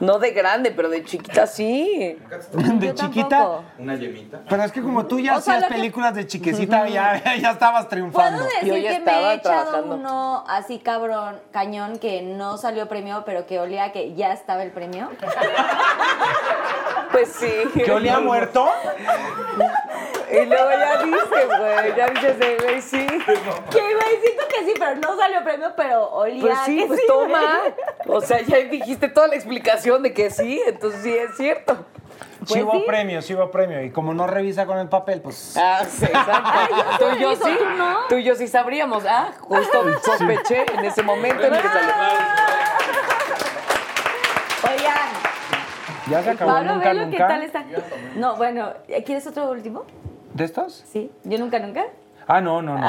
No 0.00 0.18
de 0.18 0.32
grande, 0.32 0.72
pero 0.72 0.88
de 0.88 1.04
chiquita 1.04 1.46
sí. 1.46 2.18
De 2.52 2.86
Yo 2.88 2.94
chiquita. 2.94 3.28
tampoco. 3.28 3.64
Una 3.78 3.94
yemita. 3.94 4.40
Pero 4.48 4.64
es 4.64 4.72
que 4.72 4.82
como 4.82 5.06
tú 5.06 5.20
ya 5.20 5.36
O 5.36 5.40
sea, 5.40 5.54
hacías 5.54 5.62
lo 5.62 5.68
que- 5.68 5.80
películas 5.80 6.14
de 6.14 6.26
chiquecita, 6.26 6.88
ya, 6.88 7.22
ya 7.40 7.50
estabas 7.52 7.88
triunfando. 7.88 8.38
Puedo 8.42 8.50
Yo 8.62 8.74
decir 8.74 8.82
ya 8.82 8.90
que 8.90 8.98
me 9.00 9.04
estaba 9.10 9.32
he 9.32 9.36
echado 9.36 9.62
trabajando. 9.70 9.94
uno 9.94 10.44
así 10.48 10.78
cabrón, 10.80 11.40
cañón, 11.52 11.98
que 11.98 12.22
no 12.22 12.56
salió 12.58 12.88
premio, 12.88 13.22
pero 13.24 13.46
que 13.46 13.60
olía 13.60 13.92
que 13.92 14.14
ya 14.14 14.32
estaba 14.32 14.62
el 14.64 14.72
premio. 14.72 15.10
Pues 17.12 17.28
sí. 17.32 17.52
¿Que 17.84 17.92
olía 17.92 18.18
muerto? 18.18 18.68
Y 20.42 20.46
luego 20.46 20.70
ya 20.70 21.02
dices, 21.02 21.48
güey, 21.48 21.96
ya 21.96 22.06
dices, 22.08 22.36
eh, 22.40 22.56
güey, 22.62 22.80
sí. 22.82 23.06
Que 23.06 23.80
güey, 23.80 24.20
siento 24.22 24.42
que 24.48 24.64
sí, 24.64 24.74
pero 24.78 24.94
no 24.96 25.16
salió 25.16 25.42
premio, 25.44 25.72
pero 25.76 26.10
olía 26.10 26.42
Pues 26.42 26.58
sí, 26.66 26.78
que 26.78 26.86
pues 26.86 27.00
sí, 27.00 27.06
toma. 27.06 27.62
O 28.06 28.20
sea, 28.20 28.40
ya 28.42 28.58
dijiste 28.58 29.08
toda 29.08 29.28
la 29.28 29.34
explicación 29.36 30.02
de 30.02 30.12
que 30.12 30.30
sí, 30.30 30.62
entonces 30.66 31.02
sí 31.02 31.16
es 31.16 31.36
cierto. 31.36 31.84
sí 32.46 32.62
hubo 32.62 32.72
sí. 32.72 32.84
premio, 32.86 33.22
sí 33.22 33.34
hubo 33.34 33.50
premio. 33.50 33.82
Y 33.82 33.90
como 33.90 34.12
no 34.14 34.26
revisa 34.26 34.66
con 34.66 34.78
el 34.78 34.88
papel, 34.88 35.20
pues... 35.20 35.56
Ah, 35.56 35.84
sí, 35.88 36.04
exacto. 36.04 36.76
tú 36.98 37.04
y 37.16 37.20
yo 37.20 37.34
sí. 37.36 37.56
¿tú 37.58 37.70
no? 37.76 37.98
Tú 38.08 38.14
y 38.16 38.24
yo 38.24 38.34
sí 38.34 38.48
sabríamos. 38.48 39.04
Ah, 39.06 39.32
justo 39.40 40.00
sospeché 40.02 40.64
en 40.74 40.84
ese 40.84 41.02
momento 41.02 41.42
en 41.44 41.54
el 41.54 41.62
que 41.62 41.68
salió. 41.68 41.92
Oigan, 44.62 44.94
Ya 46.10 46.22
se 46.22 46.30
acabó 46.30 46.52
Pablo, 46.52 46.74
nunca, 46.74 46.88
velo 46.88 47.00
qué 47.02 47.06
nunca. 47.10 47.28
tal 47.28 47.42
está. 47.42 47.64
No, 48.16 48.36
bueno, 48.36 48.72
¿quieres 49.04 49.26
otro 49.26 49.50
último? 49.50 49.84
¿De 50.34 50.44
estos? 50.44 50.84
Sí, 50.92 51.12
yo 51.22 51.38
nunca, 51.38 51.60
nunca. 51.60 51.84
Ah, 52.26 52.40
no, 52.40 52.60
no, 52.60 52.76
no. 52.76 52.88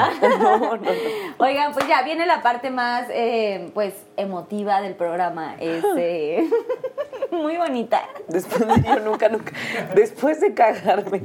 Oigan, 1.38 1.72
pues 1.72 1.86
ya 1.86 2.02
viene 2.02 2.26
la 2.26 2.42
parte 2.42 2.70
más, 2.70 3.06
eh, 3.10 3.70
pues, 3.72 3.94
emotiva 4.16 4.80
del 4.80 4.94
programa. 4.94 5.54
Es 5.60 5.84
eh, 5.96 6.50
muy 7.30 7.56
bonita. 7.56 8.02
Después 8.26 8.66
de 8.66 8.82
yo 8.82 8.98
nunca, 8.98 9.28
nunca. 9.28 9.52
Después 9.94 10.40
de 10.40 10.54
cagarme. 10.54 11.22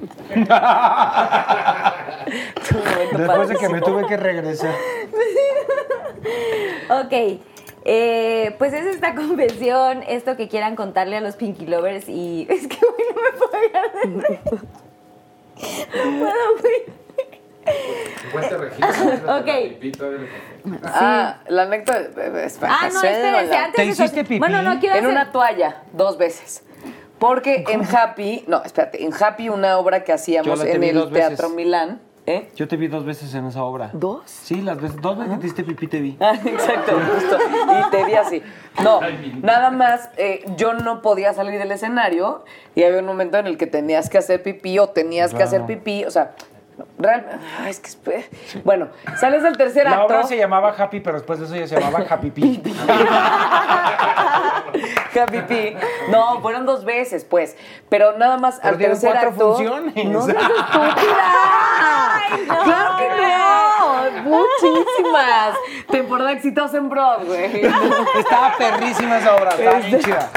Después 3.17 3.49
de 3.49 3.55
que 3.55 3.69
me 3.69 3.81
tuve 3.81 4.05
que 4.05 4.17
regresar. 4.17 4.75
Ok, 6.89 7.39
eh, 7.83 8.55
pues 8.59 8.73
es 8.73 8.85
esta 8.85 9.15
confesión, 9.15 10.03
esto 10.07 10.37
que 10.37 10.47
quieran 10.47 10.75
contarle 10.75 11.17
a 11.17 11.21
los 11.21 11.35
Pinky 11.35 11.65
Lovers 11.65 12.07
y 12.07 12.45
es 12.47 12.67
que 12.67 12.77
hoy 12.85 13.03
no 13.15 13.21
me 13.23 13.31
puedo 13.39 13.51
hallar 13.53 13.91
de. 13.91 14.39
No 15.95 16.19
puedo, 16.19 16.33
güey. 16.61 17.01
Cuente 18.31 18.57
registro. 18.57 19.37
Ok. 19.37 19.49
Ah, 20.83 21.39
la 21.47 21.63
anécdota. 21.63 21.99
eh, 21.99 22.43
espera, 22.45 22.73
Ah, 22.73 22.89
no, 22.91 23.01
espérense, 23.01 23.55
antes 23.55 23.75
¿Te 23.75 23.81
de 23.83 23.89
eso- 23.89 24.03
hiciste 24.03 24.23
pipí? 24.23 24.39
Bueno, 24.39 24.61
no 24.63 24.79
quiero 24.79 24.95
En 24.95 25.05
hacer... 25.05 25.11
una 25.11 25.31
toalla, 25.31 25.83
dos 25.93 26.17
veces. 26.17 26.63
Porque 27.19 27.63
en 27.69 27.83
Happy, 27.95 28.43
no, 28.47 28.63
espérate, 28.63 29.03
en 29.03 29.13
Happy, 29.13 29.49
una 29.49 29.77
obra 29.77 30.03
que 30.03 30.11
hacíamos 30.11 30.47
Yo 30.47 30.55
la 30.55 30.63
te 30.63 30.75
en 30.75 30.81
vi 30.81 30.89
el 30.89 30.95
dos 30.95 31.11
veces. 31.11 31.29
Teatro 31.29 31.49
Milán. 31.49 32.01
¿Eh? 32.27 32.49
Yo 32.55 32.67
te 32.67 32.77
vi 32.77 32.87
dos 32.87 33.03
veces 33.03 33.33
en 33.33 33.47
esa 33.47 33.63
obra. 33.63 33.89
¿Dos? 33.93 34.23
Sí, 34.25 34.61
las 34.61 34.79
veces, 34.79 35.01
dos 35.01 35.17
veces 35.17 35.33
que 35.33 35.39
te 35.39 35.45
hiciste 35.47 35.63
pipí 35.63 35.87
te 35.87 36.01
vi. 36.01 36.17
Ah, 36.19 36.35
exacto, 36.45 36.99
justo. 37.13 37.37
Y 37.87 37.89
te 37.89 38.05
vi 38.05 38.13
así. 38.13 38.43
No, 38.83 38.99
nada 39.41 39.71
más, 39.71 40.09
eh, 40.17 40.45
yo 40.55 40.73
no 40.73 41.01
podía 41.01 41.33
salir 41.33 41.57
del 41.57 41.71
escenario 41.71 42.45
y 42.75 42.83
había 42.83 42.99
un 42.99 43.05
momento 43.05 43.37
en 43.37 43.47
el 43.47 43.57
que 43.57 43.65
tenías 43.65 44.09
que 44.09 44.19
hacer 44.19 44.43
pipí 44.43 44.77
o 44.77 44.89
tenías 44.89 45.33
que 45.33 45.41
hacer 45.41 45.65
pipí, 45.65 46.05
o 46.05 46.11
sea, 46.11 46.35
realmente, 46.97 47.37
es 47.67 47.79
que 47.79 47.89
espe- 47.89 48.25
bueno, 48.63 48.87
sales 49.17 49.43
del 49.43 49.57
tercer 49.57 49.85
La 49.85 49.91
acto. 49.93 50.05
obra 50.05 50.23
se 50.23 50.37
llamaba 50.37 50.73
Happy, 50.77 50.99
pero 50.99 51.17
después 51.17 51.39
de 51.39 51.45
eso 51.45 51.55
ya 51.55 51.67
se 51.67 51.79
llamaba 51.79 52.05
Happy 52.09 52.31
Pee. 52.31 52.61
Happy 55.21 55.41
Pee. 55.41 55.77
No, 56.09 56.39
fueron 56.41 56.65
dos 56.65 56.85
veces, 56.85 57.25
pues. 57.25 57.55
Pero 57.89 58.17
nada 58.17 58.37
más 58.37 58.59
al 58.63 58.77
dieron 58.77 58.99
tercer 58.99 59.11
cuatro 59.11 59.29
acto. 59.31 59.55
funciones. 59.55 60.05
No 60.05 60.21
seas 60.21 60.37
estúpida. 60.41 61.31
Claro 62.63 62.97
que 62.97 63.09
no. 63.21 64.21
Muchísimas. 64.23 65.55
Temporada 65.89 66.31
exitosa 66.31 66.77
en 66.77 66.89
Broadway. 66.89 67.61
Estaba 68.17 68.55
perrísima 68.57 69.17
esa 69.17 69.35
obra, 69.35 69.49
estaba 69.49 69.77
bien 69.79 69.95
Este- 69.95 70.03
chida. 70.05 70.29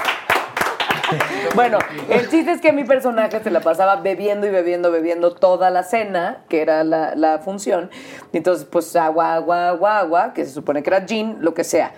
bueno, 1.55 1.79
el 2.09 2.29
chiste 2.29 2.53
es 2.53 2.61
que 2.61 2.73
mi 2.73 2.85
personaje 2.85 3.41
se 3.43 3.51
la 3.51 3.61
pasaba 3.61 3.97
bebiendo 3.97 4.47
y 4.47 4.51
bebiendo, 4.51 4.91
bebiendo 4.91 5.35
toda 5.35 5.71
la 5.71 5.83
cena, 5.83 6.45
que 6.49 6.63
era 6.63 6.85
la, 6.85 7.15
la 7.15 7.39
función. 7.39 7.91
Entonces, 8.33 8.67
pues 8.71 8.95
agua, 8.97 9.35
agua, 9.35 9.69
agua, 9.69 9.99
agua, 9.99 10.33
que 10.35 10.45
se 10.45 10.53
supone 10.53 10.83
que 10.83 10.91
era 10.91 11.07
gin, 11.07 11.39
lo 11.41 11.55
que 11.55 11.65
sea. 11.65 11.93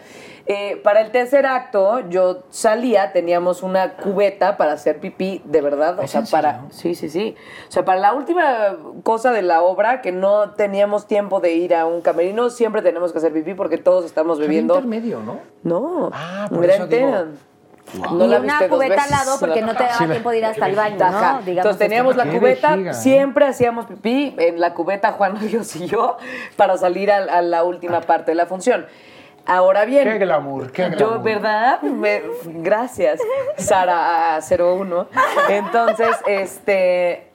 Eh, 0.48 0.80
para 0.84 1.00
el 1.00 1.10
tercer 1.10 1.44
acto, 1.44 2.08
yo 2.08 2.44
salía, 2.50 3.10
teníamos 3.12 3.64
una 3.64 3.94
cubeta 3.96 4.56
para 4.56 4.74
hacer 4.74 5.00
pipí, 5.00 5.42
de 5.44 5.60
verdad. 5.60 5.98
O 5.98 6.06
sea, 6.06 6.22
para. 6.22 6.66
Sí, 6.70 6.94
sí, 6.94 7.08
sí. 7.08 7.34
O 7.68 7.72
sea, 7.72 7.84
para 7.84 7.98
la 7.98 8.12
última 8.12 8.76
cosa 9.02 9.32
de 9.32 9.42
la 9.42 9.62
obra, 9.62 10.02
que 10.02 10.12
no 10.12 10.50
teníamos 10.50 11.08
tiempo 11.08 11.40
de 11.40 11.54
ir 11.54 11.74
a 11.74 11.84
un 11.84 12.00
camerino, 12.00 12.48
siempre 12.50 12.80
tenemos 12.80 13.10
que 13.10 13.18
hacer 13.18 13.32
pipí 13.32 13.54
porque 13.54 13.76
todos 13.76 14.04
estamos 14.04 14.38
bebiendo. 14.38 14.74
intermedio, 14.76 15.18
¿no? 15.18 15.40
No, 15.64 16.10
Ah, 16.12 16.46
por 16.48 16.62
era 16.62 16.74
eso 16.76 16.86
digo. 16.86 17.24
Entera. 17.94 18.38
y 18.38 18.40
una 18.44 18.68
cubeta 18.68 19.02
al 19.04 19.10
lado 19.10 19.36
porque 19.40 19.62
no 19.62 19.74
te 19.74 19.84
daba 19.84 20.06
tiempo 20.06 20.30
de 20.30 20.38
ir 20.38 20.44
hasta 20.44 20.66
el 20.66 20.76
baño. 20.76 20.96
¿no? 20.98 21.04
Digamos 21.06 21.46
Entonces 21.48 21.78
teníamos 21.78 22.16
esto. 22.16 22.24
la 22.24 22.32
cubeta, 22.38 22.70
vejiga, 22.72 22.90
¿eh? 22.90 22.94
siempre 22.94 23.46
hacíamos 23.46 23.86
pipí 23.86 24.34
en 24.38 24.60
la 24.60 24.74
cubeta 24.74 25.12
Juan 25.12 25.36
Ríos 25.40 25.74
y 25.76 25.86
yo 25.86 26.16
para 26.56 26.76
salir 26.78 27.10
a, 27.12 27.16
a 27.18 27.42
la 27.42 27.64
última 27.64 28.00
parte 28.00 28.30
de 28.32 28.34
la 28.36 28.46
función. 28.46 28.86
Ahora 29.48 29.84
bien, 29.84 30.08
Qué 30.08 30.18
glamour, 30.18 30.72
qué 30.72 30.90
yo, 30.90 30.96
glamour. 30.96 31.22
¿verdad? 31.22 31.80
Me- 31.82 32.22
gracias, 32.46 33.20
Sara 33.56 34.40
01. 34.40 35.06
Entonces, 35.48 36.16
este 36.26 37.28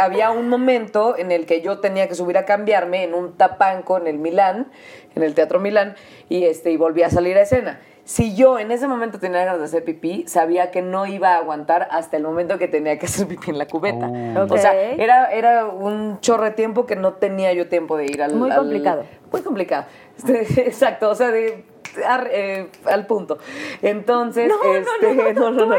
había 0.00 0.30
un 0.32 0.48
momento 0.48 1.16
en 1.16 1.30
el 1.32 1.46
que 1.46 1.60
yo 1.60 1.78
tenía 1.78 2.08
que 2.08 2.14
subir 2.14 2.36
a 2.36 2.44
cambiarme 2.44 3.04
en 3.04 3.14
un 3.14 3.36
tapanco 3.36 3.96
en 3.98 4.06
el 4.08 4.18
Milán, 4.18 4.72
en 5.14 5.22
el 5.22 5.34
Teatro 5.34 5.60
Milán, 5.60 5.94
y 6.28 6.44
este 6.46 6.70
y 6.72 6.76
volví 6.76 7.02
a 7.04 7.10
salir 7.10 7.36
a 7.36 7.42
escena. 7.42 7.80
Si 8.04 8.34
yo 8.34 8.58
en 8.58 8.72
ese 8.72 8.88
momento 8.88 9.18
tenía 9.20 9.44
ganas 9.44 9.58
de 9.60 9.64
hacer 9.66 9.84
pipí, 9.84 10.24
sabía 10.26 10.70
que 10.70 10.82
no 10.82 11.06
iba 11.06 11.34
a 11.34 11.36
aguantar 11.36 11.86
hasta 11.90 12.16
el 12.16 12.24
momento 12.24 12.58
que 12.58 12.66
tenía 12.66 12.98
que 12.98 13.06
hacer 13.06 13.26
pipí 13.28 13.50
en 13.50 13.58
la 13.58 13.66
cubeta. 13.66 14.10
Oh. 14.36 14.52
O 14.52 14.58
sea, 14.58 14.74
era, 14.74 15.30
era 15.32 15.66
un 15.66 16.18
chorro 16.20 16.44
de 16.44 16.50
tiempo 16.52 16.86
que 16.86 16.96
no 16.96 17.12
tenía 17.14 17.52
yo 17.52 17.68
tiempo 17.68 17.96
de 17.96 18.06
ir 18.06 18.22
al... 18.22 18.34
Muy 18.34 18.50
al- 18.50 18.58
complicado. 18.58 19.04
muy 19.32 19.42
complicado. 19.42 19.84
Este, 20.20 20.66
Exacto, 20.66 21.08
o 21.08 21.14
sea, 21.14 21.30
de, 21.30 21.64
ar- 22.06 22.28
eh, 22.30 22.68
al 22.84 23.06
punto. 23.06 23.38
Entonces, 23.80 24.48
No, 24.48 24.56
no, 24.62 24.74
este, 24.74 25.32
no, 25.34 25.50
no, 25.50 25.66
no, 25.66 25.76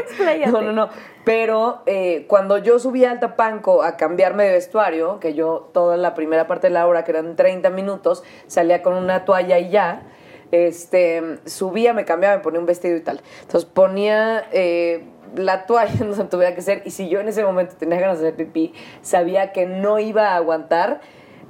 no, 0.51 0.61
no, 0.61 0.71
no. 0.73 0.89
Pero 1.23 1.83
eh, 1.85 2.25
cuando 2.27 2.57
yo 2.57 2.79
subí 2.79 3.05
al 3.05 3.19
Tapanco 3.19 3.83
a 3.83 3.97
cambiarme 3.97 4.45
de 4.45 4.53
vestuario, 4.53 5.19
que 5.19 5.35
yo 5.35 5.69
toda 5.73 5.95
la 5.97 6.15
primera 6.15 6.47
parte 6.47 6.67
de 6.67 6.73
la 6.73 6.87
obra, 6.87 7.03
que 7.03 7.11
eran 7.11 7.35
30 7.35 7.69
minutos, 7.69 8.23
salía 8.47 8.81
con 8.81 8.95
una 8.95 9.25
toalla 9.25 9.59
y 9.59 9.69
ya, 9.69 10.01
este, 10.51 11.39
subía, 11.45 11.93
me 11.93 12.05
cambiaba, 12.05 12.37
me 12.37 12.43
ponía 12.43 12.59
un 12.59 12.65
vestido 12.65 12.95
y 12.95 13.01
tal. 13.01 13.21
Entonces 13.41 13.69
ponía 13.69 14.45
eh, 14.51 15.03
la 15.35 15.65
toalla 15.65 15.93
en 15.99 16.09
donde 16.11 16.25
tuviera 16.25 16.55
que 16.55 16.61
ser 16.61 16.81
y 16.85 16.91
si 16.91 17.09
yo 17.09 17.19
en 17.19 17.27
ese 17.27 17.43
momento 17.43 17.75
tenía 17.77 17.99
ganas 17.99 18.19
de 18.19 18.27
hacer 18.27 18.37
pipí, 18.37 18.73
sabía 19.01 19.51
que 19.51 19.65
no 19.65 19.99
iba 19.99 20.29
a 20.29 20.35
aguantar 20.35 21.01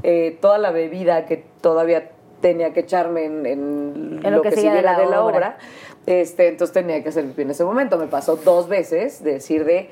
eh, 0.04 0.38
toda 0.42 0.58
la 0.58 0.72
bebida 0.72 1.26
que 1.26 1.44
todavía 1.62 2.12
tenía 2.42 2.74
que 2.74 2.82
echarme 2.82 3.26
en, 3.26 3.46
en 3.46 4.20
En 4.24 4.34
lo 4.34 4.42
que 4.42 4.52
sigue 4.52 4.64
de 4.64 4.78
siguiera 4.78 4.94
la 4.94 5.00
de 5.00 5.06
la 5.06 5.24
obra. 5.24 5.36
obra. 5.36 5.58
Este, 6.08 6.48
entonces 6.48 6.74
tenía 6.74 7.04
que 7.04 7.10
hacer 7.10 7.26
pipí 7.26 7.44
en 7.44 7.52
ese 7.52 7.64
momento. 7.64 7.98
Me 7.98 8.08
pasó 8.08 8.36
dos 8.36 8.68
veces 8.68 9.24
de 9.24 9.34
decir 9.34 9.66
de, 9.66 9.90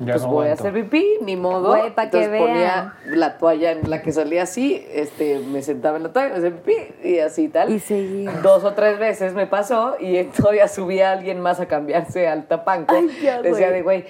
Ya 0.00 0.14
pues 0.14 0.22
no 0.22 0.28
voy 0.32 0.48
a 0.48 0.54
hacer 0.54 0.72
pipí, 0.72 1.18
ni 1.22 1.36
modo. 1.36 1.68
Güey, 1.68 1.94
pa' 1.94 2.08
que 2.10 2.22
entonces 2.22 2.40
ponía 2.40 2.94
vean. 3.04 3.20
la 3.20 3.38
toalla 3.38 3.72
en 3.72 3.88
la 3.90 4.00
que 4.02 4.12
salía 4.12 4.44
así, 4.44 4.84
este, 4.92 5.38
me 5.40 5.62
sentaba 5.62 5.98
en 5.98 6.04
la 6.04 6.12
toalla, 6.12 6.30
me 6.30 6.36
hacía 6.38 6.50
pipí 6.50 7.08
y 7.08 7.18
así 7.18 7.44
y 7.44 7.48
tal. 7.48 7.70
Y 7.70 7.78
seguía. 7.78 8.32
Dos 8.42 8.64
o 8.64 8.72
tres 8.72 8.98
veces 8.98 9.34
me 9.34 9.46
pasó 9.46 9.96
y 10.00 10.22
todavía 10.36 10.68
subía 10.68 11.10
a 11.10 11.12
alguien 11.12 11.40
más 11.40 11.60
a 11.60 11.66
cambiarse 11.66 12.26
al 12.26 12.46
tapanco. 12.46 12.94
Ay, 12.94 13.08
ya, 13.22 13.42
Decía 13.42 13.66
güey. 13.68 13.72
de, 13.72 13.82
güey, 13.82 14.04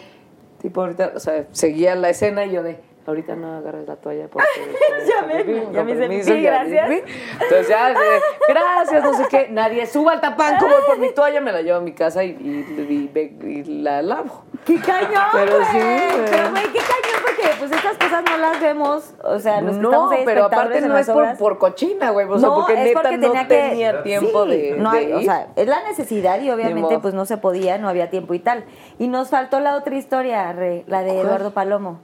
tipo 0.63 0.81
ahorita, 0.83 1.13
o 1.17 1.21
sea, 1.21 1.47
seguía 1.53 1.95
la 1.97 2.11
escena 2.11 2.45
y 2.47 2.53
yo 2.53 2.63
de... 2.63 2.79
Ahorita 3.11 3.35
no 3.35 3.57
agarres 3.57 3.87
la 3.89 3.97
toalla 3.97 4.29
porque... 4.29 4.47
Ya 5.07 5.27
me- 5.27 5.73
ya 5.73 5.83
me 5.85 5.95
me 5.95 6.23
gracias. 6.43 6.91
Entonces 6.91 7.69
ya, 7.69 7.93
gracias, 8.49 9.03
no 9.03 9.15
sé 9.15 9.25
qué. 9.29 9.49
Nadie 9.51 9.87
suba 9.87 10.13
al 10.13 10.21
tapanco, 10.21 10.67
voy 10.67 10.83
por 10.87 10.99
mi 10.99 11.11
toalla, 11.13 11.41
me 11.41 11.51
la 11.53 11.63
llevo 11.63 11.79
a 11.79 11.81
mi 11.81 11.93
casa 11.93 12.23
y, 12.23 12.31
y- 12.31 13.11
y- 13.15 13.49
y 13.49 13.65
la 13.83 14.03
lavo. 14.03 14.45
¡Qué 14.65 14.77
cañón, 14.79 15.25
Pero 15.33 15.53
sí. 15.73 15.79
Pero, 16.31 16.51
güey, 16.51 16.63
qué 16.65 16.79
cañón, 16.79 17.21
porque 17.23 17.51
pues 17.59 17.73
estas 17.73 17.97
cosas 17.97 18.23
no 18.29 18.37
las 18.37 18.61
vemos, 18.61 19.15
o 19.25 19.39
sea, 19.39 19.61
los 19.61 19.75
que 19.77 19.81
No, 19.83 19.89
estamos 19.91 20.13
ahí 20.13 20.23
pero 20.25 20.45
aparte 20.45 20.81
no 20.83 20.99
es 20.99 21.09
por, 21.09 21.37
por 21.39 21.59
cochina, 21.59 22.11
güey. 22.11 22.27
O 22.29 22.39
sea, 22.39 22.49
no, 22.49 22.55
porque 22.57 22.75
es 22.75 22.79
neta 22.81 23.01
porque 23.03 23.17
no 23.17 23.27
tenía 23.33 23.49
que... 23.49 23.55
tenía 23.71 24.03
tiempo 24.03 24.45
Sí, 24.45 24.51
de, 24.51 24.77
no 24.77 24.91
O 24.91 25.21
sea, 25.23 25.49
es 25.57 25.67
la 25.67 25.83
necesidad 25.89 26.41
y 26.41 26.51
obviamente 26.51 26.99
pues 27.01 27.15
no 27.15 27.25
se 27.27 27.37
podía, 27.39 27.79
no 27.79 27.89
había 27.89 28.11
tiempo 28.11 28.35
y 28.35 28.39
tal. 28.39 28.65
Y 28.99 29.09
nos 29.09 29.31
faltó 29.31 29.59
la 29.61 29.75
otra 29.77 29.97
historia, 29.97 30.53
Re, 30.53 30.85
la 30.87 31.03
de 31.03 31.19
Eduardo 31.21 31.51
Palomo. 31.53 32.01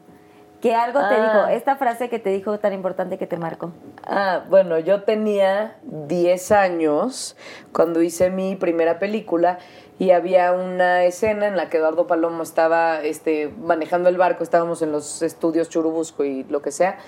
Que 0.66 0.74
algo 0.74 0.98
te 0.98 1.14
Ah. 1.14 1.32
dijo, 1.32 1.46
esta 1.56 1.76
frase 1.76 2.08
que 2.08 2.18
te 2.18 2.30
dijo 2.30 2.58
tan 2.58 2.72
importante 2.72 3.18
que 3.18 3.26
te 3.28 3.36
marcó. 3.36 3.70
Ah, 4.04 4.42
bueno, 4.50 4.80
yo 4.80 5.04
tenía 5.04 5.76
10 5.84 6.50
años 6.50 7.36
cuando 7.72 8.02
hice 8.02 8.30
mi 8.30 8.56
primera 8.56 8.98
película 8.98 9.58
y 10.00 10.10
había 10.10 10.50
una 10.52 11.04
escena 11.04 11.46
en 11.46 11.56
la 11.56 11.68
que 11.70 11.76
Eduardo 11.76 12.08
Palomo 12.08 12.42
estaba 12.42 13.00
este, 13.02 13.48
manejando 13.60 14.08
el 14.08 14.16
barco, 14.16 14.42
estábamos 14.42 14.82
en 14.82 14.90
los 14.90 15.22
estudios 15.22 15.68
Churubusco 15.68 16.24
y 16.24 16.42
lo 16.44 16.62
que 16.62 16.72
sea. 16.72 16.98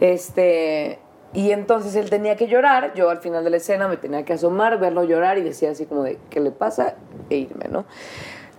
Este, 0.00 0.98
y 1.34 1.50
entonces 1.50 1.94
él 1.96 2.08
tenía 2.08 2.36
que 2.36 2.48
llorar, 2.48 2.94
yo 2.94 3.10
al 3.10 3.18
final 3.18 3.44
de 3.44 3.50
la 3.50 3.58
escena 3.58 3.88
me 3.88 3.98
tenía 3.98 4.24
que 4.24 4.32
asomar, 4.32 4.78
verlo 4.78 5.04
llorar 5.04 5.36
y 5.36 5.42
decía 5.42 5.70
así 5.70 5.84
como 5.84 6.02
de, 6.02 6.18
¿qué 6.30 6.40
le 6.40 6.50
pasa? 6.50 6.94
E 7.28 7.36
irme, 7.36 7.68
¿no? 7.68 7.84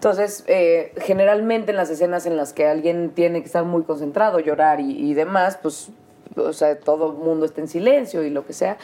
Entonces, 0.03 0.43
eh, 0.47 0.91
generalmente 0.97 1.71
en 1.71 1.77
las 1.77 1.89
escenas 1.89 2.25
en 2.25 2.35
las 2.35 2.51
que 2.51 2.67
alguien 2.67 3.11
tiene 3.11 3.39
que 3.39 3.45
estar 3.45 3.63
muy 3.63 3.83
concentrado, 3.83 4.41
llorar 4.41 4.81
y, 4.81 4.91
y 4.91 5.13
demás, 5.13 5.57
pues, 5.61 5.91
o 6.35 6.51
sea, 6.51 6.77
todo 6.77 7.11
el 7.11 7.17
mundo 7.19 7.45
está 7.45 7.61
en 7.61 7.69
silencio 7.69 8.21
y 8.21 8.29
lo 8.29 8.45
que 8.45 8.51
sea. 8.51 8.75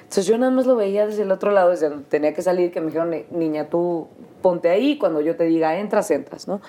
Entonces 0.00 0.26
yo 0.26 0.36
nada 0.36 0.52
más 0.52 0.66
lo 0.66 0.76
veía 0.76 1.06
desde 1.06 1.22
el 1.22 1.32
otro 1.32 1.50
lado, 1.50 1.70
desde 1.70 1.88
donde 1.88 2.04
tenía 2.04 2.34
que 2.34 2.42
salir, 2.42 2.72
que 2.72 2.82
me 2.82 2.88
dijeron, 2.88 3.14
"Eh, 3.14 3.24
niña, 3.30 3.70
tú 3.70 4.08
ponte 4.42 4.68
ahí, 4.68 4.98
cuando 4.98 5.22
yo 5.22 5.34
te 5.34 5.44
diga 5.44 5.78
entras, 5.78 6.10
entras, 6.10 6.46
¿no? 6.46 6.60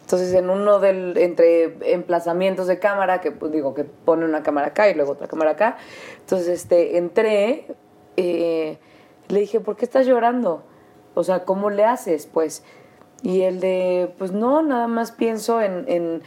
Entonces 0.00 0.32
en 0.32 0.48
uno 0.48 0.78
del, 0.78 1.18
entre 1.18 1.92
emplazamientos 1.92 2.66
de 2.66 2.78
cámara, 2.78 3.20
que 3.20 3.30
pues 3.30 3.52
digo 3.52 3.74
que 3.74 3.84
pone 3.84 4.24
una 4.24 4.42
cámara 4.42 4.68
acá 4.68 4.88
y 4.88 4.94
luego 4.94 5.12
otra 5.12 5.28
cámara 5.28 5.50
acá, 5.50 5.76
entonces 6.20 6.48
este, 6.48 6.96
entré, 6.96 7.66
eh, 8.16 8.78
le 9.28 9.40
dije, 9.40 9.60
¿por 9.60 9.76
qué 9.76 9.84
estás 9.84 10.06
llorando? 10.06 10.62
O 11.12 11.24
sea, 11.24 11.44
¿cómo 11.44 11.68
le 11.68 11.84
haces? 11.84 12.26
Pues, 12.26 12.64
y 13.24 13.40
el 13.40 13.58
de, 13.58 14.14
pues 14.18 14.32
no, 14.32 14.62
nada 14.62 14.86
más 14.86 15.10
pienso 15.10 15.62
en, 15.62 15.86
en 15.88 16.22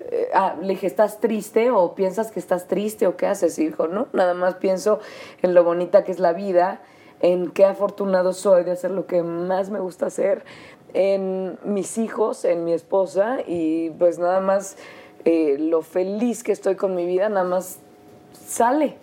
eh, 0.00 0.28
ah, 0.32 0.56
le 0.60 0.68
dije, 0.68 0.86
¿estás 0.86 1.20
triste 1.20 1.70
o 1.70 1.94
piensas 1.94 2.32
que 2.32 2.40
estás 2.40 2.66
triste 2.66 3.06
o 3.06 3.16
qué 3.16 3.26
haces? 3.26 3.58
Y 3.58 3.66
dijo, 3.66 3.88
no, 3.88 4.08
nada 4.14 4.32
más 4.32 4.54
pienso 4.54 5.00
en 5.42 5.52
lo 5.52 5.64
bonita 5.64 6.02
que 6.02 6.12
es 6.12 6.18
la 6.18 6.32
vida, 6.32 6.80
en 7.20 7.50
qué 7.50 7.66
afortunado 7.66 8.32
soy 8.32 8.64
de 8.64 8.70
hacer 8.70 8.90
lo 8.90 9.06
que 9.06 9.22
más 9.22 9.68
me 9.68 9.80
gusta 9.80 10.06
hacer, 10.06 10.42
en 10.94 11.58
mis 11.62 11.98
hijos, 11.98 12.46
en 12.46 12.64
mi 12.64 12.72
esposa 12.72 13.40
y 13.46 13.90
pues 13.90 14.18
nada 14.18 14.40
más 14.40 14.78
eh, 15.26 15.56
lo 15.58 15.82
feliz 15.82 16.42
que 16.42 16.52
estoy 16.52 16.74
con 16.74 16.94
mi 16.94 17.04
vida, 17.04 17.28
nada 17.28 17.44
más 17.44 17.80
sale. 18.32 18.96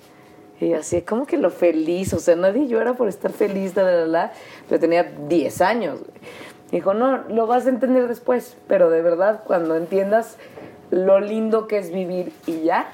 Y 0.60 0.74
así, 0.74 1.04
como 1.04 1.28
que 1.28 1.38
lo 1.38 1.52
feliz, 1.52 2.14
o 2.14 2.20
sea, 2.20 2.36
nadie 2.36 2.68
llora 2.68 2.96
por 2.96 3.08
estar 3.08 3.32
feliz, 3.32 3.76
la, 3.76 3.84
la, 3.84 4.08
la, 4.08 4.34
pero 4.68 4.82
tenía 4.82 5.04
10 5.04 5.62
años. 5.62 6.00
güey. 6.00 6.20
Dijo, 6.72 6.94
no, 6.94 7.24
lo 7.30 7.48
vas 7.48 7.66
a 7.66 7.70
entender 7.70 8.08
después, 8.08 8.58
pero 8.68 8.90
de 8.90 9.02
verdad, 9.02 9.42
cuando 9.46 9.76
entiendas 9.76 10.38
lo 10.92 11.20
lindo 11.20 11.68
que 11.68 11.78
es 11.78 11.92
vivir 11.92 12.34
y 12.46 12.62
ya, 12.62 12.90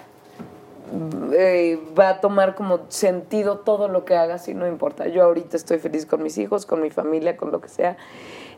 eh, 1.34 1.80
va 1.98 2.10
a 2.10 2.22
tomar 2.22 2.54
como 2.54 2.82
sentido 2.90 3.60
todo 3.60 3.88
lo 3.88 4.06
que 4.06 4.16
hagas 4.16 4.48
y 4.48 4.54
no 4.54 4.68
importa. 4.68 5.08
Yo 5.08 5.24
ahorita 5.24 5.58
estoy 5.58 5.80
feliz 5.80 6.06
con 6.06 6.22
mis 6.22 6.38
hijos, 6.38 6.66
con 6.66 6.82
mi 6.82 6.92
familia, 6.92 7.36
con 7.36 7.52
lo 7.52 7.62
que 7.62 7.70
sea. 7.70 7.98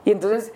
Y 0.04 0.12
entonces, 0.12 0.52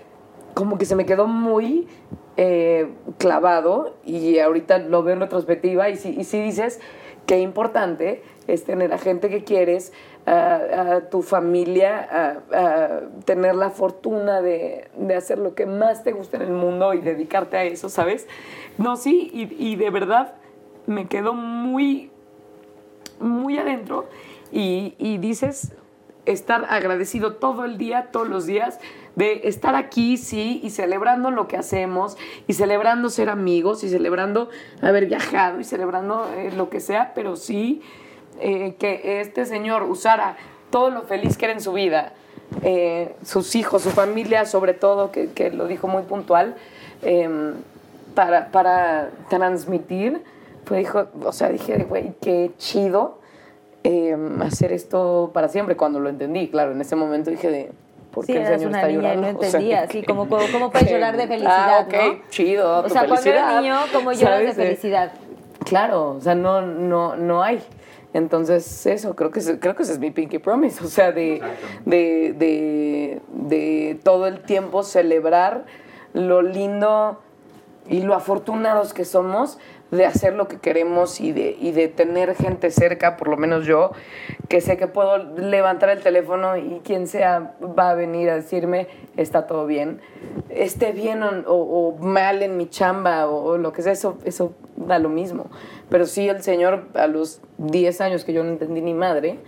como 0.54 0.78
que 0.78 0.86
se 0.86 0.96
me 0.96 1.06
quedó 1.06 1.28
muy 1.28 1.88
eh, 2.36 2.90
clavado 3.18 3.96
y 4.04 4.40
ahorita 4.40 4.80
lo 4.80 5.04
veo 5.04 5.14
en 5.14 5.22
retrospectiva 5.22 5.90
y 5.90 5.96
si, 5.96 6.10
y 6.10 6.24
si 6.26 6.42
dices 6.42 6.80
qué 7.26 7.40
importante 7.40 8.24
es 8.54 8.64
tener 8.64 8.94
a 8.94 8.98
gente 8.98 9.30
que 9.30 9.44
quieres, 9.44 9.94
a, 10.26 11.02
tu 11.10 11.22
familia, 11.22 12.40
a, 12.52 13.00
tener 13.26 13.56
la 13.56 13.70
fortuna 13.70 14.42
de, 14.42 14.88
de 14.96 15.16
hacer 15.16 15.40
lo 15.40 15.56
que 15.56 15.66
más 15.66 16.04
te 16.04 16.12
gusta 16.12 16.38
en 16.38 16.44
el 16.44 16.52
mundo 16.52 16.94
y 16.94 17.00
dedicarte 17.00 17.58
a 17.58 17.64
eso, 17.64 17.90
¿sabes? 17.90 18.28
No, 18.78 18.96
sí, 18.96 19.30
y, 19.34 19.72
y 19.72 19.76
de 19.76 19.90
verdad 19.90 20.36
me 20.86 21.08
quedó 21.08 21.34
muy, 21.34 22.12
muy 23.20 23.58
adentro 23.58 24.08
y, 24.52 24.96
y 24.98 25.18
dices 25.18 25.74
estar 26.26 26.66
agradecido 26.70 27.36
todo 27.36 27.66
el 27.66 27.78
día, 27.78 28.10
todos 28.12 28.28
los 28.28 28.46
días, 28.46 28.80
de 29.16 29.42
estar 29.46 29.76
aquí, 29.76 30.18
sí, 30.18 30.60
y 30.64 30.70
celebrando 30.70 31.32
lo 31.32 31.48
que 31.48 31.58
hacemos, 31.58 32.18
y 32.48 32.54
celebrando 32.54 33.10
ser 33.10 33.30
amigos, 33.30 33.84
y 33.84 33.90
celebrando 33.90 34.50
haber 34.82 35.08
viajado, 35.08 35.60
y 35.60 35.64
celebrando 35.64 36.30
eh, 36.36 36.52
lo 36.56 36.70
que 36.70 36.80
sea, 36.80 37.14
pero 37.14 37.36
sí 37.36 37.82
eh, 38.40 38.76
que 38.80 39.22
este 39.22 39.46
señor 39.46 39.84
usara 39.84 40.38
todo 40.70 40.90
lo 40.90 41.02
feliz 41.04 41.38
que 41.38 41.46
era 41.46 41.54
en 41.54 41.62
su 41.62 41.74
vida 41.74 42.14
eh, 42.64 43.16
sus 43.24 43.56
hijos, 43.56 43.84
su 43.84 43.92
familia, 43.92 44.46
sobre 44.46 44.74
todo, 44.74 45.12
que, 45.12 45.30
que 45.32 45.52
lo 45.52 45.68
dijo 45.68 45.88
muy 45.88 46.04
puntual, 46.04 46.56
eh, 47.04 47.54
para, 48.16 48.48
para 48.52 49.10
transmitir. 49.30 50.24
Pues 50.66 50.80
dijo, 50.80 51.08
o 51.24 51.32
sea, 51.32 51.50
dije, 51.50 51.86
güey, 51.88 52.14
qué 52.22 52.52
chido 52.58 53.20
eh, 53.84 54.18
hacer 54.42 54.74
esto 54.74 55.32
para 55.34 55.48
siempre. 55.48 55.78
Cuando 55.78 56.00
lo 56.00 56.10
entendí, 56.10 56.50
claro, 56.50 56.72
en 56.72 56.82
ese 56.82 56.96
momento 56.96 57.30
dije 57.30 57.50
de. 57.50 57.72
¿Por 58.12 58.26
Sí, 58.26 58.34
qué 58.34 58.40
el 58.42 58.48
señor 58.48 58.70
una 58.70 58.78
está 58.80 58.88
niña 58.88 59.14
y 59.14 59.18
llorando? 59.18 59.34
no 59.34 59.40
O 59.40 59.44
sea, 59.44 59.60
entendía, 59.60 60.06
como, 60.08 60.28
como, 60.28 60.72
puedes 60.72 60.90
llorar 60.92 61.16
de 61.16 61.28
felicidad, 61.28 61.78
ah, 61.78 61.86
ok, 61.88 61.94
¿no? 61.94 62.30
chido, 62.30 62.80
O 62.80 62.84
tu 62.84 62.90
sea, 62.90 63.02
cuando 63.06 63.18
felicidad. 63.18 63.62
niño, 63.62 63.76
¿cómo 63.94 64.12
lloras 64.12 64.40
de 64.40 64.54
felicidad? 64.54 65.12
Claro, 65.64 66.16
o 66.16 66.22
sea, 66.22 66.34
no, 66.34 66.64
no, 66.64 67.16
no 67.16 67.44
hay. 67.44 67.62
Entonces, 68.14 68.86
eso, 68.88 69.16
creo 69.16 69.30
que, 69.32 69.40
ese- 69.40 69.60
creo 69.60 69.76
que 69.76 69.84
ese 69.84 69.94
es 69.94 70.00
mi 70.00 70.10
Pinky 70.12 70.40
Promise, 70.40 70.84
o 70.84 70.88
sea, 70.88 71.12
de, 71.12 71.42
de, 71.86 72.34
de, 72.38 73.22
de 73.30 74.00
todo 74.04 74.28
el 74.28 74.42
tiempo 74.42 74.84
celebrar 74.84 75.66
lo 76.14 76.42
lindo 76.42 77.20
y 77.88 78.02
lo 78.02 78.16
afortunados 78.16 78.94
que 78.94 79.06
somos 79.06 79.58
de 79.92 80.06
hacer 80.06 80.34
lo 80.34 80.48
que 80.48 80.58
queremos 80.58 81.20
y 81.20 81.32
de, 81.32 81.56
y 81.60 81.72
de 81.72 81.88
tener 81.88 82.36
gente 82.36 82.70
cerca, 82.72 83.18
por 83.18 83.28
lo 83.28 83.38
menos 83.38 83.66
yo, 83.66 83.92
que 84.48 84.62
sé 84.62 84.78
que 84.78 84.88
puedo 84.88 85.18
levantar 85.18 85.90
el 85.90 86.02
teléfono 86.02 86.58
y 86.58 86.82
quien 86.84 87.08
sea 87.08 87.56
va 87.62 87.92
a 87.92 87.96
venir 87.96 88.30
a 88.30 88.36
decirme, 88.36 88.88
está 89.18 89.48
todo 89.48 89.66
bien, 89.66 90.00
esté 90.50 90.92
bien 90.92 91.22
o, 91.24 91.98
mal 92.00 92.44
en 92.44 92.58
mi 92.58 92.68
chamba 92.70 93.28
o, 93.28 93.44
o 93.44 93.58
lo 93.58 93.74
que 93.74 93.82
sea, 93.82 93.94
eso, 93.94 94.18
eso 94.26 94.54
da 94.76 95.00
lo 95.00 95.10
mismo. 95.10 95.48
Pero 95.90 96.06
sí 96.06 96.30
el 96.30 96.42
Señor 96.44 96.86
a 96.94 97.08
los 97.08 97.42
10 97.58 98.02
años 98.02 98.26
que 98.26 98.34
yo 98.34 98.44
no 98.44 98.52
entendí 98.52 98.82
ni 98.82 98.94
madre, 98.94 99.40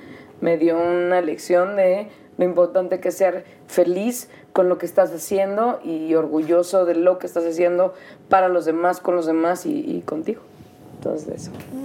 me 0.42 0.58
dio 0.58 0.78
una 0.78 1.22
lección 1.22 1.76
de 1.76 2.08
lo 2.38 2.46
importante 2.46 3.00
que 3.00 3.10
es 3.10 3.18
ser 3.18 3.46
feliz 3.68 4.30
con 4.54 4.70
lo 4.70 4.78
que 4.78 4.86
estás 4.86 5.12
haciendo 5.14 5.80
y 5.84 6.14
orgulloso 6.16 6.86
de 6.86 6.96
lo 6.96 7.20
que 7.20 7.28
estás 7.28 7.46
haciendo 7.46 7.94
para 8.30 8.48
los 8.50 8.66
demás, 8.66 9.00
con 9.00 9.16
los 9.16 9.26
demás 9.26 9.66
y, 9.66 9.80
y 9.80 10.02
contigo. 10.02 10.42
Entonces, 10.96 11.48
eso. 11.48 11.52
Sí, 11.52 11.84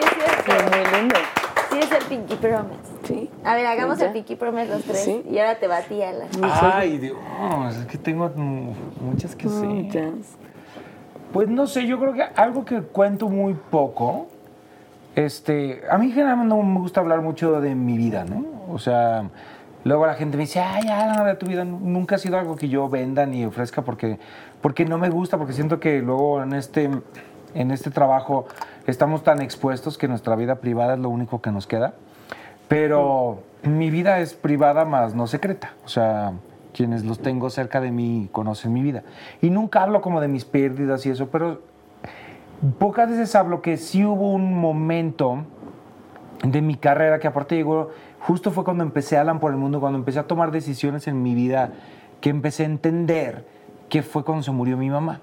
es 0.00 0.44
cierto. 0.44 0.76
muy 0.76 1.00
lindo. 1.00 1.14
Sí, 1.70 1.78
es 1.78 1.92
el 1.92 2.04
Pinky 2.04 2.34
Promise. 2.36 2.80
Sí. 3.04 3.30
A 3.44 3.54
ver, 3.54 3.66
hagamos 3.66 3.98
Ya. 3.98 4.06
el 4.06 4.12
Pinky 4.12 4.36
Promise 4.36 4.68
los 4.70 4.82
tres. 4.82 5.04
Sí. 5.04 5.22
Y 5.30 5.38
ahora 5.38 5.58
te 5.58 5.66
batí 5.66 6.02
a 6.02 6.12
la. 6.12 6.26
Ay, 6.42 6.98
Dios, 6.98 7.16
es 7.78 7.86
que 7.86 7.98
tengo 7.98 8.30
mm, 8.34 8.72
muchas 9.02 9.34
que 9.36 9.48
sé. 9.48 9.66
Muchas. 9.66 10.12
Pues 11.32 11.48
no 11.48 11.66
sé, 11.66 11.86
yo 11.86 11.98
creo 12.00 12.14
que 12.14 12.22
algo 12.22 12.64
que 12.64 12.80
cuento 12.80 13.28
muy 13.28 13.52
poco, 13.54 14.28
este, 15.14 15.82
a 15.90 15.98
mí 15.98 16.10
generalmente 16.10 16.54
no 16.54 16.62
me 16.62 16.80
gusta 16.80 17.00
hablar 17.00 17.20
mucho 17.20 17.60
de 17.60 17.74
mi 17.74 17.98
vida, 17.98 18.24
¿no? 18.24 18.44
O 18.72 18.78
sea, 18.78 19.28
luego 19.88 20.06
la 20.06 20.14
gente 20.14 20.36
me 20.36 20.42
dice, 20.44 20.60
ay, 20.60 20.84
ya, 20.84 21.24
de 21.24 21.34
tu 21.34 21.46
vida 21.46 21.64
nunca 21.64 22.16
ha 22.16 22.18
sido 22.18 22.38
algo 22.38 22.56
que 22.56 22.68
yo 22.68 22.88
venda 22.88 23.26
ni 23.26 23.44
ofrezca 23.44 23.82
porque, 23.82 24.18
porque 24.60 24.84
no 24.84 24.98
me 24.98 25.08
gusta, 25.08 25.38
porque 25.38 25.54
siento 25.54 25.80
que 25.80 26.00
luego 26.00 26.42
en 26.42 26.52
este, 26.52 26.90
en 27.54 27.70
este 27.70 27.90
trabajo 27.90 28.46
estamos 28.86 29.24
tan 29.24 29.40
expuestos 29.40 29.98
que 29.98 30.06
nuestra 30.06 30.36
vida 30.36 30.56
privada 30.56 30.94
es 30.94 31.00
lo 31.00 31.08
único 31.08 31.40
que 31.40 31.50
nos 31.50 31.66
queda. 31.66 31.94
Pero 32.68 33.42
mi 33.62 33.90
vida 33.90 34.20
es 34.20 34.34
privada 34.34 34.84
más 34.84 35.14
no 35.14 35.26
secreta. 35.26 35.72
O 35.84 35.88
sea, 35.88 36.34
quienes 36.74 37.04
los 37.04 37.20
tengo 37.20 37.48
cerca 37.48 37.80
de 37.80 37.90
mí 37.90 38.28
conocen 38.30 38.72
mi 38.72 38.82
vida. 38.82 39.02
Y 39.40 39.50
nunca 39.50 39.82
hablo 39.82 40.02
como 40.02 40.20
de 40.20 40.28
mis 40.28 40.44
pérdidas 40.44 41.06
y 41.06 41.10
eso, 41.10 41.28
pero 41.28 41.62
pocas 42.78 43.08
veces 43.08 43.34
hablo 43.34 43.62
que 43.62 43.78
sí 43.78 44.04
hubo 44.04 44.32
un 44.32 44.54
momento 44.60 45.44
de 46.44 46.62
mi 46.62 46.76
carrera 46.76 47.18
que 47.18 47.26
aparte 47.26 47.56
llegó, 47.56 47.90
justo 48.20 48.50
fue 48.50 48.64
cuando 48.64 48.84
empecé 48.84 49.16
a 49.16 49.22
Alan 49.22 49.40
por 49.40 49.52
el 49.52 49.58
mundo, 49.58 49.80
cuando 49.80 49.98
empecé 49.98 50.18
a 50.18 50.26
tomar 50.26 50.50
decisiones 50.50 51.06
en 51.08 51.22
mi 51.22 51.34
vida, 51.34 51.72
que 52.20 52.30
empecé 52.30 52.64
a 52.64 52.66
entender 52.66 53.44
que 53.88 54.02
fue 54.02 54.24
cuando 54.24 54.42
se 54.42 54.50
murió 54.50 54.76
mi 54.76 54.90
mamá. 54.90 55.20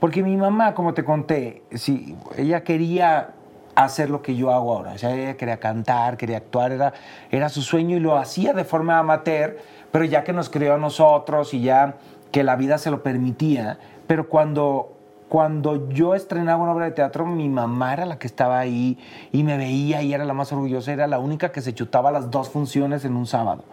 Porque 0.00 0.22
mi 0.22 0.36
mamá, 0.36 0.74
como 0.74 0.94
te 0.94 1.04
conté, 1.04 1.62
sí, 1.72 2.16
ella 2.36 2.64
quería 2.64 3.34
hacer 3.74 4.10
lo 4.10 4.22
que 4.22 4.34
yo 4.34 4.50
hago 4.50 4.72
ahora. 4.72 4.92
O 4.92 5.06
ella 5.06 5.36
quería 5.36 5.58
cantar, 5.58 6.16
quería 6.16 6.38
actuar, 6.38 6.72
era, 6.72 6.92
era 7.30 7.48
su 7.48 7.62
sueño 7.62 7.96
y 7.96 8.00
lo 8.00 8.16
hacía 8.16 8.52
de 8.52 8.64
forma 8.64 8.98
amateur, 8.98 9.58
pero 9.90 10.04
ya 10.04 10.24
que 10.24 10.32
nos 10.32 10.50
crió 10.50 10.74
a 10.74 10.78
nosotros 10.78 11.54
y 11.54 11.62
ya 11.62 11.96
que 12.30 12.42
la 12.42 12.56
vida 12.56 12.78
se 12.78 12.90
lo 12.90 13.02
permitía. 13.02 13.78
Pero 14.06 14.28
cuando, 14.28 14.96
cuando 15.32 15.88
yo 15.88 16.14
estrenaba 16.14 16.62
una 16.62 16.72
obra 16.72 16.84
de 16.84 16.90
teatro, 16.90 17.24
mi 17.24 17.48
mamá 17.48 17.94
era 17.94 18.04
la 18.04 18.18
que 18.18 18.26
estaba 18.26 18.58
ahí 18.58 18.98
y 19.32 19.44
me 19.44 19.56
veía 19.56 20.02
y 20.02 20.12
era 20.12 20.26
la 20.26 20.34
más 20.34 20.52
orgullosa, 20.52 20.92
era 20.92 21.06
la 21.06 21.18
única 21.18 21.52
que 21.52 21.62
se 21.62 21.72
chutaba 21.72 22.12
las 22.12 22.30
dos 22.30 22.50
funciones 22.50 23.06
en 23.06 23.16
un 23.16 23.24
sábado. 23.24 23.64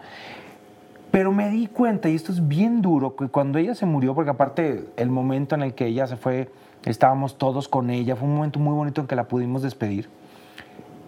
Pero 1.10 1.32
me 1.32 1.50
di 1.50 1.66
cuenta, 1.66 2.08
y 2.08 2.14
esto 2.14 2.32
es 2.32 2.48
bien 2.48 2.80
duro, 2.80 3.14
que 3.14 3.28
cuando 3.28 3.58
ella 3.58 3.74
se 3.74 3.84
murió, 3.84 4.14
porque 4.14 4.30
aparte 4.30 4.88
el 4.96 5.10
momento 5.10 5.54
en 5.54 5.60
el 5.60 5.74
que 5.74 5.84
ella 5.84 6.06
se 6.06 6.16
fue, 6.16 6.50
estábamos 6.86 7.36
todos 7.36 7.68
con 7.68 7.90
ella, 7.90 8.16
fue 8.16 8.26
un 8.26 8.36
momento 8.36 8.58
muy 8.58 8.72
bonito 8.72 9.02
en 9.02 9.06
que 9.06 9.14
la 9.14 9.28
pudimos 9.28 9.60
despedir, 9.60 10.08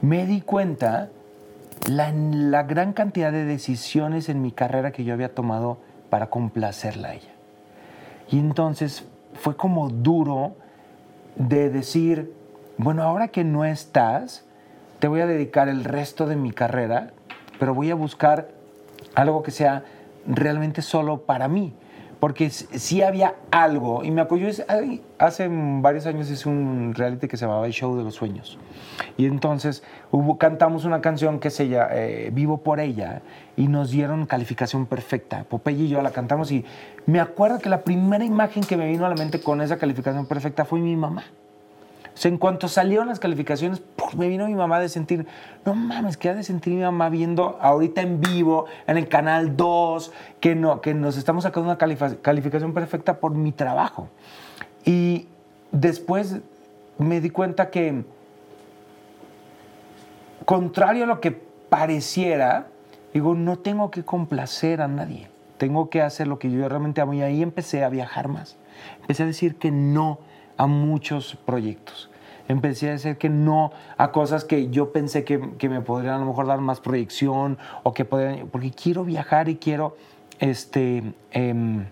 me 0.03 0.27
di 0.27 0.43
cuenta 0.43 1.09
la, 1.89 2.13
la 2.13 2.65
gran 2.65 2.93
cantidad 2.93 3.33
de 3.33 3.47
decisiones 3.47 4.29
en 4.29 4.43
mi 4.43 4.53
carrera 4.53 4.93
que 4.93 5.05
yo 5.05 5.15
había 5.15 5.35
tomado 5.35 5.79
para 6.11 6.29
complacerla 6.29 7.09
a 7.09 7.15
ella. 7.15 7.33
Y 8.31 8.39
entonces 8.39 9.07
fue 9.43 9.57
como 9.57 9.91
duro 9.91 10.55
de 11.35 11.69
decir, 11.69 12.33
bueno, 12.79 13.03
ahora 13.03 13.27
que 13.27 13.43
no 13.43 13.65
estás, 13.65 14.45
te 15.01 15.09
voy 15.09 15.21
a 15.21 15.27
dedicar 15.27 15.69
el 15.69 15.83
resto 15.83 16.27
de 16.27 16.37
mi 16.37 16.53
carrera, 16.53 17.11
pero 17.59 17.75
voy 17.75 17.91
a 17.91 17.97
buscar 17.97 18.51
algo 19.17 19.43
que 19.43 19.51
sea 19.51 19.83
realmente 20.29 20.81
solo 20.81 21.23
para 21.23 21.49
mí. 21.49 21.75
Porque 22.21 22.51
sí 22.51 23.03
había 23.03 23.35
algo, 23.51 24.05
y 24.05 24.13
me 24.13 24.21
apoyó, 24.21 24.47
hace 25.19 25.49
varios 25.51 26.07
años 26.07 26.31
hice 26.31 26.49
un 26.49 26.95
reality 26.95 27.27
que 27.27 27.37
se 27.37 27.45
llamaba 27.45 27.67
El 27.67 27.73
Show 27.73 27.97
de 27.97 28.05
los 28.05 28.15
Sueños. 28.15 28.61
Y 29.17 29.27
entonces 29.27 29.83
cantamos 30.39 30.85
una 30.85 31.01
canción 31.01 31.41
que 31.41 31.51
se 31.51 31.67
llama 31.67 31.89
eh, 31.91 32.31
Vivo 32.33 32.59
por 32.59 32.79
ella, 32.79 33.23
y 33.57 33.69
nos 33.69 33.91
dieron 33.91 34.27
calificación 34.27 34.87
perfecta. 34.87 35.45
Popeye 35.45 35.85
y 35.85 35.89
yo 35.89 36.03
la 36.03 36.11
cantamos, 36.11 36.51
y 36.53 36.65
me 37.07 37.21
acuerdo 37.21 37.59
que 37.59 37.69
la 37.69 37.83
primera 37.83 38.25
imagen 38.25 38.63
que 38.63 38.77
me 38.77 38.87
vino 38.87 39.07
a 39.07 39.09
la 39.09 39.15
mente 39.15 39.41
con 39.41 39.61
esa 39.61 39.79
calificación 39.79 40.27
perfecta 40.27 40.65
fue 40.65 40.81
mi 40.81 40.97
mamá. 40.97 41.25
O 42.15 42.17
sea, 42.17 42.31
en 42.31 42.37
cuanto 42.37 42.69
salieron 42.69 43.09
las 43.09 43.19
calificaciones, 43.19 43.81
¡pum! 43.81 44.11
me 44.19 44.29
vino 44.29 44.47
mi 44.47 44.55
mamá 44.55 44.79
de 44.81 44.91
sentir, 44.91 45.27
no 45.65 45.75
mames, 45.75 46.19
¿qué 46.19 46.29
ha 46.29 46.35
de 46.35 46.43
sentir 46.43 46.75
mi 46.75 46.83
mamá 46.83 47.09
viendo 47.09 47.59
ahorita 47.61 48.03
en 48.03 48.21
vivo, 48.21 48.67
en 48.87 48.99
el 48.99 49.09
canal 49.09 49.57
2, 49.57 50.13
que, 50.41 50.55
no, 50.55 50.83
que 50.83 50.93
nos 50.93 51.17
estamos 51.17 51.45
sacando 51.45 51.71
una 51.71 51.79
calificación 51.79 52.75
perfecta 52.75 53.19
por 53.19 53.33
mi 53.33 53.53
trabajo? 53.53 54.09
Y 54.85 55.29
después 55.71 56.41
me 56.99 57.21
di 57.23 57.31
cuenta 57.31 57.71
que, 57.71 58.05
contrario 60.45 61.05
a 61.05 61.07
lo 61.07 61.21
que 61.21 61.31
pareciera, 61.31 62.67
digo, 63.13 63.35
no 63.35 63.59
tengo 63.59 63.91
que 63.91 64.05
complacer 64.05 64.83
a 64.83 64.89
nadie, 64.89 65.29
tengo 65.59 65.91
que 65.91 66.03
hacer 66.03 66.27
lo 66.27 66.39
que 66.39 66.51
yo 66.51 66.69
realmente 66.69 67.01
amo. 67.01 67.15
Y 67.15 67.23
ahí 67.23 67.43
empecé 67.43 67.85
a 67.85 67.89
viajar 67.89 68.29
más. 68.29 68.57
Empecé 69.01 69.23
a 69.23 69.27
decir 69.27 69.57
que 69.57 69.71
no 69.71 70.19
a 70.57 70.67
muchos 70.67 71.37
proyectos. 71.37 72.11
Empecé 72.49 72.89
a 72.89 72.93
decir 72.93 73.17
que 73.17 73.29
no 73.29 73.73
a 73.97 74.11
cosas 74.13 74.45
que 74.45 74.69
yo 74.71 74.93
pensé 74.93 75.25
que, 75.25 75.41
que 75.59 75.69
me 75.69 75.81
podrían 75.81 76.15
a 76.15 76.19
lo 76.19 76.27
mejor 76.27 76.47
dar 76.47 76.61
más 76.61 76.81
proyección 76.81 77.59
o 77.83 77.95
que 77.95 78.05
podrían, 78.05 78.49
porque 78.49 78.71
quiero 78.71 79.05
viajar 79.05 79.49
y 79.49 79.57
quiero 79.57 79.97
este, 80.41 81.15
em, 81.31 81.87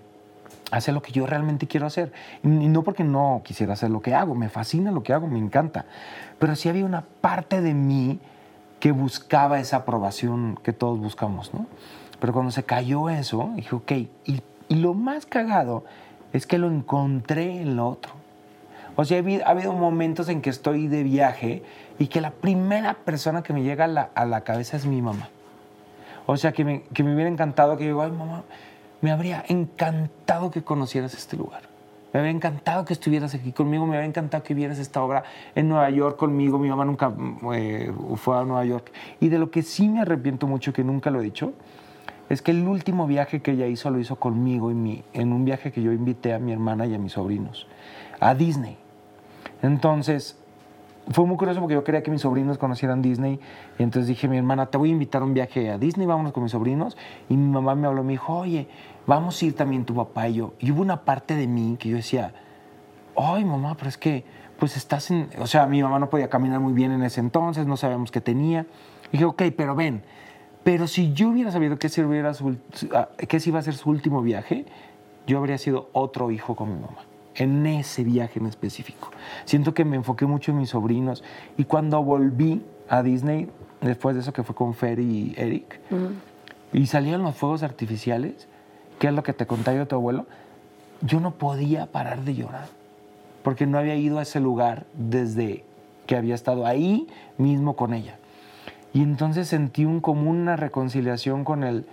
hacer 0.71 0.95
lo 0.95 1.03
que 1.03 1.13
yo 1.13 1.27
realmente 1.27 1.67
quiero 1.67 1.87
hacer. 1.87 2.13
Y 2.43 2.49
no 2.49 2.83
porque 2.83 3.05
no 3.05 3.43
quisiera 3.45 3.75
hacer 3.75 3.91
lo 3.91 4.01
que 4.01 4.15
hago, 4.15 4.35
me 4.35 4.49
fascina 4.49 4.91
lo 4.91 5.03
que 5.03 5.13
hago, 5.13 5.29
me 5.29 5.39
encanta. 5.39 5.87
Pero 6.39 6.57
sí 6.57 6.69
había 6.69 6.85
una 6.85 7.03
parte 7.21 7.61
de 7.61 7.75
mí 7.75 8.19
que 8.81 8.93
buscaba 8.93 9.61
esa 9.61 9.79
aprobación 9.79 10.59
que 10.63 10.73
todos 10.73 10.99
buscamos, 10.99 11.53
¿no? 11.55 11.67
Pero 12.19 12.33
cuando 12.33 12.51
se 12.51 12.65
cayó 12.65 13.09
eso, 13.09 13.51
dije, 13.55 13.75
ok, 13.75 13.93
y, 14.25 14.43
lo 14.69 14.95
más 14.95 15.27
cagado 15.27 15.85
es 16.33 16.47
que 16.47 16.57
lo 16.57 16.69
encontré 16.69 17.61
en 17.61 17.77
lo 17.77 17.89
otro. 17.89 18.13
O 18.95 19.05
sea, 19.05 19.17
ha 19.17 19.21
habido, 19.21 19.45
ha 19.47 19.51
habido 19.51 19.73
momentos 19.73 20.29
en 20.29 20.43
que 20.43 20.51
estoy 20.51 20.87
de 20.87 21.03
viaje 21.03 21.65
y 21.99 22.07
que 22.07 22.21
la 22.21 22.31
primera 22.31 22.95
persona 22.95 23.43
que 23.43 23.53
me 23.53 23.63
llega 23.63 23.87
a 23.87 23.89
la, 23.89 24.11
a 24.15 24.27
la 24.27 24.43
cabeza 24.43 24.77
es 24.77 24.87
mi 24.87 25.03
mamá. 25.03 25.29
O 26.27 26.37
sea, 26.37 26.53
que 26.53 26.65
me, 26.65 26.83
que 26.95 27.03
me 27.03 27.15
hubiera 27.15 27.29
encantado 27.29 27.77
que 27.77 27.85
yo 27.85 27.91
digo, 27.91 28.03
ay, 28.03 28.13
mamá, 28.13 28.45
me 29.01 29.11
habría 29.11 29.45
encantado 29.49 30.53
que 30.53 30.63
conocieras 30.63 31.15
este 31.15 31.37
lugar. 31.37 31.63
Me 32.13 32.19
habría 32.19 32.33
encantado 32.33 32.85
que 32.85 32.93
estuvieras 32.93 33.35
aquí 33.35 33.53
conmigo, 33.53 33.87
me 33.87 33.97
habría 33.97 34.09
encantado 34.09 34.43
que 34.43 34.55
vieras 34.55 34.79
esta 34.79 35.03
obra 35.03 35.23
en 35.55 35.69
Nueva 35.69 35.91
York 35.91 36.17
conmigo. 36.17 36.59
Mi 36.59 36.69
mamá 36.69 36.85
nunca 36.85 37.13
eh, 37.55 37.93
fue 38.17 38.37
a 38.37 38.45
Nueva 38.45 38.65
York. 38.65 38.91
Y 39.21 39.29
de 39.29 39.39
lo 39.39 39.51
que 39.51 39.63
sí 39.63 39.89
me 39.89 40.01
arrepiento 40.01 40.47
mucho, 40.47 40.73
que 40.73 40.83
nunca 40.83 41.11
lo 41.11 41.21
he 41.21 41.25
dicho, 41.25 41.53
es 42.29 42.43
que 42.43 42.51
el 42.51 42.67
último 42.67 43.07
viaje 43.07 43.41
que 43.43 43.53
ella 43.53 43.67
hizo 43.67 43.91
lo 43.91 44.01
hizo 44.01 44.17
conmigo 44.17 44.71
en, 44.71 44.83
mi, 44.83 45.05
en 45.13 45.33
un 45.33 45.45
viaje 45.45 45.71
que 45.71 45.83
yo 45.83 45.93
invité 45.93 46.33
a 46.33 46.39
mi 46.39 46.53
hermana 46.53 46.87
y 46.87 46.95
a 46.95 46.99
mis 46.99 47.13
sobrinos, 47.13 47.69
a 48.19 48.35
Disney. 48.35 48.77
Entonces, 49.63 50.40
fue 51.11 51.27
muy 51.27 51.37
curioso 51.37 51.61
porque 51.61 51.75
yo 51.75 51.83
quería 51.85 52.03
que 52.03 52.11
mis 52.11 52.21
sobrinos 52.23 52.57
conocieran 52.59 53.03
Disney. 53.03 53.41
Y 53.79 53.83
entonces 53.83 54.07
dije, 54.09 54.29
mi 54.29 54.37
hermana, 54.37 54.67
te 54.67 54.79
voy 54.79 54.91
a 54.91 54.93
invitar 54.93 55.23
a 55.23 55.25
un 55.25 55.35
viaje 55.35 55.71
a 55.71 55.79
Disney, 55.79 56.07
vámonos 56.07 56.33
con 56.33 56.43
mis 56.43 56.53
sobrinos. 56.53 56.97
Y 57.29 57.37
mi 57.37 57.51
mamá 57.51 57.75
me 57.75 57.87
habló, 57.87 58.03
me 58.05 58.13
dijo, 58.13 58.35
oye, 58.37 58.69
vamos 59.07 59.41
a 59.43 59.45
ir 59.47 59.55
también 59.55 59.85
tu 59.85 59.95
papá 59.95 60.29
y 60.29 60.35
yo. 60.35 60.55
Y 60.61 60.71
hubo 60.71 60.83
una 60.83 61.03
parte 61.05 61.35
de 61.35 61.47
mí 61.47 61.77
que 61.79 61.89
yo 61.89 61.97
decía, 61.97 62.33
ay, 63.17 63.45
mamá, 63.45 63.75
pero 63.77 63.89
es 63.89 63.99
que, 63.99 64.25
pues 64.59 64.77
estás 64.77 65.11
en. 65.11 65.29
O 65.41 65.47
sea, 65.47 65.67
mi 65.67 65.83
mamá 65.83 65.99
no 65.99 66.11
podía 66.11 66.29
caminar 66.29 66.61
muy 66.61 66.73
bien 66.75 66.93
en 66.93 67.03
ese 67.03 67.21
entonces, 67.21 67.67
no 67.67 67.77
sabíamos 67.77 68.11
qué 68.11 68.21
tenía. 68.21 68.67
Dije, 69.11 69.25
ok, 69.25 69.43
pero 69.57 69.75
ven. 69.75 70.03
Pero 70.63 70.87
si 70.87 71.13
yo 71.15 71.31
hubiera 71.31 71.51
sabido 71.51 71.79
que 71.79 71.87
ese, 71.87 72.03
su- 72.35 72.89
ah, 72.95 73.09
que 73.17 73.39
ese 73.39 73.49
iba 73.49 73.59
a 73.59 73.63
ser 73.63 73.75
su 73.75 73.89
último 73.89 74.21
viaje, 74.21 74.67
yo 75.27 75.39
habría 75.39 75.57
sido 75.59 75.89
otro 75.93 76.31
hijo 76.31 76.55
con 76.55 76.69
mi 76.75 76.75
mamá. 76.81 76.99
En 77.35 77.67
ese 77.67 78.05
viaje 78.05 78.41
en 78.41 78.47
específico. 78.47 79.11
Siento 79.45 79.73
que 79.73 79.85
me 79.85 79.97
enfoqué 79.97 80.27
mucho 80.27 80.51
en 80.51 80.59
mis 80.59 80.71
sobrinos. 80.71 81.23
Y 81.57 81.65
cuando 81.65 82.03
volví 82.03 82.63
a 82.89 83.03
Disney, 83.03 83.49
después 83.81 84.15
de 84.15 84.23
eso 84.23 84.33
que 84.33 84.43
fue 84.43 84.55
con 84.55 84.75
Fer 84.75 84.99
y 84.99 85.35
Eric, 85.37 85.81
y 86.73 86.87
salían 86.87 87.23
los 87.23 87.37
fuegos 87.37 87.63
artificiales, 87.63 88.49
que 88.99 89.09
es 89.09 89.15
lo 89.15 89.23
que 89.23 89.33
te 89.33 89.47
contaba 89.47 89.77
yo 89.77 89.87
tu 89.87 89.97
abuelo, 89.97 90.27
yo 91.03 91.21
no 91.21 91.33
podía 91.33 91.87
parar 91.87 92.25
de 92.25 92.35
llorar, 92.35 92.69
porque 93.43 93.67
no 93.67 93.79
había 93.79 93.95
ido 93.95 94.19
a 94.19 94.23
ese 94.23 94.41
lugar 94.41 94.87
desde 94.95 95.65
que 96.07 96.17
había 96.17 96.35
estado 96.35 96.67
ahí 96.67 97.07
mismo 97.39 97.77
con 97.77 97.95
ella. 97.95 98.19
Y 98.93 99.03
entonces 99.03 99.49
sentí 99.49 99.85
un, 99.85 100.01
como 100.01 100.29
una 100.29 100.57
reconciliación 100.57 101.45
con 101.45 101.63
el, 101.63 101.87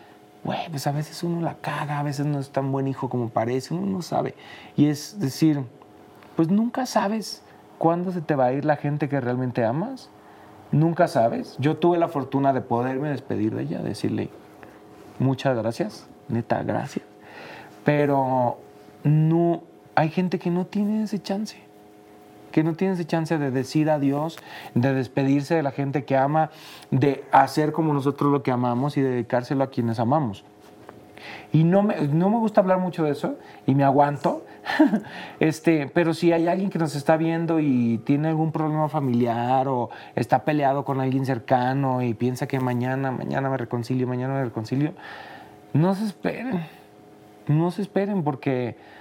güey, 0.47 0.69
pues 0.69 0.87
a 0.87 0.93
veces 0.93 1.23
uno 1.23 1.41
la 1.41 1.55
caga, 1.55 1.99
a 1.99 2.03
veces 2.03 2.25
no 2.25 2.39
es 2.39 2.51
tan 2.51 2.71
buen 2.71 2.87
hijo 2.87 3.09
como 3.09 3.27
parece, 3.27 3.73
uno 3.73 3.85
no 3.85 4.01
sabe. 4.01 4.33
Y 4.77 4.87
es 4.87 5.19
decir, 5.19 5.61
pues 6.37 6.49
nunca 6.49 6.85
sabes 6.85 7.43
cuándo 7.77 8.13
se 8.13 8.21
te 8.21 8.33
va 8.33 8.45
a 8.45 8.53
ir 8.53 8.63
la 8.63 8.77
gente 8.77 9.09
que 9.09 9.19
realmente 9.19 9.65
amas. 9.65 10.09
Nunca 10.71 11.09
sabes. 11.09 11.57
Yo 11.59 11.75
tuve 11.75 11.97
la 11.97 12.07
fortuna 12.07 12.53
de 12.53 12.61
poderme 12.61 13.09
despedir 13.09 13.53
de 13.53 13.63
ella, 13.63 13.79
decirle 13.81 14.29
muchas 15.19 15.57
gracias, 15.57 16.07
neta, 16.29 16.63
gracias. 16.63 17.05
Pero 17.83 18.57
no, 19.03 19.63
hay 19.95 20.09
gente 20.09 20.39
que 20.39 20.49
no 20.49 20.65
tiene 20.65 21.03
ese 21.03 21.21
chance 21.21 21.66
que 22.51 22.63
no 22.63 22.73
tiene 22.75 22.93
ese 22.93 23.05
chance 23.05 23.37
de 23.37 23.51
decir 23.51 23.89
adiós, 23.89 24.37
de 24.73 24.93
despedirse 24.93 25.55
de 25.55 25.63
la 25.63 25.71
gente 25.71 26.05
que 26.05 26.17
ama, 26.17 26.49
de 26.91 27.23
hacer 27.31 27.71
como 27.71 27.93
nosotros 27.93 28.31
lo 28.31 28.43
que 28.43 28.51
amamos 28.51 28.97
y 28.97 29.01
dedicárselo 29.01 29.63
a 29.63 29.69
quienes 29.69 29.99
amamos. 29.99 30.43
Y 31.51 31.63
no 31.63 31.83
me, 31.83 32.07
no 32.07 32.29
me 32.29 32.37
gusta 32.37 32.61
hablar 32.61 32.79
mucho 32.79 33.03
de 33.03 33.11
eso 33.11 33.37
y 33.65 33.75
me 33.75 33.83
aguanto, 33.83 34.45
este, 35.39 35.87
pero 35.87 36.13
si 36.13 36.31
hay 36.31 36.47
alguien 36.47 36.69
que 36.69 36.79
nos 36.79 36.95
está 36.95 37.17
viendo 37.17 37.59
y 37.59 37.99
tiene 37.99 38.29
algún 38.29 38.51
problema 38.51 38.89
familiar 38.89 39.67
o 39.67 39.89
está 40.15 40.43
peleado 40.43 40.83
con 40.85 40.99
alguien 40.99 41.25
cercano 41.25 42.01
y 42.01 42.13
piensa 42.13 42.47
que 42.47 42.59
mañana, 42.59 43.11
mañana 43.11 43.49
me 43.49 43.57
reconcilio, 43.57 44.07
mañana 44.07 44.33
me 44.35 44.43
reconcilio, 44.43 44.93
no 45.73 45.95
se 45.95 46.05
esperen, 46.05 46.65
no 47.47 47.71
se 47.71 47.81
esperen 47.81 48.23
porque... 48.23 48.96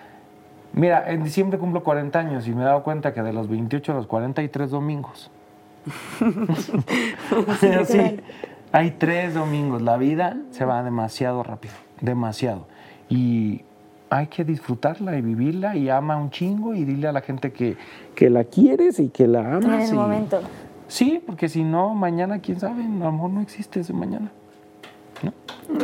Mira, 0.76 1.10
en 1.10 1.24
diciembre 1.24 1.58
cumplo 1.58 1.82
40 1.82 2.18
años 2.18 2.46
y 2.46 2.52
me 2.54 2.62
he 2.62 2.64
dado 2.64 2.82
cuenta 2.84 3.12
que 3.12 3.22
de 3.22 3.32
los 3.32 3.48
28 3.48 3.92
a 3.92 3.94
los 3.96 4.06
43 4.06 4.70
domingos. 4.70 5.30
Sea, 7.60 7.84
sí, 7.84 8.20
hay 8.72 8.90
tres 8.92 9.34
domingos. 9.34 9.82
La 9.82 9.96
vida 9.96 10.36
se 10.50 10.64
va 10.64 10.82
demasiado 10.82 11.42
rápido, 11.42 11.74
demasiado. 12.00 12.66
Y 13.08 13.62
hay 14.10 14.26
que 14.28 14.44
disfrutarla 14.44 15.16
y 15.16 15.22
vivirla 15.22 15.76
y 15.76 15.88
ama 15.88 16.16
un 16.16 16.30
chingo 16.30 16.74
y 16.74 16.84
dile 16.84 17.08
a 17.08 17.12
la 17.12 17.22
gente 17.22 17.52
que, 17.52 17.76
que 18.14 18.30
la 18.30 18.44
quieres 18.44 19.00
y 19.00 19.08
que 19.08 19.26
la 19.26 19.40
amas. 19.40 19.64
En 19.64 19.80
el 19.80 19.88
y- 19.88 19.92
momento. 19.94 20.40
Sí, 20.88 21.20
porque 21.26 21.48
si 21.48 21.64
no, 21.64 21.94
mañana, 21.94 22.38
quién 22.38 22.60
sabe, 22.60 22.84
a 22.84 22.86
lo 22.86 23.12
mejor 23.12 23.30
no 23.30 23.40
existe 23.40 23.80
ese 23.80 23.92
mañana. 23.92 24.30
¿no? 25.22 25.32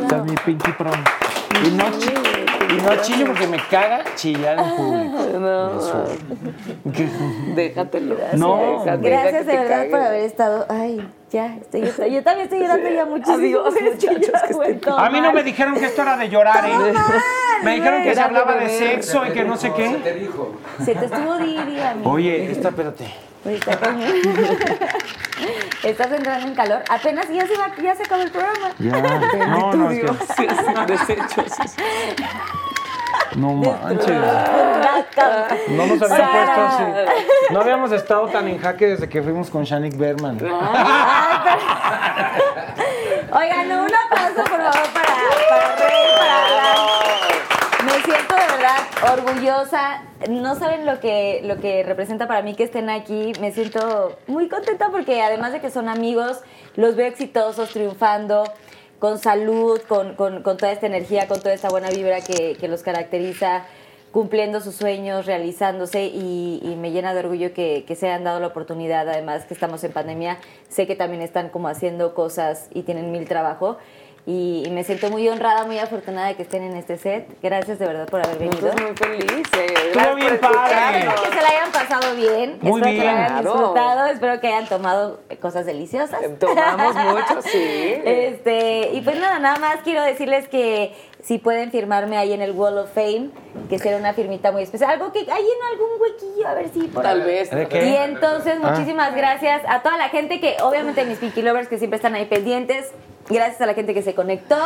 Es 0.05 0.23
mi 0.23 0.35
pinky 0.45 0.71
prom. 0.77 0.93
Y 1.65 1.71
no, 1.71 1.85
y 2.69 2.81
no 2.81 3.01
chillo 3.01 3.27
porque 3.27 3.47
me 3.47 3.57
caga 3.69 4.03
chillar 4.15 4.59
en 4.59 4.75
público. 4.75 5.19
No, 5.33 5.81
déjatelo. 7.55 8.15
No. 8.33 8.83
Gracias 9.01 9.45
de 9.45 9.57
verdad 9.57 9.89
por 9.89 9.99
haber 9.99 10.23
estado. 10.23 10.65
Ay, 10.69 11.07
ya, 11.31 11.55
estoy, 11.55 11.81
yo 12.11 12.23
también 12.23 12.41
estoy 12.41 12.59
llorando 12.59 12.89
ya 12.89 13.05
muchísimo. 13.05 13.63
Muchachos, 13.63 14.79
que 14.81 14.89
A 14.89 15.09
mí 15.09 15.21
no 15.21 15.33
me 15.33 15.43
dijeron 15.43 15.75
que 15.75 15.85
esto 15.85 16.01
era 16.01 16.17
de 16.17 16.29
llorar, 16.29 16.65
¿eh? 16.65 16.93
Me 17.63 17.75
dijeron 17.75 18.03
que 18.03 18.13
se 18.13 18.21
hablaba 18.21 18.55
de 18.55 18.69
sexo 18.69 19.25
y 19.25 19.31
que 19.31 19.43
no 19.43 19.57
sé 19.57 19.69
Se 19.69 19.73
qué. 19.73 19.89
te 20.03 20.13
dijo. 20.13 20.53
Se 20.83 20.95
te 20.95 21.05
estuvo 21.05 21.33
amigo. 21.33 22.11
Oye, 22.11 22.51
esta, 22.51 22.69
espérate. 22.69 23.05
Ahorita. 23.45 23.79
Estás 25.83 26.11
entrando 26.11 26.47
en 26.47 26.55
calor. 26.55 26.81
Apenas 26.89 27.27
ya 27.29 27.45
se, 27.47 27.57
va, 27.57 27.71
ya 27.81 27.95
se 27.95 28.03
acabó 28.03 28.21
el 28.23 28.31
programa. 28.31 28.71
Ya. 28.79 28.91
No, 29.47 29.73
no, 29.73 29.91
es 29.91 29.99
que- 30.01 30.07
Sí, 30.35 30.47
sí, 30.49 30.73
desechos. 30.87 31.45
no 33.35 33.53
manches. 33.53 34.09
No 35.69 35.85
nos 35.85 36.01
habían 36.01 36.17
Sara. 36.17 36.55
puesto 36.55 36.61
así. 36.61 36.83
No 37.51 37.61
habíamos 37.61 37.91
estado 37.91 38.27
tan 38.27 38.47
en 38.47 38.59
jaque 38.59 38.87
desde 38.87 39.09
que 39.09 39.21
fuimos 39.21 39.49
con 39.49 39.63
Shanik 39.63 39.97
Berman. 39.97 40.37
Oigan, 43.31 43.71
un 43.71 43.91
aplauso 43.93 44.43
por 44.43 44.45
favor 44.61 44.89
para, 44.93 45.13
para 45.49 45.75
Rey, 45.75 46.05
para 46.17 46.45
Alan. 46.45 47.02
Siento 48.03 48.35
de 48.35 48.41
verdad 48.57 49.17
orgullosa. 49.17 50.03
No 50.29 50.55
saben 50.55 50.85
lo 50.85 50.99
que, 50.99 51.41
lo 51.43 51.57
que 51.59 51.83
representa 51.83 52.27
para 52.27 52.41
mí 52.41 52.53
que 52.55 52.63
estén 52.63 52.89
aquí. 52.89 53.31
Me 53.39 53.51
siento 53.51 54.17
muy 54.27 54.49
contenta 54.49 54.89
porque 54.89 55.21
además 55.21 55.53
de 55.53 55.61
que 55.61 55.69
son 55.71 55.87
amigos, 55.89 56.41
los 56.75 56.95
veo 56.95 57.07
exitosos, 57.07 57.69
triunfando, 57.71 58.43
con 58.99 59.19
salud, 59.19 59.81
con, 59.87 60.15
con- 60.15 60.43
toda 60.43 60.71
esta 60.71 60.85
energía, 60.87 61.27
con 61.27 61.39
toda 61.39 61.53
esta 61.53 61.69
buena 61.69 61.89
vibra 61.89 62.21
que, 62.21 62.55
que 62.59 62.67
los 62.67 62.83
caracteriza, 62.83 63.65
cumpliendo 64.11 64.61
sus 64.61 64.75
sueños, 64.75 65.25
realizándose 65.25 66.05
y, 66.05 66.59
y 66.63 66.75
me 66.75 66.91
llena 66.91 67.13
de 67.13 67.19
orgullo 67.21 67.53
que, 67.53 67.83
que 67.87 67.95
se 67.95 68.07
hayan 68.07 68.23
dado 68.23 68.39
la 68.39 68.47
oportunidad, 68.47 69.07
además 69.09 69.45
que 69.45 69.53
estamos 69.53 69.83
en 69.83 69.91
pandemia. 69.91 70.37
Sé 70.69 70.87
que 70.87 70.95
también 70.95 71.21
están 71.21 71.49
como 71.49 71.67
haciendo 71.67 72.13
cosas 72.13 72.67
y 72.73 72.83
tienen 72.83 73.11
mil 73.11 73.27
trabajo. 73.27 73.77
Y, 74.25 74.63
y 74.65 74.69
me 74.71 74.85
siento 74.85 75.09
muy 75.09 75.27
honrada, 75.27 75.65
muy 75.65 75.77
afortunada 75.79 76.29
de 76.29 76.35
que 76.35 76.43
estén 76.43 76.63
en 76.63 76.77
este 76.77 76.97
set. 76.97 77.27
Gracias 77.41 77.77
de 77.77 77.85
verdad 77.85 78.07
por 78.07 78.25
haber 78.25 78.37
venido. 78.37 78.67
Nosotros 78.67 78.81
muy 78.89 78.95
felices. 78.97 79.71
Estuvo 79.87 80.15
bien 80.15 80.39
padre. 80.39 80.99
Espero 80.99 81.23
que 81.23 81.29
se 81.29 81.41
la 81.41 81.49
hayan 81.49 81.71
pasado 81.73 82.15
bien. 82.15 82.57
Muy 82.61 82.79
espero 82.79 82.95
que 82.99 83.03
la 83.05 83.11
hayan 83.11 83.27
Claro. 83.41 83.53
disfrutado. 83.53 84.05
Espero 84.07 84.39
que 84.39 84.47
hayan 84.47 84.67
tomado 84.67 85.19
cosas 85.41 85.65
deliciosas. 85.65 86.21
Tomamos 86.39 86.95
mucho, 86.95 87.41
sí. 87.41 87.93
Este, 88.05 88.91
y 88.93 89.01
pues 89.01 89.17
nada, 89.19 89.39
nada 89.39 89.59
más 89.59 89.77
quiero 89.83 90.01
decirles 90.03 90.47
que 90.47 90.95
si 91.23 91.37
pueden 91.37 91.71
firmarme 91.71 92.17
ahí 92.17 92.33
en 92.33 92.41
el 92.41 92.51
Wall 92.51 92.77
of 92.77 92.93
Fame, 92.93 93.29
que 93.69 93.79
será 93.79 93.97
una 93.97 94.13
firmita 94.13 94.51
muy 94.51 94.63
especial. 94.63 94.91
Algo 94.91 95.13
que 95.13 95.19
hay 95.19 95.25
en 95.25 95.71
algún 95.71 96.01
huequillo, 96.01 96.47
a 96.47 96.53
ver 96.53 96.69
si 96.73 96.81
por 96.89 97.01
Tal 97.01 97.21
ahí. 97.21 97.25
vez. 97.25 97.49
Y 97.71 97.95
entonces, 97.95 98.59
muchísimas 98.59 99.15
gracias 99.15 99.61
a 99.67 99.81
toda 99.81 99.97
la 99.97 100.09
gente 100.09 100.41
que, 100.41 100.57
obviamente, 100.61 101.05
mis 101.05 101.19
Pinky 101.19 101.41
Lovers 101.41 101.69
que 101.69 101.77
siempre 101.77 101.95
están 101.95 102.13
ahí 102.13 102.25
pendientes. 102.25 102.91
Gracias 103.29 103.61
a 103.61 103.65
la 103.65 103.73
gente 103.73 103.93
que 103.93 104.01
se 104.01 104.13
conectó. 104.13 104.57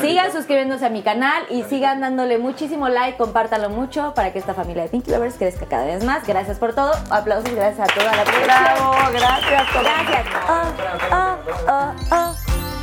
Sigan 0.00 0.32
suscribiéndose 0.32 0.84
a 0.84 0.88
mi 0.88 1.02
canal 1.02 1.44
y 1.50 1.62
sigan 1.62 2.00
dándole 2.00 2.36
muchísimo 2.38 2.88
like, 2.88 3.16
compártanlo 3.16 3.70
mucho 3.70 4.12
para 4.14 4.32
que 4.32 4.40
esta 4.40 4.54
familia 4.54 4.82
de 4.82 4.88
Pinky 4.88 5.12
Lovers 5.12 5.36
crezca 5.36 5.66
cada 5.66 5.84
vez 5.84 6.02
más. 6.02 6.26
Gracias 6.26 6.58
por 6.58 6.74
todo. 6.74 6.90
Aplausos, 7.10 7.54
gracias 7.54 7.88
a 7.88 7.94
toda 7.94 8.10
la 8.10 8.24
producción. 8.24 8.44
Bravo, 8.44 8.92
gracias. 9.12 9.66
Gracias. 9.72 10.26
Oh, 10.48 10.62
oh, 11.12 11.36
oh, 11.70 11.92
oh. 12.10 12.75